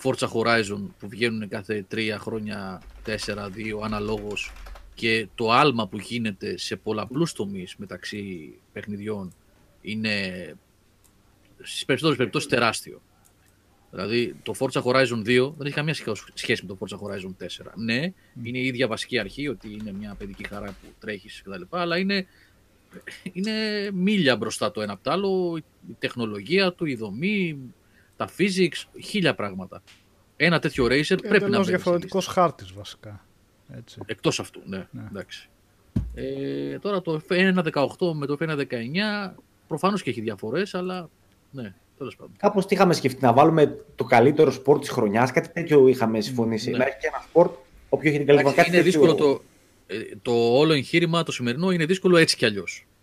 Forza 0.02 0.28
Horizon 0.32 0.82
που 0.98 1.09
βγαίνουν 1.09 1.48
κάθε 1.48 1.85
τρία 1.89 2.18
χρόνια, 2.18 2.82
τέσσερα, 3.05 3.48
δύο, 3.48 3.81
αναλόγως 3.81 4.52
και 4.94 5.28
το 5.35 5.51
άλμα 5.51 5.89
που 5.89 5.98
γίνεται 5.98 6.59
σε 6.59 6.77
πολλαπλούς 6.77 7.32
τομείς 7.32 7.77
μεταξύ 7.77 8.52
παιχνιδιών 8.72 9.32
είναι 9.81 10.55
στις 11.62 11.85
περισσότερες 11.85 12.18
περιπτώσεις 12.18 12.48
τεράστιο. 12.48 13.01
Δηλαδή 13.90 14.35
το 14.43 14.55
Forza 14.59 14.82
Horizon 14.82 15.24
2 15.27 15.52
δεν 15.56 15.66
έχει 15.66 15.74
καμία 15.74 15.94
σχέση 16.35 16.66
με 16.66 16.74
το 16.74 16.78
Forza 16.81 16.97
Horizon 16.97 17.44
4. 17.64 17.72
Ναι, 17.74 18.12
είναι 18.43 18.59
η 18.59 18.66
ίδια 18.66 18.86
βασική 18.86 19.18
αρχή 19.18 19.48
ότι 19.48 19.72
είναι 19.72 19.93
μια 19.93 20.14
παιδική 20.14 20.47
χαρά 20.48 20.66
που 20.66 20.89
τρέχεις 21.01 21.43
κτλ. 21.44 21.62
Αλλά 21.70 21.98
είναι, 21.98 22.27
είναι 23.32 23.52
μίλια 23.93 24.36
μπροστά 24.36 24.70
το 24.70 24.81
ένα 24.81 24.93
από 24.93 25.02
το 25.02 25.10
άλλο, 25.10 25.56
η 25.90 25.97
τεχνολογία 25.98 26.72
του, 26.72 26.86
η 26.86 26.94
δομή, 26.94 27.59
τα 28.21 28.31
physics, 28.39 29.01
χίλια 29.03 29.35
πράγματα. 29.35 29.83
Ένα 30.37 30.59
τέτοιο 30.59 30.85
racer 30.85 30.91
πρέπει 30.91 31.29
να 31.29 31.37
Εντελώς 31.37 31.51
μπαίνει 31.51 31.63
στη 31.63 31.73
διαφορετικός 31.75 32.27
χάρτης 32.27 32.73
βασικά. 32.73 33.27
Έτσι. 33.77 34.01
Εκτός 34.07 34.41
αυτού, 34.41 34.61
ναι. 34.65 34.87
Ναι. 34.91 35.03
Εντάξει. 35.09 35.49
Ε, 36.15 36.79
τώρα 36.79 37.03
το 37.03 37.21
F1 37.29 37.63
18 37.73 38.13
με 38.15 38.27
το 38.27 38.37
F1 38.41 38.59
19 38.59 39.35
προφανώς 39.69 40.03
και 40.03 40.11
έχει 40.11 40.21
διαφορές, 40.21 40.75
αλλά 40.75 41.09
ναι. 41.51 41.75
Τέλος 41.99 42.17
πάντων. 42.17 42.33
Κάπως 42.39 42.67
τι 42.67 42.75
είχαμε 42.75 42.95
σκεφτεί, 42.95 43.25
να 43.25 43.33
βάλουμε 43.33 43.85
το 43.95 44.05
καλύτερο 44.05 44.51
σπορ 44.51 44.79
της 44.79 44.89
χρονιάς, 44.89 45.31
κάτι 45.33 45.49
τέτοιο 45.49 45.89
είχαμε 45.89 46.21
συμφωνήσει. 46.21 46.71
Ναι. 46.71 46.77
Να 46.77 46.85
έχει 46.85 46.97
και 46.99 47.07
ένα 47.07 47.25
σπορ, 47.29 47.51
όποιο 47.89 48.09
έχει 48.09 48.19
την 48.19 48.27
καλύτερη 48.27 48.55
Εντάξει, 48.55 48.57
κάτι 48.57 48.69
είναι 48.69 48.85
τέτοιο. 48.85 49.01
δύσκολο 49.01 49.15
το, 49.15 49.43
ε, 49.87 49.99
το 50.23 50.33
όλο 50.59 50.73
εγχείρημα 50.73 51.23
το 51.23 51.33
σημερινό 51.33 51.71
είναι 51.71 51.85
δύσκολο 51.85 52.17
έτσι 52.17 52.37
κι 52.37 52.45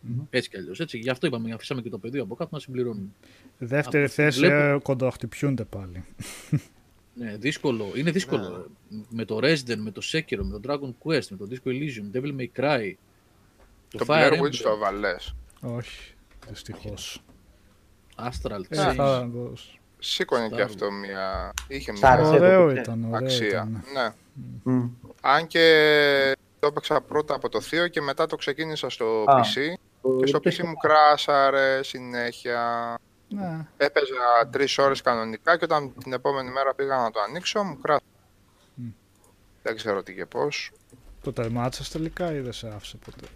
αλλιώ. 0.09 0.27
Έτσι 0.29 0.49
κι 0.49 0.57
αλλιώς. 0.57 0.79
Έτσι. 0.79 0.97
Γι' 0.97 1.09
αυτό 1.09 1.27
είπαμε, 1.27 1.53
αφήσαμε 1.53 1.81
και 1.81 1.89
το 1.89 1.97
πεδίο 1.97 2.23
από 2.23 2.35
κάτω 2.35 2.49
να 2.53 2.59
συμπληρώνουμε. 2.59 3.07
Δεύτερη 3.57 4.03
Από- 4.03 4.13
θέση 4.13 4.39
βλέπω. 4.39 4.55
ε, 4.55 4.79
κοντοχτυπιούνται 4.83 5.63
πάλι. 5.63 6.03
Ναι, 7.13 7.35
δύσκολο. 7.37 7.91
Είναι 7.95 8.11
δύσκολο. 8.11 8.67
Με 9.09 9.25
το 9.25 9.37
Resident, 9.41 9.75
με 9.77 9.91
το 9.91 10.01
Sekiro, 10.11 10.41
με 10.41 10.59
το 10.59 10.61
Dragon 10.67 10.93
Quest, 11.03 11.27
με 11.29 11.37
το 11.37 11.47
Disco 11.51 11.67
Elysium, 11.69 12.17
Devil 12.17 12.35
May 12.39 12.47
Cry. 12.61 12.93
Το 13.89 14.05
Fire 14.07 14.29
Blair 14.29 14.33
Emblem, 14.33 14.41
Witch 14.41 14.55
το 14.55 14.69
έβαλες. 14.69 15.35
Όχι, 15.61 16.13
δυστυχώς. 16.49 17.23
Astral 18.17 18.61
Ε, 18.69 18.89
Chains. 18.89 18.93
θα 18.95 19.27
δώσω. 19.27 19.71
Σήκωνε 19.99 20.49
και 20.49 20.55
Star 20.61 20.65
αυτό 20.65 20.91
μια. 20.91 21.53
Είχε 21.67 21.95
Σ' 21.95 21.99
μια 21.99 22.11
άρεσε. 22.11 22.29
Ωραίο 22.31 22.65
ποτέ. 22.67 22.79
ήταν, 22.79 23.03
ωραίο 23.03 23.17
αξία. 23.25 23.47
ήταν. 23.47 23.83
Ναι. 23.93 24.13
Μμ. 24.73 24.89
Αν 25.21 25.47
και 25.47 26.35
το 26.59 26.67
έπαιξα 26.67 27.01
πρώτα 27.01 27.35
από 27.35 27.49
το 27.49 27.61
Θείο 27.61 27.87
και 27.87 28.01
μετά 28.01 28.25
το 28.25 28.35
ξεκίνησα 28.35 28.89
στο 28.89 29.23
Α. 29.27 29.41
PC. 29.41 29.73
Το- 30.07 30.15
Και 30.19 30.25
στο 30.27 30.39
το- 30.39 30.49
PC 30.49 30.63
μου 30.63 30.73
κράσαρε 30.75 31.83
συνέχεια. 31.83 32.95
Ναι, 33.29 33.67
Έπαιζα 33.77 34.49
τρεις 34.51 34.77
ώρες 34.77 35.01
κανονικά 35.01 35.57
και 35.57 35.63
όταν 35.63 35.93
την 35.97 36.13
επόμενη 36.13 36.49
μέρα 36.51 36.73
πήγα 36.75 36.95
να 36.97 37.11
το 37.11 37.19
ανοίξω, 37.19 37.63
μου 37.63 37.77
κράτησε. 37.81 38.09
Δεν 39.63 39.75
ξέρω 39.75 40.03
τι 40.03 40.13
και 40.15 40.25
πώς. 40.25 40.71
το 41.21 41.33
τερμάτισες 41.33 41.89
τελικά 41.89 42.31
ή 42.33 42.39
δεν 42.39 42.53
σε 42.53 42.67
άφησε 42.75 42.97
ποτέ; 43.05 43.27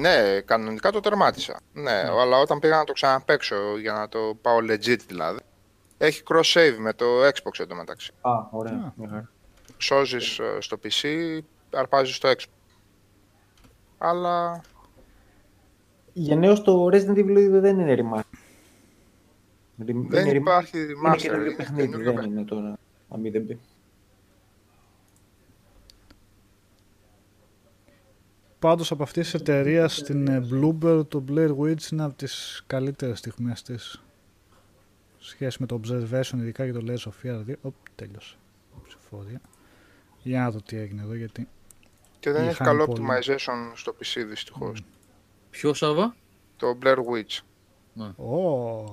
Ναι, 0.00 0.40
κανονικά 0.40 0.90
το 0.90 1.00
τερμάτισα. 1.00 1.60
Ναι, 1.72 1.92
αλλά 2.20 2.38
όταν 2.38 2.58
πήγα 2.58 2.76
να 2.76 2.84
το 2.84 2.92
ξαναπαίξω 2.92 3.78
για 3.78 3.92
να 3.92 4.08
το 4.08 4.38
πάω 4.42 4.56
legit 4.58 4.98
δηλαδή. 5.06 5.40
Έχει 5.98 6.22
cross 6.28 6.52
save 6.54 6.74
με 6.78 6.92
το 6.92 7.06
Xbox 7.26 7.58
εντωμεταξύ. 7.60 8.12
Α, 8.20 8.30
ωραία. 8.50 8.72
Α. 8.72 8.92
Μια 8.96 9.08
χαρά. 9.08 9.30
Σώζει 9.78 10.18
στο 10.58 10.78
PC, 10.84 11.38
αρπάζεις 11.74 12.16
στο 12.16 12.28
Xbox. 12.30 12.44
Αλλά 13.98 14.60
Γενναίως 16.16 16.62
το 16.62 16.86
Resident 16.92 17.16
Evil 17.16 17.48
δεν 17.50 17.78
είναι 17.78 17.94
remaster. 17.98 18.36
Rem- 19.82 20.06
δεν 20.08 20.26
είναι 20.26 20.30
rem- 20.30 20.34
υπάρχει 20.34 20.78
Είναι 20.78 20.92
remaster. 21.04 21.16
καινούριο 21.16 21.46
Είναι 21.46 21.54
παιχνίδι, 21.56 21.88
καινούριο 21.88 22.12
δεν 22.12 22.24
είναι 22.30 22.44
τώρα. 22.44 22.78
Να 23.10 23.16
μην 23.16 23.32
δεν 23.32 23.46
πει. 23.46 23.58
Πάντως 28.58 28.90
από 28.90 29.02
αυτής 29.02 29.24
της 29.30 29.40
εταιρείας 29.40 29.96
στην 29.96 30.28
ε, 30.28 30.46
Bloomberg 30.52 31.02
το 31.08 31.24
Blair 31.30 31.56
Witch 31.58 31.90
είναι 31.92 32.02
από 32.04 32.14
τις 32.14 32.62
καλύτερες 32.66 33.18
στιγμές 33.18 33.62
της. 33.62 34.02
Σχέση 35.18 35.56
με 35.60 35.66
το 35.66 35.80
Observation, 35.84 36.34
ειδικά 36.36 36.64
και 36.66 36.72
το 36.72 36.80
Layers 36.88 37.10
of 37.10 37.12
Fear 37.26 37.50
2. 37.50 37.54
Οπ, 37.62 37.74
τέλειωσε. 37.94 38.36
Ψηφόδια. 38.86 39.40
Για 40.22 40.40
να 40.40 40.50
δω 40.50 40.60
τι 40.62 40.76
έγινε 40.76 41.02
εδώ, 41.02 41.14
γιατί... 41.14 41.48
Και 42.20 42.30
δεν 42.30 42.42
έχει 42.42 42.50
Είχαν 42.52 42.66
καλό 42.66 42.86
πολύ. 42.86 43.00
optimization 43.06 43.72
στο 43.74 43.94
PC 43.98 44.24
δυστυχώς. 44.28 44.84
Ποιο 45.54 45.74
Σάβα; 45.74 46.16
Το 46.56 46.78
Blair 46.82 46.96
Witch. 46.96 47.40
Ω, 48.24 48.84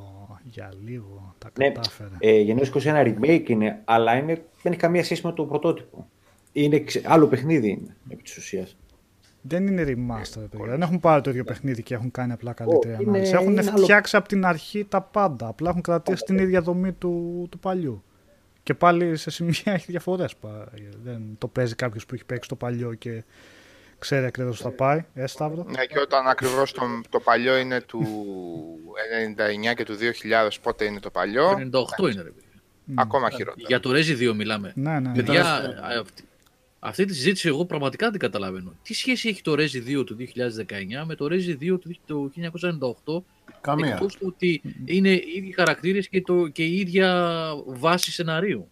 για 0.44 0.74
λίγο 0.86 1.36
τα 1.38 1.50
Ναι. 1.58 1.70
κατάφερε. 1.72 2.10
Ε, 2.20 2.40
Γενναίως 2.40 2.68
21 2.70 3.04
remake 3.04 3.44
είναι, 3.50 3.82
αλλά 3.86 4.16
είναι, 4.18 4.34
δεν 4.62 4.72
έχει 4.72 4.82
καμία 4.82 5.04
σχέση 5.04 5.26
με 5.26 5.32
το 5.34 5.44
πρωτότυπο. 5.46 6.08
Είναι 6.52 6.80
ξε- 6.80 7.10
άλλο 7.12 7.28
παιχνίδι 7.28 7.70
είναι, 7.70 7.96
επί 8.10 8.24
της 8.24 8.38
ουσίας. 8.38 8.76
Δεν 9.42 9.68
είναι 9.68 9.84
remaster, 9.88 10.44
παιδιά. 10.50 10.66
Δεν 10.66 10.82
έχουν 10.82 11.00
πάρει 11.00 11.22
το 11.22 11.30
ίδιο 11.30 11.44
παιχνίδι 11.44 11.84
και 11.84 11.94
έχουν 11.94 12.12
κάνει 12.12 12.32
απλά 12.32 12.54
καλύτερη 12.54 12.94
είναι- 12.94 13.10
ανάλυση. 13.10 13.34
Έχουν 13.34 13.52
είναι 13.52 13.62
άλλο- 13.70 13.78
φτιάξει 13.84 14.16
από 14.16 14.28
την 14.28 14.46
αρχή 14.46 14.86
τα 14.86 15.02
πάντα. 15.02 15.48
Απλά 15.48 15.70
έχουν 15.70 15.82
κρατήσει 15.82 16.24
την 16.24 16.38
ίδια 16.38 16.62
δομή 16.62 16.92
του, 16.94 17.48
του 17.52 17.60
παλιού. 17.60 18.04
Και 18.64 18.74
πάλι 18.74 19.16
σε 19.18 19.30
σημεία 19.32 19.54
έχει 19.78 19.86
διαφορές. 19.92 20.36
Δεν 21.04 21.22
το 21.38 21.48
παίζει 21.48 21.76
κάποιος 21.76 22.06
που 22.06 22.14
έχει 22.16 22.26
παίξει 22.26 22.50
το 22.50 22.56
παλιό 22.56 22.94
και 22.94 23.24
ξέρει 24.02 24.26
ακριβώς 24.26 24.60
θα 24.60 24.69
πάει. 24.69 25.06
Ε, 25.14 25.28
Σταύρο. 25.28 25.65
Ναι, 25.69 25.86
και 25.86 25.99
όταν 25.99 26.28
ακριβώς 26.28 26.72
το, 26.72 26.82
το 27.10 27.19
παλιό 27.19 27.57
είναι 27.57 27.82
του 27.82 28.02
99 29.72 29.76
και 29.76 29.84
του 29.86 29.94
2000, 29.94 30.49
πότε 30.61 30.86
είναι 30.86 30.99
το 30.99 31.10
παλιό, 31.10 31.52
98 31.52 31.60
είναι 32.11 32.22
ρε 32.22 32.30
παιδί. 32.30 32.45
ακόμα 32.95 33.30
χειρότερα. 33.30 33.68
Για 33.68 33.80
το 33.80 33.90
Resi 33.94 34.30
2 34.30 34.34
μιλάμε. 34.36 34.72
Ναι, 34.76 34.99
ναι. 34.99 35.11
Παιδιά, 35.14 35.45
α, 35.45 35.99
αυτή, 35.99 36.23
αυτή 36.80 37.06
τη 37.06 37.14
συζήτηση 37.14 37.48
εγώ 37.48 37.65
πραγματικά 37.65 38.10
δεν 38.10 38.19
καταλαβαίνω. 38.19 38.73
Τι 38.84 38.94
σχέση 38.94 39.30
έχει 39.30 39.41
το 39.41 39.52
Resi 39.52 39.99
2 39.99 40.06
του 40.06 40.18
2019 40.19 41.03
με 41.06 41.15
το 41.15 41.26
Resi 41.30 41.64
2 41.64 41.80
του, 41.80 41.95
του 42.06 42.32
1998 43.06 43.23
Καμία. 43.61 43.94
εκτός 43.94 44.15
του 44.15 44.26
ότι 44.28 44.61
είναι 44.86 45.10
οι 45.10 45.23
ίδιοι 45.36 45.52
χαρακτήρες 45.52 46.07
και, 46.07 46.22
το, 46.22 46.48
και 46.48 46.64
η 46.64 46.76
ίδια 46.80 47.34
βάση 47.65 48.11
σεναρίου. 48.11 48.69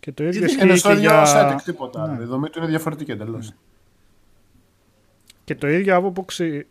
Και 0.00 0.12
το 0.12 0.24
ίδιο 0.24 0.38
Είναι 0.38 0.50
ισχύει 0.50 0.76
στο 0.76 0.88
και 0.88 0.94
ίδιο 0.94 1.10
για... 1.10 1.52
setting, 1.56 1.62
τίποτα. 1.64 2.06
Ναι. 2.08 2.22
Η 2.22 2.26
δομή 2.26 2.48
του 2.50 2.58
είναι 2.58 2.68
διαφορετική 2.68 3.10
εντελώς. 3.10 3.52
Και 5.50 5.56
το 5.56 5.68
ίδιο 5.68 5.96
από 5.96 6.06
άποψη... 6.06 6.66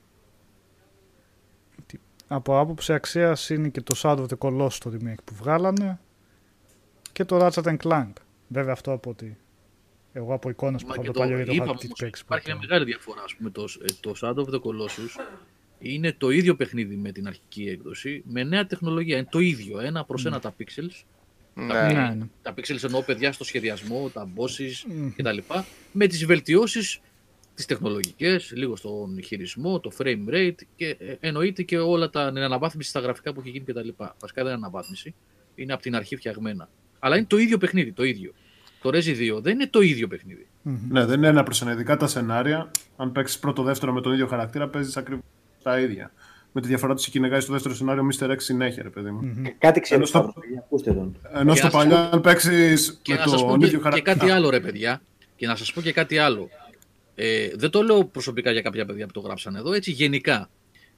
τι- 1.86 2.00
Από 2.28 2.60
άποψη 2.60 2.94
αξίας 2.94 3.50
είναι 3.50 3.70
και 3.70 3.82
το 3.82 3.96
Shadow 4.02 4.18
of 4.20 4.26
the 4.28 4.38
Colossus 4.38 4.74
το 4.74 4.92
remake 4.94 5.24
που 5.26 5.34
βγάλανε 5.36 6.00
και 7.12 7.26
το 7.26 7.38
Ratchet 7.46 7.64
and 7.64 7.78
Clank. 7.78 8.12
Βέβαια 8.48 8.74
αυτό 8.74 8.92
από 8.92 9.10
ότι 9.10 9.38
εγώ 10.14 10.34
από 10.34 10.50
εικόνες 10.50 10.82
που 10.82 10.88
Μα 10.88 10.94
έχω 10.94 11.02
και 11.04 11.10
από 11.10 11.18
το 11.18 11.24
παλιό 11.24 11.36
γιατί 11.36 11.50
το 11.50 11.56
είπαμε 11.56 11.72
είχα 11.72 11.80
όμως, 11.86 12.00
παίξει 12.00 12.22
υπάρχει 12.26 12.46
πρώτα. 12.46 12.60
μια 12.60 12.68
μεγάλη 12.70 12.86
διαφορά. 12.92 13.22
Ας 13.24 13.36
πούμε, 13.36 13.50
το, 13.50 13.64
ε, 13.82 13.86
το 14.00 14.14
Shadow 14.22 14.46
of 14.46 14.54
the 14.54 14.60
Colossus 14.62 15.24
είναι 15.80 16.14
το 16.14 16.30
ίδιο 16.30 16.56
παιχνίδι 16.56 16.96
με 16.96 17.12
την 17.12 17.28
αρχική 17.28 17.64
έκδοση, 17.70 18.24
με 18.26 18.44
νέα 18.44 18.66
τεχνολογία. 18.66 19.18
Είναι 19.18 19.28
το 19.32 19.40
ίδιο, 19.40 19.80
ένα 19.80 20.06
προς 20.06 20.26
ένα 20.26 20.40
τα 20.40 20.56
pixels. 20.60 21.04
Ναι. 21.54 21.68
Τα, 21.68 21.94
Ναι, 21.94 22.16
ναι. 22.16 22.26
τα 22.42 22.54
pixels 22.58 22.84
εννοώ 22.84 23.02
παιδιά 23.04 23.32
στο 23.32 23.44
σχεδιασμό, 23.44 24.10
τα 24.10 24.30
bosses 24.36 24.92
Μμμ. 24.94 25.12
κτλ. 25.16 25.38
Με 25.92 26.08
τις 26.08 26.26
βελτιώσεις 26.26 27.00
τις 27.60 27.68
τεχνολογικές, 27.68 28.52
λίγο 28.56 28.76
στον 28.76 29.22
χειρισμό, 29.24 29.80
το 29.80 29.92
frame 29.98 30.34
rate 30.34 30.56
και 30.76 30.96
ε, 31.00 31.16
εννοείται 31.20 31.64
και 31.64 31.78
όλα 31.78 32.10
τα 32.10 32.28
την 32.32 32.38
αναβάθμιση 32.42 32.90
στα 32.90 33.00
γραφικά 33.00 33.34
που 33.34 33.40
έχει 33.40 33.50
γίνει 33.50 33.66
κτλ. 33.66 33.90
Βασικά 33.98 34.44
δεν 34.44 34.46
είναι 34.46 34.52
αναβάθμιση, 34.66 35.16
είναι 35.56 35.74
από 35.74 35.82
την 35.82 35.96
αρχή 35.96 36.16
φτιαγμένα. 36.16 36.70
Αλλά 37.00 37.18
είναι 37.18 37.26
το 37.26 37.38
ίδιο 37.38 37.58
παιχνίδι, 37.58 37.92
το 37.92 38.04
ίδιο. 38.04 38.32
Το 38.82 38.90
Resi 38.90 39.36
2 39.38 39.42
δεν 39.42 39.54
είναι 39.54 39.68
το 39.68 39.82
ίδιο 39.82 40.08
παιχνίδι. 40.08 40.48
Ναι, 40.90 41.06
δεν 41.06 41.18
είναι 41.18 41.28
ένα 41.28 41.44
προς 41.44 41.62
ένα. 41.62 41.72
Ειδικά 41.72 41.98
τα 41.98 42.08
σενάρια, 42.08 42.72
αν 42.98 43.12
παίξεις 43.12 43.40
πρώτο-δεύτερο 43.40 43.94
με 43.94 44.02
τον 44.02 44.14
ίδιο 44.14 44.28
χαρακτήρα, 44.28 44.68
παίζεις 44.68 44.98
ακριβώς 44.98 45.24
τα 45.64 45.80
ίδια. 45.80 46.12
Με 46.52 46.62
τη 46.62 46.68
διαφορά 46.68 46.96
του 46.96 47.04
κυνηγάει 47.12 47.40
στο 47.40 47.54
δεύτερο 47.54 47.76
σενάριο 47.76 48.08
Mr. 48.20 48.30
X 48.30 48.36
συνέχεια, 48.38 48.84
ρε 48.84 48.90
παιδί 48.90 49.10
μου. 49.12 49.42
Ε, 49.46 49.50
Κάτι 49.58 49.80
ξέρω, 49.80 49.96
Ενώ 50.00 50.06
στο- 50.06 50.18
Σταύρο, 50.18 50.34
παιδιά, 50.42 50.60
ακούστε 50.60 50.94
τον. 50.94 51.18
Ενώ 51.34 51.52
Και 51.52 51.58
στο 51.58 51.66
να 51.66 51.72
σας 51.72 51.84
παλιό, 51.84 51.96
πω- 51.96 52.16
αν 52.16 52.22
παίξεις 52.22 53.00
Και 53.02 53.14
με 53.14 53.20
να 53.20 53.28
σας 53.28 53.42
πω 53.42 53.48
τον 53.50 53.60
και, 53.60 53.66
ίδιο 53.66 53.78
και 53.78 53.84
χαρακτήρα. 53.84 54.16
κάτι 54.18 54.32
άλλο 54.32 54.50
ρε 54.50 54.60
παιδιά. 54.60 55.02
Και 55.36 55.48
να 55.48 55.56
σας 55.56 55.74
πω 55.74 55.82
και 55.82 55.92
κάτι 55.94 56.18
άλλο. 56.18 56.50
Ε, 57.22 57.50
δεν 57.56 57.70
το 57.70 57.82
λέω 57.84 58.06
προσωπικά 58.06 58.52
για 58.52 58.62
κάποια 58.62 58.86
παιδιά 58.86 59.06
που 59.06 59.12
το 59.12 59.20
γράψαν 59.20 59.56
εδώ, 59.56 59.74
έτσι 59.74 59.92
γενικά. 59.92 60.50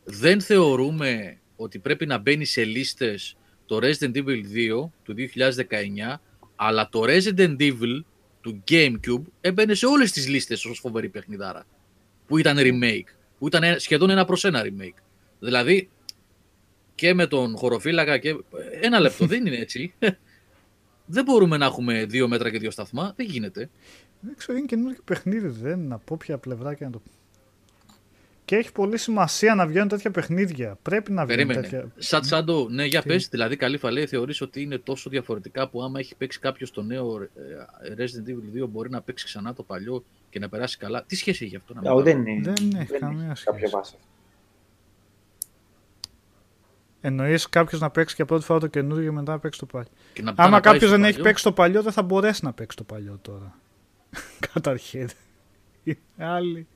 Δεν 0.03 0.41
θεωρούμε 0.41 1.39
ότι 1.55 1.79
πρέπει 1.79 2.05
να 2.05 2.17
μπαίνει 2.17 2.45
σε 2.45 2.63
λίστες 2.63 3.35
το 3.65 3.79
Resident 3.81 4.15
Evil 4.15 4.41
2 4.83 4.89
του 5.03 5.15
2019, 5.15 6.19
αλλά 6.55 6.89
το 6.89 7.01
Resident 7.05 7.55
Evil 7.59 7.99
του 8.41 8.63
GameCube 8.71 9.21
έμπαινε 9.41 9.73
σε 9.73 9.85
όλες 9.85 10.11
τις 10.11 10.27
λίστες 10.27 10.65
ως 10.65 10.79
φοβερή 10.79 11.09
παιχνιδάρα. 11.09 11.65
Που 12.27 12.37
ήταν 12.37 12.57
remake. 12.59 13.13
Που 13.39 13.47
ήταν 13.47 13.63
ένα- 13.63 13.79
σχεδόν 13.79 14.09
ένα 14.09 14.25
προς 14.25 14.43
ένα 14.43 14.63
remake. 14.65 15.01
Δηλαδή, 15.39 15.89
και 16.95 17.13
με 17.13 17.27
τον 17.27 17.57
χωροφύλακα 17.57 18.17
και... 18.17 18.35
Ένα 18.81 18.99
λεπτό, 18.99 19.25
δεν 19.31 19.45
είναι 19.45 19.57
έτσι. 19.57 19.93
Δεν 21.13 21.23
μπορούμε 21.23 21.57
να 21.57 21.65
έχουμε 21.65 22.05
δύο 22.05 22.27
μέτρα 22.27 22.49
και 22.51 22.57
δύο 22.59 22.71
σταθμά. 22.71 23.13
Δεν 23.15 23.25
γίνεται. 23.25 23.69
Δεν 24.21 24.35
ξέρω, 24.37 24.57
είναι 24.57 24.67
καινούργιο 24.67 25.01
παιχνίδι, 25.05 25.47
δεν 25.47 25.79
είναι 25.79 25.93
από 25.93 26.13
όποια 26.13 26.37
πλευρά 26.37 26.73
και 26.73 26.85
να 26.85 26.91
το. 26.91 27.01
Και 28.45 28.55
έχει 28.57 28.71
πολύ 28.71 28.97
σημασία 28.97 29.55
να 29.55 29.67
βγαίνουν 29.67 29.87
τέτοια 29.87 30.11
παιχνίδια. 30.11 30.77
Πρέπει 30.81 31.11
να 31.11 31.25
βγαίνουν 31.25 31.47
Περίμενε. 31.47 31.67
τέτοια. 31.67 31.91
Σαν 31.97 32.21
Τσάντο, 32.21 32.67
ναι, 32.69 32.85
για 32.85 33.01
πες, 33.01 33.27
δηλαδή 33.27 33.55
καλή 33.55 33.77
φαλέ 33.77 34.05
θεωρείς 34.05 34.41
ότι 34.41 34.61
είναι 34.61 34.77
τόσο 34.77 35.09
διαφορετικά 35.09 35.69
που 35.69 35.81
άμα 35.83 35.99
έχει 35.99 36.15
παίξει 36.15 36.39
κάποιος 36.39 36.71
το 36.71 36.81
νέο 36.81 37.21
ε, 37.21 37.27
Resident 37.97 38.29
Evil 38.29 38.63
2 38.63 38.67
μπορεί 38.69 38.89
να 38.89 39.01
παίξει 39.01 39.25
ξανά 39.25 39.53
το 39.53 39.63
παλιό 39.63 40.03
και 40.29 40.39
να 40.39 40.49
περάσει 40.49 40.77
καλά. 40.77 41.03
Τι 41.03 41.15
σχέση 41.15 41.45
έχει 41.45 41.55
αυτό 41.55 41.73
να 41.73 41.91
Α, 41.91 41.95
μην 41.95 42.03
Δεν 42.03 42.25
είναι. 42.25 42.53
Δεν 42.53 42.71
έχει 42.79 42.97
καμία 42.99 43.35
κάποια 43.43 43.55
σχέση. 43.57 43.71
βάση. 43.75 43.95
Εννοείς 47.01 47.49
κάποιος 47.49 47.81
να 47.81 47.89
παίξει 47.89 48.15
και 48.15 48.25
πρώτη 48.25 48.43
φορά 48.45 48.59
το 48.59 48.67
καινούργιο 48.67 49.05
και 49.09 49.15
μετά 49.15 49.31
να 49.31 49.39
παίξει 49.39 49.59
το 49.59 49.65
παλιό. 49.65 49.89
Και 50.13 50.21
να 50.21 50.33
πάει 50.33 50.47
Άμα 50.47 50.55
να 50.55 50.61
πάει 50.61 50.71
κάποιος 50.71 50.89
στο 50.89 50.99
δεν 50.99 51.03
έχει 51.03 51.11
παλιό. 51.13 51.23
παίξει 51.29 51.43
το 51.43 51.51
παλιό, 51.51 51.81
δεν 51.83 51.91
θα 51.91 52.01
μπορέσει 52.03 52.45
να 52.45 52.53
παίξει 52.53 52.77
το 52.77 52.83
παλιό 52.83 53.19
τώρα. 53.21 53.55
Καταρχήν. 54.53 55.09
Οι 55.83 55.97
άλλοι. 56.17 56.67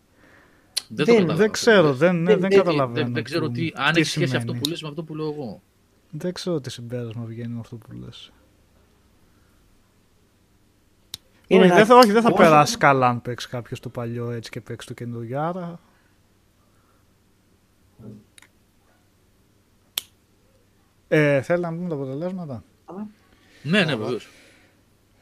Δεν, 0.88 1.06
το 1.06 1.12
δεν- 1.12 1.16
καταλαβαίνω. 1.16 1.38
Δεν 1.38 1.52
ξέρω, 1.52 1.94
δεν, 1.94 2.16
ναι, 2.16 2.24
δεν- 2.32 2.40
δεν 2.40 2.50
δεν- 2.50 2.60
καταλαβαίνω. 2.60 3.04
Δεν, 3.06 3.14
δεν 3.14 3.24
ξέρω 3.24 3.46
που- 3.46 3.52
τι, 3.52 3.72
αν 3.76 3.94
τι 3.94 4.00
έχεις 4.00 4.12
σχέση 4.12 4.24
αυτό 4.36 4.40
σημαίνει. 4.40 4.60
που 4.60 4.70
λες 4.70 4.82
με 4.82 4.88
αυτό 4.88 5.04
που 5.04 5.16
λέω 5.16 5.32
εγώ. 5.32 5.62
Δεν 6.10 6.34
ξέρω 6.34 6.60
τι 6.62 6.70
συμπέρασμα 6.70 7.24
βγαίνει 7.26 7.54
με 7.54 7.60
αυτό 7.60 7.76
που 7.76 7.92
λες. 7.92 8.32
Είναι 11.48 11.60
όχι, 11.62 11.68
ένα- 11.70 11.76
δεν 11.78 11.86
θα, 11.86 11.96
όχι, 11.98 12.12
δεν 12.12 12.22
θα 12.22 12.28
όσο- 12.28 12.38
περάσει 12.38 12.78
καλά 12.78 13.08
αν 13.08 13.22
παίξει 13.22 13.48
κάποιος 13.50 13.80
το 13.80 13.90
παλιό 13.90 14.32
έτσι 14.32 14.50
και 14.50 14.62
παίξει 14.62 14.88
το 14.88 14.94
καινούργιο. 14.94 15.42
Άρα 15.42 15.80
Ε, 21.08 21.42
θέλει 21.42 21.62
να 21.62 21.70
πούμε 21.70 21.90
τα 21.90 21.96
αποτελέσματα; 21.96 22.64
Ναι, 23.64 23.84
ναι, 23.84 23.96
βεβαίως. 23.96 24.28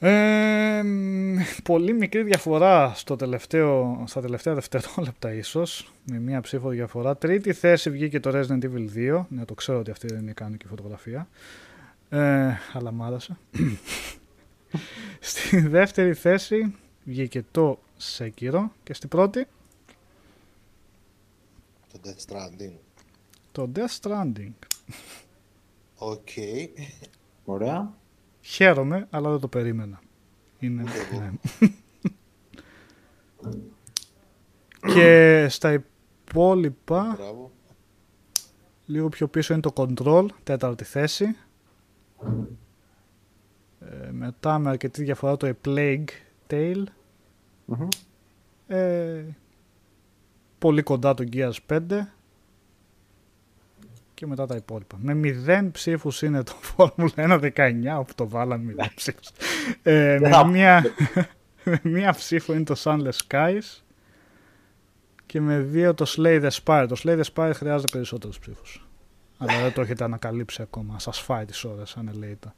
Ε, 0.05 0.81
μ, 0.83 1.37
πολύ 1.63 1.93
μικρή 1.93 2.23
διαφορά 2.23 2.93
στο 2.95 3.15
τελευταίο, 3.15 4.03
στα 4.07 4.21
τελευταία 4.21 4.53
δευτερόλεπτα 4.53 5.33
ίσως, 5.33 5.91
με 6.11 6.19
μία 6.19 6.41
ψήφο 6.41 6.69
διαφορά. 6.69 7.17
Τρίτη 7.17 7.53
θέση 7.53 7.89
βγήκε 7.89 8.19
το 8.19 8.31
Resident 8.33 8.63
Evil 8.63 8.87
2, 8.95 9.25
ναι 9.29 9.45
το 9.45 9.53
ξέρω 9.53 9.79
ότι 9.79 9.91
αυτή 9.91 10.07
δεν 10.07 10.19
είναι 10.21 10.31
κανονική 10.33 10.67
φωτογραφία, 10.67 11.27
ε, 12.09 12.51
αλλά 12.73 12.91
μ' 12.91 13.03
άρεσε. 13.03 13.37
Στη 15.19 15.59
δεύτερη 15.59 16.13
θέση 16.13 16.75
βγήκε 17.03 17.43
το 17.51 17.79
Sekiro 18.17 18.63
και 18.83 18.93
στην 18.93 19.09
πρώτη 19.09 19.47
Το 21.91 21.99
Death 22.03 22.33
Stranding. 22.33 22.73
το 23.51 23.69
Death 23.75 23.99
Stranding. 24.01 24.51
Οκ. 25.97 26.29
Ωραία. 27.45 27.93
Χαίρομαι, 28.45 29.07
αλλά 29.09 29.29
δεν 29.31 29.39
το 29.39 29.47
περίμενα. 29.47 29.99
Είναι, 30.59 30.81
Ούτε 30.81 30.91
εγώ. 31.11 31.21
ναι. 31.21 31.31
και 34.93 35.45
στα 35.49 35.73
υπόλοιπα, 35.73 37.13
Μπράβο. 37.17 37.51
λίγο 38.85 39.09
πιο 39.09 39.27
πίσω 39.27 39.53
είναι 39.53 39.61
το 39.61 39.71
Control, 39.75 40.25
τέταρτη 40.43 40.83
θέση. 40.83 41.35
Ε, 43.79 44.11
μετά 44.11 44.59
με 44.59 44.69
αρκετή 44.69 45.03
διαφορά 45.03 45.37
το 45.37 45.47
A 45.47 45.67
Plague 45.67 46.05
Tale. 46.49 46.83
Μμμ. 47.65 47.87
Ε, 48.67 49.25
πολύ 50.59 50.83
κοντά 50.83 51.13
το 51.13 51.23
Gears 51.33 51.57
5. 51.67 51.79
Και 54.23 54.29
μετά 54.29 54.45
τα 54.45 54.55
υπόλοιπα. 54.55 54.97
Με 54.99 55.33
0 55.47 55.69
ψήφους 55.71 56.21
είναι 56.21 56.43
το 56.43 56.53
Formula 56.77 57.07
1 57.15 57.51
19, 57.55 57.71
όπου 57.99 58.13
το 58.15 58.27
βάλαμε 58.27 58.75
0 58.79 58.85
ψήφους. 58.95 59.29
Ε, 59.83 60.17
με, 60.21 60.29
θα- 60.29 60.45
μία, 60.45 60.83
με 61.63 61.79
μία 61.83 62.13
ψήφο 62.13 62.53
είναι 62.53 62.63
το 62.63 62.75
Sunless 62.83 63.17
Skies. 63.27 63.81
Και 65.25 65.41
με 65.41 65.59
δύο 65.59 65.93
το 65.93 66.05
Slay 66.17 66.41
the 66.43 66.49
Spire. 66.63 66.85
Το 66.89 67.01
Slay 67.03 67.21
the 67.21 67.23
Spire 67.33 67.51
χρειάζεται 67.53 67.91
περισσότερους 67.97 68.39
ψήφους. 68.39 68.87
Αλλά 69.37 69.61
δεν 69.61 69.73
το 69.73 69.81
έχετε 69.81 70.03
ανακαλύψει 70.03 70.61
ακόμα. 70.61 70.99
Σας 70.99 71.19
φάει 71.19 71.45
τις 71.45 71.63
ώρες, 71.63 71.95
αν 71.97 72.07
ελέητα. 72.13 72.55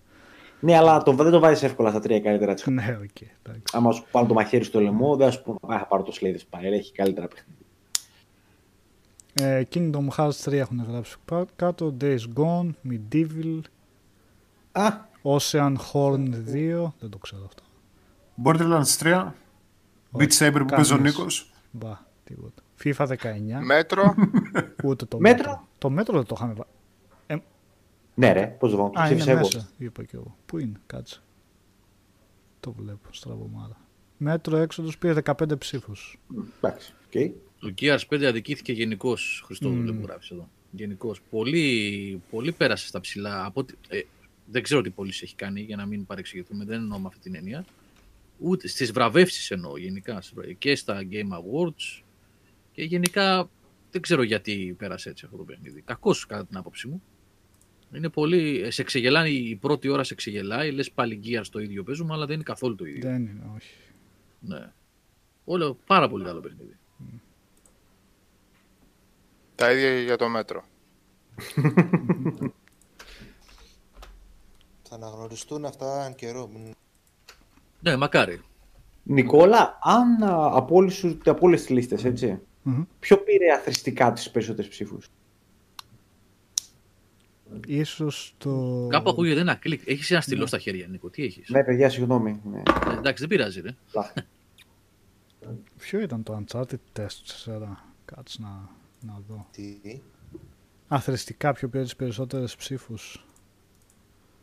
Ναι, 0.59 0.77
αλλά 0.77 1.03
το, 1.03 1.11
δεν 1.11 1.31
το 1.31 1.39
βάζεις 1.39 1.63
εύκολα 1.63 1.89
στα 1.89 1.99
τρία 1.99 2.19
καλύτερα 2.19 2.53
της 2.53 2.65
Ναι, 2.77 2.97
οκ. 3.03 3.21
εντάξει. 3.21 3.63
Άμα 3.73 3.91
σου 3.91 4.05
πάρω 4.11 4.25
το 4.25 4.33
μαχαίρι 4.33 4.63
στο 4.63 4.79
λαιμό, 4.81 5.15
δεν 5.15 5.27
θα 5.27 5.33
σου 5.33 5.43
πω 5.43 5.73
Α, 5.73 5.77
θα 5.79 5.85
πάρω 5.85 6.03
το 6.03 6.13
Slay 6.21 6.25
the 6.25 6.37
Spire. 6.59 6.73
Έχει 6.73 6.91
καλύτερα 6.91 7.27
παιχνίδια. 7.27 7.54
Ε, 9.37 9.63
Kingdom 9.73 10.07
Hearts 10.17 10.31
3 10.43 10.51
έχουν 10.53 10.85
γράψει 10.89 11.15
πά- 11.25 11.49
κάτω. 11.55 11.95
Days 12.01 12.19
Gone, 12.35 12.69
MediEvil, 12.89 13.59
Α, 14.71 14.91
Oceanhorn 15.23 16.29
2. 16.53 16.93
Δεν 16.99 17.09
το 17.09 17.17
ξέρω 17.17 17.45
αυτό. 17.45 17.63
Borderlands 18.43 18.97
3. 18.99 19.33
Beat 20.17 20.31
Saber 20.37 20.55
που 20.59 20.65
παίζει 20.65 20.93
ο 20.93 20.95
κανείς. 20.97 21.17
Νίκος. 21.17 21.53
Μπα, 21.71 21.97
τίποτα. 22.23 22.61
FIFA 22.83 23.07
19. 23.07 23.59
Μέτρο. 23.65 24.15
Ούτε 24.85 25.05
το 25.05 25.19
Metro. 25.19 25.49
Metro. 25.49 25.67
Το 25.77 25.89
μέτρο 25.89 26.15
δεν 26.17 26.25
το 26.25 26.35
είχαμε 26.37 26.53
βάλει. 26.53 27.41
ναι, 28.15 28.31
ρε, 28.31 28.47
πώς 28.47 28.71
το 28.71 28.77
βάλω. 28.77 28.89
Το 28.89 28.99
Α, 28.99 29.05
είναι 29.07 29.15
ψήφισα 29.15 29.31
εγώ. 29.39 29.47
μέσα. 29.53 29.69
Είπα 29.77 30.03
και 30.03 30.15
εγώ. 30.15 30.35
Πού 30.45 30.57
είναι, 30.59 30.79
κάτσε. 30.85 31.19
Το 32.59 32.71
βλέπω, 32.71 33.07
στραβωμάρα. 33.11 33.77
Metro 34.17 34.57
Exodus 34.57 34.97
πήρε 34.97 35.13
15 35.25 35.57
ψήφους. 35.57 36.19
Εντάξει, 36.61 36.93
οκ. 37.05 37.31
Το 37.65 37.73
Gears 37.81 37.99
5 38.09 38.23
αδικήθηκε 38.23 38.71
γενικώς, 38.73 39.41
Χριστό 39.45 39.69
Μμμ. 39.69 39.89
mm. 39.89 39.93
που 39.99 40.01
γράφει 40.05 40.33
εδώ. 40.33 40.49
Γενικώς. 40.71 41.21
Πολύ, 41.29 42.21
πολύ 42.29 42.51
πέρασε 42.51 42.87
στα 42.87 42.99
ψηλά. 42.99 43.45
Από, 43.45 43.59
ό,τι- 43.59 43.73
ε, 43.89 44.01
δεν 44.45 44.63
ξέρω 44.63 44.81
τι 44.81 44.89
πωλήσει 44.89 45.21
έχει 45.23 45.35
κάνει 45.35 45.61
για 45.61 45.75
να 45.75 45.85
μην 45.85 46.05
παρεξηγηθούμε. 46.05 46.65
Δεν 46.65 46.79
εννοώ 46.79 46.99
με 46.99 47.07
αυτή 47.07 47.19
την 47.19 47.35
έννοια. 47.35 47.65
Ούτε 48.39 48.67
στις 48.67 48.91
βραβεύσεις 48.91 49.51
εννοώ 49.51 49.77
γενικά. 49.77 50.21
στις 50.21 50.33
βραβεύσεις. 50.33 50.57
Και 50.59 50.75
στα 50.75 50.99
Game 51.11 51.29
Awards. 51.29 52.01
Και 52.71 52.83
γενικά 52.83 53.49
δεν 53.91 54.01
ξέρω 54.01 54.23
γιατί 54.23 54.75
πέρασε 54.77 55.09
έτσι 55.09 55.25
αυτό 55.25 55.37
το 55.37 55.43
παιχνίδι. 55.43 55.81
Κακώ 55.81 56.15
κατά 56.27 56.45
την 56.45 56.57
άποψή 56.57 56.87
μου. 56.87 57.03
Είναι 57.95 58.09
πολύ. 58.09 58.61
ε, 58.61 58.69
Σε 58.71 58.83
ξεγελάει 58.83 59.33
η 59.33 59.55
πρώτη 59.55 59.87
ώρα, 59.89 60.03
σε 60.03 60.15
ξεγελάει. 60.15 60.71
Λες 60.71 60.91
πάλι 60.91 61.19
Gears 61.23 61.45
το 61.51 61.59
ίδιο 61.59 61.83
παίζουμε, 61.83 62.13
αλλά 62.13 62.25
δεν 62.25 62.35
είναι 62.35 62.43
καθόλου 62.43 62.75
το 62.75 62.85
ίδιο. 62.85 63.01
Δεν 63.09 63.21
είναι, 63.21 63.51
όχι. 63.55 63.69
Ναι. 64.39 64.71
Όλο 65.45 65.77
πάρα 65.85 66.09
πολύ 66.09 66.23
καλό 66.23 66.39
παιχνίδι. 66.39 66.77
Τα 69.55 69.71
ίδια 69.71 69.99
για 69.99 70.17
το 70.17 70.29
μέτρο. 70.29 70.63
Θα 74.83 74.95
αναγνωριστούν 74.95 75.65
αυτά 75.65 76.05
εν 76.05 76.15
καιρό. 76.15 76.47
Μην- 76.53 76.73
Ναι, 77.79 77.95
μακάρι. 77.95 78.41
Νικόλα, 79.03 79.79
αν 79.81 80.23
α, 80.23 80.49
από 80.57 80.75
όλες, 80.75 80.93
σου- 80.93 81.17
από 81.25 81.39
όλες 81.45 81.59
τις 81.59 81.69
λίστες, 81.69 82.03
έτσι, 82.05 82.39
Μμμ. 82.63 82.83
ποιο 82.99 83.17
πήρε 83.17 83.51
αθρηστικά 83.53 84.13
τις 84.13 84.31
περισσότερες 84.31 84.69
ψήφους; 84.69 85.07
Ίσως 87.67 88.33
το... 88.37 88.87
Κάπου 88.89 89.09
ακούγεται 89.09 89.39
ένα 89.39 89.55
κλικ. 89.55 89.81
Έχεις 89.87 90.11
ένα 90.11 90.21
στυλό 90.21 90.45
στα 90.45 90.59
χέρια, 90.59 90.87
Νίκο. 90.87 91.09
Τι 91.09 91.23
έχεις; 91.23 91.49
Ναι, 91.49 91.63
παιδιά, 91.63 91.89
συγγνώμη. 91.89 92.41
Ναι. 92.51 92.57
Ε, 92.57 92.97
εντάξει, 92.97 93.25
δεν 93.27 93.27
πειράζει, 93.37 93.61
ρε. 93.61 93.75
Ποιο 95.77 95.99
ήταν 95.99 96.23
το 96.23 96.43
Uncharted 96.45 96.79
4, 96.93 97.83
κάτσε 98.05 98.37
να, 98.41 98.69
να 99.05 99.21
δω. 99.27 99.47
Τι, 99.51 99.79
Αθρηστικά 100.87 101.53
ποιο 101.53 101.69
πήρε 101.69 101.83
τις 101.83 101.95
περισσότερες 101.95 102.55
ψήφους. 102.55 103.25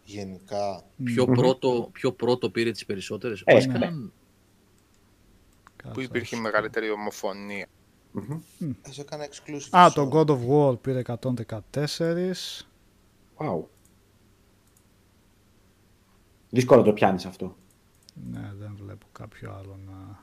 γενικά. 0.05 0.82
Ποιο, 1.05 1.24
πρώτο, 1.26 1.89
ποιο 1.92 2.12
πρώτο 2.12 2.50
πήρε 2.50 2.70
τις 2.70 2.84
περισσότερες. 2.86 3.42
Ε, 3.44 3.52
Βασικά, 3.55 3.78
ναι. 3.78 3.86
Κάτσε, 5.76 5.92
Που 5.94 5.99
να 5.99 6.02
υπήρχε 6.02 6.34
σου- 6.36 6.42
μεγαλύτερη 6.42 6.91
ομοφωνία. 6.91 7.66
Ας 8.89 8.99
έκανα 8.99 9.26
exclusive. 9.28 9.78
Α, 9.78 9.92
το 9.92 10.08
song. 10.12 10.12
God 10.12 10.26
of 10.26 10.49
War 10.49 10.81
πήρε 10.81 10.99
114. 10.99 12.66
Wow. 13.36 13.65
Δύσκολο 16.50 16.81
να 16.81 16.86
το 16.86 16.92
πιάνεις 16.92 17.24
αυτό. 17.26 17.57
Ναι, 18.31 18.52
δεν 18.58 18.73
βλέπω 18.76 19.07
κάποιο 19.12 19.52
άλλο 19.52 19.78
να... 19.86 20.23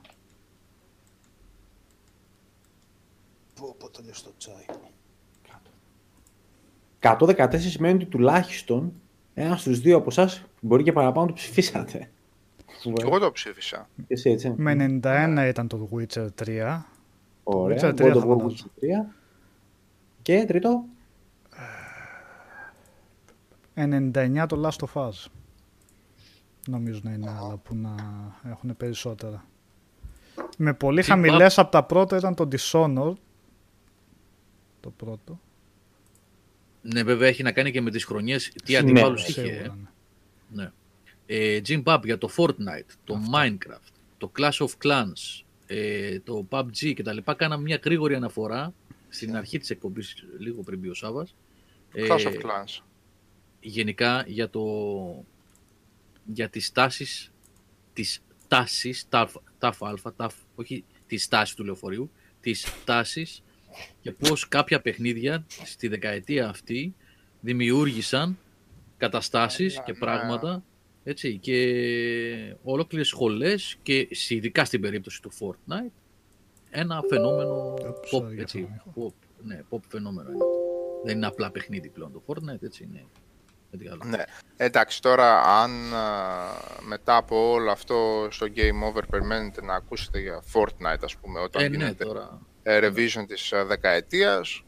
Πω, 3.59 3.75
πω, 3.77 3.89
το 3.89 4.01
λέω 4.03 4.13
στο 4.13 4.31
τσάι. 4.37 4.65
114 6.99 7.57
σημαίνει 7.59 7.95
ότι 7.95 8.05
τουλάχιστον 8.05 8.93
ένας 9.33 9.61
στους 9.61 9.79
δύο 9.79 9.97
από 9.97 10.05
εσάς 10.09 10.43
μπορεί 10.61 10.83
και 10.83 10.93
παραπάνω 10.93 11.27
το 11.27 11.33
ψηφίσατε. 11.33 12.11
Και 12.81 12.93
εγώ 13.01 13.19
το 13.19 13.31
ψήφισα. 13.31 13.89
Και 13.95 14.13
εσύ, 14.13 14.29
έτσι. 14.29 14.53
Με 14.57 14.99
91 15.03 15.45
ήταν 15.47 15.67
το 15.67 15.89
Witcher 15.91 16.27
3. 16.45 16.85
Ωραία. 17.43 17.77
Witcher 17.77 17.93
3 17.93 17.93
God 17.93 17.95
θα 17.95 18.05
of 18.05 18.15
War 18.15 18.19
φαντάζομαι. 18.19 18.53
Witcher 18.81 19.09
3. 19.09 19.13
Και 20.21 20.45
τρίτο; 20.47 20.83
99 23.75 24.45
το 24.47 24.61
Last 24.69 24.87
of 24.87 25.07
Us. 25.07 25.25
Νομίζω 26.67 26.99
να 27.03 27.11
είναι 27.11 27.29
άλλα 27.39 27.57
που 27.57 27.75
να 27.75 27.95
έχουν 28.43 28.77
περισσότερα. 28.77 29.45
Με 30.57 30.73
πολύ 30.73 31.01
Τι 31.01 31.07
χαμηλές 31.07 31.57
από 31.57 31.71
τα 31.71 31.83
πρώτα 31.83 32.17
ήταν 32.17 32.35
το 32.35 32.47
Dishonored. 32.51 33.13
Το 34.79 34.89
πρώτο. 34.89 35.39
ναι, 36.81 37.03
βέβαια 37.03 37.27
έχει 37.27 37.43
να 37.43 37.51
κάνει 37.51 37.71
και 37.71 37.81
με 37.81 37.91
τις 37.91 38.05
χρονιές. 38.05 38.51
Τι 38.63 38.71
Ναι, 38.71 38.77
αντιπάλους 38.77 39.21
ναι, 39.21 39.27
είχε. 39.27 39.41
Σίγουρα, 39.41 39.63
ε. 39.63 39.75
ναι. 40.49 40.63
Ναι. 40.63 40.71
Ε, 41.25 41.61
Jim 41.67 41.83
Pub 41.83 41.99
για 42.03 42.17
το 42.17 42.29
Fortnite, 42.37 42.91
το 43.03 43.19
Minecraft, 43.33 43.93
το 44.17 44.31
Clash 44.37 44.57
of 44.67 44.69
Clans, 44.83 45.43
ε, 45.65 46.19
το 46.19 46.47
PUBG 46.49 46.93
κτλ. 46.95 47.17
Κάναμε 47.35 47.63
μια 47.63 47.79
γρήγορη 47.83 48.15
αναφορά 48.15 48.73
στην 49.09 49.35
αρχή 49.35 49.57
της 49.57 49.69
εκπομπής, 49.69 50.25
λίγο 50.39 50.61
πριν 50.61 50.79
μπει 50.79 50.89
ο 50.89 50.93
Σάβας. 50.93 51.35
Ε, 51.93 52.07
Clash 52.09 52.25
of 52.25 52.33
Clans. 52.33 52.83
γενικά 53.59 54.23
για, 54.27 54.49
το, 54.49 54.65
για 56.25 56.49
τις 56.49 56.71
τάσεις 56.71 57.31
της 57.93 58.21
τάσης, 58.47 59.05
ταφ, 59.09 59.33
ταφ 59.57 59.83
αλφα, 59.83 60.13
ταφ, 60.13 60.35
όχι 60.55 60.83
της 61.07 61.27
τάσης 61.27 61.55
του 61.55 61.63
λεωφορείου, 61.63 62.11
της 62.41 62.67
τάσης 62.85 63.43
και 64.01 64.11
πώς 64.11 64.47
κάποια 64.47 64.81
παιχνίδια 64.81 65.45
στη 65.63 65.87
δεκαετία 65.87 66.49
αυτή 66.49 66.95
δημιούργησαν 67.41 68.37
καταστάσεις 68.97 69.75
Ναι, 69.77 69.83
και 69.83 69.91
ναι. 69.91 69.97
πράγματα 69.97 70.63
έτσι, 71.03 71.37
και 71.37 72.55
ολόκληρες 72.63 73.07
σχολές 73.07 73.77
και 73.83 74.07
σε- 74.11 74.35
ειδικά 74.35 74.65
στην 74.65 74.81
περίπτωση 74.81 75.21
του 75.21 75.31
Fortnite 75.39 75.91
ένα 76.69 77.01
φαινόμενο 77.09 77.73
Oops, 77.73 78.17
pop, 78.17 78.21
sorry 78.21 78.31
για 78.33 78.41
έτσι, 78.41 78.61
τον 78.61 78.73
ήχο. 78.97 79.07
pop, 79.07 79.13
ναι, 79.43 79.61
pop 79.69 79.79
φαινόμενο 79.87 80.29
είναι. 80.29 80.43
Δεν 81.05 81.15
είναι 81.15 81.25
απλά 81.25 81.51
παιχνίδι 81.51 81.89
πλέον 81.89 82.11
το 82.11 82.21
Fortnite, 82.27 82.61
έτσι 82.63 82.83
είναι. 82.83 83.05
κάτι 83.71 83.87
άλλο. 83.87 84.01
Ναι. 84.05 84.23
Εντάξει, 84.57 85.01
τώρα 85.01 85.41
αν 85.41 85.93
α, 85.93 86.37
μετά 86.87 87.15
από 87.17 87.51
όλο 87.51 87.71
αυτό 87.71 88.27
στο 88.31 88.47
Game 88.55 88.87
Over 88.93 89.01
περιμένετε 89.09 89.61
να 89.63 89.73
ακούσετε 89.75 90.19
για 90.19 90.43
Fortnite, 90.53 91.03
ας 91.03 91.15
πούμε, 91.17 91.39
όταν 91.39 91.63
Ε, 91.63 91.67
ναι, 91.67 91.75
γίνεται 91.77 92.05
τώρα. 92.05 92.41
Ε, 92.63 92.79
revision 92.87 93.23
της 93.27 93.53
α, 93.53 93.65
δεκαετίας, 93.65 94.63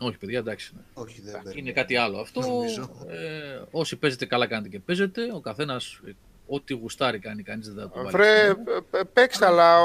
Όχι, 0.00 0.16
παιδιά, 0.18 0.38
εντάξει. 0.38 0.72
ναι. 0.76 0.82
Όχι, 0.94 1.20
δεν 1.20 1.34
Είναι 1.34 1.52
παίρνει. 1.52 1.72
κάτι 1.72 1.96
άλλο 1.96 2.18
αυτό. 2.18 2.40
Νομίζω. 2.40 2.90
Ε, 3.08 3.62
όσοι 3.70 3.96
παίζετε 3.96 4.26
καλά 4.26 4.46
κάνετε 4.46 4.68
και 4.68 4.78
παίζετε. 4.80 5.22
Ο 5.34 5.40
καθένας 5.40 6.00
ό,τι 6.46 6.74
γουστάρει 6.74 7.18
κάνει, 7.18 7.42
κανείς 7.42 7.72
δεν 7.72 7.82
θα 7.82 7.90
το 7.90 7.96
βάλει. 7.96 8.10
Βρε, 8.10 8.44
στο 8.50 8.56
νου. 8.58 8.86
ε, 8.92 8.98
ε, 8.98 9.02
παίξτε, 9.12 9.46
αλλά. 9.46 9.76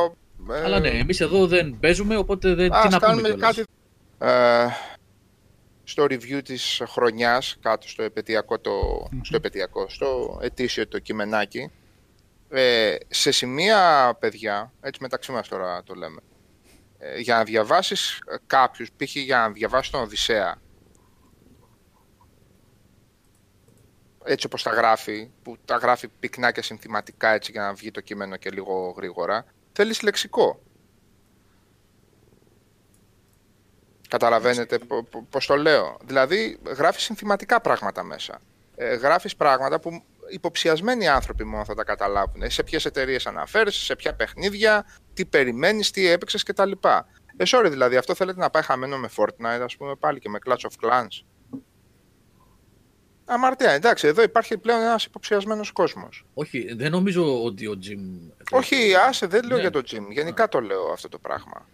ε, 0.52 0.62
Αλλά 0.64 0.80
ναι, 0.80 0.90
εμείς 0.90 1.20
εδώ 1.20 1.48
δεν 1.48 1.78
παίζουμε, 1.80 2.16
οπότε 2.18 2.54
δεν, 2.54 2.70
τι 2.70 2.78
Ας 2.78 2.84
να 2.84 2.90
πούμε 2.90 3.00
κάνουμε 3.00 3.28
κιόλας. 3.30 3.56
κάτι 3.56 3.68
ε, 4.20 4.68
στο 5.84 6.04
review 6.04 6.42
της 6.44 6.82
χρονιάς, 6.86 7.58
κάτω 7.62 7.88
στο 7.90 8.04
επαιτειακό, 8.04 8.60
το, 8.60 8.72
στο 9.22 9.36
επαιτειακό, 9.36 9.90
στο 9.90 10.40
ετήσιο 10.42 10.88
το 10.88 11.00
κειμενάκι. 11.00 11.72
Ε, 12.52 12.96
σε 13.08 13.32
σημεία, 13.32 14.16
παιδιά, 14.20 14.74
έτσι 14.82 15.02
μεταξύ 15.02 15.32
μας 15.32 15.48
τώρα 15.48 15.84
το 15.84 15.94
λέμε, 15.94 16.20
ε, 16.98 17.20
για 17.20 17.36
να 17.36 17.44
διαβάσεις 17.44 18.22
ε, 18.28 18.36
κάποιους, 18.48 18.92
π.χ. 18.92 19.16
για 19.16 19.38
να 19.38 19.50
διαβάσεις 19.50 19.92
τον 19.92 20.02
Οδυσσέα, 20.02 20.56
έτσι 24.24 24.46
όπως 24.46 24.64
τα 24.64 24.72
γράφει, 24.72 25.32
που 25.44 25.58
τα 25.66 25.76
γράφει 25.78 26.08
πυκνά 26.08 26.52
και 26.52 26.62
συνθηματικά 26.62 27.30
έτσι 27.30 27.52
για 27.52 27.62
να 27.62 27.74
βγει 27.74 27.92
το 27.92 28.02
κείμενο 28.02 28.36
και 28.36 28.50
λίγο 28.50 28.94
γρήγορα, 28.98 29.46
θέλεις 29.74 30.02
λεξικό. 30.02 30.62
Καταλαβαίνετε 34.08 34.78
πο- 34.78 35.04
πο- 35.04 35.26
πώς 35.30 35.46
το 35.46 35.56
λέω. 35.56 35.98
Δηλαδή, 36.04 36.60
γράφεις 36.78 37.04
συνθηματικά 37.04 37.62
πράγματα 37.62 38.04
μέσα. 38.04 38.40
Ε, 38.76 38.96
γράφεις 38.96 39.36
πράγματα 39.36 39.80
που 39.80 40.04
υποψιασμένοι 40.30 41.08
άνθρωποι 41.08 41.44
μόνο 41.44 41.66
θα 41.66 41.74
τα 41.76 41.84
καταλάβουν. 41.84 42.42
Ε, 42.42 42.50
Σε 42.50 42.64
ποιες 42.64 42.86
εταιρείες 42.86 43.28
αναφέρεσαι, 43.28 43.80
σε 43.80 43.96
ποια 43.96 44.16
παιχνίδια, 44.16 44.86
τι 45.14 45.26
περιμένεις, 45.26 45.92
τι 45.92 46.08
έπαιξες 46.08 46.44
κτλ. 46.44 46.72
Ε, 47.38 47.44
sorry, 47.48 47.68
δηλαδή, 47.70 47.96
αυτό 47.96 48.16
θέλετε 48.16 48.40
να 48.40 48.50
πάει 48.50 48.64
χαμένο 48.64 48.98
με 48.98 49.10
Fortnite, 49.16 49.62
ας 49.64 49.78
πούμε, 49.78 49.96
πάλι 49.96 50.20
και 50.20 50.30
με 50.30 50.40
Clash 50.46 50.52
of 50.70 50.88
Clans. 50.90 51.24
Αμαρτία, 53.26 53.72
εντάξει, 53.72 54.08
εδώ 54.08 54.22
υπάρχει 54.22 54.58
πλέον 54.58 54.82
ένας 54.82 55.06
υποψιασμένος 55.06 55.72
κόσμος. 55.72 56.26
Όχι, 56.34 56.74
δεν 56.74 56.92
νομίζω 56.92 57.44
ότι 57.44 57.68
ο 57.68 57.80
Jim. 57.84 58.32
Όχι, 58.52 58.96
άσε, 58.96 59.26
δεν 59.28 59.44
λέω 59.46 59.56
Ναι. 59.56 59.62
για 59.62 59.72
το 59.72 59.82
gym. 59.92 60.06
Γενικά 60.10 60.48
το 60.48 60.60
λέω 60.60 60.92
αυτό 60.92 61.10
το 61.10 61.18
πράγμα. 61.20 61.68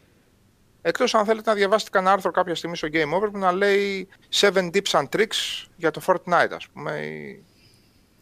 Εκτός 0.81 1.15
αν 1.15 1.25
θέλετε 1.25 1.49
να 1.49 1.55
διαβάσετε 1.55 1.89
κανένα 1.91 2.13
άρθρο 2.13 2.31
κάποια 2.31 2.55
στιγμή 2.55 2.77
στο 2.77 2.87
Game 2.91 3.11
Over 3.13 3.29
που 3.31 3.37
να 3.37 3.51
λέει 3.51 4.07
7 4.39 4.47
tips 4.73 4.89
and 4.91 5.05
tricks 5.15 5.65
για 5.75 5.91
το 5.91 6.01
Fortnite, 6.05 6.51
ας 6.55 6.67
πούμε, 6.73 6.91
ή 7.05 7.43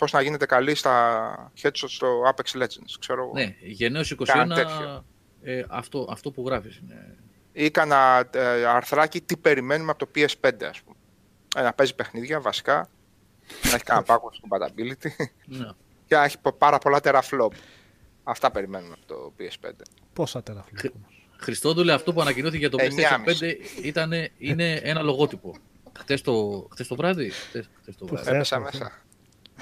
πώς 0.03 0.11
να 0.11 0.21
γίνετε 0.21 0.45
καλοί 0.45 0.75
στα 0.75 1.51
headshots 1.61 1.71
στο 1.87 2.21
Apex 2.35 2.61
Legends, 2.61 2.95
ξέρω 2.99 3.23
εγώ. 3.23 3.31
Ναι, 3.33 3.55
γενναίος 3.61 4.11
21. 4.11 4.23
Κάνα 4.25 4.55
τέτοιο. 4.55 5.05
Ε, 5.43 5.63
αυτό, 5.69 6.07
αυτό 6.09 6.31
που 6.31 6.43
γράφεις 6.47 6.77
είναι. 6.77 7.15
Ή 7.51 7.71
κανένα 7.71 8.29
ε, 8.33 8.65
αρθράκι 8.65 9.21
τι 9.21 9.37
περιμένουμε 9.37 9.91
από 9.91 10.05
το 10.05 10.11
PS5, 10.15 10.63
ας 10.69 10.81
πούμε. 10.81 10.95
Ε, 11.55 11.61
να 11.61 11.73
παίζει 11.73 11.95
παιχνίδια, 11.95 12.39
βασικά, 12.41 12.89
να 13.63 13.73
έχει 13.75 13.83
κανένα 13.83 14.05
backwards 14.07 14.39
compatibility 14.47 15.09
Ναι. 15.45 15.69
και 16.05 16.15
να 16.15 16.23
έχει 16.23 16.37
πο- 16.39 16.53
πάρα 16.53 16.77
πολλά 16.77 16.99
teraflop. 17.03 17.47
Αυτά 18.23 18.51
περιμένουμε 18.51 18.93
από 18.97 19.05
το 19.13 19.33
PS5. 19.39 19.69
Πόσα 20.13 20.43
τεραφλόπ 20.43 20.93
όμως; 20.95 21.27
Χριστόδουλε, 21.37 21.93
αυτό 21.93 22.13
που 22.13 22.21
ανακοινώθηκε 22.21 22.57
για 22.57 22.69
το 22.69 22.77
PlayStation 22.81 23.25
9,5. 23.25 23.39
5 23.41 23.55
ήτανε, 23.83 24.31
είναι 24.37 24.73
ένα 24.73 25.01
λογότυπο. 25.01 25.55
Χτες 25.99 26.21
το, 26.21 26.67
χτες 26.71 26.87
το 26.87 26.95
βράδυ; 26.95 27.29
Χτες, 27.29 27.69
χτες 27.81 27.95
το 27.95 28.05
Πού 28.05 28.13
βράδυ. 28.13 28.27
θες, 28.29 28.35
Έπεσα 28.35 28.55
αυτό. 28.55 28.69
μέσα. 28.77 28.91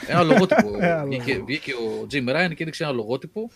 Ένα 0.07 0.23
λογότυπο. 0.23 0.77
Ένα 0.79 1.03
βγήκε, 1.05 1.33
λογότυπο. 1.33 1.45
βγήκε 1.45 1.71
ο 1.73 2.07
Jim 2.11 2.29
Ryan 2.35 2.53
και 2.55 2.63
έδειξε 2.63 2.83
ένα 2.83 2.91
λογότυπο 2.91 3.49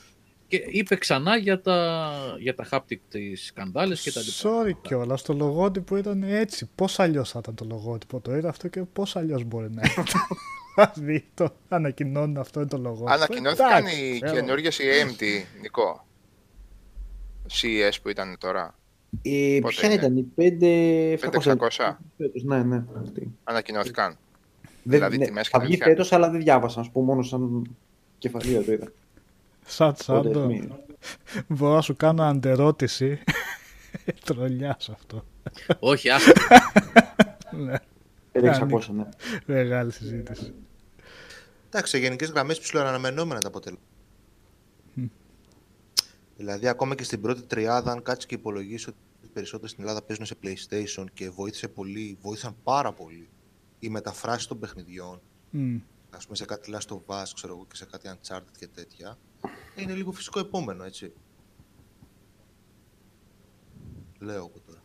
και 0.47 0.63
είπε 0.67 0.95
ξανά 0.95 1.37
για 1.37 1.61
τα, 1.61 2.09
για 2.39 2.55
τα 2.55 2.67
haptic 2.71 2.97
της 3.09 3.45
σκανδάλες 3.45 4.01
και 4.01 4.11
τα 4.11 4.21
λοιπά. 4.21 4.33
Sorry 4.41 4.77
κιόλας, 4.81 5.21
το 5.21 5.33
λογότυπο 5.33 5.97
ήταν 5.97 6.23
έτσι. 6.23 6.69
Πώς 6.75 6.99
αλλιώς 6.99 7.31
θα 7.31 7.39
ήταν 7.41 7.55
το 7.55 7.65
λογότυπο, 7.65 8.19
το 8.19 8.35
είδα 8.35 8.49
αυτό 8.49 8.67
και 8.67 8.81
πώς 8.81 9.15
αλλιώς 9.15 9.43
μπορεί 9.43 9.71
να 9.71 9.81
ήταν. 9.91 10.05
Δηλαδή 10.93 11.25
το 11.33 11.49
ανακοινώνουν 11.69 12.37
αυτό 12.37 12.59
είναι 12.59 12.69
το 12.69 12.77
λογότυπο. 12.77 13.11
Ανακοινώθηκαν 13.11 13.77
Εντάξει, 13.77 14.01
οι 14.01 14.19
ξέρω. 14.19 14.39
καινούργιες 14.39 14.79
η 14.79 14.83
AMD, 14.83 15.23
Νικό. 15.61 16.05
CES 17.49 17.95
που 18.01 18.09
ήταν 18.09 18.35
τώρα. 18.39 18.75
Ε, 19.21 19.59
Πότε 19.61 19.73
ποια 19.73 19.85
είναι; 19.91 19.93
ήταν, 19.93 20.17
η 20.17 20.27
5... 20.37 21.13
5600. 21.13 21.97
Φέτος, 22.17 22.43
ναι, 22.43 22.63
ναι. 22.63 22.83
Αυτή. 23.01 23.31
Ανακοινώθηκαν. 23.43 24.17
Δεν, 24.87 24.97
Δηλαδή, 24.99 25.17
ναι, 25.17 25.25
τιμές 25.25 25.47
θα 25.47 25.59
βγει 25.59 25.77
κανονικά. 25.77 25.85
φέτος, 25.85 26.11
αλλά 26.17 26.29
δεν 26.29 26.41
διάβασα, 26.41 26.77
να 26.79 26.83
σου 26.85 26.91
πω 26.91 27.01
μόνο 27.01 27.21
σαν 27.21 27.75
κεφαλία 28.17 28.63
το 28.63 28.71
είδα. 28.71 28.91
Σαν 29.65 29.87
Οπότε, 29.89 29.99
τσάντο, 30.29 30.45
μην- 30.45 30.71
μπορώ 31.47 31.73
να 31.75 31.81
σου 31.81 31.95
κάνω 31.95 32.23
αντερώτηση. 32.23 33.19
Τρολιάς 34.25 34.89
αυτό. 34.89 35.25
Όχι, 35.79 36.09
άσχημα. 36.09 36.33
Ναι, 37.51 37.75
5600, 38.33 38.85
ναι. 38.93 39.03
μεγάλη 39.45 39.91
συζήτηση. 39.91 40.53
Εντάξει, 41.67 41.91
σε 41.91 41.97
γενικές 41.97 42.29
γραμμές 42.29 42.59
ψηλοαναμενόμενα 42.59 43.39
τα 43.41 43.47
αποτελέσματα. 43.47 43.89
Δηλαδή, 46.37 46.67
ακόμα 46.67 46.95
και 46.95 47.03
στην 47.03 47.21
πρώτη 47.21 47.41
τριάδα, 47.41 47.91
αν 47.91 48.01
κάτσεις 48.01 48.25
και 48.25 48.35
υπολογίσεις 48.35 48.87
ότι 48.87 48.97
οι 49.23 49.27
περισσότεροι 49.33 49.69
στην 49.71 49.83
Ελλάδα 49.83 50.01
παίζουν 50.01 50.25
σε 50.25 50.35
PlayStation 50.43 51.05
και 51.13 51.29
βοήθησε 51.29 51.67
πολύ, 51.67 52.17
βοήθησαν 52.21 52.55
πάρα 52.63 52.91
πολύ 52.91 53.27
οι 53.85 53.89
μεταφράσει 53.89 54.47
των 54.47 54.59
παιχνιδιών, 54.59 55.21
Μμ. 55.49 55.77
ας 56.09 56.23
πούμε 56.25 56.35
σε 56.37 56.45
κάτι 56.45 56.71
Last 56.73 56.87
of 56.95 57.21
Us, 57.21 57.25
ξέρω 57.33 57.53
εγώ, 57.53 57.65
και 57.69 57.75
σε 57.75 57.85
κάτι 57.85 58.09
Uncharted 58.13 58.57
και 58.57 58.67
τέτοια, 58.67 59.17
είναι 59.75 59.93
λίγο 59.93 60.11
φυσικό 60.11 60.39
επόμενο, 60.39 60.83
έτσι. 60.83 61.13
Λέω 64.19 64.35
εγώ 64.35 64.51
τώρα. 64.65 64.83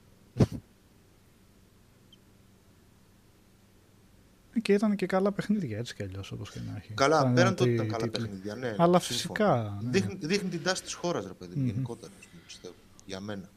Και 4.63 4.73
ήταν 4.73 4.97
και 4.97 5.07
καλά 5.07 5.33
παιχνίδια 5.33 5.79
έτσι 5.79 5.95
κι 5.95 6.03
αλλιώς 6.03 6.33
όπως 6.33 6.51
και 6.51 6.61
να 6.71 6.77
έχει. 6.77 6.93
Καλά, 6.95 7.21
Ήταν 7.21 7.35
πέραν 7.35 7.55
το 7.55 7.63
ότι 7.63 7.73
ότι 7.73 7.85
ήταν 7.87 7.99
καλά 7.99 8.11
τίτλοι. 8.11 8.27
παιχνίδια, 8.29 8.55
ναι. 8.55 8.69
Αλλά 8.79 8.99
συμφωνώ. 8.99 8.99
φυσικά, 8.99 9.79
ναι. 9.83 9.91
Δείχνει, 9.91 10.15
δείχνει 10.23 10.49
την 10.49 10.63
τάση 10.63 10.83
της 10.83 10.95
χώρας, 10.95 11.27
ρε 11.27 11.33
παιδί 11.33 11.55
μου, 11.57 11.63
Μμμ. 11.63 11.69
γενικότερα, 11.71 12.13
ας 12.19 12.27
πούμε, 12.27 12.43
πιστεύω. 12.47 12.75
Για 13.07 13.21
μένα. 13.21 13.49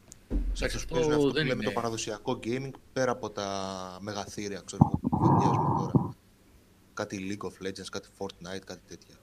Σε 0.53 0.63
Εντάξει, 0.63 0.63
αυτούς 0.63 0.85
που 0.85 0.95
αυτό 0.95 0.95
παίζουν 0.95 1.11
αυτό 1.13 1.27
που 1.27 1.31
δεν 1.33 1.45
λέμε 1.45 1.53
είναι- 1.55 1.63
το 1.63 1.71
παραδοσιακό 1.71 2.39
gaming 2.43 2.71
πέρα 2.93 3.11
από 3.11 3.29
τα 3.29 3.97
μεγαθύρια, 4.01 4.61
ξέρω 4.65 4.81
εγώ, 4.85 4.99
που 5.09 5.17
βεντιάζουμε 5.27 5.75
τώρα. 5.91 6.15
Κάτι 6.93 7.37
League 7.39 7.45
of 7.47 7.67
Legends, 7.67 7.87
κάτι 7.91 8.07
Fortnite, 8.17 8.61
κάτι 8.65 8.81
τέτοια. 8.87 9.15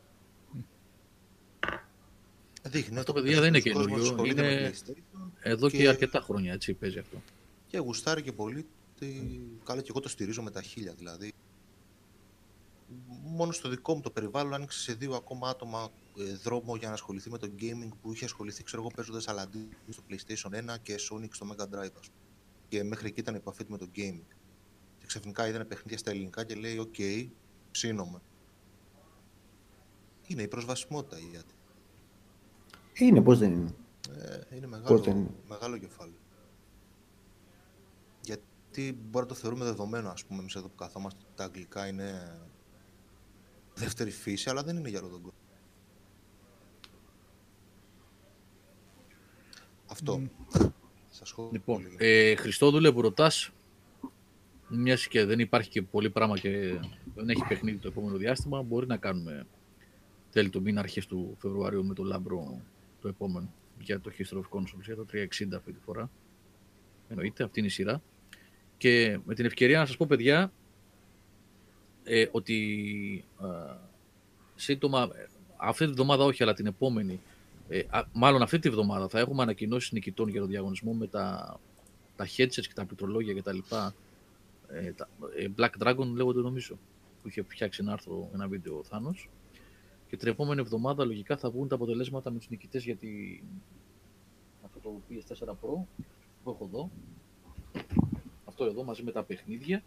Δείχνει 2.62 2.98
Αυτό, 2.98 3.12
ότι 3.12 3.20
ο 3.20 3.22
παιδιά, 3.24 3.40
δεν 3.40 3.48
είναι 3.54 3.62
περισσότερος 3.62 3.90
κόσμος 3.92 4.08
καινούριο. 4.10 4.32
ασχολείται 4.32 4.42
με 4.42 4.52
Είναι 4.52 4.70
PlayStation 4.70 5.30
Εδώ 5.40 5.70
και... 5.70 5.76
Και- 5.76 5.88
αρκετά 5.88 6.20
χρόνια 6.20 6.52
έτσι 6.52 6.74
παίζει 6.74 6.98
αυτό. 6.98 7.22
και 7.66 7.78
γουστάρει 7.78 8.22
και 8.22 8.32
πολύ. 8.32 8.66
τι- 8.98 9.40
Καλά, 9.64 9.80
και 9.80 9.86
εγώ 9.90 10.00
το 10.00 10.08
στηρίζω 10.08 10.42
με 10.42 10.50
τα 10.50 10.62
χίλια. 10.62 10.92
Δηλαδή, 10.92 11.32
μόνο 13.24 13.52
στο 13.52 13.68
δικό 13.68 13.94
μου 13.94 14.00
το 14.00 14.10
περιβάλλον 14.10 14.54
άνοιξε 14.54 14.78
σε 14.78 14.92
δύο 14.92 15.14
ακόμα 15.14 15.48
άτομα 15.48 15.82
ε, 15.82 15.99
δρόμο 16.42 16.76
για 16.76 16.88
να 16.88 16.94
ασχοληθεί 16.94 17.30
με 17.30 17.38
το 17.38 17.50
gaming 17.58 17.88
που 18.02 18.12
είχε 18.12 18.24
ασχοληθεί, 18.24 18.62
ξέρω 18.62 18.82
εγώ, 18.82 18.90
παίζοντας 18.94 19.24
Aladdin 19.28 19.68
στο 19.88 20.02
PlayStation 20.08 20.72
1 20.74 20.76
και 20.82 20.94
Sonic 21.10 21.28
στο 21.30 21.46
Mega 21.50 21.62
Drive, 21.62 21.94
ας 21.98 22.10
πούμε. 22.10 22.20
Και 22.68 22.84
μέχρι 22.84 23.06
εκεί 23.08 23.20
ήταν 23.20 23.34
η 23.34 23.36
επαφή 23.36 23.64
του 23.64 23.70
με 23.70 23.78
το 23.78 23.86
gaming. 23.96 24.34
Και 24.98 25.06
ξαφνικά 25.06 25.48
είδανε 25.48 25.64
παιχνίδια 25.64 25.98
στα 25.98 26.10
ελληνικά 26.10 26.44
και 26.44 26.54
λέει: 26.54 26.78
Οκ, 26.78 26.94
ψήνομαι. 27.70 28.20
Είναι 30.26 30.42
η 30.42 30.48
προσβασιμότητα 30.48 31.18
η 31.18 31.30
ιάτη. 31.32 31.54
Είναι, 32.94 33.22
πώς 33.22 33.38
δεν 33.38 33.52
είναι; 33.52 33.74
Ε, 34.10 34.56
είναι 34.56 34.66
Πώς 34.66 34.70
μεγάλο, 34.70 34.98
δεν 34.98 35.16
είναι; 35.16 35.30
μεγάλο 35.48 35.78
κεφάλαιο. 35.78 36.18
Γιατί 38.22 38.92
μπορεί 38.92 39.24
να 39.24 39.30
το 39.32 39.34
θεωρούμε 39.34 39.64
δεδομένο, 39.64 40.08
ας 40.10 40.24
πούμε, 40.24 40.40
εμείς 40.40 40.54
εδώ 40.54 40.68
που 40.68 40.74
καθόμαστε, 40.74 41.20
ότι 41.22 41.32
τα 41.34 41.44
αγγλικά 41.44 41.86
είναι 41.86 42.40
δεύτερη 43.74 44.10
φύση, 44.10 44.50
αλλά 44.50 44.62
δεν 44.62 44.76
είναι 44.76 44.88
για 44.88 45.00
όλο 45.00 45.08
τον 45.08 45.22
κόσμο. 45.22 45.39
Αυτό. 49.90 50.22
Σας 51.10 51.28
σχόλια. 51.28 51.50
Λοιπόν, 51.52 51.84
ε, 51.96 52.34
Χριστόδουλε 52.34 52.92
που 52.92 53.00
ρωτάς, 53.00 53.50
μιας 54.68 55.06
και 55.06 55.24
δεν 55.24 55.38
υπάρχει 55.38 55.68
και 55.68 55.82
πολύ 55.82 56.10
πράγμα 56.10 56.38
και 56.38 56.80
δεν 57.14 57.28
έχει 57.28 57.44
παιχνίδι 57.48 57.76
το 57.76 57.88
επόμενο 57.88 58.16
διάστημα, 58.16 58.62
μπορεί 58.62 58.86
να 58.86 58.96
κάνουμε 58.96 59.46
τέλη 60.32 60.50
του 60.50 60.62
μήνα, 60.62 60.80
αρχές 60.80 61.06
του 61.06 61.36
Φεβρουαρίου 61.40 61.84
με 61.84 61.94
το 61.94 62.02
Λάμπρο 62.02 62.60
το 63.00 63.08
επόμενο 63.08 63.52
για 63.80 64.00
το 64.00 64.10
History 64.18 64.36
of 64.36 64.58
Consoles, 64.58 64.84
για 64.84 64.96
το 64.96 65.06
360 65.12 65.56
αυτή 65.56 65.72
τη 65.72 65.78
φορά. 65.84 66.10
Εννοείται, 67.08 67.44
αυτή 67.44 67.58
είναι 67.58 67.68
η 67.68 67.70
σειρά. 67.70 68.02
Και 68.76 69.18
με 69.24 69.34
την 69.34 69.44
ευκαιρία 69.44 69.78
να 69.78 69.86
σας 69.86 69.96
πω, 69.96 70.06
παιδιά, 70.06 70.52
ε, 72.04 72.26
ότι 72.30 73.24
ε, 73.42 73.74
σύντομα, 74.54 75.10
ε, 75.14 75.28
αυτή 75.56 75.84
τη 75.84 75.92
βδομάδα 75.92 76.24
όχι, 76.24 76.42
αλλά 76.42 76.54
την 76.54 76.66
επόμενη, 76.66 77.20
ε, 77.72 77.82
α, 77.90 78.02
μάλλον 78.12 78.42
αυτή 78.42 78.58
τη 78.58 78.70
βδομάδα 78.70 79.08
θα 79.08 79.18
έχουμε 79.18 79.42
ανακοινώσεις 79.42 79.92
νικητών 79.92 80.28
για 80.28 80.40
τον 80.40 80.48
διαγωνισμό 80.48 80.92
με 80.92 81.06
τα, 81.06 81.56
τα 82.16 82.26
headsets 82.36 82.66
και 82.66 82.72
τα 82.74 82.84
πληκτρολόγια 82.84 83.34
και 83.34 83.42
τα 83.42 83.52
λοιπά. 83.52 83.94
Ε, 84.68 84.92
τα, 84.92 85.08
ε, 85.36 85.46
Black 85.56 85.70
Dragon 85.84 86.06
λέγονται 86.14 86.40
νομίζω, 86.40 86.78
που 87.22 87.28
είχε 87.28 87.42
φτιάξει 87.42 87.80
ένα 87.82 87.92
άρθρο, 87.92 88.30
ένα 88.34 88.48
βίντεο 88.48 88.78
ο 88.78 88.84
Θάνος. 88.84 89.28
Και 90.08 90.16
την 90.16 90.28
επόμενη 90.28 90.60
εβδομάδα 90.60 91.04
λογικά 91.04 91.36
θα 91.36 91.50
βγουν 91.50 91.68
τα 91.68 91.74
αποτελέσματα 91.74 92.30
με 92.30 92.38
τους 92.38 92.48
νικητές 92.48 92.84
για 92.84 92.96
τη... 92.96 93.08
αυτό 94.64 94.78
το 94.78 95.00
PS4 95.10 95.48
Pro 95.48 95.84
που 96.44 96.50
έχω 96.50 96.68
εδώ. 96.72 96.90
Αυτό 98.44 98.64
αυτό 98.64 98.64
εδώ 98.64 98.84
μαζί 98.84 99.02
με 99.02 99.12
τα 99.12 99.22
παιχνίδια 99.22 99.82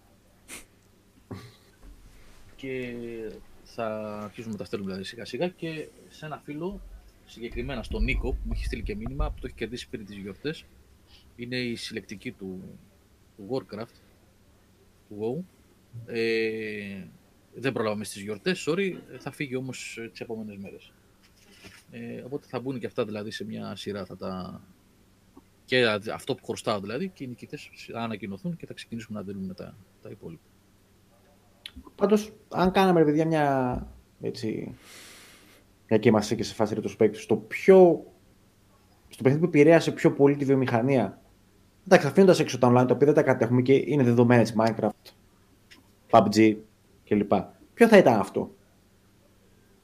και 2.56 2.96
θα 3.64 4.20
αρχίσουμε 4.24 4.52
να 4.52 4.58
τα 4.60 4.66
στέλνουμε 4.66 4.92
δηλαδή 4.92 5.10
σιγά 5.10 5.26
σιγά 5.26 5.48
και 5.48 5.88
σε 6.10 6.26
ένα 6.26 6.38
φίλο, 6.38 6.82
συγκεκριμένα 7.34 7.84
στον 7.84 8.04
Νίκο 8.04 8.32
που 8.32 8.40
μου 8.44 8.52
έχει 8.56 8.66
στείλει 8.66 8.84
και 8.84 8.96
μήνυμα 8.96 9.32
που 9.32 9.40
το 9.40 9.48
έχει 9.48 9.56
κερδίσει 9.56 9.90
πριν 9.90 10.06
τις 10.06 10.18
γιορτές 10.18 10.66
είναι 11.36 11.58
η 11.58 11.76
συλλεκτική 11.76 12.32
του, 12.32 12.64
του 13.36 13.48
Warcraft 13.52 13.96
του 15.08 15.18
WoW 15.20 15.44
ε, 16.06 17.04
δεν 17.54 17.74
προλάβαμε 17.74 18.04
στις 18.04 18.22
γιορτές, 18.22 18.66
sorry, 18.70 18.94
θα 19.20 19.32
φύγει 19.32 19.56
όμως 19.56 20.00
τις 20.12 20.20
επόμενες 20.22 20.58
μέρες. 20.58 20.92
Ε, 21.92 22.22
οπότε 22.22 22.48
θα 22.48 22.60
μπουν 22.60 22.80
και 22.80 22.86
αυτά 22.86 23.06
δηλαδή 23.06 23.32
σε 23.32 23.46
μια 23.46 23.76
σειρά 23.76 24.06
θα 24.06 24.18
τα... 24.18 24.62
και 25.66 25.86
αυτό 26.14 26.36
που 26.36 26.46
χρωστάω 26.46 26.80
δηλαδή 26.80 27.10
και 27.10 27.24
οι 27.24 27.28
νικητές 27.28 27.70
θα 27.92 28.00
ανακοινωθούν 28.00 28.56
και 28.58 28.66
θα 28.66 28.74
ξεκινήσουμε 28.74 29.20
να 29.20 29.26
δίνουμε 29.26 29.54
τα, 29.54 29.76
τα 30.02 30.10
υπόλοιπα. 30.10 30.44
Πάντως, 31.96 32.34
αν 32.50 32.72
κάναμε 32.72 33.00
ρε 33.00 33.06
παιδιά 33.06 33.26
μια 33.26 33.88
έτσι, 34.22 34.76
μια 35.94 36.02
και 36.02 36.10
είμαστε 36.10 36.36
και 36.36 36.44
σε 36.44 36.54
φάση 36.54 36.76
retrospective, 36.82 37.16
στο 37.16 37.36
πιο 37.36 38.06
στο 39.10 39.24
παιχνίδι 39.24 39.40
που 39.46 39.58
επηρέασε 39.58 39.92
πιο 39.92 40.12
πολύ 40.12 40.36
τη 40.36 40.46
βιομηχανία 40.46 41.22
Εντάξει, 41.88 42.08
αφήνοντας 42.08 42.40
έξω 42.40 42.58
τα 42.58 42.68
online, 42.68 42.88
τα 42.88 42.94
οποία 42.94 43.08
δεν 43.08 43.14
τα 43.14 43.24
κατέχουμε 43.24 43.62
και 43.62 43.74
είναι 43.74 44.04
δεδομένα 44.04 44.46
Minecraft, 44.58 45.12
PUBG 46.10 46.56
κλπ. 47.06 47.32
Ποιο 47.74 47.88
θα 47.88 47.98
ήταν 47.98 48.20
αυτό, 48.20 48.56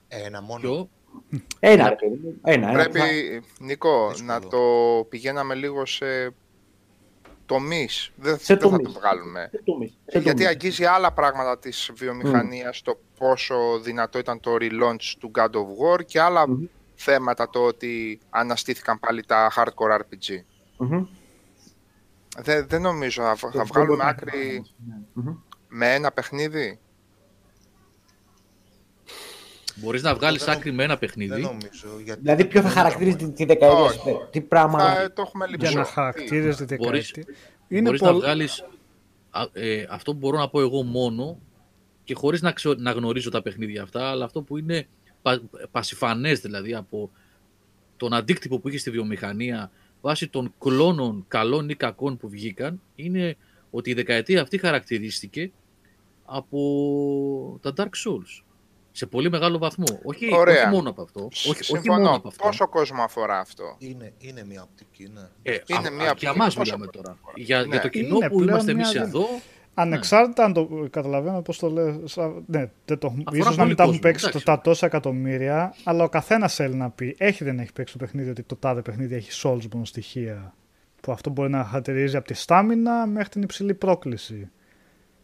Ένα 0.07 0.41
μόνο. 0.41 0.59
Ποιο; 0.59 0.89
Ένα, 1.59 1.89
ρε 1.89 1.95
Ένα, 2.43 2.69
ένα. 2.69 2.71
Πρέπει, 2.71 2.99
Νίκο, 3.59 4.11
να 4.23 4.39
το 4.39 4.59
πηγαίναμε 5.09 5.55
λίγο 5.55 5.85
σε 5.85 6.05
τομείς. 7.49 8.11
Δεν, 8.15 8.37
Σε 8.37 8.53
δεν 8.53 8.57
θα 8.63 8.69
τομείς. 8.77 8.93
το 8.93 8.99
βγάλουμε. 8.99 9.49
Σε 9.51 9.61
τομείς, 9.63 9.89
σε 10.05 10.19
Γιατί 10.19 10.29
τομείς. 10.29 10.47
αγγίζει 10.47 10.85
άλλα 10.85 11.11
πράγματα 11.13 11.59
της 11.59 11.91
βιομηχανίας, 11.95 12.81
το 12.81 12.99
πόσο 13.17 13.79
δυνατό 13.79 14.17
ήταν 14.19 14.39
το 14.39 14.55
relaunch 14.59 15.13
του 15.19 15.31
God 15.35 15.49
of 15.49 15.95
War 15.95 16.05
και 16.05 16.19
άλλα 16.21 16.49
Μμμ. 16.49 16.63
θέματα 16.95 17.49
το 17.49 17.59
ότι 17.65 18.19
αναστήθηκαν 18.29 18.99
πάλι 18.99 19.23
τα 19.25 19.51
hardcore 19.55 19.95
RPG. 19.99 20.43
Μμμ. 20.77 21.05
Δεν, 22.37 22.67
δεν 22.67 22.81
νομίζω 22.81 23.21
θα, 23.23 23.35
θα 23.35 23.49
Δεν 23.53 23.65
βγάλουμε 23.65 23.91
μπορεί 23.95 24.03
να- 24.03 24.09
άκρη 24.09 24.65
Μμμ. 25.13 25.35
με 25.67 25.93
ένα 25.93 26.11
παιχνίδι. 26.11 26.79
Μπορείς 29.81 30.01
να 30.03 30.15
βγάλεις 30.15 30.43
δεν 30.43 30.55
άκρη 30.55 30.71
με 30.71 30.83
ένα 30.83 30.95
Δεν 30.95 30.99
παιχνίδι. 30.99 31.41
νομίζω. 31.41 31.87
Γιατί 32.03 32.21
Δηλαδή, 32.21 32.45
ποιο 32.45 32.61
θα 32.61 32.67
δεν 32.67 32.75
χαρακτηρίζει 32.77 33.15
ήταν 33.15 33.29
τη, 33.29 33.35
τη 33.35 33.45
δεκαετία, 33.45 33.79
Όχι. 33.79 33.99
σου, 33.99 34.27
τι 34.31 34.41
πράγμα. 34.41 34.79
Θα 34.95 35.13
το 35.13 35.21
έχουμε 35.21 35.45
Για 35.45 35.57
λυψό. 35.57 35.77
να 35.77 35.85
χαρακτήριζε 35.85 36.65
τη 36.65 36.75
Μπορείς- 36.75 37.11
δεκαετία. 37.13 37.35
Είναι 37.67 37.81
μπορείς 37.81 38.01
να 38.01 38.07
πολύ... 38.07 38.19
βγάλεις 38.19 38.63
α, 39.29 39.41
ε, 39.53 39.85
αυτό 39.89 40.11
που 40.11 40.17
μπορώ 40.17 40.37
να 40.37 40.49
πω 40.49 40.61
εγώ 40.61 40.83
μόνο 40.83 41.39
και 42.03 42.13
χωρίς 42.13 42.41
να, 42.41 42.51
ξε- 42.51 42.77
να 42.79 42.91
γνωρίζω 42.91 43.29
τα 43.31 43.41
παιχνίδια 43.41 43.81
αυτά, 43.83 44.09
αλλά 44.09 44.25
αυτό 44.25 44.41
που 44.41 44.57
είναι 44.57 44.87
πα, 45.21 45.41
πασιφανές 45.71 46.39
δηλαδή 46.39 46.75
από 46.75 47.11
τον 47.97 48.13
αντίκτυπο 48.13 48.59
που 48.59 48.67
είχε 48.69 48.77
στη 48.77 48.89
βιομηχανία 48.91 49.71
βάσει 50.01 50.27
των 50.27 50.53
κλώνων 50.59 51.25
καλών 51.27 51.69
ή 51.69 51.75
κακών 51.75 52.17
που 52.17 52.29
βγήκαν, 52.29 52.81
είναι 52.95 53.35
ότι 53.71 53.89
η 53.89 53.93
δεκαετία 53.93 54.41
αυτή 54.41 54.57
χαρακτηρίστηκε 54.57 55.51
από 56.25 57.59
τα 57.61 57.73
Dark 57.77 57.83
Souls. 58.05 58.43
Σε 58.99 59.05
πολύ 59.05 59.29
μεγάλο 59.29 59.57
βαθμό. 59.57 59.85
Όχι, 60.03 60.35
Ωραία. 60.35 60.61
όχι 60.63 60.69
μόνο 60.75 60.89
από 60.89 61.01
αυτό. 61.01 61.25
Όχι, 61.31 61.49
όχι 61.49 61.63
Συμφωνώ. 61.63 61.93
μόνο 62.01 62.15
από 62.15 62.27
αυτό. 62.27 62.43
Πόσο 62.45 62.67
κόσμο 62.67 63.03
αφορά 63.03 63.39
αυτό; 63.39 63.75
Είναι, 63.77 64.13
είναι 64.17 64.43
μια 64.45 64.61
οπτική, 64.63 65.09
ναι. 65.13 65.21
Ε, 65.43 65.57
Είναι 65.67 65.87
α- 65.87 65.91
μία 65.91 66.07
α- 66.07 66.09
από 66.11 66.17
για 66.19 66.29
τις 66.31 66.39
μας 66.39 66.55
πόσο- 66.55 66.77
μιλάμε 66.77 66.91
τώρα. 66.91 67.17
Για, 67.35 67.59
Ναι. 67.61 67.65
για 67.67 67.81
το 67.81 67.87
κοινό 67.87 68.15
Είναι 68.15 68.29
που 68.29 68.35
πλέον 68.35 68.49
είμαστε 68.49 68.73
μια 68.73 68.83
εμείς 68.83 68.93
δεν- 68.99 69.07
εδώ, 69.07 69.25
Ανεξάρτητα 69.73 70.43
αν 70.43 70.53
το 70.53 70.87
καταλαβαίνω 70.89 71.41
πώς 71.41 71.57
το 71.59 71.69
λέω, 71.69 72.01
σα- 72.07 72.27
ναι, 72.27 72.71
δεν 72.85 72.97
το, 72.97 73.07
Αφορά 73.07 73.23
ίσως 73.33 73.45
να 73.49 73.55
πολύ 73.55 73.67
μην 73.67 73.75
τα 73.75 73.83
έχουν 73.83 73.95
κόσμο, 73.95 73.99
παίξει 74.11 74.25
εντάξει. 74.27 74.45
τα 74.45 74.61
τόσα 74.61 74.85
εκατομμύρια, 74.85 75.75
αλλά 75.83 76.03
ο 76.03 76.09
καθένας 76.09 76.55
θέλει 76.55 76.75
να 76.75 76.89
πει, 76.89 77.15
έχει 77.17 77.43
δεν 77.43 77.59
έχει 77.59 77.73
παίξει 77.73 77.97
το 77.97 78.05
παιχνίδι, 78.05 78.29
ότι 78.29 78.43
το 78.43 78.55
τάδε 78.55 78.81
παιχνίδι 78.81 79.15
έχει 79.15 79.29
Soulsborne 79.43 79.81
στοιχεία, 79.83 80.53
που 81.01 81.11
αυτό 81.11 81.29
μπορεί 81.29 81.49
να 81.49 81.63
χαρακτηρίζει 81.63 82.17
από 82.17 82.27
τη 82.27 82.33
στάμινα 82.33 83.05
μέχρι 83.07 83.29
την 83.29 83.41
υψηλή 83.41 83.73
πρόκληση. 83.73 84.49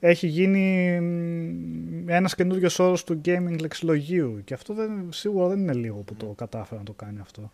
Έχει 0.08 0.28
γίνει 0.28 1.00
μ, 1.02 2.10
ένας 2.10 2.36
καινούριος 2.36 2.80
όρος 2.80 3.04
του 3.04 3.22
gaming 3.26 3.60
λεξιλογίου 3.60 4.42
και 4.46 4.54
αυτό 4.54 4.74
δεν, 4.74 4.92
σίγουρα 5.10 5.48
δεν 5.48 5.60
είναι 5.60 5.74
λίγο 5.74 5.96
που 5.98 6.16
το 6.16 6.26
κατάφερε 6.26 6.80
να 6.80 6.86
το 6.86 6.94
κάνει 6.94 7.20
αυτό. 7.22 7.52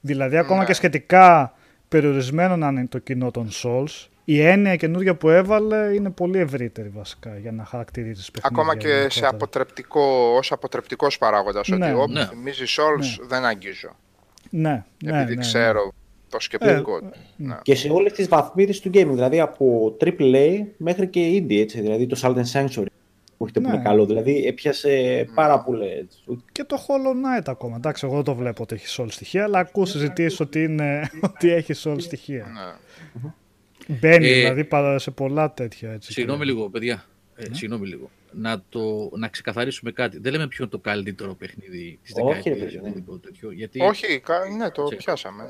Δηλαδή 0.00 0.36
ακόμα 0.36 0.58
Ναι. 0.60 0.64
και 0.64 0.72
σχετικά 0.72 1.54
περιορισμένο 1.88 2.56
να 2.56 2.68
είναι 2.68 2.86
το 2.86 2.98
κοινό 2.98 3.30
των 3.30 3.48
Souls, 3.62 4.06
η 4.24 4.40
έννοια 4.40 4.76
καινούργια 4.76 5.14
που 5.14 5.28
έβαλε 5.30 5.94
είναι 5.94 6.10
πολύ 6.10 6.38
ευρύτερη 6.38 6.88
βασικά 6.88 7.36
για 7.38 7.52
να 7.52 7.64
χαρακτηρίζεις 7.64 8.30
παιχνίδια. 8.30 8.60
Ακόμα 8.60 8.76
και 8.76 8.88
σε 8.88 8.94
γενικότερα. 8.96 9.28
αποτρεπτικό, 9.28 10.34
ως 10.36 10.52
αποτρεπτικός 10.52 11.18
παράγοντας, 11.18 11.68
Ναι. 11.68 11.86
ότι 11.86 11.94
όπου 11.94 12.12
Ναι. 12.12 12.26
θυμίζει 12.26 12.64
Souls 12.66 13.26
δεν 13.28 13.44
αγγίζω. 13.44 13.96
Ναι, 14.50 14.84
ναι, 15.04 15.20
επειδή 15.20 15.34
ναι, 15.34 15.40
ξέρω 15.40 15.92
το 16.30 16.40
σκεπτικό 16.40 16.98
του. 17.00 17.10
Ναι. 17.36 17.58
Και 17.62 17.74
σε 17.74 17.88
όλες 17.90 18.12
τις 18.12 18.28
βαθμίδες 18.28 18.80
του 18.80 18.88
gaming, 18.94 19.10
δηλαδή 19.12 19.40
από 19.40 19.96
AAA 20.00 20.60
μέχρι 20.76 21.08
και 21.08 21.28
indie, 21.36 21.58
έτσι, 21.60 21.80
δηλαδή 21.80 22.06
το 22.06 22.18
Salt 22.22 22.34
and 22.36 22.52
Sanctuary 22.52 22.84
που 23.36 23.44
έχετε 23.44 23.60
Ναι. 23.60 23.68
πολύ 23.70 23.82
καλό, 23.82 24.06
δηλαδή 24.06 24.44
έπιασε 24.46 25.26
πάρα 25.34 25.60
πολλές. 25.60 26.04
Και 26.52 26.64
το 26.64 26.76
Hollow 26.86 27.40
Knight 27.40 27.42
ακόμα. 27.46 27.76
Εντάξει, 27.76 28.06
εγώ 28.06 28.14
δεν 28.14 28.24
το 28.24 28.34
βλέπω 28.34 28.62
ότι 28.62 28.74
έχει 28.74 28.96
Soul 29.02 29.06
στοιχεία, 29.08 29.44
αλλά 29.44 29.58
ακούω 29.58 29.84
συζητήσει 29.86 30.42
ότι, 30.42 30.62
είναι, 30.62 31.10
ότι 31.34 31.50
έχει 31.50 31.72
Soul 31.84 31.96
στοιχεία. 31.98 32.46
Ναι. 32.46 33.28
Μπαίνει 34.00 34.28
Ε, 34.28 34.34
δηλαδή 34.34 34.64
παρά 34.64 34.98
σε 34.98 35.10
πολλά 35.10 35.52
τέτοια. 35.52 35.90
Έτσι, 35.92 36.12
Συγγνώμη 36.12 36.38
και- 36.38 36.44
λίγο, 36.52 36.68
παιδιά. 36.70 37.04
Ε, 37.36 37.48
Ναι. 37.48 37.54
Συγγνώμη 37.54 37.86
λίγο. 37.86 38.10
Να, 38.32 38.62
το, 38.68 39.10
να 39.16 39.28
ξεκαθαρίσουμε 39.28 39.90
κάτι. 39.92 40.18
Δεν 40.18 40.32
λέμε 40.32 40.46
ποιο 40.48 40.64
είναι 40.64 40.72
το 40.72 40.78
καλύτερο 40.78 41.34
παιχνίδι 41.34 41.98
της 42.02 42.12
Όχι, 42.16 42.26
ρε 42.26 42.32
δεκαετίας 42.34 42.58
παιδί, 42.58 42.74
ή 42.74 42.80
ναι. 42.80 42.88
οτιδήποτε 42.88 43.18
τέτοιο. 43.28 43.50
Γιατί, 43.50 43.80
Όχι, 43.80 44.20
κα- 44.20 44.48
ναι, 44.58 44.70
το 44.70 44.86
Σε- 44.86 44.96
πιάσαμε. 44.96 45.48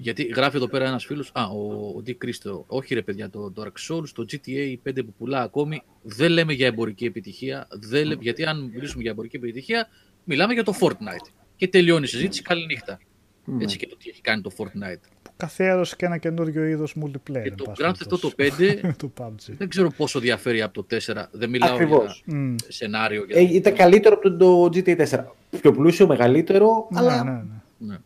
Γιατί 0.00 0.22
γράφει 0.22 0.56
εδώ 0.56 0.68
πέρα 0.68 0.86
ένας 0.86 1.04
φίλος. 1.04 1.30
Α, 1.34 1.44
ο, 1.44 1.88
ο 1.96 2.02
Dick 2.06 2.16
Christo. 2.24 2.62
Όχι, 2.66 2.94
ρε 2.94 3.02
παιδιά, 3.02 3.30
το 3.30 3.52
Dark 3.56 3.92
Souls, 3.94 4.08
το 4.14 4.24
GTA 4.30 4.76
5 4.88 5.04
που 5.04 5.14
πουλά 5.18 5.42
ακόμη. 5.42 5.82
Δεν 6.02 6.30
λέμε 6.30 6.52
για 6.52 6.66
εμπορική 6.66 7.04
επιτυχία. 7.04 7.66
Δεν 7.70 8.06
λέ- 8.06 8.22
γιατί 8.22 8.44
αν 8.44 8.70
μιλήσουμε 8.74 9.02
για 9.02 9.10
εμπορική 9.10 9.36
επιτυχία, 9.36 9.88
μιλάμε 10.24 10.52
για 10.54 10.64
το 10.64 10.74
Fortnite. 10.80 11.30
Και 11.56 11.68
τελειώνει 11.68 12.04
η 12.04 12.08
συζήτηση. 12.08 12.42
Καληνύχτα. 12.42 12.98
Ναι. 13.44 13.62
Έτσι 13.62 13.76
και 13.76 13.86
το 13.86 13.96
τι 13.96 14.08
έχει 14.08 14.20
κάνει 14.20 14.42
το 14.42 14.50
Fortnite. 14.56 15.00
Που 15.22 15.30
καθιέρωσε 15.36 15.96
και 15.96 16.06
ένα 16.06 16.18
καινούριο 16.18 16.64
είδος 16.64 16.94
multiplayer. 17.04 17.42
Και 17.42 17.48
εν 17.48 17.54
το 17.56 17.64
πάση 17.64 17.82
Grand 17.84 17.90
Theft 17.90 18.34
περιπτώσει. 18.36 18.80
Auto 18.82 18.88
5 18.88 18.96
του 18.98 19.12
PUBG. 19.18 19.52
δεν 19.58 19.68
ξέρω 19.68 19.90
πόσο 19.96 20.20
διαφέρει 20.20 20.62
από 20.62 20.82
το 20.82 20.96
4. 20.96 21.14
Δεν 21.32 21.50
μιλάω 21.50 21.74
Ακριβώς. 21.74 22.22
Μμ. 22.26 22.54
για 22.54 22.70
σενάριο. 22.70 23.24
Για... 23.24 23.36
Ε, 23.36 23.42
ήταν 23.54 23.74
καλύτερο 23.74 24.14
από 24.14 24.36
το 24.36 24.64
GTA 24.64 25.08
4. 25.08 25.24
Πιο 25.60 25.72
πλούσιο, 25.72 26.06
μεγαλύτερο, 26.06 26.88
Ναι, 26.90 26.98
αλλά... 26.98 27.24
ναι, 27.24 27.30
ναι. 27.30 27.42
Ναι. 27.78 27.96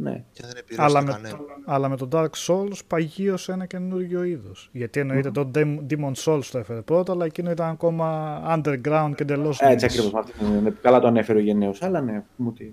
Ναι. 0.00 0.24
Και 0.32 0.42
δεν 0.42 0.50
Αλλά 0.50 0.58
επηρεάζει 0.58 0.94
με, 0.94 1.12
κανένα. 1.12 1.38
αλλά 1.64 1.88
με 1.88 1.96
το 1.96 2.08
Dark 2.12 2.30
Souls 2.46 2.78
παγίωσε 2.86 3.52
ένα 3.52 3.66
καινούριο 3.66 4.22
είδος. 4.22 4.68
Γιατί 4.72 5.00
εννοείται 5.00 5.30
το 5.30 5.50
Dem- 5.54 5.78
Demon 5.90 6.12
Souls 6.14 6.44
το 6.52 6.58
έφερε 6.58 6.80
πρώτα, 6.82 7.12
αλλά 7.12 7.24
εκείνο 7.24 7.50
ήταν 7.50 7.68
ακόμα 7.68 8.40
underground 8.56 9.12
και 9.16 9.22
εντελώς. 9.22 9.60
Έτσι 9.60 9.84
ακριβώς. 9.84 10.14
αυτή 10.14 10.44
είναι- 10.44 10.60
ναι, 10.60 10.70
Καλά 10.70 11.00
το 11.00 11.06
ανέφερε 11.06 11.38
ο 11.38 11.42
Γενναίος, 11.42 11.82
αλλά 11.82 12.00
ναι. 12.00 12.24
μου 12.36 12.52
τι- 12.52 12.72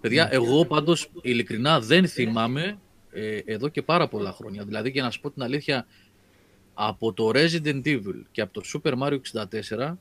Παιδιά, 0.00 0.28
εγώ 0.32 0.64
πάντως 0.66 1.10
ειλικρινά 1.22 1.80
δεν 1.80 2.08
θυμάμαι 2.08 2.78
ε, 3.10 3.38
εδώ 3.44 3.68
και 3.68 3.82
πάρα 3.82 4.08
πολλά 4.08 4.32
χρόνια. 4.32 4.64
Δηλαδή, 4.64 4.90
για 4.90 5.02
να 5.02 5.10
σου 5.10 5.20
πω 5.20 5.30
την 5.30 5.42
αλήθεια, 5.42 5.86
από 6.74 7.12
το 7.12 7.30
Resident 7.34 7.82
Evil 7.84 8.22
και 8.30 8.40
από 8.40 8.52
το 8.52 8.62
Super 8.74 8.92
Mario 9.02 9.18
64, 9.32 9.98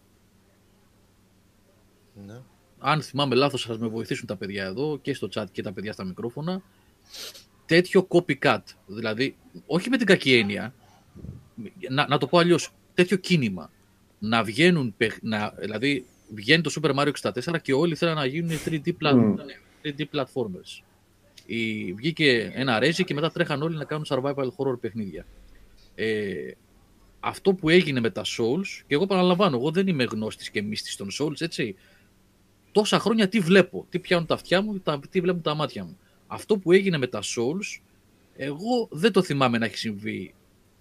Ναι. 2.25 2.39
Αν 2.79 3.01
θυμάμαι 3.01 3.35
λάθος, 3.35 3.63
θα 3.65 3.77
με 3.79 3.87
βοηθήσουν 3.87 4.27
τα 4.27 4.35
παιδιά 4.35 4.65
εδώ 4.65 4.99
και 5.01 5.13
στο 5.13 5.29
chat 5.33 5.45
και 5.51 5.61
τα 5.61 5.71
παιδιά 5.71 5.93
στα 5.93 6.03
μικρόφωνα, 6.03 6.61
τέτοιο 7.65 8.07
copycat. 8.09 8.61
Δηλαδή, 8.85 9.35
όχι 9.65 9.89
με 9.89 9.97
την 9.97 10.05
κακή 10.05 10.33
έννοια, 10.33 10.73
να, 11.89 12.07
να 12.07 12.17
το 12.17 12.27
πω 12.27 12.37
αλλιώς, 12.37 12.69
τέτοιο 12.93 13.17
κίνημα. 13.17 13.71
Να 14.19 14.43
βγαίνουν, 14.43 14.93
παιχ- 14.97 15.21
να, 15.21 15.53
δηλαδή, 15.59 16.05
βγαίνει 16.33 16.61
το 16.61 16.71
Super 16.75 16.95
Mario 16.95 17.11
64 17.21 17.57
και 17.61 17.73
όλοι 17.73 17.95
θέλουν 17.95 18.15
να 18.15 18.25
γίνουν 18.25 18.57
3D, 18.65 18.87
plat, 19.01 19.13
Μμ. 19.13 19.35
3D 19.83 20.03
platformers. 20.13 20.83
Η, 21.45 21.93
βγήκε 21.93 22.51
ένα 22.53 22.79
Resi 22.81 23.03
και 23.05 23.13
μετά 23.13 23.31
τρέχαν 23.31 23.61
όλοι 23.61 23.77
να 23.77 23.83
κάνουν 23.83 24.05
survival 24.09 24.47
horror 24.57 24.79
παιχνίδια. 24.79 25.25
Ε, 25.95 26.51
αυτό 27.19 27.53
που 27.53 27.69
έγινε 27.69 27.99
με 27.99 28.09
τα 28.09 28.21
Souls, 28.21 28.83
και 28.87 28.93
εγώ 28.93 29.05
παραλαμβάνω, 29.05 29.57
εγώ 29.57 29.71
δεν 29.71 29.87
είμαι 29.87 30.03
γνώστης 30.03 30.49
και 30.49 30.61
μύστης 30.61 30.95
των 30.95 31.07
Souls, 31.19 31.41
έτσι. 31.41 31.75
Τόσα 32.77 32.99
χρόνια 32.99 33.27
τι 33.29 33.39
βλέπω, 33.39 33.85
τι 33.89 33.99
πιάνουν 33.99 34.25
τα 34.25 34.33
αυτιά 34.33 34.61
μου, 34.61 34.79
τα- 34.79 34.99
τι 35.09 35.21
βλέπουν 35.21 35.41
τα 35.41 35.53
μάτια 35.55 35.83
μου. 35.83 35.97
Αυτό 36.27 36.57
που 36.57 36.71
έγινε 36.71 36.97
με 36.97 37.07
τα 37.07 37.19
Souls, 37.21 37.81
εγώ 38.35 38.87
δεν 38.91 39.11
το 39.11 39.23
θυμάμαι 39.23 39.57
να 39.57 39.65
έχει 39.65 39.77
συμβεί 39.77 40.33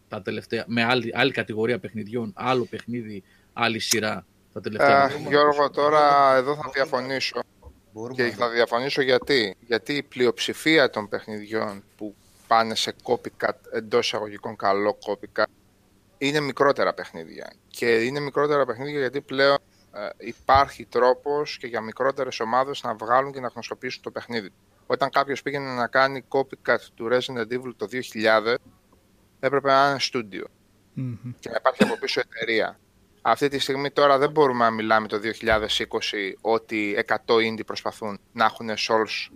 τα 0.09 0.23
τελευταία, 0.23 0.65
με 0.67 0.85
άλλη, 0.85 1.11
άλλη 1.15 1.33
κατηγορία 1.33 1.79
παιχνιδιών, 1.79 2.33
άλλο 2.35 2.65
παιχνίδι, 2.65 3.23
άλλη 3.53 3.79
σειρά 3.79 4.27
τα 4.53 4.61
τελευταία 4.61 5.05
Ε, 5.05 5.09
χρόνια. 5.09 5.29
Γιώργο, 5.29 5.71
τώρα 5.71 6.35
εδώ 6.37 6.55
θα 6.55 6.71
διαφωνήσω. 6.75 7.41
Μπορούμε 7.93 8.15
Και 8.23 8.29
να 8.29 8.37
θα 8.37 8.49
διαφωνήσω 8.51 9.03
γιατί. 9.03 9.57
Γιατί 9.67 9.93
η 9.93 10.03
πλειοψηφία 10.03 10.91
των 10.91 11.09
παιχνιδιών 11.09 11.83
που 11.97 12.15
πάνε 12.47 12.75
σε 12.75 12.95
copycat 13.03 13.55
εντός 13.73 14.07
εισαγωγικών 14.07 14.57
καλό 14.57 14.99
copycat 15.07 15.45
είναι 16.19 16.41
μικρότερα 16.41 16.95
παιχνίδια. 16.95 17.53
Και 17.69 17.87
είναι 18.05 18.21
μικρότερα 18.21 18.65
παιχνίδια 18.67 18.99
γιατί 18.99 19.21
πλέον 19.21 19.55
ε, 19.55 19.76
υπάρχει 20.19 20.85
τρόπος 20.87 21.57
και 21.59 21.67
για 21.67 21.81
μικρότερες 21.81 22.41
ομάδες 22.41 22.83
να 22.83 22.95
βγάλουν 22.95 23.33
και 23.33 23.41
να 23.41 23.49
γνωστοποιήσουν 23.49 24.03
το 24.03 24.11
παιχνίδι. 24.11 24.53
Όταν 24.87 25.11
κάποιος 25.11 25.43
πήγαινε 25.43 25.75
να 25.75 25.87
κάνει 25.87 26.25
copycat 26.29 26.79
του 26.95 27.09
Resident 27.13 27.53
Evil 27.53 27.73
το 27.77 27.87
2000, 27.91 28.55
έπρεπε 29.41 29.69
να 29.73 29.89
είναι 29.89 29.97
studio 30.01 30.45
και 31.41 31.49
να 31.49 31.57
υπάρχει 31.59 31.83
από 31.83 31.97
πίσω 31.99 32.21
εταιρεία. 32.21 32.79
Αυτή 33.23 33.49
τη 33.49 33.59
στιγμή 33.59 33.91
τώρα 33.91 34.19
δεν 34.19 34.31
μπορούμε 34.31 34.65
να 34.65 34.71
μιλάμε 34.71 35.09
το 35.09 35.17
2020 35.17 36.33
ότι 36.41 37.05
100 37.09 37.17
indie 37.35 37.67
προσπαθούν 37.67 38.19
να 38.33 38.45
έχουν 38.45 38.69
Souls 38.71 39.35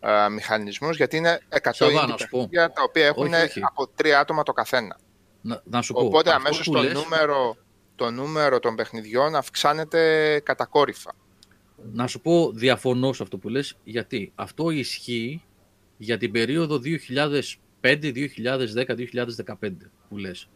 ε, 0.00 0.28
μηχανισμούς, 0.28 0.96
γιατί 0.96 1.16
είναι 1.16 1.40
100 1.50 1.58
Σαββά, 1.72 2.04
indie 2.04 2.08
να 2.08 2.16
σου 2.16 2.28
πω. 2.28 2.38
παιχνίδια 2.38 2.72
τα 2.72 2.82
οποία 2.82 3.06
έχουν 3.06 3.32
Όχι, 3.32 3.42
όχι. 3.42 3.60
από 3.64 3.88
τρία 3.88 4.20
άτομα 4.20 4.42
το 4.42 4.52
καθένα. 4.52 4.96
Να, 5.40 5.60
να 5.64 5.82
σου 5.82 5.92
πω. 5.92 6.00
Οπότε 6.00 6.30
αυτό 6.30 6.40
αμέσως 6.40 6.66
που 6.66 6.72
το 6.72 6.82
λες- 6.82 6.92
νούμερο, 6.92 7.56
το 7.98 8.10
νούμερο 8.10 8.58
των 8.58 8.74
παιχνιδιών 8.74 9.34
αυξάνεται 9.34 10.40
κατακόρυφα. 10.44 11.14
Να 11.92 12.06
σου 12.06 12.20
πω 12.20 12.52
διαφωνώ 12.52 13.12
σε 13.12 13.22
αυτό 13.22 13.38
που 13.38 13.48
λες, 13.48 13.76
γιατί 13.84 14.32
αυτό 14.34 14.70
ισχύει 14.70 15.42
για 15.96 16.18
την 16.18 16.32
περίοδο 16.32 16.80
2005, 16.84 17.48
2010, 17.80 18.94
2015 18.94 19.90
που 20.08 20.16
λες. 20.16 20.48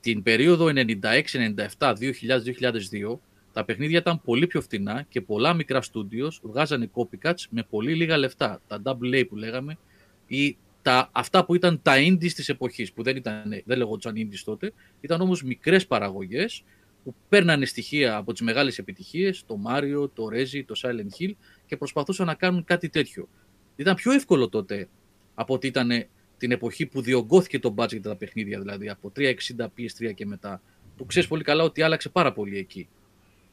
Την 0.00 0.22
περίοδο 0.22 0.66
96, 0.66 1.38
97, 1.78 1.94
2000, 2.00 2.42
2002 2.42 3.18
τα 3.52 3.64
παιχνίδια 3.64 3.98
ήταν 3.98 4.20
πολύ 4.20 4.46
πιο 4.46 4.60
φτηνά 4.60 5.06
και 5.08 5.20
πολλά 5.20 5.54
μικρά 5.54 5.82
studios 5.82 6.32
βγάζανε 6.42 6.90
copycats 6.94 7.44
με 7.50 7.62
πολύ 7.70 7.94
λίγα 7.94 8.16
λεφτά. 8.16 8.60
Τα 8.66 8.82
double 8.84 9.14
A 9.14 9.24
που 9.28 9.36
λέγαμε 9.36 9.78
ή 10.26 10.56
τα, 10.84 11.08
αυτά 11.12 11.44
που 11.44 11.54
ήταν 11.54 11.82
τα 11.82 11.92
indies 11.96 12.32
της 12.32 12.48
εποχής 12.48 12.92
που 12.92 13.02
δεν, 13.02 13.16
ήταν, 13.16 13.62
δεν 13.64 13.78
λεγόντουσαν 13.78 14.14
indies 14.16 14.40
τότε 14.44 14.72
ήταν 15.00 15.20
όμως 15.20 15.42
μικρές 15.42 15.86
παραγωγές 15.86 16.64
που 17.04 17.14
παίρνανε 17.28 17.64
στοιχεία 17.64 18.16
από 18.16 18.32
τις 18.32 18.40
μεγάλες 18.40 18.78
επιτυχίες, 18.78 19.44
το 19.46 19.58
Mario, 19.66 20.10
το 20.14 20.26
Rezi, 20.32 20.64
το 20.66 20.80
Silent 20.82 21.20
Hill 21.20 21.30
και 21.66 21.76
προσπαθούσαν 21.76 22.26
να 22.26 22.34
κάνουν 22.34 22.64
κάτι 22.64 22.88
τέτοιο. 22.88 23.28
Ήταν 23.76 23.94
πιο 23.94 24.12
εύκολο 24.12 24.48
τότε 24.48 24.88
από 25.34 25.54
ότι 25.54 25.66
ήταν 25.66 26.06
την 26.38 26.50
εποχή 26.50 26.86
που 26.86 27.00
διωγγώθηκε 27.00 27.58
το 27.58 27.74
budget 27.76 27.90
για 27.90 28.00
τα 28.00 28.16
παιχνίδια, 28.16 28.58
δηλαδή 28.58 28.88
από 28.88 29.12
360 29.16 29.32
PS3 29.58 30.14
και 30.14 30.26
μετά, 30.26 30.62
που 30.96 31.06
ξέρεις 31.06 31.28
πολύ 31.28 31.42
καλά 31.42 31.62
ότι 31.62 31.82
άλλαξε 31.82 32.08
πάρα 32.08 32.32
πολύ 32.32 32.58
εκεί. 32.58 32.88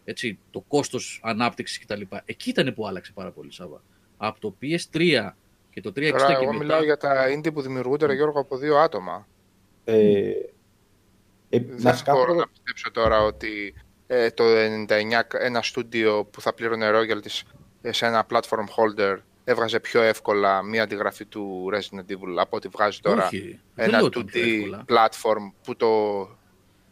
Έτσι, 0.03 0.38
το 0.51 0.60
κόστος 0.68 1.19
ανάπτυξης 1.24 1.80
κτλ. 1.80 2.01
Εκεί 2.26 2.50
ήταν 2.50 2.74
που 2.74 2.88
άλλαξε 2.88 3.11
πάρα 3.11 3.32
πολύ, 3.32 3.51
Σάβα. 3.51 3.84
Από 4.18 4.40
το 4.40 4.56
PS3 4.61 5.32
και 5.74 5.82
το 5.82 5.90
360 5.95 6.09
Τώρα 6.11 6.25
και 6.25 6.33
εγώ 6.33 6.45
μετά... 6.45 6.58
μιλάω 6.58 6.83
για 6.83 6.98
τα 6.98 7.25
indie 7.35 7.53
που 7.53 7.61
δημιουργούνται, 7.61 8.06
ρε 8.06 8.14
Γιώργο, 8.14 8.40
από 8.40 8.58
δύο 8.58 8.77
άτομα. 8.77 9.27
Ε, 9.83 10.30
ε, 11.50 11.59
να 11.59 11.75
Δεν 11.77 11.95
σκάφω- 11.98 12.19
μπορώ 12.22 12.33
να 12.33 12.48
πιστέψω 12.48 12.91
τώρα 12.91 13.22
ότι 13.22 13.74
ε, 14.08 14.32
το 14.32 14.43
99 14.88 15.22
ένα 15.40 15.61
στούντιο 15.61 16.25
που 16.25 16.41
θα 16.41 16.53
πλήρωνε 16.53 16.90
royalties 16.93 17.41
σε 17.90 18.06
ένα 18.06 18.25
platform 18.30 18.66
holder 18.75 19.17
έβγαζε 19.43 19.80
πιο 19.80 20.01
εύκολα 20.01 20.61
μία 20.64 20.83
αντιγραφή 20.83 21.25
του 21.25 21.69
Resident 21.74 22.11
Evil 22.11 22.35
από 22.38 22.56
ότι 22.58 22.67
βγάζει 22.67 23.00
τώρα 23.00 23.25
Όχι, 23.25 23.59
δεν 23.75 23.88
ένα 23.90 23.98
λέω 23.98 24.06
ότι 24.06 24.19
είναι 24.19 24.32
πιο 24.32 24.41
2D 24.41 24.53
εύκολα. 24.56 24.85
platform 24.88 25.51
που 25.64 25.75
το, 25.75 25.88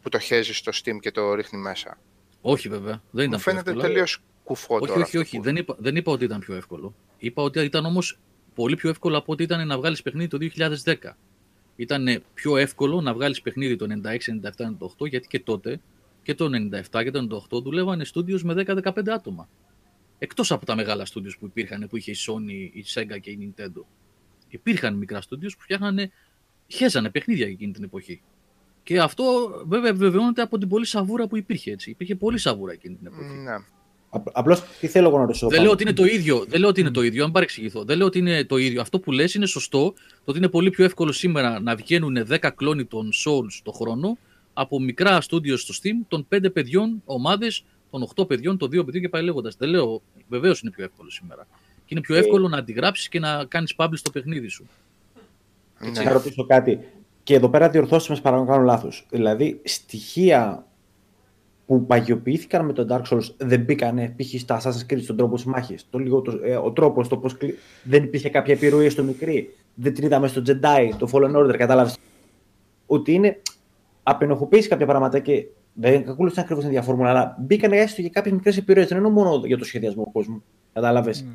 που 0.02 0.10
το 0.10 0.20
χέζει 0.20 0.54
στο 0.54 0.72
Steam 0.84 0.98
και 1.00 1.12
το 1.12 1.34
ρίχνει 1.34 1.60
μέσα. 1.60 1.98
Όχι 2.42 2.70
βέβαια, 2.70 3.02
δεν 3.12 3.26
ήταν 3.26 3.26
Μου 3.26 3.30
πιο 3.30 3.40
φαίνεται 3.40 3.70
εύκολα. 3.70 3.88
τελείως 3.88 4.22
κουφό 4.44 4.76
Όχι, 4.76 4.86
τώρα. 4.88 4.94
όχι, 4.94 5.02
αυτό 5.02 5.20
όχι. 5.20 5.38
που- 5.38 5.44
Δεν 5.44 5.56
είπα, 5.56 5.76
δεν 5.80 5.96
είπα 5.96 6.12
ότι 6.12 6.24
ήταν 6.24 6.40
πιο 6.40 6.56
εύκολο. 6.56 6.96
Είπα 7.18 7.44
ότι 7.44 7.60
ήταν 7.64 7.86
όμως 7.86 8.20
πολύ 8.60 8.76
πιο 8.76 8.90
εύκολο 8.90 9.18
από 9.18 9.32
ότι 9.32 9.44
ήταν 9.44 9.68
να 9.68 9.78
βγάλεις 9.78 10.02
παιχνίδι 10.02 10.28
το 10.28 10.38
2010. 10.84 10.96
Ήταν 11.76 12.24
πιο 12.34 12.58
εύκολο 12.58 13.02
να 13.02 13.14
βγάλεις 13.14 13.42
παιχνίδι 13.42 13.76
το 13.76 13.86
96, 14.04 14.18
97, 14.28 14.66
98, 15.00 15.08
γιατί 15.08 15.28
και 15.28 15.40
τότε 15.40 15.80
και 16.24 16.36
το 16.36 16.50
97 16.92 17.04
και 17.04 17.12
το 17.12 17.46
98 17.52 17.62
δουλεύανε 17.62 18.04
στούντιος 18.04 18.44
με 18.44 18.54
10-15 18.54 19.10
άτομα. 19.10 19.50
Εκτός 20.20 20.52
από 20.52 20.66
τα 20.66 20.76
μεγάλα 20.76 21.06
στούντιος 21.06 21.38
που 21.38 21.46
υπήρχαν, 21.46 21.88
που 21.90 21.98
είχε 21.98 22.12
η 22.12 22.16
Sony, 22.28 22.70
η 22.74 22.86
Sega 22.94 23.20
και 23.22 23.30
η 23.30 23.54
Nintendo. 23.58 23.84
Υπήρχαν 24.50 24.96
μικρά 24.96 25.22
στούντιος 25.22 25.56
που 25.56 25.62
φτιάχνανε, 25.62 26.12
χέζανε 26.68 27.10
παιχνίδια 27.10 27.48
εκείνη 27.48 27.72
την 27.72 27.84
εποχή. 27.84 28.22
Και 28.84 29.00
αυτό 29.00 29.24
βέβαια 29.66 29.94
βεβαιώνεται 29.94 30.42
από 30.42 30.58
την 30.58 30.68
πολλή 30.68 30.86
σαβούρα 30.86 31.28
που 31.28 31.38
υπήρχε. 31.38 31.72
Έτσι. 31.72 31.90
Υπήρχε 31.90 32.16
πολύ 32.16 32.38
σαβούρα 32.38 32.72
εκείνη 32.72 32.96
την 32.96 33.08
εποχή. 33.08 33.34
Ναι. 33.34 33.56
Απλώς 34.10 34.62
τι 34.80 34.88
θέλω 34.88 35.08
εγώ 35.08 35.18
να 35.18 35.26
ρωτήσω. 35.26 35.48
Δεν 35.48 35.50
πάνω. 35.50 35.64
λέω 35.64 35.72
ότι 35.72 35.84
είναι 35.84 35.94
το 35.94 36.06
ίδιο. 36.06 36.46
Δεν 36.48 36.60
λέω 36.60 36.70
ότι 36.70 36.82
είναι 36.82 36.92
το 36.92 37.02
ίδιο, 37.02 37.24
αν 37.24 37.32
παρεξηγηθώ. 37.32 37.84
Δεν 37.84 37.98
λέω 37.98 38.08
ότι 38.08 38.18
είναι 38.20 38.44
το 38.44 38.58
ίδιο. 38.58 38.82
Αυτό 38.82 39.00
που 39.00 39.12
λες 39.12 39.34
είναι 39.34 39.46
σωστό. 39.46 39.94
Το 39.96 40.24
ότι 40.26 40.38
είναι 40.38 40.48
πολύ 40.48 40.70
πιο 40.70 40.86
εύκολο 40.86 41.12
σήμερα 41.12 41.60
να 41.60 41.76
βγαίνουν 41.76 42.18
10 42.30 42.50
κλόνοι 42.56 42.86
των 42.86 43.10
Souls 43.26 43.60
το 43.64 43.72
χρόνο 43.72 44.18
από 44.54 44.80
μικρά 44.80 45.22
στούντιο 45.22 45.58
στο 45.58 45.74
Steam 45.84 46.06
των 46.08 46.28
5 46.36 46.54
παιδιών, 46.54 47.02
ομάδες, 47.06 47.64
των 47.92 48.02
8 48.16 48.28
παιδιών, 48.28 48.58
των 48.58 48.70
2 48.70 48.86
παιδιών 48.86 49.04
και 49.04 49.10
πάει 49.10 49.24
λέγοντας. 49.24 49.56
Δεν 49.58 49.70
λέω, 49.70 50.02
βεβαίως 50.28 50.62
είναι 50.62 50.72
πιο 50.72 50.84
εύκολο 50.84 51.10
σήμερα. 51.10 51.48
Και 51.76 51.88
είναι 51.88 52.02
πιο 52.02 52.16
Ε. 52.16 52.20
εύκολο 52.20 52.48
να 52.48 52.58
αντιγράψεις 52.58 53.10
και 53.10 53.20
να 53.20 53.46
κάνεις 53.48 53.74
publish 53.78 54.00
το 54.02 54.10
παιχνίδι 54.12 54.48
σου. 54.48 54.68
Ναι. 55.80 56.04
Να 56.04 56.12
ρωτήσω 56.12 56.46
κάτι. 56.46 56.80
Και 57.24 57.36
εδώ 57.36 57.50
πέρα 57.50 57.70
διορθώστε 57.70 58.14
με 58.14 58.20
παρακαλώ 58.20 58.48
κάνω 58.48 58.64
λάθος. 58.64 59.06
Δηλαδή, 59.10 59.62
στοιχεία 59.64 60.66
που 61.70 61.86
παγιοποιήθηκαν 61.86 62.66
με 62.66 62.74
τον 62.74 62.88
Dark 62.92 63.02
Souls 63.14 63.34
δεν 63.38 63.62
μπήκανε 63.62 64.16
π.χ. 64.18 64.40
στα 64.40 64.62
Assassin's 64.62 64.94
Creed 64.94 65.02
στον 65.02 65.18
τρόπο 65.18 65.36
τη 65.36 65.50
μάχη. 65.50 65.76
Το 65.90 65.98
λίγο, 65.98 66.22
το, 66.22 66.40
ε, 66.44 66.56
ο 66.56 66.72
τρόπος, 66.72 67.08
το 67.08 67.18
πώς. 67.18 67.38
Δεν 67.84 68.04
υπήρχε 68.04 68.30
κάποια 68.30 68.54
επιρροή 68.54 68.90
στο 68.90 69.04
μικρή. 69.04 69.56
Δεν 69.74 69.94
την 69.94 70.04
είδαμε 70.06 70.28
στο 70.28 70.42
Jedi, 70.46 70.90
το 70.98 71.10
Fallen 71.14 71.36
Order, 71.36 71.58
κατάλαβες. 71.58 71.98
Ότι 72.86 73.14
είναι. 73.14 73.42
Απενοχοποίηση 74.04 74.68
κάποια 74.68 74.86
πράγματα 74.86 75.20
και 75.20 75.46
δεν 75.74 76.10
ακολούθησαν 76.10 76.44
ακριβώς 76.44 76.64
την 76.64 76.74
ίδια 76.74 76.84
φόρμουλα, 76.84 77.10
αλλά 77.10 77.36
μπήκαν 77.40 77.72
έστω 77.72 78.02
και 78.02 78.10
κάποιες 78.10 78.34
μικρές 78.34 78.58
επιρροές. 78.58 78.88
Δεν 78.88 78.98
εννοώ 78.98 79.12
μόνο 79.12 79.42
για 79.46 79.58
το 79.58 79.64
σχεδιασμό 79.64 80.04
του 80.04 80.12
κόσμου. 80.12 80.44
Κατάλαβες. 80.74 81.26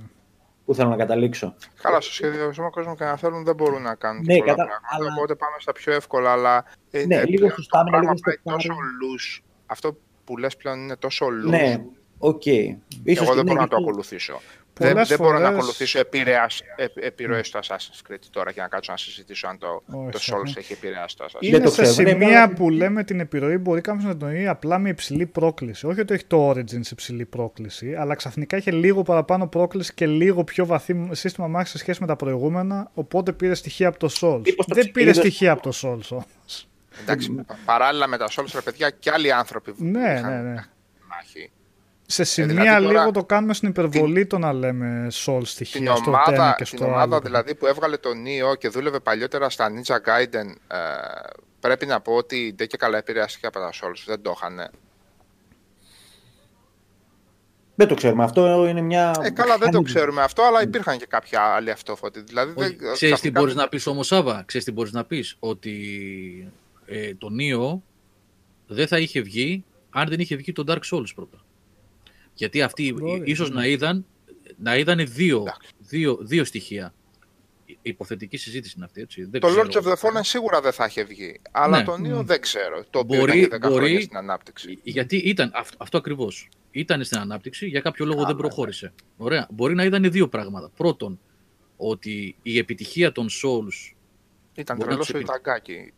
Πού 0.65 0.75
θέλω 0.75 0.89
να 0.89 0.97
καταλήξω. 0.97 1.55
Καλά, 1.83 2.01
στο 2.01 2.13
σχεδιασμό 2.13 2.71
κόσμο 2.71 2.95
και 2.95 3.05
να 3.05 3.17
θέλουν 3.17 3.45
δεν 3.45 3.55
μπορούν 3.55 3.83
να 3.83 3.95
κάνουν 3.95 4.23
Ναι, 4.27 4.37
πολλά 4.39 4.51
κατα- 4.51 4.65
πράγματα. 4.65 4.87
αλλά- 4.91 5.13
Οπότε 5.17 5.35
πάμε 5.35 5.57
στα 5.59 5.73
πιο 5.73 5.93
εύκολα, 5.93 6.33
αλλά. 6.33 6.65
ε, 6.91 7.07
Ναι, 7.07 7.15
ε, 7.15 7.25
λίγο 7.25 7.37
πλέον 7.37 7.51
στο 7.53 7.63
το 7.63 7.79
stamina, 7.79 7.91
πράγμα 7.91 8.01
λίγο 8.01 8.17
στο 8.17 8.31
πάει 8.45 8.55
τόσο 8.55 8.69
power. 8.73 8.75
loose. 8.77 9.43
Αυτό 9.67 9.97
που 10.25 10.37
λες 10.37 10.57
πλέον 10.57 10.79
είναι 10.81 10.97
τόσο 10.97 11.27
loose. 11.27 11.49
Ναι, 11.51 11.85
οκ. 12.19 12.47
Ίσως 12.47 12.77
Εγώ 13.05 13.15
δεν 13.15 13.17
και 13.17 13.25
μπορώ 13.27 13.45
ναι, 13.45 13.45
να 13.45 13.45
το 13.45 13.55
γιατί- 13.55 13.75
ακολουθήσω. 13.75 14.41
Πολλές 14.79 14.95
Δεν, 14.95 15.05
δεν 15.07 15.19
μπορώ 15.19 15.33
να 15.33 15.39
φορές- 15.45 15.57
ακολουθήσω 15.59 15.99
επηρεάς, 15.99 16.61
ε, 16.77 16.87
επιρροές 17.07 17.51
του 17.51 17.59
Assassin's 17.59 18.11
Creed 18.13 18.19
τώρα 18.31 18.53
και 18.53 18.61
να 18.61 18.69
κάτσω 18.69 18.93
να 18.93 18.99
συζητήσω 18.99 19.47
αν 19.49 19.59
το, 19.59 19.67
Όχι, 19.87 20.11
το 20.11 20.19
όχι. 20.19 20.33
Souls 20.35 20.57
έχει 20.57 20.73
επηρεάσει 20.73 21.17
το 21.17 21.25
Assassin's 21.25 21.37
Creed. 21.37 21.51
Δεν 21.51 21.55
Είναι 21.55 21.65
το 21.65 21.71
σε 21.71 21.83
ξέρω, 21.83 22.03
ναι, 22.03 22.09
σημεία 22.11 22.43
αλλά- 22.43 22.55
που 22.55 22.71
λέμε 22.71 23.05
την 23.05 23.21
επιρροή 23.21 23.57
μπορεί 23.59 23.81
κάποιος 23.81 24.05
να 24.05 24.17
το 24.17 24.27
εννοεί 24.27 24.47
απλά 24.47 24.79
με 24.79 24.89
υψηλή 24.89 25.27
πρόκληση. 25.27 25.87
Όχι 25.87 26.01
ότι 26.01 26.15
έχει 26.15 26.25
το 26.25 26.51
Origins 26.51 26.91
υψηλή 26.91 27.25
πρόκληση, 27.25 27.95
αλλά 27.95 28.15
ξαφνικά 28.15 28.57
είχε 28.57 28.71
λίγο 28.71 29.03
παραπάνω 29.03 29.47
πρόκληση 29.47 29.95
και 29.95 30.07
λίγο 30.07 30.45
πιο 30.45 30.67
βαθύ 30.67 31.09
σύστημα 31.11 31.47
μάχης 31.47 31.71
σε 31.71 31.79
σχέση 31.79 32.01
με 32.01 32.07
τα 32.07 32.17
προηγούμενα. 32.17 32.91
Οπότε 32.95 33.33
πήρε 33.33 33.55
στοιχεία 33.55 33.89
από 33.89 33.99
το 33.99 34.09
Souls. 34.21 34.41
Μήπως 34.45 34.67
το 34.67 34.75
Δεν 34.75 34.91
πήρε 34.91 35.05
είδες- 35.11 35.17
στοιχεία 35.17 35.53
από 35.53 35.63
το 35.63 35.71
Souls 35.83 36.09
όμως. 36.11 36.69
Εντάξει, 37.01 37.45
παράλληλα 37.65 38.07
με 38.07 38.17
τα 38.17 38.29
Souls, 38.31 38.51
ρε 38.55 38.61
παιδιά, 38.61 38.91
και 38.91 39.11
άλλοι 39.11 39.33
άνθρωποι 39.33 39.73
που 39.73 39.85
Ναι, 39.85 40.15
είχαν 40.19 40.31
ναι, 40.45 40.51
ναι. 40.51 40.65
μάχη. 41.09 41.51
Σε 42.07 42.25
σημεία 42.25 42.55
δηλαδή 42.55 42.85
τώρα 42.87 42.99
λίγο 43.01 43.11
το 43.11 43.25
κάνουμε 43.25 43.55
στην 43.55 43.69
υπερβολή 43.69 44.27
το 44.27 44.39
να 44.39 44.53
λέμε 44.53 45.07
Souls 45.13 45.37
Την 45.37 45.45
στοιχεία 45.47 45.95
στο 45.97 46.11
ομάδα, 46.11 46.33
ένα 46.35 46.55
και 46.57 46.65
την 46.65 46.77
στο 46.79 46.87
ομάδα 46.87 47.01
άλλο. 47.17 47.21
δηλαδή 47.21 47.55
που 47.55 47.67
έβγαλε 47.67 47.97
το 47.97 48.09
Neo 48.11 48.59
και 48.59 48.69
δούλευε 48.69 49.01
παλιότερα 49.01 49.51
στα 49.51 49.69
Ninja 49.71 49.95
Gaiden, 49.95 50.49
ε, 50.69 50.79
πρέπει 51.61 51.87
να 51.87 52.01
πω 52.01 52.13
ότι 52.13 52.55
δεν 52.57 52.67
και 52.67 52.77
καλά 52.77 52.99
επηρεάστηκε 52.99 53.47
από 53.47 53.59
τα 53.59 53.71
Souls, 53.73 54.03
δεν 54.07 54.23
το 54.23 54.35
είχαν. 54.37 54.71
Δεν 57.75 57.89
το 57.89 57.95
ξέρουμε. 57.95 58.25
Αυτό 58.25 58.67
είναι 58.69 58.81
μια. 58.81 59.15
Ε, 59.23 59.31
καλά, 59.31 59.59
δεν 59.59 59.71
το 59.71 59.79
μηχανή. 59.79 59.85
ξέρουμε 59.85 60.23
αυτό, 60.23 60.43
αλλά 60.43 60.63
υπήρχαν 60.63 60.99
και 60.99 61.07
κάποια 61.09 61.41
άλλοι 61.41 61.71
αυτόφωτοι. 61.71 62.21
Δηλαδή, 62.21 62.53
Όχι, 62.57 62.69
δεν, 62.69 62.77
ξέρεις 62.79 62.99
τι 62.99 63.07
ξαφνικά- 63.07 63.41
μπορείς 63.41 63.55
να 63.55 63.69
πεις 63.69 63.87
όμως 63.87 64.07
Σάβα, 64.07 64.43
ξέρεις 64.47 64.67
τι 64.67 64.73
μπορείς 64.73 64.93
να 64.93 65.05
πεις, 65.05 65.37
ότι 65.39 65.73
ε, 66.87 67.15
το 67.15 67.29
Neo 67.41 67.81
δεν 68.67 68.87
θα 68.87 68.99
είχε 68.99 69.21
βγει 69.21 69.65
αν 69.91 70.09
δεν 70.09 70.21
είχε 70.21 70.37
βγει 70.37 70.53
το 70.53 70.65
Dark 70.67 70.81
Souls 70.93 71.15
πρώτα. 71.15 71.39
Γιατί 72.35 72.63
αυτοί 72.63 72.93
Μπορεί, 72.93 73.23
ίσως 73.25 73.49
ναι. 73.49 73.55
να 73.55 73.67
είδαν, 73.67 74.07
να 74.57 74.77
είδαν 74.77 75.07
δύο, 75.09 75.41
Εντάξει. 75.41 75.71
δύο, 75.79 76.19
δύο 76.21 76.45
στοιχεία. 76.45 76.95
Η- 77.67 77.79
Υποθετική 77.83 78.37
συζήτηση 78.37 78.75
είναι 78.77 78.85
αυτή, 78.85 79.01
έτσι. 79.01 79.25
Δεν 79.25 79.41
Το 79.41 79.47
ξέρω. 79.47 79.63
Lords 79.67 79.75
of 79.77 79.83
the 79.83 79.93
Fallen 79.97 80.21
σίγουρα 80.21 80.61
δεν 80.61 80.73
θα 80.73 80.85
είχε 80.87 81.05
βγει. 81.05 81.41
Αλλά 81.51 81.79
Ναι. 81.79 81.85
το 81.85 81.93
Neo 81.93 82.25
δεν 82.25 82.41
ξέρω. 82.41 82.85
Το 82.91 82.99
οποίο 82.99 83.19
Μπορεί- 83.21 83.35
ήταν 83.35 83.49
και 83.61 83.67
10 83.67 83.71
μπορεί- 83.71 83.83
χρόνια 83.85 84.01
στην 84.01 84.17
ανάπτυξη. 84.17 84.79
Γιατί 84.83 85.17
ήταν 85.17 85.51
αυτό, 85.55 85.77
αυτό 85.81 85.99
ακριβώς. 85.99 86.49
Ήταν 86.71 87.05
στην 87.05 87.19
ανάπτυξη, 87.19 87.67
για 87.67 87.81
κάποιο 87.81 88.05
λόγο 88.07 88.25
δεν 88.25 88.37
προχώρησε. 88.37 88.93
Ωραία. 89.17 89.47
Μπορεί 89.51 89.75
να 89.75 89.85
είδαν 89.85 90.11
δύο 90.11 90.29
πράγματα. 90.29 90.71
Πρώτον, 90.77 91.21
ότι 91.77 92.37
η 92.43 92.59
επιτυχία 92.59 93.13
των 93.13 93.27
Souls. 93.29 93.95
Ήταν 94.55 94.77
μπορεί 94.77 94.89
να 94.89 94.97
τρελό 94.97 94.99
τους 94.99 95.09
ο 95.15 95.17
επι- 95.17 95.29
Ιταγκάκη. 95.29 95.93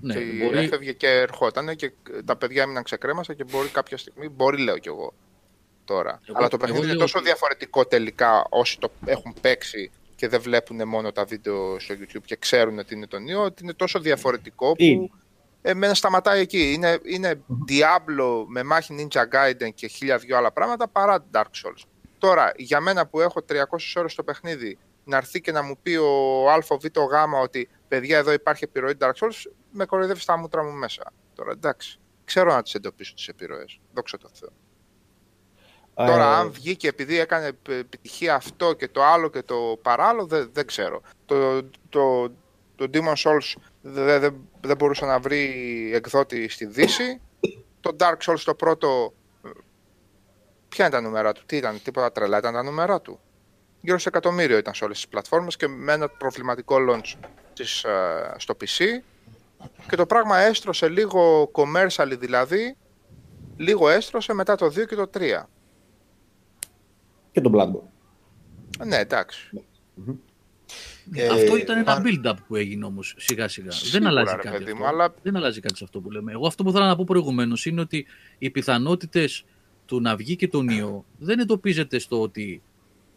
Ναι, 0.00 0.14
και 0.14 0.20
μπορεί, 0.44 0.58
έφευγε 0.58 0.92
και 0.92 1.08
ερχόταν 1.08 1.76
και 1.76 1.92
τα 2.24 2.36
παιδιά 2.36 2.62
έμειναν 2.62 2.82
ξεκρέμασα 2.82 3.34
και 3.34 3.44
μπορεί 3.44 3.68
κάποια 3.68 3.96
στιγμή, 3.96 4.28
μπορεί 4.28 4.62
λέω 4.62 4.78
κι 4.78 4.88
εγώ 4.88 5.14
τώρα. 5.84 6.20
Εγώ- 6.28 6.38
Αλλά 6.38 6.48
το 6.48 6.56
εγώ 6.56 6.64
παιχνίδι 6.64 6.84
είναι 6.84 6.92
λέω 6.92 7.00
τόσο 7.00 7.18
ότι- 7.18 7.26
διαφορετικό 7.26 7.86
τελικά 7.86 8.46
όσοι 8.50 8.78
το 8.78 8.90
έχουν 9.04 9.34
παίξει 9.40 9.90
και 10.16 10.28
δεν 10.28 10.40
βλέπουν 10.40 10.88
μόνο 10.88 11.12
τα 11.12 11.24
βίντεο 11.24 11.78
στο 11.78 11.94
YouTube 11.94 12.22
και 12.24 12.36
ξέρουν 12.36 12.78
ότι 12.78 12.94
είναι 12.94 13.06
το 13.06 13.16
Neo, 13.16 13.44
ότι 13.44 13.62
είναι 13.62 13.72
τόσο 13.72 13.98
διαφορετικό 13.98 14.66
που 14.72 14.82
Είναι. 14.82 15.08
εμένα 15.62 15.94
σταματάει 15.94 16.40
εκεί. 16.40 16.72
Είναι, 16.72 16.98
είναι 17.04 17.40
Diablo 17.68 18.44
με 18.46 18.62
μάχη 18.62 18.94
Ninja 19.10 19.20
Gaiden 19.20 19.68
και 19.74 19.86
χίλια 19.86 20.18
δυο 20.18 20.36
άλλα 20.36 20.52
πράγματα 20.52 20.88
παρά 20.88 21.24
Dark 21.32 21.40
Souls. 21.42 21.82
Τώρα, 22.18 22.52
για 22.56 22.80
μένα 22.80 23.06
που 23.06 23.20
έχω 23.20 23.42
300 23.42 23.96
ώρες 23.96 24.12
στο 24.12 24.22
παιχνίδι, 24.22 24.78
να 25.04 25.16
έρθει 25.16 25.40
και 25.40 25.52
να 25.52 25.62
μου 25.62 25.78
πει 25.82 25.94
ο 25.96 26.50
Α, 26.50 26.54
ο 26.68 26.76
Β, 26.78 26.84
ο 26.98 27.02
Γ 27.04 27.12
ότι 27.42 27.68
παιδιά 27.88 28.18
εδώ 28.18 28.32
υπάρχει 28.32 28.64
επιρροή 28.64 28.96
Dark 29.00 29.12
Souls, 29.12 29.50
με 29.76 29.84
κοροϊδεύεις 29.84 30.22
στα 30.22 30.36
μούτρα 30.38 30.62
μου 30.64 30.72
μέσα. 30.72 31.12
Τώρα 31.34 31.50
εντάξει, 31.50 31.98
ξέρω 32.24 32.52
να 32.54 32.62
τις 32.62 32.74
εντοπίσω 32.74 33.14
τις 33.14 33.28
επιρροές. 33.28 33.80
Δόξα 33.94 34.18
τω 34.18 34.28
Θεώ. 34.32 34.48
Τώρα, 35.94 36.24
Ε, 36.32 36.36
αν 36.36 36.50
βγήκε 36.52 36.88
επειδή 36.88 37.18
έκανε 37.18 37.46
επ- 37.46 37.68
επιτυχία 37.68 38.34
αυτό 38.34 38.72
και 38.72 38.88
το 38.88 39.02
άλλο 39.04 39.28
και 39.28 39.42
το 39.42 39.78
παράλληλο, 39.82 40.26
δεν, 40.26 40.50
δεν 40.52 40.66
ξέρω. 40.66 41.00
Το, 41.26 41.62
το, 41.88 42.28
το 42.76 42.86
Demon 42.92 43.14
Souls 43.14 43.54
δεν 43.82 44.20
δεν- 44.20 44.48
δεν 44.60 44.76
μπορούσε 44.76 45.04
να 45.04 45.18
βρει 45.20 45.90
εκδότη 45.94 46.48
στη 46.48 46.66
Δύση. 46.66 47.20
Το 47.80 47.96
Dark 47.98 48.16
Souls 48.26 48.38
το 48.44 48.54
πρώτο, 48.54 49.14
ε, 49.44 49.48
ποια 50.68 50.86
ήταν 50.86 51.02
τα 51.02 51.08
νούμερα 51.08 51.32
του, 51.32 51.42
τι 51.46 51.56
ήταν, 51.56 51.82
τίποτα 51.82 52.12
τρελά 52.12 52.38
ήταν 52.38 52.52
τα 52.52 52.62
νούμερα 52.62 53.00
του. 53.00 53.20
Γύρω 53.80 53.98
σε 53.98 54.08
εκατομμύριο 54.08 54.56
ήταν 54.58 54.74
σε 54.74 54.84
όλες 54.84 54.96
τις 54.96 55.08
πλατφόρμες 55.08 55.56
και 55.56 55.68
με 55.68 55.92
ένα 55.92 56.08
προβληματικό 56.08 56.76
launch 56.90 57.14
της, 57.54 57.84
ε, 57.84 58.34
στο 58.38 58.56
PC. 58.60 58.84
Και 59.88 59.96
το 59.96 60.06
πράγμα 60.06 60.38
έστρωσε 60.38 60.88
λίγο 60.88 61.50
commercial 61.54 62.16
δηλαδή, 62.18 62.76
λίγο 63.56 63.88
έστρωσε 63.88 64.32
μετά 64.32 64.54
το 64.56 64.66
2 64.66 64.86
και 64.86 64.94
το 64.94 65.10
3. 65.18 65.20
Και 67.32 67.40
τον 67.40 67.52
Bloodborne. 67.56 67.88
Ναι, 68.86 68.96
εντάξει. 68.96 69.50
Ε, 71.14 71.28
αυτό 71.28 71.56
ήταν 71.56 71.78
ένα 71.78 72.02
υπά- 72.04 72.34
build-up 72.34 72.36
που 72.48 72.56
έγινε 72.56 72.84
όμως 72.84 73.14
σιγά 73.18 73.48
σιγά. 73.48 73.70
Σίγουρα, 73.70 73.98
δεν 73.98 74.06
αλλάζει 74.08 74.36
ρε 74.36 74.42
κάτι. 74.42 74.56
παιδί 74.58 74.70
αυτό. 74.70 74.76
μου, 74.76 74.86
αλλά- 74.88 75.14
Δεν 75.22 75.36
αλλάζει 75.36 75.60
κάτι 75.60 75.76
σε 75.76 75.84
αυτό 75.84 76.00
που 76.00 76.10
λέμε. 76.10 76.32
Εγώ 76.32 76.46
αυτό 76.46 76.62
που 76.62 76.68
ήθελα 76.70 76.86
να 76.86 76.96
πω 76.96 77.04
προηγουμένως 77.06 77.66
είναι 77.66 77.80
ότι 77.80 78.06
οι 78.38 78.50
πιθανότητες 78.50 79.44
του 79.86 80.00
να 80.00 80.16
βγει 80.16 80.36
και 80.36 80.48
το 80.48 80.60
Neo 80.70 81.02
δεν 81.18 81.38
εντοπίζεται 81.38 81.98
στο 81.98 82.20
ότι 82.22 82.62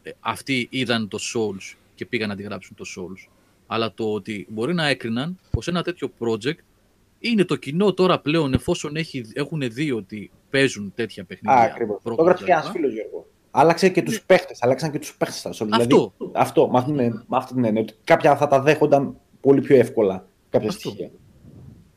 ε, 0.03 0.11
αυτοί 0.19 0.67
είδαν 0.71 1.07
το 1.07 1.17
Souls 1.33 1.75
και 1.95 2.05
πήγαν 2.05 2.29
να 2.29 2.35
τη 2.35 2.43
γράψουν 2.43 2.75
το 2.75 2.85
Souls. 2.97 3.29
Αλλά 3.72 3.93
το 3.93 4.14
ότι 4.14 4.45
μπορεί 4.49 4.73
να 4.73 4.88
έκριναν 4.88 5.38
πως 5.51 5.67
ένα 5.67 5.81
τέτοιο 5.83 6.09
project 6.19 6.57
είναι 7.19 7.43
το 7.45 7.56
κοινό 7.56 7.93
τώρα 7.93 8.19
πλέον 8.19 8.53
εφόσον 8.53 8.95
έχει, 8.95 9.25
έχουν 9.33 9.61
δει 9.72 9.91
ότι 9.91 10.31
παίζουν 10.49 10.91
τέτοια 10.95 11.23
παιχνίδια. 11.23 11.59
Α, 11.61 11.64
ακριβώς. 11.64 12.01
Το 12.03 12.11
Broken 12.14 12.17
έγραψε 12.19 12.43
και 12.45 12.51
κτλ. 12.51 12.59
ένας 12.59 12.72
φίλος 12.72 12.93
Γιώργο. 12.93 13.25
Άλλαξε 13.51 13.89
και 13.89 14.01
τους 14.01 14.22
παίχτες. 14.23 14.57
Άλλαξαν 14.64 14.91
και 14.91 14.99
τους 14.99 15.15
παίχτες 15.17 15.39
στα 15.39 15.49
Souls. 15.51 15.56
Δηλαδή, 15.69 15.81
Αυτό. 15.83 16.14
αυτό, 16.33 16.69
με 16.69 16.77
αυτή, 16.77 16.91
την- 16.91 17.23
με 17.27 17.38
αυτή 17.38 17.53
την 17.53 17.65
έννοια. 17.65 17.81
Ότι 17.81 17.93
κάποια 18.03 18.35
θα 18.38 18.48
τα 18.48 18.61
δέχονταν 18.61 19.15
πολύ 19.41 19.61
πιο 19.61 19.75
εύκολα 19.75 20.27
κάποια 20.49 20.69
Αυτό. 20.69 20.89
στοιχεία. 20.89 21.09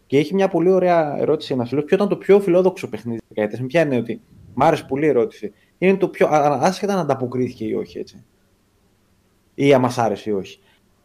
Και 0.07 0.19
έχει 0.19 0.35
μια 0.35 0.49
πολύ 0.49 0.71
ωραία 0.71 1.17
ερώτηση 1.19 1.53
ένας 1.55 1.69
φίλος. 1.69 1.85
Ποιο 1.85 1.97
ήταν 1.97 2.09
το 2.09 2.17
πιο 2.17 2.41
φιλόδοξο 2.41 2.89
παιχνίδι 2.89 3.19
της 3.19 3.27
δεκαετίας; 3.29 3.61
Με 3.61 3.67
ποια 3.67 3.81
είναι 3.83 3.97
ότι. 3.97 4.21
Μ' 4.55 4.63
άρεσε 4.63 4.85
πολύ 4.89 5.05
η 5.05 5.09
ερώτηση. 5.09 5.53
Είναι 5.79 5.97
το 5.97 6.09
πιο. 6.09 6.27
α- 6.27 6.31
α- 6.31 6.59
Άσχετα 6.63 6.93
αν 6.93 6.99
ανταποκρίθηκε 6.99 7.65
ή 7.65 7.75
όχι, 7.75 7.99
έτσι. 7.99 8.25
Ή 9.55 9.75
αν 9.75 9.81
μας 9.81 9.99
άρεσε 9.99 10.31
ή 10.31 10.33
όχι. 10.33 10.61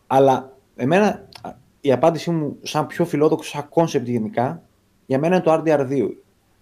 Αλλά 0.08 0.57
εμένα 0.78 1.28
α, 1.42 1.52
η 1.82 1.92
απάντησή 1.92 2.32
μου, 2.32 2.58
σαν 2.62 2.88
πιο 2.88 3.06
φιλόδοξο, 3.06 3.50
σαν 3.50 3.70
κόνσεπτ 3.70 4.08
γενικά, 4.08 4.62
για 5.06 5.20
μένα 5.20 5.36
είναι 5.36 5.44
το 5.44 5.54
RDR2. 5.54 6.10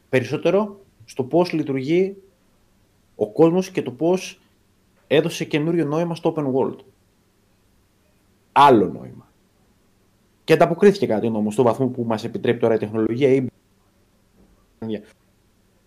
Περισσότερο 0.10 0.80
στο 1.06 1.24
πώς 1.24 1.52
λειτουργεί 1.52 2.16
ο 3.16 3.32
κόσμος 3.32 3.70
και 3.70 3.82
το 3.82 3.92
πώς 3.92 4.40
έδωσε 5.08 5.46
καινούριο 5.46 5.86
νόημα 5.86 6.16
στο 6.16 6.34
open 6.36 6.54
world. 6.54 6.78
Άλλο 8.52 8.88
νόημα. 8.88 9.28
Και 10.44 10.54
ανταποκρίθηκε 10.54 11.06
κάτι 11.08 11.28
όμως 11.28 11.54
στο 11.54 11.64
βαθμό 11.64 11.88
που 11.88 12.04
μας 12.04 12.24
επιτρέπει 12.24 12.60
τώρα 12.60 12.74
η 12.76 12.78
τεχνολογία 12.78 13.30
ή, 13.30 13.48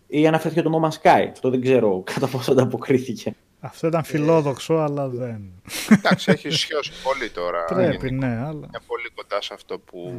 ή 0.07 0.27
αναφέρθηκε 0.27 0.63
το 0.63 0.81
No 0.81 0.89
Man's 0.89 1.03
Sky. 1.03 1.29
Αυτό 1.31 1.51
δεν 1.51 1.61
ξέρω 1.61 2.03
κατά 2.05 2.29
πόσο 2.29 2.53
ανταποκρίθηκε. 2.53 3.35
Αυτό 3.61 3.87
ήταν 3.87 4.05
φιλόδοξο, 4.05 4.75
αλλά 4.75 5.09
δεν. 5.09 5.63
Εντάξει, 5.89 6.31
έχει 6.31 6.51
σιώσει 6.51 6.93
πολύ 7.03 7.31
τώρα. 7.31 7.65
Πρέπει, 7.65 8.07
γενικά. 8.07 8.27
ναι, 8.27 8.37
αλλά. 8.37 8.49
Είναι 8.67 8.81
πολύ 8.87 9.11
κοντά 9.15 9.43
σε 9.43 9.55
αυτό 9.55 9.79
που 9.79 10.13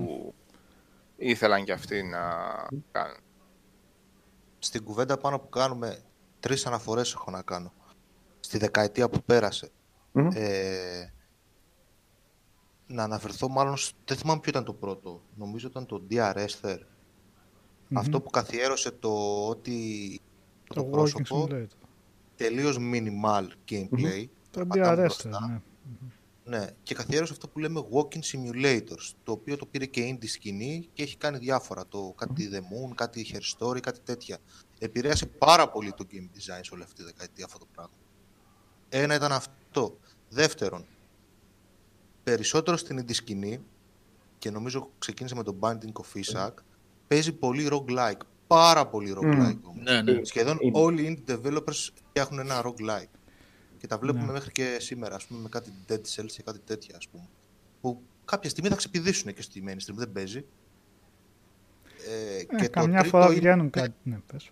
ήθελαν 1.18 1.64
και 1.64 1.72
αυτοί 1.72 2.04
να 2.04 2.20
κάνουν. 2.92 3.18
Στην 4.60 4.84
κουβέντα 4.84 5.18
πάνω 5.18 5.40
που 5.40 5.50
κάνουμε, 5.50 5.98
τρεις 6.40 6.66
αναφορές 6.66 7.14
έχω 7.14 7.32
να 7.32 7.42
κάνω. 7.42 7.74
Στη 8.40 8.58
δεκαετία 8.58 9.10
που 9.10 9.24
πέρασε. 9.26 9.70
Μμμ. 10.12 10.28
Ε, 10.34 11.14
να 12.88 13.04
αναφερθώ 13.04 13.50
μάλλον, 13.50 13.78
σ- 13.78 13.94
δεν 14.06 14.18
θυμάμαι 14.18 14.40
ποιο 14.40 14.50
ήταν 14.52 14.64
το 14.64 14.74
πρώτο. 14.74 15.22
Νομίζω 15.36 15.68
ήταν 15.68 15.86
το 15.86 16.02
DRS 16.12 16.48
There. 16.62 16.80
Αυτό 17.94 18.22
που 18.22 18.30
καθιέρωσε 18.30 18.92
το 18.92 19.46
ότι 19.48 20.20
το, 20.68 20.74
Το 20.74 20.82
Walking 20.88 20.92
πρόσωπο 20.92 21.48
Simulator. 21.50 21.79
Τελείως 22.40 22.78
minimal 22.80 23.48
gameplay. 23.70 24.26
Το 24.52 24.66
περπατάμε 24.66 24.94
DRS, 24.94 24.98
μπροστά. 24.98 25.48
ναι. 25.48 25.62
Ναι, 26.58 26.68
και 26.84 26.96
καθιέρωσε 26.96 27.34
αυτό 27.34 27.48
που 27.48 27.60
λέμε 27.60 27.84
walking 27.92 28.20
simulators, 28.32 29.12
το 29.24 29.32
οποίο 29.32 29.58
το 29.58 29.66
πήρε 29.66 29.86
και 29.86 30.18
indie 30.18 30.28
σκηνή 30.28 30.90
και 30.94 31.04
έχει 31.04 31.18
κάνει 31.18 31.38
διάφορα, 31.38 31.88
το 31.88 32.14
κάτι 32.18 32.50
The 32.54 32.58
Moon, 32.58 32.96
κάτι 32.96 33.26
Hair 33.34 33.58
Story, 33.58 33.80
κάτι 33.80 34.00
τέτοια. 34.04 34.38
Επηρέασε 34.80 35.26
πάρα 35.26 35.70
πολύ 35.70 35.94
το 35.94 36.06
game 36.12 36.16
design 36.38 36.60
σε 36.62 36.74
όλη 36.74 36.84
αυτή 36.84 36.96
τη 36.96 37.04
δεκαετία 37.04 37.46
αυτό 37.46 37.58
το 37.58 37.66
πράγμα. 37.74 37.94
Ένα 38.90 39.16
ήταν 39.16 39.32
αυτό. 39.32 39.98
Δεύτερον, 40.30 40.86
περισσότερο 42.24 42.78
στην 42.78 43.00
indie 43.00 43.14
σκηνή, 43.14 43.60
και 44.38 44.52
νομίζω 44.52 44.92
ξεκίνησε 45.00 45.36
με 45.36 45.44
το 45.44 45.56
Binding 45.60 45.92
of 45.94 46.24
Isaac, 46.24 46.54
παίζει 47.08 47.32
πολύ 47.34 47.68
roguelike, 47.72 48.22
πάρα 48.50 48.88
πολύ 48.88 49.14
roguelike 49.18 49.60
όμως. 49.64 49.84
Ναι, 49.84 50.02
ναι. 50.02 50.24
Σχεδόν 50.24 50.58
Είναι. 50.62 50.80
όλοι 50.80 51.02
οι 51.04 51.24
indie 51.28 51.32
developers 51.40 51.90
φτιάχνουν 52.08 52.40
ένα 52.40 52.62
roguelike. 52.66 53.10
Και 53.78 53.88
τα 53.88 53.98
βλέπουμε 53.98 54.26
Ναι. 54.26 54.32
μέχρι 54.32 54.52
και 54.52 54.78
σήμερα, 54.80 55.16
ας 55.16 55.26
πούμε, 55.26 55.40
με 55.42 55.50
κάτι 55.50 55.72
Dead 55.90 56.02
Cells 56.16 56.32
και 56.36 56.42
κάτι 56.44 56.60
τέτοια, 56.60 56.96
ας 56.98 57.08
πούμε. 57.08 57.28
Που 57.82 58.02
κάποια 58.26 58.50
στιγμή 58.50 58.70
θα 58.70 58.76
ξεπηδήσουν 58.76 59.34
και 59.34 59.42
στη 59.42 59.64
mainstream, 59.68 59.94
δεν 59.96 60.12
παίζει. 60.12 60.46
Ε, 62.08 62.38
Ε, 62.40 62.44
και 62.44 62.64
το 62.64 62.70
καμιά 62.70 63.00
τρίτο 63.00 63.10
φορά 63.18 63.26
είναι 63.26 63.36
βγαίνουν 63.40 63.70
κάτι. 63.80 63.94
Ναι, 64.04 64.20
πες. 64.32 64.50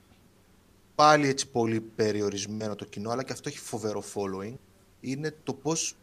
πάλι 0.95 1.27
έτσι 1.27 1.49
πολύ 1.49 1.81
περιορισμένο 1.81 2.75
το 2.75 2.85
κοινό, 2.85 3.09
αλλά 3.09 3.23
και 3.23 3.31
αυτό 3.33 3.49
έχει 3.49 3.59
φοβερό 3.59 4.03
following. 4.13 4.55
Είναι 4.99 5.35
το 5.43 5.53
πώς 5.53 5.97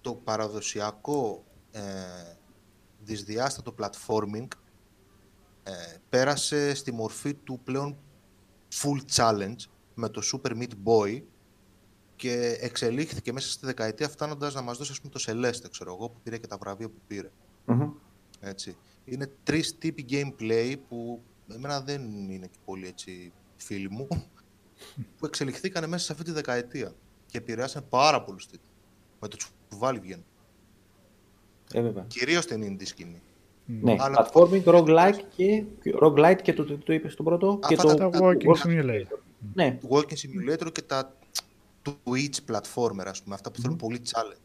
το 0.00 0.14
παραδοσιακό 0.14 1.44
ε, 1.70 1.80
δυσδιάστατο 3.04 3.74
platforming 3.78 4.42
ε, 4.42 4.67
πέρασε 6.08 6.74
στη 6.74 6.92
μορφή 6.92 7.34
του 7.34 7.60
πλέον 7.64 7.96
full 8.82 9.00
challenge 9.14 9.68
με 9.94 10.08
το 10.08 10.22
Super 10.32 10.50
Meat 10.50 10.72
Boy 10.84 11.22
και 12.16 12.58
εξελίχθηκε 12.60 13.32
μέσα 13.32 13.50
στη 13.50 13.66
δεκαετία 13.66 14.08
φτάνοντας 14.08 14.54
να 14.54 14.62
μας 14.62 14.78
δώσει 14.78 14.92
ας 14.92 15.00
πούμε, 15.00 15.12
το 15.12 15.24
Celeste, 15.26 15.70
ξέρω 15.70 15.94
εγώ, 15.94 16.08
που 16.08 16.20
πήρε 16.22 16.38
και 16.38 16.46
τα 16.46 16.56
βραβεία 16.56 16.88
που 16.88 17.00
πήρε. 17.06 17.30
Μμμ. 17.64 17.90
Έτσι. 18.40 18.76
Είναι 19.04 19.30
τρεις 19.42 19.78
τύποι 19.78 20.06
gameplay 20.10 20.76
που 20.88 21.22
εμένα 21.48 21.80
δεν 21.80 22.30
είναι 22.30 22.46
και 22.46 22.58
πολύ 22.64 22.86
έτσι 22.86 23.32
φίλοι 23.56 23.90
μου, 23.90 24.08
που 25.18 25.26
εξελιχθήκαν 25.26 25.88
μέσα 25.88 26.04
σε 26.04 26.12
αυτή 26.12 26.24
τη 26.24 26.30
δεκαετία 26.30 26.94
και 27.26 27.38
επηρεάσαν 27.38 27.88
πάρα 27.88 28.22
πολλούς 28.22 28.46
τίτλους. 28.46 28.70
Με 29.20 29.28
το 29.28 29.36
τσουβάλι 29.68 29.98
βγαίνουν. 29.98 30.24
Ε, 31.72 31.80
βέβαια. 31.80 32.04
Κυρίως 32.04 32.44
στην 32.44 32.62
indie 32.62 32.86
σκηνή. 32.86 33.22
Ναι, 33.82 33.96
Αλλά- 33.98 34.28
platforming, 34.32 34.64
roguelike 34.64 35.20
και, 35.36 35.64
roguelite 36.00 36.38
και 36.42 36.52
το, 36.52 36.64
το, 36.64 36.76
το 36.78 36.92
είπες 36.92 37.14
το 37.14 37.22
πρώτο. 37.22 37.58
Αυτά 37.62 37.68
και 37.68 37.76
το, 37.76 37.94
τα- 37.94 37.94
Το 37.94 38.10
τα- 38.10 38.18
Walking 38.26 38.44
τα- 38.58 38.68
Simulator. 38.68 39.18
ναι, 39.54 39.78
Walking 39.90 40.02
Simulator 40.02 40.72
και 40.72 40.82
τα 40.82 41.12
Twitch 41.84 42.52
platformer, 42.52 43.06
ας 43.06 43.22
πούμε. 43.22 43.34
Αυτά 43.34 43.50
που 43.50 43.60
θέλουν 43.60 43.76
πολύ 43.76 44.00
challenge. 44.04 44.38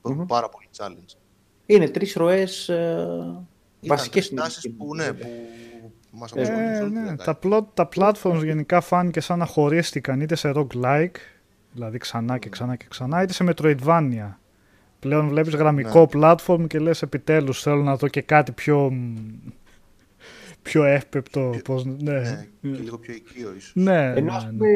Που 0.00 0.08
έχουν 0.08 0.20
Μμμ. 0.20 0.26
πάρα 0.26 0.48
πολύ 0.48 0.68
challenge. 0.76 1.14
είναι 1.66 1.88
τρεις 1.88 2.14
ροές 2.14 2.68
ε, 2.68 2.74
Ήταν 3.80 3.96
βασικές 3.96 4.10
τρεις 4.12 4.24
στην 4.24 4.36
τάσεις 4.36 4.56
στην- 4.58 4.76
που, 4.76 4.94
ναι, 4.94 5.12
που 5.12 5.26
μας 6.10 6.32
Ε, 6.32 6.40
απασχολούν 6.40 6.74
σε 6.74 6.82
όλη 6.82 6.90
τη 6.90 6.96
ναι, 6.98 7.00
δεκαετία. 7.10 7.24
τα, 7.24 7.38
plot, 7.42 7.64
τα 7.74 7.88
platforms 7.96 8.44
γενικά 8.44 8.80
φάνηκε 8.80 9.20
σαν 9.20 9.38
να 9.38 9.46
χωρίστηκαν 9.46 10.20
είτε 10.20 10.34
σε 10.34 10.52
roguelike, 10.54 11.14
δηλαδή 11.72 11.98
ξανά 11.98 12.38
και 12.38 12.48
ξανά 12.48 12.76
και 12.76 12.84
ξανά, 12.88 13.22
είτε 13.22 13.32
σε 13.32 13.44
Metroidvania. 13.48 14.34
Πλέον 15.00 15.28
βλέπεις 15.28 15.54
γραμμικό 15.54 16.08
platform 16.12 16.64
και 16.66 16.78
λες 16.78 17.02
επιτέλους 17.02 17.62
θέλω 17.62 17.82
να 17.82 17.96
δω 17.96 18.08
και 18.08 18.20
κάτι 18.22 18.52
πιο, 18.52 18.90
μ, 18.90 19.14
πιο 20.62 20.84
εύπεπτο. 20.84 21.54
Πώς, 21.64 21.84
ναι, 21.84 21.92
Ναι, 22.12 22.46
και 22.62 22.68
λίγο 22.68 22.98
πιο 22.98 23.14
οικείο 23.14 23.52
ίσως. 23.56 23.72
ναι, 23.74 24.12
Ενώ 24.16 24.32
ας 24.34 24.44
ναι, 24.44 24.50
ναι. 24.50 24.56
πούμε 24.56 24.68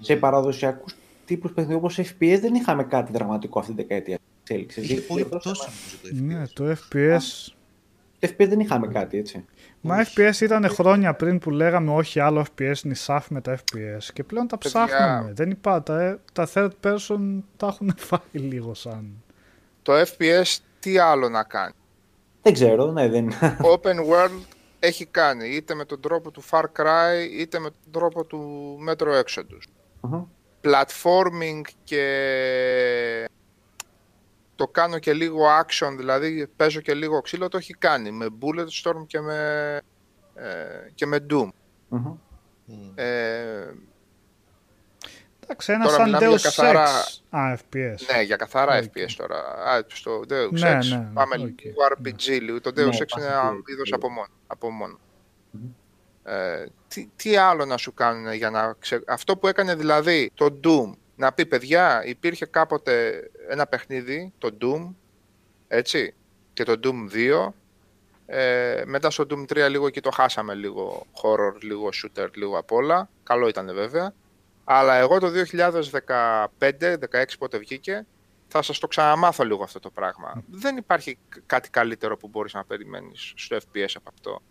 σε 0.00 0.16
παραδοσιακούς 0.16 0.94
τύπους 1.24 1.52
παιχνιδιού 1.52 1.76
όπως 1.78 1.98
FPS 1.98 2.38
δεν 2.40 2.54
είχαμε 2.54 2.84
κάτι 2.84 3.12
δραματικό 3.12 3.58
αυτή 3.58 3.74
την 3.74 3.82
δεκαετία. 3.86 4.18
εξέλιξης. 4.40 4.84
Είχε 4.90 5.00
πολύ 5.00 5.22
Δηλαδή, 5.22 5.38
πτώση 5.38 5.68
νομίζω 5.70 5.96
το 6.02 6.24
Ναι, 6.24 6.42
FPS. 6.44 6.48
το 6.54 6.64
FPS. 6.88 7.52
Το 8.18 8.28
FPS 8.28 8.48
δεν 8.48 8.60
είχαμε 8.60 8.86
κάτι 8.86 9.18
έτσι. 9.18 9.44
Μα 9.80 9.96
Όχι. 9.98 10.14
FPS 10.16 10.40
ήταν 10.40 10.68
χρόνια 10.68 11.14
πριν 11.14 11.38
που 11.38 11.50
λέγαμε 11.50 11.90
όχι 11.92 12.20
άλλο 12.20 12.44
FPS 12.56 12.74
είναι 12.84 12.94
σαφ 12.94 13.30
με 13.30 13.40
τα 13.40 13.56
FPS 13.58 14.02
και 14.12 14.24
πλέον 14.24 14.46
τα 14.46 14.58
Παιδιά. 14.58 14.84
ψάχνουμε. 14.86 15.32
Δεν 15.32 15.50
είπα, 15.50 15.82
τα, 15.82 16.20
τα 16.32 16.48
third 16.54 16.70
person 16.84 17.18
τα 17.56 17.66
έχουν 17.66 17.92
φάει 18.08 18.20
λίγο 18.32 18.74
σαν 18.74 19.22
το 19.82 19.92
FPS 20.00 20.58
τι 20.78 20.98
άλλο 20.98 21.28
να 21.28 21.42
κάνει; 21.42 21.74
Δεν 22.42 22.52
ξέρω, 22.52 22.90
ναι, 22.92 23.08
δεν... 23.08 23.32
Open 23.74 23.96
World 24.10 24.40
έχει 24.78 25.04
κάνει 25.04 25.48
είτε 25.48 25.74
με 25.74 25.84
τον 25.84 26.00
τρόπο 26.00 26.30
του 26.30 26.42
Far 26.50 26.64
Cry 26.78 27.28
είτε 27.38 27.58
με 27.58 27.70
τον 27.70 27.92
τρόπο 27.92 28.24
του 28.24 28.78
Metro 28.88 29.22
Exodus. 29.22 29.62
Μμμ. 30.00 30.24
Platforming 30.62 31.60
και 31.84 33.28
το 34.54 34.66
κάνω 34.66 34.98
και 34.98 35.12
λίγο 35.12 35.38
action, 35.60 35.94
δηλαδή 35.96 36.46
παίζω 36.56 36.80
και 36.80 36.94
λίγο 36.94 37.20
ξύλο, 37.20 37.48
το 37.48 37.56
έχει 37.56 37.74
κάνει 37.74 38.10
με 38.10 38.26
Bulletstorm 38.40 39.06
και 39.06 39.20
με, 39.20 39.80
ε, 40.34 40.90
και 40.94 41.06
με 41.06 41.26
Doom. 41.30 41.48
Μμμ. 41.88 42.16
Μμ. 42.64 42.92
Ε, 42.94 43.74
Εντάξει, 45.52 45.72
ένα 45.72 45.84
Τώρα 45.84 45.96
σαν 45.96 46.04
μιλάμε 46.04 46.26
Deus 46.26 46.30
για 46.38 46.38
καθαρά- 46.50 47.04
Ex. 47.04 47.20
Α, 47.30 47.54
FPS. 47.58 48.14
ναι, 48.14 48.22
για 48.22 48.36
καθαρά 48.36 48.76
Οκ. 48.76 48.82
FPS 48.84 49.12
τώρα. 49.16 49.38
Α, 49.38 49.84
στο 49.88 50.20
Deus 50.20 50.50
Ναι, 50.50 50.78
Ex. 50.78 50.84
ναι, 50.88 51.08
Πάμε 51.14 51.34
οκ. 51.34 51.60
λίγο 51.62 51.82
RPG. 51.98 52.40
Λίγο. 52.40 52.60
Το 52.60 52.70
Deus 52.70 52.74
Ναι, 52.76 52.82
Ex 52.82 52.92
είναι 52.94 53.04
πας 53.08 53.24
ένα 53.24 53.54
εκεί, 53.58 53.72
είδος 53.72 53.84
λίγο. 53.84 53.96
από 53.96 54.08
μόνο. 54.10 54.28
Από 54.46 54.70
μόνο. 54.70 54.98
Μμμ. 55.50 55.62
Ε, 56.24 56.66
τι, 56.88 57.08
τι 57.16 57.36
άλλο 57.36 57.64
να 57.64 57.76
σου 57.76 57.94
κάνουν 57.94 58.32
για 58.32 58.50
να 58.50 58.74
ξε... 58.78 59.02
Αυτό 59.06 59.36
που 59.36 59.46
έκανε 59.48 59.74
δηλαδή 59.74 60.30
το 60.34 60.60
Doom, 60.64 60.92
να 61.16 61.32
πει 61.32 61.46
παιδιά, 61.46 62.02
υπήρχε 62.04 62.46
κάποτε 62.46 63.22
ένα 63.48 63.66
παιχνίδι, 63.66 64.32
το 64.38 64.56
Doom, 64.60 64.94
έτσι, 65.68 66.14
και 66.52 66.62
το 66.64 66.80
Doom 66.84 67.14
2. 67.46 67.52
Ε, 68.26 68.82
μετά 68.86 69.10
στο 69.10 69.26
Doom 69.30 69.52
3 69.66 69.70
λίγο 69.70 69.86
εκεί 69.86 70.00
το 70.00 70.10
χάσαμε 70.10 70.54
λίγο 70.54 71.06
horror, 71.22 71.52
λίγο 71.62 71.88
shooter, 72.02 72.26
λίγο 72.34 72.58
απ' 72.58 72.72
όλα. 72.72 73.08
Καλό 73.22 73.48
ήταν 73.48 73.70
βέβαια. 73.74 74.14
Αλλά 74.72 74.94
εγώ 74.94 75.18
το 75.18 75.30
2015-16 76.58 77.24
πότε 77.38 77.58
βγήκε, 77.58 78.06
θα 78.48 78.62
σας 78.62 78.78
το 78.78 78.86
ξαναμάθω 78.86 79.44
λίγο 79.44 79.62
αυτό 79.62 79.80
το 79.80 79.90
πράγμα. 79.90 80.42
Δεν 80.50 80.76
υπάρχει 80.76 81.18
κ- 81.28 81.38
κάτι 81.46 81.70
καλύτερο 81.70 82.16
που 82.16 82.28
μπορείς 82.28 82.52
να 82.54 82.64
περιμένεις 82.64 83.32
στο 83.36 83.56
FPS 83.56 83.88
από 83.94 84.10
αυτό. 84.14 84.42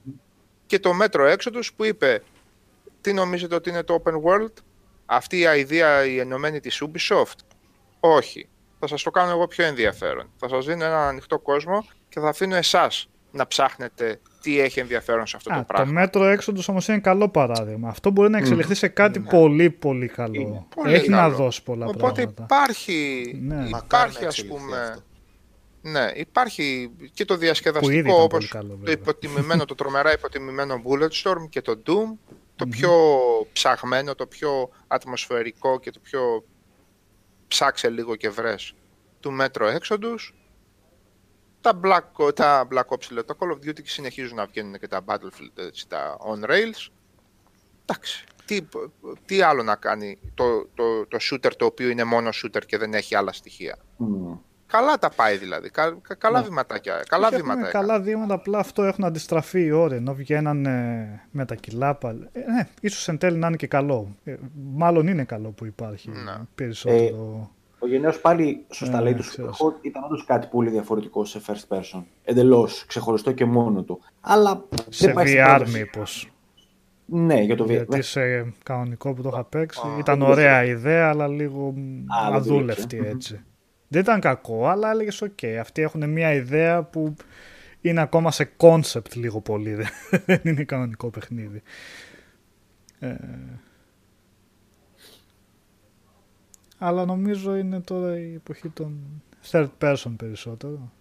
Και 0.65 0.79
το 0.79 0.91
Metro 1.01 1.35
Exodus 1.35 1.63
που 1.75 1.83
είπε 1.83 2.23
τι 3.01 3.13
νομίζετε 3.13 3.55
ότι 3.55 3.69
είναι 3.69 3.83
το 3.83 4.01
open 4.03 4.13
world, 4.21 4.53
αυτή 5.05 5.37
η 5.37 5.45
idea 5.47 6.05
η 6.07 6.19
ενωμένη 6.19 6.59
της 6.59 6.83
Ubisoft; 6.85 7.39
Όχι. 7.99 8.49
Θα 8.79 8.87
σας 8.87 9.03
το 9.03 9.11
κάνω 9.11 9.31
εγώ 9.31 9.47
πιο 9.47 9.65
ενδιαφέρον. 9.65 10.29
Θα 10.37 10.47
σας 10.47 10.65
δίνω 10.65 10.85
έναν 10.85 11.07
ανοιχτό 11.07 11.39
κόσμο 11.39 11.85
και 12.09 12.19
θα 12.19 12.27
αφήνω 12.29 12.55
εσάς 12.55 13.09
να 13.31 13.47
ψάχνετε 13.47 14.19
τι 14.41 14.59
έχει 14.59 14.79
ενδιαφέρον 14.79 15.27
σε 15.27 15.35
αυτό 15.37 15.51
Α, 15.51 15.53
το 15.55 15.59
το 15.59 15.65
πράγμα. 15.73 15.91
μέτρο 15.91 16.33
Exodus 16.33 16.65
όμως 16.67 16.87
είναι 16.87 16.99
καλό 16.99 17.29
παράδειγμα. 17.29 17.89
Αυτό 17.89 18.11
μπορεί 18.11 18.29
να 18.29 18.37
εξελιχθεί 18.37 18.75
σε 18.75 18.87
κάτι 18.87 19.19
πολύ 19.19 19.69
πολύ 19.69 20.07
καλό. 20.07 20.41
Είναι 20.41 20.65
πολύ 20.75 20.93
Έχει 20.93 21.09
να 21.09 21.17
καλό. 21.17 21.35
δώσει 21.35 21.63
πολλά 21.63 21.85
Οπότε 21.85 22.11
πράγματα. 22.13 22.43
υπάρχει, 22.43 23.23
Ναι. 23.41 23.55
Μακάρι 23.55 23.69
υπάρχει 24.11 24.21
να 24.21 24.27
ας 24.27 24.37
εξελιχθεί 24.37 24.65
πούμε, 24.65 24.77
αυτό. 24.81 25.01
ναι, 25.81 26.11
υπάρχει 26.15 26.91
και 27.13 27.25
το 27.25 27.33
Που 27.33 27.39
ήδη 27.39 27.45
διασκεδαστικό 27.45 27.93
ήταν 27.97 28.11
πολύ 28.11 28.23
όπως 28.23 28.47
καλό, 28.47 28.67
το 28.69 28.75
βέβαια. 28.77 28.93
υποτιμημένο, 28.93 29.65
το 29.65 29.75
τρομερά 29.75 30.11
υποτιμημένο 30.13 30.81
Bulletstorm 30.85 31.49
και 31.49 31.61
το 31.61 31.81
Doom, 31.85 32.17
το 32.55 32.65
πιο 32.67 32.91
ψαγμένο, 33.53 34.15
το 34.15 34.25
πιο 34.25 34.69
ατμοσφαιρικό 34.87 35.79
και 35.79 35.91
το 35.91 35.99
πιο 35.99 36.43
ψάξε 37.47 37.89
λίγο 37.89 38.15
και 38.15 38.29
βρες 38.29 38.73
του 39.19 39.37
Metro 39.41 39.77
Exodus. 39.77 40.33
Τα 41.61 41.79
Black, 41.83 42.33
τα 42.33 42.67
Black 42.71 42.85
Ops, 42.95 43.09
λέω, 43.11 43.23
τα 43.25 43.35
Call 43.39 43.47
of 43.51 43.69
Duty 43.69 43.81
συνεχίζουν 43.83 44.35
να 44.35 44.45
βγαίνουν 44.45 44.79
και 44.79 44.87
τα 44.87 45.01
Battlefield, 45.05 45.57
έτσι, 45.65 45.87
τα 45.87 46.17
on 46.19 46.49
rails. 46.49 46.91
Εντάξει, 47.85 48.23
τι, 48.45 48.59
τι 49.25 49.41
άλλο 49.41 49.63
να 49.63 49.75
κάνει 49.75 50.17
το, 50.33 50.67
το, 50.73 51.05
το 51.07 51.17
shooter 51.31 51.51
το 51.57 51.65
οποίο 51.65 51.89
είναι 51.89 52.03
μόνο 52.03 52.29
shooter 52.33 52.61
και 52.65 52.77
δεν 52.77 52.93
έχει 52.93 53.15
άλλα 53.15 53.33
στοιχεία; 53.33 53.77
Μμ. 53.97 54.33
Καλά 54.67 54.97
τα 54.97 55.09
πάει 55.09 55.37
δηλαδή, 55.37 55.69
κα, 55.69 55.97
κα- 56.01 56.15
καλά 56.15 56.39
Ναι. 56.39 56.45
βηματάκια, 56.45 57.03
καλά 57.07 57.27
Όχι, 57.27 57.35
βήματα 57.35 57.51
έχουμε 57.59 57.67
έκανε. 57.69 57.85
καλά 57.85 57.99
βήματα, 58.03 58.33
απλά 58.33 58.59
αυτό 58.59 58.83
έχουν 58.83 59.03
αντιστραφεί 59.05 59.61
οι 59.63 59.71
ώρες, 59.71 59.97
ενώ 59.97 60.13
βγαίνανε 60.13 61.07
με 61.31 61.45
τα 61.45 61.55
κιλά 61.55 61.95
πάλι. 61.95 62.29
Ε, 62.31 62.39
ναι, 62.51 62.67
ίσως 62.81 63.07
εν 63.07 63.17
τέλει 63.17 63.37
να 63.37 63.47
είναι 63.47 63.55
και 63.55 63.67
καλό. 63.67 64.15
Ε, 64.23 64.35
μάλλον 64.73 65.07
είναι 65.07 65.23
καλό 65.23 65.49
που 65.49 65.65
υπάρχει 65.65 66.09
Ναι. 66.09 66.33
περισσότερο. 66.55 67.51
Ο 67.79 67.87
Γενναίος 67.87 68.19
πάλι 68.21 68.65
σωστά 68.71 68.97
Ε, 68.97 69.01
λέει 69.01 69.13
το 69.15 69.19
ξέρω. 69.21 69.49
Superhot 69.51 69.73
ήταν 69.85 70.03
όντως 70.03 70.25
κάτι 70.25 70.47
πολύ 70.51 70.69
διαφορετικό 70.69 71.25
σε 71.25 71.41
first 71.47 71.75
person. 71.77 72.03
Εντελώς 72.23 72.85
ξεχωριστό 72.87 73.31
και 73.31 73.45
μόνο 73.45 73.83
του. 73.83 73.99
Αλλά 74.21 74.65
σε 74.89 75.05
δεν 75.05 75.15
πάει 75.15 75.27
στην 75.27 75.39
VR 75.43 75.47
πρόταση. 75.55 75.77
μήπως. 75.77 76.31
Ναι, 77.05 77.41
για 77.41 77.55
το 77.55 77.63
VR. 77.63 77.67
Γιατί 77.67 78.01
σε 78.01 78.53
κανονικό 78.63 79.13
που 79.13 79.21
το 79.21 79.29
είχα 79.33 79.43
παίξει 79.43 79.79
Α, 79.79 79.97
ήταν 79.99 80.19
δεν 80.19 80.27
ωραία 80.27 80.63
ιδέα, 80.65 81.09
αλλά 81.09 81.27
λίγο 81.27 81.71
μ, 81.75 82.05
Α, 82.11 82.23
δεν 82.25 82.33
αδούλευτη 82.33 82.95
δούλεψε. 82.97 83.15
έτσι. 83.15 83.43
Δεν 83.87 84.01
ήταν 84.01 84.19
κακό, 84.19 84.67
αλλά 84.67 84.91
έλεγες 84.91 85.21
οκ. 85.21 85.39
Αυτοί 85.59 85.81
έχουν 85.81 86.09
μια 86.09 86.33
ιδέα 86.33 86.83
που 86.83 87.13
είναι 87.81 88.01
ακόμα 88.01 88.31
σε 88.31 88.49
concept 88.57 89.13
λίγο 89.15 89.41
πολύ. 89.41 89.73
δεν- 89.73 89.87
Δεν 90.25 90.39
είναι 90.43 90.63
κανονικό 90.63 91.09
παιχνίδι. 91.09 91.61
Ε, 92.99 93.15
αλλά 96.79 97.05
νομίζω 97.05 97.55
είναι 97.55 97.79
τώρα 97.81 98.19
η 98.19 98.33
εποχή 98.33 98.69
των 98.69 99.21
third 99.51 99.69
person 99.81 100.13
περισσότερο. 100.17 100.91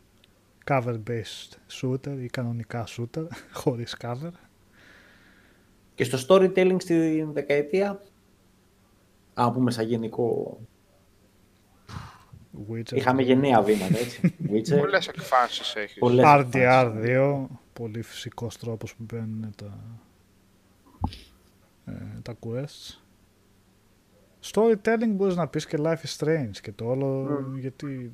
Cover 0.70 0.98
based 1.08 1.56
shooter 1.80 2.16
ή 2.22 2.26
κανονικά 2.26 2.86
shooter 2.96 3.26
χωρίς 3.60 3.96
cover. 4.00 4.30
Και 5.94 6.04
στο 6.04 6.18
storytelling 6.28 6.76
στη 6.78 7.22
δεκαετία, 7.22 8.02
αν 9.34 9.52
πούμε 9.52 9.70
σαν 9.70 9.86
γενικό, 9.86 10.58
Witcher. 12.70 12.92
είχαμε 12.92 13.22
γενναία 13.22 13.62
βήματα, 13.62 13.98
έτσι. 13.98 14.20
Witcher, 14.52 14.78
Πολλές 14.78 15.08
εκφάνσεις 15.08 15.74
έχεις. 15.74 15.98
πολλές 15.98 16.24
RDR2, 16.26 17.44
πολύ 17.72 18.02
φυσικός 18.02 18.56
τρόπος 18.56 18.94
που 18.94 19.02
μπαίνουν 19.12 19.52
τα, 19.56 19.78
ε, 21.84 21.92
τα 22.22 22.36
quests. 22.40 22.98
Storytelling 24.44 25.10
μπορείς 25.10 25.36
να 25.36 25.46
πεις 25.46 25.66
και 25.66 25.76
Life 25.80 25.96
is 25.96 26.16
Strange 26.18 26.56
και 26.62 26.72
το 26.72 26.84
όλο, 26.84 27.28
γιατί 27.58 28.12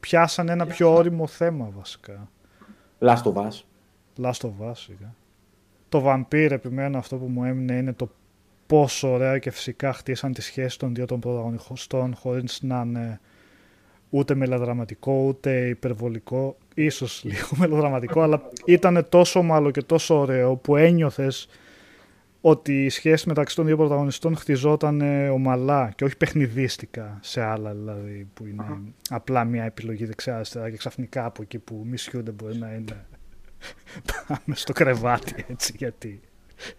πιάσαν 0.00 0.48
ένα 0.48 0.66
πιο 0.66 0.94
όριμο 0.94 1.26
θέμα 1.26 1.70
βασικά. 1.76 2.30
Last 2.98 3.22
of 3.22 3.34
Us. 3.34 3.62
Last 4.22 4.40
of 4.40 4.68
Us 4.68 4.72
σιγά. 4.74 5.14
Το 5.88 6.02
Vampire 6.06 6.50
επιμένω 6.50 6.98
αυτό 6.98 7.16
που 7.16 7.26
μου 7.26 7.44
έμεινε 7.44 7.76
είναι 7.76 7.92
το 7.92 8.10
πόσο 8.66 9.12
ωραία 9.12 9.38
και 9.38 9.50
φυσικά 9.50 9.92
χτίσαν 9.92 10.32
τη 10.32 10.42
σχέση 10.42 10.78
των 10.78 10.94
δύο 10.94 11.06
των 11.06 11.20
πρωταγωνιστών 11.20 12.14
χωρίς 12.14 12.58
να 12.62 12.82
είναι 12.86 13.20
ούτε 14.10 14.34
μελοδραματικό 14.34 15.24
ούτε 15.26 15.68
υπερβολικό 15.68 16.56
ίσως 16.74 17.22
λίγο 17.24 17.48
μελοδραματικό 17.56 18.20
αλλά 18.20 18.42
ήταν 18.64 19.06
τόσο 19.08 19.38
ομαλό 19.38 19.70
και 19.70 19.82
τόσο 19.82 20.18
ωραίο 20.18 20.56
που 20.56 20.76
ένιωθες 20.76 21.48
ότι 22.44 22.84
η 22.84 22.88
σχέση 22.88 23.28
μεταξύ 23.28 23.56
των 23.56 23.66
δύο 23.66 23.76
πρωταγωνιστών 23.76 24.36
χτιζόταν 24.36 25.00
ε, 25.00 25.28
ομαλά 25.28 25.92
και 25.96 26.04
όχι 26.04 26.16
παιχνιδίστικα 26.16 27.18
σε 27.22 27.42
άλλα 27.42 27.74
δηλαδή 27.74 28.28
που 28.34 28.46
είναι 28.46 28.64
απλά 29.10 29.44
μια 29.44 29.64
επιλογή 29.64 30.04
δεξιά 30.04 30.34
αριστερά 30.34 30.70
και 30.70 30.76
ξαφνικά 30.76 31.24
από 31.24 31.42
εκεί 31.42 31.58
που 31.58 31.84
μισιούνται 31.86 32.30
μπορεί 32.30 32.56
να 32.56 32.72
είναι 32.72 33.06
πάμε 34.28 34.54
στο 34.54 34.72
κρεβάτι 34.72 35.44
έτσι 35.48 35.74
γιατί 35.76 36.20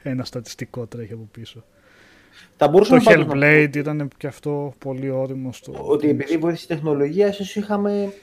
ένα 0.04 0.24
στατιστικό 0.24 0.86
τρέχει 0.86 1.14
από 1.14 1.28
πίσω. 1.32 1.64
Θα 2.58 2.66
Το 2.66 2.72
μπορούσαμε 2.72 3.02
πάντως 3.04 3.26
να 3.26 3.34
Hellblade 3.36 3.76
ήταν 3.76 4.10
και 4.18 4.28
αυτό 4.28 4.74
πολύ 4.80 5.10
όριμο 5.10 5.54
στο... 5.54 5.74
ότι 5.86 6.10
επειδή 6.10 6.38
βοήθησε 6.38 6.64
η 6.64 6.76
τεχνολογία, 6.76 7.28
ίσως 7.28 7.56
είχαμε... 7.56 8.14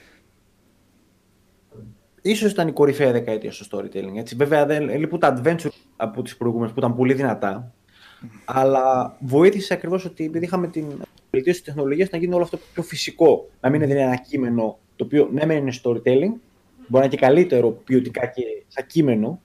Ίσως 2.21 2.51
ήταν 2.51 2.67
η 2.67 2.71
κορυφαία 2.71 3.11
δεκαετία 3.11 3.51
στο 3.51 3.79
storytelling. 3.79 4.15
Έτσι. 4.17 4.35
Βέβαια, 4.35 4.65
δεν 4.65 4.89
λείπουν 4.99 5.19
τα 5.19 5.41
adventure 5.43 5.69
από 5.95 6.21
τις 6.21 6.37
προηγούμενες 6.37 6.73
που 6.73 6.79
ήταν 6.79 6.95
πολύ 6.95 7.13
δυνατά. 7.13 7.73
Αλλά 8.45 9.15
βοήθησε 9.19 9.73
ακριβώς 9.73 10.05
ότι 10.05 10.25
επειδή 10.25 10.45
είχαμε 10.45 10.67
την 10.67 10.85
βελτίωση 11.31 11.61
της 11.61 11.73
τεχνολογίας 11.73 12.09
να 12.09 12.17
γίνει 12.17 12.33
όλο 12.33 12.43
αυτό 12.43 12.57
πιο 12.73 12.83
φυσικό. 12.83 13.49
Να 13.61 13.69
μην 13.69 13.81
είναι 13.81 14.01
ένα 14.01 14.15
κείμενο 14.15 14.79
το 14.95 15.03
οποίο 15.03 15.29
ναι, 15.31 15.45
μεν 15.45 15.57
είναι 15.57 15.71
storytelling, 15.83 16.03
μπορεί 16.03 16.39
να 16.87 16.99
είναι 16.99 17.07
και 17.07 17.17
καλύτερο 17.17 17.69
ποιοτικά 17.71 18.25
και 18.25 18.41
σαν 18.67 18.85
κείμενο. 18.85 19.41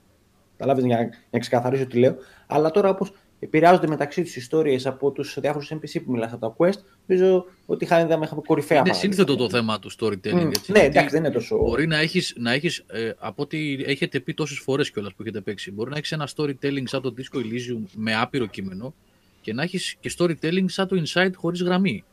Καταλάβεις 0.57 0.85
για, 0.85 0.95
να- 0.95 1.01
για 1.01 1.17
να 1.29 1.39
ξεκαθαρίσω 1.39 1.85
τι 1.87 1.97
λέω. 1.99 2.15
Αλλά 2.47 2.71
τώρα 2.71 2.89
όπως 2.89 3.13
επηρεάζονται 3.39 3.87
μεταξύ 3.87 4.21
τους 4.23 4.35
ιστορίες 4.35 4.85
από 4.85 5.11
τους 5.11 5.37
διάφορους 5.39 5.71
NPC 5.73 6.01
που 6.05 6.11
μιλάς 6.11 6.31
από 6.33 6.47
τα 6.47 6.55
quest, 6.57 6.79
νομίζω 7.05 7.45
ότι 7.65 7.83
είχαμε, 7.83 8.03
είχαμε 8.03 8.41
κορυφαία 8.45 8.77
Είναι 8.77 8.87
παραδείγματα. 8.87 8.93
σύνθετο 8.93 9.35
το 9.35 9.49
θέμα 9.49 9.79
του 9.79 9.91
storytelling. 9.99 10.31
Μμ, 10.45 10.47
Έτσι, 10.49 10.71
ναι, 10.71 10.79
γιατί 10.79 10.97
εντάξει, 10.97 11.09
δεν 11.15 11.23
είναι 11.23 11.33
τόσο. 11.33 11.57
Μπορεί 11.57 11.87
να 11.87 11.97
έχεις, 11.97 12.33
να 12.37 12.51
έχεις 12.51 12.83
ε, 12.87 13.11
από 13.17 13.41
ό,τι 13.43 13.73
έχετε 13.85 14.19
πει 14.19 14.33
τόσες 14.33 14.59
φορές 14.59 14.91
κιόλας 14.91 15.13
που 15.13 15.21
έχετε 15.21 15.41
παίξει, 15.41 15.71
μπορεί 15.71 15.89
να 15.89 15.97
έχεις 15.97 16.11
ένα 16.11 16.29
storytelling 16.35 16.83
σαν 16.83 17.01
το 17.01 17.13
Disco 17.17 17.37
Elysium 17.37 17.81
με 17.95 18.15
άπειρο 18.15 18.45
κείμενο 18.45 18.93
και 19.41 19.53
να 19.53 19.63
έχεις 19.63 19.95
και 19.99 20.11
storytelling 20.17 20.65
σαν 20.65 20.87
το 20.87 21.01
Inside 21.05 21.31
χωρίς 21.35 21.61
γραμμή. 21.61 22.03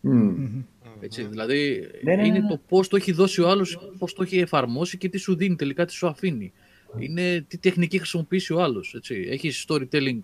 Μμ. 0.00 0.62
Έτσι, 1.00 1.22
δηλαδή 1.22 1.88
Ναι, 2.02 2.14
ναι, 2.14 2.22
ναι, 2.22 2.26
είναι 2.28 2.38
ναι. 2.38 2.48
το 2.48 2.60
πώς 2.68 2.88
το 2.88 2.96
έχει 2.96 3.12
δώσει 3.12 3.40
ο 3.40 3.48
άλλος, 3.48 3.78
πώς 3.98 4.12
το 4.14 4.22
έχει 4.22 4.38
εφαρμόσει 4.38 4.98
και 4.98 5.08
τι 5.08 5.18
σου 5.18 5.36
δίνει 5.36 5.56
τελικά, 5.56 5.84
τι 5.84 5.92
σου 5.92 6.06
αφήνει. 6.06 6.52
Είναι 6.98 7.44
τι 7.48 7.58
τεχνική 7.58 7.98
χρησιμοποιήσει 7.98 8.52
ο 8.52 8.62
άλλος. 8.62 8.94
Έτσι. 8.94 9.26
Έχεις 9.30 9.64
storytelling 9.68 10.20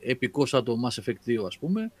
επικό 0.00 0.46
σαν 0.46 0.64
το 0.64 0.76
Mass 0.84 1.02
Effect 1.02 1.40
2 1.40 1.44
ας 1.46 1.58
πούμε 1.58 1.92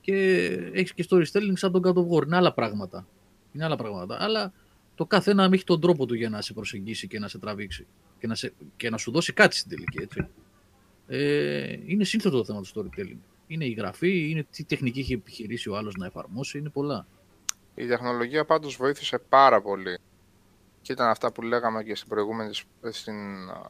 και 0.00 0.44
έχεις 0.72 0.94
και 0.94 1.06
storytelling 1.10 1.52
σαν 1.52 1.72
τον 1.72 1.82
God 1.84 1.94
of 1.94 2.16
War. 2.16 2.26
Είναι 2.26 2.36
άλλα 2.36 2.52
πράγματα. 2.52 3.06
Είναι 3.52 3.64
άλλα 3.64 3.76
πράγματα. 3.76 4.16
Αλλά 4.20 4.52
το 4.94 5.06
καθένα 5.06 5.48
έχει 5.52 5.64
τον 5.64 5.80
τρόπο 5.80 6.06
του 6.06 6.14
για 6.14 6.28
να 6.28 6.42
σε 6.42 6.52
προσεγγίσει 6.52 7.08
και 7.08 7.18
να 7.18 7.28
σε 7.28 7.38
τραβήξει. 7.38 7.86
Και 8.18 8.26
να, 8.26 8.34
σε, 8.34 8.52
και 8.76 8.90
να 8.90 8.96
σου 8.96 9.10
δώσει 9.10 9.32
κάτι 9.32 9.56
στην 9.56 9.70
τελική. 9.70 10.02
Έτσι. 10.02 10.26
Ε, 11.06 11.76
είναι 11.86 12.04
σύνθετο 12.04 12.36
το 12.36 12.44
θέμα 12.44 12.60
του 12.60 12.68
storytelling. 12.74 13.18
Είναι 13.46 13.64
η 13.64 13.70
γραφή, 13.70 14.30
είναι 14.30 14.46
τι 14.50 14.64
τεχνική 14.64 15.00
έχει 15.00 15.12
επιχειρήσει 15.12 15.68
ο 15.68 15.76
άλλος 15.76 15.94
να 15.94 16.06
εφαρμόσει, 16.06 16.58
είναι 16.58 16.68
πολλά. 16.68 17.06
Η 17.74 17.86
τεχνολογία 17.86 18.44
πάντως 18.44 18.76
βοήθησε 18.76 19.18
πάρα 19.28 19.62
πολύ. 19.62 19.98
Και 20.86 20.92
ήταν 20.92 21.08
αυτά 21.08 21.32
που 21.32 21.42
λέγαμε 21.42 21.82
και 21.82 21.94
στην, 21.94 22.08
προηγούμενης, 22.08 22.64
στην 22.90 23.14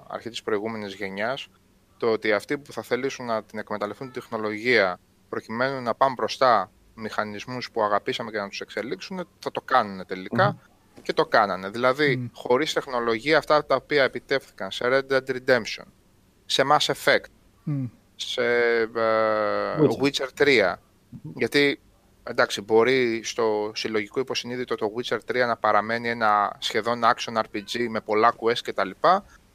αρχή 0.09 0.29
της 0.29 0.43
προηγούμενης 0.43 0.95
γενιάς, 0.95 1.49
το 1.97 2.11
ότι 2.13 2.33
αυτοί 2.33 2.59
που 2.59 2.73
θα 2.73 2.83
θελήσουν 2.83 3.27
να 3.27 3.43
την 3.43 3.59
εκμεταλλευτούν 3.59 4.07
τη 4.07 4.13
τεχνολογία 4.13 5.01
προκειμένου 5.29 5.83
να 5.83 5.95
πάνε 5.95 6.15
μπροστά 6.17 6.71
μηχανισμούς 6.95 7.71
που 7.71 7.83
αγαπήσαμε 7.83 8.31
και 8.31 8.39
να 8.39 8.49
τους 8.49 8.61
εξελίξουν, 8.61 9.29
θα 9.39 9.51
το 9.51 9.61
κάνουν 9.61 10.07
τελικά 10.07 10.59
και 11.03 11.13
το 11.13 11.27
κάνανε. 11.27 11.69
Δηλαδή, 11.69 12.25
mm. 12.25 12.31
χωρίς 12.35 12.73
τεχνολογία 12.73 13.39
αυτά 13.39 13.67
τα 13.67 13.75
οποία 13.75 14.03
επιτεύχθηκαν 14.03 14.71
σε 14.71 14.85
Red 14.89 15.13
Dead 15.13 15.37
Redemption, 15.37 15.85
σε 16.47 16.63
Mass 16.71 16.93
Effect, 16.95 17.31
σε 18.17 18.43
uh, 18.95 20.03
Witcher 20.03 20.29
3, 20.39 20.75
γιατί 21.35 21.81
εντάξει, 22.29 22.61
μπορεί 22.61 23.21
στο 23.25 23.73
συλλογικό 23.75 24.21
υποσυνείδητο 24.21 24.75
το 24.75 24.93
Witcher 24.97 25.19
3 25.31 25.35
να 25.47 25.57
παραμένει 25.57 26.09
ένα 26.09 26.57
σχεδόν 26.59 27.01
action 27.05 27.37
RPG 27.37 27.87
με 27.89 28.01
πολλά 28.01 28.35
quest 28.41 28.59
κτλ. 28.63 28.91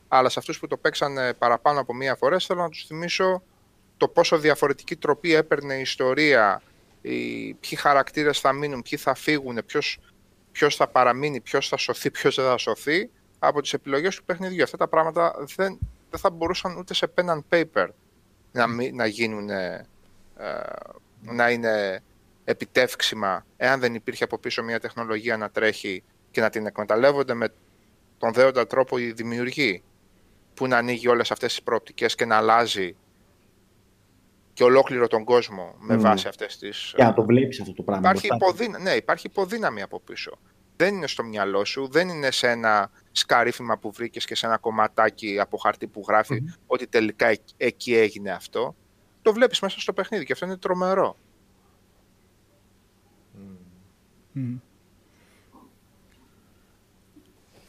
Αλλά 0.07 0.29
σε 0.29 0.39
αυτούς 0.39 0.59
που 0.59 0.67
το 0.67 0.77
παίξαν 0.77 1.17
παραπάνω 1.37 1.79
από 1.79 1.93
μία 1.93 2.15
φορά 2.15 2.39
θέλω 2.39 2.61
να 2.61 2.69
τους 2.69 2.85
θυμίσω 2.85 3.43
το 3.97 4.07
πόσο 4.07 4.37
διαφορετική 4.37 4.95
τροπή 4.95 5.33
έπαιρνε 5.33 5.73
η 5.73 5.81
ιστορία, 5.81 6.61
οι, 7.01 7.53
ποιοι 7.53 7.77
χαρακτήρες 7.77 8.39
θα 8.39 8.53
μείνουν, 8.53 8.81
ποιοι 8.81 8.97
θα 8.97 9.13
φύγουν, 9.13 9.59
ποιος, 9.65 9.99
ποιος 10.51 10.75
θα 10.75 10.87
παραμείνει, 10.87 11.39
ποιος 11.39 11.67
θα 11.67 11.77
σωθεί, 11.77 12.11
ποιος 12.11 12.35
δεν 12.35 12.45
θα 12.45 12.57
σωθεί 12.57 13.09
από 13.39 13.61
τις 13.61 13.73
επιλογές 13.73 14.15
του 14.15 14.23
παιχνιδιού. 14.23 14.63
Αυτά 14.63 14.77
τα 14.77 14.87
πράγματα 14.87 15.35
δεν, 15.55 15.79
δεν 16.09 16.19
θα 16.19 16.29
μπορούσαν 16.29 16.77
ούτε 16.77 16.93
σε 16.93 17.11
pen 17.15 17.25
and 17.29 17.41
paper 17.49 17.87
να, 18.51 18.67
να 18.93 19.05
γίνουν, 19.05 19.49
ε, 19.49 19.87
να 21.21 21.49
είναι 21.49 22.03
επιτεύξιμα 22.43 23.45
εάν 23.57 23.79
δεν 23.79 23.95
υπήρχε 23.95 24.23
από 24.23 24.37
πίσω 24.37 24.63
μια 24.63 24.79
τεχνολογία 24.79 25.37
να 25.37 25.49
τρέχει 25.49 26.03
και 26.31 26.41
να 26.41 26.49
την 26.49 26.65
εκμεταλλεύονται 26.65 27.33
με 27.33 27.53
τον 28.17 28.33
δέοντα 28.33 28.67
τρόπο 28.67 28.97
οι 28.97 29.11
δημιουργοί 29.11 29.83
που 30.53 30.67
να 30.67 30.77
ανοίγει 30.77 31.07
όλες 31.07 31.31
αυτές 31.31 31.49
τις 31.49 31.63
προοπτικές 31.63 32.15
και 32.15 32.25
να 32.25 32.35
αλλάζει 32.35 32.95
και 34.53 34.63
ολόκληρο 34.63 35.07
τον 35.07 35.23
κόσμο 35.23 35.75
με 35.77 35.97
βάση 35.97 36.27
αυτές 36.27 36.57
τις... 36.57 36.93
Για 36.95 37.05
να 37.05 37.13
το 37.13 37.25
βλέπεις 37.25 37.61
αυτό 37.61 37.73
το 37.73 37.83
πράγμα. 37.83 38.09
Υπάρχει, 38.09 38.27
υποδύνα... 38.35 38.79
ναι, 38.79 38.91
υπάρχει 38.91 39.27
υποδύναμη 39.27 39.81
από 39.81 39.99
πίσω. 39.99 40.39
Δεν 40.75 40.95
είναι 40.95 41.07
στο 41.07 41.23
μυαλό 41.23 41.65
σου, 41.65 41.87
δεν 41.91 42.09
είναι 42.09 42.31
σε 42.31 42.49
ένα 42.49 42.91
σκαρίφημα 43.11 43.77
που 43.77 43.91
βρήκες 43.91 44.25
και 44.25 44.35
σε 44.35 44.45
ένα 44.45 44.57
κομματάκι 44.57 45.39
από 45.39 45.57
χαρτί 45.57 45.87
που 45.87 46.03
γραφει 46.07 46.43
ότι 46.67 46.87
τελικά 46.87 47.35
εκεί 47.57 47.95
έγινε 47.95 48.31
αυτό. 48.31 48.75
Το 49.21 49.33
βλέπεις 49.33 49.59
μέσα 49.59 49.79
στο 49.79 49.93
παιχνίδι 49.93 50.25
και 50.25 50.33
αυτό 50.33 50.45
είναι 50.45 50.57
τρομερό. 50.57 51.17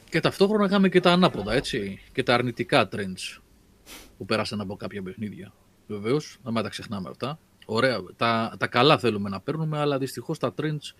Και 0.09 0.19
ταυτόχρονα 0.19 0.65
είχαμε 0.65 0.89
και 0.89 0.99
τα 0.99 1.11
ανάποδα, 1.11 1.53
έτσι, 1.53 1.99
και 2.11 2.23
τα 2.23 2.33
αρνητικά 2.33 2.89
trends 2.91 3.41
που 4.17 4.25
πέρασαν 4.25 4.61
από 4.61 4.75
κάποια 4.75 5.03
παιχνίδια. 5.03 5.53
Βεβαίως, 5.87 6.37
να 6.43 6.51
μην 6.51 6.63
τα 6.63 6.69
ξεχνάμε 6.69 7.09
αυτά. 7.09 7.39
Ωραία, 7.65 7.99
τα, 8.15 8.55
τα 8.59 8.67
καλά 8.67 8.97
θέλουμε 8.97 9.29
να 9.29 9.39
παίρνουμε, 9.41 9.79
αλλά 9.79 9.97
δυστυχώς 9.97 10.39
τα 10.39 10.53
trends 10.61 10.95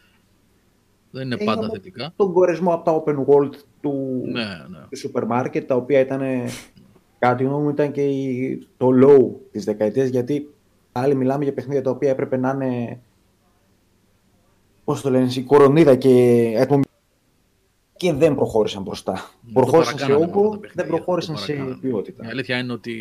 δεν 1.11 1.25
είναι 1.25 1.38
πάντα 1.43 1.69
θετικά. 1.69 2.14
Τον 2.16 2.33
κορεσμό 2.33 2.74
από 2.74 2.83
τα 2.83 3.03
open 3.03 3.25
world 3.25 3.53
του, 3.82 4.22
ναι, 4.25 4.45
ναι. 4.67 4.85
του 4.90 4.98
σούπερ 4.98 5.25
μάρκετ, 5.25 5.67
τα 5.67 5.75
οποία 5.75 6.00
ήταν 6.00 6.22
κάτι 7.19 7.43
μου 7.43 7.69
ήταν 7.69 7.92
και 7.92 8.08
το 8.77 8.90
low 9.03 9.35
της 9.51 9.64
δεκαετίας, 9.64 10.09
γιατί 10.09 10.53
άλλοι 10.92 11.16
μιλάμε 11.16 11.43
για 11.43 11.53
παιχνίδια 11.53 11.82
τα 11.82 11.90
οποία 11.90 12.09
έπρεπε 12.09 12.38
να 12.38 12.50
είναι 12.50 13.01
πώς 14.84 15.02
το 15.02 15.10
λένε, 15.10 15.32
η 15.36 15.42
κορονίδα 15.42 15.95
και 15.95 16.58
και 18.03 18.14
δεν 18.14 18.36
προχώρησαν 18.36 18.84
μπροστά. 18.84 19.30
προχώρησαν 19.53 19.98
σε 19.98 20.14
όγκο, 20.14 20.60
δεν 20.74 20.88
προχώρησαν 20.88 21.38
σε 21.38 21.53
ποιότητα. 21.82 22.26
Η 22.26 22.28
αλήθεια 22.30 22.58
είναι 22.58 22.74
ότι. 22.74 22.94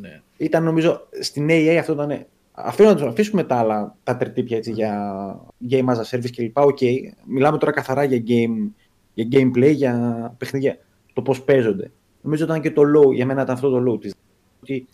Ναι. 0.00 0.20
Ήταν 0.36 0.64
νομίζω 0.64 1.08
στην 1.20 1.46
AA 1.50 1.76
αυτό 1.80 1.92
ήταν. 1.92 2.26
Αφήνω 2.52 2.88
να 2.88 2.94
τους 2.94 3.06
αφήσουμε 3.06 3.44
τα 3.44 3.56
άλλα, 3.56 3.96
τα 4.04 4.16
τερτύπια 4.16 4.56
έτσι, 4.56 4.70
για 4.72 5.40
game 5.70 5.84
as 5.84 5.96
a 5.96 6.04
service 6.10 6.30
κλπ. 6.36 6.58
Οκ, 6.58 6.78
okay. 6.80 6.96
μιλάμε 7.26 7.58
τώρα 7.58 7.72
καθαρά 7.72 8.04
για, 8.04 8.22
game, 8.26 8.70
για 9.14 9.26
gameplay, 9.32 9.74
για 9.74 10.34
παιχνίδια, 10.38 10.78
το 11.12 11.22
πώς 11.22 11.42
παίζονται. 11.42 11.90
Νομίζω 12.22 12.44
ήταν 12.44 12.60
και 12.60 12.70
το 12.70 12.82
low, 12.82 13.14
για 13.14 13.26
μένα 13.26 13.42
ήταν 13.42 13.54
αυτό 13.54 13.70
το 13.70 13.92
low 13.92 14.00
της. 14.00 14.14
Ότι 14.62 14.88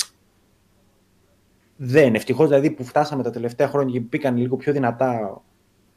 δεν, 1.77 2.15
ευτυχώς 2.15 2.49
δηλαδή 2.49 2.71
που 2.71 2.85
φτάσαμε 2.85 3.23
τα 3.23 3.31
τελευταία 3.31 3.69
χρόνια 3.69 3.93
και 3.93 4.01
μπήκαν 4.01 4.37
λίγο 4.37 4.57
πιο 4.57 4.73
δυνατά 4.73 5.43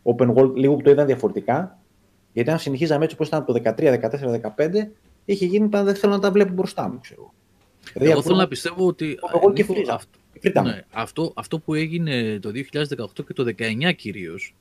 open 0.03 0.33
world, 0.33 0.53
λίγο 0.55 0.75
που 0.75 0.81
το 0.81 0.89
είδαν 0.89 1.05
διαφορετικά. 1.05 1.79
Γιατί 2.33 2.49
αν 2.49 2.59
συνεχίζαμε 2.59 3.03
έτσι 3.03 3.15
όπως 3.15 3.27
ήταν 3.27 3.39
από 3.39 3.53
το 3.53 3.61
13, 3.77 3.99
14, 3.99 4.41
15, 4.57 4.91
είχε 5.25 5.45
γίνει 5.45 5.67
πάντα 5.67 5.83
δεν 5.83 5.95
θέλω 5.95 6.13
να 6.13 6.19
τα 6.19 6.31
βλέπω 6.31 6.53
μπροστά 6.53 6.89
μου, 6.89 6.99
ξέρω. 6.99 7.33
Δηλαδή, 7.93 8.11
Εγώ 8.11 8.21
θέλω 8.21 8.35
να 8.35 8.47
πιστεύω 8.47 8.87
ότι. 8.87 9.17
Και 9.53 10.47
αυτό, 10.47 10.61
ναι, 10.61 10.85
αυτό, 10.91 11.33
αυτό 11.35 11.59
που 11.59 11.73
έγινε 11.73 12.39
το 12.39 12.49
2018 12.49 13.25
και 13.27 13.33
το 13.33 13.43
2019 13.43 13.93
κυρίως, 13.95 14.55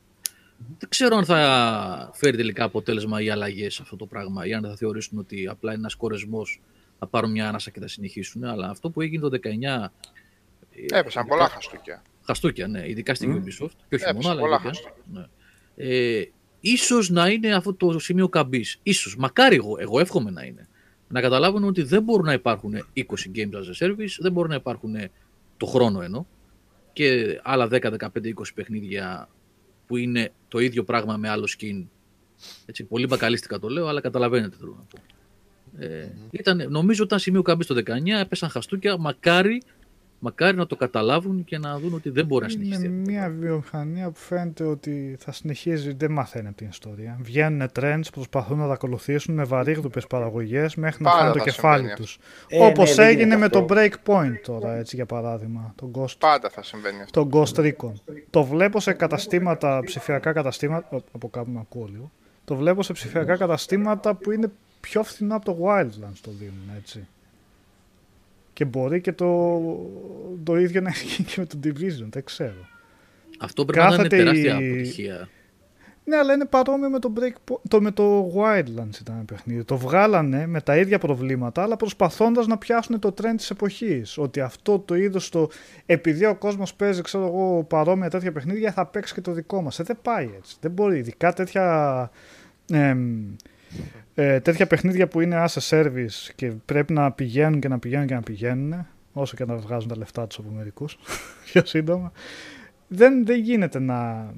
δεν 0.78 0.88
ξέρω 0.88 1.16
αν 1.16 1.24
θα 1.24 2.10
φέρει 2.14 2.36
τελικά 2.36 2.64
αποτέλεσμα 2.64 3.22
οι 3.22 3.30
αλλαγές 3.30 3.74
σε 3.74 3.82
αυτό 3.82 3.96
το 3.96 4.06
πράγμα 4.06 4.46
ή 4.46 4.52
αν 4.54 4.62
θα 4.62 4.76
θεωρήσουν 4.76 5.18
ότι 5.18 5.48
απλά 5.48 5.70
είναι 5.70 5.80
ένας 5.80 5.94
κορεσμός 5.94 6.60
να 6.98 7.06
πάρουν 7.06 7.30
μια 7.30 7.48
άνασα 7.48 7.70
και 7.70 7.80
θα 7.80 7.88
συνεχίσουν. 7.88 8.44
Αλλά 8.44 8.68
αυτό 8.68 8.90
που 8.90 9.00
έγινε 9.00 9.28
το 9.28 9.38
19. 9.42 9.90
Έπεσαν 10.92 11.26
πολλά 11.26 11.48
χαστούκια. 11.48 12.02
Χαστούκια, 12.30 12.66
ναι, 12.66 12.88
ειδικά 12.88 13.14
στην 13.14 13.42
Ubisoft. 13.42 13.70
Και 13.88 13.94
όχι 13.94 14.26
μόνο, 14.26 14.44
αλλά 14.44 14.60
ναι. 15.12 15.26
ε, 15.76 16.28
ίσως 16.60 17.10
να 17.10 17.28
είναι 17.28 17.54
αυτό 17.54 17.74
το 17.74 17.98
σημείο 17.98 18.28
καμπής. 18.28 18.78
Ίσως, 18.82 19.16
μακάρι 19.16 19.56
εγώ, 19.56 19.76
εγώ 19.78 20.00
εύχομαι 20.00 20.30
να 20.30 20.42
είναι. 20.42 20.68
Να 21.08 21.20
καταλάβουν 21.20 21.64
ότι 21.64 21.82
δεν 21.82 22.02
μπορούν 22.02 22.26
να 22.26 22.32
υπάρχουν 22.32 22.74
20 22.96 23.00
games 23.34 23.52
as 23.52 23.84
a 23.84 23.86
service, 23.86 24.16
δεν 24.18 24.32
μπορούν 24.32 24.50
να 24.50 24.56
υπάρχουν 24.56 24.94
το 25.56 25.66
χρόνο 25.66 26.00
ενώ 26.02 26.26
και 26.92 27.40
άλλα 27.42 27.68
10, 27.70 27.80
15, 27.80 28.08
20 28.08 28.32
παιχνίδια 28.54 29.28
που 29.86 29.96
είναι 29.96 30.32
το 30.48 30.58
ίδιο 30.58 30.84
πράγμα 30.84 31.16
με 31.16 31.28
άλλο 31.28 31.48
skin. 31.58 31.84
Έτσι, 32.66 32.84
πολύ 32.84 33.06
μπακαλίστικα 33.06 33.58
το 33.58 33.68
λέω, 33.68 33.86
αλλά 33.86 34.00
καταλαβαίνετε 34.00 34.56
θέλω 34.56 34.74
να 34.76 34.82
πω. 34.82 35.02
Ε, 35.84 36.12
ήταν, 36.30 36.66
νομίζω 36.68 37.04
όταν 37.04 37.18
σημείο 37.18 37.42
καμπής 37.42 37.66
το 37.66 37.74
19 37.74 37.82
έπεσαν 38.20 38.48
χαστούκια, 38.48 38.98
μακάρι 38.98 39.62
Μακάρι 40.22 40.56
να 40.56 40.66
το 40.66 40.76
καταλάβουν 40.76 41.44
και 41.44 41.58
να 41.58 41.78
δουν 41.78 41.94
ότι 41.94 42.10
δεν 42.10 42.26
μπορεί 42.26 42.44
να 42.44 42.50
συνεχίσει. 42.50 42.86
Είναι 42.86 42.88
μια 42.88 43.34
βιομηχανία 43.38 44.10
που 44.10 44.18
φαίνεται 44.18 44.64
ότι 44.64 45.16
θα 45.18 45.32
συνεχίζει, 45.32 45.92
δεν 45.92 46.12
μαθαίνει 46.12 46.48
από 46.48 46.56
την 46.56 46.68
ιστορία. 46.68 47.18
Βγαίνουν 47.20 47.68
trends, 47.80 48.02
προσπαθούν 48.12 48.58
να 48.58 48.66
τα 48.66 48.72
ακολουθήσουν 48.72 49.34
με 49.34 49.44
βαρύγδουπες 49.44 50.06
παραγωγές 50.06 50.74
μέχρι 50.74 51.02
να 51.02 51.10
φάνε 51.10 51.32
το 51.32 51.38
κεφάλι 51.38 51.92
τους. 51.94 52.18
Ε, 52.48 52.64
Όπως 52.64 52.96
ναι, 52.96 53.04
έγινε 53.04 53.36
με 53.36 53.48
το 53.48 53.66
Breakpoint 53.68 54.34
τώρα, 54.42 54.74
έτσι 54.76 54.96
για 54.96 55.06
παράδειγμα. 55.06 55.74
Το 55.76 55.90
Ghost, 55.94 56.18
Πάντα 56.18 56.50
θα 56.50 56.62
συμβαίνει 56.62 57.02
αυτό. 57.02 57.26
Το 57.26 57.28
Ghost 57.32 57.60
Recon. 57.60 57.92
Το 58.30 58.44
βλέπω 58.44 58.80
σε 58.80 58.92
καταστήματα, 58.92 59.82
ψηφιακά 59.84 60.32
καταστήματα. 60.32 61.02
Από 61.12 61.28
κάπου 61.28 61.50
με 61.50 61.58
ακούω 61.60 61.88
λίγο. 61.92 62.10
Το 62.44 62.56
βλέπω 62.56 62.82
σε 62.82 62.92
ψηφιακά 62.92 63.36
καταστήματα 63.36 64.14
που 64.14 64.30
είναι 64.30 64.50
πιο 64.80 65.02
φθηνά 65.02 65.34
από 65.34 65.44
το 65.44 65.58
Wildlands 65.64 66.18
το 66.20 66.30
δίνουν, 66.30 66.70
έτσι. 66.76 67.06
Και 68.60 68.66
μπορεί 68.66 69.00
και 69.00 69.12
το, 69.12 69.60
το 70.44 70.58
ίδιο 70.58 70.80
να 70.80 70.90
γίνει 70.90 71.28
και 71.28 71.34
με 71.40 71.46
το 71.46 71.58
Division, 71.64 72.08
δεν 72.10 72.24
ξέρω. 72.24 72.68
Αυτό 73.38 73.64
πρέπει 73.64 73.86
Κάθεται 73.86 74.16
να 74.16 74.22
είναι 74.22 74.24
τεράστια 74.24 74.60
η... 74.60 74.68
αποτυχία. 74.68 75.28
Ναι, 76.04 76.16
αλλά 76.16 76.32
είναι 76.32 76.44
παρόμοιο 76.44 76.90
με 76.90 76.98
το, 76.98 77.12
break, 77.16 77.54
το, 77.68 77.80
με 77.80 77.90
το 77.90 78.32
Wildlands 78.36 79.00
ήταν 79.00 79.24
παιχνίδι. 79.24 79.64
Το 79.64 79.76
βγάλανε 79.76 80.46
με 80.46 80.60
τα 80.60 80.76
ίδια 80.76 80.98
προβλήματα, 80.98 81.62
αλλά 81.62 81.76
προσπαθώντας 81.76 82.46
να 82.46 82.58
πιάσουν 82.58 82.98
το 82.98 83.14
trend 83.22 83.34
της 83.36 83.50
εποχής. 83.50 84.18
Ότι 84.18 84.40
αυτό 84.40 84.78
το 84.78 84.94
είδος 84.94 85.28
το... 85.28 85.48
Επειδή 85.86 86.26
ο 86.26 86.34
κόσμος 86.34 86.74
παίζει, 86.74 87.02
ξέρω 87.02 87.26
εγώ, 87.26 87.64
παρόμοια 87.68 88.10
τέτοια 88.10 88.32
παιχνίδια, 88.32 88.72
θα 88.72 88.86
παίξει 88.86 89.14
και 89.14 89.20
το 89.20 89.32
δικό 89.32 89.62
μας. 89.62 89.78
Ε, 89.78 89.82
δεν 89.82 89.98
πάει 90.02 90.30
έτσι. 90.36 90.56
Δεν 90.60 90.70
μπορεί. 90.70 90.98
Ειδικά 90.98 91.32
τέτοια... 91.32 92.10
Ε, 92.72 92.96
ε, 94.22 94.40
τέτοια 94.40 94.66
παιχνίδια 94.66 95.08
που 95.08 95.20
είναι 95.20 95.44
as 95.44 95.60
a 95.60 95.68
service 95.68 96.30
και 96.34 96.52
πρέπει 96.64 96.92
να 96.92 97.12
πηγαίνουν 97.12 97.60
και 97.60 97.68
να 97.68 97.78
πηγαίνουν 97.78 98.06
και 98.06 98.14
να 98.14 98.22
πηγαίνουν, 98.22 98.86
όσο 99.12 99.36
και 99.36 99.44
να 99.44 99.56
βγάζουν 99.56 99.88
τα 99.88 99.96
λεφτά 99.96 100.26
τους 100.26 100.38
από 100.38 100.50
μερικούς, 100.50 100.98
πιο 101.52 101.64
σύντομα, 101.64 102.12
δεν, 102.88 103.26
δεν 103.26 103.40
γίνεται 103.40 103.78
να, 103.78 104.32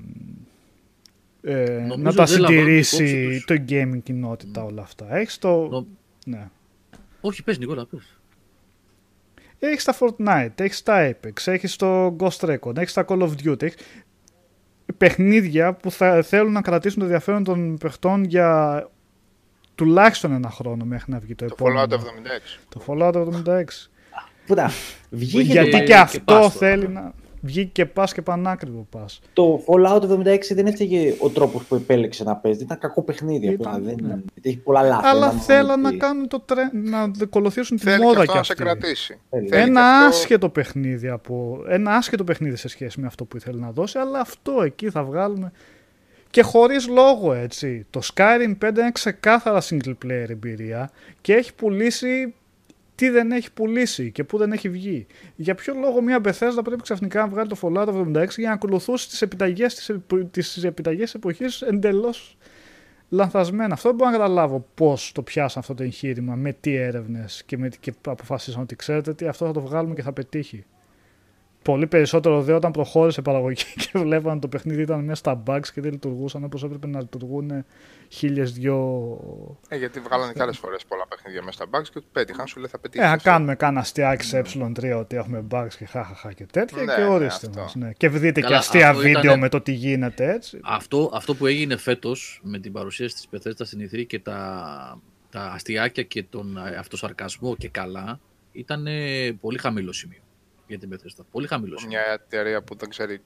ε, 1.42 1.86
να 1.96 2.12
τα 2.14 2.26
συντηρήσει 2.26 3.42
το 3.46 3.54
gaming 3.68 3.98
κοινότητα 4.02 4.64
όλα 4.64 4.82
αυτά. 4.82 5.16
Έχεις 5.16 5.38
το... 5.38 5.86
Ναι. 6.26 6.48
Όχι, 7.20 7.42
πες 7.42 7.58
Νικόλα, 7.58 7.86
πες. 7.86 8.20
Έχεις 9.58 9.84
τα 9.84 9.96
Fortnite, 9.98 10.60
έχεις 10.60 10.82
τα 10.82 11.10
Apex, 11.10 11.52
έχεις 11.52 11.76
το 11.76 12.16
Ghost 12.18 12.38
Recon, 12.40 12.76
έχεις 12.76 12.92
τα 12.92 13.04
Call 13.08 13.20
of 13.20 13.30
Duty. 13.44 13.62
Έχεις... 13.62 13.76
παιχνίδια 14.96 15.74
που 15.74 15.90
θα 15.90 16.22
θέλουν 16.22 16.52
να 16.52 16.60
κρατήσουν 16.60 16.98
το 16.98 17.04
ενδιαφέρον 17.04 17.44
των 17.44 17.78
παιχτών 17.78 18.24
για 18.24 18.86
τουλάχιστον 19.74 20.32
ένα 20.32 20.50
χρόνο 20.50 20.84
μέχρι 20.84 21.12
να 21.12 21.18
βγει 21.18 21.34
το, 21.34 21.46
Το 21.46 21.54
επόμενο. 21.58 21.80
Fallout 21.80 21.92
76. 21.92 21.98
Το 22.68 22.82
Fallout 22.86 23.14
76. 23.14 23.62
Κοίτα, 24.46 24.70
βγήκε 25.10 25.52
Γιατί 25.52 25.70
το, 25.70 25.78
και 25.78 25.84
και 25.84 25.94
αυτό 25.96 26.20
πας 26.24 26.36
τώρα. 26.36 26.50
θέλει 26.50 26.88
να 26.88 27.12
βγει 27.40 27.66
και 27.66 27.86
πας 27.86 28.12
και 28.12 28.22
πανάκριβο 28.22 28.86
πας. 28.90 29.20
το 29.32 29.64
Fallout 29.66 30.02
76 30.02 30.38
δεν 30.54 30.66
έφταιγε 30.66 31.14
ο 31.18 31.28
τρόπος 31.28 31.62
που 31.64 31.74
επέλεξε 31.74 32.24
να 32.24 32.36
παίζει. 32.36 32.62
Ήταν 32.62 32.78
κακό 32.78 33.02
παιχνίδι. 33.02 33.46
Ήταν, 33.46 33.74
απλά, 33.74 33.84
δεν, 33.84 33.96
ναι. 34.02 34.18
Έχει 34.42 34.56
πολλά 34.56 34.82
λάθη. 34.82 35.06
Αλλά 35.06 35.18
ένα 35.18 35.26
μόνο 35.26 35.40
θέλαν 35.42 35.80
να 35.80 35.88
ότι- 35.88 35.96
κάνουν 35.96 36.28
το 36.28 36.40
τρέ... 36.40 36.62
να 36.72 37.10
ακολουθήσουν 37.22 37.76
τη 37.76 37.82
Θέλει 37.82 37.96
και 37.98 38.02
μόδα 38.04 38.18
αυτό 38.20 38.32
κι 38.32 38.36
να 38.38 38.42
σε 38.44 38.52
αυτοί. 38.52 38.64
κρατήσει. 38.64 39.18
Θέλει. 39.30 39.48
Θέλει 39.48 39.62
Ένα 39.62 39.80
και 39.80 39.86
αυτό- 40.04 40.08
άσχετο 40.18 40.48
παιχνίδι 40.48 41.08
από. 41.08 41.64
Ένα 41.68 41.94
άσχετο 41.94 42.24
παιχνίδι 42.24 42.56
σε 42.56 42.68
σχέση 42.68 43.00
με 43.00 43.06
αυτό 43.06 43.24
που 43.24 43.36
ήθελε 43.36 43.60
να 43.60 43.70
δώσει, 43.70 43.98
αλλά 43.98 44.20
αυτό 44.20 44.62
εκεί 44.62 44.90
θα 44.90 45.02
βγάλουμε. 45.04 45.52
Και 46.32 46.42
χωρίς 46.42 46.88
λόγο 46.88 47.32
έτσι. 47.32 47.86
Το 47.90 48.00
Skyrim 48.14 48.54
5 48.64 48.78
είναι 48.78 48.90
ξεκάθαρα 48.92 49.62
single 49.62 49.94
player 50.04 50.28
εμπειρία 50.28 50.90
και 51.20 51.34
έχει 51.34 51.54
πουλήσει 51.54 52.34
τι 52.94 53.08
δεν 53.08 53.32
έχει 53.32 53.52
πουλήσει 53.52 54.10
και 54.10 54.24
πού 54.24 54.38
δεν 54.38 54.52
έχει 54.52 54.68
βγει. 54.68 55.06
Για 55.36 55.54
ποιο 55.54 55.74
λόγο 55.74 56.00
μια 56.02 56.20
Bethesda 56.24 56.60
πρέπει 56.64 56.82
ξαφνικά 56.82 57.20
να 57.20 57.28
βγάλει 57.28 57.48
το 57.48 57.56
Fallout 57.60 57.86
76 57.88 58.26
για 58.36 58.48
να 58.48 58.54
ακολουθήσει 58.54 59.08
τις 59.08 59.22
επιταγές 59.22 59.74
της, 59.74 59.88
επο- 59.88 60.24
τις 60.24 60.64
επιταγές 60.64 61.14
εποχής 61.14 61.60
εντελώς 61.62 62.36
λανθασμένα. 63.08 63.72
Αυτό 63.74 63.88
δεν 63.88 63.96
μπορώ 63.96 64.10
να 64.10 64.16
καταλάβω 64.16 64.66
πώς 64.74 65.12
το 65.14 65.22
πιάσαν 65.22 65.60
αυτό 65.60 65.74
το 65.74 65.82
εγχείρημα, 65.82 66.34
με 66.34 66.52
τι 66.60 66.74
έρευνες 66.74 67.42
και, 67.46 67.58
με, 67.58 67.68
τι- 67.68 67.78
και 67.78 67.92
αποφασίσαν 68.06 68.62
ότι 68.62 68.76
ξέρετε 68.76 69.14
τι 69.14 69.26
αυτό 69.26 69.46
θα 69.46 69.52
το 69.52 69.60
βγάλουμε 69.60 69.94
και 69.94 70.02
θα 70.02 70.12
πετύχει. 70.12 70.64
Πολύ 71.62 71.86
περισσότερο 71.86 72.42
δε 72.42 72.52
όταν 72.52 72.70
προχώρησε 72.72 73.20
η 73.20 73.22
παραγωγή 73.22 73.62
και 73.92 73.98
βλέπαν 73.98 74.40
το 74.40 74.48
παιχνίδι 74.48 74.82
ήταν 74.82 75.00
μέσα 75.04 75.14
στα 75.14 75.42
bugs 75.46 75.66
και 75.74 75.80
δεν 75.80 75.90
λειτουργούσαν 75.92 76.44
όπως 76.44 76.62
έπρεπε 76.62 76.86
να 76.86 77.00
λειτουργούν 77.00 77.64
χίλιες 78.08 78.52
δυο 78.52 78.76
Ε, 79.68 79.76
γιατί 79.76 80.00
βγάλανε 80.00 80.32
και 80.32 80.42
άλλες 80.42 80.58
φορές 80.58 80.84
πολλά 80.84 81.06
παιχνίδια 81.08 81.42
μέσα 81.42 81.52
στα 81.62 81.78
bugs 81.78 81.88
και 81.92 82.00
του 82.00 82.06
πέτυχαν, 82.12 82.46
σου 82.46 82.58
λέει 82.60 82.68
θα 82.70 82.76
Ε, 82.76 82.80
πετύχει. 82.82 83.04
να 83.04 83.16
κάνουμε 83.16 83.54
κάνα 83.54 83.80
αστιάκι 83.80 84.24
σε 84.24 84.42
ε3 84.54 84.96
ότι 84.98 85.16
έχουμε 85.16 85.44
bugs 85.50 85.68
και 85.78 85.84
χαχαχά 85.84 86.32
και 86.32 86.46
τέτοια 86.52 86.82
Ναι, 86.82 86.94
και 86.94 87.00
ναι, 87.00 87.06
ορίστε 87.06 87.46
αυτό. 87.46 87.60
μας. 87.60 87.74
Ναι. 87.74 87.92
Και 87.96 88.08
δείτε 88.08 88.40
και 88.40 88.46
Καλά, 88.46 88.58
αστεία 88.58 88.88
αυτό 88.88 89.00
βίντεο 89.02 89.20
ήτανε- 89.22 89.40
με 89.40 89.48
το 89.48 89.60
τι 89.60 89.72
γίνεται 89.72 90.32
έτσι. 90.32 90.58
Αυτό, 90.62 91.10
αυτό 91.14 91.34
που 91.34 91.46
έγινε 91.46 91.76
φέτος 91.76 92.40
με 92.44 92.58
την 92.58 92.72
παρουσίαση 92.72 93.14
της 93.14 93.28
Bethesda 93.32 93.60
στην 93.66 93.88
E3 93.92 94.06
και 94.06 94.18
τα, 94.18 95.00
τα 95.30 95.40
αστιάκια 95.54 96.02
και 96.02 96.22
τον 96.22 96.56
ε, 96.56 96.76
αυτοσαρκασμό 96.76 97.56
και 97.56 97.68
καλά 97.68 98.20
ήταν 98.52 98.86
ε, 98.86 99.32
πολύ 99.40 99.58
χαμηλό 99.58 99.92
σημείο 99.92 100.18
για 100.76 100.88
την 100.88 100.90
Bethesda. 100.98 101.24
Πολύ 101.30 101.46
χαμηλός 101.46 101.80
σημείο. 101.80 101.98
Μια 101.98 102.12
εταιρεία 102.12 102.62
που 102.62 102.76
δεν 102.76 102.88
ξέρει 102.88 103.20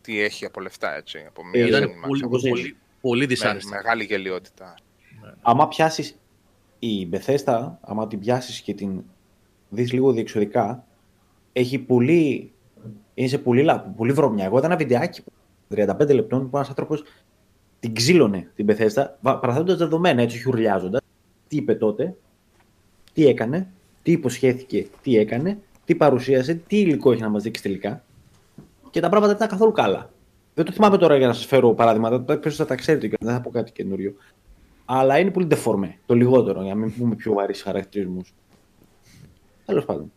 τι 0.00 0.20
έχει 0.20 0.44
από 0.44 0.60
λεφτά, 0.60 0.94
έτσι. 0.96 1.24
Από 1.28 1.44
μια 1.44 1.62
Ε, 1.64 1.66
Ήταν 1.66 1.80
ζένη 1.80 1.92
πολύ, 1.92 2.06
μάτσα. 2.10 2.26
όπως 2.26 2.42
πολύ, 2.48 2.76
πολύ 3.00 3.20
Με- 3.20 3.26
δυσάρεστα. 3.26 3.74
μεγάλη 3.76 4.04
γελιότητα. 4.04 4.74
άμα 5.42 5.68
πιάσεις 5.68 6.18
η 6.78 7.08
Bethesda, 7.12 7.70
άμα 7.80 8.06
την 8.06 8.18
πιάσεις 8.18 8.60
και 8.60 8.74
την 8.74 9.02
δεις 9.68 9.92
λίγο 9.92 10.12
διεξοδικά, 10.12 10.84
έχει 11.52 11.78
πολύ. 11.78 12.52
Είναι 13.14 13.28
σε 13.28 13.38
πολύ, 13.38 13.62
λα- 13.62 13.80
πολύ 13.80 14.12
βρωμιά. 14.12 14.44
Εγώ 14.44 14.56
είδα 14.58 14.66
ένα 14.66 14.76
βιντεάκι 14.76 15.22
35 15.68 16.14
λεπτών 16.14 16.50
που 16.50 16.56
ένας 16.56 16.68
άνθρωπος 16.68 17.02
την 17.80 17.94
ξύλωνε 17.94 18.50
την 18.54 18.66
Bethesda, 18.68 19.06
παραθέτοντας 19.22 19.76
δεδομένα 19.78 20.22
έτσι, 20.22 20.42
χουρλιάζοντας. 20.42 21.00
Τι 21.48 21.56
είπε 21.56 21.74
τότε, 21.74 22.16
τι 23.12 23.26
έκανε, 23.26 23.70
τι 24.02 24.12
υποσχέθηκε, 24.12 24.86
τι 25.02 25.16
έκανε, 25.18 25.58
τι 25.88 25.94
παρουσίασε, 25.94 26.54
τι 26.54 26.78
υλικό 26.78 27.12
έχει 27.12 27.22
να 27.22 27.28
μας 27.28 27.42
δείξει 27.42 27.62
τελικά. 27.62 28.04
Και 28.90 29.00
τα 29.00 29.08
πράγματα 29.08 29.26
δεν 29.26 29.36
ήταν 29.36 29.48
καθόλου 29.48 29.72
καλά. 29.72 30.10
Δεν 30.54 30.64
το 30.64 30.72
θυμάμαι 30.72 30.98
τώρα 30.98 31.16
για 31.16 31.26
να 31.26 31.32
σας 31.32 31.46
φέρω 31.46 31.74
παραδείγματα, 31.74 32.20
περισσότερο 32.20 32.54
θα 32.54 32.64
τα 32.64 32.74
ξέρετε 32.74 33.08
και 33.08 33.16
δεν 33.20 33.34
θα 33.34 33.40
πω 33.40 33.50
κάτι 33.50 33.72
καινούριο. 33.72 34.14
Αλλά 34.84 35.18
είναι 35.18 35.30
πολύ 35.30 35.46
ντεφορμέ. 35.46 35.98
Το 36.06 36.14
λιγότερο, 36.14 36.62
για 36.62 36.74
να 36.74 36.80
μην 36.80 36.96
πούμε 36.96 37.14
πιο 37.14 37.32
βαρύς 37.32 37.62
χαρακτηρισμούς. 37.62 38.34
Τέλος 39.64 39.84
πάντων. 39.84 40.12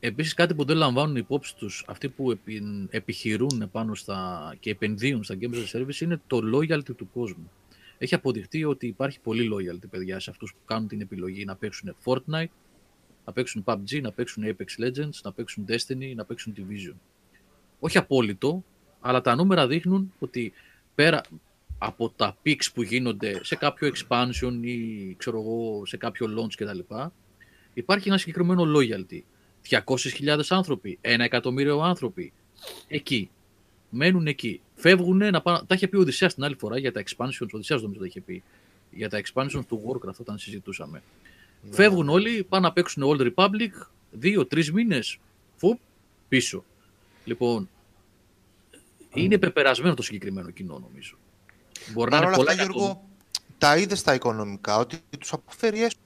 Επίσης 0.00 0.34
κάτι 0.34 0.54
που 0.54 0.64
δεν 0.64 0.76
λαμβάνουν 0.76 1.16
υπόψη 1.16 1.56
τους 1.56 1.84
αυτοί 1.86 2.08
που 2.08 2.30
επι, 2.30 2.62
επιχειρούν 2.90 3.68
πάνω 3.72 3.94
στα, 3.94 4.54
και 4.60 4.70
επενδύουν 4.70 5.24
στα 5.24 5.36
Games 5.40 5.54
as 5.54 5.76
a 5.76 5.80
Service 5.80 6.00
είναι 6.00 6.20
το 6.26 6.40
loyalty 6.54 6.96
του 6.96 7.08
κόσμου. 7.12 7.50
Έχει 7.98 8.14
αποδειχτεί 8.14 8.64
ότι 8.64 8.86
υπάρχει 8.86 9.20
πολύ 9.20 9.50
loyalty 9.54 9.88
παιδιά 9.90 10.20
σε 10.20 10.30
αυτούς 10.30 10.52
που 10.52 10.60
κάνουν 10.64 10.88
την 10.88 11.00
επιλογή 11.00 11.44
να 11.44 11.56
παίξουν 11.56 11.96
Fortnite, 12.04 12.50
να 13.24 13.32
παίξουν 13.32 13.64
PUBG, 13.66 14.00
να 14.02 14.12
παίξουν 14.12 14.44
Apex 14.46 14.84
Legends, 14.84 15.20
να 15.22 15.32
παίξουν 15.32 15.64
Destiny, 15.68 16.12
να 16.14 16.24
παίξουν 16.24 16.54
Division. 16.56 16.94
Όχι 17.80 17.98
απόλυτο, 17.98 18.64
αλλά 19.00 19.20
τα 19.20 19.34
νούμερα 19.34 19.66
δείχνουν 19.66 20.12
ότι 20.18 20.52
πέρα 20.94 21.20
από 21.78 22.10
τα 22.10 22.36
peaks 22.44 22.66
που 22.74 22.82
γίνονται 22.82 23.44
σε 23.44 23.56
κάποιο 23.56 23.92
expansion 23.94 24.58
ή 24.60 25.14
ξέρω 25.14 25.40
εγώ, 25.40 25.86
σε 25.86 25.96
κάποιο 25.96 26.26
launch 26.38 26.54
κτλ. 26.56 26.78
Υπάρχει 27.74 28.08
ένα 28.08 28.18
συγκεκριμένο 28.18 28.64
loyalty. 28.76 29.20
200.000 29.68 30.40
άνθρωποι, 30.48 30.98
1 31.02 31.18
εκατομμύριο 31.18 31.80
άνθρωποι. 31.80 32.32
Εκεί. 32.88 33.30
Μένουν 33.90 34.26
εκεί. 34.26 34.60
Φεύγουν 34.74 35.16
να 35.16 35.42
πάνε. 35.42 35.60
Τα 35.66 35.74
είχε 35.74 35.88
πει 35.88 35.96
ο 35.96 36.00
Οδυσσέας 36.00 36.34
την 36.34 36.44
άλλη 36.44 36.54
φορά 36.54 36.78
για 36.78 36.92
τα 36.92 37.02
expansions. 37.02 37.42
Ο 37.42 37.46
Οδυσσέας 37.52 37.82
νομίζω 37.82 38.00
τα 38.00 38.06
είχε 38.06 38.20
πει. 38.20 38.42
Για 38.90 39.08
τα 39.08 39.22
expansions 39.24 39.64
του 39.68 39.82
Warcraft 39.86 40.16
όταν 40.20 40.38
συζητούσαμε. 40.38 41.02
Φεύγουν 41.70 42.08
όλοι, 42.08 42.44
πάνε 42.44 42.66
να 42.66 42.72
παίξουν 42.72 43.02
Old 43.06 43.32
Republic. 43.34 43.70
Δύο-τρει 44.10 44.72
μήνες. 44.72 45.18
Φουπ, 45.56 45.78
πίσω. 46.28 46.64
Λοιπόν, 47.24 47.68
είναι 49.14 49.38
πεπερασμένο 49.38 49.94
το 49.94 50.02
συγκεκριμένο 50.02 50.50
κοινό 50.50 50.78
νομίζω. 50.78 51.16
Μπορεί 51.92 52.10
να 52.10 52.16
Παρ' 52.16 52.26
είναι 52.26 52.26
όλα 52.26 52.36
πολλά 52.36 52.50
αυτά, 52.50 52.62
εκατομμύρια. 52.62 52.92
Γιώργο, 52.94 53.08
τα 53.58 53.76
είδες 53.76 53.98
στα 53.98 54.14
οικονομικά 54.14 54.76
ότι 54.76 55.00
τους 55.18 55.32
αποφέρει 55.32 55.82
έσω. 55.82 55.96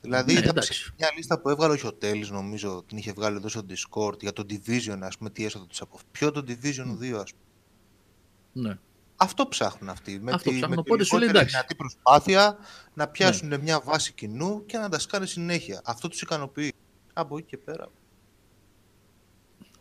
Δηλαδή, 0.00 0.32
Ναι, 0.32 0.38
ήταν 0.38 0.50
εντάξει. 0.50 0.92
μια 0.98 1.12
λίστα 1.16 1.40
που 1.40 1.48
έβγαλε 1.48 1.72
ο 1.72 1.76
Χιωτέλης, 1.76 2.30
νομίζω, 2.30 2.84
την 2.86 2.98
είχε 2.98 3.12
βγάλει 3.12 3.36
εδώ 3.36 3.48
στο 3.48 3.66
Discord 3.68 4.20
για 4.20 4.32
το 4.32 4.44
Division, 4.48 4.98
ας 5.00 5.18
πούμε, 5.18 5.30
τι 5.30 5.44
έσοδα 5.44 5.66
τους 5.66 5.80
αποφέρει. 5.80 6.08
Ποιο 6.12 6.30
το 6.30 6.44
Division 6.48 6.98
2, 6.98 7.20
ας 7.20 7.32
πούμε. 7.32 8.68
Ναι. 8.68 8.78
Αυτό 9.22 9.48
ψάχνουν 9.48 9.90
αυτοί. 9.90 10.20
Με 10.22 10.32
Αυτό 10.32 10.50
τη, 10.50 10.56
ψάχνουν, 10.56 10.76
με 10.76 10.82
τη 10.82 10.88
οπότε 10.90 11.04
σου 11.04 11.16
λέει, 11.18 11.28
λιγότερη 11.28 11.46
εντάξει. 11.48 11.56
Ναι. 11.56 11.60
δυνατή 11.60 11.74
προσπάθεια 11.74 12.58
να 12.94 13.08
πιάσουν 13.08 13.60
μια 13.60 13.80
βάση 13.80 14.12
κοινού 14.12 14.66
και 14.66 14.78
να 14.78 14.88
τα 14.88 14.98
σκάνε 14.98 15.26
συνέχεια. 15.26 15.80
Αυτό 15.84 16.08
τους 16.08 16.22
ικανοποιεί. 16.22 16.72
Από 17.12 17.36
εκεί 17.38 17.46
και 17.46 17.56
πέρα. 17.56 17.88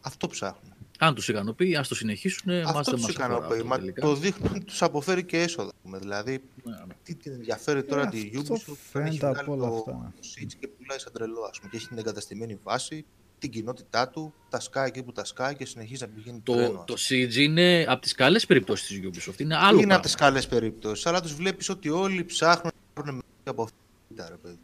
Αυτό 0.01 0.27
ψάχνουν. 0.27 0.73
Αν 1.01 1.15
τους 1.15 1.27
ικανοποιεί, 1.27 1.75
ας 1.75 1.87
το 1.87 1.95
συνεχίσουν. 1.95 2.53
Μας 2.53 2.65
Αυτό 2.65 2.81
δεν 2.91 2.93
τους 2.93 3.01
μας 3.01 3.09
αφορά 3.09 3.25
ικανοποιεί. 3.25 3.55
αυτό 3.57 3.67
Μα 3.67 3.75
τελικά. 3.77 4.01
το 4.01 4.15
δείχνουν, 4.15 4.65
τους 4.65 4.81
αποφέρει 4.81 5.23
και 5.23 5.41
έσοδα. 5.41 5.71
πούμε. 5.83 5.97
Δηλαδή, 5.97 6.43
Ναι, 6.63 6.71
ναι. 6.87 6.93
τι 7.03 7.15
την 7.15 7.31
ενδιαφέρει 7.31 7.83
τώρα 7.83 8.01
Ε, 8.01 8.09
τη 8.09 8.31
αυτό 8.37 8.53
Ubisoft 8.55 8.63
που 8.65 8.75
φαίνεται 8.91 9.09
έχει 9.15 9.25
από 9.25 9.33
βγάλει 9.33 9.49
όλα 9.61 9.69
το, 9.69 9.75
αυτά. 9.75 9.91
το 10.15 10.27
Siege 10.35 10.53
και 10.59 10.67
πουλάει 10.67 10.99
σαν 10.99 11.11
τρελό 11.13 11.41
ας 11.51 11.57
πούμε, 11.57 11.69
και 11.71 11.77
έχει 11.77 11.87
την 11.87 11.97
εγκαταστημένη 11.97 12.59
βάση, 12.63 13.05
την 13.39 13.49
κοινότητά 13.49 14.09
του, 14.09 14.33
τα 14.49 14.59
σκάει 14.59 14.87
εκεί 14.87 15.03
που 15.03 15.11
τα 15.11 15.25
σκάει 15.25 15.55
και 15.55 15.65
συνεχίζει 15.65 16.01
να 16.01 16.07
πηγαίνει 16.09 16.39
τρένο. 16.39 16.83
Το, 16.87 16.93
ας 16.93 17.05
το 17.07 17.15
Siege 17.15 17.35
είναι 17.35 17.85
από 17.87 18.01
τις 18.01 18.13
καλές 18.13 18.45
περιπτώσεις 18.45 18.87
της 18.87 18.99
Ubisoft. 19.27 19.39
Είναι 19.39 19.55
άλλο 19.55 19.65
είναι 19.67 19.75
πράγμα. 19.77 19.93
από 19.95 20.03
τις 20.03 20.15
καλές 20.15 20.47
περιπτώσεις, 20.47 21.05
αλλά 21.05 21.21
τους 21.21 21.33
βλέπεις 21.33 21.69
ότι 21.69 21.89
όλοι 21.89 22.25
ψάχνουν 22.25 22.71
να 22.95 23.03
πάρουν 23.03 23.23
από 23.43 23.63
αυτά, 23.63 24.29
ρε 24.29 24.35
παιδί. 24.35 24.59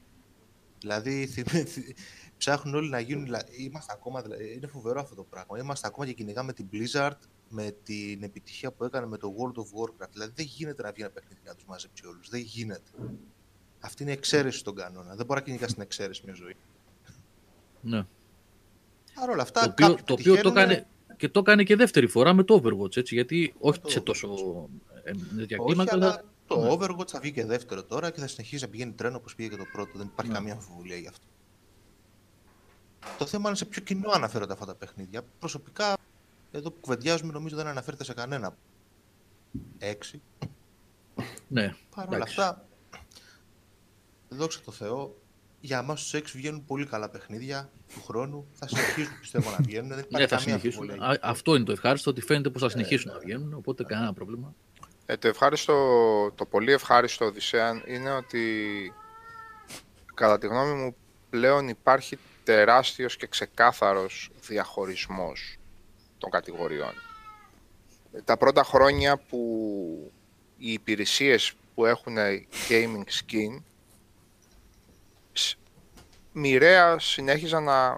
Δηλαδή, 0.80 1.28
θυμ- 1.28 1.68
θυ- 1.74 1.98
ψάχνουν 2.38 2.76
όλοι 2.76 2.90
να 2.90 3.00
γίνουν. 3.00 3.24
δηλα- 3.24 3.46
Είμαστε 3.58 3.92
ακόμα, 3.96 4.22
δηλαδή, 4.22 4.54
είναι 4.56 4.68
φοβερό 4.68 5.00
αυτό 5.00 5.16
το 5.16 5.24
πράγμα. 5.30 5.58
Είμαστε 5.60 5.88
ακόμα 5.88 6.06
και 6.06 6.14
κυνηγάμε 6.14 6.54
την 6.54 6.66
Blizzard 6.72 7.18
με 7.50 7.76
την 7.84 8.24
επιτυχία 8.24 8.72
που 8.72 8.84
έκανε 8.84 9.06
με 9.08 9.18
το 9.18 9.34
World 9.38 9.58
of 9.60 9.64
Warcraft. 9.82 10.10
Δηλαδή, 10.12 10.32
δεν 10.36 10.46
γίνεται 10.46 10.84
να 10.84 10.92
βγει 10.92 11.02
ένα 11.02 11.12
παιχνίδι 11.12 11.42
να 11.46 11.56
τους 11.56 11.66
μαζέψει 11.68 12.06
όλους. 12.08 12.30
Δεν 12.30 12.40
γίνεται. 12.42 12.92
Αυτή 13.80 14.02
είναι 14.04 14.12
η 14.12 14.16
εξαίρεση 14.16 14.58
στον 14.58 14.76
κανόνα. 14.76 15.16
Δεν 15.16 15.26
μπορεί 15.26 15.40
να 15.40 15.46
κυνηγά 15.46 15.66
την 15.66 15.82
εξαίρεση 15.82 16.22
μια 16.26 16.34
ζωή. 16.34 16.56
Ναι. 17.82 18.06
Παρ' 19.16 19.30
όλα 19.30 19.42
αυτά, 19.42 19.60
Το 19.62 19.68
οποίο, 19.70 19.88
κάποιοι 19.88 20.04
το 20.06 20.14
οποίο 20.14 20.36
το 20.36 20.42
πετυχαίνουνε- 20.42 20.72
έκανε 20.72 20.88
και 21.18 21.30
το 21.30 21.40
έκανε 21.40 21.64
και 21.64 21.76
δεύτερη 21.76 22.08
φορά 22.08 22.34
με 22.34 22.44
το 22.44 22.62
Overwatch. 22.64 22.98
Έτσι, 22.98 23.16
γιατί 23.16 23.54
όχι 23.60 23.80
το 23.80 23.90
σε 23.90 24.00
Overwatch. 24.00 24.04
τόσο 24.04 24.70
ε, 25.04 25.12
τέτοια 25.38 25.58
Όχι, 25.60 25.66
κλίμακα, 25.68 25.94
αλλά 25.94 26.06
αλλά 26.08 26.24
το 26.48 26.60
ναι. 26.62 26.70
Overwatch 26.72 27.08
θα 27.08 27.20
βγει 27.20 27.32
και 27.32 27.46
δεύτερο 27.46 27.84
τώρα 27.84 28.10
και 28.12 28.20
θα 28.20 28.28
συνεχίσει 28.28 28.64
να 28.64 28.70
πηγαίνει 28.70 28.92
τρένο 28.92 29.18
όπως 29.18 29.36
πήγε 29.36 29.50
και 29.50 29.56
το 29.56 29.66
πρώτο. 29.72 29.92
Δεν 29.98 30.08
υπάρχει 30.12 30.32
Ναι. 30.32 30.38
καμία 30.38 30.54
αμφιβολία 30.54 30.98
γι' 30.98 31.08
αυτό. 31.08 31.26
Το 33.18 33.26
θέμα 33.26 33.48
είναι 33.48 33.58
σε 33.58 33.66
ποιο 33.66 33.82
κοινό 33.82 34.10
αναφέρονται 34.10 34.54
αυτά 34.54 34.66
τα 34.66 34.76
παιχνίδια. 34.76 35.22
Προσωπικά, 35.40 35.98
εδώ 36.52 36.72
που 36.72 36.80
κουβεντιάζουμε, 36.82 37.32
νομίζω 37.34 37.56
δεν 37.56 37.68
αναφέρεται 37.68 38.04
σε 38.04 38.14
κανένα. 38.14 38.56
Έξι. 39.78 40.22
ναι. 41.48 41.76
Παρ' 41.96 42.08
όλα 42.08 42.16
εντάξει. 42.16 42.40
αυτά, 42.42 42.66
δόξα 44.30 44.60
τω 44.66 44.72
Θεώ, 44.72 45.16
για 45.66 45.78
εμάς 45.80 46.02
τους 46.02 46.14
έξι 46.14 46.38
βγαίνουν 46.38 46.66
πολύ 46.66 46.86
καλά 46.86 47.10
παιχνίδια 47.10 47.70
του 47.94 48.04
χρόνου. 48.04 48.48
Θα 48.54 48.68
συνεχίσουν 48.68 49.20
πιστεύω 49.20 49.50
να 49.50 49.58
βγαίνουν. 49.64 49.88
Δεν 49.90 49.98
υπάρχει 50.00 50.16
Ναι, 50.22 50.28
θα 50.28 50.36
καμία 50.36 50.40
συνεχίσουν. 50.60 50.82
αμφιβολία. 50.90 51.20
Α, 51.22 51.30
αυτό 51.30 51.56
είναι 51.56 51.64
το 51.64 51.72
ευχάριστο, 51.72 52.10
ότι 52.12 52.22
φαίνεται 52.22 52.50
πως 52.50 52.62
θα 52.62 52.70
συνεχίσουν 52.70 53.12
να 53.12 53.20
βγαίνουν, 53.20 53.54
οπότε 53.54 53.84
κανένα 53.84 54.14
πρόβλημα. 54.14 54.54
Ε, 55.06 55.18
το, 55.18 55.28
ευχάριστο, 55.28 55.74
το 56.36 56.46
πολύ 56.46 56.72
ευχάριστο 56.72 57.26
Οδυσσέα 57.26 57.82
είναι 57.88 58.12
ότι 58.12 58.44
κατά 60.14 60.38
τη 60.38 60.48
γνώμη 60.48 60.74
μου 60.74 60.96
πλέον 61.30 61.68
υπάρχει 61.68 62.18
τεράστιος 62.44 63.16
και 63.16 63.28
ξεκάθαρος 63.28 64.30
διαχωρισμός 64.48 65.58
των 66.18 66.30
κατηγοριών. 66.30 66.94
τα 68.24 68.38
πρώτα 68.38 68.64
χρόνια 68.64 69.18
που 69.18 70.12
οι 70.58 70.72
υπηρεσίες 70.72 71.54
που 71.76 71.86
έχουν 71.86 72.16
gaming 72.70 73.04
skin 73.04 73.62
μοιραία 76.36 77.00
συνέχιζαν 77.00 77.64
να 77.64 77.98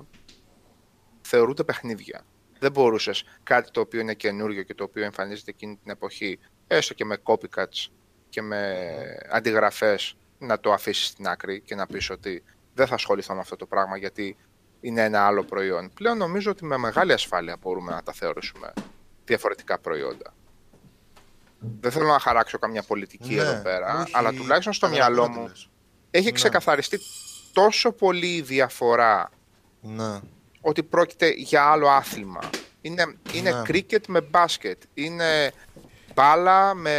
θεωρούνται 1.22 1.64
παιχνίδια. 1.64 2.25
Δεν 2.59 2.72
μπορούσες 2.72 3.24
κάτι 3.43 3.72
το 3.72 3.80
οποίο 3.80 3.99
είναι 3.99 4.14
καινούριο 4.14 4.64
και 4.64 4.74
το 4.74 4.83
οποίο 4.83 5.03
εμφανίζεται 5.03 5.51
εκείνη 5.51 5.75
την 5.83 5.91
εποχή, 5.91 6.40
έστω 6.67 6.93
και 6.93 7.06
με 7.06 7.17
copycats 7.24 7.88
και 8.30 8.41
με 8.41 8.88
αντιγραφές, 9.32 10.17
να 10.40 10.59
το 10.59 10.74
αφήσεις 10.74 11.06
στην 11.07 11.27
άκρη 11.27 11.61
και 11.61 11.75
να 11.75 11.85
πεις 11.88 12.09
ότι 12.09 12.43
δεν 12.74 12.88
θα 12.88 12.93
ασχοληθώ 12.93 13.33
με 13.33 13.40
αυτό 13.40 13.56
το 13.56 13.66
πράγμα 13.66 13.98
γιατί 13.98 14.38
είναι 14.82 15.03
ένα 15.03 15.25
άλλο 15.25 15.43
προϊόν. 15.43 15.91
Πλέον 15.93 16.17
νομίζω 16.17 16.51
ότι 16.51 16.66
με 16.66 16.77
μεγάλη 16.77 17.14
ασφάλεια 17.14 17.57
μπορούμε 17.61 17.91
να 17.91 18.03
τα 18.03 18.14
θεωρήσουμε 18.14 18.74
διαφορετικά 19.25 19.80
προϊόντα. 19.80 20.33
Δεν 21.80 21.91
θέλω 21.91 22.07
να 22.07 22.19
χαράξω 22.19 22.59
καμιά 22.59 22.83
πολιτική 22.83 23.35
Ναι, 23.35 23.41
εδώ 23.41 23.61
πέρα, 23.61 24.01
όχι, 24.01 24.11
αλλά 24.16 24.33
τουλάχιστον 24.33 24.74
στο 24.74 24.88
καταλαβαίνω 24.88 25.22
μυαλό 25.22 25.33
τι 25.33 25.40
μου 25.40 25.48
λες. 25.48 25.69
έχει 26.11 26.25
Ναι. 26.25 26.32
ξεκαθαριστεί 26.32 26.99
τόσο 27.63 27.91
πολύ 27.91 28.27
η 28.35 28.41
διαφορά 28.41 29.29
Ναι. 29.81 30.19
ότι 30.61 30.83
πρόκειται 30.83 31.29
για 31.29 31.63
άλλο 31.63 31.87
άθλημα. 31.87 32.39
Είναι, 32.81 33.15
είναι 33.33 33.51
Ναι. 33.51 33.61
κρίκετ 33.63 34.05
με 34.07 34.21
μπάσκετ. 34.21 34.81
Είναι 34.93 35.51
μπάλα 36.13 36.73
με, 36.73 36.95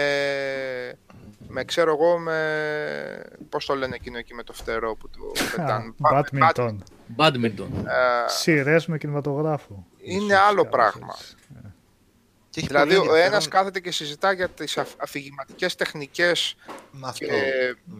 με 1.48 1.64
ξέρω 1.64 1.90
εγώ, 1.92 2.18
με... 2.18 3.22
Πώς 3.48 3.66
το 3.66 3.74
λένε 3.74 3.94
εκείνο 3.94 4.18
εκεί 4.18 4.34
με 4.34 4.42
το 4.42 4.52
φτερό 4.52 4.94
που 4.96 5.08
το 5.10 5.18
πετάνε. 5.56 5.94
Badminton. 6.12 6.76
Badminton. 7.16 7.68
Ε, 7.86 8.28
Σειρές 8.28 8.86
με 8.86 8.98
κινηματογράφο. 8.98 9.86
είναι 10.02 10.24
Ίσως 10.34 10.38
άλλο 10.48 10.62
κι 10.62 10.68
πράγμα. 10.68 11.14
έτσι. 11.18 11.34
Και 12.60 12.64
έχει 12.64 12.84
δηλαδή, 12.84 12.94
πολύ 12.96 13.08
ο 13.08 13.14
ένας 13.14 13.24
ενδιαφέρον 13.24 13.48
κάθεται 13.50 13.80
και 13.80 13.90
συζητά 13.90 14.32
για 14.32 14.48
τις 14.48 14.78
αφ- 14.78 14.94
αφηγηματικές 15.02 15.74
τεχνικές 15.74 16.56
με 16.90 17.08
αυτό. 17.08 17.26
και 17.26 17.34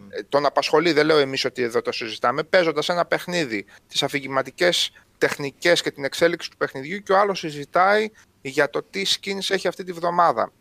ε, 0.09 0.23
τον 0.29 0.45
απασχολεί, 0.45 0.91
δεν 0.91 1.05
λέω 1.05 1.17
εμείς 1.17 1.45
ότι 1.45 1.61
εδώ 1.63 1.81
το 1.81 1.91
συζητάμε, 1.91 2.43
παίζοντας 2.43 2.89
ένα 2.89 3.05
παιχνίδι, 3.05 3.65
τις 3.87 4.03
αφηγηματικές 4.03 4.91
τεχνικές 5.17 5.81
και 5.81 5.91
την 5.91 6.03
εξέλιξη 6.03 6.49
του 6.49 6.57
παιχνιδιού 6.57 6.97
και 7.03 7.11
ο 7.11 7.19
άλλος 7.19 7.39
συζητάει 7.39 8.09
για 8.41 8.69
το 8.69 8.83
τι 8.83 9.01
skins 9.07 9.49
έχει 9.49 9.67
αυτή 9.67 9.83
τη 9.83 9.91
βδομάδα. 9.91 10.51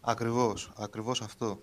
Ακριβώς, 0.00 0.72
ακριβώς 0.78 1.20
αυτό. 1.20 1.60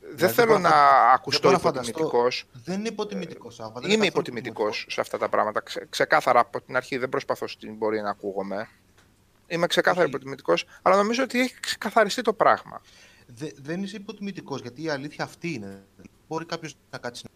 δεν 0.00 0.16
Δηλαδή, 0.16 0.34
θέλω 0.34 0.46
μπορώ 0.46 0.58
να 0.60 0.68
να 0.68 0.74
φαντα- 0.74 1.12
ακουστώ 1.14 1.50
δεν 1.50 1.58
μπορώ 1.60 1.62
να 1.62 1.70
φανταστώ- 1.72 1.98
υποτιμητικός. 1.98 2.44
Δεν 2.64 2.78
είναι 2.78 2.88
υποτιμητικός, 2.88 3.54
Σάβα. 3.54 3.72
δεν 3.72 3.82
Είμαι 3.82 3.90
καθόλου 3.90 4.06
υποτιμητικός 4.06 4.86
σε 4.88 5.00
αυτά 5.00 5.18
τα 5.18 5.28
πράγματα. 5.28 5.60
Ξε- 5.60 5.86
ξεκάθαρα 5.90 6.40
από 6.40 6.60
την 6.60 6.76
αρχή 6.76 6.96
δεν 6.96 7.08
προσπαθώ 7.08 7.46
στην 7.48 7.78
πορεία 7.78 8.02
να 8.02 8.10
ακούγομαι. 8.10 8.68
Είμαι 9.46 9.66
ξεκάθαρα 9.66 10.00
Όχι. 10.00 10.10
υποτιμητικός, 10.10 10.64
αλλά 10.82 10.96
νομίζω 10.96 11.22
ότι 11.22 11.40
έχει 11.40 11.60
ξεκαθαριστεί 11.60 12.22
το 12.22 12.32
πράγμα. 12.32 12.80
Δε, 13.26 13.48
δεν 13.56 13.82
είσαι 13.82 13.96
υποτιμητικός 13.96 14.60
γιατί 14.60 14.82
η 14.82 14.88
αλήθεια 14.88 15.24
αυτή 15.24 15.52
είναι. 15.52 15.86
Μπορεί 16.28 16.44
κάποιος 16.44 16.76
να 16.90 16.98
κάτσει 16.98 17.24
να 17.24 17.30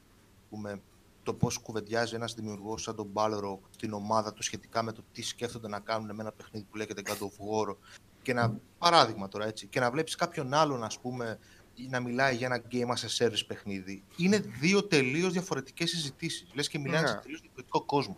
πούμε 0.51 0.81
το 1.23 1.35
πώς 1.35 1.59
κουβεντιάζει 1.59 2.15
ένας 2.15 2.35
δημιουργός 2.35 2.83
σαν 2.83 2.95
τον 2.97 3.11
Balrog 3.15 3.59
στην 3.71 3.93
ομάδα 3.93 4.33
του 4.33 4.43
σχετικά 4.43 4.83
με 4.83 4.93
το 4.93 5.05
τι 5.13 5.23
σκέφτονται 5.23 5.69
να 5.69 5.81
κάνουν 5.81 6.15
με 6.15 6.23
ένα 6.23 6.33
παιχνίδι 6.33 6.67
που 6.71 6.77
λέγεται 6.77 7.03
God 7.05 7.11
of 7.19 7.69
War. 7.71 7.77
Και 8.23 8.33
να, 8.33 8.57
παράδειγμα 8.79 9.29
τώρα 9.29 9.47
έτσι, 9.47 9.67
και 9.67 9.81
να 9.81 9.91
βλέπεις 9.91 10.15
κάποιον 10.15 10.55
άλλον, 10.55 10.85
ας 10.85 10.99
πούμε, 11.01 11.39
ή 11.75 11.89
να 11.89 12.01
μιλάει 12.01 12.37
για 12.37 12.47
ένα 12.47 12.63
game 12.71 12.95
as 12.97 13.09
a 13.09 13.27
service 13.27 13.47
παιχνίδι. 13.47 14.05
Είναι 14.17 14.39
δύο 14.39 14.85
τελείως 14.85 15.33
διαφορετικές 15.33 15.91
συζητήσεις. 15.91 16.47
Λες 16.55 16.69
και 16.69 16.79
μιλάνε 16.79 17.01
Ναι. 17.01 17.09
σε 17.09 17.17
τελείως 17.23 17.41
διαφορετικό 17.41 17.83
κόσμο. 17.83 18.17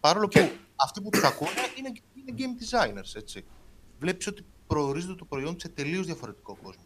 Παρόλο 0.00 0.28
που 0.28 0.50
αυτοί 0.76 1.00
που 1.00 1.10
τους 1.10 1.22
ακούνε 1.22 1.50
είναι, 1.78 1.92
είναι 2.30 2.56
game 2.58 2.62
designers, 2.62 3.16
έτσι. 3.16 3.44
Βλέπεις 3.98 4.26
ότι 4.26 4.44
προορίζεται 4.66 5.14
το 5.14 5.24
προϊόν 5.24 5.52
του 5.52 5.60
σε 5.60 5.68
τελείως 5.68 6.06
διαφορετικό 6.06 6.58
κόσμο. 6.62 6.82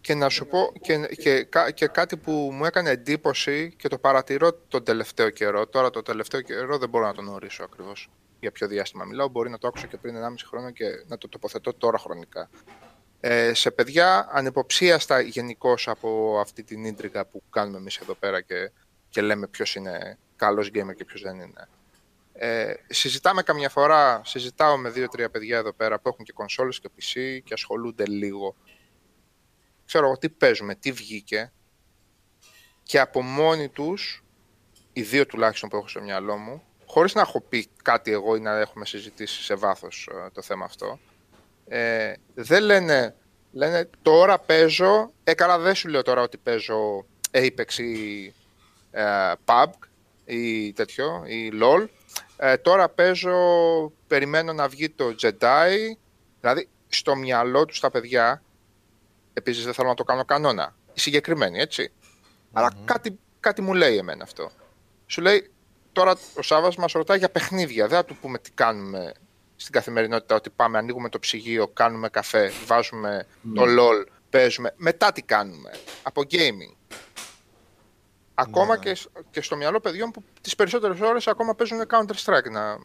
Και 0.00 0.14
να 0.14 0.28
σου 0.28 0.46
πω 0.46 0.72
και, 0.80 1.08
και, 1.16 1.44
κα- 1.44 1.70
και 1.70 1.86
κάτι 1.86 2.16
που 2.16 2.32
μου 2.52 2.64
έκανε 2.64 2.90
εντύπωση 2.90 3.74
και 3.76 3.88
το 3.88 3.98
παρατηρώ 3.98 4.52
τον 4.52 4.84
τελευταίο 4.84 5.30
καιρό. 5.30 5.66
Τώρα 5.66 5.90
το 5.90 6.02
τελευταίο 6.02 6.40
καιρό 6.40 6.78
δεν 6.78 6.88
μπορώ 6.88 7.06
να 7.06 7.14
τον 7.14 7.28
ορίσω 7.28 7.64
ακριβώς 7.64 8.08
για 8.40 8.52
ποιο 8.52 8.66
διάστημα 8.66 9.04
μιλάω. 9.04 9.28
Μπορεί 9.28 9.50
να 9.50 9.58
το 9.58 9.66
άκουσα 9.66 9.86
και 9.86 9.96
πριν 9.96 10.14
1,5 10.16 10.34
χρόνο 10.46 10.70
και 10.70 10.84
να 11.06 11.18
το 11.18 11.28
τοποθετώ 11.28 11.74
τώρα 11.74 11.98
χρονικά. 11.98 12.50
Ε, 13.20 13.54
σε 13.54 13.70
παιδιά 13.70 14.28
ανυποψίαστα 14.32 15.20
γενικώς 15.20 15.88
από 15.88 16.38
αυτή 16.40 16.62
την 16.62 16.84
ίντρικα 16.84 17.26
που 17.26 17.42
κάνουμε 17.50 17.78
εμείς 17.78 17.96
εδώ 17.96 18.14
πέρα 18.14 18.40
και, 18.40 18.70
και 19.08 19.20
λέμε 19.20 19.46
ποιος 19.46 19.74
είναι 19.74 20.18
καλός 20.36 20.68
gamer 20.74 20.94
και 20.96 21.04
ποιος 21.04 21.22
δεν 21.22 21.34
είναι. 21.34 21.68
Ε, 22.36 22.74
συζητάμε 22.88 23.42
καμιά 23.42 23.68
φορά, 23.68 24.22
συζητάω 24.24 24.76
με 24.76 24.90
δύο-τρία 24.90 25.30
παιδιά 25.30 25.58
εδώ 25.58 25.72
πέρα 25.72 26.00
που 26.00 26.08
έχουν 26.08 26.24
και 26.24 26.32
κονσόλες 26.32 26.80
και 26.80 26.88
PC 26.96 27.40
και 27.44 27.54
ασχολούνται 27.54 28.06
λίγο. 28.06 28.56
Ξέρω 29.84 30.06
εγώ 30.06 30.18
τι 30.18 30.28
παίζουμε, 30.28 30.74
τι 30.74 30.92
βγήκε. 30.92 31.52
Και 32.82 33.00
από 33.00 33.22
μόνοι 33.22 33.68
τους, 33.68 34.24
οι 34.92 35.02
δύο 35.02 35.26
τουλάχιστον 35.26 35.68
που 35.68 35.76
έχω 35.76 35.88
στο 35.88 36.00
μυαλό 36.00 36.36
μου, 36.36 36.62
χωρίς 36.86 37.14
να 37.14 37.20
έχω 37.20 37.40
πει 37.40 37.68
κάτι 37.82 38.12
εγώ 38.12 38.36
ή 38.36 38.40
να 38.40 38.58
έχουμε 38.58 38.84
συζητήσει 38.84 39.42
σε 39.42 39.54
βάθος 39.54 40.08
ε, 40.12 40.30
το 40.32 40.42
θέμα 40.42 40.64
αυτό, 40.64 40.98
ε, 41.68 42.12
δεν 42.34 42.62
λένε, 42.62 43.16
λένε 43.52 43.90
τώρα 44.02 44.38
παίζω, 44.38 45.12
ε 45.24 45.34
καλά 45.34 45.58
δεν 45.58 45.74
σου 45.74 45.88
λέω 45.88 46.02
τώρα 46.02 46.22
ότι 46.22 46.36
παίζω 46.36 47.06
Apex 47.30 47.72
ή 47.78 48.24
ε, 48.90 49.32
PUBG 49.44 49.70
ή 50.24 50.72
τέτοιο, 50.72 51.24
ή 51.26 51.52
LOL, 51.62 51.86
ε, 52.36 52.56
τώρα 52.56 52.88
παίζω, 52.88 53.36
περιμένω 54.06 54.52
να 54.52 54.68
βγει 54.68 54.90
το 54.90 55.14
Jedi, 55.22 55.96
δηλαδή 56.40 56.68
στο 56.88 57.16
μυαλό 57.16 57.64
τους 57.64 57.80
τα 57.80 57.90
παιδιά 57.90 58.42
Επίσης 59.34 59.64
δεν 59.64 59.74
θέλω 59.74 59.88
να 59.88 59.94
το 59.94 60.04
κάνω 60.04 60.24
κανόνα. 60.24 60.74
Η 60.94 61.00
συγκεκριμένη, 61.00 61.58
έτσι. 61.58 61.92
Αλλά 62.52 62.72
κάτι, 62.84 63.18
κάτι 63.40 63.62
μου 63.62 63.74
λέει 63.74 63.96
εμένα 63.96 64.22
αυτό. 64.22 64.50
Σου 65.06 65.20
λέει, 65.20 65.50
τώρα 65.92 66.16
ο 66.34 66.42
Σάβα 66.42 66.72
μας 66.78 66.92
ρωτάει 66.92 67.18
για 67.18 67.30
παιχνίδια. 67.30 67.86
Δεν 67.88 67.96
θα 67.96 68.04
του 68.04 68.16
πούμε 68.16 68.38
τι 68.38 68.50
κάνουμε 68.50 69.12
στην 69.56 69.72
καθημερινότητα. 69.72 70.34
Ότι 70.34 70.50
πάμε, 70.50 70.78
ανοίγουμε 70.78 71.08
το 71.08 71.18
ψυγείο, 71.18 71.68
κάνουμε 71.68 72.08
καφέ, 72.08 72.52
βάζουμε 72.66 73.26
το 73.54 73.62
LOL, 73.62 74.06
παίζουμε. 74.30 74.72
Μετά 74.76 75.12
τι 75.12 75.22
κάνουμε; 75.22 75.70
Από 76.02 76.22
gaming. 76.30 76.96
Ακόμα 78.34 78.76
Ναι. 78.76 78.82
και, 78.82 78.94
σ- 78.94 79.08
και 79.30 79.40
στο 79.40 79.56
μυαλό 79.56 79.80
παιδιών 79.80 80.10
που 80.10 80.22
τις 80.40 80.54
περισσότερες 80.54 81.00
ώρες 81.00 81.26
ακόμα 81.26 81.54
παίζουν 81.54 81.78
Counter-Strike. 81.88 82.50
Να... 82.50 82.76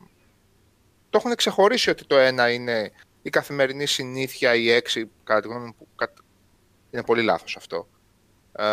Το 1.09 1.17
έχουν 1.17 1.35
ξεχωρίσει 1.35 1.89
ότι 1.89 2.05
το 2.05 2.15
ένα 2.17 2.51
είναι 2.51 2.91
η 3.21 3.29
καθημερινή 3.29 3.85
συνήθεια, 3.85 4.55
η 4.55 4.71
έξι, 4.71 5.09
κατά 5.23 5.41
τη 5.41 5.47
γνώμη 5.47 5.65
μου, 5.65 5.75
που 5.77 5.87
κα- 5.95 6.13
είναι 6.91 7.03
πολύ 7.03 7.21
λάθος 7.23 7.55
αυτό. 7.57 7.87
Ε, 8.51 8.65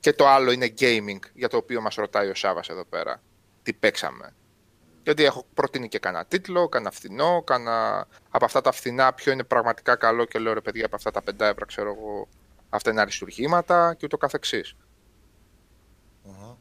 και 0.00 0.12
το 0.12 0.28
άλλο 0.28 0.50
είναι 0.50 0.74
gaming, 0.78 1.18
για 1.34 1.48
το 1.48 1.56
οποίο 1.56 1.80
μας 1.80 1.94
ρωτάει 1.94 2.28
ο 2.28 2.34
Σάβας 2.34 2.68
εδώ 2.68 2.84
πέρα. 2.84 3.22
Τι 3.62 3.72
παίξαμε. 3.72 4.34
Γιατί 5.02 5.24
έχω 5.24 5.46
προτείνει 5.54 5.88
και 5.88 5.98
κανένα 5.98 6.24
τίτλο, 6.24 6.68
κανένα 6.68 6.90
φθηνό, 6.90 7.42
κανένα... 7.42 8.06
από 8.30 8.44
αυτά 8.44 8.60
τα 8.60 8.72
φθηνά 8.72 9.12
ποιο 9.12 9.32
είναι 9.32 9.44
πραγματικά 9.44 9.96
καλό 9.96 10.24
και 10.24 10.38
λέω 10.38 10.52
ρε 10.52 10.60
παιδιά 10.60 10.86
από 10.86 10.96
αυτά 10.96 11.10
τα 11.10 11.22
πεντά 11.22 11.46
ευρώ 11.46 11.66
ξέρω 11.66 11.92
εγώ 11.98 12.28
αυτά 12.68 12.90
είναι 12.90 13.00
αριστουργήματα 13.00 13.94
και 13.94 14.04
ούτω 14.04 14.16
καθεξής. 14.16 14.74
Αχα. 16.30 16.58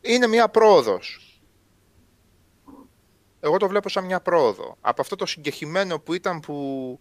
Είναι 0.00 0.26
μια 0.26 0.48
πρόοδος. 0.48 1.40
Εγώ 3.40 3.56
το 3.56 3.68
βλέπω 3.68 3.88
σαν 3.88 4.04
μια 4.04 4.20
πρόοδο. 4.20 4.76
Από 4.80 5.00
αυτό 5.00 5.16
το 5.16 5.26
συγκεχημένο 5.26 5.98
που 5.98 6.14
ήταν 6.14 6.40
που 6.40 7.00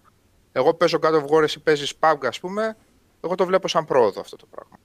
εγώ 0.52 0.74
παίζω 0.74 1.00
God 1.02 1.14
of 1.14 1.26
War, 1.26 1.42
εσύ 1.42 1.60
παίζεις 1.60 1.94
PUBG 2.00 2.18
ας 2.22 2.40
πούμε, 2.40 2.78
εγώ 3.22 3.36
το 3.36 3.46
βλέπω 3.46 3.68
σαν 3.68 3.86
πρόοδο 3.86 4.20
αυτό 4.22 4.36
το 4.36 4.46
πράγμα. 4.46 4.78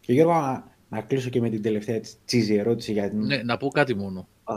Και 0.00 0.12
Γιώργο, 0.12 0.32
να, 0.32 0.76
να 0.88 1.00
κλείσω 1.00 1.30
και 1.30 1.40
με 1.40 1.50
την 1.50 1.62
τελευταία 1.62 2.00
της 2.00 2.16
τσίζη 2.24 2.54
ερώτηση 2.54 2.92
για 2.92 3.10
την... 3.10 3.26
Ναι, 3.26 3.42
να 3.42 3.56
πω 3.56 3.68
κάτι 3.68 3.94
μόνο. 3.94 4.28
Α. 4.44 4.54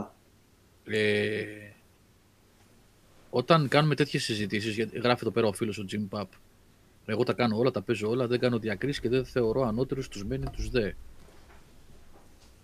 Ε, 0.84 1.69
όταν 3.30 3.68
κάνουμε 3.68 3.94
τέτοιες 3.94 4.22
συζητήσεις, 4.24 4.74
γιατί 4.74 4.98
γράφει 4.98 5.20
εδώ 5.22 5.30
πέρα 5.30 5.46
ο 5.46 5.52
φίλος 5.52 5.78
ο 5.78 5.84
Jim 5.92 6.18
Pap, 6.18 6.24
εγώ 7.06 7.22
τα 7.24 7.32
κάνω 7.32 7.56
όλα, 7.58 7.70
τα 7.70 7.82
παίζω 7.82 8.08
όλα, 8.08 8.26
δεν 8.26 8.38
κάνω 8.40 8.58
διακρίσεις 8.58 9.00
και 9.00 9.08
δεν 9.08 9.24
θεωρώ 9.24 9.62
ανώτερους 9.62 10.08
τους 10.08 10.24
μένει 10.24 10.46
τους 10.52 10.70
δε. 10.70 10.92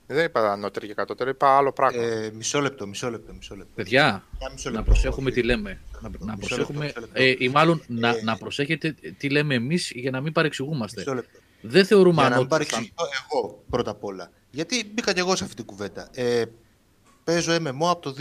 Δεν 0.09 0.25
είπα 0.25 0.53
ανώτερη 0.53 0.87
και 0.87 0.95
κατώτερη, 0.95 1.31
είπα 1.31 1.57
άλλο 1.57 1.73
πράγμα. 1.73 2.03
Ε, 2.03 2.31
μισό 2.35 2.61
λεπτό, 2.61 2.87
μισό 2.87 3.11
λεπτό, 3.11 3.33
μισό 3.35 3.55
λεπτό. 3.57 3.73
Παιδιά, 3.75 4.25
Για 4.39 4.51
μισό 4.53 4.71
να 4.71 4.77
λεπτό, 4.77 4.91
προσέχουμε 4.91 5.31
όχι. 5.31 5.41
τι 5.41 5.47
λέμε. 5.47 5.81
Να, 6.01 6.09
να 6.19 6.37
Μισό 6.37 6.47
προσέχουμε, 6.47 6.85
λεπτό, 6.85 7.01
μισό 7.01 7.13
λεπτό. 7.21 7.23
ε, 7.23 7.45
ή 7.45 7.49
μάλλον 7.49 7.83
να, 7.87 8.09
Ε, 8.09 8.23
να 8.23 8.37
προσέχετε 8.37 8.95
τι 9.19 9.31
λέμε 9.31 9.55
εμείς 9.55 9.91
για 9.95 10.11
να 10.11 10.21
μην 10.21 10.33
παρεξηγούμαστε. 10.33 11.01
Μισό 11.01 11.15
λεπτό. 11.15 11.39
Δεν 11.61 11.85
θεωρούμε 11.87 12.21
Για 12.21 12.23
να 12.23 12.29
μην 12.29 12.39
ανώτερους. 12.39 12.67
παρεξηγηθώ 12.69 13.05
εγώ 13.31 13.63
πρώτα 13.71 13.91
απ' 13.91 14.05
όλα. 14.05 14.31
Γιατί 14.51 14.91
μπήκα 14.95 15.13
και 15.13 15.21
εγώ 15.21 15.37
σε 15.37 15.45
αυτή 15.45 15.57
την 15.57 15.65
κουβέντα. 15.65 16.09
Ε, 16.15 16.43
παίζω 17.25 17.53
MMO 17.57 17.89
από 17.91 18.01
το 18.01 18.13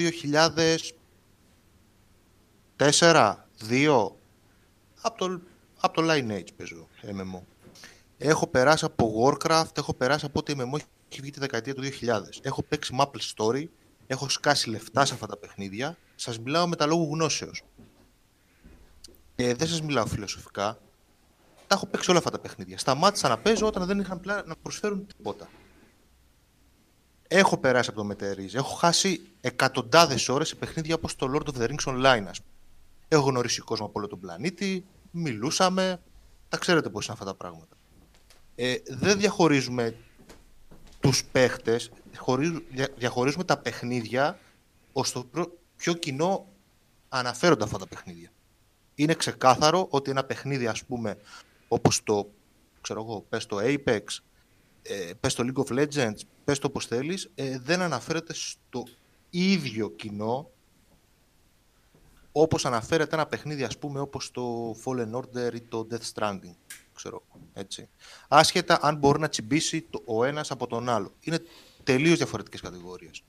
2004, 2.77 3.35
2. 3.69 4.11
Από 5.01 5.17
το, 5.17 5.39
από 5.79 6.01
το 6.01 6.11
Lineage 6.11 6.47
παίζω 6.57 6.87
MMO. 7.01 7.39
Έχω 8.17 8.47
περάσει 8.47 8.85
από 8.85 9.23
Warcraft, 9.23 9.77
έχω 9.77 9.93
περάσει 9.93 10.25
από 10.25 10.39
ό,τι 10.39 10.53
MMO 10.57 10.79
έχει 11.09 11.21
βγει 11.21 11.31
τη 11.31 11.39
δεκαετία 11.39 11.75
του 11.75 11.83
2000. 11.83 11.89
Έχω 12.41 12.63
παίξει 12.63 12.95
Maple 12.99 13.33
Story, 13.35 13.65
Έχω 14.07 14.29
σκάσει 14.29 14.69
λεφτά 14.69 15.05
σε 15.05 15.13
αυτά 15.13 15.27
τα 15.27 15.37
παιχνίδια. 15.37 15.97
Σας 16.15 16.39
μιλάω 16.39 16.67
με 16.67 16.75
τα 16.75 16.85
λόγου 16.85 17.13
γνώσεως. 17.13 17.61
Και 19.35 19.55
δεν 19.55 19.67
σας 19.67 19.81
μιλάω 19.81 20.05
φιλοσοφικά. 20.05 20.79
Τα 21.67 21.75
έχω 21.75 21.85
παίξει 21.85 22.09
όλα 22.09 22.19
αυτά 22.19 22.31
τα 22.31 22.39
παιχνίδια. 22.39 22.77
Σταμάτησα 22.77 23.27
να 23.27 23.37
παίζω 23.37 23.67
όταν 23.67 23.85
δεν 23.85 23.99
είχαν 23.99 24.19
πλά 24.19 24.43
να 24.45 24.55
προσφέρουν 24.55 25.07
τίποτα. 25.07 25.49
Έχω 27.27 27.57
περάσει 27.57 27.89
από 27.89 27.99
το 27.99 28.05
Μετερίζ. 28.05 28.55
Έχω 28.55 28.75
χάσει 28.75 29.21
εκατοντάδες 29.41 30.29
ώρες 30.29 30.47
σε 30.47 30.55
παιχνίδια 30.55 30.95
όπως 30.95 31.15
το 31.15 31.31
Lord 31.33 31.53
of 31.53 31.61
the 31.61 31.69
Rings 31.69 31.93
Online. 31.93 32.25
Ας 32.29 32.41
πούμε. 32.41 32.54
Έχω 33.07 33.29
γνωρίσει 33.29 33.61
κόσμο 33.61 33.85
από 33.85 33.99
όλο 33.99 34.07
τον 34.07 34.19
πλανήτη. 34.19 34.85
Μιλούσαμε. 35.11 36.01
Τα 36.49 36.57
ξέρετε 36.57 36.89
πώς 36.89 37.05
είναι 37.05 37.13
αυτά 37.13 37.25
τα 37.25 37.35
πράγματα. 37.35 37.77
Ε, 38.55 38.75
δεν 38.87 39.19
διαχωρίζουμε 39.19 39.95
τους 40.99 41.25
παίχτες, 41.25 41.91
διαχωρίζουμε 42.97 43.43
τα 43.43 43.57
παιχνίδια 43.57 44.39
ως 44.93 45.11
το 45.11 45.29
πιο 45.75 45.93
κοινό 45.93 46.47
αναφέρονται 47.09 47.63
αυτά 47.63 47.77
τα 47.77 47.87
παιχνίδια. 47.87 48.29
Είναι 48.95 49.13
ξεκάθαρο 49.13 49.87
ότι 49.89 50.11
ένα 50.11 50.23
παιχνίδι, 50.23 50.67
ας 50.67 50.85
πούμε, 50.85 51.17
όπως 51.67 52.03
το, 52.03 52.29
ξέρω 52.81 53.01
εγώ, 53.01 53.25
πες 53.29 53.45
το 53.45 53.57
Apex, 53.61 54.01
ε, 54.81 55.11
πες 55.19 55.33
το 55.33 55.43
League 55.47 55.63
of 55.65 55.79
Legends, 55.79 56.19
πες 56.43 56.59
το 56.59 56.67
όπως 56.67 56.85
θέλεις, 56.85 57.31
ε, 57.35 57.59
δεν 57.59 57.81
αναφέρεται 57.81 58.33
στο 58.33 58.83
ίδιο 59.29 59.89
κοινό 59.89 60.49
όπως 62.37 62.65
αναφέρεται 62.65 63.15
ένα 63.15 63.25
παιχνίδι, 63.25 63.63
ας 63.63 63.77
πούμε, 63.77 63.99
όπως 63.99 64.31
το 64.31 64.75
Fallen 64.85 65.11
Order 65.11 65.53
ή 65.53 65.61
το 65.61 65.87
Death 65.91 66.11
Stranding 66.13 66.55
ξέρω 66.95 67.23
έτσι. 67.53 67.89
Άσχετα 68.27 68.79
αν 68.81 68.95
μπορεί 68.95 69.19
να 69.19 69.29
τσιμπήσει 69.29 69.81
το, 69.89 70.01
ο 70.05 70.23
ένας 70.23 70.51
από 70.51 70.67
τον 70.67 70.89
άλλο. 70.89 71.13
Είναι 71.19 71.39
τελείως 71.83 72.17
διαφορετικές 72.17 72.61
κατηγορίες. 72.61 73.23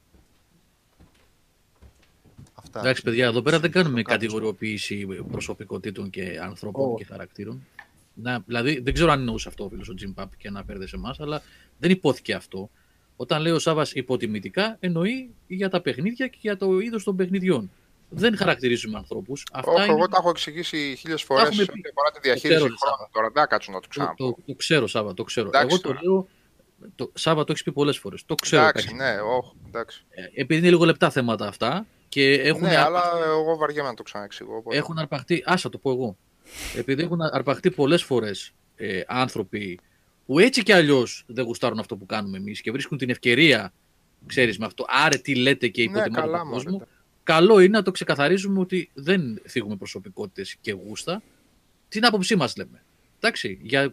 Αυτά. 2.54 2.80
Εντάξει, 2.80 3.02
παιδιά, 3.02 3.26
εδώ 3.26 3.42
πέρα 3.42 3.60
δεν 3.60 3.70
κάνουμε 3.70 4.02
κατηγοριοποίηση 4.02 5.06
προσωπικότητων 5.30 6.10
και 6.10 6.38
ανθρώπων 6.42 6.92
oh. 6.92 6.96
και 6.96 7.04
χαρακτήρων. 7.04 7.66
Να, 8.14 8.42
δηλαδή, 8.46 8.80
δεν 8.80 8.94
ξέρω 8.94 9.12
αν 9.12 9.18
εννοούσε 9.18 9.48
αυτό 9.48 9.64
ο 9.64 9.68
φίλος 9.68 9.88
ο 9.88 9.94
Τζιμ 9.94 10.12
Παπ 10.14 10.36
και 10.36 10.50
να 10.50 10.64
σε 10.66 10.96
εμάς, 10.96 11.20
αλλά 11.20 11.42
δεν 11.78 11.90
υπόθηκε 11.90 12.34
αυτό. 12.34 12.70
Όταν 13.16 13.42
λέει 13.42 13.52
ο 13.52 13.58
Σάβα 13.58 13.86
υποτιμητικά, 13.92 14.76
εννοεί 14.80 15.34
για 15.46 15.68
τα 15.68 15.80
παιχνίδια 15.80 16.26
και 16.26 16.38
για 16.40 16.56
το 16.56 16.78
είδος 16.78 17.04
των 17.04 17.16
παιχνιδιών 17.16 17.70
δεν 18.08 18.36
χαρακτηρίζουμε 18.36 18.98
ανθρώπους. 18.98 19.44
Όχι, 19.64 19.84
είναι... 19.84 19.92
εγώ 19.92 20.08
τα 20.08 20.16
έχω 20.20 20.30
εξηγήσει 20.30 20.96
χίλιες 20.98 21.22
φορές 21.22 21.48
ό,τι 21.48 21.62
αφορά 21.62 22.10
τη 22.12 22.20
διαχείριση 22.22 22.58
χρόνου. 22.58 22.74
Τώρα 23.12 23.30
δεν 23.34 23.46
κάτσω 23.46 23.72
να 23.72 23.80
το 23.80 23.88
ξαναπώ. 23.88 24.14
Το, 24.16 24.30
το, 24.30 24.42
το, 24.46 24.54
ξέρω, 24.54 24.86
Σάβα, 24.86 25.14
το 25.14 25.24
ξέρω. 25.24 25.46
Εντάξει, 25.46 25.66
εγώ 25.66 25.80
το 25.80 26.00
λέω. 26.02 26.28
Το, 26.94 27.10
Σάβα, 27.14 27.44
το 27.44 27.52
έχεις 27.52 27.62
πει 27.62 27.72
πολλές 27.72 27.98
φορές. 27.98 28.24
Το 28.26 28.34
ξέρω. 28.34 28.62
Εντάξει, 28.62 28.94
ναι, 28.94 29.16
όχι, 29.20 29.52
εντάξει. 29.66 30.04
Ε, 30.08 30.22
επειδή 30.34 30.60
είναι 30.60 30.70
λίγο 30.70 30.84
λεπτά 30.84 31.10
θέματα 31.10 31.46
αυτά. 31.46 31.86
Και 32.08 32.32
έχουν 32.32 32.62
ναι, 32.62 32.76
αλλά 32.76 33.02
εγώ 33.24 33.56
βαριέμαι 33.56 33.88
να 33.88 33.94
το 33.94 34.02
ξαναεξηγώ. 34.02 34.62
Έχουν 34.68 34.98
αρπαχτεί. 34.98 35.42
Άσα 35.46 35.68
το 35.68 35.78
πω 35.78 35.90
εγώ. 35.90 36.16
επειδή 36.76 37.02
έχουν 37.02 37.20
αρπαχτεί 37.32 37.70
πολλές 37.70 38.02
φορές 38.02 38.52
ε, 38.76 39.00
άνθρωποι 39.06 39.80
που 40.26 40.38
έτσι 40.38 40.62
κι 40.62 40.72
αλλιώς 40.72 41.24
δεν 41.26 41.44
γουστάρουν 41.44 41.78
αυτό 41.78 41.96
που 41.96 42.06
κάνουμε 42.06 42.36
εμείς 42.36 42.60
και 42.60 42.70
βρίσκουν 42.70 42.98
την 42.98 43.10
ευκαιρία, 43.10 43.72
ξέρεις 44.26 44.58
με 44.58 44.66
αυτό. 44.66 44.84
Άρε, 44.88 45.16
τι 45.16 45.34
λέτε 45.34 45.68
και 45.68 45.82
ναι, 45.82 45.98
υποτιμάτε 45.98 46.26
ναι, 46.26 46.38
τον 46.38 46.50
κόσμο 46.50 46.86
καλό 47.26 47.60
είναι 47.60 47.76
να 47.76 47.82
το 47.82 47.90
ξεκαθαρίζουμε 47.90 48.60
ότι 48.60 48.90
δεν 48.94 49.40
θίγουμε 49.46 49.76
προσωπικότητες 49.76 50.56
και 50.60 50.72
γούστα. 50.72 51.22
Την 51.88 52.04
άποψή 52.04 52.36
μας 52.36 52.56
λέμε. 52.56 52.82
Εντάξει, 53.16 53.58
για, 53.62 53.92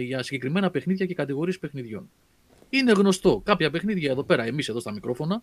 για 0.00 0.22
συγκεκριμένα 0.22 0.70
παιχνίδια 0.70 1.06
και 1.06 1.14
κατηγορίες 1.14 1.58
παιχνιδιών. 1.58 2.10
Είναι 2.70 2.92
γνωστό. 2.92 3.42
Κάποια 3.44 3.70
παιχνίδια 3.70 4.10
εδώ 4.10 4.22
πέρα, 4.24 4.44
εμείς 4.44 4.68
εδώ 4.68 4.80
στα 4.80 4.92
μικρόφωνα, 4.92 5.42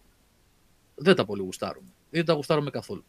δεν 0.95 1.15
τα 1.15 1.25
πολύ 1.25 1.41
γουστάρουμε. 1.41 1.87
Δεν 2.09 2.25
τα 2.25 2.33
γουστάρουμε 2.33 2.69
καθόλου. 2.69 3.03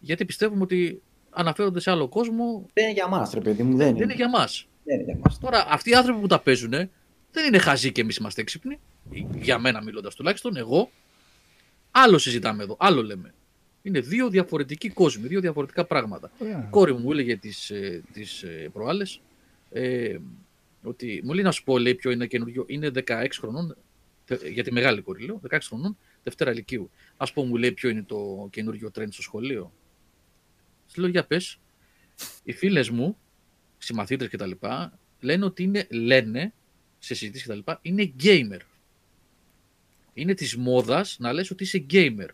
Γιατί 0.00 0.24
πιστεύουμε 0.24 0.62
ότι 0.62 1.02
αναφέρονται 1.30 1.80
σε 1.80 1.90
άλλο 1.90 2.08
κόσμο. 2.08 2.66
Δεν 2.72 2.84
είναι 2.84 2.92
για 2.92 3.08
μας, 3.08 3.32
ρε 3.32 3.40
παιδί 3.40 3.62
μου. 3.62 3.76
Δεν, 3.76 3.94
δεν 3.94 4.02
είναι. 4.02 4.14
για 4.14 4.28
μας. 4.28 4.68
Τώρα, 5.40 5.66
αυτοί 5.68 5.90
οι 5.90 5.94
άνθρωποι 5.94 6.20
που 6.20 6.26
τα 6.26 6.40
παίζουν 6.40 6.70
δεν 7.30 7.46
είναι 7.46 7.58
χαζοί 7.58 7.92
και 7.92 8.00
εμείς 8.00 8.16
είμαστε 8.16 8.40
έξυπνοι. 8.40 8.80
Για 9.34 9.58
μένα 9.58 9.82
μιλώντας 9.82 10.14
τουλάχιστον, 10.14 10.56
εγώ 10.56 10.90
Άλλο 11.98 12.18
συζητάμε 12.18 12.62
εδώ, 12.62 12.76
άλλο 12.78 13.02
λέμε. 13.02 13.34
Είναι 13.82 14.00
δύο 14.00 14.28
διαφορετικοί 14.28 14.88
κόσμοι, 14.88 15.28
δύο 15.28 15.40
διαφορετικά 15.40 15.84
πράγματα. 15.84 16.30
Yeah. 16.38 16.42
Η 16.42 16.70
κόρη 16.70 16.94
μου 16.94 17.10
έλεγε 17.10 17.36
τις, 17.36 17.70
ε, 17.70 18.02
τις 18.12 18.42
ε, 18.42 18.70
προάλλες 18.72 19.20
ε, 19.70 20.18
ότι 20.82 21.20
μου 21.24 21.32
λέει 21.32 21.44
να 21.44 21.50
σου 21.50 21.64
πω 21.64 21.78
λέει 21.78 21.94
ποιο 21.94 22.10
είναι 22.10 22.26
καινούριο. 22.26 22.64
Είναι 22.66 22.90
16 23.06 23.26
χρονών, 23.38 23.76
για 24.52 24.64
τη 24.64 24.72
μεγάλη 24.72 25.00
κόρη 25.00 25.24
λέω, 25.24 25.40
16 25.50 25.58
χρονών, 25.62 25.96
Δευτέρα 26.22 26.52
Λυκείου. 26.52 26.90
Α 27.16 27.32
πω 27.32 27.44
μου 27.44 27.56
λέει 27.56 27.72
ποιο 27.72 27.88
είναι 27.88 28.02
το 28.02 28.48
καινούριο 28.50 28.90
τρέντ 28.90 29.12
στο 29.12 29.22
σχολείο. 29.22 29.72
Της 30.86 30.96
λέω 30.96 31.08
για 31.08 31.24
πες. 31.24 31.58
Οι 32.44 32.52
φίλες 32.52 32.90
μου, 32.90 33.16
συμμαθήτρες 33.78 34.30
κτλ. 34.30 34.50
λένε 35.20 35.44
ότι 35.44 35.62
είναι, 35.62 35.86
λένε 35.90 36.52
σε 36.98 37.14
συζητήσεις 37.14 37.46
κτλ. 37.46 37.72
είναι 37.82 38.12
gamer 38.22 38.60
είναι 40.16 40.34
της 40.34 40.56
μόδας 40.56 41.16
να 41.18 41.32
λες 41.32 41.50
ότι 41.50 41.62
είσαι 41.62 41.86
gamer. 41.90 42.28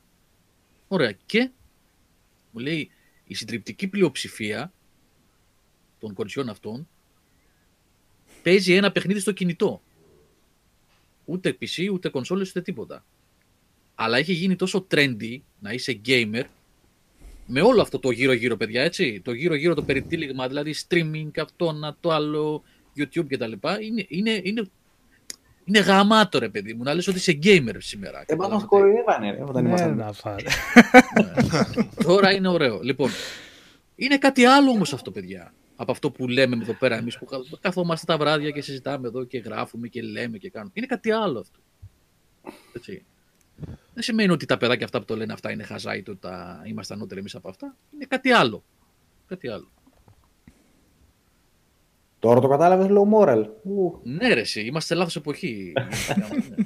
Ωραία. 0.89 1.13
Και 1.27 1.51
μου 2.51 2.61
λέει 2.61 2.91
η 3.25 3.35
συντριπτική 3.35 3.89
πλειοψηφία 3.89 4.73
των 5.99 6.15
κοριτσιών 6.15 6.49
αυτών 6.49 6.89
παίζει 8.43 8.75
ένα 8.75 8.93
παιχνίδι 8.93 9.21
στο 9.21 9.33
κινητό. 9.33 9.83
Ούτε 11.25 11.57
PC, 11.61 11.89
ούτε 11.93 12.09
κονσόλες, 12.09 12.49
ούτε 12.49 12.61
τίποτα. 12.63 13.05
Αλλά 13.95 14.19
έχει 14.19 14.33
γίνει 14.33 14.57
τόσο 14.57 14.87
trendy 14.91 15.39
να 15.61 15.73
είσαι 15.73 16.01
gamer 16.07 16.45
με 17.47 17.61
όλο 17.61 17.81
αυτό 17.81 17.99
το 17.99 18.11
γύρω-γύρω, 18.11 18.57
παιδιά, 18.57 18.83
έτσι. 18.83 19.21
Το 19.21 19.33
γύρω-γύρω 19.33 19.75
το 19.75 19.83
περιτύλιγμα, 19.83 20.49
δηλαδή 20.49 20.75
streaming, 20.89 21.31
αυτό, 21.41 21.73
να 21.73 21.97
το 22.01 22.11
άλλο, 22.11 22.63
YouTube 22.97 23.27
κτλ. 23.29 23.53
Είναι, 23.81 24.05
είναι, 24.09 24.41
είναι 24.43 24.69
είναι 25.65 25.79
γαμάτο 25.79 26.39
ρε 26.39 26.49
παιδί 26.49 26.75
μου, 26.75 26.83
να 26.83 26.95
λες 26.95 27.09
ότι 27.09 27.17
είσαι 27.17 27.39
gamer 27.43 27.77
σήμερα. 27.79 28.25
Ε, 28.27 28.35
μας 28.35 28.65
κοροϊδεύανε 28.65 29.31
ρε, 29.31 29.43
όταν 29.43 29.65
ναι, 29.65 29.87
να 29.87 30.13
φάρε. 30.13 30.45
Τώρα 32.05 32.33
είναι 32.33 32.49
ωραίο. 32.49 32.81
Λοιπόν, 32.83 33.11
είναι 33.95 34.19
κάτι 34.19 34.45
άλλο 34.45 34.71
όμως 34.71 34.93
αυτό 34.93 35.11
παιδιά. 35.11 35.55
Από 35.77 35.93
αυτό 35.93 36.11
που 36.11 36.29
λέμε 36.29 36.57
εδώ 36.63 36.73
πέρα 36.73 36.97
εμείς 36.97 37.19
που 37.19 37.27
καθόμαστε 37.61 38.13
τα 38.13 38.19
βράδια 38.19 38.51
και 38.51 38.61
συζητάμε 38.61 39.09
εδώ 39.09 39.25
και 39.25 39.39
γράφουμε 39.39 39.89
και 39.89 40.03
λέμε 40.03 40.39
και 40.39 40.51
κάνουμε. 40.51 40.73
Είναι 40.75 40.87
κάτι 40.87 41.11
άλλο 41.11 41.39
αυτό. 41.39 41.59
Έτσι. 42.73 43.05
Δεν 43.95 44.03
σημαίνει 44.03 44.33
ότι 44.33 44.47
τα 44.47 44.57
παιδάκια 44.57 44.85
αυτά 44.85 44.99
που 44.99 45.05
το 45.05 45.17
λένε 45.17 45.33
αυτά 45.33 45.51
είναι 45.51 45.63
χαζά 45.63 45.97
ή 45.97 46.03
ότι 46.09 46.29
είμαστε 46.65 46.95
ανώτεροι 46.95 47.21
εμείς 47.21 47.35
από 47.35 47.49
αυτά. 47.49 47.77
Είναι 47.95 48.05
κάτι 48.09 48.31
άλλο. 48.31 48.65
Κάτι 49.27 49.49
άλλο. 49.49 49.69
Τώρα 52.23 52.41
το 52.41 52.49
κατάλαβες 52.49 52.87
low 52.91 53.19
moral. 53.19 53.45
Ναι 54.03 54.35
ρε 54.35 54.41
εσύ, 54.41 54.61
είμαστε 54.61 54.93
σε 54.93 54.99
λάθος 54.99 55.17
εποχή. 55.17 55.73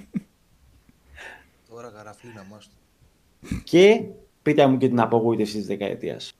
Τώρα 1.70 1.88
γαραφή 1.88 2.26
να 2.34 2.44
είμαστε. 2.48 2.74
Και 3.64 4.04
πείτε 4.42 4.66
μου 4.66 4.76
και 4.76 4.88
την 4.88 5.00
απογοήτευση 5.00 5.56
της 5.56 5.66
δεκαετίας. 5.66 6.38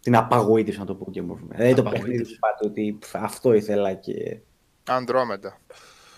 Την 0.00 0.16
απαγοήτευση 0.16 0.78
να 0.78 0.86
το 0.86 0.94
πω 0.94 1.10
και 1.10 1.22
μόνο. 1.22 1.46
Δηλαδή 1.48 1.74
το 1.74 1.82
παιχνίδι 1.82 2.22
που 2.22 2.36
πάτε 2.40 2.66
ότι 2.66 2.98
αυτό 3.12 3.52
ήθελα 3.52 3.94
και... 3.94 4.38
Αντρόμετα. 4.84 5.60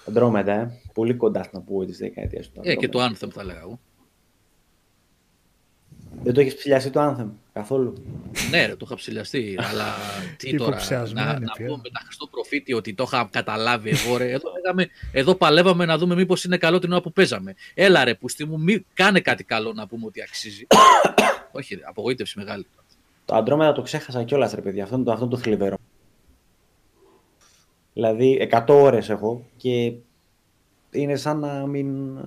Αντρόμετα, 0.09 0.53
ε. 0.53 0.81
Πολύ 0.95 1.15
κοντά 1.15 1.43
στην 1.43 1.59
απογοήτευση 1.59 2.01
της 2.01 2.09
δεκαετίας. 2.09 2.51
Ε, 2.63 2.75
και 2.75 2.89
το 2.89 3.05
Anthem 3.05 3.31
θα 3.31 3.45
λέγα 3.45 3.61
εγώ. 3.61 3.81
Δεν 6.23 6.35
το 6.35 6.41
έχεις 6.41 6.55
ψηλιαστεί 6.55 6.91
το 6.91 7.01
Anthem 7.01 7.29
καθόλου; 7.53 7.95
ναι, 8.51 8.69
το 8.69 8.77
είχα 8.85 8.95
ψηλιαστεί, 8.95 9.57
αλλά 9.59 9.85
τι 10.37 10.57
τώρα. 10.57 10.79
Να, 11.13 11.25
να 11.25 11.53
πούμε 11.57 11.81
με 11.83 11.91
τα 11.93 12.01
Χριστό 12.05 12.27
προφήτη 12.27 12.73
ότι 12.73 12.95
το 12.95 13.05
είχα 13.07 13.29
καταλάβει 13.31 13.91
εγώ. 13.91 14.17
Ρε. 14.17 14.31
Εδώ, 14.31 14.53
λέγαμε, 14.63 14.89
εδώ 15.13 15.35
παλεύαμε 15.35 15.85
να 15.85 15.99
δούμε 15.99 16.15
μήπως 16.15 16.45
είναι 16.45 16.57
καλό 16.57 16.79
την 16.79 16.93
ώρα 16.93 17.01
που 17.01 17.13
παίζαμε. 17.13 17.55
Έλα 17.75 18.05
ρε, 18.05 18.15
πουστή 18.15 18.45
μου, 18.45 18.61
μη, 18.61 18.85
κάνε 18.95 19.21
κάτι 19.21 19.45
καλό 19.45 19.73
να 19.73 19.87
πούμε 19.87 20.07
ότι 20.07 20.23
αξίζει. 20.23 20.67
Όχι, 21.59 21.75
ρε, 21.75 21.81
απογοήτευση 21.85 22.39
μεγάλη. 22.39 22.67
Το 23.25 23.35
Αντρόμετα 23.35 23.73
το 23.73 23.83
ξέχασα 23.83 24.25
κιόλας, 24.25 24.53
ρε 24.53 24.61
παιδιά. 24.61 24.83
Αυτό 24.83 24.97
είναι 24.97 25.05
το, 25.05 25.13
αυτό 25.13 25.29
το 25.29 25.37
θλιβερό. 25.37 25.77
Δηλαδή, 27.93 28.49
100 28.53 28.65
ώρες 28.69 29.09
έχω 29.09 29.47
και 29.57 29.93
είναι 30.91 31.17
σαν 31.17 31.39
να 31.39 31.67
μην 31.67 32.19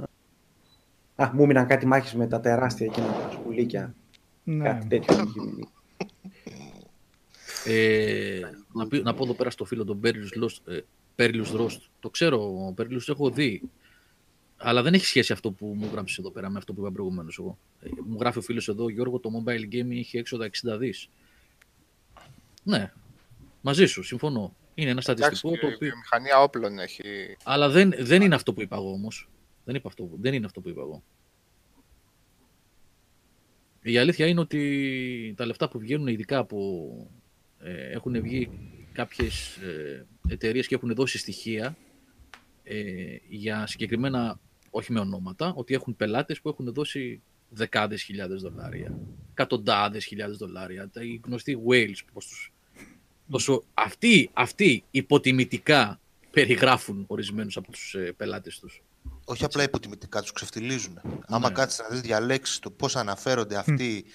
Α, 1.22 1.32
μου 1.34 1.44
έμειναν 1.44 1.68
κάτι 1.68 1.86
μάχες 1.86 2.14
με 2.14 2.28
τα 2.28 2.40
τεράστια 2.40 2.86
εκείνα 2.86 3.08
τα 3.08 3.30
σκουλίκια. 3.32 3.96
Ναι. 4.44 4.64
Κάτι 4.64 4.88
τέτοιο. 4.88 5.34
ε, 7.66 8.40
να, 8.74 8.88
πει, 8.88 9.02
να 9.02 9.14
πω 9.14 9.24
εδώ 9.24 9.34
πέρα 9.34 9.50
στο 9.50 9.66
φίλο 9.66 9.86
τον 9.86 10.00
Πέριλους 11.16 11.52
Ρόστ. 11.52 11.82
Το 12.00 12.10
ξέρω, 12.10 12.66
ο 12.68 12.74
Πέριλους 12.74 13.10
έχω 13.10 13.30
δει. 13.30 13.62
Αλλά 14.58 14.82
δεν 14.82 14.94
έχει 14.94 15.06
σχέση 15.06 15.34
αυτό 15.34 15.52
που 15.52 15.66
μου 15.66 15.90
γράψει 15.92 16.16
εδώ 16.20 16.30
πέρα 16.32 16.50
με 16.50 16.58
αυτό 16.58 16.74
που 16.74 16.82
είπα 16.82 16.92
προηγουμένως 16.92 17.38
εγώ. 17.40 17.58
Ε, 17.82 17.90
μου 18.08 18.18
γράφει 18.20 18.38
ο 18.38 18.42
φίλος 18.42 18.68
εδώ, 18.68 18.90
Γιώργο, 18.90 19.20
το 19.20 19.30
mobile 19.40 19.74
gaming 19.74 19.98
έχει 19.98 20.18
έξοδα 20.18 20.50
60 20.74 20.78
δις. 20.78 21.10
Ναι, 22.64 22.92
μαζί 23.62 23.86
σου, 23.86 24.04
συμφωνώ. 24.04 24.56
Είναι 24.74 24.90
ένα 24.90 25.02
στατιστικό 25.02 25.50
το 25.50 25.68
οποίο. 25.68 25.88
Η 25.88 25.98
μηχανία 25.98 26.42
όπλων 26.42 26.80
έχει. 26.80 27.04
Αλλά 27.44 27.70
δεν, 27.70 27.94
δεν 28.00 28.22
είναι 28.22 28.36
αυτό 28.36 28.54
που 28.54 28.62
είπα 28.62 28.76
εγώ 28.76 28.92
όμως. 28.92 29.30
Δεν, 29.72 29.80
είπα 29.80 29.90
αυτό, 29.90 30.10
δεν 30.20 30.34
είναι 30.34 30.46
αυτό 30.46 30.62
που 30.62 30.70
είπα 30.70 30.82
εγώ. 30.82 31.04
Η 33.82 33.98
αλήθεια 33.98 34.28
είναι 34.28 34.40
ότι 34.40 35.34
τα 35.38 35.46
λεφτά 35.46 35.70
που 35.70 35.80
βγαίνουν, 35.80 36.08
ειδικά 36.08 36.46
που 36.46 36.92
ε, 37.60 37.90
έχουν 37.92 38.22
βγει 38.22 38.50
κάποιες 38.92 39.56
ε, 39.56 40.06
εταιρείες 40.28 40.68
και 40.68 40.76
έχουν 40.76 40.94
δώσει 40.94 41.18
στοιχεία 41.18 41.78
ε, 42.64 43.16
για 43.30 43.68
συγκεκριμένα, 43.68 44.40
όχι 44.70 44.92
με 44.92 45.00
ονόματα, 45.00 45.54
ότι 45.56 45.74
έχουν 45.74 45.96
πελάτες 45.96 46.42
που 46.42 46.50
έχουν 46.50 46.74
δώσει 46.74 47.22
δεκάδες 47.50 48.02
χιλιάδες 48.02 48.42
δολάρια, 48.42 49.00
εκατοντάδες 49.32 50.06
χιλιάδες 50.06 50.38
δολάρια, 50.38 50.90
τα 50.90 51.04
οι 51.04 51.22
γνωστοί 51.26 51.58
whales, 51.68 51.98
πώς 52.14 52.28
τους... 52.28 52.54
Τόσο 53.30 53.64
αυτοί, 53.74 54.30
αυτοί 54.34 54.84
υποτιμητικά 54.92 56.00
περιγράφουν 56.32 57.04
ορισμένους 57.08 57.58
από 57.58 57.72
τους 57.72 57.94
ε, 57.94 58.14
πελάτες 58.18 58.60
τους. 58.60 58.84
Όχι 59.32 59.44
απλά 59.44 59.64
υποτιμητικά, 59.64 60.22
τους 60.22 60.32
ξεφτιλίζουν. 60.32 61.00
Άμα 61.28 61.52
κάτσεις 61.52 61.80
να 61.80 61.88
δεις 61.88 62.02
διαλέξεις 62.02 62.60
το 62.60 62.72
πώς 62.72 62.96
αναφέρονται 62.96 63.58
αυτοί 63.58 64.06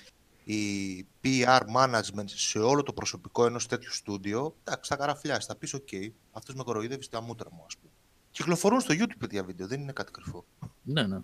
οι 0.44 1.06
PR 1.24 1.60
management 1.76 2.24
σε 2.24 2.58
όλο 2.58 2.82
το 2.82 2.92
προσωπικό 2.92 3.46
ενός 3.46 3.66
τέτοιου 3.66 3.92
στούντιο, 3.92 4.56
εντάξει, 4.64 4.90
θα 4.90 4.96
καραφλιάσεις. 4.96 5.46
Θα 5.46 5.56
πεις: 5.56 5.74
OK, 5.74 6.10
αυτός 6.32 6.54
με 6.54 6.62
κοροϊδεύει 6.62 7.02
στα 7.02 7.20
μούτρα 7.20 7.48
μου, 7.52 7.64
ας 7.66 7.76
πούμε. 7.76 7.92
Κυκλοφορούν 8.30 8.80
στο 8.80 8.94
YouTube 8.94 9.18
τέτοια 9.18 9.44
βίντεο, 9.44 9.66
δεν 9.66 9.80
είναι 9.80 9.92
κάτι 9.92 10.12
κρυφό. 10.12 10.44
Ναι, 10.82 11.06
ναι. 11.06 11.20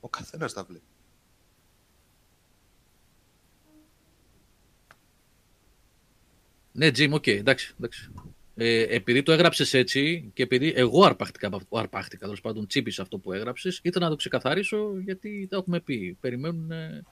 Ο 0.00 0.08
καθένας 0.08 0.52
τα 0.52 0.64
βλέπει. 0.64 0.84
Ναι, 6.72 6.86
Jim, 6.86 7.10
οκ, 7.12 7.26
εντάξει, 7.26 7.74
εντάξει. 7.78 8.10
Ε, 8.58 8.80
επειδή 8.94 9.22
το 9.22 9.32
έγραψες 9.32 9.74
έτσι 9.74 10.30
και 10.34 10.42
επειδή 10.42 10.72
εγώ 10.76 11.04
αρπάχτηκα, 11.04 11.46
από 11.46 11.56
αυτό- 11.56 11.78
αρπάχτηκα 11.78 12.24
τέλος 12.24 12.40
πάντων, 12.40 12.66
τσίμπησα 12.66 13.02
αυτό 13.02 13.18
που 13.18 13.32
έγραψες, 13.32 13.80
ήθελα 13.82 14.04
να 14.04 14.10
το 14.10 14.16
ξεκαθαρίσω 14.16 14.98
γιατί 15.04 15.46
τα 15.50 15.56
έχουμε 15.56 15.80
πει. 15.80 16.16
Περιμένουν 16.20 16.70
ε, 16.70 17.02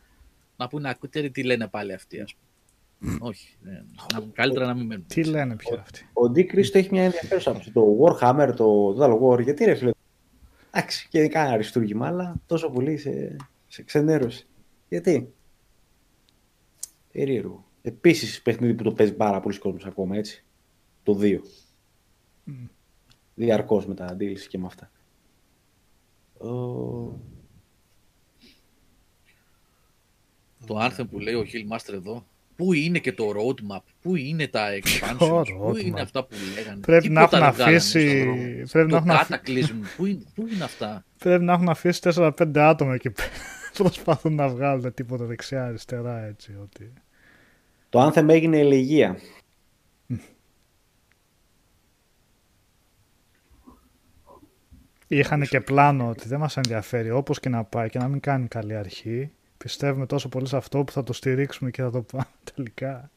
να 0.56 0.68
πούνε, 0.68 0.88
ακούτε 0.88 1.28
τι 1.28 1.42
λένε 1.42 1.68
πάλι 1.68 1.92
αυτοί, 1.92 2.20
ας 2.20 2.34
πούμε. 2.34 3.16
Όχι. 3.20 3.56
ε, 3.64 3.70
να, 4.12 4.26
καλύτερα 4.32 4.66
να 4.66 4.74
μην 4.74 4.86
μένουν. 4.86 5.06
Τι 5.06 5.24
λένε 5.24 5.56
πια 5.56 5.78
αυτοί. 5.80 6.08
Ο 6.12 6.28
Ντί 6.30 6.44
Κρίστο 6.44 6.78
έχει 6.78 6.88
μια 6.92 7.02
ενδιαφέρουσα 7.04 7.50
άποψη. 7.50 7.70
Το 7.70 7.98
Warhammer, 8.00 8.52
το 8.56 8.96
Total 8.98 9.18
War, 9.22 9.42
γιατί 9.42 9.64
ρε 9.64 9.74
φίλε. 9.74 9.90
Εντάξει, 10.70 11.08
και 11.10 11.28
κανένα 11.28 11.54
αριστούργημα, 11.54 12.06
αλλά 12.06 12.34
τόσο 12.46 12.70
πολύ 12.70 12.96
σε, 12.96 13.36
σε 13.68 13.82
ξενέρωσε. 13.82 14.44
Γιατί; 14.88 15.32
Περίεργο. 17.12 17.64
Επίσης, 17.82 18.42
παιχνίδι 18.42 18.74
που 18.74 18.82
το 18.82 18.92
παίζει 18.92 19.12
πάρα 19.14 19.40
πολλοί 19.40 19.58
κόσμος 19.58 19.84
ακόμα, 19.84 20.16
έτσι. 20.16 20.43
Το 21.04 21.18
2. 21.20 21.38
Διαρκώς 23.34 23.86
με 23.86 23.94
τα 23.94 24.04
αντίληση 24.04 24.48
και 24.48 24.58
με 24.58 24.66
αυτά. 24.66 24.90
Ο... 26.38 26.48
Το 30.66 30.78
Anthem 30.80 31.04
που 31.10 31.18
λέει 31.18 31.34
ο 31.34 31.44
Hill 31.52 31.74
Master 31.76 31.92
εδώ, 31.94 32.26
πού 32.56 32.72
είναι 32.72 32.98
και 32.98 33.12
το 33.12 33.24
roadmap, 33.36 33.80
πού 34.02 34.16
είναι 34.16 34.46
τα 34.48 34.68
Ποιο 34.82 35.06
expansions, 35.08 35.44
πού 35.58 35.68
roadmap? 35.70 35.84
είναι 35.84 36.00
αυτά 36.00 36.24
που 36.24 36.34
λέγανε. 36.54 36.80
Πρέπει 36.80 37.08
να 37.08 37.24
Τίποτα 37.24 37.36
έχουν 37.46 37.46
δεν 37.46 37.54
βγάλανε 37.54 37.76
αφήσει- 37.76 38.66
στον 38.68 38.88
δρόμο. 38.88 38.88
πρέπει 38.88 38.90
να 38.90 38.90
το 38.90 38.96
έχουν 38.96 39.10
αφ- 39.10 39.30
Cataclysm, 39.30 39.96
πού 39.96 40.06
είναι, 40.06 40.22
πού 40.34 40.46
είναι 40.52 40.64
αυτά; 40.64 41.04
Πρέπει 41.18 41.44
να 41.44 41.52
έχουν 41.52 41.68
αφήσει 41.68 42.00
4-5 42.14 42.30
άτομα 42.58 42.94
εκεί 42.94 43.10
πέρα. 43.10 43.28
Προσπαθούν 43.78 44.34
να 44.34 44.48
βγάλουν 44.48 44.94
τίποτα 44.94 45.24
δεξιά-αριστερά 45.24 46.24
έτσι. 46.24 46.56
Ότι... 46.62 46.92
το 47.88 48.06
Anthem 48.06 48.28
έγινε 48.28 48.58
ελεγγύα. 48.58 49.18
Είχαν 55.06 55.42
και 55.42 55.60
πλάνο 55.60 56.08
ότι 56.08 56.28
δεν 56.28 56.38
μας 56.38 56.56
ενδιαφέρει 56.56 57.10
όπως 57.10 57.40
και 57.40 57.48
να 57.48 57.64
πάει 57.64 57.88
και 57.88 57.98
να 57.98 58.08
μην 58.08 58.20
κάνει 58.20 58.48
καλή 58.48 58.76
αρχή. 58.76 59.30
Πιστεύουμε 59.56 60.06
τόσο 60.06 60.28
πολύ 60.28 60.46
σε 60.46 60.56
αυτό 60.56 60.84
που 60.84 60.92
θα 60.92 61.02
το 61.02 61.12
στηρίξουμε 61.12 61.70
και 61.70 61.82
θα 61.82 61.90
το 61.90 62.02
πάμε 62.02 62.26
τελικά. 62.54 63.10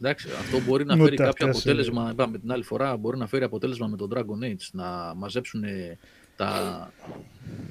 Εντάξει, 0.00 0.28
αυτό 0.40 0.60
μπορεί 0.60 0.84
να 0.84 0.94
Ούτε 0.94 1.02
φέρει 1.02 1.16
κάποιο 1.16 1.46
αυτές 1.46 1.60
αποτέλεσμα, 1.60 2.10
είπαμε 2.12 2.38
την 2.38 2.52
άλλη 2.52 2.62
φορά, 2.62 2.96
μπορεί 2.96 3.18
να 3.18 3.26
φέρει 3.26 3.44
αποτέλεσμα 3.44 3.86
με 3.86 3.96
τον 3.96 4.10
Dragon 4.14 4.44
Age, 4.44 4.68
να 4.72 5.14
μαζέψουν 5.14 5.64
τα, 6.36 6.92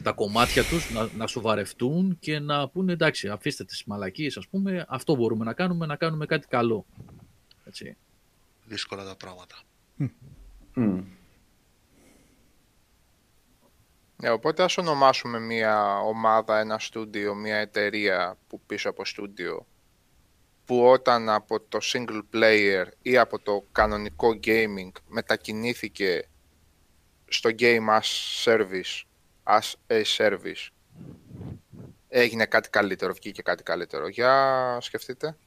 τα 0.03 0.11
κομμάτια 0.11 0.63
τους, 0.63 0.91
να, 0.91 1.09
να 1.17 1.27
σοβαρευτούν 1.27 2.17
και 2.19 2.39
να 2.39 2.69
πούνε 2.69 2.91
εντάξει, 2.91 3.27
αφήστε 3.27 3.63
τις 3.63 3.83
μαλακίες 3.85 4.37
ας 4.37 4.47
πούμε, 4.47 4.85
αυτό 4.87 5.15
μπορούμε 5.15 5.45
να 5.45 5.53
κάνουμε, 5.53 5.85
να 5.85 5.95
κάνουμε 5.95 6.25
κάτι 6.25 6.47
καλό. 6.47 6.85
Έτσι. 7.65 7.97
Δύσκολα 8.65 9.05
τα 9.05 9.15
πράγματα. 9.15 9.55
Μμ. 10.73 10.99
Ναι, 14.21 14.29
οπότε 14.29 14.63
ας 14.63 14.77
ονομάσουμε 14.77 15.39
μια 15.39 15.99
ομάδα, 15.99 16.59
ένα 16.59 16.79
στούντιο, 16.79 17.35
μια 17.35 17.57
εταιρεία 17.57 18.37
που 18.47 18.61
πίσω 18.65 18.89
από 18.89 19.05
στούντιο 19.05 19.65
που 20.65 20.87
όταν 20.87 21.29
από 21.29 21.59
το 21.59 21.79
single 21.81 22.21
player 22.33 22.85
ή 23.01 23.17
από 23.17 23.39
το 23.39 23.65
κανονικό 23.71 24.39
gaming 24.43 24.91
μετακινήθηκε 25.07 26.27
στο 27.27 27.49
game 27.59 27.99
as 27.99 28.01
service, 28.43 29.03
as 29.43 29.73
a 29.87 30.03
service, 30.17 30.67
έγινε 32.07 32.45
κάτι 32.45 32.69
καλύτερο, 32.69 33.13
βγήκε 33.13 33.41
κάτι 33.41 33.63
καλύτερο. 33.63 34.07
Για 34.07 34.77
σκεφτείτε. 34.81 35.37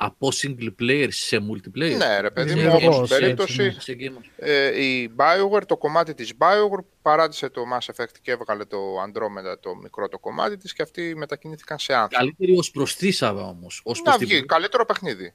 Από 0.00 0.28
single 0.42 0.74
player 0.80 1.06
σε 1.10 1.36
multiplayer. 1.50 1.96
Ναι, 1.96 2.20
ρε 2.20 2.30
παιδί 2.30 2.52
Είναι 2.52 2.62
μου, 2.68 2.74
όπως 2.74 2.82
όπως, 2.82 2.94
στην 2.94 3.02
έτσι, 3.02 3.18
περίπτωση 3.20 3.62
ναι. 3.62 3.70
Σε 3.78 3.96
game. 4.00 4.22
ε, 4.36 4.82
η 4.84 5.10
BioWare, 5.16 5.62
το 5.66 5.76
κομμάτι 5.76 6.14
της 6.14 6.32
BioWare 6.38 6.84
παράτησε 7.02 7.48
το 7.48 7.62
Mass 7.74 7.94
Effect 7.94 8.12
και 8.22 8.30
έβγαλε 8.30 8.64
το 8.64 8.78
Andromeda 9.06 9.56
το 9.60 9.74
μικρό 9.76 10.08
το 10.08 10.18
κομμάτι 10.18 10.56
της 10.56 10.72
και 10.72 10.82
αυτοί 10.82 11.14
μετακινήθηκαν 11.16 11.78
σε 11.78 11.92
Anthem. 12.04 12.06
Καλύτερη 12.10 12.58
ως 12.58 12.70
προς 12.70 12.96
τι 12.96 13.10
Σάβα 13.10 13.42
όμως. 13.46 13.80
Ως 13.84 14.00
προς 14.02 14.12
Να 14.14 14.18
την- 14.18 14.28
βγει, 14.28 14.44
καλύτερο 14.46 14.84
παιχνίδι. 14.84 15.34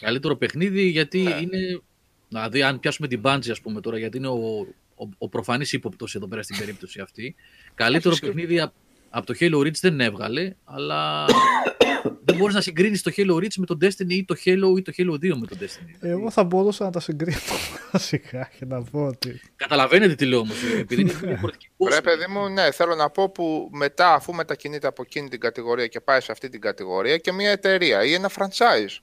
Καλύτερο 0.00 0.36
παιχνίδι 0.36 0.82
γιατί 0.82 1.18
Ναι. 1.22 1.30
είναι. 1.40 1.80
Δηλαδή, 2.28 2.62
αν 2.62 2.80
πιάσουμε 2.80 3.08
την 3.08 3.20
Bungie, 3.24 3.50
ας 3.50 3.60
πούμε 3.60 3.80
τώρα, 3.80 3.98
γιατί 3.98 4.16
είναι 4.16 4.28
ο, 4.28 4.66
ο, 4.94 5.08
ο 5.18 5.28
προφανής 5.28 5.72
ύποπτος 5.72 6.14
εδώ 6.14 6.26
πέρα 6.28 6.42
στην 6.42 6.58
περίπτωση 6.58 7.00
αυτή. 7.00 7.34
Καλύτερο 7.74 8.14
Φυσικά. 8.14 8.26
παιχνίδι 8.32 8.60
απ- 8.60 8.72
από 9.10 9.26
το 9.26 9.34
Halo 9.40 9.56
Reach 9.56 9.74
δεν 9.80 10.00
έβγαλε, 10.00 10.54
αλλά 10.64 11.24
δεν 12.24 12.36
μπορείς 12.36 12.54
να 12.54 12.60
συγκρίνεις 12.60 13.02
το 13.02 13.12
Halo 13.16 13.34
Reach 13.34 13.54
με 13.56 13.66
το 13.66 13.78
Destiny 13.80 14.10
ή 14.10 14.24
το 14.24 14.34
Halo 14.44 14.78
ή 14.78 14.82
το 14.82 14.92
Halo 14.96 15.12
2 15.12 15.36
με 15.36 15.46
το 15.46 15.56
Destiny. 15.60 15.96
Εγώ 16.00 16.30
θα 16.30 16.44
μπορούσα 16.44 16.84
να 16.84 16.90
τα 16.90 17.00
συγκρίνω 17.00 17.38
βασικά 17.92 18.50
και 18.58 18.64
να 18.64 18.82
πω 18.82 19.06
ότι 19.06 19.40
Καταλαβαίνετε 19.56 20.14
τι 20.14 20.26
λέω 20.26 20.38
όμως, 20.38 20.56
επειδή 20.78 21.00
είναι 21.00 21.12
διαφορετική 21.32 21.68
Ρε 21.68 21.84
κόσμο. 21.84 22.00
παιδί 22.00 22.26
μου, 22.30 22.48
ναι, 22.48 22.70
θέλω 22.70 22.94
να 22.94 23.10
πω 23.10 23.30
που 23.30 23.68
μετά 23.72 24.14
αφού 24.14 24.34
μετακινείται 24.34 24.86
από 24.86 25.02
εκείνη 25.02 25.28
την 25.28 25.40
κατηγορία 25.40 25.86
και 25.86 26.00
πάει 26.00 26.20
σε 26.20 26.32
αυτή 26.32 26.48
την 26.48 26.60
κατηγορία 26.60 27.18
και 27.18 27.32
μια 27.32 27.50
εταιρεία 27.50 28.04
ή 28.04 28.12
ένα 28.12 28.30
franchise. 28.36 28.98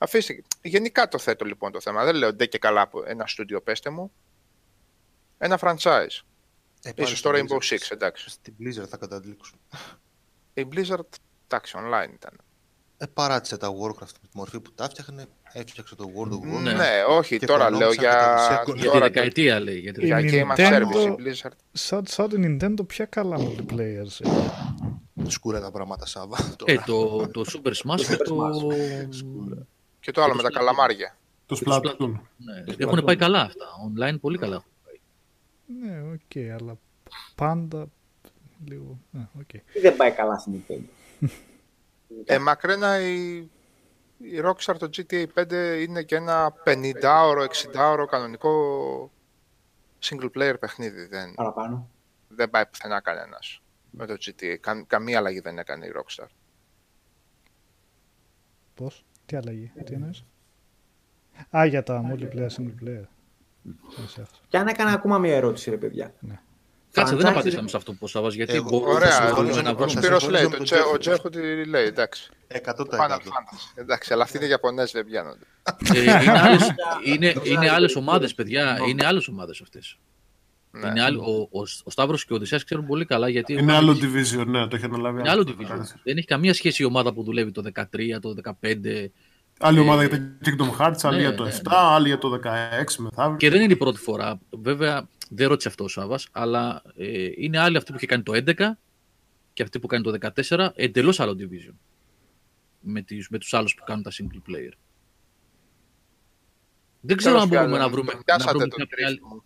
Αφήστε, 0.00 0.42
γενικά 0.62 1.08
το 1.08 1.18
θέτω 1.18 1.44
λοιπόν 1.44 1.72
το 1.72 1.80
θέμα. 1.80 2.04
Δεν 2.04 2.14
λέω 2.14 2.32
ντε 2.32 2.46
και 2.46 2.58
καλά 2.58 2.80
από 2.80 3.02
ένα 3.06 3.26
στούντιο, 3.26 3.60
πέστε 3.60 3.90
μου. 3.90 4.12
Ένα 5.38 5.58
franchise. 5.62 6.20
Ε, 6.82 6.92
πάλι 6.92 7.08
Ίσως 7.08 7.20
το 7.20 7.28
στην 7.34 7.46
Rainbow 7.46 7.52
Blizzard- 7.62 7.74
Six, 7.74 7.90
εντάξει. 7.90 8.30
Στην 8.30 8.54
Blizzard 8.60 8.88
θα 8.88 8.96
καταντλήξουν. 8.96 9.58
Η 10.54 10.66
Blizzard, 10.72 11.08
εντάξει, 11.46 11.74
online 11.78 12.12
ήταν. 12.14 12.32
Ε, 12.96 13.06
παράτησε 13.06 13.56
τα 13.56 13.68
Warcraft 13.68 14.00
με 14.22 14.28
τη 14.30 14.36
μορφή 14.36 14.60
που 14.60 14.72
τα 14.72 14.84
έφτιαχνε, 14.84 15.26
έφτιαξε 15.52 15.94
το 15.94 16.04
World 16.16 16.32
of 16.32 16.56
Warcraft. 16.56 16.62
Ναι. 16.62 16.72
Ναι, 16.72 16.90
όχι, 17.08 17.38
Και 17.38 17.46
τώρα 17.46 17.64
το 17.64 17.70
λέω 17.70 17.80
νόμισαν 17.80 18.02
για, 18.04 18.12
και 18.64 18.72
τα 18.72 18.72
Για 18.72 18.82
τη 18.82 18.88
τώρα, 18.88 18.98
δεκαετία 19.00 19.60
λέει. 19.60 19.78
Για 19.78 19.92
τη 19.92 20.02
Η 20.02 20.06
για 20.06 20.16
δεκαετία. 20.16 20.46
Game 20.46 20.56
as 20.56 20.56
Nintendo- 20.56 20.96
Service, 20.96 21.18
η 21.18 21.22
Blizzard. 21.22 21.50
σαν, 21.72 22.06
σαν 22.06 22.28
την 22.28 22.58
Nintendo 22.62 22.86
ποια 22.86 23.04
καλά 23.04 23.36
multiplayer 23.38 23.78
έχει. 24.04 24.22
Σκούρα 25.26 25.60
τα 25.60 25.70
πράγματα, 25.70 26.06
Σάβα. 26.06 26.36
Ε, 26.64 26.74
τώρα. 26.74 26.82
το, 26.86 27.28
το 27.28 27.44
Super 27.52 27.72
Smash 27.72 28.00
και 28.08 28.16
το. 28.16 28.36
Και 30.00 30.10
το 30.10 30.22
άλλο 30.22 30.34
με 30.34 30.42
τα 30.42 30.50
καλαμάρια. 30.50 31.16
Το 31.46 31.54
Και 31.54 31.64
το 31.64 31.80
Splatoon. 31.84 32.12
Ναι, 32.36 32.74
έχουν 32.76 33.04
πάει 33.04 33.16
καλά 33.16 33.40
αυτά. 33.40 33.64
Online 33.88 34.20
πολύ 34.20 34.38
καλά. 34.38 34.64
Έχουν 35.70 35.80
πάει. 35.80 35.90
Ναι, 35.90 36.12
οκ, 36.12 36.60
αλλά 36.60 36.78
πάντα 37.34 37.86
λίγο. 38.64 38.98
Ναι, 39.10 39.28
οκ. 39.40 39.48
Τι 39.72 39.80
δεν 39.80 39.96
πάει 39.96 40.10
καλά 40.12 40.38
στην 40.38 40.62
Nintendo. 40.68 41.28
Ε, 42.24 42.38
μα 42.38 42.52
για 42.52 42.72
μένα 42.72 43.00
η, 43.00 43.36
η 44.18 44.40
Rockstar 44.42 44.76
το 44.78 44.90
GTA 44.96 45.26
5 45.34 45.78
είναι 45.80 46.02
και 46.02 46.16
ένα 46.16 46.54
50ωρο, 46.64 47.46
60ωρο 47.74 48.06
κανονικό 48.10 49.10
single 50.02 50.30
player 50.34 50.54
παιχνίδι. 50.60 51.06
Δεν, 51.06 51.34
Παραπάνω. 51.34 51.88
δεν 52.28 52.50
πάει 52.50 52.66
πουθενά 52.66 53.00
κανένας 53.00 53.62
με 53.90 54.06
το 54.06 54.12
GTA. 54.12 54.56
Κα, 54.60 54.84
καμία 54.86 55.18
αλλαγή 55.18 55.40
δεν 55.40 55.58
έκανε 55.58 55.86
η 55.86 55.92
Rockstar. 55.96 56.26
Πώς, 58.74 59.04
τι 59.26 59.36
αλλαγή, 59.36 59.72
τι 59.84 59.94
εννοείς; 59.94 60.24
Α, 61.56 61.64
για 61.64 61.82
τα 61.82 62.02
multiplayer, 62.12 62.48
single 62.48 62.84
player. 62.84 63.04
Δεν 63.62 64.08
σε 64.08 64.20
αυτός. 64.20 64.40
Και 64.48 64.56
αν 64.58 64.66
έκανα 64.66 64.90
ακόμα 64.90 65.18
μια 65.18 65.34
ερώτηση, 65.34 65.70
ρε 65.70 65.76
παιδιά. 65.76 66.14
Κάτσε, 66.92 67.16
δεν 67.16 67.26
Franchise- 67.26 67.30
απαντήσαμε 67.30 67.68
σε 67.68 67.76
αυτό 67.76 67.92
που 67.92 68.06
Σάββας, 68.06 68.34
γιατί 68.34 68.54
Εγώ- 68.54 68.68
μπορούμε 68.68 68.92
Ωραία, 68.92 69.10
θα 69.10 69.20
να 69.20 69.26
συμφωνήσω 69.26 69.54
βρούμε 69.54 69.62
με 69.62 69.62
να 69.62 69.70
ο 69.70 69.74
τον 69.78 69.88
βρούμε. 69.88 70.00
Σπύρος 70.06 70.22
συμφωνήσω 70.22 70.30
λέει, 70.30 70.42
με 70.42 70.50
το 70.50 70.56
τον 70.56 70.64
Τζε- 70.64 70.94
ο 70.94 70.98
Τζέφρι. 70.98 71.30
Τζέχο 71.30 71.60
τι 71.62 71.64
λέει, 71.68 71.84
εντάξει. 71.84 72.30
100%. 72.48 73.06
Final 73.06 73.16
Fantasy. 73.16 73.72
Εντάξει, 73.74 74.12
αλλά 74.12 74.22
αυτοί 74.22 74.36
είναι 74.36 74.46
Ιαπωνέζοι, 74.46 74.92
δεν 74.94 75.04
πιάνονται. 75.06 75.44
Ε, 75.94 76.00
είναι 76.22 76.38
άλλες, 76.40 76.70
είναι, 77.14 77.34
είναι 77.44 77.70
άλλες 77.70 77.96
ομάδες, 77.96 78.34
παιδιά. 78.34 78.78
Είναι 78.88 79.06
άλλες 79.06 79.28
ομάδες 79.28 79.60
αυτές. 79.60 79.98
Ναι. 80.70 80.88
Είναι 80.88 81.02
άλλο, 81.02 81.20
ο, 81.20 81.58
ο, 81.58 81.62
ο 81.84 81.90
Σταύρος 81.90 82.24
και 82.24 82.32
ο 82.32 82.36
Οδυσσέας 82.36 82.64
ξέρουν 82.64 82.86
πολύ 82.86 83.04
καλά 83.04 83.28
γιατί... 83.28 83.52
Είναι 83.52 83.72
άλλο 83.74 83.92
division, 83.92 84.46
ναι, 84.46 84.66
το 84.66 84.76
έχει 84.76 84.84
αναλάβει. 84.84 85.20
Είναι 85.20 85.30
άλλο 85.30 85.42
division. 85.48 85.80
Δεν 86.02 86.16
έχει 86.16 86.26
καμία 86.26 86.54
σχέση 86.54 86.82
η 86.82 86.84
ομάδα 86.86 87.12
που 87.12 87.22
δουλεύει 87.22 87.50
το 87.50 87.62
13, 87.74 87.82
το 88.20 88.34
15. 88.62 89.06
Άλλη 89.62 89.78
Ε, 89.78 89.80
ομάδα 89.80 90.04
για 90.04 90.18
το 90.18 90.24
Kingdom 90.44 90.76
Hearts, 90.80 90.98
άλλη 91.02 91.16
ναι, 91.16 91.22
για 91.22 91.34
το 91.34 91.44
ναι, 91.44 91.50
7, 91.50 91.52
ναι. 91.54 91.76
άλλη 91.76 92.06
για 92.08 92.18
το 92.18 92.40
16 92.44 92.94
μεθαύριο. 92.98 93.36
Και 93.36 93.50
δεν 93.50 93.60
είναι 93.62 93.72
η 93.72 93.76
πρώτη 93.76 93.98
φορά. 93.98 94.38
Βέβαια, 94.50 95.08
δεν 95.30 95.48
ρώτησε 95.48 95.68
αυτό 95.68 95.84
ο 95.84 95.88
Σάβα, 95.88 96.18
αλλά 96.32 96.82
ε, 96.96 97.28
είναι 97.36 97.58
άλλη 97.58 97.76
αυτή 97.76 97.90
που 97.90 97.96
είχε 97.96 98.06
κάνει 98.06 98.22
το 98.22 98.32
11 98.34 98.54
και 99.52 99.62
αυτή 99.62 99.78
που 99.78 99.86
κάνει 99.86 100.02
το 100.02 100.14
14. 100.48 100.68
Εντελώς 100.74 101.20
άλλο 101.20 101.36
division. 101.38 101.74
Με, 102.80 103.02
τις, 103.02 103.28
με 103.28 103.38
τους 103.38 103.54
άλλους 103.54 103.74
που 103.74 103.84
κάνουν 103.84 104.02
τα 104.02 104.10
single 104.10 104.50
player. 104.50 104.72
Δεν 107.00 107.16
ξέρω 107.16 107.34
Τέλος 107.38 107.42
αν 107.42 107.48
μπορούμε 107.48 107.70
πάντων, 107.78 107.86
να 107.86 107.88
βρούμε, 107.92 108.10
τον 108.10 108.16
να 108.18 108.22
πιάσατε 108.24 108.50
βρούμε 108.50 108.66
τον 108.68 108.78
κάποια 108.78 109.06
άλλη. 109.06 109.16
τρίφτη 109.18 109.34
μου. 109.34 109.42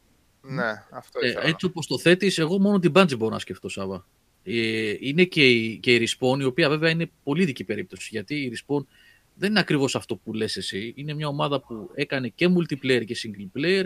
Ναι, 0.55 0.85
αυτό 0.91 1.19
Ε, 1.23 1.29
ήθελα. 1.29 1.45
έτσι 1.47 1.67
όπως 1.67 1.87
το 1.87 1.99
θέτεις, 1.99 2.39
εγώ 2.39 2.59
μόνο 2.61 2.79
την 2.79 2.93
Bungie 2.95 3.17
μπορώ 3.19 3.33
να 3.33 3.39
σκεφτώ, 3.39 3.69
Σάβα. 3.69 4.07
Ε, 4.45 4.95
είναι 5.01 5.25
και 5.25 5.49
η, 5.51 5.79
και 5.79 5.95
η 5.95 6.09
Respawn, 6.09 6.41
η 6.41 6.45
οποία 6.45 6.69
βέβαια 6.69 6.91
είναι 6.91 7.11
πολύ 7.23 7.45
δική 7.45 7.65
περίπτωση, 7.65 8.09
γιατί 8.11 8.35
η 8.35 8.53
Respawn 8.57 8.85
δεν 9.35 9.51
είναι 9.51 9.61
ακριβώς 9.61 9.95
αυτό 9.97 10.17
που 10.17 10.33
λες 10.33 10.57
εσύ. 10.57 10.93
Είναι 10.97 11.15
μια 11.15 11.29
ομάδα 11.29 11.61
που 11.61 11.91
έκανε 11.95 12.29
και 12.29 12.49
multiplayer 12.49 13.05
και 13.05 13.17
single 13.23 13.59
player. 13.59 13.85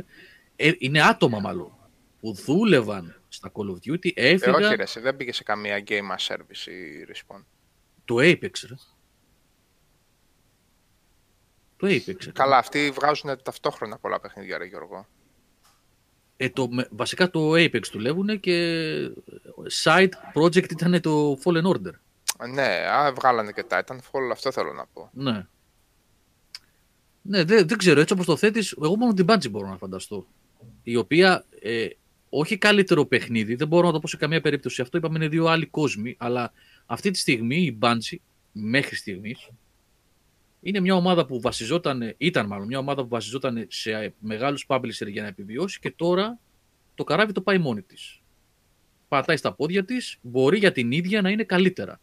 Ε, 0.56 0.72
είναι 0.78 1.02
άτομα 1.02 1.38
μάλλον, 1.40 1.72
που 2.20 2.32
δούλευαν 2.32 3.20
στα 3.28 3.52
Call 3.54 3.66
of 3.70 3.92
Duty, 3.92 4.10
Ε, 4.14 4.28
έφυγαν 4.28 4.62
όχι 4.62 4.74
ρε, 4.74 4.82
εσύ, 4.82 5.00
δεν 5.00 5.16
πήγε 5.16 5.32
σε 5.32 5.42
καμία 5.42 5.82
game 5.88 6.16
as 6.16 6.34
service 6.34 6.66
η 6.70 7.06
Respawn. 7.12 7.44
το 8.04 8.14
Apex, 8.18 8.50
ρε. 8.68 8.74
Το 11.76 11.86
Apex. 11.86 12.24
ρε. 12.24 12.30
Καλά, 12.32 12.56
αυτοί 12.56 12.90
βγάζουν 12.90 13.42
ταυτόχρονα 13.42 13.98
πολλά 13.98 14.20
παιχνίδια, 14.20 14.58
ρε 14.58 14.64
Γιώργο. 14.64 15.06
Ε, 16.36 16.50
το, 16.50 16.68
με- 16.68 16.88
βασικά 16.90 17.30
το 17.30 17.52
Apex 17.52 17.82
δουλεύουν 17.92 18.40
και 18.40 18.86
side 19.84 20.08
project 20.34 20.70
ήταν 20.70 21.00
το 21.00 21.38
Fallen 21.44 21.62
Order. 21.62 21.92
Ναι, 22.46 22.86
α, 22.90 23.12
βγάλανε 23.12 23.52
και 23.52 23.64
Titanfall, 23.68 24.30
αυτό 24.32 24.52
θέλω 24.52 24.72
να 24.72 24.86
πω. 24.92 25.10
Ναι. 25.12 25.46
Ναι, 27.22 27.44
δεν, 27.44 27.68
δεν 27.68 27.78
ξέρω. 27.78 28.00
Έτσι 28.00 28.12
όπως 28.12 28.26
το 28.26 28.36
θέτεις, 28.36 28.76
εγώ 28.82 28.96
μόνο 28.96 29.12
την 29.12 29.26
Bungie 29.28 29.50
μπορώ 29.50 29.68
να 29.68 29.76
φανταστώ. 29.76 30.26
Η 30.82 30.96
οποία, 30.96 31.44
ε, 31.60 31.86
όχι 32.28 32.58
καλύτερο 32.58 33.04
παιχνίδι, 33.06 33.54
δεν 33.54 33.68
μπορώ 33.68 33.86
να 33.86 33.92
το 33.92 33.98
πω 33.98 34.08
σε 34.08 34.16
καμία 34.16 34.40
περίπτωση. 34.40 34.82
Αυτό 34.82 34.98
είπαμε 34.98 35.16
είναι 35.16 35.28
δύο 35.28 35.46
άλλοι 35.46 35.66
κόσμοι, 35.66 36.16
αλλά 36.18 36.52
αυτή 36.86 37.10
τη 37.10 37.18
στιγμή 37.18 37.56
η 37.56 37.78
Bungie, 37.82 38.16
μέχρι 38.52 38.96
στιγμής, 38.96 39.48
είναι 40.60 40.80
μια 40.80 40.94
ομάδα 40.94 41.26
που 41.26 41.40
βασιζόταν, 41.40 42.14
ήταν 42.16 42.46
μάλλον 42.46 42.66
μια 42.66 42.78
ομάδα 42.78 43.02
που 43.02 43.08
βασιζόταν 43.08 43.66
σε 43.68 44.14
μεγάλους 44.18 44.64
publisher 44.68 45.06
για 45.08 45.22
να 45.22 45.28
επιβιώσει 45.28 45.80
και 45.80 45.90
τώρα 45.90 46.38
το 46.94 47.04
καράβι 47.04 47.32
το 47.32 47.40
πάει 47.40 47.58
μόνη 47.58 47.82
της. 47.82 48.20
Πατάει 49.08 49.36
στα 49.36 49.52
πόδια 49.52 49.84
της, 49.84 50.18
μπορεί 50.20 50.58
για 50.58 50.72
την 50.72 50.92
ίδια 50.92 51.22
να 51.22 51.30
είναι 51.30 51.44
καλύτερα. 51.44 52.00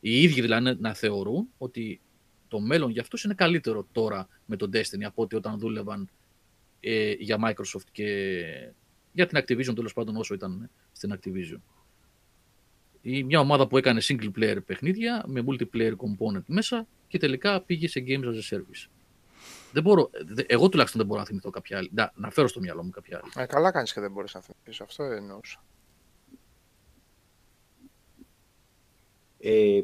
Οι 0.00 0.22
ίδιοι 0.22 0.40
δηλαδή 0.40 0.76
να 0.80 0.94
θεωρούν 0.94 1.48
ότι 1.58 2.00
το 2.48 2.60
μέλλον 2.60 2.90
για 2.90 3.02
αυτούς 3.02 3.24
είναι 3.24 3.34
καλύτερο 3.34 3.86
τώρα 3.92 4.28
με 4.46 4.56
τον 4.56 4.70
Destiny 4.72 5.02
από 5.04 5.22
ότι 5.22 5.36
όταν 5.36 5.58
δούλευαν 5.58 6.10
ε, 6.80 7.12
για 7.12 7.38
Microsoft 7.44 7.86
και 7.92 8.36
για 9.12 9.26
την 9.26 9.38
Activision 9.38 9.74
τέλος 9.74 9.92
πάντων 9.92 10.16
όσο 10.16 10.34
ήταν 10.34 10.62
ε, 10.62 10.70
στην 10.92 11.14
Activision. 11.18 11.60
Η, 13.02 13.22
μια 13.24 13.40
ομάδα 13.40 13.66
που 13.66 13.76
έκανε 13.76 14.00
single 14.04 14.30
player 14.38 14.58
παιχνίδια 14.66 15.24
με 15.26 15.44
multiplayer 15.46 15.92
component 15.92 16.42
μέσα 16.46 16.86
και 17.08 17.18
τελικά 17.18 17.60
πήγε 17.60 17.88
σε 17.88 18.04
games 18.06 18.24
as 18.24 18.54
a 18.54 18.56
service. 18.56 18.88
Δεν 19.72 19.82
μπορώ, 19.82 20.10
δε- 20.26 20.42
εγώ 20.46 20.68
τουλάχιστον 20.68 21.00
δεν 21.00 21.08
μπορώ 21.08 21.20
να 21.20 21.26
θυμηθώ 21.26 21.50
κάποια 21.50 21.78
άλλη. 21.78 21.90
Να, 21.92 22.12
να 22.14 22.30
φέρω 22.30 22.48
στο 22.48 22.60
μυαλό 22.60 22.84
μου 22.84 22.90
κάποια 22.90 23.20
άλλη. 23.22 23.32
Ε, 23.36 23.46
καλά 23.46 23.70
κάνεις 23.70 23.92
και 23.92 24.00
δεν 24.00 24.10
μπορείς 24.12 24.34
να 24.34 24.40
θυμηθείς, 24.40 24.80
αυτό 24.80 25.04
εννοούσα. 25.04 25.64
Ε, 29.40 29.80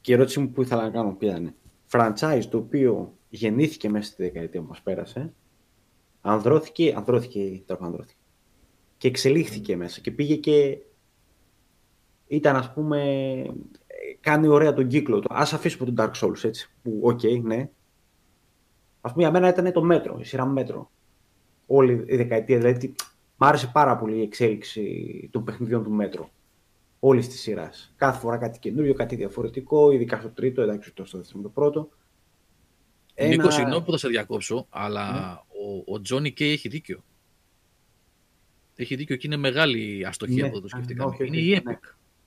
και 0.00 0.12
η 0.12 0.14
ερώτηση 0.14 0.40
μου 0.40 0.50
που 0.50 0.62
ήθελα 0.62 0.82
να 0.82 0.90
κάνω 0.90 1.14
ποια 1.14 1.36
είναι. 1.36 1.54
Franchise 1.90 2.44
το 2.50 2.58
οποίο 2.58 3.16
γεννήθηκε 3.28 3.88
μέσα 3.88 4.10
στη 4.10 4.22
δεκαετία 4.22 4.60
που 4.60 4.66
μας 4.68 4.82
πέρασε, 4.82 5.32
ανδρώθηκε, 6.20 6.94
ανδρώθηκε, 6.96 7.62
τώρα 7.66 7.84
ανδρώθηκε, 7.84 8.18
και 8.96 9.08
εξελίχθηκε 9.08 9.76
μέσα 9.76 10.00
και 10.00 10.10
πήγε 10.10 10.36
και 10.36 10.78
ήταν 12.26 12.56
ας 12.56 12.72
πούμε, 12.72 13.02
ε, 13.86 14.14
κάνει 14.20 14.48
ωραία 14.48 14.72
τον 14.72 14.88
κύκλο 14.88 15.20
του. 15.20 15.28
Ας 15.30 15.52
αφήσουμε 15.52 15.92
το 15.92 15.94
Dark 15.98 16.20
Souls 16.20 16.44
έτσι, 16.44 16.70
που 16.82 17.00
οκ, 17.02 17.20
ναι. 17.42 17.70
Ας 19.00 19.12
πούμε 19.12 19.22
για 19.22 19.32
μένα 19.32 19.48
ήταν 19.48 19.72
το 19.72 19.82
μέτρο, 19.82 20.18
η 20.20 20.24
σειρά 20.24 20.46
μέτρο. 20.46 20.90
Όλη 21.66 22.04
η 22.06 22.16
δεκαετία, 22.16 22.58
δηλαδή 22.58 22.94
μ' 23.36 23.44
άρεσε 23.44 23.70
πάρα 23.72 23.96
πολύ 23.96 24.16
η 24.16 24.22
εξέλιξη 24.22 25.28
των 25.32 25.44
παιχνιδιών 25.44 25.84
του 25.84 25.90
μέτρο 25.90 26.30
όλης 27.00 27.28
της 27.28 27.40
σειράς. 27.40 27.92
Κάθε 27.96 28.18
φορά 28.20 28.36
κάτι 28.38 28.58
καινούριο, 28.58 28.94
κάτι 28.94 29.16
διαφορετικό, 29.16 29.90
ειδικά 29.90 30.18
στο 30.18 30.28
τρίτο, 30.30 30.62
εντάξει, 30.62 30.92
το 30.94 31.04
στο 31.04 31.18
δεύτερο, 31.18 31.42
το 31.42 31.48
πρώτο. 31.48 31.88
Νίκος, 33.20 33.54
συγγνώμη 33.54 33.84
που 33.84 33.90
θα 33.90 33.98
σε 33.98 34.08
διακόψω, 34.08 34.66
αλλά 34.70 35.32
ο, 35.86 35.94
ο 35.94 36.00
Johnny 36.08 36.26
K 36.26 36.40
έχει 36.40 36.68
δίκιο. 36.68 37.04
Έχει 38.74 38.94
δίκιο 38.96 39.16
και 39.16 39.26
είναι 39.26 39.36
μεγάλη 39.36 40.06
αστοχία 40.06 40.42
Ναι, 40.42 40.48
αυτό 40.48 40.60
το 40.60 40.66
α, 40.66 40.68
σκεφτήκαμε. 40.68 41.10
όχι, 41.10 41.22
όχι, 41.22 41.30
είναι 41.40 41.40
η 41.56 41.62
Epic. 41.64 41.80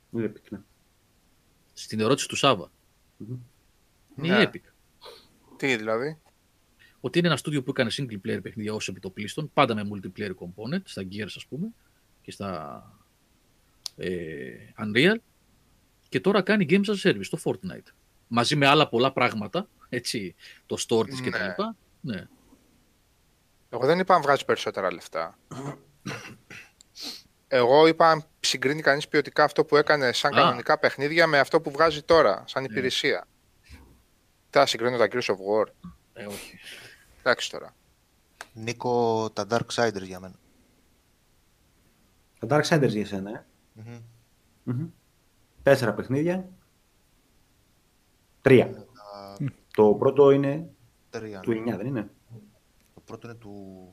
ναι. 0.09 0.21
Είναι 0.21 0.31
Epic, 0.35 0.47
ναι. 0.49 0.59
Στην 1.73 1.99
ερώτηση 1.99 2.27
του 2.27 2.35
Σάβα. 2.35 2.71
Μμμ. 3.17 3.37
Είναι 4.23 4.37
Ναι. 4.37 4.43
η 4.43 4.49
Epic. 4.53 4.71
Τι 5.57 5.75
δηλαδή; 5.75 6.17
Ότι 6.99 7.19
είναι 7.19 7.27
ένα 7.27 7.37
στούντιο 7.37 7.63
που 7.63 7.69
έκανε 7.69 7.89
single 7.93 8.19
player 8.27 8.39
παιχνίδια 8.41 8.73
ως 8.73 8.87
επιτοπλίστων, 8.87 9.51
πάντα 9.53 9.75
με 9.75 9.89
multiplayer 9.93 10.31
component, 10.35 10.81
στα 10.83 11.03
Gears 11.11 11.33
ας 11.35 11.45
πούμε, 11.49 11.67
και 12.21 12.31
στα 12.31 12.81
ε, 12.98 12.98
Unreal. 14.79 15.15
Και 16.09 16.19
τώρα 16.19 16.41
κάνει 16.41 16.65
games 16.69 16.83
as 16.85 16.95
a 17.03 17.09
service, 17.09 17.25
το 17.29 17.39
Fortnite. 17.43 17.91
Μαζί 18.27 18.55
με 18.55 18.67
άλλα 18.67 18.89
πολλά 18.89 19.11
πράγματα, 19.13 19.67
έτσι, 19.89 20.35
το 20.65 20.77
store 20.87 21.05
της 21.05 21.19
Ναι. 21.21 21.29
κτλ. 21.29 21.61
Ναι. 22.01 22.27
Εγώ 23.69 23.85
δεν 23.85 23.99
είπα 23.99 24.15
αν 24.15 24.21
βγάζει 24.21 24.45
περισσότερα 24.45 24.93
λεφτά. 24.93 25.37
Εγώ 27.47 27.87
είπα 27.87 28.09
αν 28.11 28.23
συγκρίνει 28.39 28.81
κανείς 28.81 29.07
ποιοτικά 29.07 29.43
αυτό 29.43 29.65
που 29.65 29.75
έκανε 29.77 30.11
σαν 30.13 30.33
Α. 30.33 30.35
κανονικά 30.35 30.79
παιχνίδια 30.79 31.27
με 31.27 31.39
αυτό 31.39 31.61
που 31.61 31.71
βγάζει 31.71 32.01
τώρα, 32.03 32.43
σαν 32.47 32.61
Ναι. 32.63 32.67
υπηρεσία. 32.71 33.27
Τι 34.49 34.57
θα 34.57 34.65
συγκρίνω 34.65 34.97
τα 34.97 35.07
Gears 35.11 35.21
of 35.25 35.35
War. 35.35 35.65
Ε, 36.13 36.25
όχι. 36.25 36.59
Εντάξει 37.19 37.51
τώρα. 37.51 37.75
Νίκο, 38.53 39.29
τα 39.33 39.47
Darksiders 39.49 40.01
για 40.03 40.19
μένα. 40.19 40.35
Τα 42.39 42.47
Darksiders 42.59 42.87
για 42.89 43.05
σένα, 43.05 43.29
ε. 43.29 43.45
Μμμ. 43.85 43.97
Μμμ. 44.63 44.87
Τέσσερα 45.63 45.93
παιχνίδια. 45.93 46.49
Τρία. 48.41 48.71
Τα 48.73 49.37
Το 49.73 49.93
πρώτο 49.93 50.31
είναι 50.31 50.69
τρία, 51.09 51.39
του 51.39 51.51
ναι. 51.51 51.73
9, 51.73 51.77
δεν 51.77 51.85
είναι; 51.85 52.09
Το 52.93 53.01
πρώτο 53.05 53.27
είναι 53.27 53.37
του 53.37 53.83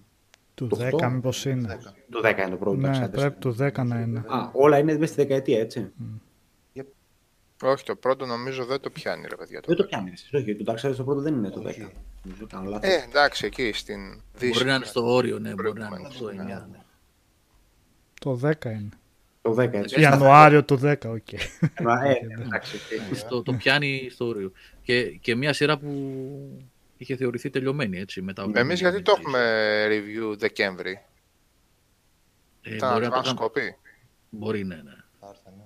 Του 0.55 0.67
Το 0.67 0.77
10 0.81 0.91
οκτώ. 0.93 1.11
μήπως 1.11 1.45
είναι. 1.45 1.79
10. 1.83 1.93
Το 2.11 2.21
10 2.25 2.39
είναι 2.39 2.49
το 2.51 2.57
πρώτο. 2.57 2.77
Ναι, 2.77 2.91
Darksiders. 3.07 3.11
πρέπει 3.11 3.39
του 3.39 3.57
10 3.61 3.85
να 3.87 4.01
είναι. 4.01 4.19
Α, 4.27 4.51
όλα 4.53 4.79
είναι 4.79 4.93
μέσα 4.99 5.13
στη 5.13 5.23
δεκαετία, 5.23 5.61
έτσι. 5.61 5.93
Όχι, 7.63 7.85
το 7.85 7.97
πρώτο 7.97 8.27
νομίζω 8.27 8.65
δεν 8.65 8.81
το 8.81 8.91
πιάνει, 8.91 9.27
ρε 9.29 9.37
παιδιά. 9.37 9.61
Δεν 9.67 9.77
το 9.77 9.83
Το... 9.83 9.89
πιάνει. 9.89 10.11
εσείς, 10.11 10.33
Όχι, 10.33 10.57
το 10.57 10.73
Darksiders 10.73 10.95
το 10.97 11.05
πρώτο 11.05 11.21
δεν 11.21 11.35
είναι 11.35 11.51
το 11.51 11.61
10. 11.61 11.65
Όχι. 11.67 11.87
Νομίζω 12.23 12.47
κάνω 12.47 12.71
λάθος. 12.71 12.91
Ε, 12.91 13.05
εντάξει, 13.09 13.47
εκεί 13.47 13.73
στην 13.73 14.23
Δύση. 14.35 14.53
Μπορεί 14.53 14.65
να 14.65 14.75
είναι 14.75 14.85
στο 14.85 15.13
όριο, 15.15 15.39
ναι, 15.39 15.51
μπορεί 15.55 15.69
να 15.79 15.89
Προηγούμενο, 15.89 15.97
είναι 15.97 16.15
στο 16.15 16.33
ναι. 16.33 16.43
9. 16.43 16.67
ναι. 16.71 16.79
Το 18.21 18.41
10 18.43 18.65
είναι. 18.65 18.89
Το 19.47 19.62
10, 19.62 19.73
έτσι. 19.73 19.94
Ε, 19.99 20.00
Ιανουάριο 20.00 20.65
του 20.65 20.81
10, 20.83 20.94
οκ. 21.16 21.33
Ε, 21.33 21.39
εντάξει, 22.39 22.76
οκ. 23.10 23.16
Στο, 23.16 23.42
το 23.42 23.52
πιάνει 23.52 24.08
στο 24.10 24.26
όριο. 24.26 24.52
Και, 24.83 25.10
και 25.10 25.34
μια 25.34 25.52
σειρά 25.52 25.78
που 25.78 26.66
είχε 26.97 27.16
θεωρηθεί 27.16 27.50
τελειωμένη, 27.50 27.99
έτσι, 27.99 28.23
μετά 28.23 28.42
από... 28.42 28.58
Εμείς 28.58 28.81
γιατί 28.81 29.02
το 29.02 29.15
έχουμε 29.18 29.41
review 29.91 30.34
Δεκέμβρη; 30.39 31.05
Ε, 32.62 32.75
Ήταν 32.75 32.92
μπορεί, 32.92 33.05
να 33.05 33.10
το 33.10 33.16
advance 33.16 33.23
κάνουμε. 33.23 33.41
κοπή. 33.41 33.76
μπορεί, 34.31 34.65
ναι, 34.65 34.75
ναι. 34.75 34.94
Θα 35.20 35.26
έρθει, 35.28 35.49
ναι. 35.57 35.65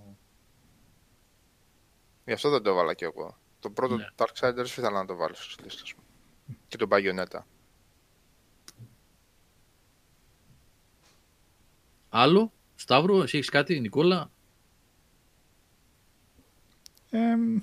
Γι' 2.24 2.32
αυτό 2.32 2.50
δεν 2.50 2.62
το 2.62 2.70
έβαλα 2.70 2.94
κι 2.94 3.04
εγώ. 3.04 3.38
Το 3.60 3.70
πρώτο 3.70 3.96
Ναι. 3.96 4.06
Darksiders 4.16 4.64
ήθελα 4.64 4.90
να 4.90 5.04
το 5.06 5.16
βάλω 5.16 5.34
στις 5.34 5.56
λίστες 5.62 5.94
μου. 5.96 6.02
Και 6.68 6.76
τον 6.76 6.88
Bayonetta. 6.92 7.38
Άλλο, 12.08 12.52
Σταύρο, 12.80 13.22
εσύ 13.22 13.36
έχεις 13.36 13.48
κάτι, 13.48 13.80
Νικόλα; 13.80 14.30
Εμ, 17.10 17.58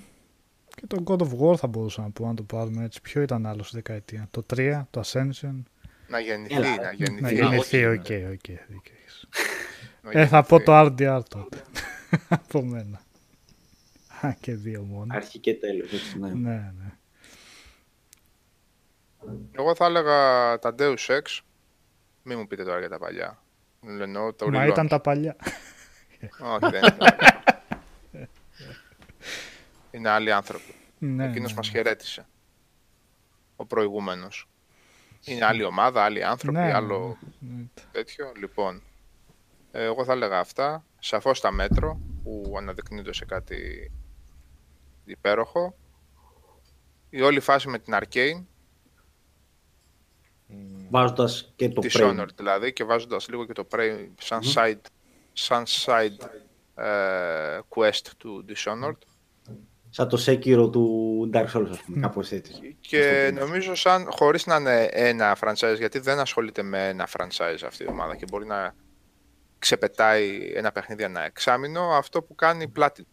και 0.74 0.86
το 0.86 1.02
God 1.06 1.18
of 1.18 1.38
War 1.40 1.56
θα 1.56 1.66
μπορούσα 1.66 2.02
να 2.02 2.10
πω, 2.10 2.26
να 2.26 2.34
το 2.34 2.42
πάρουμε 2.42 2.84
έτσι. 2.84 3.00
Ποιο 3.00 3.22
ήταν 3.22 3.46
άλλο 3.46 3.62
στη 3.62 3.76
δεκαετία; 3.76 4.28
Το 4.30 4.46
3, 4.56 4.82
το 4.90 5.02
Ascension. 5.04 5.62
Να 6.08 6.20
γεννηθεί, 6.20 6.54
Έλα, 6.54 6.76
να 6.76 6.88
ε. 6.88 6.94
γεννηθεί. 6.94 7.22
Να 7.22 7.28
όχι, 7.28 7.36
γεννηθεί, 7.36 7.76
ναι. 7.78 7.86
οκ, 7.88 8.32
οκ. 8.32 8.46
δίκιο 8.68 8.94
έχεις. 9.02 9.28
να 10.02 10.10
Ε, 10.20 10.26
θα 10.26 10.42
πω 10.42 10.56
γεννηθεί. 10.56 10.94
το 10.96 11.16
RDR 11.18 11.22
τότε. 11.28 11.62
Από 12.28 12.62
μένα. 12.62 13.00
Α, 14.20 14.32
και 14.40 14.54
δύο 14.54 14.82
μόνο. 14.82 15.14
Αρχή 15.14 15.38
και 15.38 15.54
τέλος, 15.54 15.92
έτσι, 15.92 16.18
ναι. 16.18 16.28
Ναι, 16.28 16.72
ναι. 16.78 16.92
Εγώ 19.52 19.74
θα 19.74 19.84
έλεγα 19.84 20.58
τα 20.58 20.74
Deus 20.78 20.96
Ex. 21.06 21.38
Μην 22.22 22.38
μου 22.38 22.46
πείτε 22.46 22.64
τώρα 22.64 22.78
για 22.78 22.88
τα 22.88 22.98
παλιά. 22.98 23.42
Εννοώ 23.86 24.32
το 24.34 24.50
Μα 24.50 24.64
relaunch. 24.64 24.68
ήταν 24.68 24.88
τα 24.88 25.00
παλιά. 25.00 25.36
Όχι, 26.40 26.70
δεν 26.70 26.82
είναι. 26.82 28.28
είναι 29.90 30.08
άλλοι 30.08 30.32
άνθρωποι. 30.32 30.74
ναι, 30.98 31.24
Εκείνος 31.28 31.50
ναι, 31.50 31.56
μας 31.56 31.66
ναι. 31.66 31.72
χαιρέτησε. 31.72 32.26
Ο 33.56 33.66
προηγούμενος. 33.66 34.48
Είναι 35.24 35.44
άλλη 35.44 35.64
ομάδα, 35.64 36.02
άλλοι 36.02 36.24
άνθρωποι, 36.24 36.58
Ναι, 36.58 36.72
άλλο 36.72 37.18
ναι. 37.38 37.64
τέτοιο. 37.92 38.32
Λοιπόν, 38.36 38.82
ε, 39.70 39.84
εγώ 39.84 40.04
θα 40.04 40.12
έλεγα 40.12 40.38
αυτά. 40.38 40.84
Σαφώς 40.98 41.40
τα 41.40 41.50
μέτρο 41.52 42.00
που 42.22 42.54
αναδεικνύονται 42.58 43.12
σε 43.12 43.24
κάτι 43.24 43.90
υπέροχο. 45.04 45.76
Η 47.10 47.20
όλη 47.22 47.40
φάση 47.40 47.68
με 47.68 47.78
την 47.78 47.94
Arcane, 48.00 48.44
Βάζοντας 50.90 51.52
και 51.56 51.68
το 51.68 51.82
Prey. 51.84 52.00
Dishonored 52.00 52.34
δηλαδή, 52.36 52.72
και 52.72 52.84
βάζοντας 52.84 53.28
λίγο 53.28 53.44
και 53.46 53.52
το 53.52 53.66
Prey 53.70 54.08
σαν 54.20 54.40
side, 54.54 54.80
σαν 55.32 55.64
side 55.66 56.26
ε, 56.74 57.58
quest 57.68 58.06
του 58.16 58.44
Dishonored. 58.48 58.98
Σαν 59.90 60.08
το 60.08 60.24
Sekiro 60.26 60.72
του 60.72 61.30
Dark 61.32 61.46
Souls, 61.52 61.68
ας 61.70 61.82
πούμε, 61.82 62.00
κάπως 62.00 62.32
έτσι. 62.32 62.76
Και 62.80 63.30
νομίζω 63.34 63.74
σαν, 63.74 64.06
χωρίς 64.10 64.46
να 64.46 64.56
είναι 64.56 64.88
ένα 64.92 65.36
franchise, 65.40 65.76
γιατί 65.78 65.98
δεν 65.98 66.18
ασχολείται 66.18 66.62
με 66.62 66.88
ένα 66.88 67.08
franchise 67.16 67.62
αυτή 67.66 67.84
η 67.84 67.86
ομάδα 67.88 68.16
και 68.16 68.24
μπορεί 68.30 68.46
να 68.46 68.74
ξεπετάει 69.58 70.52
ένα 70.54 70.72
παιχνίδι 70.72 71.02
ένα 71.02 71.24
εξάμεινο, 71.24 71.82
αυτό 71.82 72.22
που 72.22 72.34
κάνει 72.34 72.68
πλάτη. 72.68 73.06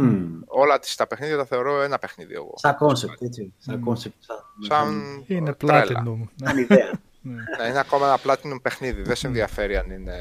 Μμμ. 0.00 0.40
Όλα 0.46 0.78
τις, 0.78 0.94
τα 0.94 1.06
παιχνίδια 1.06 1.36
τα 1.36 1.44
θεωρώ 1.44 1.82
ένα 1.82 1.98
παιχνίδι 1.98 2.34
εγώ. 2.34 2.52
Σαν 2.56 2.76
concept, 2.80 3.22
έτσι. 3.22 3.54
Σαν 3.58 3.84
concept. 3.88 4.12
Σαν, 4.18 4.38
Σαν 4.60 5.24
Είναι 5.26 5.54
τρέλα. 5.54 5.84
Platinum. 5.84 6.16
Ναι. 6.36 6.48
σαν 6.48 6.58
ιδέα. 6.58 6.90
Ναι, 7.20 7.66
είναι 7.68 7.78
ακόμα 7.78 8.06
ένα 8.06 8.18
platinum 8.24 8.58
παιχνίδι. 8.62 9.02
Δεν 9.02 9.16
σε 9.16 9.26
ενδιαφέρει 9.26 9.76
αν 9.76 9.90
είναι 9.90 10.16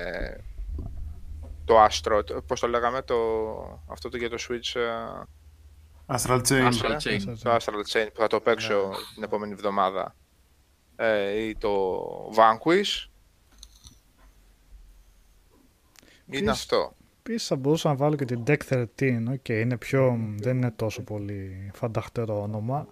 το 1.65 1.83
Astro, 1.85 2.21
το- 2.25 2.41
πώς 2.41 2.59
το 2.59 2.67
λέγαμε, 2.67 3.01
το, 3.01 3.15
αυτό 3.87 4.09
το 4.09 4.17
για 4.17 4.29
το 4.29 4.35
Switch, 4.39 4.79
ε, 4.79 5.23
Astral 6.07 6.41
Chain. 6.47 6.71
Astral 6.71 6.97
Chain. 6.97 7.33
το 7.43 7.55
Astral 7.55 7.93
Chain 7.93 8.07
που 8.13 8.19
θα 8.21 8.27
το 8.27 8.39
παίξω 8.39 8.89
την 9.13 9.23
επόμενη 9.23 9.51
εβδομάδα 9.51 10.15
ε, 10.95 11.29
ή 11.39 11.55
το 11.55 11.99
Vanquish. 12.35 13.09
Είναι 16.27 16.37
Επίσης- 16.37 16.49
αυτό. 16.49 16.95
Επίσης 17.27 17.47
θα 17.47 17.55
μπορούσα 17.55 17.89
να 17.89 17.95
βάλω 17.95 18.15
και 18.15 18.25
την 18.25 18.43
Deck 18.47 18.57
13. 18.69 19.23
Οκ, 19.31 19.49
είναι 19.49 19.77
πιο, 19.77 20.19
δεν 20.37 20.57
είναι 20.57 20.71
τόσο 20.71 21.01
πολύ 21.01 21.71
φανταχτερό 21.73 22.41
όνομα. 22.41 22.87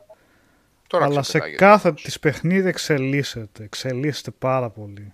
Τώρα 0.88 1.06
αλλά 1.06 1.24
σε 1.24 1.40
ξεπετάγεται. 1.40 1.66
κάθε 1.66 1.92
της 1.92 2.20
παιχνίδι 2.20 2.68
εξελίσσεται. 2.68 3.64
Εξελίσσεται 3.64 4.32
πάρα 4.32 4.70
πολύ. 4.70 5.14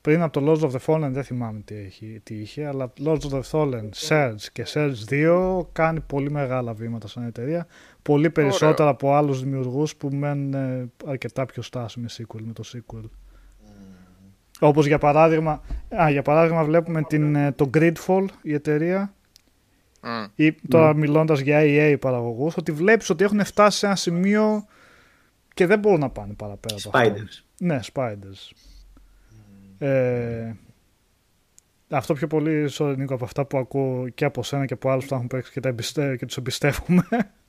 Πριν 0.00 0.22
από 0.22 0.40
το 0.40 0.52
Lords 0.52 0.70
of 0.70 0.70
the 0.70 0.78
Fallen 0.86 1.10
δεν 1.12 1.24
θυμάμαι 1.24 1.60
τι, 1.64 1.74
έχει, 1.74 2.20
τι 2.22 2.34
είχε, 2.34 2.66
αλλά 2.66 2.92
Lords 3.04 3.20
of 3.20 3.40
the 3.40 3.42
Fallen, 3.50 3.88
Surge 4.08 4.42
και 4.52 4.66
Surge 4.66 4.94
2 5.10 5.60
κάνει 5.72 6.00
πολύ 6.00 6.30
μεγάλα 6.30 6.72
βήματα 6.72 7.08
σαν 7.08 7.26
εταιρεία. 7.26 7.66
Πολύ 8.02 8.30
περισσότερα 8.30 8.88
από 8.88 9.14
άλλους 9.14 9.42
δημιουργούς 9.42 9.96
που 9.96 10.08
μένουν 10.08 10.54
ε, 10.54 10.90
αρκετά 11.06 11.46
πιο 11.46 11.62
στάσιμοι 11.62 12.06
sequel 12.10 12.40
με 12.40 12.52
το 12.52 12.62
sequel. 12.72 13.04
Όπως 14.60 14.86
για 14.86 14.98
παράδειγμα, 14.98 15.62
α, 16.00 16.10
για 16.10 16.22
παράδειγμα 16.22 16.64
βλέπουμε 16.64 17.02
την, 17.02 17.34
ε, 17.34 17.52
το 17.52 17.70
Gridfall, 17.74 18.24
η 18.42 18.54
εταιρεία, 18.54 19.14
Μμ. 20.02 20.24
ή 20.34 20.52
τώρα 20.52 20.94
μιλώντας 20.94 21.40
για 21.40 21.60
EA 21.62 21.96
παραγωγούς, 22.00 22.56
ότι 22.56 22.72
βλέπεις 22.72 23.10
ότι 23.10 23.24
έχουν 23.24 23.44
φτάσει 23.44 23.78
σε 23.78 23.86
ένα 23.86 23.96
σημείο 23.96 24.66
και 25.54 25.66
δεν 25.66 25.78
μπορούν 25.78 26.00
να 26.00 26.10
πάνε 26.10 26.34
παραπέρα 26.34 26.76
από 26.84 26.98
αυτό. 26.98 27.12
Spiders. 27.12 27.44
Ναι, 27.58 27.80
Spiders. 27.92 28.52
Ε, 29.78 30.52
αυτό 31.90 32.14
πιο 32.14 32.26
πολύ, 32.26 32.68
sorry 32.72 32.94
Νίκο, 32.96 33.14
από 33.14 33.24
αυτά 33.24 33.44
που 33.44 33.58
ακούω 33.58 34.08
και 34.08 34.24
από 34.24 34.42
σένα 34.42 34.66
και 34.66 34.72
από 34.72 34.90
άλλους 34.90 35.04
που 35.04 35.10
τα 35.10 35.16
έχουν 35.16 35.26
παίξει 35.26 35.52
και, 35.52 35.60
τα 35.60 35.68
εμπιστε... 35.68 36.16
και 36.16 36.26
τους 36.26 36.36
εμπιστεύομαι. 36.36 37.06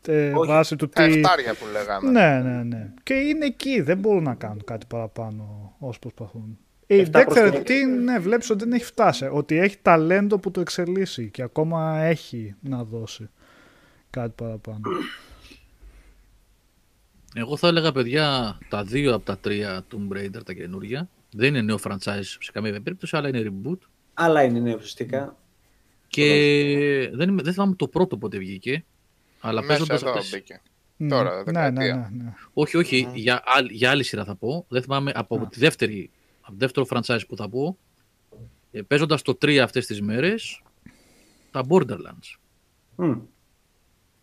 ε, 0.08 0.32
Όχι, 0.34 0.52
βάσει 0.52 0.76
του 0.76 0.90
Τα 0.90 1.08
τι... 1.08 1.14
εφτάρια 1.14 1.54
που 1.54 1.66
λέγαμε. 1.72 2.12
Ναι, 2.12 2.50
ναι, 2.50 2.64
ναι. 2.64 2.94
Και 3.04 3.14
είναι 3.14 3.46
εκεί, 3.46 3.82
δεν 3.82 3.98
μπορούν 3.98 4.24
να 4.24 4.36
κάνουν 4.36 4.64
κάτι 4.64 4.86
παραπάνω 4.86 5.76
όσο 5.80 6.00
προσπαθούν. 6.00 6.58
Η 6.88 7.00
Εφτά 7.00 7.22
Deck 7.22 7.26
προς 7.26 7.52
το 7.52 7.58
13, 7.66 7.72
ναι, 8.04 8.20
βλέπεις 8.20 8.50
ότι 8.50 8.64
δεν 8.64 8.74
έχει 8.74 8.84
φτάσει. 8.84 9.30
Ότι 9.32 9.58
έχει 9.58 9.78
ταλέντο 9.82 10.40
που 10.40 10.52
το 10.52 10.62
εξελίσσει 10.62 11.30
και 11.30 11.42
ακόμα 11.42 11.98
έχει 12.00 12.56
να 12.62 12.84
δώσει 12.84 13.30
κάτι 14.10 14.34
παραπάνω. 14.36 14.80
Εγώ 17.36 17.58
θα 17.58 17.68
έλεγα, 17.68 17.92
παιδιά, 17.92 18.58
τα 18.70 18.84
δύο 18.84 19.14
από 19.14 19.26
τα 19.26 19.38
τρία 19.38 19.86
Tomb 19.92 20.18
Raider 20.18 20.44
τα 20.46 20.54
καινούργια. 20.54 21.10
Δεν 21.32 21.48
είναι 21.48 21.62
νέο 21.62 21.80
franchise 21.84 22.22
σε 22.22 22.52
καμία 22.54 22.82
περίπτωση, 22.82 23.18
αλλά 23.18 23.28
είναι 23.28 23.44
reboot. 23.52 23.78
Αλλά 24.14 24.44
είναι 24.44 24.60
ναι, 24.60 24.76
ουσιαστικά. 24.76 25.38
Και 26.08 26.24
δεν, 27.14 27.30
είμαι- 27.30 27.44
δεν 27.44 27.54
θυμάμαι 27.54 27.76
το 27.76 27.88
πρώτο 27.88 28.18
πότε 28.18 28.38
βγήκε. 28.38 28.86
Αλλά 29.40 29.62
Μέσα 29.62 29.68
παίζοντας 29.74 30.02
εδώ 30.02 30.12
αυτές... 30.12 30.30
μπήκε. 30.32 30.62
Μμ. 30.98 31.08
Τώρα, 31.08 31.30
ναι, 31.30 31.52
ναι, 31.52 31.70
δεκαετία. 31.70 32.12
ναι, 32.14 32.24
ναι. 32.24 32.34
Όχι, 32.54 32.78
όχι, 32.78 33.10
για, 33.14 33.42
άλλη, 33.46 33.74
για 33.74 33.90
άλλη 33.90 34.04
σειρά 34.04 34.24
θα 34.26 34.36
πω. 34.36 34.66
Δεν 34.70 34.82
θυμάμαι 34.82 35.12
από 35.16 35.48
τη 35.52 35.60
δεύτερη, 35.60 36.10
από 36.48 36.52
το 36.52 36.56
δεύτερο 36.58 36.86
franchise 36.90 37.28
που 37.28 37.36
θα 37.36 37.50
πω. 37.50 37.78
Ε, 38.72 38.82
παίζοντας 38.82 39.22
το 39.22 39.38
3 39.42 39.58
αυτές 39.58 39.86
τις 39.86 40.02
μέρες, 40.02 40.62
τα 41.52 41.64
Borderlands. 41.70 42.36
Μμ. 42.96 43.18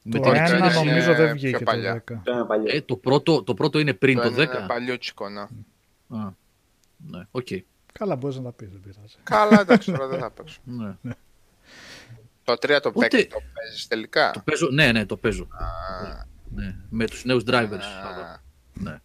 Με 0.06 0.18
Το 0.18 0.20
την 0.20 0.34
ένα 0.34 0.40
εξέλιξη 0.42 0.66
εξέλιξη- 0.66 0.84
νομίζω 0.84 1.04
είναι 1.10 1.14
δεν 1.16 1.26
πιο 1.26 1.34
βγήκε 1.34 1.58
το 1.58 1.64
παλιά. 1.64 1.94
10. 1.94 2.20
Το 2.24 2.32
ένα 2.32 2.46
παλιό. 2.46 2.76
ε, 2.76 2.80
το, 2.82 2.96
πρώτο, 2.96 3.42
το 3.42 3.54
πρώτο 3.54 3.78
είναι 3.78 3.94
πριν 3.94 4.16
το, 4.16 4.22
Το 4.22 4.34
10. 4.34 4.38
είναι 4.56 4.64
παλιούτσικο, 4.68 5.28
ναι. 5.28 5.40
Α, 5.40 6.32
ναι, 7.10 7.26
οκ. 7.30 7.46
Καλά, 7.92 8.16
μπορείς 8.16 8.36
να 8.36 8.42
τα 8.42 8.52
πεις, 8.52 8.68
δεν 8.70 8.80
πειράζει. 8.80 9.14
Καλά, 9.22 9.60
εντάξει, 9.60 9.92
τώρα 9.92 10.06
δεν 10.06 10.18
θα 10.18 10.30
παίξω. 10.30 10.60
Ναι. 11.02 11.12
Το 12.44 12.52
3 12.52 12.80
το 12.82 12.92
Ούτε- 12.94 13.10
παίξεις, 13.10 13.28
το 13.28 13.38
παίζεις 13.54 13.86
τελικά; 13.86 14.30
Το 14.30 14.40
παίζω, 14.44 14.68
ναι, 14.70 14.92
ναι, 14.92 15.06
το 15.06 15.16
παίζω. 15.16 15.42
Α, 15.50 16.24
Ναι, 16.54 16.76
με 16.90 17.06
τους 17.06 17.24
νέους 17.24 17.42
drivers. 17.46 17.82
α, 18.04 18.36
Ναι. 18.74 19.00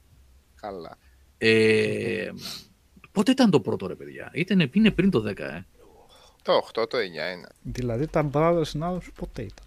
Καλά. 0.56 0.98
Ε, 1.38 2.30
πότε 3.20 3.32
ήταν 3.32 3.50
το 3.50 3.60
πρώτο 3.60 3.88
ρε 3.88 3.96
παιδιά; 3.96 4.30
Ήταν, 4.34 4.70
είναι 4.74 4.92
πριν 4.92 5.10
το 5.10 5.24
10, 5.28 5.40
ε. 5.40 5.66
Το 6.42 6.54
8, 6.54 6.90
το 6.90 6.98
9 6.98 7.02
είναι. 7.04 7.48
Δηλαδή 7.62 8.08
τα 8.08 8.30
brothers 8.34 8.62
συνάδελφοι 8.66 9.12
ποτέ 9.12 9.42
ήταν; 9.42 9.66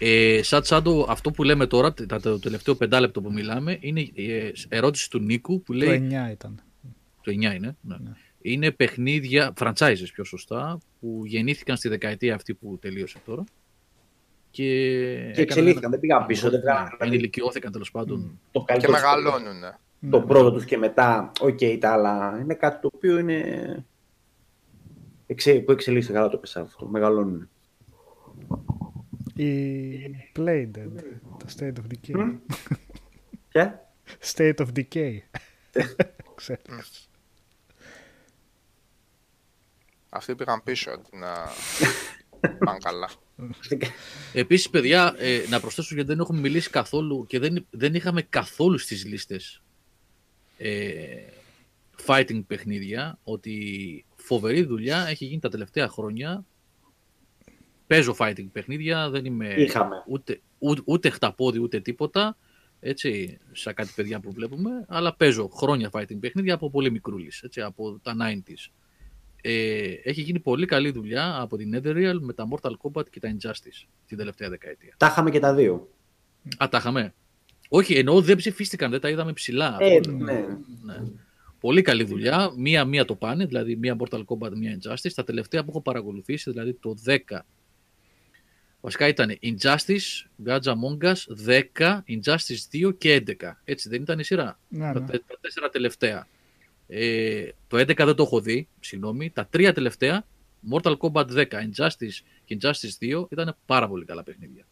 Ε, 0.00 0.40
σαν 0.42 0.62
τσάντο, 0.62 1.06
αυτό 1.08 1.30
που 1.30 1.42
λέμε 1.42 1.66
τώρα, 1.66 1.92
τα- 1.94 2.20
το 2.20 2.38
τελευταίο 2.38 2.74
πεντάλεπτο 2.74 3.20
που 3.20 3.32
μιλάμε, 3.32 3.76
είναι 3.80 4.00
η 4.00 4.32
ε, 4.32 4.52
ερώτηση 4.68 5.10
του 5.10 5.18
Νίκου 5.18 5.62
που 5.62 5.72
Το 5.72 5.78
λέει. 5.78 6.08
9 6.10 6.30
ήταν. 6.32 6.60
Το 7.22 7.30
9 7.30 7.34
είναι. 7.34 7.76
Ναι. 7.80 7.96
Ναι. 8.00 8.10
Είναι 8.42 8.70
παιχνίδια, 8.70 9.52
franchises 9.60 10.06
πιο 10.12 10.24
σωστά, 10.24 10.78
που 11.00 11.22
γεννήθηκαν 11.24 11.76
στη 11.76 11.88
δεκαετία 11.88 12.34
αυτή 12.34 12.54
που 12.54 12.78
τελείωσε 12.80 13.18
τώρα. 13.24 13.44
Και, 14.50 14.62
Και 14.64 15.16
έκαναν 15.20 15.42
εξελίχθηκαν, 15.42 15.82
ένα- 15.82 15.90
δεν 15.90 16.00
πήγαν 16.00 16.26
πίσω, 16.26 16.50
δεν 16.50 16.60
βγάλαν 16.60 16.82
Ναι, 16.82 16.88
δηλαδή, 16.90 17.12
ενηλικιώθηκαν 17.14 17.72
τέλος 17.72 17.90
πάντων. 17.90 18.40
το 18.52 18.60
Και 18.60 18.64
καλύτερο. 18.66 18.92
Μεγαλώνουν. 20.00 20.28
Το 20.28 20.34
πρώτο 20.34 20.52
τους 20.52 20.64
και 20.64 20.76
μετά, 20.76 21.32
οκ, 21.40 21.58
τα 21.80 21.92
άλλα. 21.92 22.38
Είναι 22.42 22.54
κάτι 22.54 22.80
το 22.80 22.90
οποίο 22.94 23.18
είναι. 23.18 23.84
Εξε... 25.26 25.54
που 25.54 25.72
εξελίσσεται 25.72 26.12
καλά 26.12 26.28
το 26.28 26.38
πεσά 26.38 26.60
αυτό. 26.60 26.86
Μεγαλώνουν. 26.86 27.48
Η 29.36 30.32
Playdead, 30.36 30.92
τα 31.38 31.46
State 31.56 31.72
of 31.72 31.92
Decay. 31.92 32.38
Ποια; 33.48 33.92
State 34.20 34.56
of 34.56 34.66
Decay. 34.76 35.18
Ξέρω. 36.34 36.60
Αυτοί 40.08 40.34
πήγαν 40.34 40.62
πίσω 40.62 40.90
αντί 40.90 41.08
να 41.12 41.28
πάνε 42.64 42.78
καλά. 42.82 43.10
Επίσης, 44.32 44.70
παιδιά, 44.70 45.14
ε, 45.18 45.44
να 45.48 45.60
προσθέσω 45.60 45.94
γιατί 45.94 46.08
δεν 46.08 46.20
έχουμε 46.20 46.40
μιλήσει 46.40 46.70
καθόλου 46.70 47.26
και 47.26 47.38
δεν, 47.38 47.66
δεν 47.70 47.94
είχαμε 47.94 48.22
καθόλου 48.22 48.78
στις 48.78 49.04
λίστες 49.04 49.62
ε, 50.62 51.02
fighting 52.06 52.42
παιχνίδια 52.46 53.18
ότι 53.22 54.04
φοβερή 54.16 54.62
δουλειά 54.62 55.06
έχει 55.08 55.24
γίνει 55.24 55.40
τα 55.40 55.48
τελευταία 55.48 55.88
χρόνια. 55.88 56.44
Παίζω 57.86 58.16
fighting 58.18 58.48
παιχνίδια, 58.52 59.10
δεν 59.10 59.24
είμαι 59.24 59.54
Είχαμε. 59.54 60.04
ούτε, 60.06 60.40
ούτε, 60.58 60.82
ούτε 60.84 61.10
χταπόδι 61.10 61.58
ούτε 61.58 61.80
τίποτα. 61.80 62.36
Έτσι, 62.80 63.38
σαν 63.52 63.74
κάτι 63.74 63.92
παιδιά 63.94 64.20
που 64.20 64.32
βλέπουμε, 64.32 64.70
αλλά 64.88 65.14
παίζω 65.16 65.48
χρόνια 65.48 65.90
fighting 65.92 66.20
παιχνίδια 66.20 66.54
από 66.54 66.70
πολύ 66.70 66.90
μικρούλης, 66.90 67.42
έτσι, 67.42 67.60
από 67.60 67.98
τα 68.02 68.16
90s. 68.20 68.70
Ε, 69.42 69.92
έχει 70.02 70.20
γίνει 70.20 70.40
πολύ 70.40 70.66
καλή 70.66 70.90
δουλειά 70.90 71.40
από 71.40 71.56
την 71.56 71.74
Netherreal 71.74 72.18
με 72.20 72.32
τα 72.32 72.48
Mortal 72.50 72.72
Kombat 72.82 73.10
και 73.10 73.20
τα 73.20 73.36
Injustice 73.36 73.86
την 74.06 74.16
τελευταία 74.16 74.48
δεκαετία. 74.48 74.94
Τα 74.96 75.06
είχαμε 75.06 75.30
και 75.30 75.38
τα 75.38 75.54
δύο. 75.54 75.88
Α, 76.62 76.68
τα 76.68 76.78
είχαμε. 76.78 77.14
Όχι, 77.72 77.94
εννοώ 77.94 78.20
δεν 78.20 78.36
ψηφίστηκαν, 78.36 78.90
δεν 78.90 79.00
τα 79.00 79.08
είδαμε 79.08 79.32
ψηλά. 79.32 79.76
Ε, 79.80 79.96
Αυτό 79.96 80.10
λέω. 80.12 80.18
ναι. 80.24 80.46
Ναι. 80.84 81.02
Πολύ 81.60 81.82
καλή 81.82 82.04
δουλειά. 82.04 82.52
Μία-μία 82.56 83.04
το 83.04 83.14
πάνε, 83.14 83.46
δηλαδή 83.46 83.76
μία 83.76 83.96
Mortal 83.98 84.24
Kombat, 84.24 84.50
μία 84.56 84.78
Injustice. 84.82 85.12
Τα 85.14 85.24
τελευταία 85.24 85.62
που 85.64 85.70
έχω 85.70 85.80
παρακολουθήσει, 85.80 86.50
δηλαδή 86.50 86.72
το 86.72 86.94
10. 87.06 87.16
Βασικά 88.80 89.08
ήταν 89.08 89.38
Injustice, 89.42 90.26
Gods 90.46 90.62
Among 90.62 91.02
Us, 91.12 91.14
10, 91.46 91.98
Injustice 92.08 92.86
2 92.88 92.98
και 92.98 93.22
11. 93.26 93.34
Έτσι 93.64 93.88
δεν 93.88 94.02
ήταν 94.02 94.18
η 94.18 94.24
σειρά; 94.24 94.58
Ναι, 94.68 94.92
Τα, 94.92 95.00
ναι. 95.00 95.06
τε- 95.06 95.22
τα 95.26 95.36
τέσσερα 95.40 95.68
τελευταία. 95.68 96.26
Ε, 96.88 97.48
το 97.68 97.76
11 97.78 98.04
δεν 98.04 98.14
το 98.14 98.22
έχω 98.22 98.40
δει, 98.40 98.68
συγγνώμη. 98.80 99.30
Τα 99.30 99.46
τρία 99.46 99.72
τελευταία, 99.72 100.26
Mortal 100.72 100.96
Kombat 100.96 101.26
10, 101.26 101.44
Injustice 101.46 102.18
και 102.44 102.58
Injustice 102.60 102.98
2, 103.20 103.26
ήταν 103.30 103.56
πάρα 103.66 103.88
πολύ 103.88 104.04
καλά 104.04 104.22
παιχνίδια. 104.22 104.64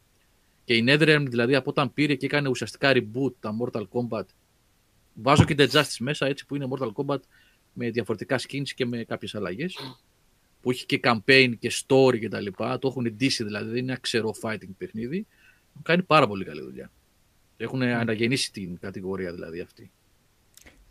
Και 0.68 0.76
η 0.76 0.84
NetherRealm 0.86 1.24
δηλαδή 1.28 1.54
από 1.54 1.70
όταν 1.70 1.92
πήρε 1.92 2.14
και 2.14 2.26
έκανε 2.26 2.48
ουσιαστικά 2.48 2.92
reboot 2.94 3.32
τα 3.40 3.56
Mortal 3.60 3.84
Kombat, 3.88 4.24
βάζω 5.14 5.44
και 5.44 5.54
τα 5.54 5.66
Injustice 5.70 5.96
μέσα 5.98 6.26
έτσι 6.26 6.46
που 6.46 6.56
είναι 6.56 6.68
Mortal 6.70 6.92
Kombat 6.92 7.18
με 7.72 7.90
διαφορετικά 7.90 8.38
skins 8.38 8.68
και 8.74 8.86
με 8.86 9.04
κάποιες 9.04 9.34
αλλαγές 9.34 9.76
που 10.60 10.70
έχει 10.70 10.86
και 10.86 11.00
campaign 11.02 11.52
και 11.58 11.72
story 11.86 12.18
και 12.18 12.28
τα 12.28 12.40
λοιπά, 12.40 12.78
το 12.78 12.88
έχουν 12.88 13.04
ντύσει 13.04 13.44
δηλαδή, 13.44 13.68
δεν 13.68 13.76
είναι 13.76 13.90
ένα 13.92 14.00
ξερό 14.00 14.34
fighting 14.42 14.70
παιχνίδι, 14.78 15.26
κάνει 15.82 16.02
πάρα 16.02 16.26
πολύ 16.26 16.44
καλή 16.44 16.60
δουλειά. 16.60 16.90
Έχουν 17.56 17.82
αναγεννήσει 17.82 18.52
την 18.52 18.78
κατηγορία 18.78 19.32
δηλαδή 19.32 19.60
αυτή. 19.60 19.90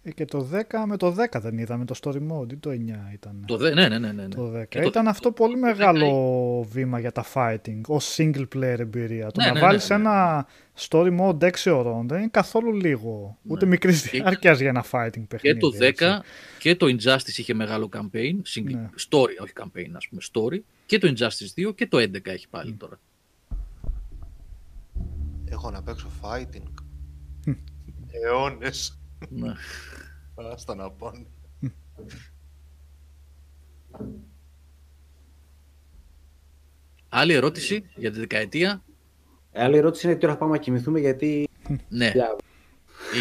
Ε, 0.07 0.11
και 0.11 0.25
το 0.25 0.47
10 0.51 0.61
με 0.87 0.97
το 0.97 1.15
10 1.31 1.39
δεν 1.41 1.57
είδαμε 1.57 1.85
το 1.85 1.95
story 2.03 2.21
mode 2.31 2.51
ή 2.51 2.55
το 2.57 2.69
9 2.69 2.73
ήταν. 3.13 3.43
Το 3.47 3.57
δε, 3.57 3.73
ναι, 3.73 3.87
ναι, 3.87 3.97
ναι, 3.99 4.11
ναι. 4.11 4.27
Το 4.27 4.51
10. 4.59 4.65
Και 4.69 4.79
το- 4.81 4.87
Ήταν 4.87 5.07
αυτό 5.07 5.31
πολύ 5.31 5.57
μεγάλο 5.57 6.63
βήμα 6.71 6.99
για 6.99 7.11
τα 7.11 7.25
fighting 7.33 7.81
ως 7.87 8.15
single 8.19 8.45
player 8.55 8.79
εμπειρία. 8.79 9.31
Το 9.31 9.41
Ναι, 9.41 9.47
να 9.47 9.53
ναι, 9.53 9.59
βάλεις 9.59 9.89
ναι, 9.89 9.97
ναι. 9.97 10.01
ένα 10.03 10.47
story 10.77 11.19
mode 11.19 11.43
6 11.43 11.71
ώρων 11.77 12.07
δεν 12.07 12.17
είναι 12.19 12.27
καθόλου 12.27 12.73
λίγο. 12.73 13.37
Ούτε 13.47 13.65
Ναι. 13.65 13.71
μικρής 13.71 14.01
Και- 14.09 14.17
διάρκειας 14.21 14.59
για 14.59 14.69
ένα 14.69 14.83
fighting 14.91 15.23
παιχνίδι. 15.27 15.41
Και 15.41 15.59
το 15.59 15.69
10 15.71 15.79
έτσι. 15.79 16.21
και 16.59 16.75
το 16.75 16.85
Injustice 16.85 17.37
είχε 17.37 17.53
μεγάλο 17.53 17.89
campaign, 17.93 18.35
single, 18.55 18.71
Ναι. 18.71 18.89
story, 19.09 19.35
όχι 19.41 19.53
campaign, 19.61 19.89
ας 19.93 20.07
πούμε, 20.07 20.21
story. 20.33 20.59
Και 20.85 20.97
το 20.97 21.07
Injustice 21.17 21.53
2 21.55 21.75
και 21.75 21.87
το 21.87 21.97
11 21.97 22.31
έχει 22.31 22.47
πάλι 22.49 22.73
τώρα. 22.73 22.99
Έχω 25.49 25.71
να 25.71 25.81
παίξω 25.81 26.07
fighting. 26.21 26.71
Αιώνες. 28.11 28.99
Ναι. 29.29 29.53
Άστα 30.53 30.75
να 30.75 30.91
πάνε. 30.91 31.25
Άλλη 37.09 37.33
ερώτηση 37.33 37.83
για 37.95 38.11
τη 38.11 38.19
δεκαετία; 38.19 38.83
Ε, 39.51 39.63
Άλλη 39.63 39.77
ερώτηση 39.77 40.07
είναι 40.07 40.15
τι 40.15 40.25
ώρα 40.25 40.33
θα 40.33 40.39
πάμε 40.39 40.51
να 40.51 40.57
κοιμηθούμε, 40.57 40.99
γιατί 40.99 41.47
Ναι, 41.89 42.11
Για- 42.13 42.35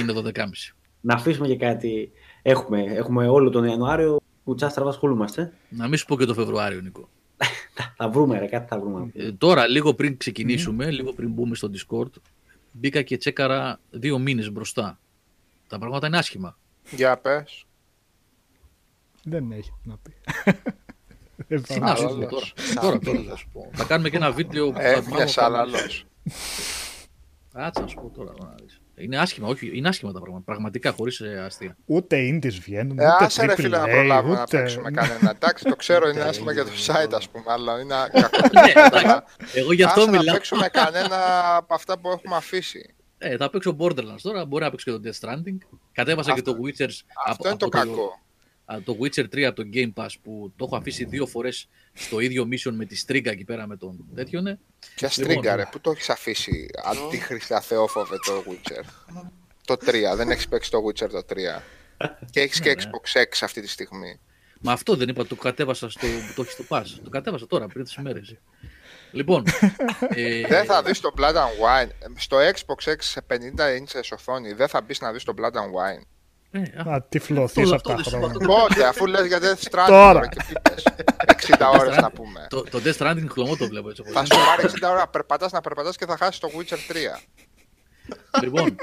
είναι 0.00 0.12
12.30. 0.12 0.74
να 1.00 1.14
αφήσουμε 1.14 1.46
και 1.46 1.56
κάτι. 1.56 2.10
Έχουμε, 2.42 2.82
έχουμε 2.82 3.28
όλο 3.28 3.50
τον 3.50 3.64
Ιανουάριο 3.64 4.20
που 4.44 4.54
τσάστρα 4.54 4.88
ασχολούμαστε. 4.88 5.52
Να 5.68 5.88
μην 5.88 5.98
σου 5.98 6.06
πω 6.06 6.16
και 6.16 6.24
το 6.24 6.34
Φεβρουάριο, 6.34 6.80
Νικό. 6.80 7.08
Θα 7.96 8.08
βρούμε, 8.08 8.38
ρε, 8.38 8.46
κάτι 8.46 8.66
θα 8.68 8.80
βρούμε. 8.80 9.10
Ε, 9.14 9.32
τώρα, 9.32 9.66
λίγο 9.68 9.94
πριν 9.94 10.16
ξεκινήσουμε, 10.16 10.90
λίγο 10.90 11.12
πριν 11.12 11.30
μπούμε 11.30 11.54
στο 11.54 11.70
Discord, 11.72 12.10
μπήκα 12.72 13.02
και 13.02 13.16
τσέκαρα 13.16 13.80
δύο 13.90 14.18
μήνες 14.18 14.50
μπροστά. 14.52 14.98
Τα 15.68 15.78
πράγματα 15.78 16.06
είναι 16.06 16.18
άσχημα. 16.18 16.58
Για 16.90 17.16
πες. 17.16 17.64
Δεν 19.24 19.52
έχει 19.52 19.70
τι 19.82 19.88
να 19.88 19.96
πει. 20.02 20.14
Δεν 21.48 21.62
Τι 21.62 21.72
θα- 21.74 21.78
να 21.78 21.94
σου 21.94 22.02
πω 22.02 22.08
άλλος. 22.08 22.28
τώρα. 22.30 22.80
Τώρα, 22.80 22.98
τώρα 22.98 23.22
θα 23.28 23.36
σου 23.36 23.48
πω; 23.52 23.70
Θα 23.74 23.84
κάνουμε 23.84 24.08
και 24.10 24.16
ένα 24.16 24.30
βίντεο 24.32 24.70
που 24.70 24.76
θα 24.78 24.82
Ε, 24.86 24.94
το 24.94 25.02
μια 25.14 25.26
βάλω- 25.36 25.56
άλλος. 25.58 26.06
Κάτσε 27.52 27.80
να 27.80 27.86
σου 27.86 27.94
πω 27.96 28.10
τώρα. 28.16 28.32
να 28.40 28.54
δεις. 28.62 28.80
Είναι 28.98 29.18
άσχημα, 29.18 29.48
όχι, 29.48 29.70
είναι 29.78 29.88
άσχημα 29.88 30.12
τα 30.12 30.20
πράγματα. 30.20 30.44
Πραγματικά, 30.44 30.92
χωρίς 30.92 31.20
αστεία. 31.20 31.76
Ούτε 31.86 32.16
indies 32.28 32.52
βγαίνουν, 32.52 32.98
Ε, 32.98 33.04
ούτε 33.14 33.24
άσε 33.24 33.44
ρε 33.46 33.52
triple 33.52 33.56
φίλε 33.56 33.76
να 33.76 33.84
A, 33.84 33.88
προλάβουμε 33.90 34.34
να 34.34 34.42
ούτε... 34.42 34.58
παίξουμε 34.58 34.90
κανένα. 34.90 35.30
Εντάξει, 35.30 35.64
το 35.64 35.76
ξέρω, 35.76 36.08
είναι 36.08 36.20
άσχημα 36.22 36.52
για 36.52 36.64
το 36.64 36.70
site 36.86 37.12
ας 37.14 37.28
πούμε, 37.28 37.44
αλλά 37.48 37.80
είναι 37.80 37.94
κακό. 38.20 38.38
Ναι, 38.52 38.72
εντάξει. 38.86 39.24
Εγώ 39.54 39.72
γι' 39.72 39.82
αυτό 39.82 40.00
Άσε 40.00 40.10
να 40.10 40.18
μιλάω. 40.18 40.34
παίξουμε 40.34 40.68
κανένα 40.68 41.16
από 41.56 41.74
αυτά 41.74 41.98
που 41.98 42.10
έχουμε 42.10 42.36
αφήσει. 42.36 42.94
Ε, 43.18 43.36
θα 43.36 43.50
παίξω 43.50 43.76
Borderlands 43.78 44.20
τώρα, 44.22 44.44
μπορεί 44.44 44.64
να 44.64 44.70
παίξω 44.70 44.92
και 44.98 45.08
το 45.08 45.10
Death 45.20 45.28
Stranding. 45.28 45.56
Κατέβασα 45.92 46.32
και 46.32 46.38
Αυτό- 46.40 46.52
το 46.54 46.58
Witcher. 46.64 46.88
Αυτό 47.26 47.48
είναι 47.48 47.56
το 47.56 47.68
κακό. 47.68 48.20
α, 48.64 48.76
το 48.84 48.96
Witcher 49.00 49.24
3 49.28 49.42
από 49.42 49.62
το 49.62 49.68
Game 49.72 49.92
Pass 49.94 50.08
που 50.22 50.52
το 50.56 50.64
έχω 50.64 50.76
αφήσει 50.76 51.04
δύο 51.04 51.26
φορές 51.26 51.68
στο 51.92 52.20
ίδιο 52.20 52.48
mission 52.50 52.72
με 52.72 52.84
τη 52.84 52.96
στρίγκα 52.96 53.30
εκεί 53.30 53.44
πέρα 53.44 53.66
με 53.66 53.76
τον 53.76 54.04
τέτοιο. 54.14 54.40
Ναι. 54.40 54.58
Ποια 54.94 55.10
Λοιπόν, 55.16 55.24
στρίγκα 55.32 55.56
ρε, 55.56 55.68
πού 55.70 55.80
το 55.80 55.90
έχεις 55.90 56.08
αφήσει 56.10 56.68
αντίχρηστα 56.84 57.60
θεόφοβε 57.60 58.16
το 58.26 58.44
Witcher; 58.48 58.84
Το 59.64 59.76
3, 59.86 60.16
δεν 60.16 60.30
έχεις 60.30 60.48
παίξει 60.48 60.70
το 60.70 60.78
Witcher 60.86 61.08
το 61.10 61.22
3. 61.28 61.62
Και 62.30 62.40
έχεις 62.40 62.60
και 62.60 62.68
Ναι, 62.68 62.74
ναι. 62.74 62.90
Xbox 62.90 63.20
X 63.22 63.38
αυτή 63.42 63.60
τη 63.60 63.68
στιγμή. 63.68 64.20
Μα 64.60 64.72
αυτό 64.72 64.96
δεν 64.96 65.08
είπα, 65.08 65.26
το 65.26 65.34
κατέβασα 65.36 65.90
στο. 65.90 66.06
Το 66.34 66.42
έχεις 66.42 66.52
στο 66.54 66.64
Pass. 66.68 66.84
Το 67.04 67.10
κατέβασα 67.10 67.46
τώρα 67.46 67.66
πριν 67.66 67.84
τις 67.84 67.96
μέρες. 67.96 68.34
Λοιπόν. 69.16 69.44
ε, 70.14 70.46
Δεν 70.46 70.64
θα 70.64 70.82
δεις 70.82 71.00
το 71.00 71.12
Blood 71.18 71.34
and 71.34 71.34
Wine. 71.34 71.90
Στο 72.16 72.36
Xbox 72.38 72.90
X 72.90 72.96
σε 72.98 73.20
50 73.30 73.34
inches 73.34 74.08
οθόνη 74.12 74.52
δεν 74.52 74.68
θα 74.68 74.80
μπεις 74.82 75.00
να 75.00 75.12
δεις 75.12 75.24
το 75.24 75.34
Blood 75.38 75.56
and 75.56 75.70
Wine. 75.78 76.02
ε, 76.50 76.80
α, 76.80 76.84
Να 76.84 77.02
τυφλωθείς 77.02 77.72
Αυτό- 77.72 77.74
από 77.74 77.82
τα 77.88 77.94
αυτό 77.94 78.10
δεν 78.10 78.20
χρόνια. 78.20 78.38
σημαίνει. 78.40 78.60
Πότε, 78.68 78.86
αφού 78.86 79.06
λες 79.06 79.26
για 79.26 79.38
Death 79.38 79.68
Stranding 79.70 79.86
Τώρα. 79.88 80.12
τώρα 80.12 80.26
και 80.28 80.38
τι 80.46 80.52
πες. 80.62 80.82
60 81.26 81.70
ώρες 81.80 81.96
να 81.96 82.10
πούμε. 82.10 82.46
το, 82.48 82.62
το 82.62 82.80
Death 82.84 82.96
Stranding 82.96 83.26
χλωμό 83.28 83.56
το 83.56 83.66
βλέπω 83.68 83.88
έτσι. 83.88 84.00
όπως 84.00 84.12
Θα 84.14 84.20
είναι. 84.20 84.28
σου 84.34 84.46
πάρει 84.46 84.68
60 84.84 84.90
ώρα 84.90 84.98
να 85.00 85.08
περπατάς, 85.08 85.52
να 85.52 85.60
περπατάς 85.60 85.96
και 85.96 86.06
θα 86.06 86.16
χάσεις 86.16 86.40
το 86.40 86.48
Witcher 86.58 86.78
3. 86.92 87.22
Λοιπόν, 88.42 88.76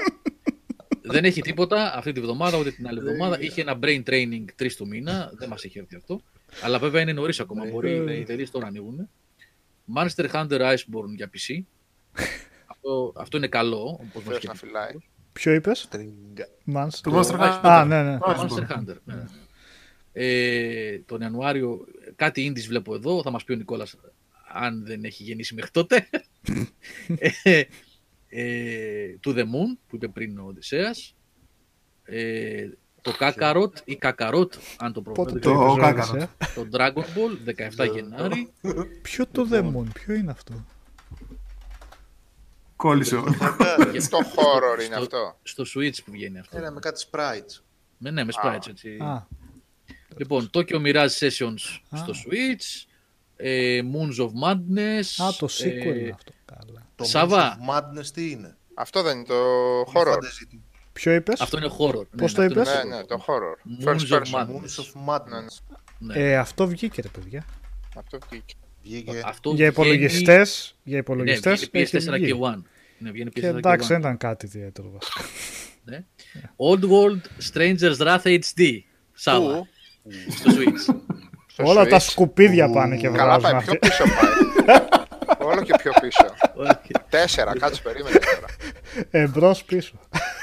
δεν 1.02 1.24
έχει 1.24 1.40
τίποτα 1.40 1.94
αυτή 1.96 2.12
τη 2.12 2.20
βδομάδα 2.20 2.58
ούτε 2.58 2.70
την 2.70 2.86
άλλη 2.88 2.98
εβδομάδα. 2.98 3.36
Είχε 3.40 3.60
ένα 3.60 3.78
brain 3.82 4.02
training 4.10 4.44
3 4.62 4.66
του 4.76 4.86
μήνα. 4.86 5.30
Δεν 5.38 5.48
μας 5.48 5.64
έχει 5.64 5.78
έρθει 5.78 5.96
αυτό. 5.96 6.20
Αλλά 6.62 6.78
βέβαια 6.78 7.00
είναι 7.00 7.12
νωρίς 7.12 7.40
ακόμα. 7.40 7.64
Μπορεί 7.66 7.90
οι 7.90 8.20
εταιρείε 8.20 8.48
τώρα 8.48 8.66
ανοίγουν. 8.66 9.08
Monster 9.96 10.30
Hunter 10.30 10.60
Iceborne 10.60 11.14
για 11.16 11.30
PC. 11.30 11.58
αυτό, 12.72 13.12
αυτό 13.16 13.36
είναι 13.36 13.48
καλό. 13.48 14.00
Όπως 14.08 14.24
μας 14.24 14.24
Θες 14.24 14.36
είχε 14.36 14.46
να 14.46 14.52
πει. 14.52 14.58
φυλάει. 14.58 14.92
Ποιο 15.32 15.52
είπες; 15.52 15.78
Στρίγκα. 15.78 16.48
Monster. 16.74 17.00
Το 17.02 17.18
Monster 17.18 17.40
Hunter. 17.40 17.60
Α, 17.62 17.84
ναι, 17.84 18.02
ναι. 18.02 18.18
Iceborne. 18.20 18.48
Monster 18.48 18.76
Hunter. 18.76 18.96
ναι. 19.04 19.24
Ε, 20.12 20.98
τον 20.98 21.20
Ιανουάριο 21.20 21.84
κάτι 22.16 22.52
indies 22.52 22.66
βλέπω 22.66 22.94
εδώ. 22.94 23.22
Θα 23.22 23.30
μας 23.30 23.44
πει 23.44 23.52
ο 23.52 23.56
Νικόλας 23.56 23.96
αν 24.52 24.84
δεν 24.84 25.04
έχει 25.04 25.22
γεννήσει 25.22 25.54
μέχρι 25.54 25.70
τότε. 25.70 26.08
ε, 27.42 27.62
ε, 28.28 29.16
to 29.24 29.30
the 29.30 29.42
Moon 29.42 29.78
που 29.88 29.96
είπε 29.96 30.08
πριν 30.08 30.38
ο 30.38 30.44
Οδυσσέας. 30.46 31.16
Ε, 32.04 32.68
το 33.04 33.12
Kakarot 33.20 33.70
ή 33.84 33.98
Kakarot 34.02 34.48
αν 34.78 34.92
το 34.92 35.02
Πότε 35.02 35.12
προβλέπετε. 35.12 35.38
το 35.38 35.76
Το 35.76 35.88
είπες, 35.88 36.10
Kakarot. 36.10 36.16
ε; 36.18 36.26
Το 36.54 36.68
Dragon 36.72 37.02
Ball 37.16 37.54
17 37.86 37.92
Γενάρη. 37.94 38.52
Ποιο 39.02 39.26
το 39.26 39.44
δαίμον, 39.44 39.90
ποιο 39.92 40.14
είναι 40.14 40.30
αυτό; 40.30 40.64
Κόλλησε 42.76 43.16
όλο. 43.16 43.32
Το 44.10 44.18
horror 44.34 44.84
είναι 44.84 44.94
Στο- 44.94 45.02
αυτό. 45.02 45.38
Στο 45.42 45.64
Switch 45.74 46.04
που 46.04 46.10
βγαίνει 46.12 46.38
αυτό. 46.38 46.56
Ένα 46.56 46.70
με 46.70 46.80
κάτι 46.80 47.04
sprites. 47.10 47.60
Με, 47.98 48.10
ναι, 48.10 48.24
με 48.24 48.32
sprites 48.42 48.68
έτσι. 48.68 48.96
Α, 49.00 49.26
Λοιπόν, 50.16 50.50
Tokyo 50.52 50.76
Mirage 50.86 51.08
Sessions 51.18 51.80
Α. 51.90 51.96
στο 51.96 52.12
Switch. 52.12 52.84
Ε, 53.36 53.80
Moons 53.94 54.22
of 54.24 54.28
Madness. 54.44 55.24
α, 55.24 55.32
το 55.38 55.46
sequel 55.50 55.66
ε, 55.94 55.98
είναι 55.98 56.10
αυτό. 56.14 56.32
Καλά. 56.44 56.86
Το 56.96 57.04
Σαββά. 57.04 57.58
Moons 57.58 57.60
of 57.60 57.74
Madness 58.00 58.06
τι 58.06 58.30
είναι; 58.30 58.56
Αυτό 58.74 59.02
δεν 59.02 59.16
είναι 59.16 59.26
το 59.26 59.34
Είναι 59.34 59.84
horror. 59.94 60.18
Fantasy. 60.94 61.00
Ποιο 61.02 61.12
είπες; 61.14 61.40
Αυτό 61.40 61.56
είναι 61.56 61.70
horror. 61.78 61.92
Πώς 61.92 62.04
ναι, 62.10 62.18
το 62.18 62.24
αυτό 62.24 62.42
είναι 62.42 62.52
είπες; 62.52 62.66
Ναι, 62.68 62.80
horror. 62.80 62.86
ναι, 62.98 63.04
το 63.04 63.24
horror. 63.26 63.84
Moons 63.84 63.88
First 63.88 64.12
of 64.12 64.18
person. 64.20 64.40
Madness. 64.40 64.48
Moons 64.48 64.80
of 64.82 65.14
Madness. 65.14 65.76
Ναι. 65.98 66.14
Ε, 66.14 66.36
αυτό 66.36 66.66
βγήκε 66.66 67.02
ρε 67.02 67.08
παιδιά. 67.08 67.44
Αυτό 67.96 68.18
βγήκε. 68.30 68.54
Βγήκε. 68.82 69.10
Αυτό 69.24 69.48
Για 69.48 69.56
βγαίνει- 69.56 69.72
υπολογιστές, 69.72 70.74
για 70.82 70.92
Ναι, 70.92 70.98
υπολογιστές 70.98 71.68
βγαίνει 71.70 71.82
έχει 71.84 71.96
PS4 71.96 72.12
βγει. 72.14 72.26
και 72.26 72.38
One. 72.42 72.62
Ναι, 72.98 73.10
βγαίνει 73.10 73.30
Και 73.30 73.40
PS4 73.40 73.50
και 73.52 73.56
εντάξει 73.58 73.88
δεν 73.88 73.96
One. 73.96 74.00
ήταν 74.00 74.16
κάτι 74.16 74.46
ιδιαίτερο 74.46 74.90
βασικά. 74.90 75.20
Ναι. 75.84 76.04
Old 76.56 76.82
World 76.82 77.20
Stranger's 77.52 77.96
Wrath 77.96 78.22
HD. 78.38 78.78
Σάβα. 79.12 79.54
Πού; 79.54 79.66
Στο 80.30 80.50
Switch. 80.50 80.94
Στο 81.46 81.64
Όλα 81.66 81.86
τα 81.86 81.96
Switch. 81.98 82.02
σκουπίδια 82.02 82.70
πάνε 82.70 82.96
και 82.96 83.08
Καλά 83.08 83.38
βγάζουν 83.38 83.42
πάει, 83.42 83.62
πιο 83.62 83.72
αυτοί. 83.72 83.78
πίσω 83.88 84.04
πάει. 84.04 84.78
Όλο 85.48 85.62
και 85.62 85.74
πιο 85.82 85.92
πίσω. 86.00 86.33
Όχι. 86.56 86.92
Τέσσερα, 87.08 87.58
κάτσε 87.58 87.82
περίμενε 87.82 88.18
τώρα. 88.18 88.46
Εμπρός 89.10 89.64
πίσω. 89.64 89.98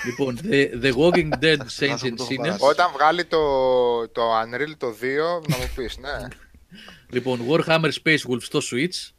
λοιπόν, 0.05 0.39
The, 0.43 0.83
The 0.83 0.93
Walking 0.95 1.29
Dead 1.43 1.57
Saints 1.57 1.87
Χάσω 1.89 2.05
and 2.07 2.09
που 2.09 2.15
το 2.15 2.23
έχω 2.23 2.31
Sinners. 2.31 2.37
παράσει. 2.37 2.65
Όταν 2.65 2.91
βγάλει 2.93 3.25
το, 3.25 3.37
το 4.07 4.21
Unreal 4.41 4.73
το 4.77 4.87
2, 4.87 5.47
να 5.47 5.57
μου 5.57 5.69
πεις, 5.75 5.97
ναι. 5.97 6.27
Λοιπόν, 7.09 7.39
Warhammer 7.49 7.89
Space 8.03 8.17
Wolf 8.29 8.41
στο 8.41 8.59
Switch. 8.71 9.09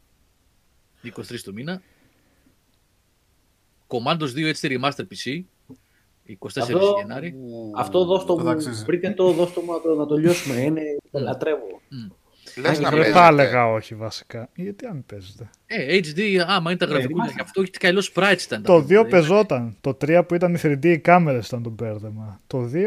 23 1.15 1.39
του 1.43 1.53
μήνα. 1.53 1.81
Commandos 3.87 4.29
2 4.35 4.53
HD 4.61 4.79
Remaster 4.79 5.03
PC. 5.11 5.43
24 6.27 6.61
Αυτό- 6.61 6.95
Γενάρη. 6.99 7.35
Αυτό 7.77 8.05
δώστο 8.05 8.35
Το 8.35 8.43
μου, 8.43 8.49
αξίζει. 8.49 8.83
βρείτε 8.83 9.11
το, 9.11 9.31
δώστο 9.31 9.61
μου 9.61 9.71
να 9.71 9.81
το, 9.81 9.93
να 9.95 10.05
το 10.05 10.15
λιώσουμε. 10.17 10.59
Είναι, 10.61 10.81
το 11.11 11.19
λατρεύω. 11.19 11.81
Λες 12.55 12.79
να 12.79 12.89
Δεν 12.89 12.99
θα 13.03 13.11
παίζετε. 13.11 13.27
έλεγα 13.27 13.67
όχι 13.71 13.95
βασικά. 13.95 14.49
Γιατί 14.55 14.85
αν 14.85 15.03
παίζετε. 15.05 15.49
Ε, 15.65 15.97
HD, 15.97 16.37
άμα 16.47 16.69
είναι 16.69 16.79
τα 16.79 16.85
γραφικούλια. 16.85 17.17
μάλιστα. 17.17 17.37
Και 17.37 17.43
αυτό 17.47 17.61
έχει 17.61 17.71
καλός 17.71 18.11
sprites 18.15 18.41
ήταν. 18.45 18.63
τα 18.63 18.73
Το 18.73 18.75
2 18.77 18.79
παιχνίδια. 18.87 19.05
πεζόταν. 19.09 19.77
Το 19.81 19.97
3 20.05 20.23
που 20.27 20.35
ήταν 20.35 20.53
οι 20.53 20.59
3D 20.63 20.85
οι 20.85 20.99
κάμερες 20.99 21.47
ήταν 21.47 21.63
το 21.63 21.69
μπέρδεμα. 21.69 22.39
Το 22.47 22.69
2 22.73 22.77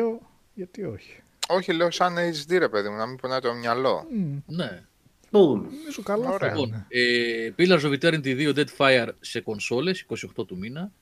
γιατί 0.54 0.84
όχι. 0.84 1.20
Όχι, 1.48 1.72
λέω 1.72 1.90
σαν 1.90 2.14
HD 2.16 2.58
ρε 2.58 2.68
παιδί 2.68 2.88
μου, 2.88 2.96
να 2.96 3.06
μην 3.06 3.16
πονάει 3.16 3.40
το 3.40 3.54
μυαλό. 3.54 4.06
Ναι. 4.46 4.82
Το 5.30 5.46
δούμε. 5.46 5.68
Νομίζω 5.78 6.02
καλά 6.02 6.28
Ωραία. 6.30 6.38
θα 6.38 6.46
Λοιπόν, 6.60 6.68
είναι. 6.68 6.86
ε, 6.88 7.52
Pillars 7.58 7.80
of 7.80 7.98
Eternity 8.00 8.52
2 8.54 8.64
Deadfire 8.64 9.08
σε 9.20 9.40
κονσόλες 9.40 10.06
28 10.36 10.46
του 10.46 10.56
μήνα. 10.58 10.92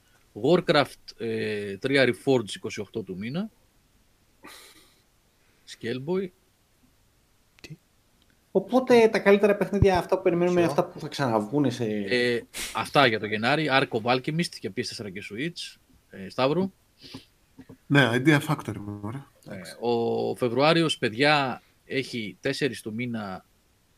Warcraft 0.43 0.84
ε, 1.18 1.76
3 1.86 2.07
Reforged 2.07 2.70
28 2.99 3.05
του 3.05 3.17
μήνα. 3.18 3.51
Scaleboy. 5.68 6.28
Οπότε 8.57 9.08
τα 9.08 9.18
καλύτερα 9.18 9.57
παιχνίδια 9.57 9.99
αυτά 9.99 10.16
που 10.16 10.23
περιμένουμε 10.23 10.60
είναι 10.60 10.68
Ποιο; 10.70 10.81
αυτά 10.81 10.92
που 10.92 11.00
θα 11.00 11.08
ξαναβγούν 11.08 11.70
σε. 11.70 11.84
Ε, 11.84 12.41
αυτά 12.74 13.07
για 13.07 13.20
το 13.20 13.26
Γενάρη. 13.26 13.68
Ark 13.70 13.89
of 13.89 14.02
Alchemist 14.02 14.49
και 14.60 14.70
PS4 14.76 15.12
και 15.12 15.23
Switch. 15.33 15.76
Ε, 16.10 16.28
Σταύρο. 16.28 16.73
Ναι, 17.86 18.10
Idea 18.12 18.39
Factory 18.49 18.76
μου, 18.76 19.00
ωραία. 19.02 19.31
Ε, 19.49 19.60
ο 19.81 20.34
Φεβρουάριος, 20.36 20.99
παιδιά, 20.99 21.62
έχει 21.84 22.39
4 22.42 22.50
το 22.83 22.92
μήνα 22.92 23.44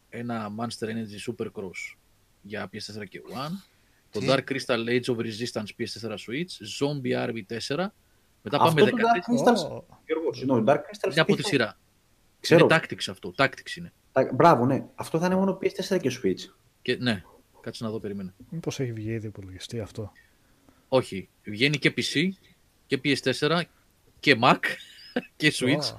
ένα 0.08 0.50
Monster 0.58 0.84
Energy 0.86 1.32
Supercross 1.34 1.96
για 2.42 2.70
PS4 2.72 3.08
και 3.08 3.22
One. 3.32 3.52
Το 4.10 4.18
Τι; 4.20 4.26
Dark 4.28 4.42
Crystal 4.50 4.88
Age 4.88 5.04
of 5.04 5.16
Resistance 5.16 5.68
PS4 5.78 6.10
Switch. 6.10 6.52
Zombie 6.80 7.26
Army 7.26 7.42
4. 7.76 7.92
Μετά 8.42 8.60
Αυτό 8.60 8.74
πάμε 8.74 8.80
το 8.80 8.86
14. 8.86 8.90
Dark 8.90 9.30
Crystals. 9.30 9.70
Ω, 9.70 9.84
Γιώργος, 10.06 10.36
συγγνώμη, 10.36 10.64
Dark 10.66 10.76
Crystals. 10.76 11.10
Είναι 11.10 11.20
από 11.20 11.30
τη 11.30 11.36
τι 11.36 11.42
θα- 11.42 11.48
σειρά. 11.48 11.78
Ξέρω. 12.40 12.66
Είναι 12.70 12.76
Tactics 12.80 13.06
αυτό. 13.10 13.34
Tactics 13.36 13.76
είναι. 13.76 13.92
Τα- 14.16 14.30
Μπράβο, 14.34 14.66
ναι. 14.66 14.84
Αυτό 14.94 15.18
θα 15.18 15.26
είναι 15.26 15.34
μόνο 15.34 15.58
PS4 15.62 15.98
και 16.00 16.18
Switch. 16.22 16.52
Και, 16.82 16.96
ναι, 17.00 17.22
κάτσε 17.60 17.84
να 17.84 17.90
δω, 17.90 18.00
περίμενε. 18.00 18.34
Μήπως 18.50 18.80
έχει 18.80 18.92
βγει 18.92 19.10
ήδη 19.10 19.26
υπολογιστή 19.26 19.80
αυτό. 19.80 20.12
Όχι, 20.88 21.28
βγαίνει 21.44 21.76
και 21.78 21.94
PC 21.96 22.28
και 22.86 23.00
PS4 23.04 23.60
και 24.20 24.36
Mac 24.42 24.56
και 25.36 25.52
Switch 25.56 25.94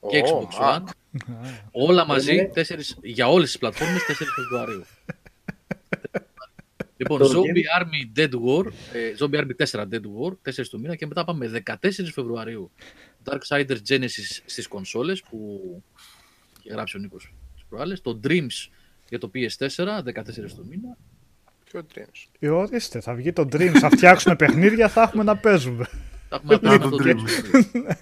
Ω, 0.00 0.08
και 0.08 0.18
Ω, 0.18 0.22
Xbox 0.50 0.62
α, 0.64 0.78
One. 0.78 0.84
Όλα 1.70 2.06
μαζί 2.06 2.32
Είναι- 2.34 2.48
τέσσερις, 2.48 2.98
για 3.02 3.28
όλες 3.28 3.46
τις 3.48 3.58
πλατφόρμες 3.58 4.02
4 4.08 4.26
Φεβρουαρίου. 4.36 4.84
λοιπόν, 6.96 7.18
Το 7.18 7.28
Zombie 7.30 7.82
Army 7.82 8.18
Dead 8.18 8.30
War, 8.30 8.66
ε, 8.92 9.14
Zombie 9.18 9.40
Army 9.40 9.66
4 9.66 9.80
Dead 9.80 10.00
War, 10.00 10.32
4 10.42 10.68
το 10.70 10.78
μήνα 10.78 10.96
και 10.96 11.06
μετά 11.06 11.24
πάμε 11.24 11.62
14 11.66 11.74
Φεβρουαρίου. 12.12 12.70
Darksiders 13.24 13.78
Genesis 13.88 14.40
στις 14.46 14.66
κονσόλες 14.66 15.22
που 15.22 15.60
είχε 16.60 16.74
γράψει 16.74 16.96
ο 16.96 17.00
Νίκος 17.00 17.34
τις 17.68 17.78
προάλλες. 17.78 18.00
Το 18.00 18.20
Dreams 18.24 18.68
για 19.08 19.18
το 19.18 19.30
PS4, 19.34 20.02
14 20.02 20.52
το 20.56 20.64
μήνα. 20.68 20.96
Ποιο 21.64 21.86
Dreams. 21.94 22.26
Ε, 22.38 22.48
ορίστε, 22.48 23.00
θα 23.00 23.14
βγει 23.14 23.32
το 23.32 23.42
Dreams, 23.52 23.78
θα 23.78 23.90
φτιάξουμε 23.90 24.36
παιχνίδια, 24.42 24.88
θα 24.88 25.02
έχουμε 25.02 25.22
να 25.22 25.36
παίζουμε. 25.36 25.88
Τα 26.28 26.36
έχουμε 26.36 26.58
Ναι, 26.62 26.76
να 26.76 26.78
το 26.78 26.88
το 26.90 26.96
Dreams. 27.04 27.14
Dreams. 27.14 27.96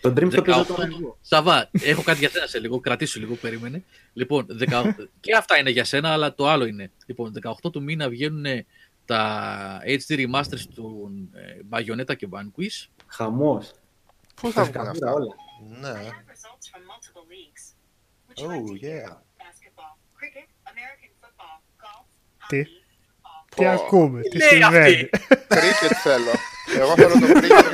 Το 0.00 0.10
Dream 0.10 0.30
το 0.34 0.42
παίζω 0.42 0.60
18. 0.60 0.66
τώρα 0.66 0.84
εγώ. 0.84 1.18
Σαββά, 1.20 1.70
έχω 1.72 2.02
κάτι 2.02 2.18
για 2.18 2.28
σένα 2.30 2.46
σε 2.46 2.60
λίγο. 2.60 2.80
Κρατήσου 2.80 3.20
λίγο, 3.20 3.34
περίμενε. 3.34 3.84
Λοιπόν, 4.12 4.46
18... 4.58 4.92
και 5.20 5.36
αυτά 5.36 5.58
είναι 5.58 5.70
για 5.70 5.84
σένα, 5.84 6.08
αλλά 6.12 6.34
το 6.34 6.48
άλλο 6.48 6.64
είναι. 6.64 6.90
Λοιπόν, 7.06 7.32
18 7.64 7.72
του 7.72 7.82
μήνα 7.82 8.08
βγαίνουν 8.08 8.44
τα 9.04 9.80
HD 9.84 10.26
remasters 10.26 10.64
του 10.74 11.10
ε, 11.32 11.58
Bayonetta 11.70 12.16
και 12.16 12.28
Vanquish. 12.30 12.88
Χαμός. 13.06 13.72
Πού 14.34 14.50
θα 14.50 14.62
βγουν 14.62 14.72
Καμπούρα 14.72 14.90
αυτά; 14.90 15.12
όλα. 15.12 15.34
Ναι. 15.80 16.00
Oh, 18.36 18.46
like 18.46 18.66
to 18.66 18.74
hear 18.84 19.00
yeah. 19.00 19.12
basketball, 19.42 19.92
cricket, 20.18 20.46
American 20.72 21.10
football, 21.20 21.56
golf, 21.82 22.06
Τι; 22.48 22.60
hockey, 22.62 22.66
football, 22.66 23.56
Τι 23.56 23.64
Ω. 23.64 23.70
ακούμε, 23.70 24.20
τι 24.20 24.36
λέει 24.36 24.48
συμβαίνει; 24.48 25.08
Κρίκετ 25.48 25.96
θέλω. 26.02 26.30
Εγώ 26.80 26.94
θέλω 26.94 27.12
το 27.12 27.32
κρίκετ. 27.40 27.66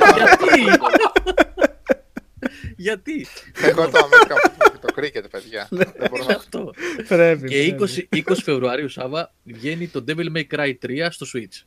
Γιατί; 2.77 3.25
Εγώ 3.63 3.89
το 3.89 3.99
American 3.99 4.35
football 4.47 4.71
και 4.71 4.77
το 4.87 4.93
κρίκετ, 4.93 5.27
παιδιά. 5.27 5.67
Δεν 5.69 5.93
μπορώ 6.09 6.25
να- 6.25 6.35
Αυτό. 6.35 6.71
Πρέπει. 7.07 7.47
και 7.47 7.75
πρέπει. 7.75 8.07
20, 8.11 8.15
20 8.31 8.35
Φεβρουαρίου, 8.43 8.89
Σάββα, 8.89 9.33
βγαίνει 9.43 9.87
το 9.87 10.03
Devil 10.07 10.35
May 10.35 10.43
Cry 10.55 10.73
3 10.85 11.07
στο 11.09 11.25
Switch. 11.33 11.65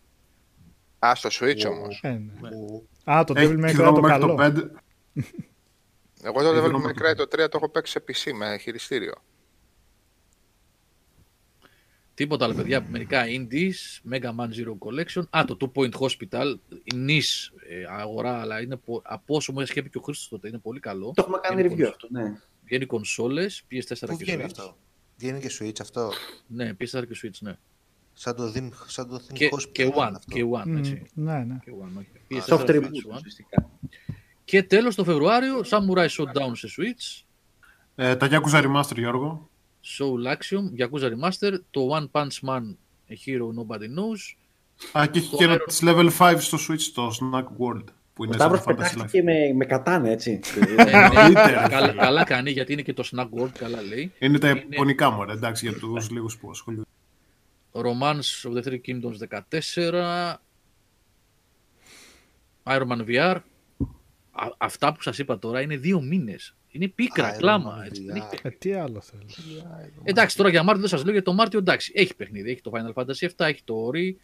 Α, 1.06 1.14
στο 1.14 1.28
Switch 1.32 1.64
όμως. 1.70 2.00
Ε, 2.02 2.08
ναι. 2.08 2.48
Που- 2.48 2.89
Α, 3.05 3.24
το 3.24 3.34
Έχει 3.36 3.55
Devil 3.56 3.64
May 3.64 3.70
Cry 3.70 3.74
δρόμο 3.74 3.94
το 3.94 4.00
μέχρι 4.00 4.18
καλό. 4.20 4.70
το 6.24 6.30
5. 6.30 6.34
Εγώ 6.34 6.42
το 6.42 6.58
Ε, 6.58 6.60
Devil 6.60 6.70
δεν 6.70 6.82
May 6.96 7.10
Cry 7.12 7.16
το 7.16 7.22
3 7.22 7.28
το 7.50 7.56
έχω 7.56 7.68
παίξει 7.68 7.92
σε 7.92 8.04
PC 8.08 8.32
με 8.36 8.58
χειριστήριο. 8.58 9.12
Τίποτα 12.14 12.44
άλλο, 12.44 12.54
παιδιά. 12.54 12.86
Μερικά 12.90 13.24
indies, 13.26 14.10
Mega 14.12 14.30
Man 14.30 14.48
Zero 14.48 14.74
Collection. 14.78 15.22
Α, 15.30 15.44
το 15.44 15.56
Two 15.60 15.70
Point 15.74 15.90
Hospital. 15.92 16.54
Η 16.84 16.96
νης 16.96 17.52
ε, 17.68 17.84
αγορά, 17.88 18.40
αλλά 18.40 18.60
είναι 18.62 18.76
πο- 18.76 19.02
από 19.04 19.34
όσο 19.36 19.52
μου 19.52 19.60
έχει 19.60 19.82
πει 19.82 19.90
και 19.90 19.98
ο 19.98 20.00
Χρήστος 20.00 20.28
τότε, 20.28 20.48
είναι 20.48 20.58
πολύ 20.58 20.80
καλό. 20.80 21.12
Το 21.14 21.22
έχουμε 21.22 21.38
κάνει 21.42 21.62
Βγαίνει 21.62 21.74
review 21.74 21.82
κονσ- 21.82 21.90
αυτό, 21.94 22.08
ναι. 22.10 22.40
Βγαίνει 22.64 22.86
κονσόλες, 22.86 23.62
PS4 23.70 24.06
Πού 24.06 24.16
και 24.16 24.24
βγαίνει 24.24 24.42
Switch. 24.42 24.44
αυτό; 24.44 24.76
Βγαίνει 25.16 25.40
και 25.40 25.50
Switch 25.60 25.80
αυτό; 25.80 26.12
Ναι, 26.46 26.70
PS4 26.80 27.04
και 27.08 27.20
Switch, 27.22 27.38
ναι. 27.40 27.56
Σαν 28.12 28.36
το 28.36 28.52
Think, 28.56 28.68
σαν 28.86 29.08
το 29.08 29.14
Think 29.28 29.32
Και, 29.32 29.48
Hospital 29.52 29.72
και 29.72 29.82
είναι 29.82 29.92
One, 29.96 30.12
αυτό. 30.16 30.34
και 30.34 30.44
One, 30.54 30.62
Μμ, 30.66 30.76
έτσι. 30.76 31.02
Ναι, 31.14 31.38
ναι. 31.38 31.56
Και 31.64 31.72
One, 31.82 31.98
όχι. 31.98 32.08
PS4, 32.30 32.54
Soft 32.54 32.60
Switch, 32.66 32.74
reboot, 32.74 33.12
One. 33.12 33.16
ουσιαστικά. 33.16 33.70
Και 34.44 34.62
τέλος 34.62 34.94
το 34.94 35.05
Φεβρουάριο, 35.05 35.60
Samurai 35.70 36.06
Showdown 36.08 36.50
σε 36.52 36.68
Switch, 36.78 37.23
Ε, 37.94 38.16
τα 38.16 38.28
Yakuza 38.31 38.62
Remaster, 38.64 38.97
Γιώργο. 38.97 39.48
Soul 39.98 40.32
Axiom, 40.32 40.81
Yakuza 40.82 41.10
Remaster, 41.12 41.52
το 41.70 41.89
One 41.97 42.06
Punch 42.12 42.48
Man 42.48 42.62
A 43.08 43.14
Hero 43.26 43.48
Nobody 43.58 43.82
Knows. 43.97 44.34
Α, 44.98 45.06
και 45.06 45.18
έχει 45.18 45.31
Το 45.31 45.36
και 45.36 45.44
ένα 45.44 45.55
Iron- 45.55 45.64
της 45.66 45.81
Level 45.84 46.10
5 46.18 46.36
στο 46.39 46.58
Switch, 46.68 46.81
το 46.94 47.08
Snack 47.20 47.44
World. 47.44 47.84
Που 48.14 48.23
Ο 48.23 48.24
είναι 48.24 48.34
Σταύρος 48.34 48.62
σαν 48.62 48.73
Fantasy 48.74 48.76
πετάχτηκε 48.76 49.20
Life. 49.20 49.24
με, 49.24 49.52
με 49.55 49.64
κατάνε, 49.64 50.10
έτσι. 50.10 50.40
Ε, 50.76 50.82
ναι, 50.82 50.90
Εννοείται, 50.90 51.47
ρε 51.50 51.68
καλά, 51.68 51.89
φίλε. 51.89 52.00
καλά 52.02 52.24
κάνει 52.24 52.50
γιατί 52.50 52.73
είναι 52.73 52.82
και 52.82 52.92
το 52.92 53.08
Snack 53.12 53.28
World, 53.40 53.50
καλά 53.58 53.82
λέει. 53.82 54.12
Είναι 54.18 54.39
τα 54.39 54.48
Είναι- 54.48 54.66
επωνικά 54.70 55.10
μου, 55.10 55.24
ρε, 55.24 55.32
εντάξει, 55.32 55.68
για 55.68 55.78
τους 55.78 56.10
λίγους 56.10 56.36
που 56.36 56.50
ασχολούνται. 56.50 56.86
Romance 57.73 58.48
of 58.50 58.52
the 58.56 58.62
Three 58.66 58.81
Kingdoms 58.86 59.16
14. 59.18 60.40
Iron 62.66 62.86
Man 62.89 63.05
VR. 63.08 63.36
Α, 64.34 64.48
αυτά 64.58 64.92
που 64.92 65.02
σας 65.02 65.18
είπα 65.18 65.38
τώρα 65.38 65.60
είναι 65.60 65.76
δύο 65.76 66.00
μήνες. 66.00 66.56
Είναι 66.68 66.88
πίκρα, 66.88 67.34
Iron 67.34 67.38
κλάμα. 67.38 67.82
Man 67.82 67.86
Έτσι, 67.86 68.02
VR. 68.02 68.06
δεν 68.06 68.16
έχει 68.16 68.26
Ε, 68.42 68.50
τι 68.50 68.72
άλλο 68.72 69.00
θέλεις. 69.00 69.38
Εντάξει, 70.02 70.36
τώρα 70.36 70.48
για 70.48 70.62
Μάρτιο 70.62 70.80
δεν 70.80 70.90
σας 70.90 71.04
λέω, 71.04 71.12
για 71.12 71.22
το 71.22 71.32
Μάρτιο 71.32 71.58
εντάξει, 71.58 71.92
έχει 71.96 72.14
παιχνίδι. 72.16 72.50
Έχει 72.50 72.60
το 72.60 72.72
Final 72.74 72.92
Fantasy 73.02 73.28
7, 73.36 73.46
έχει 73.46 73.60
το 73.64 73.90
Ori, 73.92 74.14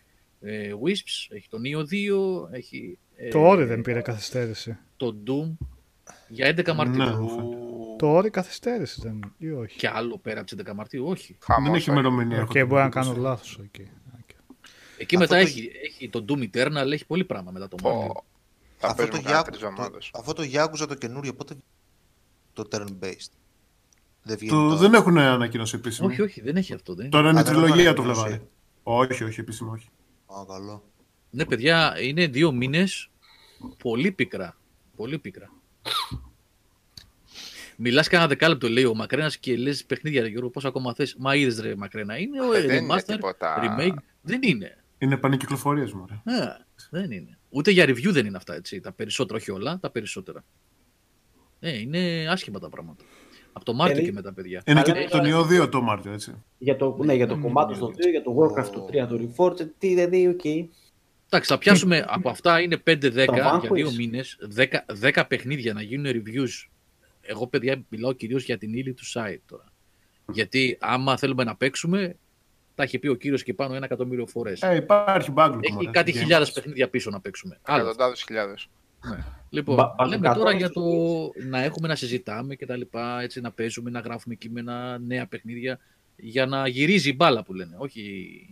ε, 0.40 0.72
Wisps, 0.84 1.26
έχει 1.36 1.48
το 1.48 1.58
Neo 1.64 1.78
2, 1.78 2.48
έχει 2.54 2.98
ε, 3.16 3.28
Το 3.28 3.38
Όρι 3.46 3.64
δεν 3.64 3.80
πήρε 3.80 4.00
καθυστέρηση. 4.00 4.78
το 4.96 5.16
Doom. 5.26 5.56
Για 6.28 6.54
11 6.56 6.74
Μαρτίου. 6.74 7.02
Ναι. 7.04 7.10
Ου, 7.14 7.96
Το 7.98 8.06
Όρι 8.06 8.30
καθυστέρηση 8.30 9.00
δεν 9.02 9.34
ή 9.38 9.50
όχι; 9.50 9.76
Και 9.76 9.88
άλλο 9.88 10.18
πέρα 10.18 10.40
από 10.40 10.48
τις 10.56 10.64
11 10.70 10.74
Μαρτίου, 10.74 11.06
όχι. 11.06 11.36
Χαμός, 11.40 11.64
Δεν 11.70 11.74
έχει 11.80 11.90
όχι. 11.90 11.98
ημερομηνία. 11.98 12.36
έχω 12.36 12.52
Και 12.52 12.58
την 12.58 12.66
μπορεί 12.68 12.80
να 12.80 12.86
εντύπωση. 12.86 13.08
κάνω 13.10 13.20
λάθος 13.20 13.58
εκεί. 13.64 13.82
Οκ. 14.22 14.28
Εκεί 14.98 15.16
Αυτό 15.16 15.18
μετά 15.18 15.34
το- 15.34 15.34
έχει, 15.48 15.70
έχει 15.84 16.08
το 16.08 16.24
Doom 16.28 16.48
Eternal, 16.52 16.90
έχει 16.92 17.06
πολύ 17.06 17.24
πράγμα 17.24 17.50
μετά 17.50 17.68
το 17.68 17.76
Μάρτιο. 17.82 18.24
Πω. 18.80 18.86
Θα 18.86 18.92
Αυτό 18.92 19.02
το, 19.02 19.08
παίζουμε 19.10 19.30
κάνα 19.30 19.40
Yaku- 19.40 19.46
τρεις 19.46 19.58
το, 19.60 19.66
εβδομάδες. 19.66 20.10
αυτό 20.14 20.32
το 20.32 20.42
Yakuza 20.52 20.88
το 20.88 20.94
καινούριο 20.94 21.34
πότε 21.34 21.54
το 22.52 22.68
turn-based. 22.72 23.30
Δεν 24.22 24.36
βγαίνει 24.36 24.50
Το, 24.50 24.68
τώρα. 24.68 24.76
δεν 24.76 24.94
έχουν 24.94 25.18
ανακοίνωση 25.18 25.76
επίσημη. 25.76 26.08
Όχι, 26.12 26.22
όχι, 26.22 26.40
δεν 26.40 26.56
έχει 26.56 26.74
αυτό. 26.74 26.94
Δεν 26.94 27.00
είναι. 27.04 27.10
Τώρα 27.14 27.30
είναι 27.30 27.38
Α, 27.38 27.40
η 27.40 27.44
δεν 27.44 27.52
έχουν 27.54 27.64
τριλογία 27.66 27.94
του 27.94 28.02
ανακοίνωση. 28.02 28.28
Βλεβάρη. 28.28 28.48
Όχι, 28.82 29.24
όχι, 29.24 29.40
επίσημα 29.40 29.70
όχι. 29.72 29.88
Α, 30.26 30.44
καλό. 30.48 30.84
Ναι, 31.30 31.44
παιδιά, 31.44 31.94
είναι 32.00 32.26
δύο 32.26 32.52
μήνες 32.52 33.10
πολύ 33.82 34.12
πικρά. 34.12 34.56
Πολύ 34.96 35.18
πικρά. 35.18 35.50
Μιλάς 37.76 38.08
κανένα 38.08 38.28
δεκάλεπτο, 38.28 38.68
λέει 38.68 38.84
ο 38.84 38.94
Μακρένας 38.94 39.38
και 39.38 39.56
λες 39.56 39.84
παιχνίδια, 39.84 40.22
ρε 40.22 40.28
Γιώργο, 40.28 40.50
πώς 40.50 40.64
ακόμα 40.64 40.94
θες. 40.94 41.14
Μα 41.18 41.34
είδες 41.34 41.60
ρε 41.60 41.76
Μακρένα, 41.76 42.18
είναι 42.18 42.40
ο 42.40 42.52
Ε, 42.52 42.58
ε, 42.58 42.66
δεν 42.66 42.84
είναι 42.84 42.94
remaster, 42.94 43.02
τίποτα. 43.04 43.56
remake. 43.78 43.94
Δεν 44.22 44.42
είναι. 44.42 44.78
Είναι 44.98 45.16
πανεκυκλοφορίες 45.16 45.92
μου, 45.92 46.06
ρε. 46.08 46.34
Ε, 46.36 46.46
δεν 46.90 47.10
είναι. 47.10 47.38
Ούτε 47.50 47.70
για 47.70 47.84
review 47.84 48.08
δεν 48.10 48.26
είναι 48.26 48.36
αυτά, 48.36 48.54
έτσι. 48.54 48.80
Τα 48.80 48.92
περισσότερα, 48.92 49.38
όχι 49.38 49.50
όλα, 49.50 49.78
τα 49.80 49.90
περισσότερα. 49.90 50.44
Ε, 51.60 51.78
είναι 51.78 52.26
άσχημα 52.30 52.58
τα 52.58 52.68
πράγματα. 52.68 53.04
Από 53.52 53.64
το 53.64 53.72
Μάρτιο 53.74 54.02
Ε, 54.02 54.04
και 54.04 54.12
μετά, 54.12 54.32
παιδιά. 54.32 54.62
Είναι 54.66 54.80
Αλλά 54.80 54.92
και 54.92 54.98
είναι 54.98 55.08
το 55.08 55.16
τώρα- 55.18 55.26
Νιό 55.28 55.64
2 55.64 55.68
το 55.68 55.80
Μάρτιο, 55.82 56.12
έτσι. 56.12 56.34
Για 56.58 56.76
το, 56.76 56.96
ναι, 57.04 57.14
για 57.14 57.26
το 57.26 57.34
Mm, 57.34 57.40
κομμάτι 57.40 57.72
mm, 57.72 57.76
στο 57.76 57.86
mm. 57.86 57.90
2, 58.06 58.10
για 58.10 58.22
το 58.22 58.36
Warcraft 58.38 58.70
το 58.72 58.84
3, 58.92 59.06
το 59.08 59.20
Reforged, 59.36 59.68
τι 59.78 59.88
δηλαδή, 59.88 60.26
οκ. 60.28 60.44
Εντάξει, 60.44 61.50
θα 61.52 61.58
πιάσουμε 61.58 62.04
από 62.08 62.28
αυτά 62.30 62.60
είναι 62.60 62.76
5-10 62.76 63.24
Το 63.26 63.32
για 63.32 63.60
Vanquish. 63.60 63.72
δύο 63.72 63.90
μήνες, 63.96 64.38
10, 64.56 64.84
10 65.00 65.24
παιχνίδια 65.28 65.72
να 65.72 65.82
γίνουν 65.82 66.06
reviews. 66.12 66.68
Εγώ, 67.20 67.46
παιδιά, 67.46 67.84
μιλάω 67.88 68.12
κυρίως 68.12 68.44
για 68.44 68.58
την 68.58 68.72
ύλη 68.74 68.92
του 68.94 69.04
site 69.12 69.38
τώρα. 69.46 69.64
Γιατί 70.32 70.76
άμα 70.80 71.16
θέλουμε 71.16 71.44
να 71.44 71.56
παίξουμε, 71.56 72.16
τα 72.74 72.82
έχει 72.82 72.98
πει 72.98 73.08
ο 73.08 73.14
κύριος 73.14 73.42
και 73.42 73.54
πάνω 73.54 73.74
ένα 73.74 73.84
εκατομμύριο 73.84 74.26
φορές. 74.26 74.62
Ε, 74.62 74.74
υπάρχει 74.74 75.32
backlog. 75.36 75.58
έχει 75.62 75.72
μωρέ, 75.72 75.90
κάτι 75.90 76.12
Game 76.14 76.18
χιλιάδες 76.18 76.50
Pass. 76.50 76.54
παιχνίδια 76.54 76.88
πίσω 76.88 77.10
να 77.10 77.20
παίξουμε. 77.20 77.58
Άλλο. 77.62 77.82
Εκατοντάδες 77.82 78.22
χιλιάδες. 78.22 78.68
Λοιπόν, 79.50 79.76
Μπα- 79.76 79.94
μπα- 79.96 80.06
λέμε 80.06 80.16
μπαζουκά 80.16 80.38
τώρα 80.38 80.44
τώρα 80.44 80.56
για 80.56 80.66
στο 80.66 80.80
το 80.82 81.32
να 81.48 81.62
έχουμε 81.62 81.88
να 81.88 81.94
συζητάμε 81.94 82.54
και 82.54 82.66
τα 82.66 82.76
λοιπά, 82.76 83.20
έτσι 83.20 83.40
να 83.40 83.50
παίζουμε, 83.50 83.90
να 83.90 84.00
γράφουμε 84.00 84.34
κείμενα, 84.34 84.98
νέα 84.98 85.26
παιχνίδια, 85.26 85.78
για 86.16 86.46
να 86.46 86.66
γυρίζει 86.68 87.08
η 87.08 87.14
μπάλα 87.16 87.42
που 87.42 87.54
λένε. 87.54 87.74
Όχι 87.78 88.48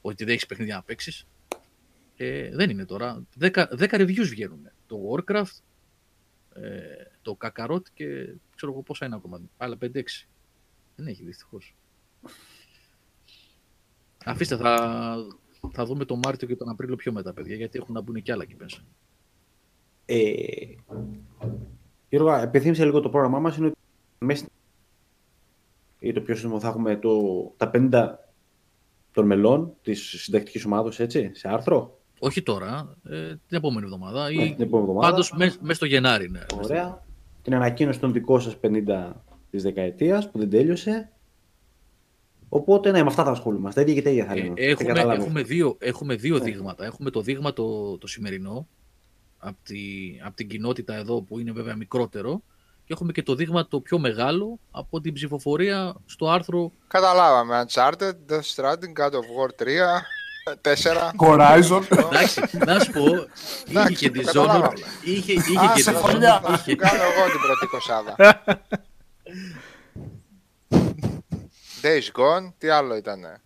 ότι 0.00 0.24
δεν 0.24 0.32
έχεις 0.32 0.46
παιχνίδια 0.46 0.74
να 0.74 0.82
παίξεις. 0.82 1.26
Ε, 2.16 2.50
δεν 2.52 2.70
είναι 2.70 2.84
τώρα. 2.84 3.22
10, 3.40 3.50
10 3.78 3.96
reviews 3.98 4.26
βγαίνουν. 4.28 4.68
Το 4.86 4.96
Warcraft, 5.10 5.60
ε, 6.54 6.60
το 7.22 7.36
Kakarot 7.40 7.82
και 7.94 8.04
ξέρω 8.56 8.72
εγώ 8.72 8.82
πόσα 8.82 9.06
είναι 9.06 9.14
ακόμα. 9.14 9.40
Άλλα 9.56 9.76
5-6. 9.76 10.26
Δεν 10.96 11.06
έχει 11.06 11.22
δυστυχώς. 11.24 11.74
Αφήστε, 14.24 14.56
θα, 14.56 14.78
θα 15.72 15.84
δούμε 15.84 16.04
τον 16.04 16.20
Μάρτιο 16.24 16.48
και 16.48 16.56
τον 16.56 16.68
Απρίλιο 16.68 16.96
πιο 16.96 17.12
μετά, 17.12 17.32
παιδιά, 17.32 17.54
γιατί 17.56 17.78
έχουν 17.82 17.94
να 17.94 18.00
μπουν 18.00 18.22
και 18.22 18.32
άλλα 18.32 18.42
εκεί 18.42 18.54
μέσα. 18.58 18.78
Ε, 20.06 20.22
Γιώργο, 22.08 22.32
επιθύμησε 22.34 22.84
λίγο 22.84 23.00
το 23.00 23.08
πρόγραμμά 23.08 23.38
μας. 23.38 23.56
Είναι 23.56 23.66
ότι 23.66 23.76
μέσα 24.18 24.38
στην- 24.38 24.52
ή 25.98 26.12
το 26.12 26.20
πιο 26.20 26.34
σύντομο 26.34 26.60
θα 26.60 26.68
έχουμε 26.68 26.96
το, 26.96 27.20
τα 27.56 27.70
50 27.74 28.14
των 29.12 29.26
μελών 29.26 29.72
της 29.82 30.00
συντακτικής 30.22 30.64
ομάδα, 30.64 30.92
έτσι, 30.96 31.30
σε 31.34 31.48
άρθρο; 31.48 31.98
Όχι 32.18 32.42
τώρα, 32.42 32.96
ε, 33.08 33.28
την 33.46 33.56
επόμενη 33.56 33.84
εβδομάδα. 33.84 34.30
Ναι, 34.30 34.42
Ή 34.44 34.54
την 34.54 34.64
επόμενη 34.64 34.88
εβδομάδα. 34.88 35.10
πάντως 35.10 35.32
μέσα 35.60 35.74
στο 35.74 35.86
Γενάρη. 35.86 36.30
Ναι. 36.30 36.40
Ωραία. 36.62 37.04
Την 37.42 37.54
ανακοίνωση 37.54 38.00
των 38.00 38.12
δικών 38.12 38.40
σας 38.40 38.56
50 38.56 39.12
της 39.50 39.62
δεκαετίας 39.62 40.30
που 40.30 40.38
δεν 40.38 40.50
τέλειωσε. 40.50 41.12
Οπότε, 42.48 42.90
ναι, 42.90 43.00
με 43.02 43.06
αυτά 43.08 43.24
θα 43.24 43.30
ασχολούμαστε. 43.30 43.84
Τα 43.84 43.90
ίδια 43.90 44.02
και 44.02 44.08
τα 44.08 44.10
ίδια 44.10 44.24
θα 44.24 44.32
Ε, 44.32 44.34
λέμε. 44.34 44.54
Θα 44.56 44.62
έχουμε, 44.64 44.88
καταλάβω. 44.92 45.22
έχουμε 45.22 45.42
δύο, 45.42 45.76
έχουμε 45.78 46.14
δύο 46.14 46.38
Ναι. 46.38 46.44
δείγματα. 46.44 46.84
Έχουμε 46.84 47.10
το 47.10 47.20
δείγμα 47.20 47.52
το, 47.52 47.98
το 47.98 48.06
σημερινό 48.06 48.66
από, 49.38 49.56
τη, 49.64 49.76
από 50.24 50.36
την 50.36 50.48
κοινότητα 50.48 50.94
εδώ 50.94 51.22
που 51.22 51.38
είναι 51.38 51.52
βέβαια 51.52 51.76
μικρότερο 51.76 52.42
και 52.84 52.92
έχουμε 52.94 53.12
και 53.12 53.22
το 53.22 53.34
δείγμα 53.34 53.66
το 53.68 53.80
πιο 53.80 53.98
μεγάλο 53.98 54.58
από 54.70 55.00
την 55.00 55.12
ψηφοφορία 55.12 55.94
στο 56.06 56.28
άρθρο 56.30 56.72
Καταλάβαμε. 56.88 57.64
Uncharted, 57.68 58.12
Death 58.30 58.54
Stranding, 58.54 59.02
God 59.02 59.10
of 59.10 59.26
War 59.36 59.50
3, 59.62 59.66
4. 60.62 61.28
Horizon. 61.28 61.82
Εντάξει, 61.90 62.40
να 62.66 62.78
σου 62.80 62.90
πω, 62.92 63.04
είχε 63.04 63.70
Εντάξει, 63.70 63.94
και 63.94 64.10
το 64.10 64.20
Dishonored, 64.20 64.24
καταλάβαμε. 64.46 64.72
είχε, 65.04 65.32
είχε 65.32 65.58
Α, 65.58 65.72
και 65.74 65.82
σε 65.82 65.90
Dishonored, 65.92 66.00
φωλιά. 66.00 66.42
είχε, 66.58 66.74
Κάνω 66.76 67.02
εγώ 67.02 67.30
την 67.30 67.40
πρώτη 67.40 67.66
κοσάδα. 67.66 68.16
Days 71.82 72.20
Gone, 72.20 72.52
τι 72.58 72.68
άλλο 72.68 72.96
ήτανε; 72.96 73.40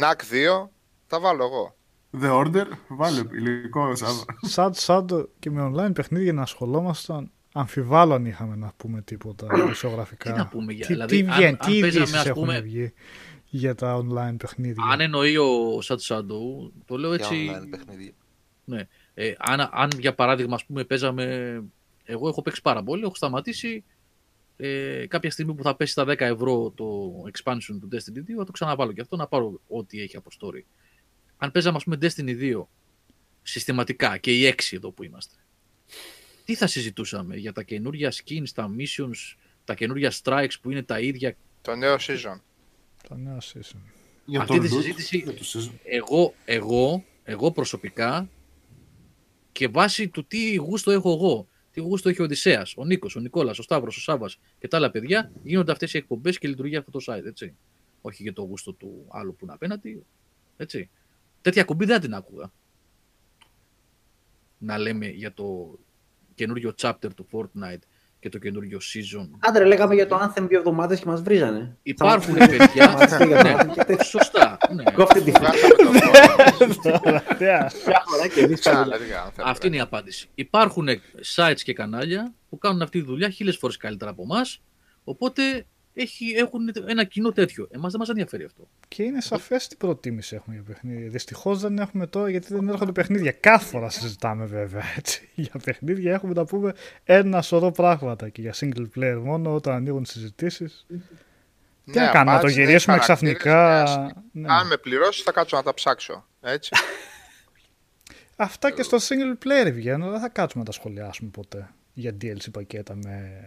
NAC 0.00 0.20
2, 0.64 0.68
τα 1.06 1.20
βάλω 1.20 1.44
εγώ. 1.44 1.76
The 2.20 2.44
Order. 2.44 2.66
Βάλε 2.88 3.22
υλικό, 3.32 3.96
Σάβα. 3.96 4.24
Σαν, 4.42 4.74
σαν 4.74 5.28
και 5.38 5.50
με 5.50 5.72
online 5.74 5.94
παιχνίδια 5.94 6.32
να 6.32 6.42
ασχολόμασταν, 6.42 7.30
αμφιβάλλω 7.52 8.14
αν 8.14 8.24
είχαμε 8.26 8.56
να 8.56 8.72
πούμε 8.76 9.02
τίποτα 9.02 9.46
δημοσιογραφικά. 9.54 10.32
Τι 10.32 10.38
να 10.38 10.46
πούμε 10.46 10.72
για- 10.72 10.86
τι, 10.86 10.92
δηλαδή, 10.92 11.22
τι 11.22 11.28
αν- 11.28 11.34
βγαίνει, 11.34 11.46
αν 11.48 11.56
τι 11.72 11.80
παίζαμε, 11.80 11.86
ειδήσεις 11.86 12.14
ας 12.18 12.26
έχουν 12.26 12.42
πούμε- 12.42 12.60
βγει 12.60 12.92
για 13.44 13.74
τα 13.74 13.96
online 14.04 14.34
παιχνίδια; 14.38 14.84
αν 14.90 15.00
εννοεί 15.00 15.36
ο 15.36 15.80
Σατ 15.80 16.00
Σάντο, 16.00 16.72
το 16.86 16.96
λέω 16.96 17.14
Για 17.14 17.24
έτσι, 17.24 17.50
online 17.52 17.66
παιχνίδια. 17.70 18.12
Ναι. 18.64 18.88
Ε, 19.14 19.32
αν, 19.38 19.68
αν 19.72 19.90
για 19.98 20.14
παράδειγμα, 20.14 20.54
ας 20.54 20.64
πούμε, 20.64 20.84
παίζαμε. 20.84 21.24
Εγώ 22.04 22.28
έχω 22.28 22.42
παίξει 22.42 22.60
πάρα 22.62 22.82
πολύ, 22.82 23.02
έχω 23.02 23.14
σταματήσει. 23.14 23.84
Ε, 24.60 25.06
κάποια 25.06 25.30
στιγμή 25.30 25.54
που 25.54 25.62
θα 25.62 25.76
πέσει 25.76 25.92
στα 25.92 26.04
10 26.04 26.20
ευρώ 26.20 26.70
το 26.76 27.12
expansion 27.32 27.78
του 27.80 27.88
Destiny 27.92 28.18
2, 28.18 28.34
θα 28.36 28.44
το 28.44 28.52
ξαναβάλω 28.52 28.92
και 28.92 29.00
αυτό 29.00 29.16
να 29.16 29.26
πάρω 29.26 29.60
ό,τι 29.68 30.00
έχει 30.00 30.16
από 30.16 30.30
story. 30.40 30.62
Αν 31.36 31.50
παίζαμε, 31.50 31.76
ας 31.76 31.84
πούμε, 31.84 31.96
Destiny 32.00 32.40
2 32.40 32.62
συστηματικά 33.42 34.16
και 34.18 34.32
οι 34.38 34.54
6 34.56 34.76
εδώ 34.76 34.90
που 34.90 35.04
είμαστε, 35.04 35.34
τι 36.44 36.54
θα 36.54 36.66
συζητούσαμε 36.66 37.36
για 37.36 37.52
τα 37.52 37.62
καινούργια 37.62 38.12
skins, 38.12 38.48
τα 38.54 38.70
missions, 38.78 39.36
τα 39.64 39.74
καινούργια 39.74 40.12
strikes 40.22 40.52
που 40.62 40.70
είναι 40.70 40.82
τα 40.82 41.00
ίδια; 41.00 41.36
Το 41.62 41.74
νέο 41.74 41.96
season. 41.96 42.40
Τα 43.08 43.16
νέα 43.16 43.38
season. 43.40 43.80
Για 44.24 44.40
Αυτή 44.40 44.56
το 44.56 44.62
τη 44.62 44.68
loot, 44.68 44.76
συζήτηση- 44.76 45.16
για 45.22 45.34
το 45.34 45.42
season. 45.52 45.72
Εγώ, 45.84 46.34
εγώ, 46.44 47.04
εγώ 47.24 47.50
προσωπικά 47.52 48.28
και 49.52 49.68
βάσει 49.68 50.08
του 50.08 50.24
τι 50.26 50.54
γούστο 50.54 50.90
έχω 50.90 51.12
εγώ, 51.12 51.47
τι 51.78 51.84
γούστο 51.84 52.08
έχει 52.08 52.20
ο 52.20 52.24
Οδυσσέας, 52.24 52.74
ο 52.76 52.84
Νίκος, 52.84 53.16
ο 53.16 53.20
Νικόλας, 53.20 53.58
ο 53.58 53.62
Σταύρος, 53.62 53.96
ο 53.96 54.00
Σάββας 54.00 54.38
και 54.58 54.68
τα 54.68 54.76
άλλα 54.76 54.90
παιδιά, 54.90 55.32
γίνονται 55.42 55.72
αυτές 55.72 55.94
οι 55.94 55.96
εκπομπές 55.96 56.38
και 56.38 56.48
λειτουργεί 56.48 56.76
αυτό 56.76 56.90
το 56.90 56.98
site, 57.06 57.24
έτσι. 57.24 57.54
Όχι 58.00 58.22
για 58.22 58.32
το 58.32 58.42
γούστο 58.42 58.72
του 58.72 59.06
άλλου 59.08 59.34
που 59.34 59.44
είναι 59.44 59.52
απέναντι, 59.52 60.04
έτσι. 60.56 60.90
Τέτοια 61.40 61.64
κουμπί 61.64 61.84
δεν 61.84 62.00
την 62.00 62.14
άκουγα. 62.14 62.52
Να 64.58 64.78
λέμε 64.78 65.06
για 65.06 65.32
το 65.32 65.78
καινούριο 66.34 66.74
chapter 66.78 67.08
του 67.14 67.26
Fortnite 67.32 67.82
και 68.20 68.28
το 68.28 68.38
καινούριο 68.38 68.78
season. 68.78 69.28
Άντρε, 69.38 69.64
λέγαμε 69.64 69.94
για 69.94 70.06
το 70.06 70.18
Anthem 70.22 70.44
δύο 70.48 70.58
εβδομάδες 70.58 70.98
και 71.00 71.06
μας 71.06 71.22
βρίζανε. 71.22 71.76
Υπάρχουν 71.82 72.34
Θα 72.34 72.38
μας- 72.46 72.56
παιδιά. 72.56 72.88
θα 72.88 72.98
μας 72.98 73.16
πήγανε. 73.16 73.52
ναι, 73.88 74.02
σωστά. 74.04 74.58
Ναι. 74.74 74.82
Εγώ 74.92 75.02
αυτή 75.02 75.20
τη 75.20 75.30
Βγάλαμε 75.30 75.58
το 75.78 75.92
Fortnite. 76.84 77.00
Τελευταία. 77.02 77.70
φορά 78.06 78.28
και 78.34 78.40
εμείς 78.40 78.60
Ξανά, 78.60 78.82
δηλαδή, 78.82 79.04
αν 79.04 79.20
θέλετε. 79.22 79.42
Αυτή 79.50 79.66
είναι 79.66 79.76
η 79.76 79.80
απάντηση. 79.80 80.28
Υπάρχουν 80.34 80.88
sites 81.36 81.60
και 81.62 81.72
κανάλια 81.72 82.34
που 82.48 82.58
κάνουν 82.58 82.82
αυτή 82.82 83.00
τη 83.00 83.06
δουλειά 83.06 83.28
χίλιες 83.30 83.56
φορές 83.56 83.76
καλύτερα 83.76 84.10
από 84.10 84.22
εμάς. 84.22 84.60
Οπότε 85.04 85.66
έχει, 86.00 86.34
έχουν 86.36 86.72
ένα 86.86 87.04
κοινό 87.04 87.32
τέτοιο. 87.32 87.68
Εμάς 87.70 87.90
δεν 87.90 88.00
μας 88.00 88.08
ενδιαφέρει 88.08 88.44
αυτό. 88.44 88.68
Και 88.88 89.02
είναι 89.02 89.20
σαφές 89.20 89.68
τι 89.68 89.76
προτίμηση 89.76 90.34
έχουμε 90.34 90.54
για 90.54 90.64
παιχνίδια. 90.64 91.08
Δυστυχώς 91.08 91.60
δεν 91.60 91.78
έχουμε 91.78 92.06
τώρα 92.06 92.30
γιατί 92.30 92.54
δεν 92.54 92.68
έρχονται 92.68 92.92
παιχνίδια. 92.92 93.32
Κάθε 93.32 93.64
φορά 93.64 93.90
συζητάμε 93.90 94.44
βέβαια 94.44 94.84
έτσι. 94.96 95.28
Για 95.34 95.60
παιχνίδια 95.64 96.12
έχουμε 96.12 96.32
να 96.32 96.44
πούμε 96.44 96.72
ένα 97.04 97.42
σωρό 97.42 97.70
πράγματα 97.70 98.28
και 98.28 98.40
για 98.40 98.54
single 98.60 98.86
player 98.96 99.20
μόνο 99.22 99.54
όταν 99.54 99.74
ανοίγουν 99.74 100.04
συζητήσεις. 100.04 100.86
Τι 100.88 101.98
Ναι, 101.98 102.04
να 102.04 102.10
κάνουμε, 102.10 102.32
να 102.32 102.40
το 102.40 102.46
απάντηση, 102.46 102.64
γυρίσουμε 102.64 102.94
ναι, 102.94 103.00
ξαφνικά; 103.00 103.86
χαρακτήρες, 103.86 104.24
Ναι. 104.32 104.52
Αν 104.52 104.66
με 104.66 104.76
πληρώσεις, 104.76 105.22
θα 105.22 105.32
κάτσω 105.32 105.56
να 105.56 105.62
τα 105.62 105.74
ψάξω. 105.74 106.26
Έτσι. 106.40 106.70
Αυτά 108.36 108.70
και 108.70 108.82
στο 108.82 108.96
single 109.00 109.46
player 109.46 109.72
βγαίνουν, 109.72 110.10
δεν 110.10 110.20
θα 110.20 110.28
κάτσουμε 110.28 110.62
να 110.62 110.70
τα 110.70 110.76
σχολιάσουμε 110.76 111.30
ποτέ. 111.30 111.70
Για 111.92 112.16
DLC 112.22 112.50
πακέτα 112.52 112.94
με, 112.94 113.42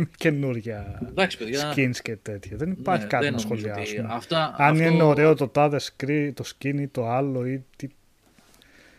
με 0.00 0.08
καινούργια 0.16 0.98
Εντάξει, 1.08 1.38
παιδιά. 1.38 1.72
skins 1.76 1.96
και 2.02 2.16
τέτοια. 2.16 2.56
Δεν 2.56 2.70
υπάρχει 2.70 3.02
ναι, 3.02 3.08
κάτι 3.08 3.24
δεν 3.24 3.34
να 3.34 3.40
νομίζω 3.42 3.54
ότι 3.54 3.68
σχολιάσουμε. 3.86 4.08
Αυτά, 4.14 4.54
Αν 4.58 4.72
αυτό 4.72 4.84
είναι 4.84 5.02
ωραίο 5.02 5.34
το 5.34 5.48
τάδε 5.48 5.80
screen, 5.80 6.30
το 6.34 6.44
skin 6.58 6.74
ή 6.80 6.86
το 6.88 7.08
άλλο 7.08 7.46
ή 7.46 7.64
τι 7.76 7.88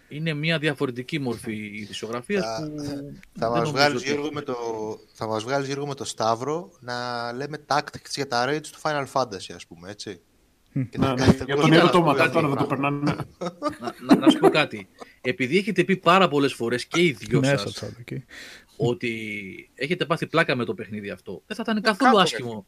Είναι 0.09 0.33
μια 0.33 0.57
διαφορετική 0.59 1.19
μορφή 1.19 1.53
ειδησιογραφία 1.73 2.41
Θα- 2.41 2.69
που. 2.69 2.77
Θα 2.77 2.83
δεν 3.33 3.49
μας, 3.49 3.57
νομίζω 3.57 3.71
βγάλεις, 3.71 4.01
ότι- 4.01 4.11
Γιώργο, 4.11 4.29
με 4.33 4.41
το, 4.41 4.55
θα 5.13 5.27
μας 5.27 5.43
βγάλεις 5.43 5.65
Γιώργο 5.67 5.87
με 5.87 5.93
το 5.95 6.05
Σταύρο 6.05 6.71
να 6.79 6.93
λέμε 7.33 7.57
tactics 7.67 8.09
για 8.15 8.27
τα 8.27 8.45
raids 8.49 8.67
του 8.71 8.79
Final 8.81 9.05
Fantasy, 9.13 9.53
ας 9.55 9.65
πούμε, 9.67 9.89
έτσι. 9.89 10.19
Και 10.73 10.97
Ναι, 10.97 11.05
να 11.05 11.13
ναι, 11.13 11.15
κάθεται 11.25 11.43
για 11.43 11.55
ο 11.55 11.59
τον 11.59 11.69
κόσμος 11.69 11.69
Νέο 11.69 11.83
να 11.83 11.89
το 11.91 11.97
πούμε 11.97 12.11
Ματά 12.11 12.21
κάτι 12.21 12.33
τώρα 12.33 12.47
δεν 12.47 12.57
το 12.57 12.65
πράγμα. 12.65 12.99
περνάνε. 12.99 13.25
να, 13.79 14.15
να, 14.15 14.15
να 14.15 14.29
σου 14.29 14.37
πω 14.39 14.49
κάτι. 14.49 14.87
Επειδή 15.21 15.57
έχετε 15.57 15.83
πει 15.83 15.97
πάρα 15.97 16.27
πολλές 16.27 16.53
φορές 16.53 16.85
και 16.85 17.01
οι 17.01 17.11
δυο 17.11 17.39
μέσα 17.39 17.57
σας 17.57 17.73
τσάντα 17.73 17.95
εκεί. 17.99 18.23
Ότι 18.89 19.69
έχετε 19.75 20.05
πάθει 20.05 20.27
πλάκα 20.27 20.55
με 20.55 20.65
το 20.65 20.73
παιχνίδι 20.73 21.09
αυτό, 21.09 21.43
δεν 21.47 21.55
θα 21.57 21.63
ήταν 21.67 21.81
καθόλου 21.81 22.11
κάπου 22.11 22.19
άσχημο. 22.19 22.65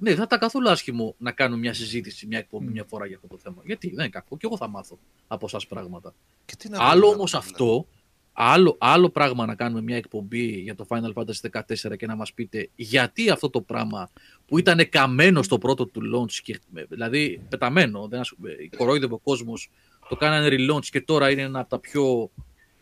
Ναι, 0.00 0.08
δεν 0.08 0.18
θα 0.18 0.24
ήταν 0.26 0.38
καθόλου 0.38 0.70
άσχημο 0.70 1.14
να 1.18 1.32
κάνουμε 1.32 1.60
μια 1.60 1.74
συζήτηση, 1.74 2.26
μια 2.26 2.38
εκπομπή 2.38 2.72
μια 2.72 2.84
φορά 2.84 3.06
για 3.06 3.16
αυτό 3.16 3.28
το 3.28 3.38
θέμα. 3.42 3.62
Γιατί 3.64 3.86
δεν 3.88 3.98
είναι 3.98 4.08
κακό 4.08 4.36
και 4.36 4.46
εγώ 4.46 4.56
θα 4.56 4.68
μάθω 4.68 4.98
από 5.26 5.46
εσάς 5.46 5.66
πράγματα. 5.66 6.14
Και 6.44 6.56
τι 6.56 6.68
να 6.68 6.78
Άλλο 6.80 7.00
πούμε, 7.00 7.14
όμως 7.14 7.30
δηλαδή. 7.30 7.48
αυτό, 7.50 7.86
άλλο, 8.32 8.76
άλλο 8.78 9.10
πράγμα 9.10 9.46
να 9.46 9.54
κάνουμε 9.54 9.82
μια 9.82 9.96
εκπομπή 9.96 10.46
για 10.46 10.74
το 10.74 10.86
Final 10.88 11.12
Fantasy 11.12 11.60
14 11.90 11.96
και 11.96 12.06
να 12.06 12.16
μας 12.16 12.32
πείτε 12.32 12.68
γιατί 12.74 13.30
αυτό 13.30 13.50
το 13.50 13.60
πράγμα 13.60 14.10
που 14.46 14.58
ήταν 14.58 14.88
καμένο 14.88 15.42
στο 15.42 15.58
πρώτο 15.58 15.86
του 15.86 16.00
launch, 16.14 16.32
και, 16.42 16.60
δηλαδή 16.88 17.40
πεταμένο, 17.48 18.08
δεν 18.08 18.20
ασ- 18.20 18.32
ε, 18.70 18.76
κορόιδευε 18.76 19.14
ο 19.14 19.18
κόσμος, 19.18 19.70
το 20.08 20.16
κάνανε 20.16 20.48
relaunch 20.50 20.84
και 20.86 21.00
τώρα 21.00 21.30
είναι 21.30 21.42
ένα 21.42 21.60
από 21.60 21.68
τα 21.70 21.78
πιο 21.78 22.30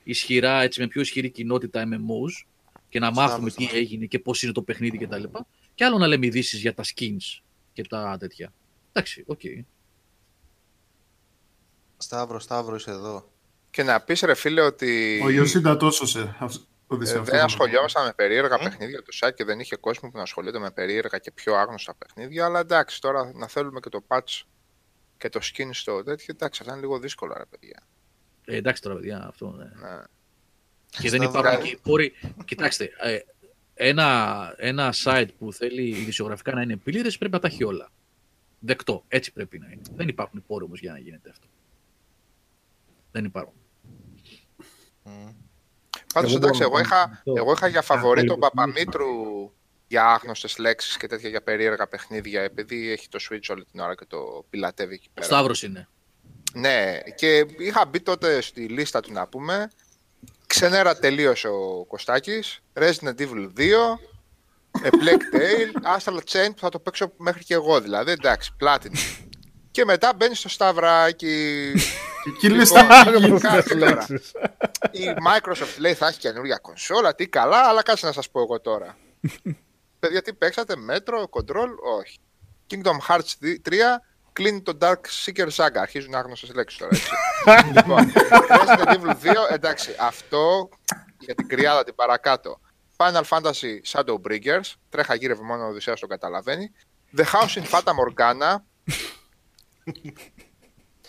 ισχυρά, 0.05 0.62
έτσι, 0.62 0.80
με 0.80 0.86
πιο 0.86 1.00
ισχυρή 1.00 1.30
κοινότητα 1.30 1.88
MMOs 1.88 2.44
και 2.89 2.98
να 2.98 3.10
μάθουμε 3.10 3.50
τι 3.50 3.62
Σταύρος. 3.62 3.81
έγινε 3.81 4.06
και 4.06 4.18
πώς 4.18 4.42
είναι 4.42 4.52
το 4.52 4.62
παιχνίδι 4.62 4.98
κτλ. 4.98 5.23
Και, 5.23 5.28
και 5.74 5.84
άλλο 5.84 5.98
να 5.98 6.06
λέμε 6.06 6.26
ειδήσεις 6.26 6.60
για 6.60 6.74
τα 6.74 6.82
skins 6.94 7.40
και 7.73 7.82
τα 7.82 8.16
τέτοια. 8.20 8.52
Εντάξει, 8.92 9.24
οκ. 9.26 9.40
Σταύρο, 11.97 12.39
Σταύρο, 12.40 12.74
είσαι 12.76 12.90
εδώ. 12.90 13.31
Και 13.70 13.82
να 13.82 14.00
πεις 14.00 14.20
ρε 14.20 14.34
φίλε 14.34 14.60
ότι 14.60 15.20
Ο 15.24 15.31
Ιωσίντα 15.31 15.76
τόσο 15.76 16.06
σε. 16.06 16.36
αυ- 16.39 16.65
Οδυσσέα, 16.89 17.16
ε, 17.16 17.18
αυτό 17.18 17.31
δεν 17.31 17.40
θα 17.40 17.47
ασχολιόμασταν 17.47 18.05
με 18.05 18.12
περίεργα 18.12 18.55
Ε; 18.55 18.58
παιχνίδια 18.62 19.02
το 19.02 19.12
site 19.20 19.34
και 19.34 19.44
δεν 19.44 19.60
είχε 19.60 19.76
κόσμο 19.76 20.10
που 20.10 20.16
να 20.16 20.23
ασχολείται 20.23 20.58
με 20.58 20.70
περίεργα 20.70 21.18
και 21.18 21.31
πιο 21.31 21.55
άγνωστα 21.55 21.94
παιχνίδια. 21.94 22.44
Αλλά 22.44 22.58
εντάξει, 22.60 23.00
τώρα 23.00 23.32
να 23.34 23.48
θέλουμε 23.48 23.81
και 23.81 23.89
το 23.89 24.05
patch 24.08 24.42
και 25.18 25.28
το 25.28 25.40
skin 25.42 25.68
στο 25.73 26.02
τέτοιο, 26.02 26.26
εντάξει, 26.28 26.60
αυτά 26.62 26.73
είναι 26.73 26.82
λίγο 26.82 26.98
δύσκολα, 26.98 27.39
ρε 27.39 27.44
παιδιά. 27.44 27.86
Ε, 28.44 28.56
εντάξει 28.56 28.82
τώρα, 28.82 28.94
παιδιά, 28.94 29.26
αυτό. 29.26 29.50
Ναι. 29.50 29.65
Ναι. 29.65 30.02
Και 31.00 31.10
δεν 31.10 31.23
Σταύρο. 31.23 31.39
υπάρχουν 31.41 31.65
και 31.65 31.70
οι 31.70 31.78
πόροι. 31.83 32.12
Κοιτάξτε, 32.44 32.91
ε, 33.00 33.18
ένα, 33.75 34.55
ένα 34.58 34.94
site 35.05 35.28
που 35.39 35.52
θέλει 35.52 35.89
ειδησιογραφικά 35.89 36.52
να 36.55 36.62
είναι 36.62 36.76
πλήρες 36.76 37.18
πρέπει 37.18 37.33
να 37.34 37.41
τα 37.41 37.47
έχει 37.47 37.65
όλα. 37.65 37.91
Δεκτό. 38.58 39.05
Έτσι 39.08 39.33
πρέπει 39.33 39.58
να 39.58 39.66
είναι. 39.66 39.83
Δεν 39.94 40.08
υπάρχουν 40.08 40.44
πόροι 40.47 40.65
όμως 40.65 40.81
για 40.81 40.92
να 40.92 40.99
γίνεται 40.99 41.31
αυτό. 41.31 41.47
Δεν 43.10 43.25
υπάρχουν. 43.25 43.55
Μμ. 45.02 45.10
Πάντως 46.15 46.31
Εγώ 46.31 46.39
εντάξει, 46.39 46.62
μπορώ 46.62 46.65
εγώ 46.65 46.75
να 46.75 46.81
είχα, 46.81 47.07
πω 47.07 47.12
αυτό. 47.12 47.33
εγώ 47.36 47.52
είχα 47.52 47.66
για 47.66 47.83
φαβορή 47.83 48.25
τον 48.25 48.41
Καθόλου. 48.41 48.50
Παπαμήτρου 48.55 49.07
για 49.89 50.05
άγνωστες 50.07 50.58
λέξεις 50.58 50.97
και 50.97 51.07
τέτοια 51.07 51.28
για 51.28 51.42
περίεργα 51.42 51.86
παιχνίδια, 51.86 52.42
επειδή 52.42 52.91
έχει 52.91 53.08
το 53.08 53.18
Switch 53.31 53.47
όλη 53.50 53.65
την 53.65 53.81
ώρα 53.81 53.94
και 53.94 54.05
το 54.05 54.44
πιλατεύει 54.50 54.94
εκεί 54.94 55.07
Ο 55.08 55.10
πέρα. 55.15 55.26
Σταύρος 55.26 55.62
είναι. 55.62 55.89
Ναι, 56.55 56.99
και 57.16 57.47
είχα 57.58 57.86
μπει 57.86 58.00
τότε 58.00 58.41
στη 58.41 58.68
λίστα 58.68 59.00
του 59.00 59.12
να 59.12 59.26
πούμε. 59.26 59.70
Ξενέρα 60.60 60.97
τελείωσε 60.99 61.49
ο 61.49 61.85
Κωστάκης, 61.89 62.60
Resident 62.75 63.15
Evil 63.20 63.49
2, 63.57 63.60
A 64.85 64.89
Plague 64.91 65.35
Tale, 65.36 65.97
Astral 65.99 66.18
Chain 66.18 66.49
που 66.55 66.59
θα 66.60 66.68
το 66.68 66.78
παίξω 66.78 67.12
μέχρι 67.17 67.44
και 67.44 67.55
εγώ 67.55 67.81
δηλαδή, 67.81 68.10
εντάξει, 68.10 68.51
Platinum. 68.65 69.26
Και 69.70 69.85
μετά 69.85 70.12
μπαίνει 70.17 70.35
στο 70.35 70.49
σταυράκι. 70.49 71.73
Και 72.25 72.31
εκεί 72.35 72.49
λες 72.49 72.70
Λοιπόν, 72.70 72.89
τα- 72.89 72.94
Άγνωστες 72.99 73.41
κάτσε 73.41 73.75
τώρα. 73.75 73.94
λέξεις. 74.09 74.33
Η 74.91 75.05
Microsoft 75.26 75.78
λέει 75.78 75.94
θα 75.94 76.07
έχει 76.07 76.18
καινούργια 76.18 76.57
κονσόλα, 76.59 77.15
τι 77.15 77.28
καλά, 77.28 77.59
αλλά 77.68 77.83
κάτσε 77.83 78.07
να 78.07 78.12
σας 78.12 78.31
πω 78.31 78.41
εγώ 78.41 78.60
τώρα. 78.60 78.97
Παιδιά, 80.01 80.23
τι 80.23 80.33
παίξατε, 80.35 80.75
Metro, 80.91 81.20
Control, 81.20 81.68
όχι. 81.99 82.18
Kingdom 82.70 82.99
Hearts 83.09 83.57
3, 83.62 83.73
κλείνει 84.36 84.62
το 84.62 84.78
Dark 84.81 85.00
Seeker 85.24 85.48
Saga. 85.56 85.76
Αρχίζουν 85.76 86.15
άγνωστες 86.15 86.55
λέξεις 86.55 86.78
τώρα, 86.78 86.90
έτσι. 86.94 87.10
λοιπόν, 87.76 88.12
Resident 88.48 88.94
Evil 88.94 89.10
2, 89.10 89.50
εντάξει, 89.50 89.97
αυτό 90.00 90.68
για 91.18 91.34
την 91.34 91.48
κρυάδα 91.48 91.84
την 91.84 91.94
παρακάτω. 91.94 92.60
Final 92.97 93.23
Fantasy 93.28 93.81
Shadowbringers, 93.92 94.74
τρέχα 94.89 95.15
γύρευε 95.15 95.42
μόνο 95.42 95.65
ο 95.65 95.68
Οδυσσέας 95.68 96.00
το 96.00 96.06
καταλαβαίνει. 96.06 96.70
The 97.16 97.23
House 97.23 97.62
in 97.62 97.65
Fata 97.70 97.92
Morgana, 97.92 98.56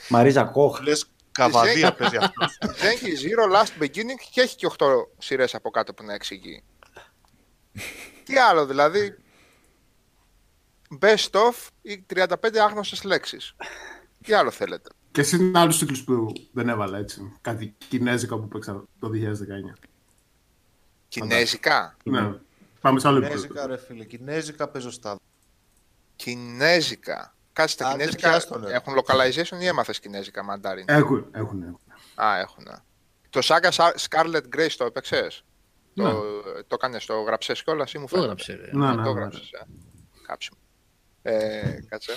Μαρίζα 0.09 0.43
Κόχ. 0.43 0.79
Λες 0.81 1.11
καβαδία 1.31 1.93
παίζει 1.93 2.17
αυτό. 2.17 2.45
Zenki 2.61 3.07
Zero 3.07 3.55
Last 3.55 3.83
Beginning 3.83 4.19
και 4.31 4.41
έχει 4.41 4.55
και 4.55 4.67
8 4.77 4.85
σειρές 5.17 5.55
από 5.55 5.69
κάτω 5.69 5.93
που 5.93 6.03
να 6.03 6.13
εξηγεί. 6.13 6.63
Τι 8.23 8.37
άλλο 8.37 8.65
δηλαδή. 8.65 9.17
Best 10.99 11.29
of 11.31 11.67
ή 11.81 12.05
35 12.15 12.57
άγνωστες 12.57 13.03
λέξεις. 13.03 13.55
Τι 14.23 14.33
άλλο 14.33 14.51
θέλετε; 14.51 14.89
Και 15.11 15.21
εσύ 15.21 15.35
είναι 15.35 15.59
άλλους 15.59 15.77
τίτλους 15.77 16.03
που 16.03 16.33
δεν 16.51 16.69
έβαλα 16.69 16.97
έτσι. 16.97 17.37
Κάτι 17.41 17.75
κινέζικα 17.87 18.37
που 18.37 18.47
παίξα 18.47 18.83
το 18.99 19.09
2019. 19.09 19.73
Κινέζικα; 21.07 21.97
Ναι. 22.03 22.33
Πάμε 22.81 22.99
σε 22.99 23.07
άλλο 23.07 23.17
επίπεδο. 23.17 23.41
Κινέζικα, 23.41 23.67
ρε 23.67 23.77
φίλε. 23.77 24.05
Κινέζικα 24.05 24.67
παίζω 24.67 24.91
στα. 24.91 25.15
Κινέζικα. 26.15 27.35
Κάτσε 27.53 27.77
τα 27.77 27.87
Άντε, 27.87 27.97
κινέζικα 27.97 28.29
πιάστο, 28.29 28.59
ρε. 28.59 28.73
έχουν 28.73 28.93
localization 28.99 29.61
ή 29.61 29.65
έμαθες 29.65 29.99
κινέζικα 29.99 30.43
μαντάριν. 30.43 30.85
Έχουν, 30.87 31.27
έχουν. 31.31 31.61
έχουν. 31.63 31.79
Α, 32.15 32.37
έχουν. 32.39 32.65
Το 33.29 33.39
Saga 33.43 33.69
Scar- 33.71 33.93
Scarlet 34.09 34.41
Grace 34.55 34.71
το 34.77 34.85
έπαιξες; 34.85 35.43
Ναι. 35.93 36.03
Το, 36.03 36.21
το 36.67 36.75
έκανες 36.75 37.05
το 37.05 37.21
γραψές 37.21 37.63
κιόλας 37.63 37.93
ή 37.93 37.97
μου 37.97 38.05
Το 38.07 38.09
φαίνεται; 38.09 38.25
έγραψε. 38.31 38.53
ρε. 38.53 38.77
Ναι, 38.77 38.87
Α, 38.87 38.93
ναι, 38.95 39.03
το 39.03 39.13
ναι. 39.13 39.19
γράψες, 39.19 39.51
ε. 39.51 39.65
Κάψιμο. 40.27 40.57
Ε, 41.29 41.79
κάτσε. 41.89 42.11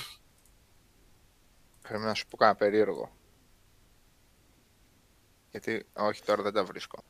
Πρέπει 1.82 2.02
να 2.04 2.14
σου 2.14 2.26
πω 2.26 2.36
κάνα 2.36 2.54
περίεργο. 2.54 3.16
Γιατί, 5.50 5.86
όχι 5.92 6.22
τώρα 6.22 6.42
δεν 6.42 6.52
τα 6.52 6.64
βρίσκω. 6.64 7.02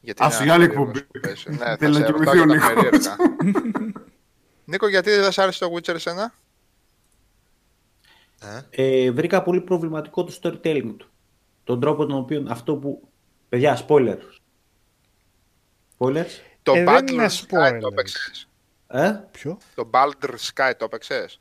Γιατί 0.00 0.22
Ας, 0.22 0.38
είναι 0.40 0.48
η 0.48 0.50
άλλη 0.50 0.64
ένα 0.64 0.72
περίεργο 0.74 0.90
εκπομπή. 0.90 0.98
σου 0.98 1.20
πέσει. 1.20 1.50
Ναι, 1.50 1.56
θα 1.76 1.76
Θέλει 1.76 1.98
να 1.98 2.06
σε 2.06 2.12
κοιμηθεί 2.12 2.24
ρωτάω 2.24 2.42
ο 2.42 2.46
για 2.46 2.60
τα 2.60 2.72
Νίκος. 2.72 2.74
περίεργα. 2.74 3.16
Νίκο, 4.64 4.88
γιατί 4.88 5.10
δεν 5.10 5.32
σ' 5.32 5.38
άρεσε 5.38 5.58
το 5.58 5.74
Witcher 5.74 5.94
εσένα; 5.94 6.34
Ε; 8.40 9.04
Ε, 9.04 9.10
βρήκα 9.10 9.42
πολύ 9.42 9.60
προβληματικό 9.60 10.24
το 10.24 10.38
storytelling 10.42 10.94
του. 10.96 11.08
Τον 11.64 11.80
τρόπο 11.80 12.06
τον 12.06 12.18
οποίο 12.18 12.46
αυτό 12.48 12.76
που. 12.76 13.08
Παιδιά, 13.48 13.86
spoilers. 13.88 14.36
Spoilers. 15.98 16.30
Το 16.62 16.72
Ε, 16.74 16.84
δεν 16.84 17.04
Baldur's 17.04 17.10
είναι 17.10 17.26
Sky 17.30 17.78
το 17.80 17.88
spoilers. 17.94 18.44
Έπαιξες. 18.92 19.10
Ε, 19.10 19.28
Ποιο; 19.30 19.58
Το 19.74 19.90
Baldur's 19.92 20.50
Sky 20.54 20.72
το 20.76 20.84
έπαιξες; 20.84 21.40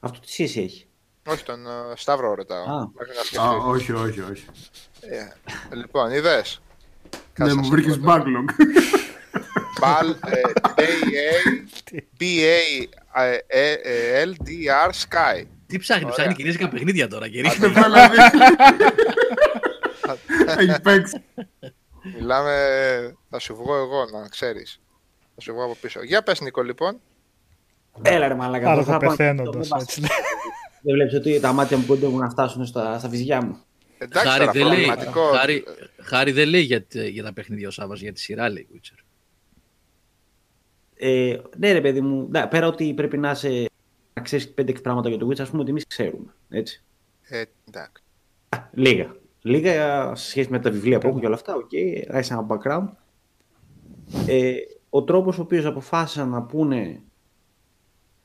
αυτό 0.00 0.20
τι 0.20 0.30
σχέση 0.30 0.60
έχει. 0.60 0.86
Όχι, 1.28 1.44
τον 1.44 1.66
ε, 1.66 1.70
Σταύρο 1.94 2.34
ρωτάω. 2.34 2.64
Α. 2.64 2.90
Μέχρι 2.94 3.14
να 3.14 3.20
Α, 3.20 3.24
σκεφτεί. 3.24 3.46
όχι, 3.68 3.92
όχι, 3.92 4.20
όχι. 4.20 4.44
Ε, 5.00 5.28
λοιπόν, 5.74 6.10
είδες. 6.10 6.60
Ναι, 7.12 7.18
Κάτσε 7.32 7.54
μου 7.54 7.60
να 7.60 7.66
σε 7.66 7.70
βρήκες 7.70 7.98
πω 7.98 8.04
τώρα. 8.04 8.22
backlog. 8.22 8.44
Μπαλ, 9.80 10.10
ε, 10.10 10.40
B-A-L-D-R 13.52 14.90
Sky. 14.90 15.44
Τι 15.66 15.78
ψάχνεις, 15.78 16.04
Ωραία. 16.04 16.16
ψάχνει 16.16 16.34
κινέζικα 16.34 16.68
παιχνίδια 16.68 17.08
τώρα. 17.08 17.28
Και 17.28 17.40
ρίχνει. 17.40 17.68
Δηλαδή. 17.68 18.16
Έχει 20.58 20.80
παίξει. 20.80 21.22
Μιλάμε, 22.18 22.54
θα 23.30 23.38
σου 23.38 23.54
βγω 23.56 23.74
εγώ 23.76 24.04
να 24.04 24.28
ξέρεις. 24.28 24.80
Θα 25.34 25.40
σου 25.40 25.52
βγω 25.52 25.64
από 25.64 25.76
πίσω. 25.80 26.02
Για 26.02 26.22
πες 26.22 26.40
Νίκο 26.40 26.62
λοιπόν. 26.62 27.00
Έλα 28.02 28.28
ρε 28.28 28.34
μαλάκα. 28.34 28.70
Άρα 28.70 28.84
τώρα 28.84 28.98
θα 28.98 29.06
πάω- 29.06 29.16
πεθαίνοντας, 29.16 29.68
δεν 29.68 29.80
έτσι. 29.80 30.00
Δεν 30.84 30.94
βλέπεις 30.94 31.14
ότι 31.14 31.40
τα 31.40 31.52
μάτια 31.52 31.76
μου 31.76 31.86
κοντεύουν 31.86 32.18
να 32.18 32.30
φτάσουν 32.30 32.66
στα, 32.66 32.98
στα 32.98 33.08
βυζιά 33.08 33.44
μου; 33.44 33.60
Εντάξει 33.98 34.28
Χάρη 34.28 34.38
τώρα 34.38 34.52
δεν, 34.52 34.66
λέει, 34.66 34.84
προβληματικό. 34.84 35.20
χάρη, 35.20 35.64
χάρη 36.00 36.32
δεν 36.32 36.48
λέει 36.48 36.60
για, 36.60 36.84
για 37.10 37.22
τα 37.22 37.32
παιχνίδια 37.32 37.68
ο 37.68 37.70
Σάββας, 37.70 38.00
για 38.00 38.12
τη 38.12 38.20
σειρά 38.20 38.48
λέει 38.48 38.68
Witcher. 38.74 38.98
Ε, 40.94 41.36
ναι 41.56 41.72
ρε 41.72 41.80
παιδί 41.80 42.00
μου, 42.00 42.28
ναι, 42.30 42.46
πέρα 42.46 42.66
ότι 42.66 42.94
πρέπει 42.94 43.18
να, 43.18 43.30
είσαι, 43.30 43.66
να 44.14 44.22
ξέρεις 44.22 44.54
5-6 44.60 44.82
πράγματα 44.82 45.08
για 45.08 45.18
το 45.18 45.26
Witcher, 45.26 45.40
ας 45.40 45.48
πούμε 45.50 45.62
ότι 45.62 45.70
εμείς 45.70 45.86
ξέρουμε. 45.86 46.34
Έτσι. 46.48 46.82
Ε, 47.22 47.42
εντάξει. 47.68 48.02
Λίγα. 48.72 49.14
Λίγα 49.42 50.14
σε 50.14 50.28
σχέση 50.30 50.50
με 50.50 50.58
τα 50.58 50.70
βιβλία 50.70 50.98
που 50.98 51.08
έχουν 51.08 51.20
και 51.20 51.26
όλα 51.26 51.34
αυτά. 51.34 51.54
Οκ, 51.54 51.70
okay, 51.72 52.22
ένα 52.30 52.46
background. 52.48 52.88
Ε, 54.26 54.54
ο 54.94 55.02
τρόπος 55.04 55.38
ο 55.38 55.42
οποίος 55.42 55.64
αποφάσισαν 55.64 56.28
να 56.28 56.42
πούνε 56.42 57.00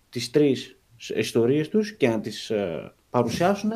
τις 0.10 0.32
τρεις 0.32 0.78
ιστορίες 1.16 1.70
τους 1.70 1.92
και 1.96 2.10
να 2.10 2.20
τις 2.20 2.50
ε, 2.50 2.94
παρουσιάσουν 3.10 3.72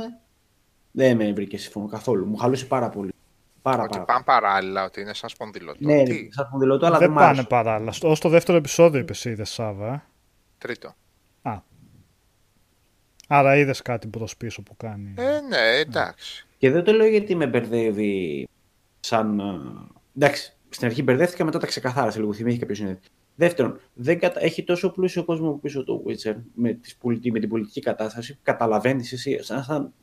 δεν 0.92 1.18
με 1.18 1.34
βρήκε 1.34 1.58
σύμφωνο 1.58 1.88
καθόλου. 1.88 2.26
Μου 2.26 2.36
χαλούσε 2.38 2.66
πάρα 2.66 2.90
πολύ. 2.90 3.14
Πάρα, 3.62 3.84
Ότι 3.84 3.92
πάρα. 3.92 4.06
πάνε 4.06 4.24
παράλληλα, 4.24 4.84
ότι 4.86 5.02
είναι 5.02 5.14
σαν 5.14 5.30
σπονδυλωτό. 5.30 5.78
Ναι, 5.80 6.04
Τι, 6.04 6.30
σαν 6.32 6.46
σπονδυλωτό, 6.46 6.86
αλλά 6.86 6.98
δεν 6.98 7.08
δεν, 7.08 7.16
μ' 7.16 7.20
πάνε 7.20 7.28
άρεσε. 7.30 7.48
παράλληλα. 7.48 7.94
Ω 8.04 8.14
το 8.14 8.30
δεύτερο 8.30 8.58
επεισόδιο 8.58 9.00
είπες 9.00 9.26
είδες 9.26 9.50
Σάβα. 9.50 9.94
ε; 9.94 10.04
τρίτο. 10.58 10.96
Άρα 13.28 13.58
είδες 13.58 13.82
κάτι 13.82 14.08
προ 14.08 14.28
πίσω 14.38 14.62
που 14.62 14.76
κάνει. 14.78 15.14
Ε, 15.18 15.40
ναι, 15.42 15.58
εντάξει. 15.80 16.48
Και 16.58 16.72
δεν 16.72 16.84
το 16.84 16.92
λέω 16.92 17.08
γιατί 17.08 17.36
με 17.36 17.48
μπερδεύει 17.48 18.48
σαν. 19.00 19.40
ε, 19.40 19.44
Εντάξει, 20.16 20.54
στην 20.74 20.88
αρχή 20.88 21.04
μπερδεύτηκα, 21.04 21.46
μετά 21.46 21.60
τα 21.60 21.68
ξεκαθάρισα 21.68 22.20
λίγο. 22.20 22.34
Θυμήθηκα 22.34 22.66
ποιος 22.66 22.80
είναι. 22.80 23.00
Δεύτερον, 23.36 23.80
δεν 23.94 24.20
κατα... 24.20 24.44
έχει 24.44 24.64
τόσο 24.64 24.92
πλούσιο 24.92 25.24
κόσμο 25.24 25.50
από 25.50 25.58
πίσω 25.58 25.84
το 25.84 26.04
Witcher 26.08 26.36
με, 26.54 26.74
τις 26.74 26.96
πολιτι... 26.96 27.32
με 27.32 27.40
την 27.40 27.50
πολιτική 27.50 27.82
κατάσταση 27.82 28.34
που 28.34 28.40
καταλαβαίνεις 28.44 29.12
εσύ. 29.12 29.44
Σαν, 29.44 29.64
σαν 29.64 29.94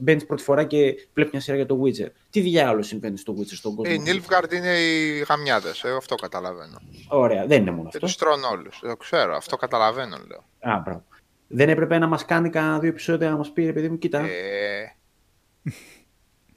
μπαίνεις 0.00 0.26
πρώτη 0.26 0.42
φορά 0.42 0.64
και 0.64 0.94
βλέπεις 1.14 1.32
μια 1.32 1.40
σειρά 1.40 1.56
για 1.56 1.66
το 1.66 1.82
Witcher. 1.82 2.08
Τι 2.30 2.40
διάλογο 2.40 2.82
συμβαίνει 2.82 3.18
στο 3.18 3.34
Witcher 3.38 3.54
στον 3.54 3.74
κόσμο; 3.74 3.92
Ε, 3.92 3.94
Οι 3.94 4.02
Nilfgaard 4.06 4.52
είναι 4.52 4.78
οι 4.78 5.18
γαμιάδες, 5.28 5.84
ε, 5.84 5.96
αυτό 5.96 6.14
καταλαβαίνω. 6.14 6.80
Ωραία, 7.08 7.46
δεν 7.46 7.60
είναι 7.60 7.70
μόνο 7.70 7.82
Και 7.82 7.96
αυτό. 7.96 8.06
τους 8.06 8.16
τρώνε 8.16 8.46
όλους. 8.46 8.78
Το 8.78 8.96
ξέρω, 8.96 9.36
αυτό 9.36 9.56
καταλαβαίνω 9.56 10.16
λέω. 10.28 10.72
Α, 10.74 10.80
μπράβο. 10.84 11.04
Δεν 11.48 11.68
έπρεπε 11.68 11.98
να 11.98 12.06
μας 12.06 12.24
κάνει 12.24 12.50
κανένα 12.50 12.78
δύο 12.78 12.88
επεισόδια 12.88 13.30
να 13.30 13.36
μας 13.36 13.52
πει 13.52 13.64
ρε 13.64 13.72
παιδί 13.72 13.88
μου, 13.88 13.98
κοίτα. 13.98 14.20
Ε, 14.20 14.96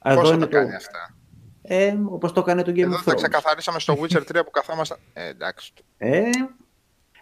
εδώ 0.04 0.20
πώς 0.20 0.28
θα 0.28 0.34
είναι 0.34 0.46
τα 0.46 0.58
κάνει 0.58 0.74
αυτά; 0.74 1.16
Ε, 1.62 1.94
Όπως 2.10 2.32
το 2.32 2.40
έκανε 2.40 2.62
το 2.62 2.70
Game 2.70 2.78
Εδώ 2.78 2.96
of 2.96 3.02
τα 3.04 3.12
Thrones. 3.12 3.16
ξεκαθαρίσαμε 3.16 3.78
στο 3.80 3.96
Witcher 4.00 4.22
3 4.22 4.44
που 4.44 4.50
καθόμασταν. 4.50 4.98
Ε, 5.12 5.28
εντάξει. 5.28 5.72
Ε, 5.98 6.20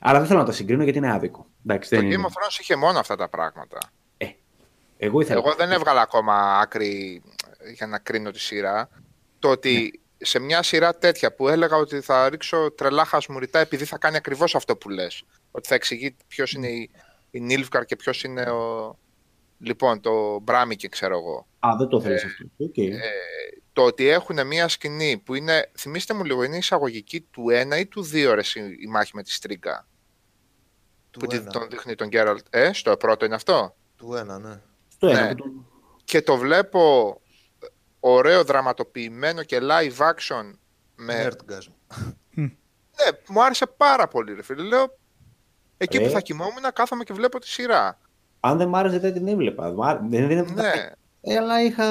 αλλά 0.01 0.19
δεν 0.19 0.27
θέλω 0.29 0.39
να 0.39 0.45
τα 0.45 0.53
συγκρίνω 0.53 0.83
γιατί 0.83 0.99
είναι 0.99 1.13
άδικο. 1.13 1.47
Εντάξει, 1.67 1.91
Το 1.91 1.97
δεν 1.97 2.05
Game 2.07 2.13
είναι. 2.13 2.23
of 2.27 2.31
Thrones 2.31 2.59
είχε 2.61 2.77
μόνο 2.77 2.99
αυτά 2.99 3.17
τα 3.17 3.29
πράγματα. 3.29 3.79
Εγώ 5.03 5.21
ήθελα. 5.21 5.39
Εγώ 5.39 5.55
δεν 5.55 5.73
έβγαλα 5.73 6.01
ακόμα 6.01 6.59
άκρη 6.59 7.23
για 7.75 7.87
να 7.87 7.99
κρίνω 7.99 8.31
τη 8.31 8.41
σειρά. 8.41 8.89
Το 9.39 9.49
ότι 9.49 10.01
σε 10.19 10.39
μια 10.39 10.63
σειρά 10.63 10.95
τέτοια 10.99 11.35
που 11.35 11.49
έλεγα 11.49 11.77
ότι 11.77 12.01
θα 12.01 12.29
ρίξω 12.29 12.71
τρελά 12.73 13.05
χασμουρητά 13.05 13.59
επειδή 13.59 13.85
θα 13.85 13.99
κάνει 13.99 14.17
ακριβώς 14.17 14.55
αυτό 14.55 14.77
που 14.77 14.89
λες. 14.89 15.23
Ότι 15.51 15.69
θα 15.69 15.75
εξηγεί 15.75 16.17
ποιος 16.29 16.53
είναι 16.53 16.67
η, 16.69 16.91
η 17.31 17.41
Nilfgaard 17.41 17.85
και 17.85 17.97
ποιος 17.97 18.25
είναι 18.25 18.43
ο. 18.43 18.95
Λοιπόν, 19.59 20.01
το 20.01 20.39
Μπράμι 20.43 20.77
ξέρω 20.77 21.17
εγώ. 21.19 21.47
Α, 21.59 21.77
δεν 21.79 21.89
το 21.89 22.01
θέλεις 22.01 22.23
Ε, 22.23 22.27
αυτό. 22.27 22.45
Οκ. 22.57 22.75
Το 23.81 23.87
ότι 23.87 24.09
έχουν 24.09 24.47
μια 24.47 24.69
σκηνή 24.69 25.23
που 25.25 25.35
είναι. 25.35 25.71
Θυμήστε 25.79 26.15
μου 26.15 26.25
λίγο, 26.25 26.43
είναι 26.43 26.57
εισαγωγική 26.57 27.21
του 27.21 27.45
1 27.73 27.79
ή 27.79 27.87
του 27.87 28.05
2 28.13 28.35
ρε, 28.35 28.43
συ- 28.43 28.83
η 28.83 28.87
μάχη 28.87 29.11
με 29.15 29.23
τη 29.23 29.33
Στρίγκα; 29.33 29.87
Του 31.11 31.19
Που 31.19 31.27
τη- 31.27 31.37
ένα. 31.37 31.51
τον 31.51 31.69
δείχνει 31.71 31.95
τον 31.95 32.09
Γκέραλτ. 32.09 32.47
Ε, 32.51 32.73
στο 32.73 32.97
πρώτο 32.97 33.25
είναι 33.25 33.35
αυτό; 33.35 33.77
Του 33.97 34.15
ένα, 34.15 34.39
ναι. 34.39 34.61
Στο 34.89 35.07
ένα. 35.09 35.21
ναι. 35.21 35.29
που 35.29 35.35
τον- 35.35 35.67
και 36.05 36.23
το 36.23 36.37
βλέπω 36.37 37.15
ωραίο 38.01 38.45
δραματοποιημένο 38.45 39.43
και 39.43 39.59
live 39.63 39.97
action 39.97 40.53
με... 40.97 41.29
Nerdgasm. 41.29 41.73
Ναι, 42.35 43.19
μου 43.29 43.45
άρεσε 43.45 43.67
πάρα 43.67 44.09
πολύ 44.09 44.35
ρε 44.35 44.43
φίλε. 44.43 44.63
Λέω, 44.63 44.99
εκεί 45.77 45.97
Ε. 45.97 46.01
που 46.01 46.09
θα 46.11 46.21
κοιμόμουν 46.21 46.63
κάθομαι 46.73 47.05
και 47.05 47.13
βλέπω 47.13 47.39
τη 47.39 47.49
σειρά. 47.49 47.99
Αν 48.41 48.59
δεν 48.59 48.69
μ' 48.69 48.77
άρεσε 48.77 48.99
δεν 48.99 49.13
την 49.13 49.29
έβλεπα. 49.29 49.71
Μ' 49.73 49.83
άρ- 49.83 50.01
Δεν, 50.09 50.29
δεν, 50.29 50.53
Ναι, 50.55 50.69
Ε, 50.69 50.93
αλλά 51.39 51.63
είχα... 51.65 51.85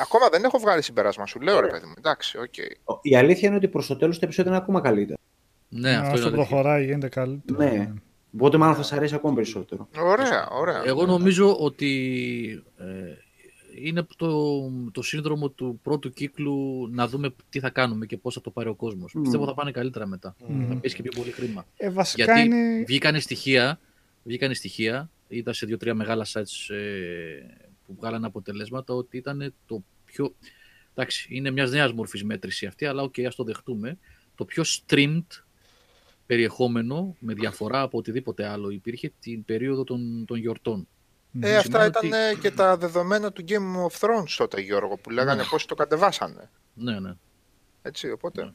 ακόμα 0.00 0.28
δεν 0.30 0.44
έχω 0.44 0.58
βγάλει 0.58 0.82
συμπέρασμα 0.82 1.26
σου, 1.26 1.40
λέω 1.40 1.60
ρε 1.60 1.66
παιδί 1.66 1.86
μου. 1.86 1.92
Εντάξει, 1.98 2.38
οκ. 2.38 2.54
Η 3.02 3.16
αλήθεια 3.16 3.48
είναι 3.48 3.56
ότι 3.56 3.68
προς 3.68 3.86
το 3.86 3.96
τέλος 3.96 4.18
το 4.18 4.24
επεισόδιο 4.24 4.50
είναι 4.52 4.60
ακόμα 4.60 4.80
καλύτερο. 4.80 5.18
Ναι, 5.68 5.90
αυτό 5.90 6.02
είναι 6.08 6.12
Όσο 6.12 6.26
αλήθεια. 6.26 6.46
προχωράει 6.46 6.84
γίνεται 6.84 7.08
καλύτερο. 7.08 7.58
Ναι. 7.58 7.92
Οπότε 8.34 8.56
μάλλον 8.56 8.74
θα 8.74 8.82
σ' 8.82 8.92
αρέσει 8.92 9.14
ακόμα 9.14 9.34
περισσότερο. 9.34 9.88
Ωραία, 9.98 10.48
ωραία. 10.50 10.82
Εγώ 10.84 11.06
νομίζω 11.06 11.56
ότι 11.56 12.62
ε, 12.78 12.84
είναι 13.84 14.06
το, 14.16 14.70
το 14.92 15.02
σύνδρομο 15.02 15.48
του 15.48 15.80
πρώτου 15.82 16.12
κύκλου 16.12 16.88
να 16.90 17.08
δούμε 17.08 17.34
τι 17.48 17.60
θα 17.60 17.70
κάνουμε 17.70 18.06
και 18.06 18.16
πώς 18.16 18.34
θα 18.34 18.40
το 18.40 18.50
πάρει 18.50 18.68
ο 18.68 18.74
κόσμος. 18.74 19.14
Πιστεύω 19.22 19.44
θα 19.44 19.54
πάνε 19.54 19.70
καλύτερα 19.70 20.06
μετά. 20.06 20.36
Θα 20.68 20.74
πέσει 20.80 20.96
και 20.96 21.02
πιο 21.02 21.12
πολύ 21.20 21.30
χρήμα. 21.30 21.66
Ε, 21.76 21.90
βασικά 21.90 22.24
Γιατί 22.24 22.40
είναι. 22.40 22.84
βγήκανε 22.86 23.20
στοιχεία, 23.20 23.80
βγήκανε 24.22 24.54
στοιχεία 24.54 25.10
είδα 25.28 25.52
σε 25.52 25.66
δύο-τρία 25.66 25.94
μεγάλα 25.94 26.26
sites 26.32 26.74
ε, 26.74 27.70
που 27.92 28.00
βγάλανε 28.00 28.26
αποτελέσματα 28.26 28.94
ότι 28.94 29.16
ήταν 29.16 29.54
το 29.66 29.82
πιο. 30.04 30.34
Εντάξει, 30.94 31.26
είναι 31.30 31.50
μιας 31.50 31.70
νέας 31.70 31.92
μορφής 31.92 32.24
μέτρηση 32.24 32.66
αυτή, 32.66 32.86
αλλά 32.86 33.02
ok, 33.02 33.14
okay, 33.16 33.24
ας 33.24 33.34
το 33.34 33.44
δεχτούμε. 33.44 33.98
Το 34.34 34.44
πιο 34.44 34.62
streamed 34.66 35.26
περιεχόμενο 36.26 37.16
με 37.18 37.34
διαφορά 37.34 37.80
από 37.80 37.98
οτιδήποτε 37.98 38.46
άλλο 38.46 38.70
υπήρχε 38.70 39.12
την 39.20 39.44
περίοδο 39.44 39.84
των, 39.84 40.24
των 40.26 40.36
γιορτών. 40.38 40.88
Ε, 41.40 41.56
αυτά 41.56 41.70
Σημαίνει 41.70 41.88
ήταν 41.88 42.30
ότι- 42.30 42.40
και 42.40 42.50
τα 42.50 42.76
δεδομένα 42.76 43.32
του 43.32 43.44
Game 43.48 43.88
of 43.88 43.98
Thrones 44.00 44.34
τότε, 44.36 44.60
Γιώργο, 44.60 44.96
που 44.96 45.10
λέγανε 45.10 45.42
Ναι. 45.42 45.48
πώς 45.48 45.66
το 45.66 45.74
κατεβάσανε. 45.74 46.50
Ναι, 46.74 47.00
ναι. 47.00 47.12
Έτσι, 47.82 48.10
οπότε. 48.10 48.54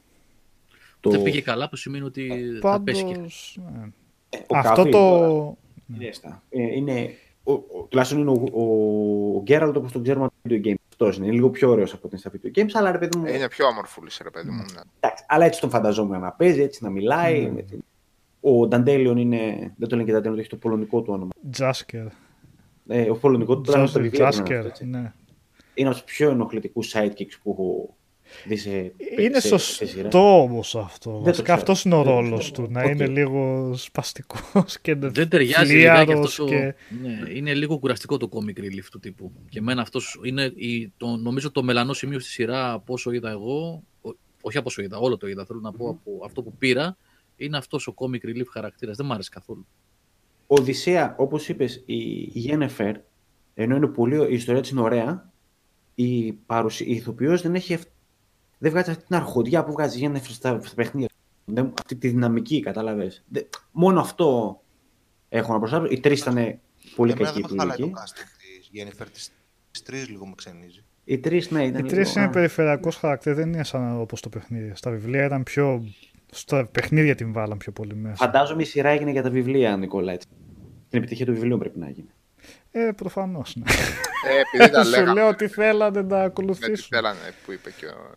Το... 1.00 1.10
Δεν 1.10 1.24
πήγε 1.24 1.42
καλά, 1.42 1.70
που 1.70 1.76
σημαίνει 1.76 2.06
ότι 2.06 2.30
θα 2.62 2.82
πέσει 2.82 3.04
και. 3.04 3.14
Πάντως, 3.14 3.60
ναι. 3.72 3.92
Ε, 4.30 4.38
ο 4.48 4.58
Αυτό 4.58 4.74
Καβίλ 4.76 4.92
το... 4.92 5.00
τώρα, 5.00 5.56
είναι 5.94 6.06
έστα. 6.06 6.44
Ε, 6.50 6.62
είναι, 6.62 6.92
ο, 6.92 7.04
ο, 7.04 7.27
τουλάχιστον 7.90 8.20
είναι 8.20 8.30
ο, 8.30 8.44
ο, 8.54 8.64
ο 9.38 9.42
Γκέραλτ 9.42 9.78
όπως 9.78 9.92
τον 9.92 10.04
ξέρουμε 10.04 10.26
από 10.26 10.34
τα 10.42 10.56
video 10.56 10.66
games. 10.68 10.76
Αυτός 10.90 11.18
είναι. 11.18 11.26
είναι 11.26 11.36
λίγο 11.36 11.50
πιο 11.50 11.70
ωραίος 11.70 11.94
από 11.94 12.02
ότι 12.06 12.16
είναι 12.16 12.40
στα 12.40 12.52
video 12.52 12.60
games, 12.60 12.70
αλλά 12.74 12.92
ρε 12.92 12.98
παιδί 12.98 13.18
μου, 13.18 13.26
Είναι 13.26 13.48
πιο 13.48 13.66
όμορφουλης, 13.66 14.20
ρε 14.24 14.30
παιδί 14.30 14.50
μου. 14.50 14.56
ναι. 14.74 14.82
εντάξει, 15.00 15.26
αλλά 15.28 15.46
έτσι 15.46 15.60
τον 15.62 15.70
φανταζόμουν 15.70 16.20
να 16.20 16.32
παίζει, 16.32 16.62
έτσι 16.62 16.84
να 16.84 16.90
μιλάει. 16.90 17.50
Με 17.52 17.62
την... 17.62 17.80
Ο 18.42 18.68
Νταντέλιον 18.68 19.18
είναι, 19.18 19.74
δεν 19.78 19.88
το 19.88 19.96
λένε 19.96 20.08
και 20.08 20.14
Νταντέλιον, 20.14 20.40
έχει 20.40 20.50
το 20.50 20.56
πολωνικό 20.56 21.02
του 21.02 21.14
όνομα. 21.14 21.30
Τζάσκερ. 21.52 22.06
Ε, 22.88 23.10
ο 23.10 23.16
πολωνικό 23.16 23.56
του 23.56 23.62
τώρα 23.62 23.80
είναι 23.80 23.88
το 23.88 24.00
βιβλίο. 24.00 24.26
του, 24.26 24.30
Τζάσκερ, 24.30 24.66
έτσι. 24.66 24.86
ναι. 24.86 25.14
Είναι 25.74 25.90
από 25.90 25.98
τους 25.98 26.04
πιο 26.14 26.30
ενοχλητικούς 26.30 26.94
sidekicks 26.96 27.34
που 27.44 27.52
έχω 27.52 27.96
δει 27.96 27.97
σε. 28.56 28.94
Είναι 29.20 29.40
σε- 29.40 29.58
σε 29.58 29.86
σειρά. 29.86 30.02
σωστό 30.02 30.42
όμως 30.42 30.76
αυτό. 30.76 31.12
το 31.12 31.18
Βασικά 31.20 31.42
ξέρω. 31.44 31.58
αυτός 31.58 31.84
είναι 31.84 31.96
ο 31.96 32.04
Δεν 32.04 32.06
το 32.14 32.20
ρόλος 32.20 32.52
ξέρω. 32.52 32.68
του. 32.68 32.72
Να 32.74 32.84
Οκ. 32.84 32.90
είναι 32.90 33.08
λίγο 33.08 33.72
σπαστικός 33.76 34.78
και 34.82 34.96
Δεν 34.96 35.30
ταιριάζει 35.30 35.74
λιγάκι 35.76 36.12
αυτό 36.12 36.28
φλίαρος 36.28 36.36
το... 36.36 36.46
και... 36.46 36.74
Ναι, 37.02 37.30
είναι 37.34 37.54
λίγο 37.54 37.78
κουραστικό 37.80 38.18
το 38.18 38.30
comic 38.32 38.60
relief 38.60 38.86
του 38.92 39.00
τύπου. 39.00 39.32
Και 39.50 39.60
εμένα 39.60 39.82
αυτός 39.82 40.20
είναι 40.24 40.52
η, 40.56 40.92
το, 40.98 41.08
νομίζω 41.16 41.52
το 41.52 41.64
μελανό 41.64 41.94
σημείο 41.94 42.20
στη 42.20 42.30
σειρά 42.30 42.72
από 42.72 42.94
όσο 42.94 43.12
είδα 43.12 43.30
εγώ, 43.30 43.84
ο- 44.02 44.16
όχι 44.42 44.58
από 44.58 44.68
όσο 44.68 44.82
είδα, 44.82 44.98
όλο 44.98 45.18
το 45.18 45.28
είδα, 45.28 45.46
θέλω 45.46 45.60
να 45.60 45.72
πω 45.72 45.90
από 45.90 46.26
αυτό 46.26 46.42
που 46.42 46.54
πήρα, 46.58 46.98
είναι 47.36 47.58
αυτός 47.58 47.88
ο 47.88 47.94
comic 47.98 48.26
relief 48.28 48.46
χαρακτήρας. 48.52 48.98
Δεν 48.98 49.06
μ' 49.06 49.12
άρεσε 49.12 49.30
καθόλου. 49.34 49.66
Ο 50.48 50.56
Οδυσσέα, 50.56 51.16
όπως 51.18 51.50
είπες, 51.50 51.84
η, 51.86 51.98
η 52.18 52.30
Γένεφερ, 52.34 52.96
ενώ 53.54 53.76
είναι 53.76 53.88
πολύ, 53.88 54.16
η 54.32 54.34
ιστορία 54.34 54.62
της 54.62 54.70
είναι 54.70 54.82
ωραία, 54.82 55.32
η, 55.96 56.32
παρουσία, 56.34 56.86
η 56.88 56.92
ηθοποιός 56.92 57.42
δεν 57.42 57.56
έχει, 57.56 57.74
ευ- 57.74 57.88
δεν 58.58 58.72
βγάζει 58.72 58.90
αυτή 58.90 59.04
την 59.06 59.16
αρχοντιά 59.16 59.64
που 59.64 59.72
βγάζει 59.72 59.96
η 59.98 60.00
Γένεφερ 60.00 60.32
στα, 60.32 60.60
στα 60.64 60.76
παιχνίδια. 60.76 61.08
Δεν, 61.46 61.74
αυτή 61.80 61.96
τη 61.96 62.08
δυναμική, 62.08 62.60
κατάλαβες. 62.60 63.24
Δεν- 63.28 63.48
μόνο 63.72 64.00
αυτό 64.00 64.60
έχω 65.30 65.54
να 65.54 65.60
προσθέσω. 65.60 65.86
Οι 65.90 66.00
τρεις 66.00 66.20
ήταν 66.22 66.60
πολύ 66.96 67.12
Εμένα 67.12 67.28
κακοί 67.28 67.42
δεν 67.42 67.52
με 67.52 67.58
χαλάει 67.60 67.78
το 67.78 67.84
επιλογή. 67.84 67.94
casting 67.98 68.70
της 68.72 69.02
Jennifer, 69.02 69.06
τις, 69.14 69.32
τις 69.72 69.84
τρεις 69.84 70.10
λίγο 70.10 70.26
με 70.26 70.34
ξενίζει. 70.36 70.84
Οι 71.04 71.18
τρεις, 71.20 71.52
ναι, 71.52 71.66
ήταν 71.66 71.86
Οι 71.86 71.88
τρεις 71.90 72.08
λίγο- 72.08 72.20
είναι 72.20 72.28
α. 72.28 72.30
περιφερειακός 72.30 72.96
χαρακτήρας, 72.96 73.38
δεν 73.38 73.54
είναι 73.54 73.64
σαν 73.64 74.00
όπως 74.00 74.22
το 74.22 74.30
παιχνίδι. 74.30 74.72
Στα 74.76 74.92
βιβλία 74.92 75.26
ήταν 75.26 75.44
πιο. 75.44 75.84
Στα 76.32 76.66
παιχνίδια 76.66 77.16
την 77.16 77.34
βάλαν 77.34 77.58
πιο 77.58 77.72
πολύ 77.72 77.96
μέσα. 77.96 78.16
Φαντάζομαι 78.16 78.62
η 78.62 78.66
σειρά 78.66 78.90
έγινε 78.90 79.12
για 79.12 79.22
τα 79.24 79.30
βιβλία, 79.30 79.78
Νικόλα. 79.78 80.12
Έτσι. 80.12 80.28
Την 80.90 81.00
επιτυχία 81.00 81.26
του 81.26 81.34
βιβλίου 81.34 81.58
πρέπει 81.58 81.80
να 81.80 81.90
γίνει. 81.90 82.10
Ε, 82.72 82.90
προφανώς. 82.96 83.56
Ναι. 83.56 83.64
Ε, 84.32 84.40
επειδή 84.60 84.72
τα 84.74 84.84
Σου 84.84 84.90
λέγαμε 84.90 85.14
λέω 85.14 85.28
ότι 85.28 85.48
θέλανε 85.48 86.02
να 86.02 86.04
με 86.08 86.08
τι 86.20 86.26
ακολουθήσουν. 86.26 86.88
θέλανε 86.90 87.18
που 87.46 87.52
είπε 87.52 87.72
και 87.78 87.86
ο... 87.86 88.12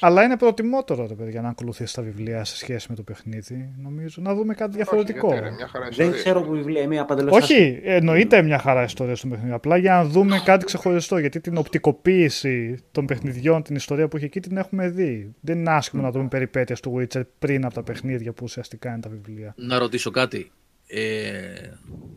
Αλλά 0.00 0.22
είναι 0.22 0.36
προτιμότερο, 0.36 1.06
ρε 1.06 1.14
παιδιά, 1.14 1.40
να 1.42 1.48
ακολουθήσει 1.48 1.94
τα 1.94 2.02
βιβλία 2.02 2.44
σε 2.44 2.56
σχέση 2.56 2.86
με 2.88 2.94
το 2.94 3.02
παιχνίδι. 3.02 3.74
Νομίζω 3.82 4.22
να 4.22 4.34
δούμε 4.34 4.54
κάτι 4.54 4.76
διαφορετικό. 4.76 5.26
Όχι, 5.26 5.36
γιατί, 5.36 5.48
ρε, 5.48 5.54
μια 5.54 5.68
χαρά 5.68 5.84
Δεν 5.84 5.90
ιστορία. 5.90 6.12
ξέρω 6.18 6.42
που 6.42 6.50
βιβλία 6.50 6.82
είμαι 6.82 6.98
απαντελώς 6.98 7.36
Όχι, 7.36 7.80
εννοείται 7.84 8.42
μια 8.42 8.58
χαρά 8.58 8.82
ιστορία 8.82 9.16
στο 9.16 9.28
παιχνίδι. 9.28 9.52
Απλά 9.52 9.76
για 9.76 9.92
να 9.92 10.04
δούμε 10.04 10.40
κάτι 10.44 10.64
ξεχωριστό. 10.64 11.18
Γιατί 11.18 11.40
την 11.40 11.56
οπτικοποίηση 11.56 12.78
των 12.92 13.06
παιχνιδιών, 13.06 13.62
την 13.62 13.76
ιστορία 13.76 14.08
που 14.08 14.16
έχει 14.16 14.24
εκεί, 14.24 14.40
την 14.40 14.56
έχουμε 14.56 14.88
δει. 14.88 15.34
Δεν 15.40 15.58
είναι 15.58 15.70
άσχημο 15.70 16.02
να 16.02 16.10
δούμε 16.10 16.28
περιπέτειες 16.28 16.80
του 16.80 16.96
Witcher 16.98 17.22
πριν 17.38 17.64
από 17.64 17.74
τα 17.74 17.82
παιχνίδια 17.82 18.32
που 18.32 18.44
ουσιαστικά 18.44 18.90
είναι 18.90 19.00
τα 19.00 19.08
βιβλία. 19.08 19.54
Να 19.56 19.78
ρωτήσω 19.78 20.10
κάτι. 20.10 20.50
Ε, 20.86 21.70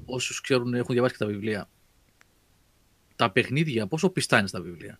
όσους 0.06 0.41
ξέρουν, 0.41 0.74
έχουν 0.74 0.93
διαβάσει 0.93 1.17
και 1.17 1.24
τα 1.24 1.30
βιβλία. 1.30 1.69
Τα 3.16 3.32
παιχνίδια, 3.32 3.88
πόσο 3.88 4.09
πιστά 4.09 4.38
είναι 4.38 4.48
στα 4.48 4.61
βιβλία; 4.61 4.99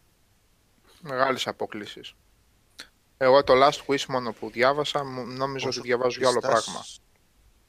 Μεγάλες 1.01 1.48
αποκλίσεις. 1.47 2.15
Εγώ 3.22 3.43
το 3.43 3.53
Last 3.65 3.85
Wish 3.91 4.06
μόνο 4.06 4.31
που 4.31 4.49
διάβασα, 4.49 5.03
μου- 5.06 5.25
νόμιζα 5.25 5.67
Όσο 5.67 5.80
ότι 5.80 5.88
διαβάζω 5.88 6.19
για 6.19 6.27
άλλο 6.30 6.39
πιστάς- 6.39 6.64
πράγμα. 6.64 6.85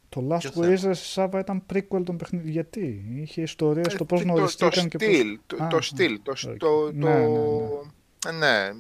Το 0.09 0.35
Last 0.35 0.39
Ποιος 0.39 0.81
θέμα; 0.81 0.93
Wish, 0.93 0.95
Σάβα, 0.97 1.39
ήταν 1.39 1.63
prequel 1.73 2.03
των 2.05 2.17
παιχνιδιών. 2.17 2.53
Γιατί; 2.53 3.05
Είχε 3.17 3.43
ιστορία 3.43 3.91
στο 3.91 4.05
πώς 4.05 4.21
Ε, 4.21 4.23
το, 4.25 4.29
το 4.29 4.35
γνωριστήκαν 4.37 4.89
και 4.89 4.99
πώς... 4.99 5.07
στυλ, 5.07 5.39
το, 5.47 5.63
Α, 5.65 5.67
το 5.69 5.77
α, 5.77 5.83
στυλ, 5.83 6.21
το, 6.23 6.31
οκ. 6.49 6.57
το, 6.59 6.93
Ναι, 6.93 7.15
ναι, 7.15 7.25
το- 7.25 8.33
ναι. 8.33 8.71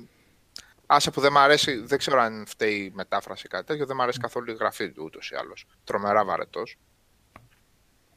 Άσε 0.86 1.10
που 1.10 1.20
δεν 1.20 1.32
μ' 1.32 1.38
αρέσει, 1.38 1.76
δεν 1.80 1.98
ξέρω 1.98 2.20
αν 2.20 2.44
φταίει 2.46 2.74
η 2.76 2.90
μετάφραση 2.94 3.42
ή 3.46 3.48
κάτι 3.48 3.66
τέτοιο, 3.66 3.86
δεν 3.86 3.96
μ' 3.96 4.00
αρέσει 4.00 4.18
καθόλου 4.18 4.50
η 4.50 4.54
γραφή 4.54 4.90
του 4.92 5.02
ούτως 5.04 5.30
ή 5.30 5.34
άλλως. 5.36 5.66
Τρομερά 5.84 6.24
βαρετός. 6.24 6.76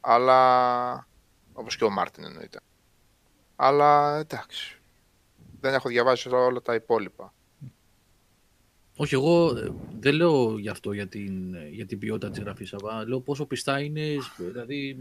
Αλλά, 0.00 1.06
όπως 1.52 1.76
και 1.76 1.84
ο 1.84 1.90
Μάρτιν 1.90 2.24
εννοείται. 2.24 2.58
Αλλά 3.56 4.18
εντάξει, 4.18 4.80
δεν 5.60 5.74
έχω 5.74 5.88
διαβάσει 5.88 6.28
όλα 6.28 6.62
τα 6.62 6.74
υπόλοιπα. 6.74 7.32
Όχι, 8.96 9.14
εγώ 9.14 9.56
ε, 9.56 9.68
δεν 10.00 10.14
λέω 10.14 10.58
γι' 10.58 10.68
αυτό 10.68 10.92
για 10.92 11.06
την, 11.06 11.54
για 11.70 11.86
την 11.86 11.98
ποιότητα 11.98 12.30
της 12.30 12.38
γραφής, 12.40 12.74
αλλά 12.74 13.04
λέω 13.08 13.20
πόσο 13.20 13.46
πιστά 13.46 13.80
είναι, 13.80 14.02
δηλαδή, 14.38 14.96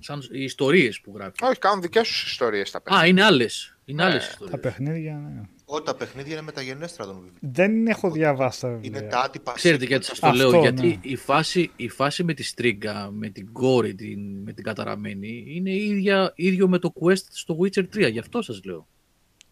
σαν 0.00 0.20
οι 0.32 0.42
ιστορίες 0.42 1.00
που 1.00 1.12
γράφει. 1.16 1.32
Όχι, 1.44 1.58
κάνουν 1.58 1.80
δικές 1.82 2.08
τους 2.08 2.24
ιστορίες 2.26 2.70
τα 2.70 2.78
Α, 2.78 2.80
παιδιά. 2.80 3.06
είναι 3.06 3.22
άλλες. 3.22 3.76
Είναι 3.84 4.02
Ναι. 4.02 4.08
άλλες 4.10 4.24
Τα 4.24 4.30
ιστορίες. 4.32 4.60
παιχνίδια, 4.60 5.14
ναι. 5.34 5.40
Ό, 5.64 5.82
τα 5.82 5.94
παιχνίδια 5.96 6.32
είναι 6.32 6.42
μεταγενέστερα 6.42 7.08
των 7.08 7.14
βιβλίων. 7.14 7.38
Δεν 7.40 7.86
έχω 7.86 8.10
διαβάσει 8.10 8.60
τα 8.60 8.68
βιβλία. 8.68 9.00
Είναι 9.00 9.08
τα 9.08 9.20
άτυπα 9.20 9.52
Ξέρετε 9.52 9.84
sequel. 9.84 9.88
γιατί 9.88 10.04
σας 10.04 10.18
το 10.18 10.26
Αυτό, 10.26 10.50
λέω, 10.50 10.60
γιατί 10.60 10.86
ναι. 10.86 10.96
η, 11.02 11.16
φάση, 11.16 11.70
η 11.76 11.88
φάση 11.88 12.24
με 12.24 12.34
τη 12.34 12.42
στρίγκα, 12.42 13.10
με 13.12 13.28
την 13.28 13.52
κόρη, 13.52 13.94
την, 13.94 14.20
με 14.44 14.52
την 14.52 14.64
καταραμένη, 14.64 15.44
είναι 15.48 15.72
ίδια, 15.74 16.32
ίδιο 16.36 16.68
με 16.68 16.78
το 16.78 16.92
quest 17.00 17.22
στο 17.30 17.58
Witcher 17.62 17.84
3, 17.96 18.10
γι' 18.10 18.18
αυτό 18.18 18.42
σας 18.42 18.60
λέω. 18.64 18.86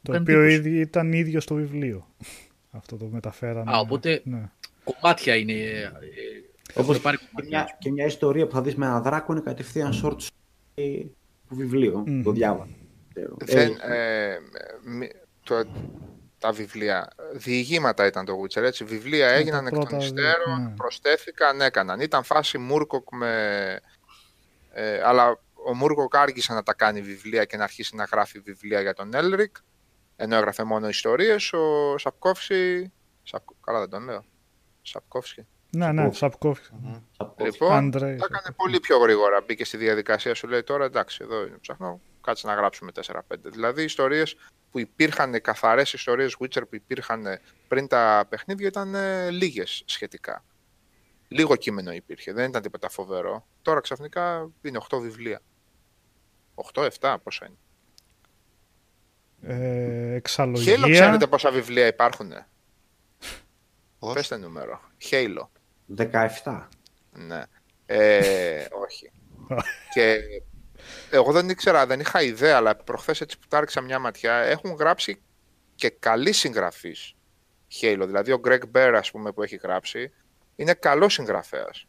Το 0.03 0.13
κάνει 0.13 0.23
οποίο 0.25 0.41
εντύπωση. 0.43 0.69
ήδη 0.69 0.81
ήταν 0.81 1.13
ίδιο 1.13 1.41
στο 1.41 1.55
βιβλίο. 1.55 2.07
Αυτό 2.77 2.97
το 2.97 3.05
μεταφέραμε. 3.05 3.73
Α, 3.73 3.79
οπότε- 3.79 4.23
Ναι. 4.25 4.51
Κομμάτια 4.85 5.37
είναι... 5.37 5.53
ε, 5.53 5.83
ε, 5.83 5.91
Όπως 6.75 6.91
έχουν 6.91 7.03
πάρει 7.03 7.17
και 7.17 7.25
κομμάτια. 7.35 7.59
μια, 7.63 7.77
και 7.79 7.91
μια 7.91 8.05
ιστορία 8.07 8.47
που 8.47 8.53
θα 8.55 8.63
δεις 8.63 8.75
με 8.75 8.87
ένα 8.87 9.01
δράκο 9.01 9.33
είναι 9.33 9.41
κατευθείαν 9.43 9.93
short 10.03 10.17
story 10.17 11.05
του 11.49 11.57
βιβλίου. 11.57 12.03
Μμμ. 12.07 12.23
Το 12.23 12.31
διάβασα. 12.31 12.71
Ξέρω. 13.15 13.37
Δεν, 13.39 13.77
Ε, 13.83 14.31
ε, 14.33 14.39
μη- 14.85 15.11
το, 15.43 15.63
τα 16.39 16.53
βιβλία, 16.53 17.13
διηγήματα 17.33 18.07
ήταν 18.07 18.25
το 18.25 18.33
Witcher, 18.43 18.63
έτσι. 18.63 18.85
Βιβλία 18.85 19.29
έγιναν 19.29 19.61
τα 19.65 19.69
εκ 19.69 19.75
των 19.75 19.83
πρώτα 19.83 19.97
δύο, 19.97 20.07
υστέρων, 20.07 20.63
ναι. 20.63 20.75
προσθέθηκαν, 20.77 21.61
έκαναν. 21.61 22.01
Ήταν 22.01 22.23
φάση 22.25 22.59
Μούρκοκ 22.59 23.15
με... 23.15 23.81
Ε, 24.73 25.01
αλλά 25.05 25.39
ο 25.69 25.75
Μούρκοκ 25.75 26.17
άργησε 26.17 26.53
να 26.53 26.63
τα 26.63 26.75
κάνει 26.75 27.01
βιβλία 27.01 27.45
και 27.45 27.57
να 27.57 27.63
αρχίσει 27.65 27.97
να 27.97 28.05
γράφει 28.05 28.39
βιβλία 28.39 28.81
για 28.81 28.95
τον 28.95 29.15
Έλρικ, 29.15 29.57
ενώ 30.17 30.37
έγραφε 30.37 30.65
μόνο 30.65 30.89
ιστορίες. 30.89 31.53
Ο 31.53 31.99
Σαπκόφσκι... 31.99 32.93
Σαπ- 33.23 33.61
καλά 33.65 33.79
δεν 33.79 33.89
τον 33.91 34.05
λέω. 34.05 34.25
Σαπκόφσκι. 34.83 35.47
Ναι, 35.71 35.93
ναι, 35.93 36.13
Σαπκόφσκι. 36.13 36.71
Σαπκόφσκι. 37.11 37.45
Λοιπόν, 37.45 37.73
Άντρε. 37.73 38.17
τα 38.17 38.27
έκανε 38.31 38.55
πολύ 38.57 38.81
πιο 38.81 38.99
γρήγορα. 38.99 39.41
Μπήκε 39.47 39.65
στη 39.65 39.77
διαδικασία, 39.77 40.35
σου 40.35 40.49
λέει 40.49 40.63
τώρα 40.63 40.85
εντάξει, 40.85 41.19
εδώ 41.23 41.47
είναι 41.47 41.57
ψάχνω, 41.61 42.01
κάτσε 42.21 42.47
να 42.47 42.55
γράψουμε 42.55 42.93
4-5. 43.07 43.21
Δηλαδή 43.43 43.83
ιστορίες 43.83 44.37
που 44.71 44.79
υπήρχαν, 44.79 45.41
καθαρές 45.41 45.93
ιστορίες 45.93 46.37
Witcher 46.41 46.63
που 46.69 46.75
υπήρχαν 46.75 47.25
πριν 47.69 47.87
τα 47.87 48.27
παιχνίδια 48.29 48.67
ήταν 48.67 48.95
ε, 48.95 49.31
λίγες 49.31 49.83
σχετικά. 49.87 50.45
Λίγο 51.29 51.57
κείμενο 51.57 51.93
υπήρχε, 51.93 52.33
δεν 52.33 52.49
ήταν 52.49 52.63
τίποτα 52.63 52.89
φοβερό. 52.89 53.47
Τώρα 53.63 53.81
ξαφνικά 53.81 54.51
είναι 54.63 54.81
8 54.91 54.99
βιβλία. 55.01 55.41
8-7 56.75 57.17
πόσα 57.23 57.47
είναι. 57.47 57.57
Ε, 59.43 59.55
Χέλο 59.55 60.15
εξαλλογία. 60.15 60.91
ξέρετε 60.91 61.27
πόσα 61.27 61.51
βιβλία 61.51 61.87
υπάρχουν. 61.87 62.33
Πώς; 63.99 64.15
Πέστε 64.15 64.37
νούμερο. 64.37 64.81
Χέιλο. 64.99 65.51
17. 65.97 66.69
Ναι. 67.11 67.43
Ε, 67.87 68.67
όχι. 68.83 69.11
και 69.95 70.19
εγώ 71.11 71.33
δεν 71.33 71.49
ήξερα, 71.49 71.87
δεν 71.87 72.01
είχα 72.01 72.23
ιδέα, 72.23 72.57
αλλά 72.57 72.77
προχθές 72.77 73.21
έτσι 73.21 73.39
που 73.39 73.47
τα 73.49 73.57
έριξα 73.57 73.81
μια 73.81 73.99
ματιά, 73.99 74.35
έχουν 74.35 74.75
γράψει 74.75 75.23
και 75.75 75.91
καλή 75.91 76.33
συγγραφή 76.33 76.97
Halo. 77.81 78.03
Δηλαδή 78.07 78.33
ο 78.33 78.41
Greg 78.45 78.63
Bear, 78.73 78.93
ας 78.97 79.11
πούμε, 79.11 79.33
που 79.33 79.43
έχει 79.43 79.57
γράψει, 79.57 80.13
είναι 80.57 80.75
καλός 80.75 81.13
συγγραφέας. 81.13 81.87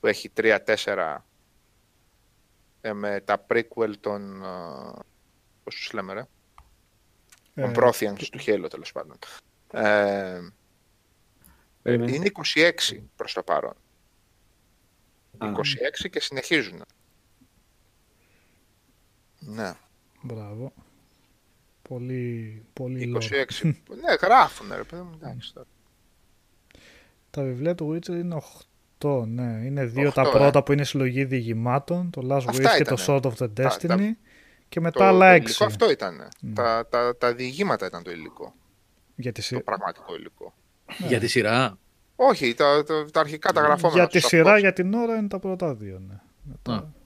Που 0.00 0.06
έχει 0.06 0.32
3-4 0.36 1.16
ε, 2.80 2.92
με 2.92 3.20
τα 3.20 3.46
prequel 3.48 3.92
των... 4.00 4.44
Ε, 5.70 5.74
πώς 5.74 5.74
τους 5.74 5.92
λέμε, 5.92 6.12
ρε; 6.12 6.26
Των 7.54 7.70
Ε, 7.70 7.72
Protheans 7.76 8.26
του 8.30 8.38
Halo, 8.46 8.66
τέλος 8.70 8.92
πάντων. 8.92 9.16
Ε, 9.72 10.40
Περίμενε. 11.82 12.14
είναι 12.14 12.30
26 12.54 13.00
προς 13.16 13.32
το 13.32 13.42
παρόν. 13.42 13.74
Α. 15.38 15.46
26 15.48 16.08
και 16.10 16.20
συνεχίζουν. 16.20 16.82
Ναι, 19.38 19.72
Μπράβο. 20.22 20.72
Πολύ, 21.82 22.62
πολύ 22.72 23.12
26. 23.16 23.18
lore. 23.18 23.72
ναι, 24.02 24.14
γράφουνε 24.22 24.76
ρε 24.76 24.82
παιδί 24.84 25.02
μου. 25.02 25.10
εντάξει, 25.22 25.52
τώρα. 25.54 25.66
Τα 27.30 27.42
βιβλία 27.42 27.74
του 27.74 27.90
Witcher 27.94 28.08
είναι 28.08 28.40
8, 28.98 29.24
ναι. 29.26 29.62
Είναι 29.64 29.84
δύο 29.84 30.08
Οχτώ, 30.08 30.22
τα 30.22 30.28
ε. 30.28 30.32
πρώτα 30.32 30.62
που 30.62 30.72
είναι 30.72 30.84
συλλογή 30.84 31.24
διηγημάτων, 31.24 32.10
το 32.10 32.20
Last 32.30 32.44
Αυτά 32.48 32.72
Wish 32.72 32.76
και 32.76 32.84
το 32.84 32.94
ήτανε. 33.02 33.04
Sword 33.06 33.22
of 33.22 33.32
the 33.44 33.54
Τα- 33.54 33.70
Destiny. 33.72 33.86
τα- 33.86 34.16
και 34.70 34.80
μετά 34.80 34.98
Το, 34.98 35.04
άλλα 35.04 35.28
το 35.38 35.42
6. 35.42 35.44
υλικό 35.44 35.64
αυτό 35.64 35.90
ήταν. 35.90 36.28
Τα, 36.54 36.86
τα, 36.90 37.16
τα 37.16 37.34
διηγήματα 37.34 37.86
ήταν 37.86 38.02
το 38.02 38.10
υλικό. 38.10 38.54
Για 39.16 39.32
τη, 39.32 39.40
Το 39.40 39.46
σειρά, 39.46 39.60
πραγματικό 39.62 40.14
υλικό. 40.16 40.54
Για 41.08 41.18
τη 41.20 41.26
σειρά. 41.26 41.78
Όχι, 42.16 42.54
τα, 42.54 42.84
τα, 42.84 43.04
τα 43.12 43.20
αρχικά 43.20 43.52
τα 43.52 43.60
γραφόμενα. 43.60 43.98
για 43.98 44.08
τη 44.08 44.20
τους 44.20 44.28
σειρά 44.28 44.44
αυτούς. 44.48 44.60
για 44.60 44.72
την 44.72 44.94
ώρα 44.94 45.16
είναι 45.16 45.28
τα 45.28 45.38
πρώτα 45.38 45.74
δύο, 45.74 45.98
ναι. 46.08 46.14
Μετά- 46.42 46.72
Α. 46.74 46.98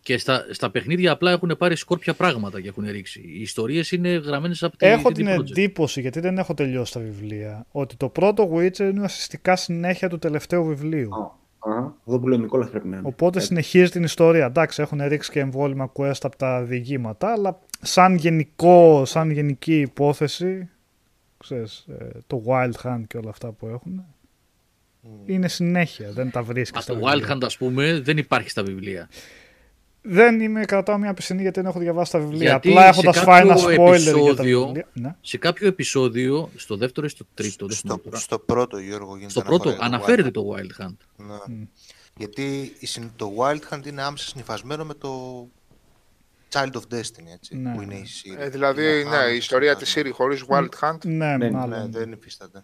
Και 0.00 0.18
στα, 0.18 0.46
στα 0.50 0.70
παιχνίδια 0.70 1.12
απλά 1.12 1.30
έχουν 1.30 1.54
πάρει 1.58 1.76
σκόρπια 1.76 2.14
πράγματα 2.14 2.60
και 2.60 2.68
έχουν 2.68 2.84
ρίξει. 2.90 3.20
Οι 3.20 3.40
ιστορίες 3.40 3.92
είναι 3.92 4.08
γραμμένες 4.08 4.62
από 4.62 4.76
τη 4.76 4.86
Έχω 4.86 5.08
CD 5.08 5.14
την 5.14 5.26
Projekt. 5.28 5.38
εντύπωση, 5.48 6.00
γιατί 6.00 6.20
δεν 6.20 6.38
έχω 6.38 6.54
τελειώσει 6.54 6.92
τα 6.92 7.00
βιβλία, 7.00 7.66
ότι 7.70 7.96
το 7.96 8.08
πρώτο 8.08 8.50
Witcher 8.54 8.78
είναι 8.78 9.02
ουσιαστικά 9.04 9.56
συνέχεια 9.56 10.08
του 10.08 10.18
τελευταίου 10.18 10.64
βιβλίου. 10.64 11.14
Α, 11.14 11.30
α, 11.70 11.92
Αυτό 12.06 12.20
που 12.20 12.28
λέει 12.28 12.38
ο 12.38 12.40
Νικόλας 12.42 12.70
πρέπει 12.70 12.88
να 12.88 12.96
είναι. 12.96 13.06
Οπότε 13.08 13.36
Έτσι. 13.36 13.48
συνεχίζει 13.48 13.90
την 13.90 14.02
ιστορία. 14.02 14.44
Εντάξει, 14.44 14.82
έχουν 14.82 15.00
ρίξει 15.02 15.30
και 15.30 15.40
εμβόλυμα 15.40 15.92
quest 15.96 16.20
από 16.22 16.36
τα 16.36 16.62
διηγήματα, 16.62 17.32
αλλά 17.32 17.58
σαν, 17.80 18.14
γενικό, 18.14 19.04
σαν 19.04 19.30
γενική 19.30 19.80
υπόθεση, 19.80 20.68
ξέρεις, 21.38 21.86
ε, 21.98 22.04
το 22.26 22.42
Wild 22.46 22.72
Hunt 22.82 23.02
και 23.06 23.16
όλα 23.16 23.30
αυτά 23.30 23.50
που 23.52 23.66
έχουν, 23.66 24.04
είναι 25.26 25.48
συνέχεια, 25.48 26.10
δεν 26.10 26.30
τα 26.30 26.42
βρίσκεις 26.42 26.78
Α, 26.78 26.82
στα 26.82 26.92
το 26.94 26.98
βιβλία. 26.98 27.26
Wild 27.26 27.32
Hunt, 27.32 27.40
ας 27.42 27.56
πούμε, 27.56 28.00
δεν 28.00 28.18
υπάρχει 28.18 28.50
στα 28.50 28.62
βιβλία. 28.62 29.08
Δεν 30.10 30.40
είμαι, 30.40 30.64
κρατάω 30.64 30.98
μια 30.98 31.14
πισινή 31.14 31.42
γιατί 31.42 31.60
δεν 31.60 31.68
έχω 31.68 31.78
διαβάσει 31.78 32.12
τα 32.12 32.18
βιβλία. 32.18 32.48
Γιατί 32.50 32.68
Απλά 32.68 32.82
σε 32.82 32.88
έχοντα 32.88 33.12
φάει 33.12 33.40
ένα 33.40 33.54
κάποιο 33.54 33.68
spoiler 33.68 33.98
για 33.98 34.12
τα 34.12 34.18
επεισόδιο- 34.18 34.64
βιβλία. 34.66 34.86
Ναι. 34.92 35.14
Σε 35.20 35.38
κάποιο 35.38 35.66
επεισόδιο, 35.68 36.50
στο 36.56 36.76
δεύτερο 36.76 37.06
ή 37.06 37.08
στο 37.08 37.24
τρίτο, 37.34 37.66
δεν 37.66 37.76
θυμάμαι 37.76 38.00
Στο, 38.00 38.10
τώρα. 38.10 38.22
στο 38.22 38.38
πρώτο, 38.38 38.78
Γιώργο, 38.78 39.12
γίνεται 39.14 39.30
στο 39.30 39.42
πρώτο 39.42 39.68
αναφορά 39.68 39.88
για 39.88 39.90
το 39.90 39.94
αναφέρεται 39.96 40.28
Wild 40.28 40.32
το 40.32 40.54
Wild 40.56 40.82
Hunt. 40.82 40.86
Hunt. 40.86 41.46
Ναι. 41.46 41.66
Γιατί 42.16 42.72
η 42.78 42.86
συν- 42.86 43.10
το 43.16 43.32
Wild 43.38 43.74
Hunt 43.74 43.86
είναι 43.86 44.02
άμεσα 44.02 44.28
συνυφασμένο 44.28 44.84
με 44.84 44.94
το 44.94 45.10
Child 46.52 46.72
of 46.72 46.94
Destiny, 46.94 47.32
έτσι, 47.34 47.56
Ναι. 47.56 47.74
που 47.74 47.82
είναι 47.82 47.94
η 47.94 48.04
Siri. 48.06 48.38
Ε, 48.40 48.48
δηλαδή, 48.48 48.82
Είναι 48.82 48.92
ναι, 49.10 49.16
άμεσα 49.16 49.32
η 49.32 49.36
ιστορία 49.36 49.76
της 49.76 49.88
συνυφασμένο. 49.88 50.36
Siri 50.36 50.38
χωρίς 50.48 50.68
Wild 50.80 50.88
Hunt 50.88 50.98
Ναι, 51.04 51.36
Ναι, 51.36 51.50
μάλλον. 51.50 51.78
Ναι, 51.90 51.98
δεν 51.98 52.12
υφίσταται. 52.12 52.62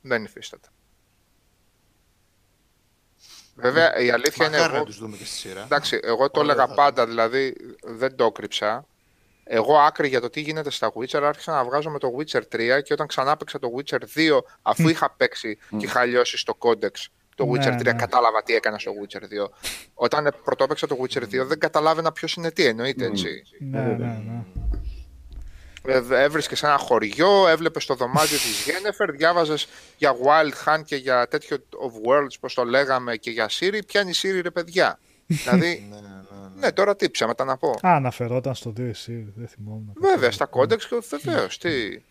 δεν 0.00 0.24
υφίσταται. 0.24 0.68
Βέβαια, 3.56 3.96
η 3.98 4.10
αλήθεια 4.10 4.46
είναι 4.46 4.56
Μακάρι 4.56 4.72
να 4.72 4.76
εγώ, 4.78 4.86
τους 4.86 4.98
δούμε 4.98 5.16
και 5.16 5.24
στη 5.24 5.34
σειρά. 5.36 5.62
εντάξει, 5.62 6.00
εγώ 6.02 6.30
το 6.30 6.40
Όλα 6.40 6.52
έλεγα 6.52 6.68
θα 6.68 6.74
πάντα, 6.74 7.06
δηλαδή 7.06 7.56
δεν 7.82 8.16
το 8.16 8.30
κρύψα. 8.32 8.86
Εγώ 9.44 9.78
άκρη 9.78 10.08
για 10.08 10.20
το 10.20 10.30
τι 10.30 10.40
γίνεται 10.40 10.70
στα 10.70 10.92
Witcher 10.94 11.22
άρχισα 11.22 11.52
να 11.52 11.64
βγάζω 11.64 11.90
με 11.90 11.98
το 11.98 12.08
Witcher 12.18 12.40
3 12.56 12.82
και 12.82 12.92
όταν 12.92 13.06
ξανά 13.06 13.36
παίξα 13.36 13.58
το 13.58 13.68
Witcher 13.76 13.98
2 14.16 14.38
αφού 14.62 14.88
είχα 14.88 15.10
παίξει 15.10 15.58
και 15.78 15.84
είχα 15.84 16.04
λιώσει 16.04 16.38
στο 16.38 16.56
Codex 16.58 16.90
το 17.34 17.44
Ναι, 17.44 17.50
Witcher 17.52 17.74
3 17.80 17.84
ναι. 17.84 17.92
κατάλαβα 17.92 18.42
τι 18.42 18.54
έκανα 18.54 18.78
στο 18.78 18.92
Witcher 19.02 19.22
2. 19.22 19.48
Όταν 19.94 20.34
πρωτόπαιξα 20.44 20.86
το 20.86 20.96
Witcher 21.02 21.22
2 21.22 21.46
δεν 21.46 21.58
καταλάβαινα 21.58 22.12
ποιος 22.12 22.34
είναι 22.34 22.50
τι 22.50 22.64
εννοείται 22.64 23.04
έτσι. 23.04 23.42
Ναι, 23.58 23.80
ναι, 23.80 23.94
ναι. 23.96 24.44
Ε, 25.86 26.02
Έβρισκες 26.10 26.58
σε 26.58 26.66
ένα 26.66 26.76
χωριό, 26.76 27.48
έβλεπες 27.48 27.86
το 27.86 27.94
δωμάτιο 27.94 28.36
της 28.38 28.64
Γένεφερ, 28.64 29.10
διάβαζες 29.12 29.66
για 29.96 30.12
Wild 30.12 30.68
Hunt 30.68 30.82
και 30.84 30.96
για 30.96 31.28
τέτοιο 31.28 31.56
of 31.56 32.10
Worlds, 32.10 32.34
πώς 32.40 32.54
το 32.54 32.64
λέγαμε, 32.64 33.16
και 33.16 33.30
για 33.30 33.48
Ciri. 33.50 33.78
Πιάνει 33.86 34.10
η 34.10 34.14
Ciri, 34.22 34.40
ρε 34.42 34.50
παιδιά; 34.50 34.98
δηλαδή, 35.26 35.86
Ναι, 35.90 35.96
ναι, 35.96 36.00
ναι. 36.00 36.48
ναι, 36.60 36.72
τώρα 36.72 36.96
τι 36.96 37.10
ψέματα 37.10 37.44
να 37.44 37.56
πω. 37.56 37.70
Α, 37.70 37.76
αναφερόταν 37.82 38.54
στο 38.54 38.70
2 38.70 38.78
εσύ, 38.80 39.32
δεν 39.36 39.48
θυμόμουν. 39.48 39.92
Βέβαια, 39.96 40.30
στα 40.30 40.46
codex 40.46 40.88
και 40.88 40.98
βεβαίως. 41.08 41.58
Τι. 41.58 42.02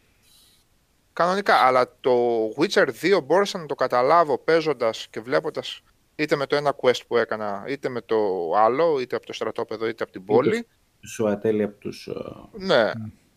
Κανονικά, 1.14 1.56
αλλά 1.56 1.95
το 2.02 2.11
Witcher 2.58 2.88
2 3.02 3.24
μπόρεσα 3.24 3.58
να 3.58 3.66
το 3.66 3.76
καταλάβω 3.76 4.38
παίζοντας 4.38 5.08
και 5.10 5.19
βλέποντας 5.19 5.82
είτε 6.16 6.35
με 6.35 6.45
το 6.45 6.56
ένα 6.56 6.76
quest 6.82 7.02
που 7.08 7.18
έκανα, 7.18 7.64
είτε 7.68 7.90
με 7.90 8.02
το 8.02 8.18
άλλο, 8.58 9.00
είτε 9.00 9.16
από 9.16 9.26
το 9.26 9.34
στρατόπεδο, 9.34 9.88
είτε 9.88 10.03
από 10.03 10.11
την 10.11 10.26
πόλη. 10.26 10.68
Σου 11.06 11.27
ατέλει 11.30 11.64
από 11.64 11.76
τους... 11.80 12.08
ε, 12.08 12.14
Ναι. 12.66 12.92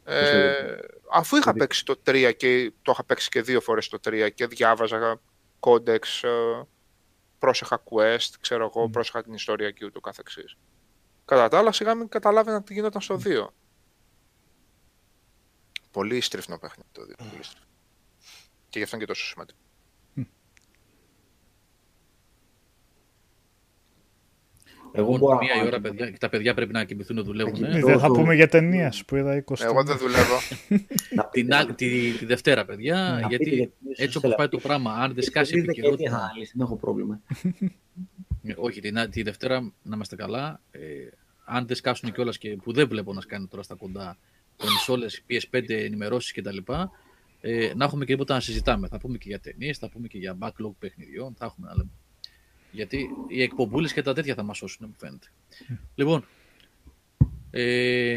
Ε, 0.09 0.78
αφού 1.12 1.36
είχα 1.36 1.52
Δηλαδή- 1.52 1.59
παίξει 1.59 1.85
το 1.85 1.97
3 2.02 2.33
και 2.36 2.73
το 2.83 2.91
είχα 2.93 3.05
παίξει 3.05 3.28
και 3.28 3.43
δύο 3.43 3.60
φορές 3.60 3.89
το 3.89 3.99
3 4.01 4.31
και 4.35 4.47
διάβαζα 4.47 5.20
codex, 5.60 6.23
ε, 6.23 6.67
πρόσεχα 7.39 7.83
quest, 7.91 8.31
ξέρω 8.41 8.65
εγώ, 8.75 8.89
πρόσεχα 8.89 9.23
την 9.23 9.33
ιστορία 9.35 9.70
και 9.70 9.85
ούτω 9.85 10.01
καθεξής. 10.01 10.57
Κατά 11.25 11.49
τα 11.49 11.59
άλλα, 11.59 11.73
σιγά 11.73 11.94
μην 11.94 12.09
καταλάβαινα 12.09 12.62
τι 12.62 12.75
γινόταν 12.75 13.01
στο 13.01 13.17
2. 13.17 13.55
Πολύ 15.91 16.20
στριφνό 16.20 16.59
παιχνίδι 16.59 16.89
το 16.93 17.02
2. 17.02 17.15
Πολύ 17.17 17.43
στριφνό. 17.43 17.67
Και 18.68 18.78
γι' 18.78 18.85
αυτό 18.85 18.97
είναι 18.97 19.05
και 19.05 19.10
τόσο 19.12 19.26
σημαντικό. 19.26 19.59
Εγώ 24.97 25.12
Λοιπόν, 25.12 25.18
μπορώ 25.18 25.39
μία 25.39 25.55
η 25.55 25.58
να- 25.58 25.65
ώρα, 25.66 25.81
παιδιά, 25.81 26.10
και 26.10 26.18
τα 26.18 26.28
παιδιά 26.28 26.55
πρέπει 26.55 26.73
να 26.73 26.84
κοιμηθούν 26.84 27.16
να 27.16 27.23
δουλεύουν. 27.23 27.65
Εκεί. 27.65 27.76
ε. 27.76 27.81
Δεν 27.81 27.99
θα 27.99 28.07
το- 28.07 28.12
πούμε 28.12 28.34
για 28.34 28.49
ταινίε 28.49 28.89
που 29.07 29.16
είδα 29.16 29.36
20 29.36 29.65
Εγώ 29.65 29.83
δεν 29.84 29.97
δουλεύω. 29.99 30.34
να 31.15 31.23
Την, 31.31 31.31
πείτε- 31.31 31.55
άλλη- 31.55 31.75
τη, 31.75 32.10
τη 32.10 32.25
Δευτέρα, 32.26 32.65
παιδιά, 32.65 32.94
να 32.97 33.15
πείτε 33.16 33.28
γιατί 33.28 33.49
γιατί 33.55 33.73
έτσι 33.89 34.02
ίσως 34.02 34.16
όπως 34.16 34.34
πάει 34.34 34.49
το 34.49 34.58
θέλατε. 34.60 34.83
πράγμα, 34.83 35.02
αν 35.05 35.15
δεν 35.15 35.23
σκάσει 35.23 35.52
Εσείς 35.55 35.65
δεκαετία 35.66 35.83
θα 35.83 35.89
επικαιρότητα. 35.94 36.25
αναλύσει, 36.25 36.52
δεν 36.57 36.66
έχω 36.66 36.76
πρόβλημα. 36.76 37.20
Ε, 38.42 38.55
Όχι, 38.57 38.81
την, 38.81 39.10
τη 39.10 39.23
Δευτέρα 39.23 39.60
να 39.60 39.94
είμαστε 39.94 40.16
καλά. 40.16 40.60
Ε, 40.70 40.78
αν 41.44 41.66
δεν 41.66 41.76
σκάσουν 41.76 42.12
κιόλας 42.12 42.39
και 42.39 42.57
που 42.57 42.73
δεν 42.73 42.89
βλέπω 42.89 43.12
να 43.12 43.20
σκάνει 43.20 43.47
τώρα 43.47 43.62
στα 43.62 43.75
κοντά 43.75 44.16
κονσόλες, 44.57 45.23
PS5 45.31 45.62
ενημερώσεις 45.68 46.33
κτλ. 46.33 46.57
Ε, 47.41 47.73
να 47.76 47.84
έχουμε 47.84 48.05
και 48.05 48.12
τίποτα 48.12 48.34
να 48.34 48.41
συζητάμε. 48.41 48.89
Θα 48.89 48.99
πούμε 48.99 49.18
και 49.18 49.28
για 49.28 49.41
ταινίες, 49.41 49.78
θα 49.78 49.89
πούμε 49.89 50.07
και 50.08 50.18
για 50.18 50.36
backlog 50.41 50.73
παιχνιδιών. 50.78 51.34
Θα 51.39 51.44
έχουμε 51.44 51.66
να 51.68 51.75
λέμε. 51.76 51.91
Γιατί 52.70 53.09
οι 53.28 53.43
εκπομπούλες 53.43 53.93
και 53.93 54.03
τα 54.03 54.15
τέτοια 54.15 54.35
θα 54.35 54.43
μας 54.43 54.57
σώσουν, 54.57 54.86
μου 54.89 54.95
φαίνεται. 54.99 55.27
Λοιπόν, 55.95 56.25
ε, 57.51 58.17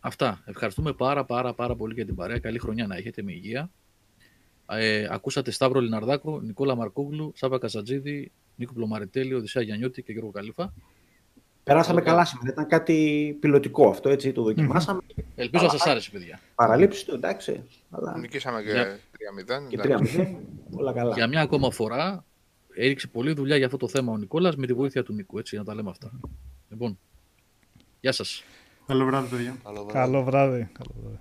αυτά. 0.00 0.42
Ευχαριστούμε 0.46 0.92
πάρα 0.92 1.24
πάρα 1.24 1.54
πάρα 1.54 1.74
πολύ 1.76 1.94
για 1.94 2.06
την 2.06 2.14
παρέα. 2.14 2.38
Καλή 2.38 2.58
χρονιά 2.58 2.86
να 2.86 2.96
έχετε 2.96 3.22
με 3.22 3.32
υγεία. 3.32 3.70
Ε, 4.72 5.06
ακούσατε 5.10 5.50
Σταύρο 5.50 5.80
Λιναρδάκο, 5.80 6.40
Νικόλα 6.40 6.74
Μαρκόγλου, 6.74 7.32
Σάβα 7.36 7.58
Καζατζίδη, 7.58 8.32
Νίκο 8.56 8.72
Πλωμαριτέλη, 8.72 9.34
Οδυσσέα 9.34 9.62
Γιαννιώτη 9.62 10.02
και 10.02 10.12
Γιώργο 10.12 10.30
Καλήφα. 10.30 10.72
Περάσαμε 11.64 12.00
καλά 12.00 12.24
σήμερα. 12.24 12.50
Ήταν 12.50 12.66
κάτι 12.66 13.36
πιλωτικό 13.40 13.88
αυτό, 13.88 14.08
έτσι, 14.08 14.32
το 14.32 14.42
δοκιμάσαμε. 14.42 15.00
Ελπίζω 15.34 15.64
να 15.64 15.70
σας 15.70 15.86
άρεσε, 15.86 16.10
παιδιά. 16.10 16.40
Παραλήψει 16.54 17.06
του, 17.06 17.14
εντάξει. 17.14 17.62
Αλλά 17.90 18.18
Νικήσαμε 18.18 18.62
και 18.62 18.70
Για- 18.70 18.98
3-0. 19.12 19.68
και 19.68 19.76
εντάξει. 19.80 20.16
3-0, 20.16 20.78
όλα 20.78 20.92
καλά. 20.92 21.14
Για 21.14 21.26
μια 21.26 21.40
ακόμα 21.40 21.70
φορά 21.70 22.24
έριξε 22.74 23.06
πολλή 23.06 23.32
δουλειά 23.32 23.56
για 23.56 23.66
αυτό 23.66 23.78
το 23.78 23.88
θέμα 23.88 24.12
ο 24.12 24.16
Νικόλας 24.16 24.56
με 24.56 24.66
τη 24.66 24.72
βοήθεια 24.72 25.02
του 25.02 25.12
Νίκου. 25.12 25.38
Έτσι, 25.38 25.56
να 25.56 25.64
τα 25.64 25.74
λέμε 25.74 25.90
αυτά. 25.90 26.10
Λοιπόν, 26.68 26.98
γεια 28.00 28.12
σας. 28.12 28.44
Καλό 28.86 29.04
βράδυ, 29.04 29.28
παιδιά. 29.28 29.56
Καλό 29.62 29.84
βράδυ. 29.84 29.92
Καλό 29.92 30.22
βράδυ. 30.22 30.68
Καλό 30.72 30.94
βράδυ. 31.02 31.18